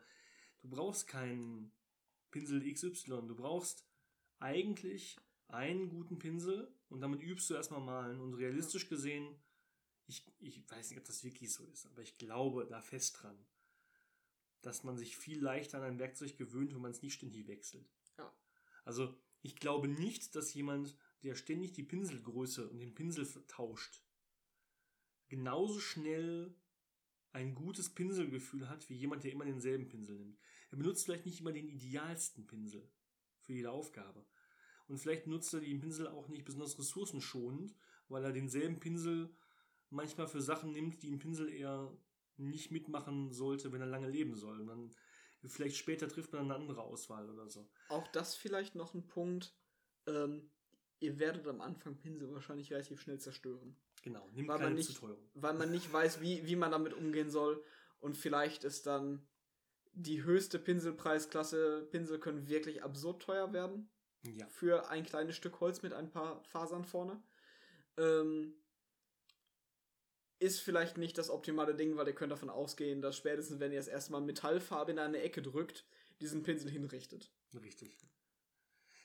du 0.61 0.69
brauchst 0.69 1.07
keinen 1.07 1.71
Pinsel 2.29 2.61
XY, 2.71 3.23
du 3.27 3.35
brauchst 3.35 3.83
eigentlich 4.39 5.17
einen 5.47 5.89
guten 5.89 6.19
Pinsel 6.19 6.71
und 6.89 7.01
damit 7.01 7.23
übst 7.23 7.49
du 7.49 7.55
erstmal 7.55 7.81
malen. 7.81 8.19
Und 8.21 8.35
realistisch 8.35 8.87
gesehen, 8.87 9.35
ich, 10.05 10.23
ich 10.39 10.69
weiß 10.69 10.91
nicht, 10.91 10.99
ob 10.99 11.05
das 11.05 11.23
wirklich 11.23 11.51
so 11.51 11.65
ist, 11.65 11.87
aber 11.87 12.03
ich 12.03 12.17
glaube 12.19 12.67
da 12.69 12.79
fest 12.81 13.17
dran, 13.21 13.37
dass 14.61 14.83
man 14.83 14.97
sich 14.97 15.17
viel 15.17 15.41
leichter 15.41 15.77
an 15.77 15.83
ein 15.83 15.99
Werkzeug 15.99 16.37
gewöhnt, 16.37 16.73
wenn 16.73 16.81
man 16.81 16.91
es 16.91 17.01
nicht 17.01 17.13
ständig 17.13 17.47
wechselt. 17.47 17.89
Ja. 18.17 18.33
Also 18.85 19.15
ich 19.41 19.55
glaube 19.55 19.87
nicht, 19.87 20.35
dass 20.35 20.53
jemand, 20.53 20.95
der 21.23 21.35
ständig 21.35 21.73
die 21.73 21.83
Pinselgröße 21.83 22.69
und 22.69 22.79
den 22.79 22.93
Pinsel 22.93 23.27
tauscht, 23.47 24.01
genauso 25.29 25.79
schnell 25.79 26.55
ein 27.31 27.53
gutes 27.55 27.93
Pinselgefühl 27.93 28.67
hat, 28.69 28.89
wie 28.89 28.95
jemand, 28.95 29.23
der 29.23 29.31
immer 29.31 29.45
denselben 29.45 29.87
Pinsel 29.87 30.17
nimmt. 30.17 30.39
Er 30.71 30.77
benutzt 30.77 31.05
vielleicht 31.05 31.25
nicht 31.25 31.39
immer 31.39 31.51
den 31.51 31.69
idealsten 31.69 32.47
Pinsel 32.47 32.89
für 33.39 33.53
jede 33.53 33.71
Aufgabe. 33.71 34.25
Und 34.87 34.97
vielleicht 34.97 35.27
nutzt 35.27 35.53
er 35.53 35.59
den 35.59 35.79
Pinsel 35.79 36.07
auch 36.07 36.27
nicht 36.27 36.45
besonders 36.45 36.77
ressourcenschonend, 36.79 37.75
weil 38.07 38.23
er 38.23 38.33
denselben 38.33 38.79
Pinsel 38.79 39.29
manchmal 39.91 40.27
für 40.27 40.41
Sachen 40.41 40.71
nimmt, 40.71 41.03
die 41.03 41.11
ein 41.11 41.19
Pinsel 41.19 41.49
eher 41.49 41.95
nicht 42.39 42.71
mitmachen 42.71 43.31
sollte, 43.31 43.71
wenn 43.71 43.81
er 43.81 43.87
lange 43.87 44.09
leben 44.09 44.35
soll. 44.35 44.59
Und 44.59 44.67
dann 44.67 44.91
vielleicht 45.45 45.77
später 45.77 46.07
trifft 46.07 46.33
man 46.33 46.43
eine 46.43 46.55
andere 46.55 46.81
Auswahl 46.81 47.29
oder 47.29 47.47
so. 47.47 47.69
Auch 47.89 48.07
das 48.07 48.35
vielleicht 48.35 48.75
noch 48.75 48.93
ein 48.93 49.07
Punkt. 49.07 49.53
Ähm, 50.07 50.49
ihr 50.99 51.19
werdet 51.19 51.47
am 51.47 51.61
Anfang 51.61 51.97
Pinsel 51.97 52.33
wahrscheinlich 52.33 52.71
relativ 52.71 53.01
schnell 53.01 53.19
zerstören. 53.19 53.75
Genau, 54.01 54.29
nimm 54.33 54.47
Weil 54.47 54.57
keine 54.57 54.69
man 54.69 54.77
nicht, 54.77 54.97
teuren. 54.97 55.29
weil 55.33 55.53
man 55.53 55.71
nicht 55.71 55.91
weiß, 55.91 56.21
wie, 56.21 56.45
wie 56.45 56.55
man 56.55 56.71
damit 56.71 56.93
umgehen 56.93 57.29
soll. 57.29 57.63
Und 57.99 58.15
vielleicht 58.15 58.63
ist 58.63 58.87
dann 58.87 59.27
die 59.93 60.23
höchste 60.23 60.59
Pinselpreisklasse. 60.59 61.87
Pinsel 61.91 62.19
können 62.19 62.47
wirklich 62.47 62.83
absurd 62.83 63.21
teuer 63.21 63.51
werden. 63.53 63.89
Ja. 64.23 64.47
Für 64.47 64.89
ein 64.89 65.05
kleines 65.05 65.35
Stück 65.35 65.59
Holz 65.59 65.81
mit 65.81 65.93
ein 65.93 66.11
paar 66.11 66.43
Fasern 66.43 66.85
vorne. 66.85 67.21
Ähm, 67.97 68.55
ist 70.39 70.61
vielleicht 70.61 70.97
nicht 70.97 71.17
das 71.17 71.29
optimale 71.29 71.75
Ding, 71.75 71.97
weil 71.97 72.07
ihr 72.07 72.15
könnt 72.15 72.31
davon 72.31 72.49
ausgehen, 72.49 73.01
dass 73.01 73.17
spätestens, 73.17 73.59
wenn 73.59 73.71
ihr 73.71 73.79
das 73.79 73.87
erste 73.87 74.13
Mal 74.13 74.21
Metallfarbe 74.21 74.91
in 74.91 74.99
eine 74.99 75.21
Ecke 75.21 75.41
drückt, 75.41 75.85
diesen 76.21 76.43
Pinsel 76.43 76.71
hinrichtet. 76.71 77.31
Richtig. 77.61 77.97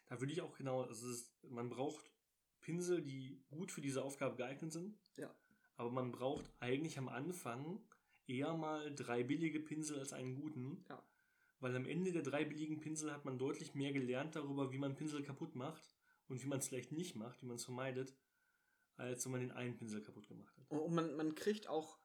Da 0.07 0.21
würde 0.21 0.33
ich 0.33 0.43
auch 0.43 0.57
genau, 0.57 0.83
also 0.83 1.11
ist, 1.11 1.33
man 1.43 1.69
braucht 1.71 2.11
Pinsel, 2.61 3.03
die 3.03 3.43
gut 3.51 3.73
für 3.73 3.81
diese 3.81 4.03
Aufgabe 4.03 4.37
geeignet 4.37 4.73
sind. 4.73 4.97
Ja. 5.17 5.35
Aber 5.77 5.91
man 5.91 6.13
braucht 6.13 6.51
eigentlich 6.61 6.99
am 6.99 7.09
Anfang 7.09 7.81
eher 8.27 8.55
mal 8.55 8.95
drei 8.95 9.23
billige 9.23 9.61
Pinsel 9.61 9.99
als 9.99 10.13
einen 10.13 10.41
guten. 10.41 10.85
Ja. 10.89 11.03
Weil 11.61 11.75
am 11.77 11.87
Ende 11.87 12.13
der 12.13 12.23
drei 12.23 12.45
billigen 12.45 12.81
Pinsel 12.81 13.13
hat 13.13 13.25
man 13.25 13.39
deutlich 13.39 13.75
mehr 13.75 13.93
gelernt 13.93 14.37
darüber, 14.37 14.73
wie 14.73 14.79
man 14.79 14.95
Pinsel 14.95 15.23
kaputt 15.23 15.55
macht 15.55 15.89
und 16.29 16.43
wie 16.43 16.47
man 16.47 16.59
es 16.59 16.69
vielleicht 16.69 16.93
nicht 16.93 17.17
macht, 17.17 17.43
wie 17.43 17.47
man 17.47 17.57
es 17.57 17.65
vermeidet, 17.65 18.15
als 18.97 19.25
wenn 19.25 19.33
man 19.33 19.41
den 19.41 19.53
einen 19.53 19.77
Pinsel 19.77 20.03
kaputt 20.03 20.29
gemacht 20.29 20.57
hat. 20.57 20.71
Und 20.71 20.95
man, 20.95 21.17
man 21.17 21.35
kriegt 21.35 21.69
auch 21.69 21.99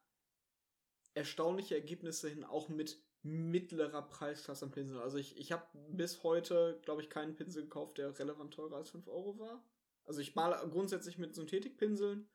erstaunliche 1.14 1.76
Ergebnisse 1.76 2.30
hin, 2.30 2.44
auch 2.44 2.70
mit 2.70 3.02
mittlerer 3.22 4.02
Preisklasse 4.02 4.66
am 4.66 4.72
Pinsel. 4.72 5.00
Also 5.02 5.18
ich, 5.18 5.38
ich 5.38 5.52
habe 5.52 5.66
bis 5.90 6.24
heute, 6.24 6.80
glaube 6.84 7.02
ich, 7.02 7.10
keinen 7.10 7.36
Pinsel 7.36 7.64
gekauft, 7.64 7.98
der 7.98 8.18
relevant 8.18 8.54
teurer 8.54 8.78
als 8.78 8.92
5 8.92 9.08
Euro 9.08 9.38
war. 9.40 9.64
Also 10.06 10.22
ich 10.22 10.36
male 10.36 10.56
grundsätzlich 10.70 11.18
mit 11.18 11.36
Synthetikpinseln 11.36 12.30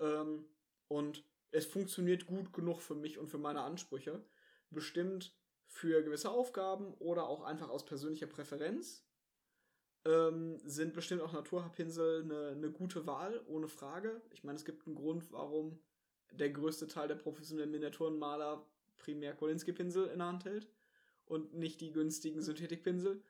ähm, 0.00 0.46
und 0.88 1.24
es 1.50 1.66
funktioniert 1.66 2.26
gut 2.26 2.52
genug 2.52 2.80
für 2.80 2.94
mich 2.94 3.18
und 3.18 3.28
für 3.28 3.38
meine 3.38 3.60
Ansprüche. 3.60 4.24
Bestimmt 4.70 5.36
für 5.66 6.02
gewisse 6.02 6.30
Aufgaben 6.30 6.94
oder 6.94 7.28
auch 7.28 7.42
einfach 7.42 7.68
aus 7.68 7.84
persönlicher 7.84 8.26
Präferenz 8.26 9.06
ähm, 10.04 10.58
sind 10.64 10.94
bestimmt 10.94 11.22
auch 11.22 11.32
Naturpinsel 11.32 12.22
eine, 12.22 12.48
eine 12.48 12.70
gute 12.70 13.06
Wahl, 13.06 13.42
ohne 13.46 13.68
Frage. 13.68 14.20
Ich 14.30 14.44
meine, 14.44 14.56
es 14.56 14.64
gibt 14.64 14.86
einen 14.86 14.96
Grund, 14.96 15.30
warum 15.32 15.78
der 16.32 16.50
größte 16.50 16.88
Teil 16.88 17.08
der 17.08 17.16
professionellen 17.16 17.70
Miniaturenmaler 17.70 18.66
primär 18.98 19.34
Kolinski-Pinsel 19.34 20.08
in 20.08 20.18
der 20.18 20.28
Hand 20.28 20.44
hält 20.44 20.68
und 21.26 21.54
nicht 21.54 21.80
die 21.80 21.92
günstigen 21.92 22.42
Synthetikpinsel. 22.42 23.22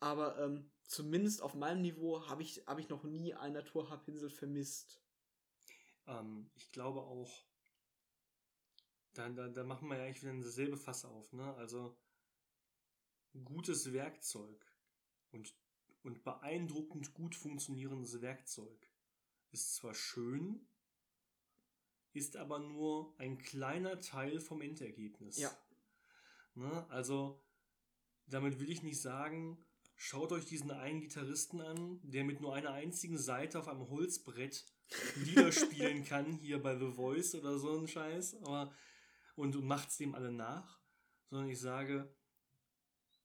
Aber 0.00 0.38
ähm, 0.38 0.70
zumindest 0.84 1.42
auf 1.42 1.54
meinem 1.54 1.82
Niveau 1.82 2.26
habe 2.28 2.42
ich, 2.42 2.64
hab 2.66 2.78
ich 2.78 2.88
noch 2.88 3.04
nie 3.04 3.34
einen 3.34 3.54
Naturhaarpinsel 3.54 4.30
vermisst. 4.30 5.00
Ähm, 6.06 6.50
ich 6.54 6.72
glaube 6.72 7.00
auch, 7.00 7.44
da, 9.14 9.28
da, 9.28 9.48
da 9.48 9.64
machen 9.64 9.88
wir 9.88 9.96
ja 9.96 10.04
eigentlich 10.04 10.22
wieder 10.22 10.34
dasselbe 10.34 10.76
Fass 10.76 11.04
auf. 11.04 11.32
Ne? 11.32 11.54
Also 11.54 11.96
gutes 13.44 13.92
Werkzeug 13.92 14.64
und, 15.32 15.54
und 16.04 16.22
beeindruckend 16.22 17.14
gut 17.14 17.34
funktionierendes 17.34 18.20
Werkzeug 18.20 18.90
ist 19.50 19.74
zwar 19.74 19.94
schön, 19.94 20.68
ist 22.12 22.36
aber 22.36 22.58
nur 22.58 23.14
ein 23.18 23.38
kleiner 23.38 24.00
Teil 24.00 24.38
vom 24.38 24.60
Endergebnis. 24.60 25.38
Ja. 25.38 25.50
Ne? 26.54 26.86
Also 26.90 27.42
damit 28.26 28.60
will 28.60 28.70
ich 28.70 28.82
nicht 28.82 29.00
sagen, 29.00 29.64
schaut 29.96 30.32
euch 30.32 30.44
diesen 30.44 30.70
einen 30.70 31.00
Gitarristen 31.00 31.60
an, 31.60 32.00
der 32.02 32.24
mit 32.24 32.40
nur 32.40 32.54
einer 32.54 32.72
einzigen 32.72 33.18
Seite 33.18 33.58
auf 33.58 33.68
einem 33.68 33.88
Holzbrett 33.88 34.66
Lieder 35.16 35.50
spielen 35.50 36.04
kann, 36.06 36.32
hier 36.32 36.62
bei 36.62 36.78
The 36.78 36.92
Voice 36.92 37.34
oder 37.34 37.58
so 37.58 37.78
ein 37.78 37.88
Scheiß, 37.88 38.34
aber 38.42 38.72
und, 39.36 39.56
und 39.56 39.66
macht's 39.66 39.96
dem 39.96 40.14
alle 40.14 40.30
nach, 40.30 40.80
sondern 41.30 41.48
ich 41.48 41.58
sage, 41.58 42.14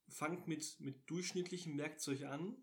fangt 0.08 0.48
mit, 0.48 0.80
mit 0.80 1.10
durchschnittlichem 1.10 1.78
Werkzeug 1.78 2.24
an 2.24 2.58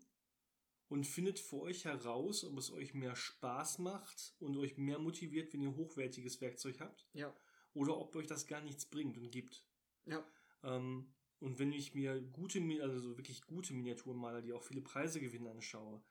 und 0.89 1.05
findet 1.05 1.39
für 1.39 1.61
euch 1.61 1.85
heraus, 1.85 2.43
ob 2.43 2.57
es 2.57 2.71
euch 2.71 2.93
mehr 2.93 3.15
Spaß 3.15 3.79
macht 3.79 4.35
und 4.39 4.57
euch 4.57 4.77
mehr 4.77 4.99
motiviert, 4.99 5.51
wenn 5.53 5.61
ihr 5.61 5.75
hochwertiges 5.75 6.39
Werkzeug 6.41 6.79
habt. 6.79 7.07
Ja. 7.13 7.33
Oder 7.73 7.97
ob 7.97 8.15
euch 8.15 8.27
das 8.27 8.47
gar 8.47 8.61
nichts 8.61 8.85
bringt 8.85 9.17
und 9.17 9.31
gibt. 9.31 9.65
Ja. 10.05 10.25
Ähm, 10.63 11.13
und 11.39 11.59
wenn 11.59 11.71
ich 11.71 11.93
mir 11.93 12.19
gute, 12.21 12.59
also 12.81 13.17
wirklich 13.17 13.45
gute 13.45 13.73
Miniaturmaler, 13.73 14.41
die 14.41 14.53
auch 14.53 14.63
viele 14.63 14.81
Preise 14.81 15.19
gewinnen, 15.19 15.47
anschaue, 15.47 16.01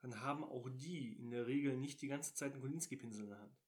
dann 0.00 0.20
haben 0.20 0.44
auch 0.44 0.68
die 0.70 1.14
in 1.14 1.30
der 1.30 1.46
Regel 1.46 1.76
nicht 1.76 2.00
die 2.02 2.08
ganze 2.08 2.34
Zeit 2.34 2.52
einen 2.52 2.60
Kolinski-Pinsel 2.60 3.24
in 3.24 3.30
der 3.30 3.40
Hand. 3.40 3.58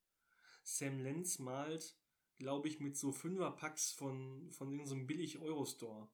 Sam 0.63 1.01
Lenz 1.01 1.39
malt, 1.39 1.97
glaube 2.39 2.69
ich, 2.69 2.79
mit 2.79 2.97
so 2.97 3.11
Fünferpacks 3.11 3.93
von, 3.93 4.51
von 4.53 4.71
irgendeinem 4.71 5.07
billig 5.07 5.39
Eurostore. 5.41 6.09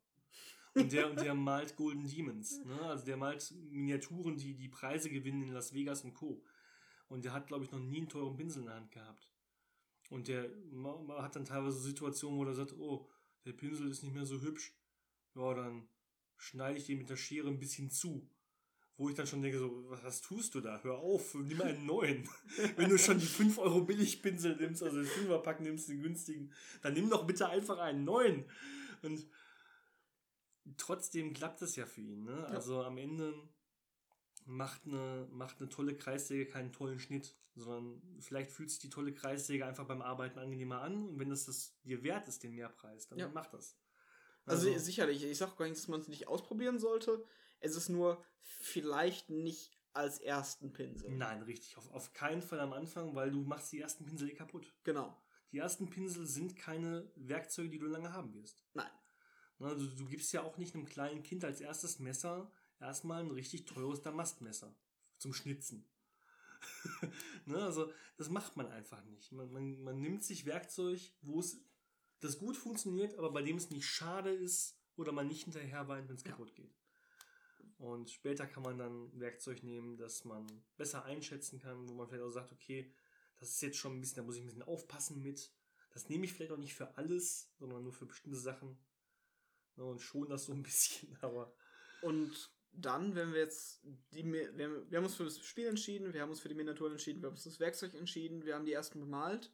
Und 0.77 0.93
der, 0.93 1.11
und 1.11 1.21
der 1.21 1.35
malt 1.35 1.75
Golden 1.77 2.07
Demons. 2.07 2.63
Ne? 2.65 2.81
Also 2.83 3.05
der 3.05 3.17
malt 3.17 3.53
Miniaturen, 3.71 4.37
die 4.37 4.55
die 4.55 4.69
Preise 4.69 5.09
gewinnen 5.09 5.43
in 5.43 5.53
Las 5.53 5.73
Vegas 5.73 6.05
und 6.05 6.15
Co. 6.15 6.43
Und 7.09 7.25
der 7.25 7.33
hat, 7.33 7.47
glaube 7.47 7.65
ich, 7.65 7.71
noch 7.71 7.81
nie 7.81 7.99
einen 7.99 8.09
teuren 8.09 8.37
Pinsel 8.37 8.61
in 8.61 8.67
der 8.67 8.77
Hand 8.77 8.91
gehabt. 8.91 9.31
Und 10.11 10.29
der 10.29 10.51
hat 11.19 11.35
dann 11.35 11.45
teilweise 11.45 11.79
Situationen, 11.79 12.39
wo 12.39 12.45
er 12.45 12.55
sagt, 12.55 12.75
oh, 12.75 13.09
der 13.45 13.53
Pinsel 13.53 13.91
ist 13.91 14.03
nicht 14.03 14.15
mehr 14.15 14.27
so 14.27 14.41
hübsch. 14.41 14.77
Ja, 15.35 15.55
dann 15.55 15.89
schneide 16.37 16.79
ich 16.79 16.87
den 16.87 16.99
mit 16.99 17.11
der 17.11 17.17
Schere 17.17 17.49
ein 17.49 17.59
bisschen 17.59 17.91
zu. 17.91 18.29
Wo 18.99 19.09
ich 19.11 19.15
dann 19.15 19.27
schon 19.27 19.43
denke, 19.43 19.59
so, 19.59 19.85
was 19.89 20.23
tust 20.23 20.55
du 20.55 20.61
da? 20.61 20.81
Hör 20.83 20.97
auf, 20.99 21.35
nimm 21.35 21.61
einen 21.61 21.85
neuen. 21.85 22.29
Wenn 22.77 22.89
du 22.89 22.99
schon 22.99 23.19
die 23.19 23.27
5 23.27 23.59
Euro 23.59 23.83
Billigpinsel 23.83 24.57
nimmst, 24.57 24.83
also 24.83 24.97
den 24.97 25.07
5er 25.07 25.39
Pack 25.39 25.61
nimmst, 25.61 25.89
den 25.89 26.03
günstigen, 26.03 26.53
dann 26.83 26.95
nimm 26.95 27.11
doch 27.11 27.27
bitte 27.27 27.49
einfach 27.49 27.79
einen 27.79 28.05
neuen. 28.05 28.45
Und 29.03 29.27
trotzdem 30.77 31.33
klappt 31.33 31.63
es 31.63 31.77
ja 31.77 31.87
für 31.87 32.01
ihn. 32.01 32.25
Ne? 32.25 32.33
Ja. 32.33 32.45
Also 32.47 32.83
am 32.83 32.99
Ende 32.99 33.35
macht 34.45 34.87
eine, 34.87 35.29
macht 35.31 35.61
eine 35.61 35.69
tolle 35.69 35.97
Kreissäge 35.97 36.47
keinen 36.47 36.73
tollen 36.73 36.99
Schnitt, 36.99 37.37
sondern 37.55 38.03
vielleicht 38.21 38.51
fühlt 38.51 38.71
sich 38.71 38.79
die 38.79 38.91
tolle 38.91 39.13
Kreissäge 39.13 39.67
einfach 39.67 39.87
beim 39.87 40.03
Arbeiten 40.03 40.39
angenehmer 40.39 40.83
an 40.83 41.09
und 41.09 41.19
wenn 41.19 41.31
das, 41.31 41.47
das 41.47 41.79
dir 41.83 42.03
wert 42.03 42.29
ist, 42.29 42.43
den 42.43 42.55
Mehrpreis, 42.55 43.09
dann 43.09 43.19
ja. 43.19 43.29
macht 43.29 43.55
das. 43.55 43.77
Also, 44.45 44.69
also 44.69 44.85
sicherlich, 44.85 45.25
ich 45.25 45.39
sage 45.39 45.57
gar 45.57 45.67
nicht, 45.67 45.77
dass 45.77 45.89
man 45.89 46.01
es 46.01 46.09
nicht 46.09 46.29
ausprobieren 46.29 46.79
sollte. 46.79 47.25
Es 47.59 47.75
ist 47.75 47.89
nur 47.89 48.25
vielleicht 48.43 49.31
nicht 49.31 49.77
als 49.93 50.21
ersten 50.21 50.73
Pinsel. 50.73 51.11
Nein, 51.11 51.43
richtig. 51.43 51.77
Auf, 51.79 51.91
auf 51.93 52.13
keinen 52.13 52.43
Fall 52.43 52.61
am 52.61 52.73
Anfang, 52.73 53.15
weil 53.15 53.31
du 53.31 53.43
machst 53.43 53.73
die 53.73 53.81
ersten 53.81 54.05
Pinsel 54.05 54.31
eh 54.31 54.35
kaputt. 54.35 54.73
Genau. 54.85 55.21
Die 55.53 55.59
ersten 55.59 55.89
Pinsel 55.89 56.27
sind 56.27 56.55
keine 56.55 57.11
Werkzeuge, 57.17 57.71
die 57.71 57.79
du 57.79 57.87
lange 57.87 58.13
haben 58.13 58.35
wirst. 58.35 58.63
Nein. 58.75 58.91
Also, 59.59 59.87
du 59.87 60.07
gibst 60.07 60.33
ja 60.33 60.43
auch 60.43 60.59
nicht 60.59 60.75
einem 60.75 60.87
kleinen 60.87 61.23
Kind 61.23 61.45
als 61.45 61.61
erstes 61.61 61.99
Messer 61.99 62.51
erstmal 62.81 63.23
ein 63.23 63.31
richtig 63.31 63.65
teures 63.65 64.03
Damastmesser 64.03 64.75
zum 65.19 65.33
Schnitzen. 65.33 65.89
ne, 67.47 67.63
also 67.63 67.93
das 68.17 68.29
macht 68.29 68.57
man 68.57 68.67
einfach 68.69 69.03
nicht. 69.05 69.33
Man, 69.33 69.53
man, 69.53 69.83
man 69.83 70.01
nimmt 70.01 70.25
sich 70.25 70.47
Werkzeug, 70.47 71.01
wo 71.23 71.41
es 71.41 71.61
das 72.21 72.39
gut 72.39 72.57
funktioniert, 72.57 73.17
aber 73.19 73.31
bei 73.31 73.43
dem 73.43 73.57
es 73.57 73.71
nicht 73.71 73.87
schade 73.87 74.31
ist 74.31 74.79
oder 74.97 75.13
man 75.13 75.29
nicht 75.29 75.45
hinterher 75.45 75.89
weint, 75.89 76.09
wenn 76.09 76.17
es 76.17 76.25
ja. 76.25 76.31
kaputt 76.31 76.55
geht. 76.55 76.75
Und 77.79 78.11
später 78.11 78.47
kann 78.47 78.63
man 78.63 78.79
dann 78.79 79.21
Werkzeug 79.21 79.63
nehmen, 79.63 79.99
das 79.99 80.25
man 80.25 80.47
besser 80.77 81.05
einschätzen 81.05 81.59
kann, 81.59 81.89
wo 81.89 81.95
man 81.95 82.09
vielleicht 82.09 82.25
auch 82.25 82.31
sagt, 82.31 82.53
okay, 82.53 82.91
das 83.39 83.51
ist 83.51 83.61
jetzt 83.61 83.77
schon 83.77 83.93
ein 83.93 84.01
bisschen, 84.01 84.17
da 84.17 84.23
muss 84.23 84.37
ich 84.37 84.43
ein 84.43 84.47
bisschen 84.47 84.63
aufpassen 84.63 85.23
mit. 85.23 85.53
Das 85.91 86.09
nehme 86.09 86.25
ich 86.25 86.33
vielleicht 86.33 86.53
auch 86.53 86.59
nicht 86.59 86.75
für 86.75 86.97
alles, 86.97 87.53
sondern 87.59 87.83
nur 87.83 87.93
für 87.93 88.07
bestimmte 88.07 88.39
Sachen. 88.39 88.79
Und 89.77 90.01
schon 90.01 90.29
das 90.29 90.47
so 90.47 90.53
ein 90.53 90.63
bisschen, 90.63 91.17
aber. 91.21 91.53
Und 92.03 92.51
dann, 92.73 93.15
wenn 93.15 93.33
wir 93.33 93.41
jetzt 93.41 93.81
die, 94.13 94.25
wir, 94.25 94.57
wir 94.91 94.99
haben 94.99 95.05
uns 95.05 95.15
für 95.15 95.25
das 95.25 95.39
Spiel 95.39 95.67
entschieden, 95.67 96.13
wir 96.13 96.23
haben 96.23 96.31
uns 96.31 96.41
für 96.41 96.49
die 96.49 96.55
Miniaturen 96.55 96.93
entschieden, 96.93 97.23
wir 97.23 97.29
haben 97.29 97.35
uns 97.35 97.43
für 97.43 97.49
das 97.49 97.61
Werkzeug 97.61 97.95
entschieden, 97.95 98.45
wir 98.45 98.55
haben 98.55 98.67
die 98.67 98.73
ersten 98.73 99.01
bemalt. 99.01 99.53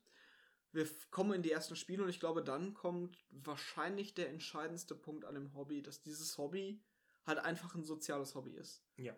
Wir 0.73 0.89
kommen 1.11 1.35
in 1.35 1.43
die 1.43 1.53
ersten 1.53 1.77
Spiele 1.77 2.03
und 2.03 2.09
ich 2.09 2.19
glaube, 2.19 2.43
dann 2.43 2.73
kommt 2.73 3.19
wahrscheinlich 3.31 4.15
der 4.15 4.31
entscheidendste 4.31 4.95
Punkt 4.95 5.25
an 5.25 5.35
dem 5.35 5.55
Hobby, 5.55 5.83
dass 5.83 6.01
dieses 6.01 6.39
Hobby 6.39 6.83
halt 7.27 7.39
einfach 7.39 7.75
ein 7.75 7.85
soziales 7.85 8.35
Hobby 8.35 8.53
ist. 8.53 8.83
Ja. 8.97 9.15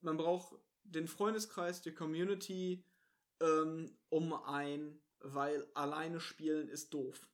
Man 0.00 0.18
braucht 0.18 0.54
den 0.84 1.08
Freundeskreis, 1.08 1.80
die 1.80 1.94
Community 1.94 2.84
ähm, 3.40 3.96
um 4.08 4.32
ein, 4.34 5.00
weil 5.20 5.66
alleine 5.74 6.20
spielen 6.20 6.68
ist 6.68 6.92
doof. 6.94 7.28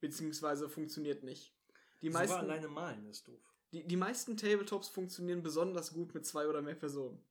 Beziehungsweise 0.00 0.68
funktioniert 0.68 1.22
nicht. 1.22 1.55
Die 2.02 2.08
Sogar 2.08 2.22
meisten, 2.22 2.38
alleine 2.38 2.68
malen 2.68 3.06
ist 3.06 3.26
doof. 3.26 3.40
Die, 3.72 3.86
die 3.86 3.96
meisten 3.96 4.36
Tabletops 4.36 4.88
funktionieren 4.88 5.42
besonders 5.42 5.92
gut 5.92 6.14
mit 6.14 6.26
zwei 6.26 6.46
oder 6.46 6.62
mehr 6.62 6.74
Personen. 6.74 7.24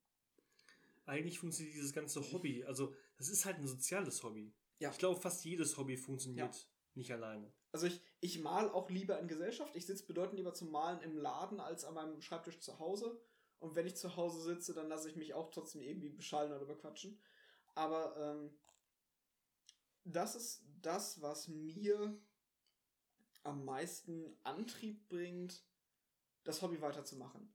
Eigentlich 1.06 1.40
funktioniert 1.40 1.76
dieses 1.76 1.94
ganze 1.94 2.22
Hobby, 2.32 2.64
also 2.64 2.94
das 3.18 3.30
ist 3.30 3.46
halt 3.46 3.58
ein 3.58 3.68
soziales 3.68 4.24
Hobby. 4.24 4.54
Ja. 4.80 4.92
Ich 4.92 4.98
glaube, 4.98 5.20
fast 5.20 5.46
jedes 5.46 5.78
Hobby 5.78 5.98
funktioniert 5.98 6.56
ja. 6.56 6.62
nicht 6.96 7.12
alleine. 7.12 7.52
Also 7.72 7.88
ich, 7.88 8.02
ich 8.22 8.40
mal 8.40 8.70
auch 8.70 8.90
lieber 8.90 9.20
in 9.20 9.28
Gesellschaft. 9.28 9.76
Ich 9.76 9.86
sitze 9.86 10.06
bedeutend 10.06 10.38
lieber 10.38 10.54
zum 10.54 10.72
Malen 10.72 11.02
im 11.02 11.18
Laden 11.18 11.60
als 11.60 11.86
an 11.86 11.94
meinem 11.94 12.22
Schreibtisch 12.22 12.60
zu 12.60 12.80
Hause. 12.80 13.22
Und 13.60 13.76
wenn 13.76 13.88
ich 13.88 13.96
zu 13.96 14.16
Hause 14.16 14.42
sitze, 14.42 14.74
dann 14.74 14.90
lasse 14.90 15.10
ich 15.10 15.16
mich 15.16 15.34
auch 15.34 15.50
trotzdem 15.52 15.82
irgendwie 15.82 16.10
beschallen 16.10 16.52
oder 16.52 16.66
bequatschen. 16.66 17.20
Aber 17.74 18.16
ähm, 18.18 18.58
das 20.04 20.36
ist 20.36 20.64
das, 20.82 21.22
was 21.22 21.48
mir 21.48 22.18
am 23.46 23.64
meisten 23.66 24.38
Antrieb 24.44 25.08
bringt, 25.08 25.64
das 26.44 26.62
Hobby 26.62 26.82
weiterzumachen. 26.82 27.54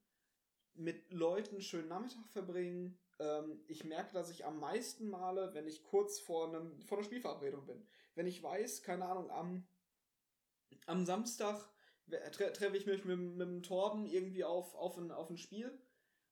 Mit 0.75 1.13
Leuten 1.13 1.61
schönen 1.61 1.89
Nachmittag 1.89 2.27
verbringen. 2.29 2.99
Ähm, 3.19 3.63
ich 3.67 3.85
merke, 3.85 4.13
dass 4.15 4.31
ich 4.31 4.45
am 4.45 4.61
meisten 4.61 5.09
male, 5.09 5.53
wenn 5.55 5.67
ich 5.67 5.83
kurz 5.83 6.19
vor, 6.21 6.49
einem, 6.49 6.81
vor 6.83 6.99
einer 6.99 7.05
Spielverabredung 7.05 7.67
bin. 7.67 7.87
Wenn 8.15 8.27
ich 8.27 8.43
weiß, 8.43 8.83
keine 8.83 9.07
Ahnung, 9.07 9.31
am, 9.31 9.67
am 10.87 11.05
Samstag 11.05 11.69
tre 12.33 12.53
treffe 12.53 12.77
ich 12.77 12.87
mich 12.87 13.05
mit, 13.05 13.19
mit 13.19 13.49
dem 13.49 13.63
Torben 13.63 14.07
irgendwie 14.07 14.45
auf, 14.45 14.75
auf, 14.75 14.97
ein, 14.97 15.11
auf 15.11 15.31
ein 15.31 15.39
Spiel 15.39 15.79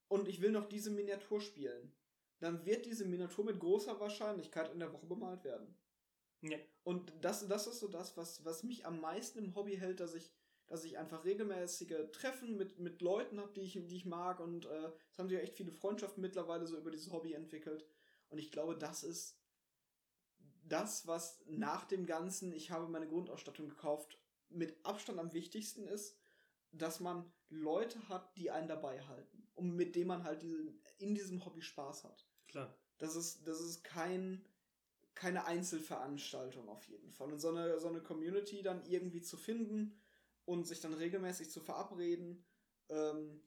und 0.09 0.29
ich 0.29 0.41
will 0.41 0.51
noch 0.51 0.69
diese 0.69 0.91
Miniatur 0.91 1.41
spielen. 1.41 1.93
Dann 2.41 2.65
wird 2.65 2.87
diese 2.87 3.05
Miniatur 3.05 3.45
mit 3.45 3.59
großer 3.59 3.99
Wahrscheinlichkeit 4.01 4.73
in 4.73 4.79
der 4.79 4.93
Woche 4.93 5.07
bemalt 5.07 5.45
werden. 5.45 5.77
Ja. 6.43 6.59
Und 6.85 7.13
das, 7.21 7.47
das 7.49 7.67
ist 7.67 7.81
so 7.81 7.89
das, 7.89 8.17
was, 8.17 8.45
was 8.45 8.63
mich 8.63 8.87
am 8.87 9.01
meisten 9.01 9.39
im 9.39 9.55
Hobby 9.55 9.77
hält, 9.77 10.01
dass 10.01 10.15
ich 10.15 10.31
dass 10.69 10.85
ich 10.85 10.99
einfach 10.99 11.25
regelmäßige 11.25 12.11
Treffen 12.13 12.57
mit, 12.57 12.79
mit 12.79 13.01
Leuten 13.01 13.41
habe, 13.41 13.53
die 13.55 13.63
ich, 13.63 13.73
die 13.73 13.97
ich 13.97 14.05
mag 14.05 14.39
und 14.39 14.67
äh, 14.67 14.93
es 15.11 15.19
haben 15.19 15.29
sich 15.29 15.39
ja 15.39 15.43
echt 15.43 15.57
viele 15.57 15.73
Freundschaften 15.73 16.21
mittlerweile 16.21 16.67
so 16.67 16.77
über 16.77 16.91
dieses 16.91 17.11
Hobby 17.11 17.33
entwickelt. 17.33 17.87
Und 18.29 18.39
ich 18.39 18.53
glaube, 18.53 18.77
das 18.77 19.03
ist 19.03 19.41
das, 20.65 21.07
was 21.07 21.41
nach 21.47 21.87
dem 21.87 22.05
Ganzen, 22.05 22.53
ich 22.53 22.71
habe 22.71 22.87
meine 22.89 23.09
Grundausstattung 23.09 23.69
gekauft, 23.69 24.19
mit 24.51 24.85
Abstand 24.85 25.19
am 25.19 25.33
wichtigsten 25.33 25.87
ist, 25.87 26.19
dass 26.73 27.01
man 27.01 27.33
Leute 27.49 28.07
hat, 28.11 28.37
die 28.37 28.51
einen 28.51 28.69
dabei 28.69 29.01
halten 29.07 29.49
und 29.55 29.75
mit 29.75 29.97
denen 29.97 30.09
man 30.09 30.25
halt 30.25 30.43
diese, 30.43 30.75
in 30.99 31.15
diesem 31.15 31.45
Hobby 31.47 31.63
Spaß 31.63 32.05
hat. 32.05 32.29
Klar. 32.47 32.77
Das 32.99 33.17
ist, 33.17 33.47
das 33.49 33.61
ist 33.61 33.85
kein, 33.85 34.45
keine 35.19 35.47
Einzelveranstaltung 35.47 36.69
auf 36.69 36.87
jeden 36.87 37.11
Fall. 37.11 37.33
Und 37.33 37.41
so 37.41 37.49
eine, 37.49 37.81
so 37.81 37.89
eine 37.89 38.01
Community 38.01 38.63
dann 38.63 38.85
irgendwie 38.87 39.21
zu 39.21 39.37
finden 39.37 40.01
und 40.45 40.65
sich 40.65 40.81
dann 40.81 40.95
regelmäßig 40.95 41.51
zu 41.51 41.61
verabreden, 41.61 42.45
ähm, 42.89 43.43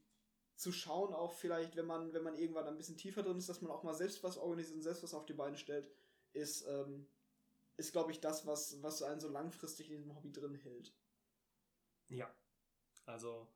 zu 0.54 0.70
schauen 0.70 1.14
auch 1.14 1.32
vielleicht, 1.32 1.74
wenn 1.74 1.86
man, 1.86 2.12
wenn 2.12 2.22
man 2.22 2.36
irgendwann 2.36 2.68
ein 2.68 2.76
bisschen 2.76 2.98
tiefer 2.98 3.22
drin 3.22 3.38
ist, 3.38 3.48
dass 3.48 3.62
man 3.62 3.72
auch 3.72 3.82
mal 3.82 3.94
selbst 3.94 4.22
was 4.22 4.36
organisiert 4.36 4.76
und 4.76 4.82
selbst 4.82 5.02
was 5.02 5.14
auf 5.14 5.24
die 5.24 5.32
Beine 5.32 5.56
stellt, 5.56 5.90
ist, 6.34 6.66
ähm, 6.68 7.08
ist 7.78 7.92
glaube 7.92 8.12
ich, 8.12 8.20
das, 8.20 8.46
was, 8.46 8.80
was 8.82 9.02
einen 9.02 9.20
so 9.20 9.28
langfristig 9.28 9.90
in 9.90 9.96
diesem 9.96 10.14
Hobby 10.14 10.30
drin 10.30 10.54
hält. 10.54 10.94
Ja. 12.08 12.32
Also, 13.06 13.48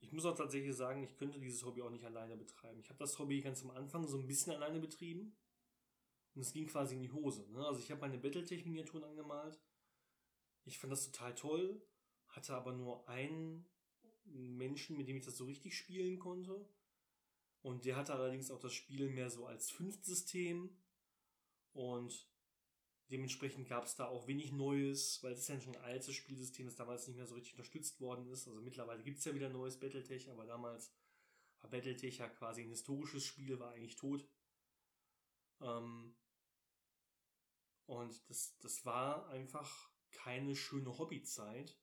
ich 0.00 0.12
muss 0.12 0.26
auch 0.26 0.36
tatsächlich 0.36 0.76
sagen, 0.76 1.04
ich 1.04 1.16
könnte 1.16 1.38
dieses 1.38 1.64
Hobby 1.64 1.80
auch 1.80 1.90
nicht 1.90 2.04
alleine 2.04 2.36
betreiben. 2.36 2.80
Ich 2.80 2.88
habe 2.90 2.98
das 2.98 3.18
Hobby 3.20 3.40
ganz 3.40 3.62
am 3.62 3.70
Anfang 3.70 4.06
so 4.06 4.18
ein 4.18 4.26
bisschen 4.26 4.52
alleine 4.52 4.80
betrieben. 4.80 5.36
Und 6.38 6.42
es 6.42 6.52
ging 6.52 6.68
quasi 6.68 6.94
in 6.94 7.02
die 7.02 7.10
Hose. 7.10 7.50
Ne? 7.50 7.66
Also 7.66 7.80
ich 7.80 7.90
habe 7.90 8.00
meine 8.00 8.16
Battletech-Miniaturen 8.16 9.02
angemalt. 9.02 9.58
Ich 10.66 10.78
fand 10.78 10.92
das 10.92 11.10
total 11.10 11.34
toll, 11.34 11.82
hatte 12.28 12.54
aber 12.54 12.70
nur 12.70 13.08
einen 13.08 13.66
Menschen, 14.24 14.96
mit 14.96 15.08
dem 15.08 15.16
ich 15.16 15.24
das 15.24 15.36
so 15.36 15.46
richtig 15.46 15.76
spielen 15.76 16.20
konnte. 16.20 16.64
Und 17.60 17.84
der 17.86 17.96
hatte 17.96 18.14
allerdings 18.14 18.52
auch 18.52 18.60
das 18.60 18.72
Spiel 18.72 19.08
mehr 19.08 19.30
so 19.30 19.46
als 19.46 19.68
Fünft-System. 19.72 20.78
Und 21.72 22.30
dementsprechend 23.10 23.68
gab 23.68 23.86
es 23.86 23.96
da 23.96 24.06
auch 24.06 24.28
wenig 24.28 24.52
Neues, 24.52 25.20
weil 25.24 25.32
es 25.32 25.40
ist 25.40 25.48
ja 25.48 25.58
schon 25.58 25.74
ein 25.74 25.82
altes 25.82 26.14
Spielsystem, 26.14 26.66
das 26.66 26.76
damals 26.76 27.08
nicht 27.08 27.16
mehr 27.16 27.26
so 27.26 27.34
richtig 27.34 27.54
unterstützt 27.54 28.00
worden 28.00 28.28
ist. 28.28 28.46
Also 28.46 28.60
mittlerweile 28.60 29.02
gibt 29.02 29.18
es 29.18 29.24
ja 29.24 29.34
wieder 29.34 29.48
neues 29.48 29.80
Battletech, 29.80 30.30
aber 30.30 30.46
damals 30.46 30.94
war 31.62 31.70
Battletech 31.70 32.18
ja 32.18 32.28
quasi 32.28 32.62
ein 32.62 32.70
historisches 32.70 33.24
Spiel, 33.24 33.58
war 33.58 33.72
eigentlich 33.72 33.96
tot. 33.96 34.24
Ähm, 35.60 36.14
und 37.88 38.28
das, 38.28 38.58
das 38.58 38.84
war 38.84 39.28
einfach 39.28 39.90
keine 40.10 40.54
schöne 40.54 40.98
Hobbyzeit. 40.98 41.74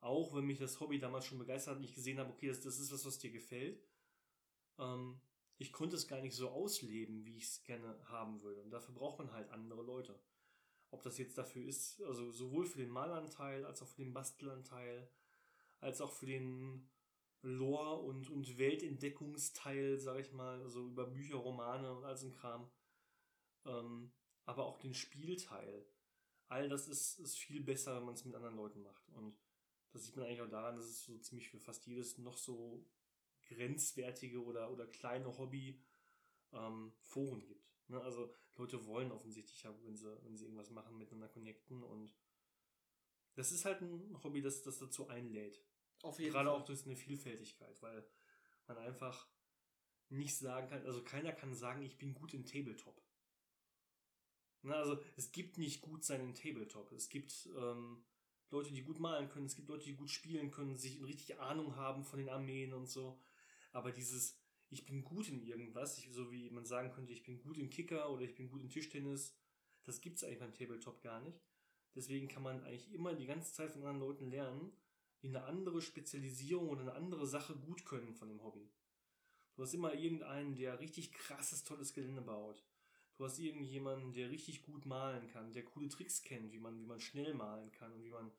Auch 0.00 0.34
wenn 0.34 0.46
mich 0.46 0.58
das 0.58 0.80
Hobby 0.80 0.98
damals 0.98 1.26
schon 1.26 1.38
begeistert 1.38 1.72
hat 1.72 1.78
und 1.78 1.84
ich 1.84 1.94
gesehen 1.94 2.18
habe, 2.18 2.30
okay, 2.30 2.48
das, 2.48 2.62
das 2.62 2.78
ist 2.78 2.90
was, 2.90 3.04
was 3.04 3.18
dir 3.18 3.30
gefällt. 3.30 3.82
Ähm, 4.78 5.20
ich 5.58 5.70
konnte 5.70 5.96
es 5.96 6.08
gar 6.08 6.22
nicht 6.22 6.34
so 6.34 6.48
ausleben, 6.48 7.26
wie 7.26 7.36
ich 7.36 7.44
es 7.44 7.62
gerne 7.62 7.98
haben 8.06 8.40
würde. 8.42 8.62
Und 8.62 8.70
dafür 8.70 8.94
braucht 8.94 9.18
man 9.18 9.32
halt 9.32 9.50
andere 9.50 9.82
Leute. 9.82 10.18
Ob 10.90 11.02
das 11.02 11.18
jetzt 11.18 11.36
dafür 11.36 11.66
ist, 11.66 12.00
also 12.02 12.32
sowohl 12.32 12.64
für 12.64 12.78
den 12.78 12.90
Malanteil, 12.90 13.66
als 13.66 13.82
auch 13.82 13.88
für 13.88 14.02
den 14.02 14.14
Bastelanteil, 14.14 15.10
als 15.80 16.00
auch 16.00 16.12
für 16.12 16.26
den 16.26 16.88
Lore- 17.42 18.00
und, 18.00 18.30
und 18.30 18.56
Weltentdeckungsteil, 18.56 19.98
sag 19.98 20.20
ich 20.20 20.32
mal, 20.32 20.62
also 20.62 20.86
über 20.86 21.06
Bücher, 21.06 21.36
Romane 21.36 21.94
und 21.94 22.04
all 22.04 22.16
so 22.16 22.28
ein 22.28 22.34
Kram. 22.34 22.70
Ähm, 23.66 24.10
aber 24.44 24.66
auch 24.66 24.78
den 24.78 24.94
Spielteil. 24.94 25.86
All 26.48 26.68
das 26.68 26.88
ist, 26.88 27.18
ist 27.18 27.38
viel 27.38 27.62
besser, 27.62 27.96
wenn 27.96 28.04
man 28.04 28.14
es 28.14 28.24
mit 28.24 28.34
anderen 28.34 28.56
Leuten 28.56 28.82
macht. 28.82 29.08
Und 29.10 29.38
das 29.92 30.04
sieht 30.04 30.16
man 30.16 30.26
eigentlich 30.26 30.42
auch 30.42 30.50
daran, 30.50 30.76
dass 30.76 30.86
es 30.86 31.04
so 31.04 31.18
ziemlich 31.18 31.48
für 31.48 31.58
fast 31.58 31.86
jedes 31.86 32.18
noch 32.18 32.36
so 32.36 32.84
grenzwertige 33.46 34.42
oder, 34.42 34.70
oder 34.70 34.86
kleine 34.86 35.38
Hobby 35.38 35.82
ähm, 36.52 36.92
Foren 37.00 37.44
gibt. 37.44 37.88
Ne? 37.88 38.00
Also 38.00 38.32
Leute 38.56 38.86
wollen 38.86 39.12
offensichtlich, 39.12 39.64
wenn 39.84 39.96
sie, 39.96 40.16
wenn 40.24 40.36
sie 40.36 40.44
irgendwas 40.44 40.70
machen, 40.70 40.96
miteinander 40.98 41.28
connecten 41.28 41.82
und 41.82 42.14
das 43.34 43.50
ist 43.50 43.64
halt 43.64 43.80
ein 43.80 44.22
Hobby, 44.22 44.40
das, 44.42 44.62
das 44.62 44.78
dazu 44.78 45.08
einlädt. 45.08 45.60
Auf 46.02 46.18
jeden 46.18 46.32
Gerade 46.32 46.50
Fall. 46.50 46.60
auch 46.60 46.64
durch 46.64 46.84
eine 46.84 46.96
Vielfältigkeit, 46.96 47.82
weil 47.82 48.06
man 48.66 48.78
einfach 48.78 49.28
nicht 50.08 50.36
sagen 50.36 50.68
kann, 50.68 50.84
also 50.86 51.02
keiner 51.02 51.32
kann 51.32 51.54
sagen, 51.54 51.82
ich 51.82 51.98
bin 51.98 52.14
gut 52.14 52.34
in 52.34 52.44
Tabletop. 52.44 53.02
Na, 54.64 54.76
also 54.76 54.98
es 55.16 55.30
gibt 55.30 55.58
nicht 55.58 55.82
gut 55.82 56.04
sein 56.04 56.20
in 56.22 56.34
Tabletop. 56.34 56.90
Es 56.92 57.10
gibt 57.10 57.48
ähm, 57.56 58.02
Leute, 58.50 58.72
die 58.72 58.82
gut 58.82 58.98
malen 58.98 59.28
können, 59.28 59.46
es 59.46 59.56
gibt 59.56 59.68
Leute, 59.68 59.84
die 59.84 59.94
gut 59.94 60.10
spielen 60.10 60.50
können, 60.50 60.76
sich 60.76 61.02
richtig 61.02 61.38
Ahnung 61.38 61.76
haben 61.76 62.04
von 62.04 62.18
den 62.18 62.30
Armeen 62.30 62.72
und 62.72 62.86
so. 62.86 63.20
Aber 63.72 63.92
dieses, 63.92 64.38
ich 64.70 64.86
bin 64.86 65.04
gut 65.04 65.28
in 65.28 65.42
irgendwas, 65.42 65.98
ich, 65.98 66.08
so 66.10 66.32
wie 66.32 66.48
man 66.50 66.64
sagen 66.64 66.92
könnte, 66.92 67.12
ich 67.12 67.24
bin 67.24 67.38
gut 67.40 67.58
in 67.58 67.68
Kicker 67.68 68.10
oder 68.10 68.22
ich 68.22 68.34
bin 68.34 68.48
gut 68.48 68.62
in 68.62 68.70
Tischtennis, 68.70 69.36
das 69.82 70.00
gibt 70.00 70.16
es 70.16 70.24
eigentlich 70.24 70.38
beim 70.38 70.54
Tabletop 70.54 71.02
gar 71.02 71.20
nicht. 71.20 71.38
Deswegen 71.94 72.28
kann 72.28 72.42
man 72.42 72.64
eigentlich 72.64 72.92
immer 72.92 73.14
die 73.14 73.26
ganze 73.26 73.52
Zeit 73.52 73.70
von 73.70 73.82
anderen 73.82 74.00
Leuten 74.00 74.30
lernen, 74.30 74.72
die 75.22 75.28
eine 75.28 75.44
andere 75.44 75.82
Spezialisierung 75.82 76.68
oder 76.70 76.80
eine 76.80 76.94
andere 76.94 77.26
Sache 77.26 77.54
gut 77.54 77.84
können 77.84 78.14
von 78.14 78.28
dem 78.28 78.42
Hobby. 78.42 78.70
Du 79.56 79.62
hast 79.62 79.74
immer 79.74 79.94
irgendeinen, 79.94 80.54
der 80.54 80.80
richtig 80.80 81.12
krasses, 81.12 81.64
tolles 81.64 81.92
Gelände 81.92 82.22
baut. 82.22 82.64
Du 83.16 83.24
hast 83.24 83.38
irgendjemanden, 83.38 84.12
der 84.12 84.30
richtig 84.30 84.62
gut 84.62 84.86
malen 84.86 85.28
kann, 85.28 85.52
der 85.52 85.64
coole 85.64 85.88
Tricks 85.88 86.22
kennt, 86.22 86.52
wie 86.52 86.58
man, 86.58 86.80
wie 86.80 86.86
man 86.86 87.00
schnell 87.00 87.34
malen 87.34 87.70
kann 87.70 87.92
und 87.92 88.02
wie 88.02 88.10
man, 88.10 88.32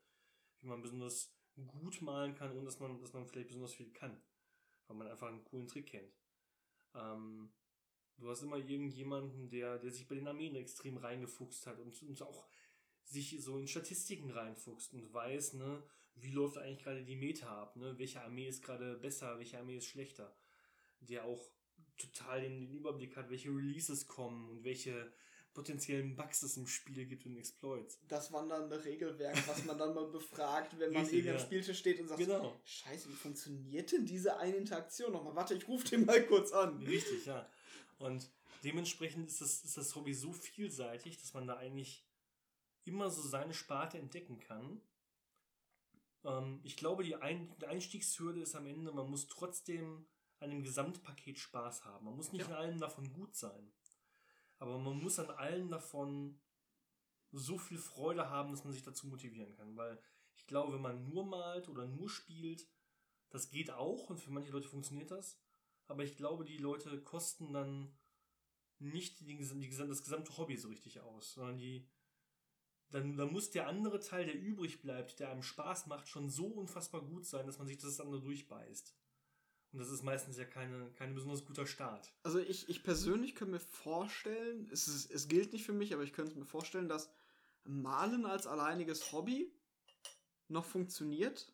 wie 0.62 0.68
man 0.68 0.82
besonders 0.82 1.34
gut 1.68 2.02
malen 2.02 2.36
kann, 2.36 2.52
ohne 2.52 2.66
dass 2.66 2.80
man, 2.80 3.00
dass 3.00 3.14
man 3.14 3.26
vielleicht 3.26 3.48
besonders 3.48 3.74
viel 3.74 3.92
kann. 3.92 4.22
Weil 4.88 4.98
man 4.98 5.08
einfach 5.08 5.28
einen 5.28 5.46
coolen 5.46 5.68
Trick 5.68 5.88
kennt. 5.88 6.14
Ähm, 6.94 7.54
du 8.18 8.30
hast 8.30 8.44
immer 8.44 8.58
irgendjemanden, 8.58 9.50
der, 9.50 9.80
der 9.80 9.92
sich 9.92 10.08
bei 10.08 10.16
den 10.16 10.28
Armeen 10.28 10.56
extrem 10.56 10.98
reingefuchst 10.98 11.66
hat 11.68 11.80
und, 11.80 12.02
und 12.04 12.22
auch 12.22 12.46
sich 13.06 13.42
so 13.42 13.58
in 13.58 13.68
Statistiken 13.68 14.32
reinfuchst 14.32 14.94
und 14.94 15.14
weiß, 15.14 15.54
ne, 15.54 15.84
wie 16.16 16.32
läuft 16.32 16.58
eigentlich 16.58 16.84
gerade 16.84 17.04
die 17.04 17.16
Meta 17.16 17.62
ab, 17.62 17.76
ne? 17.76 17.98
Welche 17.98 18.22
Armee 18.22 18.48
ist 18.48 18.64
gerade 18.64 18.96
besser, 18.96 19.38
welche 19.38 19.60
Armee 19.60 19.78
ist 19.78 19.86
schlechter. 19.86 20.36
Der 21.02 21.26
auch 21.26 21.52
total 21.98 22.42
den, 22.42 22.72
Überblick 22.72 23.16
hat, 23.16 23.30
welche 23.30 23.50
Releases 23.50 24.08
kommen 24.08 24.50
und 24.50 24.64
welche 24.64 25.12
potenziellen 25.54 26.16
Bugs 26.16 26.44
es 26.44 26.58
im 26.58 26.68
Spiel 26.68 27.06
gibt 27.06 27.26
und 27.26 27.38
Exploits. 27.38 28.00
Das 28.10 28.32
wandernde 28.34 28.84
Regelwerk, 28.84 29.48
was 29.48 29.64
man 29.64 29.78
dann 29.78 29.96
mal 29.96 30.08
befragt, 30.08 30.78
wenn 30.78 30.92
man 30.92 31.04
Richtig, 31.04 31.20
irgendwie 31.20 31.30
ja. 31.30 31.36
am 31.36 31.46
Spieltisch 31.46 31.80
steht 31.80 32.00
und 32.02 32.10
sagt, 32.10 32.20
genau. 32.20 32.60
scheiße, 32.66 33.10
wie 33.10 33.16
funktioniert 33.16 33.92
denn 33.92 34.06
diese 34.06 34.38
eine 34.38 34.58
Interaktion 34.58 35.14
nochmal? 35.14 35.36
Warte, 35.36 35.56
ich 35.56 35.68
rufe 35.68 35.88
den 35.88 36.06
mal 36.06 36.22
kurz 36.28 36.52
an. 36.52 36.84
Richtig, 36.84 37.26
ja. 37.26 37.50
Und 37.98 38.30
dementsprechend 38.66 39.30
ist 39.30 39.40
das, 39.40 39.64
ist 39.64 39.78
das 39.78 39.96
Hobby 39.96 40.14
so 40.14 40.34
vielseitig, 40.34 41.18
dass 41.20 41.34
man 41.34 41.48
da 41.48 41.56
eigentlich 41.56 42.06
immer 42.84 43.10
so 43.10 43.22
seine 43.22 43.54
Sparte 43.54 43.98
entdecken 43.98 44.40
kann. 44.40 44.82
Ähm, 46.26 46.60
ich 46.64 46.76
glaube, 46.76 47.04
die, 47.04 47.16
Ein 47.16 47.56
die 47.62 47.68
Einstiegshürde 47.68 48.42
ist 48.42 48.56
am 48.56 48.66
Ende, 48.66 48.92
man 48.92 49.10
muss 49.10 49.28
trotzdem 49.28 50.06
an 50.40 50.50
dem 50.50 50.64
Gesamtpaket 50.64 51.40
Spaß 51.40 51.86
haben. 51.86 52.06
Man 52.06 52.16
muss 52.16 52.32
nicht 52.32 52.42
ja. 52.42 52.48
in 52.48 52.54
allem 52.54 52.80
davon 52.80 53.12
gut 53.14 53.36
sein. 53.36 53.72
Aber 54.58 54.78
man 54.78 55.02
muss 55.02 55.20
an 55.20 55.30
allen 55.32 55.70
davon 55.70 56.40
so 57.32 57.58
viel 57.58 57.78
Freude 57.78 58.30
haben, 58.30 58.52
dass 58.52 58.64
man 58.64 58.74
sich 58.74 58.84
dazu 58.84 59.08
motivieren 59.08 59.54
kann. 59.54 59.76
Weil 59.76 60.02
ich 60.36 60.48
glaube, 60.48 60.74
wenn 60.74 60.82
man 60.82 61.10
nur 61.10 61.26
malt 61.26 61.70
oder 61.70 61.86
nur 61.86 62.10
spielt, 62.10 62.68
das 63.30 63.50
geht 63.50 63.72
auch 63.72 64.10
und 64.10 64.20
für 64.20 64.32
manche 64.32 64.52
Leute 64.52 64.70
funktioniert 64.70 65.12
das. 65.12 65.40
Aber 65.88 66.04
ich 66.04 66.16
glaube, 66.16 66.46
die 66.46 66.58
Leute 66.58 67.02
kosten 67.04 67.54
dann 67.54 67.96
nicht 68.80 69.20
die, 69.20 69.26
die, 69.26 69.38
das 69.38 70.04
gesamte 70.04 70.38
Hobby 70.38 70.58
so 70.58 70.68
richtig 70.68 71.00
aus, 71.00 71.34
sondern 71.34 71.58
die, 71.58 71.88
dann, 72.90 73.18
dann 73.18 73.32
muss 73.32 73.52
der 73.52 73.68
andere 73.68 74.00
Teil, 74.00 74.26
der 74.26 74.40
übrig 74.40 74.82
bleibt, 74.82 75.20
der 75.20 75.32
einem 75.32 75.44
Spaß 75.44 75.88
macht, 75.88 76.08
schon 76.08 76.30
so 76.30 76.48
unfassbar 76.48 77.02
gut 77.02 77.26
sein, 77.26 77.46
dass 77.46 77.58
man 77.58 77.68
sich 77.68 77.78
das 77.78 78.00
andere 78.00 78.22
durchbeißt. 78.22 78.96
Und 79.76 79.80
das 79.80 79.92
ist 79.92 80.04
meistens 80.04 80.38
ja 80.38 80.46
keine, 80.46 80.90
kein 80.92 81.14
besonders 81.14 81.44
guter 81.44 81.68
Start. 81.68 82.10
Also 82.24 82.40
ich, 82.40 82.70
ich 82.70 82.82
persönlich 82.82 83.36
könnte 83.36 83.56
mir 83.56 83.60
vorstellen, 83.60 84.70
es, 84.72 84.88
ist, 84.88 85.12
es 85.12 85.28
gilt 85.28 85.52
nicht 85.52 85.66
für 85.66 85.74
mich, 85.74 85.94
aber 85.94 86.04
ich 86.04 86.14
könnte 86.14 86.40
mir 86.40 86.46
vorstellen, 86.46 86.88
dass 86.88 87.12
Malen 87.66 88.26
als 88.26 88.48
alleiniges 88.48 89.12
Hobby 89.12 89.52
noch 90.48 90.64
funktioniert. 90.64 91.52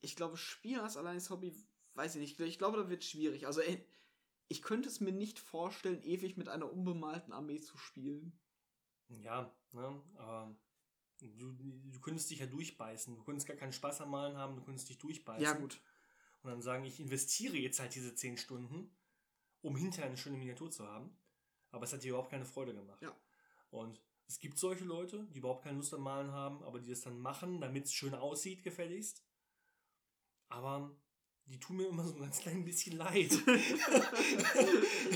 Ich 0.00 0.16
glaube, 0.16 0.38
Spielen 0.38 0.80
als 0.80 0.96
alleiniges 0.96 1.28
Hobby, 1.28 1.54
weiß 1.92 2.14
ich 2.14 2.22
nicht. 2.22 2.40
Ich 2.40 2.56
glaube, 2.56 2.78
da 2.78 2.88
wird 2.88 3.02
es 3.02 3.10
schwierig. 3.10 3.46
Also 3.46 3.60
ich 4.48 4.62
könnte 4.62 4.88
es 4.88 5.00
mir 5.00 5.12
nicht 5.12 5.38
vorstellen, 5.38 6.02
ewig 6.04 6.38
mit 6.38 6.48
einer 6.48 6.72
unbemalten 6.72 7.34
Armee 7.34 7.60
zu 7.60 7.76
spielen. 7.76 8.32
Ja, 9.08 9.54
ne, 9.72 10.02
aber 10.16 10.56
du, 11.20 11.52
du 11.52 12.00
könntest 12.00 12.30
dich 12.30 12.38
ja 12.38 12.46
durchbeißen. 12.46 13.14
Du 13.14 13.24
könntest 13.24 13.46
gar 13.46 13.58
keinen 13.58 13.74
Spaß 13.74 14.00
am 14.00 14.12
Malen 14.12 14.38
haben, 14.38 14.56
du 14.56 14.62
könntest 14.62 14.88
dich 14.88 14.96
durchbeißen. 14.96 15.44
Ja, 15.44 15.52
gut 15.52 15.82
und 16.46 16.52
dann 16.52 16.62
sagen, 16.62 16.84
ich 16.84 17.00
investiere 17.00 17.56
jetzt 17.56 17.80
halt 17.80 17.94
diese 17.94 18.14
10 18.14 18.38
Stunden, 18.38 18.90
um 19.62 19.76
hinterher 19.76 20.06
eine 20.06 20.16
schöne 20.16 20.36
Miniatur 20.36 20.70
zu 20.70 20.86
haben. 20.86 21.10
Aber 21.72 21.84
es 21.84 21.92
hat 21.92 22.04
dir 22.04 22.10
überhaupt 22.10 22.30
keine 22.30 22.44
Freude 22.44 22.72
gemacht. 22.72 23.02
Ja. 23.02 23.14
Und 23.70 24.00
es 24.28 24.38
gibt 24.38 24.58
solche 24.58 24.84
Leute, 24.84 25.26
die 25.34 25.38
überhaupt 25.38 25.64
keine 25.64 25.76
Lust 25.76 25.92
am 25.92 26.02
Malen 26.02 26.30
haben, 26.30 26.62
aber 26.62 26.78
die 26.78 26.88
das 26.88 27.00
dann 27.00 27.18
machen, 27.18 27.60
damit 27.60 27.86
es 27.86 27.92
schön 27.92 28.14
aussieht, 28.14 28.62
gefälligst. 28.62 29.24
Aber 30.48 30.96
die 31.46 31.58
tun 31.58 31.78
mir 31.78 31.88
immer 31.88 32.06
so 32.06 32.14
ein 32.14 32.20
ganz 32.20 32.38
klein 32.38 32.64
bisschen 32.64 32.96
leid. 32.96 33.32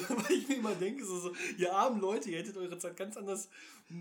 Weil 0.09 0.33
ich 0.33 0.49
mir 0.49 0.57
immer 0.57 0.75
denke, 0.75 1.05
so, 1.05 1.21
so, 1.21 1.33
ihr 1.57 1.73
armen 1.73 2.01
Leute, 2.01 2.31
ihr 2.31 2.39
hättet 2.39 2.57
eure 2.57 2.79
Zeit 2.79 2.97
ganz 2.97 3.17
anders. 3.17 3.49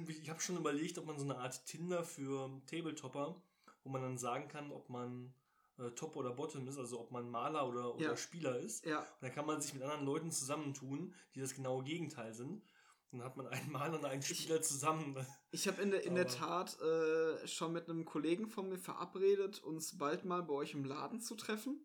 Ich 0.08 0.30
habe 0.32 0.42
schon 0.42 0.58
überlegt, 0.58 0.98
ob 0.98 1.06
man 1.06 1.20
so 1.20 1.26
eine 1.26 1.38
Art 1.38 1.64
Tinder 1.68 2.04
für 2.04 2.50
Tabletopper, 2.66 3.40
wo 3.84 3.90
man 3.90 4.02
dann 4.02 4.18
sagen 4.18 4.48
kann, 4.48 4.72
ob 4.72 4.90
man 4.90 5.32
äh, 5.80 5.92
Top 5.92 6.16
oder 6.16 6.32
Bottom 6.32 6.68
ist, 6.68 6.78
also 6.78 7.00
ob 7.00 7.12
man 7.12 7.30
Maler 7.30 7.68
oder, 7.68 7.96
oder 7.96 8.04
ja. 8.04 8.18
Spieler 8.18 8.60
ist. 8.60 8.86
Ja. 8.86 9.00
Und 9.00 9.22
dann 9.22 9.32
kann 9.32 9.46
man 9.46 9.62
sich 9.62 9.74
mit 9.74 9.84
anderen 9.84 10.06
Leuten 10.06 10.32
zusammentun, 10.32 11.14
die 11.36 11.40
das 11.40 11.54
genaue 11.54 11.84
Gegenteil 11.84 12.34
sind. 12.34 12.64
Dann 13.12 13.24
hat 13.24 13.38
man 13.38 13.48
einen 13.48 13.72
Mann 13.72 13.96
und 13.96 14.06
einen 14.06 14.22
Spieler 14.22 14.62
zusammen. 14.62 15.16
Ich 15.52 15.68
habe 15.68 15.82
in, 15.82 15.90
der, 15.90 16.04
in 16.04 16.14
der 16.14 16.28
Tat 16.28 16.80
äh, 16.80 17.48
schon 17.48 17.74
mit 17.74 17.90
einem 17.90 18.06
Kollegen 18.06 18.48
von 18.48 18.70
mir 18.70 18.78
verabredet, 18.78 19.64
uns 19.64 19.98
bald 19.98 20.26
mal 20.26 20.44
bei 20.44 20.54
euch 20.54 20.74
im 20.74 20.86
Laden 20.86 21.20
zu 21.20 21.36
treffen. 21.36 21.84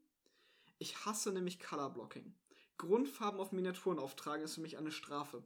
Ich 0.79 1.07
hasse 1.07 1.33
nämlich 1.33 1.61
Colorblocking. 1.61 2.35
Grundfarben 2.77 3.41
auf 3.41 3.53
Miniaturen 3.53 3.99
auftragen 3.99 4.45
ist 4.45 4.57
für 4.57 4.61
mich 4.61 4.77
eine 4.77 4.91
Strafe, 4.91 5.43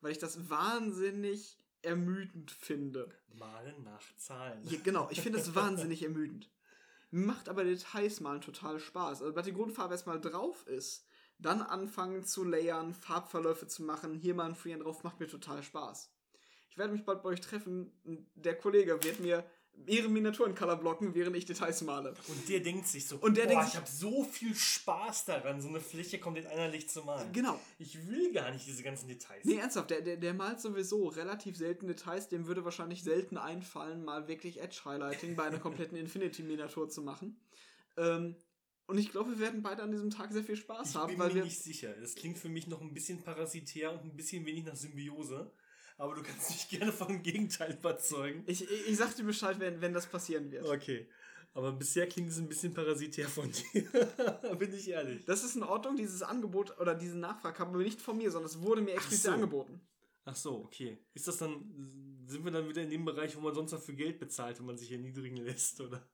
weil 0.00 0.12
ich 0.12 0.18
das 0.18 0.50
wahnsinnig 0.50 1.56
ermüdend 1.80 2.50
finde. 2.50 3.08
Malen 3.34 3.82
nach 3.84 4.02
Zahlen. 4.16 4.62
Ja, 4.64 4.78
genau, 4.82 5.08
ich 5.10 5.20
finde 5.20 5.38
es 5.38 5.54
wahnsinnig 5.54 6.02
ermüdend. 6.02 6.50
Macht 7.14 7.50
aber 7.50 7.62
Details 7.62 8.20
malen 8.20 8.40
total 8.40 8.80
Spaß. 8.80 9.20
Also, 9.22 9.36
weil 9.36 9.42
die 9.42 9.52
Grundfarbe 9.52 9.92
erstmal 9.92 10.18
drauf 10.18 10.66
ist, 10.66 11.06
dann 11.38 11.60
anfangen 11.60 12.24
zu 12.24 12.42
layern, 12.42 12.94
Farbverläufe 12.94 13.66
zu 13.66 13.82
machen, 13.82 14.14
hier 14.14 14.34
mal 14.34 14.46
ein 14.46 14.54
Freehand 14.54 14.82
drauf, 14.82 15.04
macht 15.04 15.20
mir 15.20 15.26
total 15.26 15.62
Spaß. 15.62 16.10
Ich 16.70 16.78
werde 16.78 16.94
mich 16.94 17.04
bald 17.04 17.22
bei 17.22 17.28
euch 17.28 17.42
treffen. 17.42 17.92
Der 18.34 18.56
Kollege 18.56 19.04
wird 19.04 19.20
mir 19.20 19.44
ihre 19.86 20.08
Miniaturen 20.08 20.54
Color 20.54 20.76
blocken, 20.76 21.14
während 21.14 21.36
ich 21.36 21.44
Details 21.44 21.82
male. 21.82 22.14
Und 22.28 22.48
der 22.48 22.60
denkt 22.60 22.86
sich 22.86 23.06
so, 23.06 23.16
und 23.16 23.36
der 23.36 23.44
boah, 23.44 23.50
denkt 23.50 23.68
ich 23.68 23.76
habe 23.76 23.88
so 23.88 24.24
viel 24.24 24.54
Spaß 24.54 25.24
daran, 25.24 25.60
so 25.60 25.68
eine 25.68 25.80
Fläche 25.80 26.18
komplett 26.18 26.46
einerlich 26.46 26.88
zu 26.88 27.02
malen. 27.02 27.32
Genau. 27.32 27.58
Ich 27.78 28.06
will 28.08 28.32
gar 28.32 28.50
nicht 28.50 28.66
diese 28.66 28.82
ganzen 28.82 29.08
Details. 29.08 29.44
Nee, 29.44 29.56
ernsthaft, 29.56 29.90
der, 29.90 30.00
der, 30.00 30.16
der 30.16 30.34
malt 30.34 30.60
sowieso 30.60 31.08
relativ 31.08 31.56
selten 31.56 31.86
Details, 31.86 32.28
dem 32.28 32.46
würde 32.46 32.64
wahrscheinlich 32.64 33.02
selten 33.02 33.36
einfallen, 33.36 34.04
mal 34.04 34.28
wirklich 34.28 34.60
Edge-Highlighting 34.60 35.36
bei 35.36 35.44
einer 35.44 35.58
kompletten 35.58 35.96
Infinity-Miniatur 35.98 36.88
zu 36.88 37.02
machen. 37.02 37.40
Ähm, 37.96 38.36
und 38.86 38.98
ich 38.98 39.10
glaube, 39.10 39.30
wir 39.30 39.38
werden 39.38 39.62
beide 39.62 39.82
an 39.82 39.90
diesem 39.90 40.10
Tag 40.10 40.32
sehr 40.32 40.44
viel 40.44 40.56
Spaß 40.56 40.90
ich 40.90 40.96
haben. 40.96 41.08
bin 41.08 41.18
weil 41.18 41.32
mir 41.32 41.44
nicht 41.44 41.62
sicher. 41.62 41.94
Das 42.00 42.14
klingt 42.14 42.38
für 42.38 42.48
mich 42.48 42.66
noch 42.66 42.80
ein 42.80 42.92
bisschen 42.92 43.22
parasitär 43.22 43.92
und 43.92 44.04
ein 44.04 44.16
bisschen 44.16 44.44
wenig 44.44 44.64
nach 44.64 44.76
Symbiose. 44.76 45.50
Aber 45.98 46.14
du 46.14 46.22
kannst 46.22 46.50
mich 46.50 46.68
gerne 46.68 46.92
vom 46.92 47.22
Gegenteil 47.22 47.72
überzeugen. 47.72 48.42
Ich, 48.46 48.62
ich, 48.62 48.88
ich 48.88 48.96
sag 48.96 49.14
dir 49.14 49.24
Bescheid, 49.24 49.58
wenn, 49.60 49.80
wenn 49.80 49.92
das 49.92 50.06
passieren 50.06 50.50
wird. 50.50 50.66
Okay. 50.66 51.08
Aber 51.54 51.72
bisher 51.72 52.08
klingt 52.08 52.30
es 52.30 52.38
ein 52.38 52.48
bisschen 52.48 52.72
parasitär 52.72 53.28
von 53.28 53.50
dir. 53.52 53.82
Bin 54.58 54.72
ich 54.72 54.88
ehrlich. 54.88 55.24
Das 55.26 55.44
ist 55.44 55.54
in 55.54 55.62
Ordnung, 55.62 55.96
dieses 55.96 56.22
Angebot 56.22 56.78
oder 56.80 56.94
diese 56.94 57.18
Nachfrage 57.18 57.56
kam 57.56 57.68
aber 57.68 57.78
nicht 57.78 58.00
von 58.00 58.16
mir, 58.16 58.30
sondern 58.30 58.50
es 58.50 58.60
wurde 58.60 58.80
mir 58.80 58.94
explizit 58.94 59.26
so. 59.26 59.32
angeboten. 59.32 59.80
Ach 60.24 60.36
so, 60.36 60.64
okay. 60.64 60.98
Ist 61.12 61.28
das 61.28 61.38
dann, 61.38 62.24
sind 62.26 62.44
wir 62.44 62.52
dann 62.52 62.68
wieder 62.68 62.82
in 62.82 62.90
dem 62.90 63.04
Bereich, 63.04 63.36
wo 63.36 63.40
man 63.40 63.54
sonst 63.54 63.72
noch 63.72 63.82
für 63.82 63.94
Geld 63.94 64.18
bezahlt, 64.18 64.58
wenn 64.58 64.66
man 64.66 64.78
sich 64.78 64.90
erniedrigen 64.92 65.36
lässt, 65.36 65.80
oder? 65.80 66.08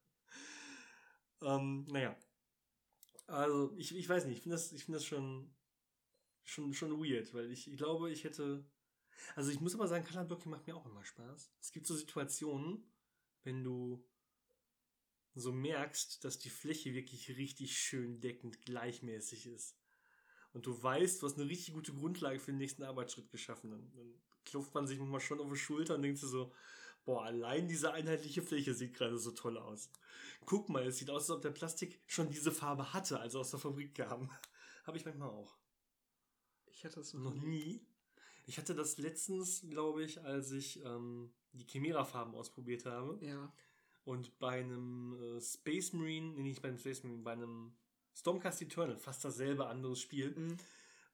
Ähm, 1.43 1.87
naja. 1.91 2.17
Also, 3.27 3.75
ich, 3.77 3.95
ich 3.95 4.09
weiß 4.09 4.25
nicht, 4.25 4.39
ich 4.39 4.43
finde 4.43 4.57
das, 4.57 4.73
ich 4.73 4.85
find 4.85 4.97
das 4.97 5.05
schon, 5.05 5.55
schon, 6.45 6.73
schon 6.73 6.99
weird, 6.99 7.33
weil 7.35 7.53
ich, 7.53 7.71
ich 7.71 7.77
glaube, 7.77 8.11
ich 8.11 8.25
hätte. 8.25 8.65
Also, 9.37 9.51
ich 9.51 9.61
muss 9.61 9.75
aber 9.75 9.89
sagen, 9.89 10.05
Color 10.05 10.25
Blocking 10.25 10.51
macht 10.51 10.67
mir 10.67 10.77
auch 10.77 10.87
immer 10.87 11.05
Spaß. 11.05 11.53
Es 11.61 11.73
gibt 11.73 11.87
so 11.87 11.95
Situationen, 11.95 12.85
wenn 13.45 13.65
du 13.65 14.05
so 15.35 15.53
merkst, 15.53 16.25
dass 16.25 16.39
die 16.39 16.51
Fläche 16.51 16.95
wirklich 16.95 17.29
richtig 17.37 17.79
schön 17.79 18.21
deckend 18.21 18.63
gleichmäßig 18.63 19.47
ist. 19.47 19.77
Und 20.53 20.67
du 20.67 20.83
weißt, 20.83 21.23
du 21.23 21.27
hast 21.27 21.39
eine 21.39 21.49
richtig 21.49 21.75
gute 21.75 21.93
Grundlage 21.93 22.41
für 22.41 22.53
den 22.53 22.59
nächsten 22.59 22.83
Arbeitsschritt 22.83 23.31
geschaffen. 23.31 23.71
Dann, 23.71 23.93
dann 23.95 24.15
klopft 24.45 24.75
man 24.75 24.87
sich 24.87 24.99
mal 24.99 25.21
schon 25.21 25.41
auf 25.41 25.51
die 25.51 25.59
Schulter 25.59 25.95
und 25.95 26.03
denkt 26.03 26.19
sich 26.19 26.29
so, 26.29 26.53
boah, 27.05 27.25
allein 27.25 27.69
diese 27.69 27.93
einheitliche 27.93 28.43
Fläche 28.43 28.75
sieht 28.75 28.95
gerade 28.95 29.19
so 29.19 29.31
toll 29.31 29.59
aus. 29.59 29.91
Guck 30.45 30.69
mal, 30.69 30.87
es 30.87 30.99
sieht 30.99 31.11
aus, 31.11 31.23
als 31.23 31.31
ob 31.31 31.43
der 31.43 31.51
Plastik 31.51 32.01
schon 32.07 32.31
diese 32.31 32.53
Farbe 32.53 32.93
hatte, 32.93 33.21
als 33.21 33.35
er 33.35 33.41
aus 33.41 33.51
der 33.51 33.61
Fabrik 33.61 33.95
kam. 33.95 34.31
Habe 34.85 34.97
ich 34.97 35.05
manchmal 35.05 35.31
auch. 35.31 35.59
Ich 36.67 36.85
hatte 36.85 37.01
es 37.01 37.13
Noch 37.13 37.35
nie. 37.35 37.87
Ich 38.49 38.57
hatte 38.57 38.75
das 38.75 38.97
letztens, 38.97 39.61
glaube 39.69 40.03
ich, 40.03 40.25
als 40.25 40.53
ich 40.53 40.83
ähm, 40.83 41.31
die 41.53 41.67
Chimera-Farben 41.67 42.35
ausprobiert 42.35 42.87
habe. 42.87 43.23
Ja. 43.23 43.53
Und 44.05 44.39
bei 44.39 44.61
einem 44.61 45.13
äh, 45.37 45.41
Space 45.43 45.93
Marine, 45.93 46.33
nee, 46.33 46.45
nicht 46.45 46.63
bei 46.63 46.69
einem 46.69 46.79
Space 46.79 47.03
Marine, 47.03 47.23
bei 47.23 47.33
einem 47.33 47.77
Stormcast 48.15 48.63
Eternal, 48.63 48.97
fast 48.97 49.23
dasselbe 49.23 49.67
anderes 49.67 50.01
Spiel, 50.01 50.31
Mhm. 50.31 50.57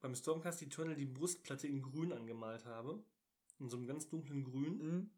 beim 0.00 0.14
Stormcast 0.14 0.62
Eternal 0.62 0.94
die 0.94 1.06
Brustplatte 1.06 1.66
in 1.66 1.82
grün 1.82 2.12
angemalt 2.12 2.66
habe. 2.66 3.02
In 3.58 3.68
so 3.68 3.78
einem 3.78 3.88
ganz 3.88 4.06
dunklen 4.08 4.44
Grün. 4.44 4.78
Mhm. 4.78 5.10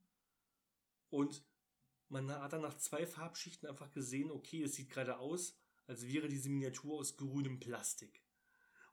Und 1.10 1.44
man 2.08 2.30
hat 2.30 2.54
dann 2.54 2.62
nach 2.62 2.78
zwei 2.78 3.06
Farbschichten 3.06 3.68
einfach 3.68 3.92
gesehen, 3.92 4.30
okay, 4.30 4.62
es 4.62 4.74
sieht 4.74 4.88
gerade 4.88 5.18
aus, 5.18 5.54
als 5.86 6.06
wäre 6.06 6.28
diese 6.28 6.48
Miniatur 6.48 6.98
aus 6.98 7.18
grünem 7.18 7.60
Plastik. 7.60 8.22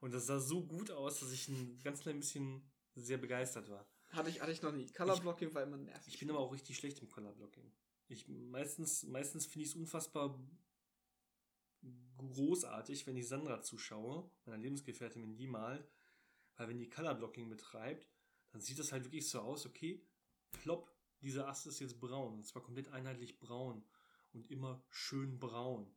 Und 0.02 0.14
das 0.14 0.26
sah 0.26 0.42
so 0.42 0.66
gut 0.66 0.92
aus, 0.92 1.22
dass 1.22 1.32
ich 1.32 1.48
ein 1.48 1.80
ganz 1.85 2.02
klein 2.02 2.19
bisschen 2.19 2.69
sehr 2.95 3.17
begeistert 3.17 3.69
war. 3.69 3.88
Hatte 4.09 4.30
ich, 4.30 4.41
hatte 4.41 4.51
ich 4.51 4.61
noch 4.61 4.72
nie. 4.72 4.85
Color 4.88 5.19
Blocking 5.19 5.53
war 5.53 5.63
immer 5.63 5.77
nervig. 5.77 6.13
Ich 6.13 6.19
bin 6.19 6.30
aber 6.30 6.39
auch 6.39 6.53
richtig 6.53 6.77
schlecht 6.77 6.99
im 6.99 7.09
Color 7.09 7.33
Blocking. 7.33 7.72
Ich 8.07 8.27
meistens, 8.27 9.03
meistens 9.03 9.45
finde 9.45 9.65
ich 9.65 9.72
es 9.72 9.75
unfassbar 9.75 10.39
großartig, 12.17 13.07
wenn 13.07 13.17
ich 13.17 13.27
Sandra 13.27 13.61
zuschaue, 13.61 14.30
meiner 14.45 14.61
Lebensgefährtin, 14.61 15.22
wenn 15.22 15.35
die 15.35 15.47
malt, 15.47 15.89
weil 16.55 16.69
wenn 16.69 16.77
die 16.77 16.89
Color 16.89 17.15
Blocking 17.15 17.49
betreibt, 17.49 18.07
dann 18.51 18.61
sieht 18.61 18.80
das 18.80 18.91
halt 18.91 19.05
wirklich 19.05 19.27
so 19.27 19.41
aus, 19.41 19.65
okay, 19.65 20.05
plopp, 20.51 20.93
dieser 21.22 21.47
Ast 21.47 21.65
ist 21.67 21.80
jetzt 21.80 21.99
braun, 21.99 22.35
und 22.35 22.45
zwar 22.45 22.61
komplett 22.61 22.89
einheitlich 22.89 23.39
braun 23.39 23.83
und 24.33 24.49
immer 24.51 24.83
schön 24.89 25.39
braun. 25.39 25.93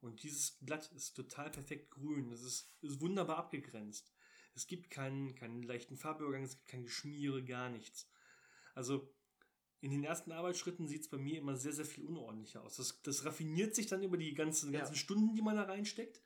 Und 0.00 0.22
dieses 0.22 0.52
Blatt 0.60 0.90
ist 0.92 1.12
total 1.14 1.50
perfekt 1.50 1.90
grün, 1.90 2.32
es 2.32 2.42
ist, 2.42 2.72
ist 2.80 3.00
wunderbar 3.00 3.36
abgegrenzt. 3.36 4.10
Es 4.54 4.66
gibt 4.66 4.90
keinen, 4.90 5.34
keinen 5.34 5.62
leichten 5.62 5.96
Farbübergang, 5.96 6.42
es 6.42 6.56
gibt 6.56 6.68
kein 6.68 6.82
Geschmiere, 6.82 7.44
gar 7.44 7.68
nichts. 7.70 8.08
Also 8.74 9.12
in 9.80 9.90
den 9.90 10.04
ersten 10.04 10.32
Arbeitsschritten 10.32 10.88
sieht 10.88 11.02
es 11.02 11.08
bei 11.08 11.16
mir 11.16 11.38
immer 11.38 11.56
sehr, 11.56 11.72
sehr 11.72 11.86
viel 11.86 12.04
unordentlicher 12.04 12.62
aus. 12.62 12.76
Das, 12.76 13.00
das 13.02 13.24
raffiniert 13.24 13.74
sich 13.74 13.86
dann 13.86 14.02
über 14.02 14.16
die 14.16 14.34
ganzen, 14.34 14.72
Ja. 14.72 14.80
ganzen 14.80 14.96
Stunden, 14.96 15.34
die 15.34 15.42
man 15.42 15.56
da 15.56 15.62
reinsteckt. 15.62 16.20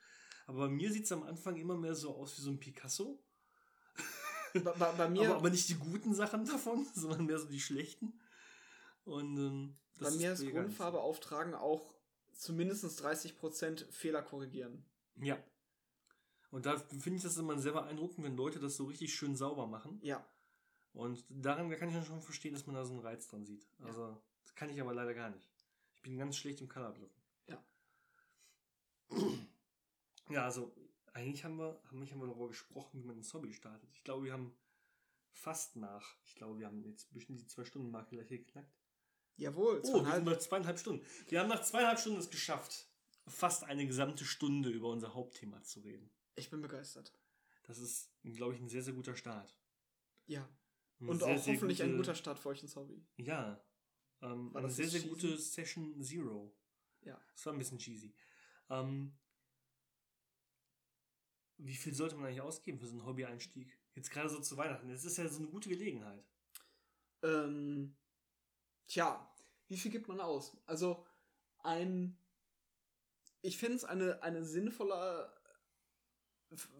Aber 0.46 0.66
bei 0.66 0.68
mir 0.68 0.92
sieht 0.92 1.04
es 1.04 1.12
am 1.12 1.22
Anfang 1.22 1.56
immer 1.56 1.76
mehr 1.76 1.94
so 1.94 2.14
aus 2.16 2.36
wie 2.36 2.42
so 2.42 2.50
ein 2.50 2.58
Picasso. 2.58 3.22
bei, 4.54 4.60
bei, 4.60 4.92
bei 4.92 5.08
mir, 5.08 5.22
aber, 5.30 5.36
aber 5.36 5.50
nicht 5.50 5.68
die 5.68 5.76
guten 5.76 6.14
Sachen 6.14 6.44
davon, 6.44 6.86
sondern 6.94 7.26
mehr 7.26 7.38
so 7.38 7.46
die 7.46 7.60
schlechten. 7.60 8.18
Und 9.04 9.36
ähm, 9.38 9.76
bei 10.00 10.10
mir 10.10 10.32
ist 10.32 10.40
nicht 10.40 10.52
Grundfarbe 10.52 11.00
auftragen 11.00 11.54
auch 11.54 11.94
zumindest 12.32 12.84
30% 12.84 13.90
Fehler 13.92 14.22
korrigieren. 14.22 14.84
Ja. 15.16 15.38
Und 16.54 16.66
da 16.66 16.78
finde 16.78 17.16
ich 17.16 17.22
das 17.22 17.36
immer 17.36 17.58
sehr 17.58 17.72
beeindruckend, 17.72 18.24
wenn 18.24 18.36
Leute 18.36 18.60
das 18.60 18.76
so 18.76 18.84
richtig 18.84 19.12
schön 19.12 19.34
sauber 19.34 19.66
machen. 19.66 19.98
Ja. 20.02 20.24
Und 20.92 21.24
daran 21.28 21.68
kann 21.76 21.88
ich 21.88 21.94
dann 21.96 22.04
schon 22.04 22.20
verstehen, 22.22 22.52
dass 22.54 22.66
man 22.66 22.76
da 22.76 22.84
so 22.84 22.92
einen 22.92 23.02
Reiz 23.02 23.26
dran 23.26 23.44
sieht. 23.44 23.66
Also, 23.80 24.16
das 24.44 24.54
kann 24.54 24.70
ich 24.70 24.80
aber 24.80 24.94
leider 24.94 25.14
gar 25.14 25.30
nicht. 25.30 25.50
Ich 25.96 26.02
bin 26.02 26.16
ganz 26.16 26.36
schlecht 26.36 26.60
im 26.60 26.68
Colorblocken. 26.68 27.22
Ja. 27.48 27.64
Ja, 30.30 30.44
also, 30.44 30.74
eigentlich 31.12 31.44
haben 31.44 31.56
wir, 31.58 31.78
haben, 31.88 32.00
wir- 32.00 32.10
haben 32.10 32.20
wir 32.20 32.28
darüber 32.28 32.48
gesprochen, 32.48 33.02
wie 33.02 33.04
man 33.06 33.16
ins 33.18 33.34
Hobby 33.34 33.52
startet. 33.52 33.90
Ich 33.92 34.04
glaube, 34.04 34.24
wir 34.24 34.32
haben 34.32 34.56
fast 35.32 35.76
nach, 35.76 36.16
ich 36.24 36.34
glaube, 36.36 36.58
wir 36.58 36.66
haben 36.66 36.82
jetzt 36.84 37.12
bestimmt 37.12 37.40
die 37.40 37.46
zwei 37.46 37.64
Stunden 37.64 37.90
Marke 37.90 38.16
gleich 38.16 38.28
geknackt. 38.28 38.72
Jawohl, 39.36 39.82
Oh, 39.84 40.02
wir 40.02 40.14
sind 40.14 40.24
bei 40.24 40.36
zweieinhalb 40.36 40.78
Stunden. 40.78 41.04
Wir 41.28 41.40
haben 41.40 41.48
nach 41.50 41.62
zweieinhalb 41.62 41.98
Stunden 41.98 42.20
es 42.20 42.30
geschafft, 42.30 42.88
fast 43.26 43.64
eine 43.64 43.86
gesamte 43.86 44.24
Stunde 44.24 44.70
über 44.70 44.88
unser 44.88 45.12
Hauptthema 45.14 45.60
zu 45.62 45.80
reden. 45.80 46.08
Ich 46.36 46.50
bin 46.50 46.60
begeistert. 46.60 47.12
Das 47.64 47.78
ist, 47.78 48.10
glaube 48.22 48.54
ich, 48.54 48.60
ein 48.60 48.68
sehr, 48.68 48.82
sehr 48.82 48.92
guter 48.94 49.16
Start. 49.16 49.56
Ja. 50.26 50.48
Eine 51.00 51.10
Und 51.10 51.18
sehr, 51.18 51.28
auch 51.28 51.38
sehr 51.42 51.54
hoffentlich 51.54 51.82
ein 51.82 51.88
gute- 51.90 51.98
guter 51.98 52.14
Start 52.14 52.38
für 52.38 52.48
euch 52.50 52.62
ins 52.62 52.76
Hobby. 52.76 53.04
Ja. 53.16 53.62
Ähm, 54.22 54.52
War 54.54 54.62
eine 54.62 54.70
sehr, 54.70 54.86
sehr 54.88 55.00
cheesy? 55.00 55.08
gute 55.14 55.38
Session 55.38 56.02
Zero. 56.02 56.54
Ja. 57.02 57.20
Das 57.34 57.46
war 57.46 57.52
ein 57.52 57.58
bisschen 57.58 57.78
cheesy. 57.78 58.14
Ähm, 58.70 59.16
wie 61.58 61.74
viel 61.76 61.94
sollte 61.94 62.16
man 62.16 62.26
eigentlich 62.26 62.40
ausgeben 62.40 62.78
für 62.78 62.86
so 62.86 62.92
einen 62.94 63.06
Hobby-Einstieg? 63.06 63.78
Jetzt 63.94 64.10
gerade 64.10 64.28
so 64.28 64.40
zu 64.40 64.56
Weihnachten. 64.56 64.88
Das 64.88 65.04
ist 65.04 65.16
ja 65.16 65.28
so 65.28 65.38
eine 65.38 65.48
gute 65.48 65.68
Gelegenheit. 65.68 66.24
Ähm, 67.22 67.96
tja, 68.86 69.30
wie 69.68 69.76
viel 69.76 69.90
gibt 69.90 70.08
man 70.08 70.20
aus? 70.20 70.56
Also, 70.66 71.06
ein. 71.62 72.18
Ich 73.42 73.56
finde 73.58 73.76
es 73.76 73.84
eine, 73.84 74.22
eine 74.22 74.44
sinnvolle. 74.44 75.32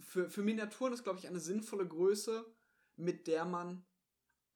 Für, 0.00 0.30
für 0.30 0.42
Miniaturen 0.42 0.92
ist, 0.92 1.02
glaube 1.04 1.18
ich, 1.18 1.26
eine 1.26 1.40
sinnvolle 1.40 1.86
Größe, 1.86 2.44
mit 2.96 3.26
der 3.26 3.44
man 3.44 3.84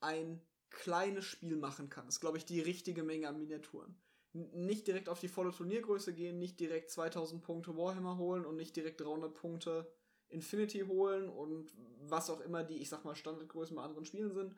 ein 0.00 0.40
kleines 0.70 1.24
Spiel 1.24 1.56
machen 1.56 1.90
kann. 1.90 2.06
Das 2.06 2.16
ist, 2.16 2.20
glaube 2.20 2.38
ich, 2.38 2.46
die 2.46 2.60
richtige 2.60 3.02
Menge 3.04 3.28
an 3.28 3.38
Miniaturen. 3.38 3.96
N- 4.34 4.66
Nicht 4.66 4.86
direkt 4.86 5.08
auf 5.08 5.20
die 5.20 5.28
volle 5.28 5.52
Turniergröße 5.52 6.14
gehen, 6.14 6.38
nicht 6.38 6.60
direkt 6.60 6.90
2000 6.90 7.42
Punkte 7.42 7.76
Warhammer 7.76 8.18
holen 8.18 8.46
und 8.46 8.56
nicht 8.56 8.76
direkt 8.76 9.00
300 9.00 9.34
Punkte 9.34 9.90
Infinity 10.28 10.80
holen 10.82 11.28
und 11.28 11.72
was 12.08 12.30
auch 12.30 12.40
immer 12.40 12.64
die, 12.64 12.78
ich 12.78 12.88
sag 12.90 13.04
mal, 13.04 13.16
Standardgrößen 13.16 13.76
bei 13.76 13.82
anderen 13.82 14.04
Spielen 14.06 14.34
sind, 14.34 14.56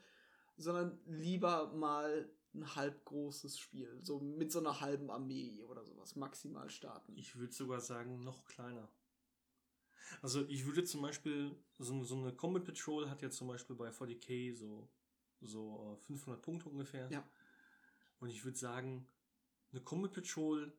sondern 0.57 1.01
lieber 1.07 1.73
mal 1.75 2.31
ein 2.55 2.75
halb 2.77 3.05
großes 3.07 3.59
Spiel, 3.59 4.01
so 4.03 4.21
mit 4.21 4.53
so 4.53 4.61
einer 4.61 4.81
halben 4.81 5.11
Armee 5.11 5.65
oder 5.65 5.85
sowas 5.85 6.17
maximal 6.17 6.71
starten. 6.71 7.17
Ich 7.17 7.37
würde 7.37 7.53
sogar 7.55 7.81
sagen, 7.81 8.25
noch 8.25 8.45
kleiner. 8.47 8.89
Also 10.23 10.47
ich 10.49 10.67
würde 10.67 10.85
zum 10.85 11.03
Beispiel, 11.03 11.55
so, 11.79 12.03
so 12.05 12.17
eine 12.17 12.33
Combat 12.33 12.65
Patrol 12.65 13.09
hat 13.09 13.23
ja 13.23 13.31
zum 13.31 13.49
Beispiel 13.49 13.77
bei 13.77 13.91
40k 13.91 14.55
so 14.55 14.89
so 15.41 15.97
äh, 15.99 16.07
500 16.07 16.41
Punkte 16.43 16.69
ungefähr. 16.69 17.09
Ja. 17.11 17.27
Und 18.19 18.31
ich 18.31 18.45
würde 18.45 18.59
sagen, 18.59 19.07
eine 19.73 19.81
Combat 19.81 20.13
Patrol, 20.13 20.73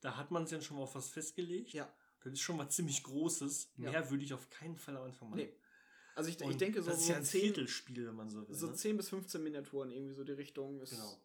da 0.00 0.16
hat 0.16 0.30
man 0.30 0.44
es 0.44 0.50
ja 0.50 0.60
schon 0.60 0.76
mal 0.76 0.82
auf 0.82 0.94
was 0.94 1.08
festgelegt. 1.08 1.72
Ja. 1.72 1.92
Das 2.20 2.32
ist 2.32 2.40
schon 2.40 2.56
mal 2.56 2.68
ziemlich 2.68 3.02
Großes. 3.02 3.72
Ja. 3.76 3.90
Mehr 3.90 4.10
würde 4.10 4.24
ich 4.24 4.34
auf 4.34 4.50
keinen 4.50 4.76
Fall 4.76 4.96
am 4.96 5.04
Anfang 5.04 5.30
machen. 5.30 5.40
Nee. 5.40 5.52
Also 6.14 6.30
ich, 6.30 6.40
ich 6.40 6.56
denke 6.56 6.82
so, 6.82 6.90
das 6.90 7.00
ist 7.00 7.08
ja 7.08 7.16
ein 7.16 7.24
10, 7.24 7.40
Viertelspiel, 7.40 8.08
wenn 8.08 8.16
man 8.16 8.28
so 8.28 8.46
will. 8.46 8.54
so 8.54 8.66
ne? 8.66 8.74
10 8.74 8.96
bis 8.96 9.08
15 9.08 9.40
Miniaturen 9.42 9.92
irgendwie 9.92 10.14
so 10.14 10.24
die 10.24 10.32
Richtung. 10.32 10.80
Ist, 10.80 10.90
Genau. 10.90 11.16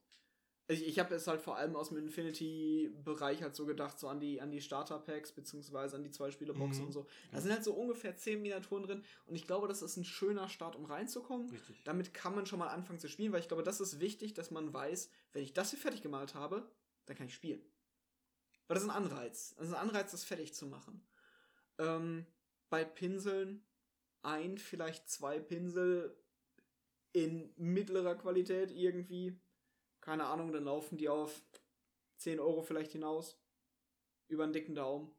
Ich, 0.67 0.87
ich 0.87 0.97
habe 0.99 1.13
es 1.15 1.27
halt 1.27 1.41
vor 1.41 1.57
allem 1.57 1.75
aus 1.75 1.89
dem 1.89 1.97
Infinity-Bereich 1.97 3.41
halt 3.43 3.53
so 3.55 3.65
gedacht, 3.65 3.99
so 3.99 4.07
an 4.07 4.19
die, 4.21 4.39
an 4.39 4.49
die 4.49 4.61
Starter-Packs, 4.61 5.33
beziehungsweise 5.33 5.97
an 5.97 6.03
die 6.03 6.11
Zwei-Spieler-Boxen 6.11 6.81
Mhm. 6.81 6.87
und 6.87 6.91
so. 6.93 7.05
Da 7.31 7.41
sind 7.41 7.51
halt 7.51 7.63
so 7.65 7.73
ungefähr 7.73 8.15
10 8.15 8.41
Miniaturen 8.41 8.83
drin 8.83 9.03
und 9.25 9.35
ich 9.35 9.45
glaube, 9.45 9.67
das 9.67 9.81
ist 9.81 9.97
ein 9.97 10.05
schöner 10.05 10.47
Start, 10.47 10.75
um 10.77 10.85
reinzukommen. 10.85 11.49
Richtig. 11.49 11.81
Damit 11.83 12.13
kann 12.13 12.33
man 12.33 12.45
schon 12.45 12.59
mal 12.59 12.69
anfangen 12.69 12.99
zu 12.99 13.09
spielen, 13.09 13.33
weil 13.33 13.41
ich 13.41 13.49
glaube, 13.49 13.63
das 13.63 13.81
ist 13.81 13.99
wichtig, 13.99 14.33
dass 14.33 14.51
man 14.51 14.73
weiß, 14.73 15.09
wenn 15.33 15.43
ich 15.43 15.53
das 15.53 15.71
hier 15.71 15.79
fertig 15.79 16.01
gemalt 16.01 16.33
habe, 16.33 16.65
dann 17.07 17.17
kann 17.17 17.27
ich 17.27 17.33
spielen. 17.33 17.61
Weil 18.67 18.75
das 18.75 18.83
ist 18.83 18.89
ein 18.89 18.95
Anreiz. 18.95 19.55
Das 19.57 19.67
ist 19.67 19.73
ein 19.73 19.81
Anreiz, 19.89 20.11
das 20.11 20.23
fertig 20.23 20.53
zu 20.53 20.65
machen. 20.67 21.05
Ähm, 21.77 22.25
bei 22.69 22.85
Pinseln 22.85 23.65
ein, 24.21 24.57
vielleicht 24.57 25.09
zwei 25.09 25.39
Pinsel 25.39 26.15
in 27.11 27.51
mittlerer 27.57 28.15
Qualität 28.15 28.71
irgendwie. 28.71 29.37
Keine 30.03 30.25
Ahnung, 30.25 30.51
dann 30.51 30.65
laufen 30.65 30.97
die 30.97 31.07
auf 31.07 31.41
10 32.17 32.41
Euro 32.41 32.61
vielleicht 32.61 32.91
hinaus. 32.91 33.39
Über 34.27 34.43
einen 34.43 34.51
dicken 34.51 34.75
Daumen. 34.75 35.09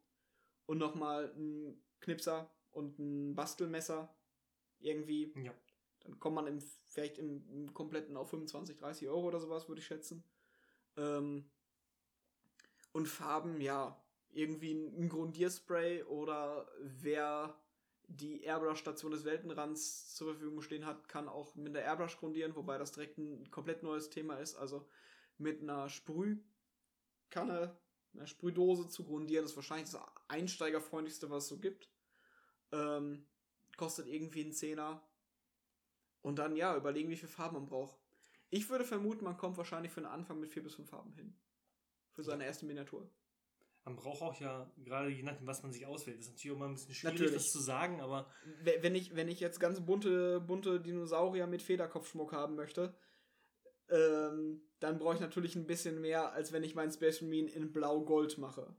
Und 0.66 0.76
nochmal 0.76 1.32
ein 1.34 1.82
Knipser 2.00 2.50
und 2.70 2.98
ein 2.98 3.34
Bastelmesser. 3.34 4.14
Irgendwie. 4.80 5.32
Ja. 5.42 5.54
Dann 6.00 6.20
kommt 6.20 6.34
man 6.34 6.46
im, 6.46 6.60
vielleicht 6.86 7.16
im, 7.16 7.48
im 7.48 7.72
kompletten 7.72 8.14
auf 8.18 8.28
25, 8.28 8.76
30 8.76 9.08
Euro 9.08 9.28
oder 9.28 9.40
sowas, 9.40 9.68
würde 9.68 9.80
ich 9.80 9.86
schätzen. 9.86 10.22
Ähm, 10.98 11.46
und 12.92 13.08
Farben, 13.08 13.62
ja, 13.62 13.98
irgendwie 14.32 14.74
ein, 14.74 15.04
ein 15.04 15.08
Grundierspray 15.08 16.02
oder 16.02 16.70
wer 16.82 17.58
die 18.08 18.42
Airbrush-Station 18.42 19.12
des 19.12 19.24
Weltenrands 19.24 20.14
zur 20.14 20.32
Verfügung 20.32 20.62
stehen 20.62 20.86
hat, 20.86 21.08
kann 21.08 21.28
auch 21.28 21.54
mit 21.54 21.74
der 21.74 21.84
Airbrush 21.84 22.18
grundieren, 22.18 22.54
wobei 22.54 22.78
das 22.78 22.92
direkt 22.92 23.18
ein 23.18 23.50
komplett 23.50 23.82
neues 23.82 24.10
Thema 24.10 24.36
ist. 24.36 24.56
Also 24.56 24.88
mit 25.38 25.62
einer 25.62 25.88
Sprühkanne, 25.88 27.76
einer 28.14 28.26
Sprühdose 28.26 28.88
zu 28.88 29.04
grundieren, 29.04 29.44
ist 29.44 29.56
wahrscheinlich 29.56 29.90
das 29.90 30.00
einsteigerfreundlichste, 30.28 31.30
was 31.30 31.44
es 31.44 31.48
so 31.48 31.58
gibt. 31.58 31.90
Ähm, 32.72 33.26
kostet 33.76 34.06
irgendwie 34.06 34.42
einen 34.42 34.52
Zehner. 34.52 35.02
Und 36.22 36.38
dann, 36.38 36.56
ja, 36.56 36.76
überlegen, 36.76 37.10
wie 37.10 37.16
viele 37.16 37.32
Farben 37.32 37.56
man 37.56 37.66
braucht. 37.66 37.98
Ich 38.50 38.70
würde 38.70 38.84
vermuten, 38.84 39.24
man 39.24 39.36
kommt 39.36 39.56
wahrscheinlich 39.56 39.92
für 39.92 40.00
den 40.00 40.08
Anfang 40.10 40.40
mit 40.40 40.50
vier 40.50 40.62
bis 40.62 40.74
fünf 40.74 40.88
Farben 40.88 41.12
hin. 41.14 41.36
Für 42.12 42.22
seine 42.22 42.44
erste 42.44 42.66
Miniatur. 42.66 43.10
Man 43.84 43.96
braucht 43.96 44.22
auch 44.22 44.40
ja, 44.40 44.70
gerade 44.82 45.10
je 45.10 45.22
nachdem, 45.22 45.46
was 45.46 45.62
man 45.62 45.70
sich 45.72 45.84
auswählt, 45.84 46.18
das 46.18 46.26
ist 46.26 46.32
natürlich 46.32 46.56
auch 46.56 46.60
mal 46.60 46.68
ein 46.68 46.74
bisschen 46.74 46.94
schwierig, 46.94 47.20
Natürlich. 47.20 47.34
das 47.34 47.52
zu 47.52 47.60
sagen, 47.60 48.00
aber 48.00 48.26
We- 48.62 48.78
Wenn 48.80 48.94
ich, 48.94 49.14
wenn 49.14 49.28
ich 49.28 49.40
jetzt 49.40 49.60
ganz 49.60 49.80
bunte, 49.84 50.40
bunte 50.40 50.80
Dinosaurier 50.80 51.46
mit 51.46 51.60
Federkopfschmuck 51.60 52.32
haben 52.32 52.54
möchte, 52.54 52.94
ähm, 53.90 54.62
dann 54.80 54.98
brauche 54.98 55.14
ich 55.14 55.20
natürlich 55.20 55.54
ein 55.56 55.66
bisschen 55.66 56.00
mehr, 56.00 56.32
als 56.32 56.52
wenn 56.52 56.62
ich 56.64 56.74
meinen 56.74 56.92
Space 56.92 57.20
Marine 57.20 57.50
in 57.50 57.72
Blau-Gold 57.72 58.38
mache. 58.38 58.74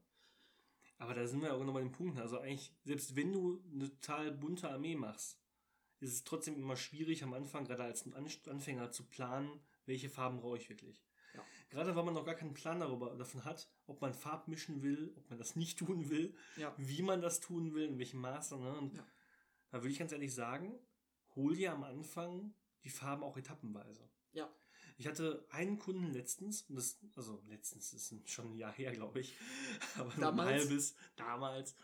Aber 0.98 1.14
da 1.14 1.26
sind 1.26 1.42
wir 1.42 1.54
auch 1.54 1.62
noch 1.62 1.74
bei 1.74 1.80
den 1.80 1.92
Punkten. 1.92 2.18
Also 2.18 2.38
eigentlich, 2.38 2.72
selbst 2.84 3.14
wenn 3.14 3.32
du 3.32 3.62
eine 3.72 3.88
total 3.88 4.32
bunte 4.32 4.68
Armee 4.70 4.96
machst, 4.96 5.38
ist 6.00 6.12
es 6.12 6.24
trotzdem 6.24 6.56
immer 6.56 6.76
schwierig 6.76 7.22
am 7.22 7.32
Anfang, 7.34 7.64
gerade 7.64 7.84
als 7.84 8.04
An- 8.12 8.28
Anfänger, 8.46 8.90
zu 8.90 9.04
planen, 9.04 9.60
welche 9.84 10.10
Farben 10.10 10.40
brauche 10.40 10.56
ich 10.56 10.68
wirklich. 10.68 11.04
Ja. 11.36 11.44
Gerade 11.70 11.94
weil 11.96 12.04
man 12.04 12.14
noch 12.14 12.24
gar 12.24 12.34
keinen 12.34 12.54
Plan 12.54 12.80
darüber, 12.80 13.14
davon 13.16 13.44
hat, 13.44 13.68
ob 13.86 14.00
man 14.00 14.14
Farb 14.14 14.48
mischen 14.48 14.82
will, 14.82 15.12
ob 15.16 15.28
man 15.30 15.38
das 15.38 15.56
nicht 15.56 15.78
tun 15.78 16.10
will, 16.10 16.34
Ja. 16.56 16.74
wie 16.76 17.02
man 17.02 17.20
das 17.20 17.40
tun 17.40 17.74
will, 17.74 17.84
in 17.84 17.98
welchem 17.98 18.20
Maße. 18.20 18.56
Ne? 18.58 18.76
Und 18.78 18.94
Ja. 18.94 19.06
da 19.70 19.78
würde 19.82 19.90
ich 19.92 19.98
ganz 19.98 20.12
ehrlich 20.12 20.34
sagen, 20.34 20.78
hol 21.34 21.54
dir 21.54 21.72
am 21.72 21.84
Anfang 21.84 22.54
die 22.84 22.90
Farben 22.90 23.22
auch 23.22 23.36
etappenweise. 23.36 24.08
Ja. 24.32 24.48
Ich 24.98 25.06
hatte 25.06 25.46
einen 25.50 25.78
Kunden 25.78 26.12
letztens, 26.12 26.62
und 26.62 26.76
das, 26.76 26.98
also 27.16 27.42
letztens 27.48 27.92
ist 27.92 28.30
schon 28.30 28.52
ein 28.52 28.56
Jahr 28.56 28.72
her, 28.72 28.92
glaube 28.92 29.20
ich, 29.20 29.34
aber 29.96 30.04
nur 30.04 30.14
ein 30.14 30.20
Damals? 30.20 30.62
halbes, 30.62 30.94
damals. 31.16 31.76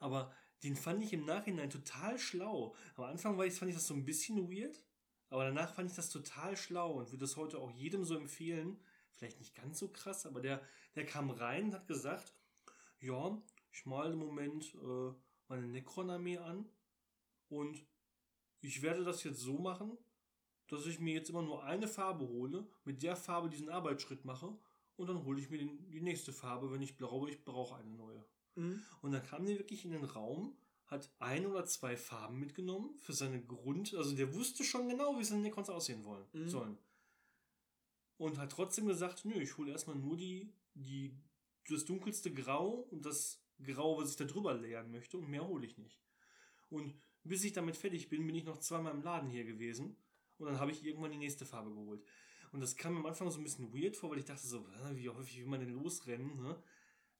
Aber 0.00 0.32
den 0.62 0.76
fand 0.76 1.02
ich 1.04 1.12
im 1.12 1.26
Nachhinein 1.26 1.68
total 1.68 2.18
schlau. 2.18 2.74
Am 2.96 3.04
Anfang 3.04 3.36
war 3.36 3.44
ich, 3.44 3.52
fand 3.54 3.68
ich 3.70 3.76
das 3.76 3.86
so 3.86 3.92
ein 3.94 4.06
bisschen 4.06 4.50
weird, 4.50 4.82
aber 5.28 5.44
danach 5.44 5.74
fand 5.74 5.90
ich 5.90 5.96
das 5.96 6.08
total 6.08 6.56
schlau 6.56 6.92
und 6.94 7.08
würde 7.10 7.18
das 7.24 7.36
heute 7.36 7.58
auch 7.58 7.70
jedem 7.70 8.04
so 8.04 8.16
empfehlen. 8.16 8.78
Vielleicht 9.14 9.38
nicht 9.38 9.54
ganz 9.54 9.78
so 9.78 9.88
krass, 9.88 10.26
aber 10.26 10.40
der, 10.40 10.60
der 10.94 11.06
kam 11.06 11.30
rein 11.30 11.66
und 11.66 11.74
hat 11.74 11.86
gesagt, 11.86 12.34
ja, 13.00 13.40
ich 13.70 13.86
male 13.86 14.12
im 14.12 14.18
Moment 14.18 14.74
äh, 14.74 15.12
meine 15.48 15.68
Necron-Armee 15.68 16.38
an 16.38 16.68
und 17.48 17.84
ich 18.60 18.82
werde 18.82 19.04
das 19.04 19.22
jetzt 19.24 19.40
so 19.40 19.58
machen, 19.58 19.96
dass 20.68 20.86
ich 20.86 20.98
mir 20.98 21.14
jetzt 21.14 21.30
immer 21.30 21.42
nur 21.42 21.62
eine 21.64 21.86
Farbe 21.86 22.26
hole, 22.26 22.66
mit 22.84 23.02
der 23.02 23.16
Farbe 23.16 23.50
diesen 23.50 23.68
Arbeitsschritt 23.68 24.24
mache 24.24 24.56
und 24.96 25.06
dann 25.08 25.24
hole 25.24 25.40
ich 25.40 25.50
mir 25.50 25.58
den, 25.58 25.90
die 25.90 26.00
nächste 26.00 26.32
Farbe, 26.32 26.72
wenn 26.72 26.82
ich 26.82 26.96
glaube, 26.96 27.30
ich 27.30 27.44
brauche 27.44 27.76
eine 27.76 27.90
neue. 27.90 28.24
Mhm. 28.54 28.82
Und 29.02 29.12
dann 29.12 29.22
kam 29.22 29.44
der 29.44 29.58
wirklich 29.58 29.84
in 29.84 29.90
den 29.92 30.04
Raum, 30.04 30.56
hat 30.86 31.10
ein 31.18 31.46
oder 31.46 31.64
zwei 31.66 31.96
Farben 31.96 32.38
mitgenommen 32.38 32.96
für 32.98 33.12
seine 33.12 33.42
Grund, 33.44 33.94
also 33.94 34.14
der 34.14 34.34
wusste 34.34 34.64
schon 34.64 34.88
genau, 34.88 35.18
wie 35.18 35.24
seine 35.24 35.42
Necrons 35.42 35.68
aussehen 35.70 36.04
wollen, 36.04 36.24
Mhm. 36.32 36.48
sollen. 36.48 36.78
Und 38.16 38.38
hat 38.38 38.52
trotzdem 38.52 38.86
gesagt, 38.86 39.24
nö, 39.24 39.34
ich 39.40 39.56
hole 39.56 39.72
erstmal 39.72 39.96
nur 39.96 40.16
die, 40.16 40.52
die, 40.74 41.16
das 41.68 41.84
dunkelste 41.84 42.32
Grau 42.32 42.86
und 42.90 43.04
das 43.04 43.42
Grau, 43.62 43.98
was 43.98 44.10
ich 44.10 44.16
da 44.16 44.24
drüber 44.24 44.54
leeren 44.54 44.90
möchte 44.90 45.18
und 45.18 45.28
mehr 45.28 45.46
hole 45.46 45.66
ich 45.66 45.78
nicht. 45.78 46.00
Und 46.70 46.94
bis 47.24 47.44
ich 47.44 47.52
damit 47.52 47.76
fertig 47.76 48.08
bin, 48.08 48.26
bin 48.26 48.34
ich 48.36 48.44
noch 48.44 48.58
zweimal 48.58 48.94
im 48.94 49.02
Laden 49.02 49.28
hier 49.30 49.44
gewesen 49.44 49.96
und 50.38 50.46
dann 50.46 50.60
habe 50.60 50.70
ich 50.70 50.84
irgendwann 50.84 51.12
die 51.12 51.18
nächste 51.18 51.44
Farbe 51.46 51.70
geholt. 51.72 52.04
Und 52.52 52.60
das 52.60 52.76
kam 52.76 52.94
mir 52.94 53.00
am 53.00 53.06
Anfang 53.06 53.30
so 53.30 53.38
ein 53.40 53.44
bisschen 53.44 53.72
weird 53.74 53.96
vor, 53.96 54.10
weil 54.10 54.18
ich 54.18 54.24
dachte 54.26 54.46
so, 54.46 54.68
"Hä, 54.68 54.94
wie 54.94 55.08
häufig 55.08 55.38
will 55.38 55.46
man 55.46 55.60
denn 55.60 55.70
losrennen, 55.70 56.36
ne? 56.40 56.62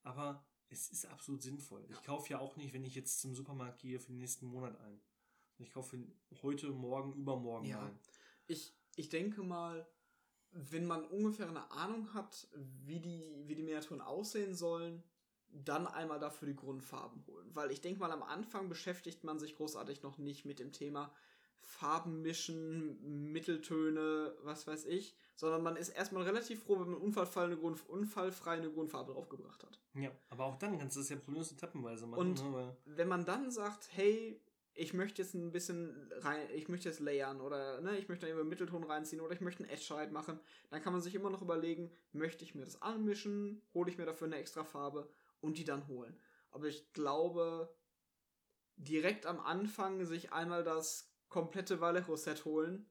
Aber 0.03 0.47
es 0.69 0.89
ist 0.91 1.07
absolut 1.07 1.43
sinnvoll. 1.43 1.85
Ich 1.91 2.03
kaufe 2.03 2.31
ja 2.31 2.39
auch 2.39 2.57
nicht, 2.57 2.73
wenn 2.73 2.85
ich 2.85 2.95
jetzt 2.95 3.21
zum 3.21 3.35
Supermarkt 3.35 3.81
gehe, 3.81 3.99
für 3.99 4.09
den 4.13 4.19
nächsten 4.19 4.47
Monat 4.47 4.79
ein. 4.81 5.01
Ich 5.59 5.71
kaufe 5.73 5.99
heute, 6.43 6.71
morgen, 6.71 7.15
übermorgen 7.15 7.67
Ja. 7.67 7.81
ein. 7.87 7.99
Ich, 8.47 8.75
ich 8.97 9.09
denke 9.09 9.43
mal, 9.43 9.87
wenn 10.55 10.87
man 10.87 11.05
ungefähr 11.05 11.49
eine 11.49 11.71
Ahnung 11.73 12.15
hat, 12.15 12.47
wie 12.85 13.01
die, 13.01 13.43
wie 13.47 13.55
die 13.55 13.63
Miniaturen 13.63 14.01
aussehen 14.01 14.55
sollen, 14.55 15.03
dann 15.51 15.87
einmal 15.87 16.19
dafür 16.19 16.49
die 16.49 16.57
Grundfarben 16.57 17.25
holen. 17.27 17.51
Weil 17.55 17.71
ich 17.71 17.81
denke 17.81 18.01
mal, 18.01 18.11
am 18.11 18.23
Anfang 18.23 18.69
beschäftigt 18.69 19.25
man 19.25 19.39
sich 19.39 19.57
großartig 19.57 20.03
noch 20.03 20.19
nicht 20.19 20.45
mit 20.45 20.59
dem 20.59 20.73
Thema 20.73 21.13
Farben 21.61 22.23
mischen, 22.23 23.33
Mitteltöne, 23.33 24.35
was 24.43 24.67
weiß 24.67 24.85
ich, 24.87 25.17
sondern 25.35 25.63
man 25.63 25.77
ist 25.77 25.89
erstmal 25.89 26.23
relativ 26.25 26.63
froh, 26.63 26.79
wenn 26.81 26.91
man 26.91 27.01
unfallfrei 27.01 27.45
eine, 27.45 27.57
Grund, 27.57 27.89
unfallfrei 27.89 28.53
eine 28.53 28.71
Grundfarbe 28.71 29.13
draufgebracht 29.13 29.63
hat. 29.65 29.81
Ja, 29.95 30.11
aber 30.29 30.45
auch 30.45 30.57
dann 30.57 30.79
kannst 30.79 30.97
du 30.97 31.01
das 31.01 31.09
ja 31.09 31.17
problemlos 31.17 31.53
etappenweise 31.53 32.07
machen. 32.07 32.21
Und- 32.21 32.51
ne? 32.51 32.77
Wenn 32.85 33.09
man 33.09 33.25
dann 33.25 33.51
sagt, 33.51 33.89
hey, 33.93 34.41
ich 34.75 34.93
möchte 34.93 35.23
jetzt 35.23 35.35
ein 35.35 35.53
bisschen 35.53 36.11
rein, 36.19 36.49
ich 36.53 36.69
möchte 36.69 36.89
jetzt 36.89 37.01
layern 37.01 37.41
oder 37.41 37.81
ne, 37.81 37.97
ich 37.97 38.09
möchte 38.09 38.31
über 38.31 38.45
Mittelton 38.45 38.83
reinziehen 38.83 39.23
oder 39.23 39.33
ich 39.33 39.41
möchte 39.41 39.63
einen 39.63 39.73
Edge-Shade 39.73 40.13
machen, 40.13 40.41
dann 40.71 40.83
kann 40.83 40.93
man 40.93 41.01
sich 41.01 41.15
immer 41.15 41.31
noch 41.31 41.43
überlegen, 41.43 41.93
möchte 42.13 42.45
ich 42.45 42.55
mir 42.55 42.65
das 42.65 42.83
anmischen, 42.83 43.63
hole 43.73 43.91
ich 43.91 43.99
mir 43.99 44.07
dafür 44.07 44.27
eine 44.27 44.37
extra 44.37 44.65
Farbe 44.65 45.09
und 45.41 45.59
die 45.59 45.65
dann 45.65 45.87
holen. 45.87 46.19
Aber 46.51 46.67
ich 46.67 46.93
glaube, 46.93 47.73
direkt 48.77 49.27
am 49.27 49.41
Anfang 49.41 50.05
sich 50.07 50.33
einmal 50.33 50.65
das 50.65 51.13
komplette 51.29 51.81
Vallejo-Set 51.81 52.45
holen, 52.45 52.91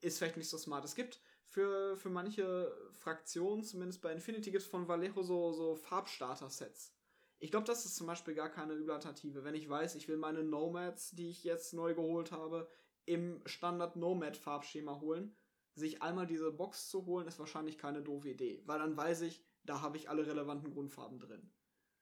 ist 0.00 0.18
vielleicht 0.18 0.36
nicht 0.36 0.50
so 0.50 0.58
smart. 0.58 0.84
Es 0.84 0.94
gibt 0.94 1.20
für, 1.46 1.96
für 1.96 2.10
manche 2.10 2.70
Fraktionen, 2.92 3.64
zumindest 3.64 4.02
bei 4.02 4.12
Infinity, 4.12 4.50
gibt 4.50 4.62
es 4.62 4.68
von 4.68 4.86
Vallejo 4.86 5.22
so, 5.22 5.52
so 5.52 5.74
Farbstarter-Sets. 5.74 6.97
Ich 7.40 7.50
glaube, 7.50 7.66
das 7.66 7.84
ist 7.84 7.96
zum 7.96 8.06
Beispiel 8.06 8.34
gar 8.34 8.48
keine 8.50 8.74
üble 8.74 8.94
Alternative. 8.94 9.44
Wenn 9.44 9.54
ich 9.54 9.68
weiß, 9.68 9.94
ich 9.94 10.08
will 10.08 10.16
meine 10.16 10.42
Nomads, 10.42 11.10
die 11.12 11.30
ich 11.30 11.44
jetzt 11.44 11.72
neu 11.72 11.94
geholt 11.94 12.32
habe, 12.32 12.68
im 13.04 13.40
Standard-Nomad-Farbschema 13.46 15.00
holen, 15.00 15.36
sich 15.74 16.02
einmal 16.02 16.26
diese 16.26 16.50
Box 16.50 16.88
zu 16.88 17.06
holen, 17.06 17.26
ist 17.28 17.38
wahrscheinlich 17.38 17.78
keine 17.78 18.02
doofe 18.02 18.30
Idee. 18.30 18.62
Weil 18.66 18.80
dann 18.80 18.96
weiß 18.96 19.22
ich, 19.22 19.44
da 19.62 19.80
habe 19.80 19.96
ich 19.96 20.08
alle 20.10 20.26
relevanten 20.26 20.72
Grundfarben 20.72 21.18
drin. 21.20 21.50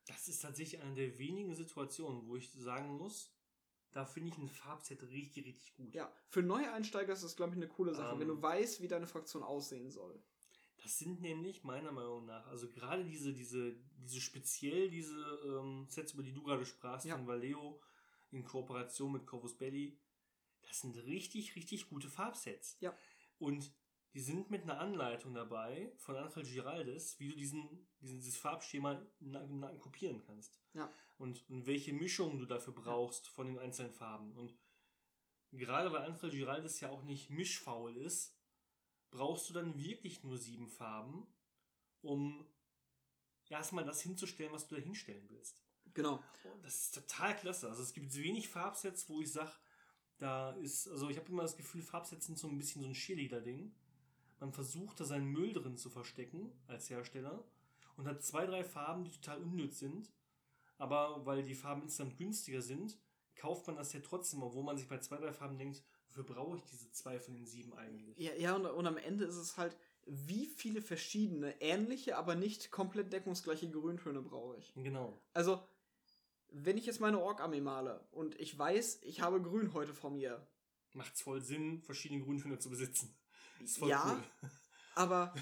das 0.07 0.29
ist 0.29 0.41
tatsächlich 0.41 0.81
eine 0.81 0.95
der 0.95 1.19
wenigen 1.19 1.53
Situationen, 1.55 2.27
wo 2.29 2.37
ich 2.37 2.53
sagen 2.53 2.97
muss, 2.97 3.33
da 3.91 4.05
finde 4.05 4.29
ich 4.29 4.39
ein 4.39 4.49
Farbset 4.49 5.03
richtig, 5.03 5.47
richtig 5.47 5.75
gut. 5.75 5.95
Ja, 5.95 6.13
für 6.29 6.43
Neueinsteiger 6.43 7.13
ist 7.13 7.25
das, 7.25 7.35
glaube 7.35 7.53
ich, 7.53 7.57
eine 7.57 7.67
coole 7.69 7.93
Sache, 7.93 8.13
Ähm. 8.15 8.21
wenn 8.21 8.29
du 8.29 8.41
weißt, 8.41 8.81
wie 8.81 8.89
deine 8.89 9.07
Fraktion 9.09 9.43
aussehen 9.43 9.91
soll. 9.91 10.23
Das 10.87 10.99
sind 10.99 11.21
nämlich 11.21 11.65
meiner 11.65 11.91
Meinung 11.91 12.27
nach, 12.27 12.47
also 12.47 12.71
gerade 12.71 13.05
diese, 13.05 13.33
diese, 13.33 13.75
diese 13.99 14.21
speziell 14.21 14.89
diese 14.89 15.19
ähm, 15.45 15.85
Sets, 15.89 16.13
über 16.13 16.23
die 16.23 16.33
du 16.33 16.45
gerade 16.45 16.65
sprachst, 16.65 17.07
Ja. 17.07 17.17
von 17.17 17.27
Vallejo 17.27 17.81
in 18.31 18.45
Kooperation 18.45 19.11
mit 19.11 19.27
Corvus 19.27 19.59
Belli, 19.59 19.99
das 20.63 20.83
sind 20.83 20.97
richtig, 20.99 21.57
richtig 21.57 21.89
gute 21.89 22.09
Farbsets. 22.09 22.77
Ja. 22.79 22.97
Und 23.41 23.73
die 24.15 24.21
sind 24.21 24.49
mit 24.49 24.63
einer 24.63 24.79
Anleitung 24.79 25.35
dabei 25.35 25.93
von 25.97 26.15
Angel 26.15 26.45
Giraldes, 26.45 27.19
wie 27.19 27.31
du 27.31 27.35
diesen, 27.35 27.89
diesen, 28.01 28.21
dieses 28.21 28.37
Farbschema 28.37 29.05
kopieren 29.81 30.21
kannst. 30.21 30.61
Ja. 30.73 30.89
Und, 31.19 31.51
und 31.51 31.67
welche 31.67 31.95
Mischung 31.95 32.39
du 32.39 32.47
dafür 32.47 32.75
brauchst 32.75 33.27
von 33.27 33.49
den 33.49 33.59
einzelnen 33.59 33.91
Farben. 33.93 34.37
Und 34.37 34.57
gerade 35.51 35.91
weil 35.91 36.09
Angel 36.09 36.31
Giraldes 36.31 36.79
ja 36.79 36.91
auch 36.91 37.03
nicht 37.03 37.29
mischfaul 37.29 37.97
ist, 37.97 38.36
brauchst 39.11 39.49
du 39.49 39.55
dann 39.55 39.79
wirklich 39.79 40.23
nur 40.23 40.39
sieben 40.39 40.69
Farben, 40.69 41.27
um 42.03 42.47
erstmal 43.49 43.85
das 43.85 44.03
hinzustellen, 44.03 44.53
was 44.53 44.67
du 44.69 44.77
da 44.77 44.81
hinstellen 44.81 45.29
willst. 45.29 45.63
Genau. 45.95 46.23
Und 46.53 46.65
das 46.65 46.83
ist 46.83 46.95
total 46.95 47.37
klasse. 47.37 47.69
Also 47.69 47.83
es 47.83 47.93
gibt 47.93 48.15
wenig 48.15 48.49
Farbsets, 48.49 49.09
wo 49.09 49.21
ich 49.21 49.33
sage, 49.33 49.53
da 50.19 50.53
ist, 50.53 50.89
also 50.89 51.09
ich 51.09 51.17
habe 51.17 51.29
immer 51.31 51.43
das 51.43 51.57
Gefühl, 51.57 51.83
Farbsets 51.83 52.27
sind 52.27 52.39
so 52.39 52.49
ein 52.49 52.59
bisschen 52.59 52.83
so 52.83 52.89
ein 52.89 52.95
Cheerleader-Ding. 52.95 53.75
Man 54.41 54.53
versucht 54.53 55.01
da 55.01 55.05
seinen 55.05 55.27
Müll 55.27 55.53
drin 55.53 55.77
zu 55.77 55.89
verstecken 55.89 56.53
als 56.67 56.91
Hersteller 56.91 57.45
und 57.97 58.07
hat 58.07 58.23
zwei, 58.23 58.47
drei 58.47 58.65
Farben, 58.65 59.05
die 59.05 59.11
total 59.11 59.43
unnütz 59.43 59.79
sind. 59.79 60.13
Aber 60.79 61.25
weil 61.25 61.43
die 61.43 61.55
Farben 61.55 61.83
insgesamt 61.83 62.19
günstiger 62.19 62.61
sind, 62.61 62.99
kauft 63.35 63.67
man 63.67 63.77
das 63.77 63.93
ja 63.93 64.01
trotzdem, 64.01 64.43
obwohl 64.43 64.65
man 64.65 64.77
sich 64.77 64.89
bei 64.89 64.99
zwei, 64.99 65.17
drei 65.17 65.33
Farben 65.33 65.59
denkt, 65.59 65.83
wofür 66.17 66.35
brauche 66.35 66.57
ich 66.57 66.65
diese 66.65 66.91
zwei 66.93 67.19
von 67.21 67.35
den 67.35 67.47
sieben 67.47 67.75
eigentlich? 67.75 68.17
Ja, 68.17 68.33
ja 68.35 68.55
und, 68.55 68.67
und 68.67 68.87
am 68.87 68.97
Ende 68.97 69.25
ist 69.25 69.37
es 69.37 69.57
halt, 69.57 69.77
wie 70.07 70.47
viele 70.47 70.81
verschiedene, 70.81 71.61
ähnliche, 71.61 72.17
aber 72.17 72.35
nicht 72.35 72.71
komplett 72.71 73.13
deckungsgleiche 73.13 73.71
Grüntöne 73.71 74.23
brauche 74.23 74.57
ich. 74.57 74.73
Genau. 74.75 75.21
Also, 75.35 75.61
wenn 76.49 76.79
ich 76.79 76.87
jetzt 76.87 77.01
meine 77.01 77.21
Ork-Armee 77.21 77.61
male 77.61 78.07
und 78.13 78.39
ich 78.41 78.57
weiß, 78.57 79.03
ich 79.03 79.21
habe 79.21 79.43
Grün 79.43 79.75
heute 79.75 79.93
vor 79.93 80.11
mir. 80.11 80.47
Macht's 80.93 81.21
voll 81.21 81.43
Sinn, 81.43 81.83
verschiedene 81.83 82.25
Grüntöne 82.25 82.59
zu 82.59 82.71
besitzen. 82.71 83.15
Ist 83.61 83.79
voll 83.79 83.91
ja, 83.91 84.23
cool. 84.43 84.51
aber 84.95 85.35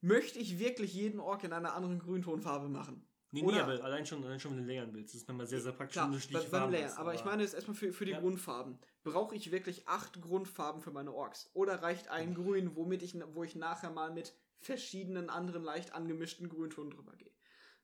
möchte 0.00 0.38
ich 0.38 0.58
wirklich 0.58 0.94
jeden 0.94 1.20
Ork 1.20 1.44
in 1.44 1.52
einer 1.52 1.74
anderen 1.74 1.98
Grüntonfarbe 1.98 2.68
machen? 2.68 3.06
Nee, 3.34 3.40
nee, 3.40 3.48
Oder- 3.48 3.62
aber 3.64 3.84
allein 3.84 4.04
schon, 4.04 4.22
allein 4.24 4.38
schon, 4.38 4.52
wenn 4.52 4.58
du 4.64 4.68
layern 4.68 4.92
willst. 4.92 5.14
Das 5.14 5.22
ist 5.22 5.26
manchmal 5.28 5.46
sehr, 5.46 5.60
sehr 5.62 5.72
praktisch, 5.72 5.94
Klar, 5.94 6.12
wenn 6.12 6.32
beim 6.32 6.42
Farben 6.50 6.72
Layer. 6.72 6.84
hast, 6.84 6.98
Aber 6.98 7.14
ich 7.14 7.24
meine 7.24 7.42
jetzt 7.42 7.54
erstmal 7.54 7.74
für, 7.74 7.90
für 7.94 8.04
die 8.04 8.10
Ja. 8.12 8.20
Grundfarben. 8.20 8.78
Brauche 9.04 9.34
ich 9.34 9.50
wirklich 9.50 9.88
acht 9.88 10.20
Grundfarben 10.20 10.82
für 10.82 10.90
meine 10.90 11.12
Orks? 11.14 11.50
Oder 11.54 11.82
reicht 11.82 12.08
ein 12.08 12.34
Grün, 12.34 12.76
womit 12.76 13.02
ich, 13.02 13.14
wo 13.34 13.42
ich 13.42 13.56
nachher 13.56 13.90
mal 13.90 14.12
mit 14.12 14.34
verschiedenen 14.58 15.30
anderen 15.30 15.62
leicht 15.64 15.94
angemischten 15.94 16.50
Grüntönen 16.50 16.90
drüber 16.90 17.16
gehe? 17.16 17.32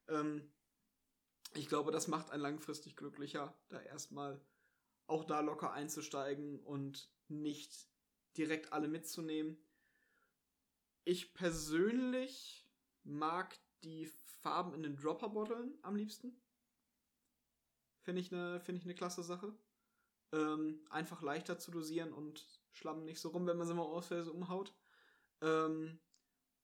Ähm, 0.09 0.53
ich 1.55 1.67
glaube, 1.67 1.93
das 1.93 2.09
macht 2.09 2.31
einen 2.31 2.43
langfristig 2.43 2.95
glücklicher, 2.95 3.59
da 3.71 3.81
erstmal 3.81 4.45
auch 5.07 5.25
da 5.25 5.41
locker 5.41 5.73
einzusteigen 5.73 6.61
und 6.61 7.11
nicht 7.29 7.89
direkt 8.37 8.75
alle 8.75 8.87
mitzunehmen. 8.89 9.57
Ich 11.05 11.33
persönlich 11.33 12.69
mag 13.03 13.59
die 13.85 14.07
Farben 14.43 14.75
in 14.75 14.83
den 14.83 14.97
Dropper-Botteln 14.97 15.79
am 15.83 15.97
liebsten. 15.97 16.41
Finde 18.03 18.21
ich 18.21 18.33
eine 18.33 18.61
find 18.61 18.79
ich 18.79 18.85
ne 18.85 18.95
klasse 18.95 19.23
Sache. 19.23 19.55
Ähm, 20.33 20.87
einfach 20.91 21.23
leichter 21.23 21.59
zu 21.59 21.71
dosieren 21.71 22.13
und 22.13 22.47
schlammen 22.73 23.05
nicht 23.05 23.21
so 23.21 23.31
rum, 23.31 23.47
wenn 23.47 23.57
man 23.57 23.67
sie 23.67 23.75
mal 23.75 23.83
auswählt 23.83 24.29
umhaut. 24.29 24.75
Ähm, 25.41 25.99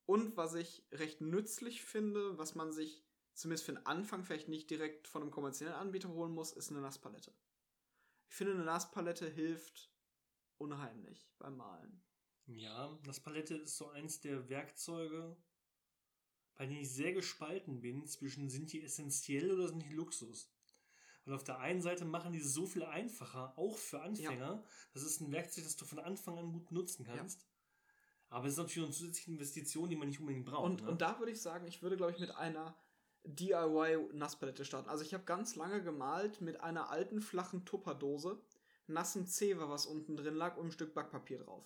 und 0.06 0.36
was 0.36 0.54
ich 0.54 0.86
recht 0.92 1.20
nützlich 1.20 1.82
finde, 1.82 2.36
was 2.36 2.54
man 2.54 2.72
sich 2.72 3.04
zumindest 3.32 3.64
für 3.64 3.72
den 3.72 3.86
Anfang 3.86 4.24
vielleicht 4.24 4.48
nicht 4.48 4.70
direkt 4.70 5.08
von 5.08 5.22
einem 5.22 5.30
kommerziellen 5.30 5.74
Anbieter 5.74 6.10
holen 6.10 6.32
muss, 6.32 6.52
ist 6.52 6.70
eine 6.70 6.80
Nasspalette. 6.80 7.32
Ich 8.28 8.36
finde, 8.36 8.54
eine 8.54 8.64
Nasspalette 8.64 9.28
hilft 9.28 9.90
unheimlich 10.58 11.28
beim 11.38 11.56
Malen. 11.56 12.02
Ja, 12.46 12.98
das 13.04 13.20
Palette 13.20 13.56
ist 13.56 13.76
so 13.76 13.88
eins 13.88 14.20
der 14.20 14.48
Werkzeuge, 14.48 15.36
bei 16.56 16.66
denen 16.66 16.80
ich 16.80 16.92
sehr 16.92 17.12
gespalten 17.12 17.80
bin 17.80 18.06
zwischen 18.06 18.48
sind 18.48 18.72
die 18.72 18.82
essentiell 18.82 19.50
oder 19.50 19.68
sind 19.68 19.82
die 19.82 19.94
Luxus. 19.94 20.50
Weil 21.24 21.34
auf 21.34 21.44
der 21.44 21.58
einen 21.58 21.80
Seite 21.80 22.04
machen 22.04 22.32
die 22.32 22.40
so 22.40 22.66
viel 22.66 22.82
einfacher, 22.82 23.56
auch 23.56 23.76
für 23.76 24.02
Anfänger. 24.02 24.62
Das 24.92 25.02
ist 25.02 25.20
ein 25.20 25.32
Werkzeug, 25.32 25.64
das 25.64 25.76
du 25.76 25.84
von 25.84 25.98
Anfang 25.98 26.38
an 26.38 26.52
gut 26.52 26.70
nutzen 26.70 27.06
kannst. 27.06 27.46
Aber 28.28 28.46
es 28.46 28.54
ist 28.54 28.58
natürlich 28.58 28.84
eine 28.84 28.94
zusätzliche 28.94 29.30
Investition, 29.30 29.88
die 29.88 29.96
man 29.96 30.08
nicht 30.08 30.20
unbedingt 30.20 30.44
braucht. 30.44 30.64
Und, 30.64 30.82
ne? 30.82 30.90
und 30.90 31.00
da 31.00 31.18
würde 31.18 31.32
ich 31.32 31.40
sagen, 31.40 31.66
ich 31.66 31.82
würde, 31.82 31.96
glaube 31.96 32.12
ich, 32.12 32.18
mit 32.18 32.34
einer 32.34 32.76
DIY-Nasspalette 33.24 34.64
starten. 34.64 34.88
Also 34.88 35.04
ich 35.04 35.14
habe 35.14 35.24
ganz 35.24 35.56
lange 35.56 35.82
gemalt 35.82 36.40
mit 36.40 36.60
einer 36.60 36.90
alten, 36.90 37.22
flachen 37.22 37.64
Tupperdose, 37.64 38.38
nassem 38.86 39.26
Zewa, 39.26 39.70
was 39.70 39.86
unten 39.86 40.16
drin 40.16 40.34
lag, 40.34 40.56
und 40.56 40.66
ein 40.66 40.72
Stück 40.72 40.94
Backpapier 40.94 41.38
drauf. 41.38 41.64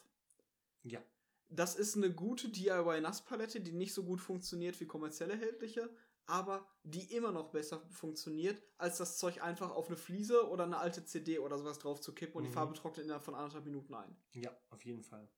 ja, 0.84 1.02
Das 1.50 1.76
ist 1.76 1.96
eine 1.96 2.12
gute 2.12 2.48
DIY-Nasspalette, 2.50 3.60
die 3.60 3.72
nicht 3.72 3.94
so 3.94 4.04
gut 4.04 4.20
funktioniert 4.20 4.78
wie 4.80 4.86
kommerziell 4.86 5.30
erhältliche, 5.30 5.90
aber 6.26 6.66
die 6.82 7.14
immer 7.14 7.32
noch 7.32 7.50
besser 7.50 7.80
funktioniert, 7.90 8.62
als 8.76 8.98
das 8.98 9.18
Zeug 9.18 9.42
einfach 9.42 9.70
auf 9.70 9.88
eine 9.88 9.96
Fliese 9.96 10.48
oder 10.48 10.64
eine 10.64 10.78
alte 10.78 11.04
CD 11.04 11.38
oder 11.38 11.56
sowas 11.58 11.78
drauf 11.78 12.00
zu 12.00 12.14
kippen 12.14 12.36
und 12.36 12.44
die 12.44 12.50
Mhm. 12.50 12.52
Farbe 12.52 12.74
trocknet 12.74 13.04
innerhalb 13.06 13.24
von 13.24 13.34
anderthalb 13.34 13.64
Minuten 13.64 13.94
ein. 13.94 14.16
ja, 14.32 14.56
auf 14.70 14.84
jeden 14.84 15.02
Fall. 15.02 15.28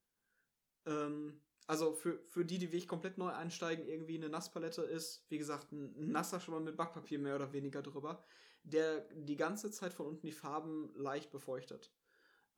Ähm, 0.87 1.41
also 1.67 1.93
für, 1.95 2.19
für 2.25 2.45
die, 2.45 2.59
die 2.59 2.67
wirklich 2.69 2.89
komplett 2.89 3.19
neu 3.19 3.29
einsteigen, 3.31 3.87
irgendwie 3.87 4.17
eine 4.17 4.29
Nasspalette 4.29 4.83
ist, 4.83 5.25
wie 5.31 5.39
gesagt, 5.39 5.73
ein 5.73 6.11
nasser 6.11 6.41
schon 6.41 6.55
mal 6.55 6.61
mit 6.61 6.77
Backpapier 6.77 7.19
mehr 7.19 7.37
oder 7.37 7.53
weniger 7.53 7.83
drüber, 7.83 8.25
der 8.63 9.01
die 9.15 9.37
ganze 9.37 9.71
Zeit 9.71 9.93
von 9.95 10.07
unten 10.07 10.27
die 10.27 10.33
Farben 10.33 10.93
leicht 10.97 11.31
befeuchtet. 11.31 11.93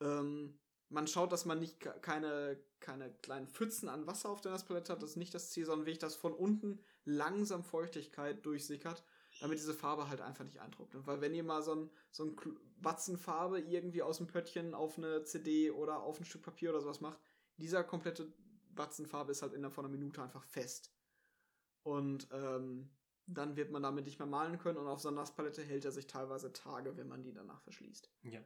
Ähm, 0.01 0.59
man 0.93 1.07
schaut, 1.07 1.33
dass 1.33 1.45
man 1.45 1.59
nicht 1.59 1.81
ke- 1.81 1.99
keine, 2.01 2.59
keine 2.81 3.13
kleinen 3.23 3.49
Pfützen 3.49 3.89
an 3.89 4.07
Wasser 4.07 4.29
auf 4.29 4.41
der 4.41 4.53
Nasspalette 4.53 4.93
hat, 4.93 5.03
das 5.03 5.11
ist 5.11 5.17
nicht 5.17 5.35
das 5.35 5.51
Ziel, 5.51 5.65
sondern 5.67 5.87
wirklich, 5.87 5.99
dass 5.99 6.15
von 6.17 6.33
unten 6.33 6.81
langsam 7.05 7.65
Feuchtigkeit 7.65 8.45
durchsickert, 8.45 9.05
damit 9.41 9.59
diese 9.59 9.75
Farbe 9.75 10.09
halt 10.09 10.21
einfach 10.21 10.45
nicht 10.45 10.61
eintrocknet. 10.61 11.07
Weil 11.07 11.21
wenn 11.21 11.35
ihr 11.35 11.45
mal 11.45 11.63
so 11.63 11.75
ein, 11.75 11.91
so 12.11 12.25
ein 12.25 12.37
Batzen 12.81 13.17
Farbe 13.17 13.61
irgendwie 13.61 14.03
aus 14.03 14.19
dem 14.19 14.27
Pöttchen 14.27 14.75
auf 14.75 14.99
eine 14.99 15.25
CD 15.25 15.71
oder 15.71 16.03
auf 16.03 16.21
ein 16.21 16.25
Stück 16.25 16.43
Papier 16.43 16.71
oder 16.71 16.81
sowas 16.81 17.01
macht, 17.01 17.19
dieser 17.57 17.85
komplette 17.85 18.33
Batzen 18.71 19.07
Farbe 19.07 19.33
ist 19.33 19.43
halt 19.43 19.53
innerhalb 19.55 19.75
von 19.75 19.85
einer 19.85 19.93
Minute 19.95 20.23
einfach 20.23 20.45
fest. 20.45 20.93
Und 21.83 22.29
ähm, 22.33 22.91
dann 23.27 23.57
wird 23.57 23.71
man 23.71 23.83
damit 23.83 24.05
nicht 24.05 24.19
mehr 24.19 24.27
malen 24.27 24.59
können 24.59 24.79
und 24.79 24.87
auf 24.87 25.01
so 25.01 25.09
einer 25.09 25.19
Nasspalette 25.19 25.63
hält 25.63 25.85
er 25.85 25.93
sich 25.93 26.07
teilweise 26.07 26.53
Tage, 26.53 26.97
wenn 26.97 27.09
man 27.09 27.23
die 27.23 27.33
danach 27.33 27.61
verschließt. 27.63 28.11
Ja. 28.23 28.41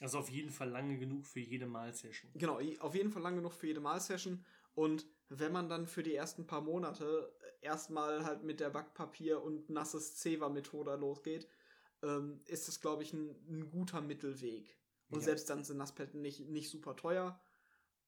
Also 0.00 0.18
auf 0.18 0.30
jeden 0.30 0.50
Fall 0.50 0.68
lange 0.70 0.96
genug 0.98 1.26
für 1.26 1.40
jede 1.40 1.66
Malsession. 1.66 2.30
Genau, 2.34 2.60
auf 2.80 2.94
jeden 2.94 3.10
Fall 3.10 3.22
lang 3.22 3.36
genug 3.36 3.52
für 3.52 3.66
jede 3.66 3.80
Malsession. 3.80 4.44
Und 4.74 5.06
wenn 5.28 5.52
man 5.52 5.68
dann 5.68 5.86
für 5.86 6.02
die 6.02 6.14
ersten 6.14 6.46
paar 6.46 6.60
Monate 6.60 7.32
erstmal 7.60 8.24
halt 8.24 8.44
mit 8.44 8.60
der 8.60 8.72
Backpapier- 8.72 9.42
und 9.42 9.68
nasses 9.70 10.16
Zewa-Methode 10.16 10.94
losgeht, 10.96 11.48
ähm, 12.02 12.40
ist 12.46 12.68
das, 12.68 12.80
glaube 12.80 13.02
ich, 13.02 13.12
ein, 13.12 13.30
ein 13.48 13.70
guter 13.70 14.00
Mittelweg. 14.00 14.78
Und 15.10 15.20
Ja. 15.20 15.24
selbst 15.26 15.50
dann 15.50 15.64
sind 15.64 15.78
Nasspaletten 15.78 16.20
nicht, 16.20 16.48
nicht 16.48 16.70
super 16.70 16.94
teuer. 16.94 17.40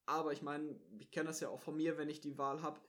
Aber 0.06 0.32
ich 0.32 0.42
meine, 0.42 0.80
ich 0.98 1.10
kenne 1.10 1.28
das 1.28 1.40
ja 1.40 1.48
auch 1.48 1.60
von 1.60 1.76
mir, 1.76 1.98
wenn 1.98 2.08
ich 2.08 2.20
die 2.20 2.38
Wahl 2.38 2.62
habe. 2.62 2.80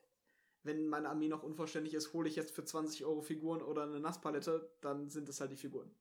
Wenn 0.64 0.88
meine 0.88 1.10
Armee 1.10 1.28
noch 1.28 1.42
unvollständig 1.42 1.96
ist, 1.96 2.14
hole 2.14 2.30
ich 2.30 2.36
jetzt 2.36 2.52
für 2.54 2.64
20 2.64 3.04
Euro 3.06 3.22
Figuren 3.22 3.64
oder 3.64 3.84
eine 3.84 4.00
Nasspalette, 4.00 4.72
dann 4.82 5.10
sind 5.10 5.28
es 5.28 5.42
halt 5.42 5.52
die 5.52 5.56
Figuren. 5.56 5.92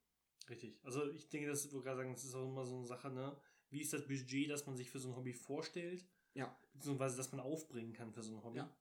Richtig. 0.51 0.79
Also 0.83 1.09
ich 1.13 1.29
denke, 1.31 1.49
das 1.49 1.73
wollte 1.73 1.85
gerade 1.85 1.99
sagen, 1.99 2.13
das 2.13 2.25
ist 2.25 2.35
auch 2.35 2.45
immer 2.47 2.67
so 2.67 2.77
eine 2.77 2.85
Sache, 2.87 3.09
ne? 3.11 3.35
Wie 3.71 3.81
ist 3.81 3.93
das 3.93 4.07
Budget, 4.07 4.51
das 4.51 4.67
man 4.67 4.77
sich 4.77 4.91
für 4.91 4.99
so 4.99 5.09
ein 5.09 5.17
Hobby 5.17 5.33
vorstellt? 5.33 6.05
Ja. 6.35 6.55
Beziehungsweise, 6.75 7.17
das 7.17 7.31
man 7.33 7.41
aufbringen 7.41 7.93
kann 7.93 8.13
für 8.13 8.23
so 8.23 8.35
ein 8.37 8.43
Hobby. 8.45 8.59
Ja. 8.59 8.77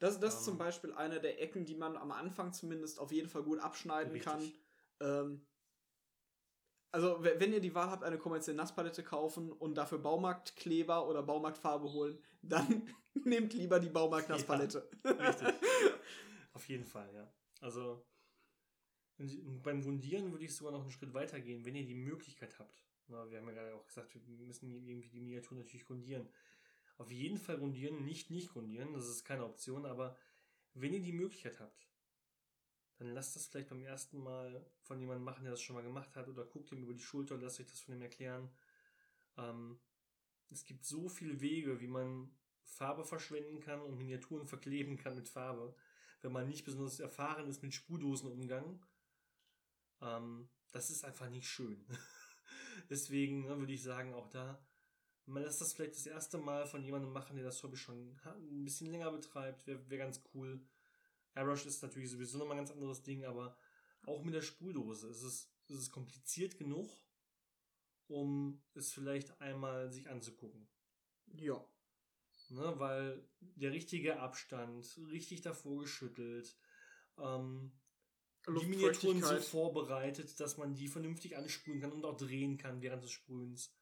Das, 0.00 0.18
das 0.20 0.34
ist 0.34 0.40
Ähm. 0.40 0.44
zum 0.44 0.58
Beispiel 0.58 0.92
eine 0.92 1.20
der 1.20 1.40
Ecken, 1.40 1.64
die 1.64 1.76
man 1.76 1.96
am 1.96 2.10
Anfang 2.10 2.52
zumindest 2.52 2.98
auf 2.98 3.12
jeden 3.12 3.28
Fall 3.28 3.44
gut 3.44 3.60
abschneiden 3.60 4.12
Richtig. 4.12 4.24
kann. 4.30 4.52
Ähm, 5.00 5.46
also, 6.92 7.22
we- 7.22 7.36
wenn 7.38 7.52
ihr 7.52 7.60
die 7.60 7.74
Wahl 7.74 7.90
habt, 7.90 8.02
eine 8.04 8.18
kommerzielle 8.18 8.56
Nasspalette 8.56 9.02
kaufen 9.04 9.52
und 9.52 9.74
dafür 9.74 9.98
Baumarktkleber 9.98 11.06
oder 11.08 11.22
Baumarktfarbe 11.22 11.92
holen, 11.92 12.18
dann 12.42 12.66
nehmt 13.24 13.52
lieber 13.54 13.78
die 13.80 13.90
Baumarkt-Nasspalette. 13.90 14.88
Richtig. 15.04 15.48
Auf 16.52 16.68
jeden 16.68 16.84
Fall, 16.86 17.12
ja. 17.14 17.30
Also 17.60 18.04
beim 19.62 19.82
Grundieren 19.82 20.30
würde 20.30 20.44
ich 20.44 20.54
sogar 20.54 20.72
noch 20.72 20.82
einen 20.82 20.90
Schritt 20.90 21.14
weiter 21.14 21.40
gehen, 21.40 21.64
wenn 21.64 21.74
ihr 21.74 21.86
die 21.86 21.94
Möglichkeit 21.94 22.58
habt. 22.58 22.84
Na, 23.08 23.30
wir 23.30 23.38
haben 23.38 23.46
ja 23.46 23.54
gerade 23.54 23.74
auch 23.74 23.86
gesagt, 23.86 24.14
wir 24.14 24.46
müssen 24.46 24.70
irgendwie 24.70 25.08
die 25.08 25.20
Miniatur 25.20 25.56
natürlich 25.56 25.86
grundieren. 25.86 26.28
Auf 26.98 27.10
jeden 27.10 27.38
Fall 27.38 27.58
grundieren, 27.58 28.04
nicht 28.04 28.30
nicht 28.30 28.50
grundieren, 28.50 28.92
das 28.92 29.06
ist 29.06 29.24
keine 29.24 29.44
Option, 29.44 29.86
aber 29.86 30.16
wenn 30.74 30.92
ihr 30.92 31.02
die 31.02 31.12
Möglichkeit 31.12 31.60
habt, 31.60 31.88
dann 32.98 33.12
lasst 33.12 33.36
das 33.36 33.46
vielleicht 33.46 33.68
beim 33.68 33.82
ersten 33.82 34.22
Mal 34.22 34.64
von 34.80 34.98
jemandem 34.98 35.24
machen, 35.24 35.44
der 35.44 35.52
das 35.52 35.60
schon 35.60 35.76
mal 35.76 35.82
gemacht 35.82 36.16
hat, 36.16 36.28
oder 36.28 36.44
guckt 36.44 36.72
ihm 36.72 36.82
über 36.82 36.94
die 36.94 37.02
Schulter 37.02 37.34
und 37.34 37.42
lasst 37.42 37.60
euch 37.60 37.66
das 37.66 37.80
von 37.80 37.94
ihm 37.94 38.02
erklären. 38.02 38.50
Ähm, 39.36 39.78
es 40.50 40.64
gibt 40.64 40.84
so 40.84 41.08
viele 41.08 41.40
Wege, 41.40 41.80
wie 41.80 41.88
man 41.88 42.30
Farbe 42.62 43.04
verschwenden 43.04 43.60
kann 43.60 43.80
und 43.80 43.96
Miniaturen 43.96 44.46
verkleben 44.46 44.96
kann 44.96 45.14
mit 45.14 45.28
Farbe, 45.28 45.74
wenn 46.22 46.32
man 46.32 46.48
nicht 46.48 46.64
besonders 46.64 46.98
erfahren 46.98 47.48
ist 47.48 47.62
mit 47.62 47.74
Sprühdosenumgang. 47.74 48.80
Ähm, 50.00 50.48
das 50.72 50.90
ist 50.90 51.04
einfach 51.04 51.28
nicht 51.30 51.48
schön. 51.48 51.86
Deswegen 52.90 53.44
ne, 53.44 53.58
würde 53.58 53.72
ich 53.72 53.82
sagen, 53.82 54.14
auch 54.14 54.28
da 54.28 54.60
man 55.26 55.42
lässt 55.42 55.60
das 55.60 55.72
vielleicht 55.72 55.96
das 55.96 56.06
erste 56.06 56.38
Mal 56.38 56.66
von 56.66 56.82
jemandem 56.82 57.12
machen, 57.12 57.36
der 57.36 57.44
das 57.44 57.62
Hobby 57.62 57.76
schon 57.76 58.18
ein 58.24 58.64
bisschen 58.64 58.90
länger 58.90 59.10
betreibt, 59.10 59.66
wäre 59.66 59.90
wär 59.90 59.98
ganz 59.98 60.22
cool. 60.32 60.64
Airbrush 61.34 61.66
ist 61.66 61.82
natürlich 61.82 62.10
sowieso 62.10 62.38
nochmal 62.38 62.56
ein 62.56 62.64
ganz 62.64 62.70
anderes 62.70 63.02
Ding, 63.02 63.24
aber 63.24 63.56
auch 64.06 64.22
mit 64.22 64.34
der 64.34 64.42
Spuldose 64.42 65.08
ist 65.08 65.22
es, 65.22 65.52
ist 65.68 65.78
es 65.78 65.90
kompliziert 65.90 66.56
genug, 66.56 66.96
um 68.06 68.62
es 68.74 68.92
vielleicht 68.92 69.40
einmal 69.40 69.90
sich 69.90 70.08
anzugucken. 70.08 70.68
Ja. 71.26 71.62
Ne, 72.48 72.74
weil 72.78 73.28
der 73.40 73.72
richtige 73.72 74.20
Abstand, 74.20 74.96
richtig 75.10 75.40
davor 75.40 75.80
geschüttelt, 75.80 76.56
ähm, 77.18 77.72
die 78.48 78.66
Miniaturen 78.66 79.22
so 79.22 79.36
vorbereitet, 79.40 80.38
dass 80.40 80.56
man 80.56 80.74
die 80.74 80.88
vernünftig 80.88 81.36
ansprühen 81.36 81.80
kann 81.80 81.92
und 81.92 82.04
auch 82.04 82.16
drehen 82.16 82.58
kann 82.58 82.80
während 82.82 83.02
des 83.02 83.10
Sprühens. 83.10 83.74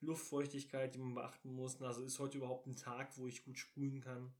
Luftfeuchtigkeit, 0.00 0.94
die 0.94 0.98
man 0.98 1.14
beachten 1.14 1.54
muss. 1.54 1.80
Also 1.80 2.02
ist 2.02 2.18
heute 2.18 2.38
überhaupt 2.38 2.66
ein 2.66 2.76
Tag, 2.76 3.16
wo 3.16 3.26
ich 3.28 3.44
gut 3.44 3.58
sprühen 3.58 4.00
kann? 4.00 4.34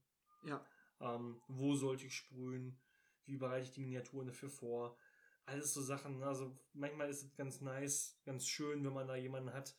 Ja. 0.45 0.65
Ähm, 0.99 1.41
wo 1.47 1.75
sollte 1.75 2.05
ich 2.05 2.15
sprühen? 2.15 2.77
Wie 3.25 3.37
bereite 3.37 3.65
ich 3.65 3.71
die 3.71 3.79
Miniaturen 3.79 4.27
dafür 4.27 4.49
vor? 4.49 4.97
Alles 5.45 5.73
so 5.73 5.81
Sachen. 5.81 6.21
Also 6.23 6.57
manchmal 6.73 7.09
ist 7.09 7.23
es 7.23 7.35
ganz 7.35 7.61
nice, 7.61 8.17
ganz 8.25 8.45
schön, 8.45 8.83
wenn 8.83 8.93
man 8.93 9.07
da 9.07 9.15
jemanden 9.15 9.53
hat, 9.53 9.75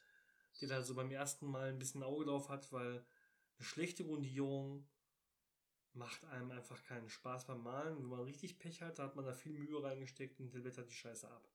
der 0.61 0.69
da 0.69 0.83
so 0.83 0.95
beim 0.95 1.11
ersten 1.11 1.47
Mal 1.47 1.69
ein 1.69 1.79
bisschen 1.79 2.03
Auge 2.03 2.25
drauf 2.25 2.49
hat, 2.49 2.73
weil 2.73 3.05
eine 3.59 3.67
schlechte 3.67 4.05
Grundierung 4.05 4.87
macht 5.95 6.25
einem 6.27 6.51
einfach 6.51 6.83
keinen 6.85 7.09
Spaß 7.09 7.47
beim 7.47 7.63
Malen. 7.63 7.97
Wenn 7.99 8.09
man 8.09 8.21
richtig 8.21 8.59
Pech 8.59 8.83
hat, 8.83 8.99
da 8.99 9.05
hat 9.05 9.17
man 9.17 9.25
da 9.25 9.33
viel 9.33 9.53
Mühe 9.53 9.83
reingesteckt 9.83 10.41
und 10.41 10.53
der 10.53 10.61
blättert 10.61 10.91
die 10.91 10.95
Scheiße 10.95 11.31
ab. 11.31 11.49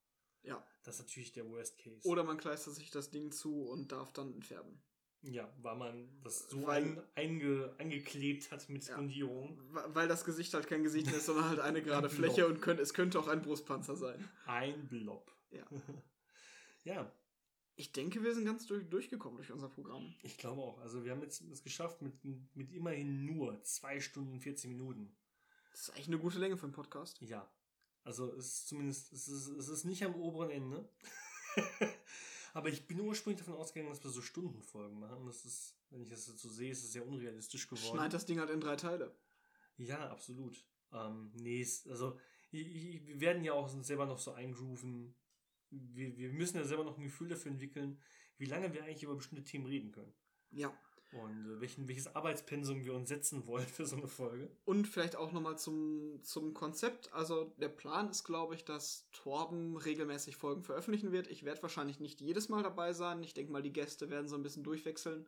Ja. 0.43 0.66
Das 0.84 0.95
ist 0.95 1.01
natürlich 1.01 1.34
der 1.34 1.50
Worst 1.50 1.77
Case. 1.77 2.08
Oder 2.08 2.24
man 2.24 2.38
kleistert 2.38 2.76
sich 2.76 2.90
das 2.92 3.11
Ding 3.11 3.32
zu 3.32 3.64
und 3.64 3.92
darf 3.92 4.14
dann 4.14 4.34
entfärben. 4.34 4.82
Ja, 5.22 5.53
weil 5.61 5.76
man 5.76 6.22
das 6.24 6.50
so 6.50 6.66
weil, 6.66 7.03
einge, 7.16 7.76
angeklebt 7.77 8.51
hat 8.51 8.69
mit 8.69 8.88
ja, 8.88 8.95
Grundierung. 8.95 9.59
Weil 9.88 10.08
das 10.08 10.24
Gesicht 10.24 10.53
halt 10.53 10.68
kein 10.68 10.84
Gesicht 10.84 11.11
ist, 11.11 11.26
sondern 11.26 11.50
halt 11.50 11.59
eine 11.59 11.82
gerade 11.82 12.09
Fläche 12.09 12.48
und 12.48 12.61
könnt, 12.61 12.80
es 12.80 12.93
könnte 12.93 13.19
auch 13.19 13.27
ein 13.27 13.42
Brustpanzer 13.42 13.98
sein. 13.98 14.30
Ein 14.45 14.88
Blob. 14.88 15.30
Ja. 15.51 15.66
ja. 16.85 17.11
Ich 17.80 17.93
denke, 17.93 18.22
wir 18.22 18.35
sind 18.35 18.43
ganz 18.43 18.66
durch, 18.66 18.90
durchgekommen 18.90 19.38
durch 19.38 19.53
unser 19.53 19.69
Programm. 19.69 20.14
Ich 20.22 20.38
glaube 20.38 20.61
auch. 20.61 20.80
Also 20.80 21.06
wir 21.06 21.14
haben 21.14 21.22
jetzt 21.22 21.41
es 21.49 21.64
geschafft 21.64 22.01
mit, 22.01 22.14
mit 22.53 22.74
immerhin 22.74 23.25
nur 23.25 23.64
2 23.64 24.01
Stunden 24.01 24.33
und 24.33 24.41
40 24.41 24.69
Minuten. 24.72 25.16
Das 25.72 25.83
ist 25.83 25.91
eigentlich 25.91 26.08
eine 26.08 26.19
gute 26.19 26.40
Länge 26.40 26.58
für 26.58 26.66
einen 26.66 26.74
Podcast. 26.74 27.22
Ja. 27.22 27.49
Also 28.03 28.33
es 28.33 28.48
ist 28.48 28.67
zumindest, 28.67 29.14
es 29.14 29.30
ist, 29.30 29.48
es 29.48 29.69
ist 29.69 29.85
nicht 29.85 30.03
am 30.03 30.14
oberen 30.16 30.49
Ende. 30.49 30.90
Aber 32.53 32.67
ich 32.67 32.85
bin 32.85 32.99
ursprünglich 32.99 33.40
davon 33.40 33.58
ausgegangen, 33.58 33.93
dass 33.93 34.03
wir 34.03 34.11
so 34.11 34.22
Stundenfolgen 34.22 34.99
machen. 34.99 35.25
Das 35.25 35.45
ist, 35.45 35.77
wenn 35.90 36.01
ich 36.01 36.09
das 36.09 36.25
so 36.25 36.49
sehe, 36.49 36.72
ist 36.72 36.83
es 36.83 36.91
sehr 36.91 37.08
unrealistisch 37.08 37.69
geworden. 37.69 37.95
Schneid 37.95 38.11
das 38.11 38.25
Ding 38.25 38.40
halt 38.40 38.49
in 38.49 38.59
drei 38.59 38.75
Teile. 38.75 39.16
Ja, 39.77 40.09
absolut. 40.09 40.66
Ähm, 40.91 41.32
nee, 41.33 41.66
also 41.88 42.19
wir 42.51 43.22
werden 43.22 43.45
ja 43.45 43.53
auch 43.53 43.69
selber 43.69 44.06
noch 44.06 44.19
so 44.19 44.33
eingrooven, 44.33 45.16
wir, 45.72 46.17
wir 46.17 46.30
müssen 46.30 46.57
ja 46.57 46.64
selber 46.64 46.83
noch 46.83 46.98
ein 46.98 47.03
Gefühl 47.03 47.30
dafür 47.30 47.51
entwickeln, 47.51 47.99
wie 48.38 48.45
lange 48.45 48.73
wir 48.73 48.83
eigentlich 48.83 49.03
über 49.03 49.15
bestimmte 49.15 49.43
Themen 49.43 49.65
reden 49.65 49.91
können. 49.91 50.14
Ja. 50.51 50.73
Und 51.11 51.45
äh, 51.48 51.59
welchen, 51.59 51.88
welches 51.88 52.15
Arbeitspensum 52.15 52.83
wir 52.83 52.93
uns 52.93 53.09
setzen 53.09 53.48
wollen 53.48 53.67
für 53.67 53.85
so 53.85 53.95
eine 53.95 54.07
Folge. 54.07 54.49
Und 54.65 54.88
vielleicht 54.88 55.15
auch 55.15 55.31
nochmal 55.31 55.57
zum, 55.57 56.19
zum 56.23 56.53
Konzept. 56.53 57.11
Also 57.14 57.53
der 57.57 57.69
Plan 57.69 58.09
ist, 58.09 58.23
glaube 58.23 58.56
ich, 58.56 58.65
dass 58.65 59.09
Torben 59.11 59.77
regelmäßig 59.77 60.35
Folgen 60.35 60.64
veröffentlichen 60.64 61.11
wird. 61.11 61.27
Ich 61.27 61.43
werde 61.43 61.61
wahrscheinlich 61.61 61.99
nicht 61.99 62.22
jedes 62.22 62.49
Mal 62.49 62.64
dabei 62.64 62.93
sein. 62.93 63.23
Ich 63.23 63.33
denke 63.33 63.51
mal, 63.51 63.64
die 63.64 63.73
Gäste 63.73 64.09
werden 64.09 64.27
so 64.27 64.35
ein 64.35 64.43
bisschen 64.43 64.64
durchwechseln. 64.64 65.27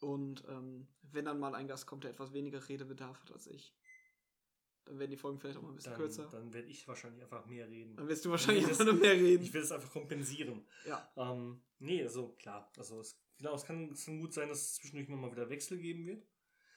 Und 0.00 0.44
ähm, 0.48 0.88
wenn 1.02 1.24
dann 1.24 1.38
mal 1.38 1.54
ein 1.54 1.68
Gast 1.68 1.86
kommt, 1.86 2.04
der 2.04 2.10
etwas 2.10 2.32
weniger 2.32 2.68
Redebedarf 2.68 3.22
hat 3.22 3.32
als 3.32 3.46
ich, 3.46 3.72
dann 4.84 4.98
werden 4.98 5.10
die 5.10 5.16
Folgen 5.16 5.38
vielleicht 5.38 5.58
auch 5.58 5.62
mal 5.62 5.68
ein 5.70 5.74
bisschen 5.74 5.92
dann, 5.92 6.00
kürzer. 6.00 6.28
Dann 6.28 6.52
werde 6.52 6.68
ich 6.68 6.86
wahrscheinlich 6.88 7.22
einfach 7.22 7.46
mehr 7.46 7.68
reden. 7.68 7.96
Dann 7.96 8.08
wirst 8.08 8.24
du 8.24 8.30
wahrscheinlich 8.30 8.66
einfach 8.66 8.84
nur 8.84 8.94
mehr 8.94 9.12
reden. 9.12 9.42
Ich 9.44 9.52
will 9.52 9.62
es 9.62 9.72
einfach 9.72 9.90
kompensieren. 9.90 10.66
Ja. 10.86 11.12
Ähm, 11.16 11.62
nee, 11.78 12.02
also 12.02 12.30
klar. 12.38 12.70
Also 12.76 13.00
es, 13.00 13.20
genau, 13.38 13.54
es 13.54 13.64
kann, 13.64 13.90
es 13.92 14.04
kann 14.04 14.20
gut 14.20 14.32
sein, 14.32 14.48
dass 14.48 14.60
es 14.60 14.74
zwischendurch 14.74 15.08
mal 15.08 15.30
wieder 15.30 15.48
Wechsel 15.48 15.78
geben 15.78 16.06
wird. 16.06 16.26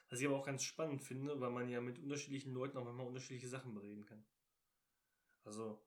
Was 0.09 0.19
ich 0.19 0.27
aber 0.27 0.37
auch 0.37 0.45
ganz 0.45 0.63
spannend 0.63 1.01
finde, 1.01 1.39
weil 1.39 1.49
man 1.49 1.67
ja 1.67 1.81
mit 1.81 1.97
unterschiedlichen 1.97 2.53
Leuten 2.53 2.77
auch 2.77 2.83
manchmal 2.83 3.07
unterschiedliche 3.07 3.49
Sachen 3.49 3.73
bereden 3.73 4.05
kann. 4.05 4.23
Also 5.43 5.83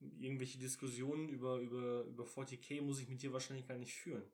irgendwelche 0.00 0.58
Diskussionen 0.58 1.28
über, 1.28 1.58
über, 1.58 2.04
über 2.04 2.24
40k 2.24 2.82
muss 2.82 3.00
ich 3.00 3.08
mit 3.08 3.22
dir 3.22 3.32
wahrscheinlich 3.32 3.66
gar 3.66 3.78
nicht 3.78 3.94
führen. 3.94 4.24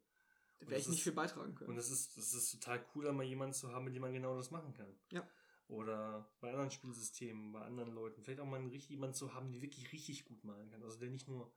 Da 0.59 0.67
werde 0.67 0.81
ich 0.81 0.89
nicht 0.89 0.99
ist, 0.99 1.05
viel 1.05 1.12
beitragen 1.12 1.55
können. 1.55 1.70
Und 1.70 1.78
es 1.78 1.91
ist, 1.91 2.17
das 2.17 2.35
ist 2.35 2.51
total 2.51 2.85
cool, 2.94 3.05
da 3.05 3.12
mal 3.12 3.25
jemanden 3.25 3.55
zu 3.55 3.73
haben, 3.73 3.85
mit 3.85 3.94
dem 3.94 4.02
man 4.02 4.12
genau 4.12 4.36
das 4.36 4.51
machen 4.51 4.75
kann. 4.75 4.93
Ja. 5.10 5.27
Oder 5.70 6.28
bei 6.40 6.50
anderen 6.50 6.73
Spielsystemen, 6.73 7.52
bei 7.52 7.60
anderen 7.62 7.94
Leuten. 7.94 8.23
Vielleicht 8.23 8.40
auch 8.40 8.47
mal 8.47 8.58
einen, 8.58 8.73
jemanden 8.73 9.15
zu 9.15 9.34
haben, 9.34 9.52
der 9.52 9.62
wirklich 9.62 9.92
richtig 9.92 10.24
gut 10.24 10.42
malen 10.42 10.68
kann. 10.68 10.82
Also 10.82 10.99
der 10.99 11.10
nicht 11.10 11.28
nur 11.28 11.52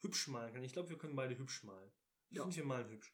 hübsch 0.00 0.28
malen 0.28 0.54
kann. 0.54 0.64
Ich 0.64 0.72
glaube, 0.72 0.88
wir 0.88 0.96
können 0.96 1.14
beide 1.14 1.36
hübsch 1.36 1.64
malen. 1.64 1.92
Ich 2.30 2.38
ja. 2.38 2.42
finde, 2.42 2.56
wir 2.56 2.64
malen 2.64 2.88
hübsch. 2.88 3.12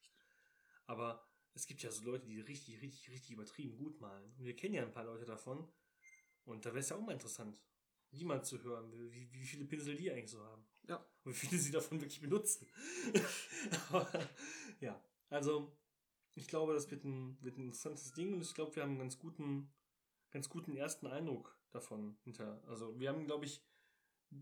Aber 0.87 1.29
es 1.55 1.67
gibt 1.67 1.83
ja 1.83 1.91
so 1.91 2.05
Leute, 2.05 2.27
die 2.27 2.41
richtig, 2.41 2.81
richtig, 2.81 3.11
richtig 3.11 3.33
übertrieben 3.33 3.77
gut 3.77 4.01
malen. 4.01 4.33
Und 4.39 4.45
wir 4.45 4.55
kennen 4.55 4.75
ja 4.75 4.85
ein 4.85 4.93
paar 4.93 5.05
Leute 5.05 5.25
davon. 5.25 5.69
Und 6.45 6.65
da 6.65 6.71
wäre 6.71 6.81
es 6.81 6.89
ja 6.89 6.97
auch 6.97 7.05
mal 7.05 7.13
interessant, 7.13 7.61
jemand 8.11 8.47
zu 8.47 8.63
hören, 8.63 8.93
wie, 9.11 9.33
wie 9.33 9.47
viele 9.47 9.65
Pinsel 9.65 9.97
die 9.97 10.13
eigentlich 10.13 10.31
so 10.31 10.45
haben. 10.45 10.65
Ja. 10.87 11.05
Und 11.25 11.33
wie 11.33 11.47
viele 11.47 11.61
sie 11.61 11.73
davon 11.73 12.01
wirklich 12.01 12.21
benutzen. 12.21 12.69
Aber, 13.91 14.29
ja, 14.79 15.03
also 15.31 15.77
ich 16.37 16.47
glaube, 16.47 16.75
das 16.75 16.89
wird 16.93 17.03
ein, 17.03 17.43
wird 17.43 17.59
ein 17.59 17.65
interessantes 17.65 18.13
Ding 18.13 18.35
und 18.35 18.43
ich 18.43 18.55
glaube, 18.55 18.77
wir 18.77 18.85
haben 18.85 18.91
einen 18.91 19.01
ganz 19.01 19.19
guten 19.19 19.73
ganz 20.35 20.51
guten 20.51 20.77
ersten 20.77 21.07
Eindruck 21.07 21.57
davon 21.71 22.19
hinter. 22.25 22.61
Also 22.67 22.99
wir 22.99 23.09
haben, 23.09 23.25
glaube 23.25 23.47
ich, 23.47 23.65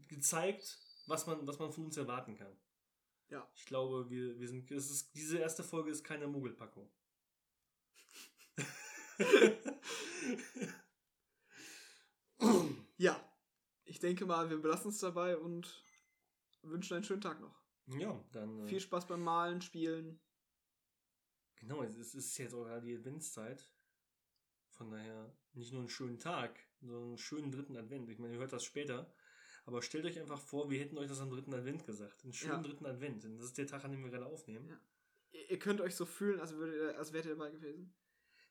gezeigt, 0.08 0.80
was 1.06 1.26
man, 1.26 1.46
was 1.46 1.58
man 1.58 1.70
von 1.70 1.84
uns 1.84 1.98
erwarten 1.98 2.34
kann. 2.34 2.56
Ja. 3.28 3.46
Ich 3.54 3.66
glaube, 3.66 4.08
wir, 4.08 4.40
wir 4.40 4.48
sind, 4.48 4.70
es 4.70 4.90
ist, 4.90 5.14
diese 5.14 5.36
erste 5.38 5.62
Folge 5.62 5.90
ist 5.90 6.02
keine 6.02 6.28
Mogelpackung. 6.28 6.90
ja. 12.96 13.28
Ich 13.84 14.00
denke 14.00 14.24
mal, 14.24 14.48
wir 14.48 14.62
belassen 14.62 14.92
es 14.92 14.98
dabei 14.98 15.36
und 15.36 15.84
wünschen 16.62 16.94
einen 16.94 17.04
schönen 17.04 17.20
Tag 17.20 17.38
noch. 17.40 17.60
Ja, 17.98 18.24
dann. 18.32 18.60
Äh, 18.60 18.68
Viel 18.68 18.80
Spaß 18.80 19.06
beim 19.06 19.22
Malen, 19.22 19.60
Spielen. 19.60 20.22
Genau, 21.56 21.82
es 21.82 22.14
ist 22.14 22.38
jetzt 22.38 22.54
auch 22.54 22.64
gerade 22.64 22.86
die 22.86 22.96
Adventszeit. 22.96 23.70
Von 24.73 24.91
daher 24.91 25.33
nicht 25.55 25.73
nur 25.73 25.81
einen 25.81 25.89
schönen 25.89 26.18
Tag, 26.18 26.59
sondern 26.81 27.09
einen 27.09 27.18
schönen 27.18 27.52
dritten 27.52 27.76
Advent. 27.76 28.09
Ich 28.09 28.18
meine, 28.18 28.34
ihr 28.34 28.41
hört 28.41 28.52
das 28.52 28.65
später. 28.65 29.12
Aber 29.65 29.81
stellt 29.81 30.05
euch 30.05 30.18
einfach 30.18 30.41
vor, 30.41 30.70
wir 30.70 30.81
hätten 30.81 30.99
euch 30.99 31.09
das 31.09 31.20
am 31.20 31.31
dritten 31.31 31.55
Advent 31.55 31.86
gesagt. 31.86 32.25
Einen 32.25 32.33
schönen 32.33 32.62
ja. 32.62 32.68
dritten 32.68 32.86
Advent. 32.86 33.23
Denn 33.23 33.36
das 33.36 33.44
ist 33.44 33.59
der 33.59 33.67
Tag, 33.67 33.84
an 33.84 33.92
dem 33.92 34.02
wir 34.02 34.10
gerade 34.10 34.26
aufnehmen. 34.26 34.68
Ja. 34.68 34.81
Ihr 35.49 35.59
könnt 35.59 35.81
euch 35.81 35.94
so 35.94 36.05
fühlen, 36.05 36.41
als, 36.41 36.55
würdet, 36.55 36.97
als 36.97 37.12
wärt 37.12 37.26
ihr 37.26 37.36
dabei 37.36 37.51
gewesen. 37.51 37.94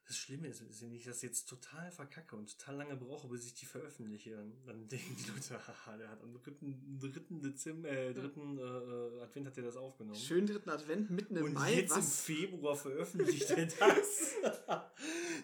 Das 0.08 0.18
Schlimme 0.18 0.48
ist, 0.48 0.82
wenn 0.82 0.94
ich 0.94 1.06
das 1.06 1.22
jetzt 1.22 1.48
total 1.48 1.92
verkacke 1.92 2.36
und 2.36 2.58
total 2.58 2.76
lange 2.76 2.98
brauche, 2.98 3.28
bis 3.30 3.46
ich 3.46 3.54
die 3.54 3.66
veröffentliche, 3.66 4.36
dann, 4.36 4.66
dann 4.66 4.88
denken 4.90 5.16
die 5.16 5.30
Leute, 5.30 5.68
haha, 5.68 5.98
der 5.98 6.10
hat 6.10 6.22
am 6.22 6.34
dritten, 6.34 7.00
dritten 7.00 7.42
Dezember, 7.42 7.90
äh, 7.90 8.14
dritten 8.14 8.58
äh, 8.58 9.22
Advent 9.22 9.48
hat 9.48 9.58
er 9.58 9.64
das 9.64 9.78
aufgenommen. 9.78 10.20
Schönen 10.20 10.48
dritten 10.48 10.70
Advent 10.70 11.10
mitten 11.12 11.36
im 11.38 11.46
und 11.46 11.54
Mai. 11.54 11.76
Jetzt 11.76 11.92
was? 11.92 12.28
im 12.28 12.36
Februar 12.36 12.76
veröffentlicht 12.76 13.50
er 13.52 13.66
das. 13.80 14.36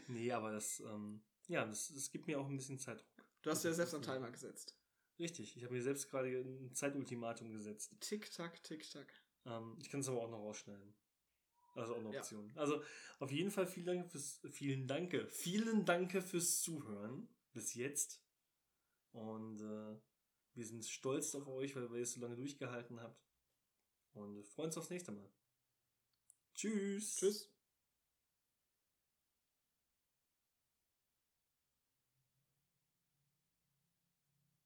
nee, 0.07 0.31
aber 0.31 0.51
das, 0.51 0.81
ähm, 0.81 1.21
ja, 1.47 1.65
das, 1.65 1.93
das 1.93 2.11
gibt 2.11 2.27
mir 2.27 2.39
auch 2.39 2.47
ein 2.47 2.57
bisschen 2.57 2.79
Zeitdruck. 2.79 3.07
Du 3.41 3.51
hast 3.51 3.63
ja 3.63 3.71
selbst 3.71 3.93
einen 3.93 4.03
Timer 4.03 4.31
gesetzt. 4.31 4.75
Richtig, 5.19 5.55
ich 5.57 5.63
habe 5.63 5.73
mir 5.73 5.81
selbst 5.81 6.09
gerade 6.09 6.27
ein 6.29 6.73
Zeitultimatum 6.73 7.51
gesetzt. 7.51 7.95
Tick, 8.01 8.31
tack, 8.31 8.61
tick, 8.63 8.89
tack. 8.91 9.07
Ähm, 9.45 9.77
ich 9.81 9.89
kann 9.89 10.01
es 10.01 10.09
aber 10.09 10.21
auch 10.21 10.29
noch 10.29 10.39
rausschneiden. 10.39 10.93
Also 11.77 11.95
auch 11.95 11.99
eine 11.99 12.09
Option. 12.09 12.51
Ja. 12.55 12.61
Also 12.61 12.81
auf 13.19 13.31
jeden 13.31 13.51
Fall 13.51 13.67
vielen 13.67 13.85
Dank 13.85 14.11
fürs, 14.11 14.41
vielen 14.51 14.87
Danke, 14.87 15.27
vielen 15.29 15.85
Danke 15.85 16.21
fürs 16.21 16.61
Zuhören 16.61 17.27
bis 17.53 17.73
jetzt. 17.75 18.21
Und 19.11 19.61
äh, 19.61 19.99
wir 20.53 20.65
sind 20.65 20.85
stolz 20.85 21.35
auf 21.35 21.47
euch, 21.47 21.75
weil 21.75 21.83
ihr 21.83 22.01
es 22.01 22.13
so 22.13 22.21
lange 22.21 22.35
durchgehalten 22.35 22.99
habt. 23.01 23.23
Und 24.13 24.45
freuen 24.47 24.67
uns 24.67 24.77
aufs 24.77 24.89
nächste 24.89 25.11
Mal. 25.11 25.29
Tschüss. 26.55 27.17
Tschüss. 27.17 27.56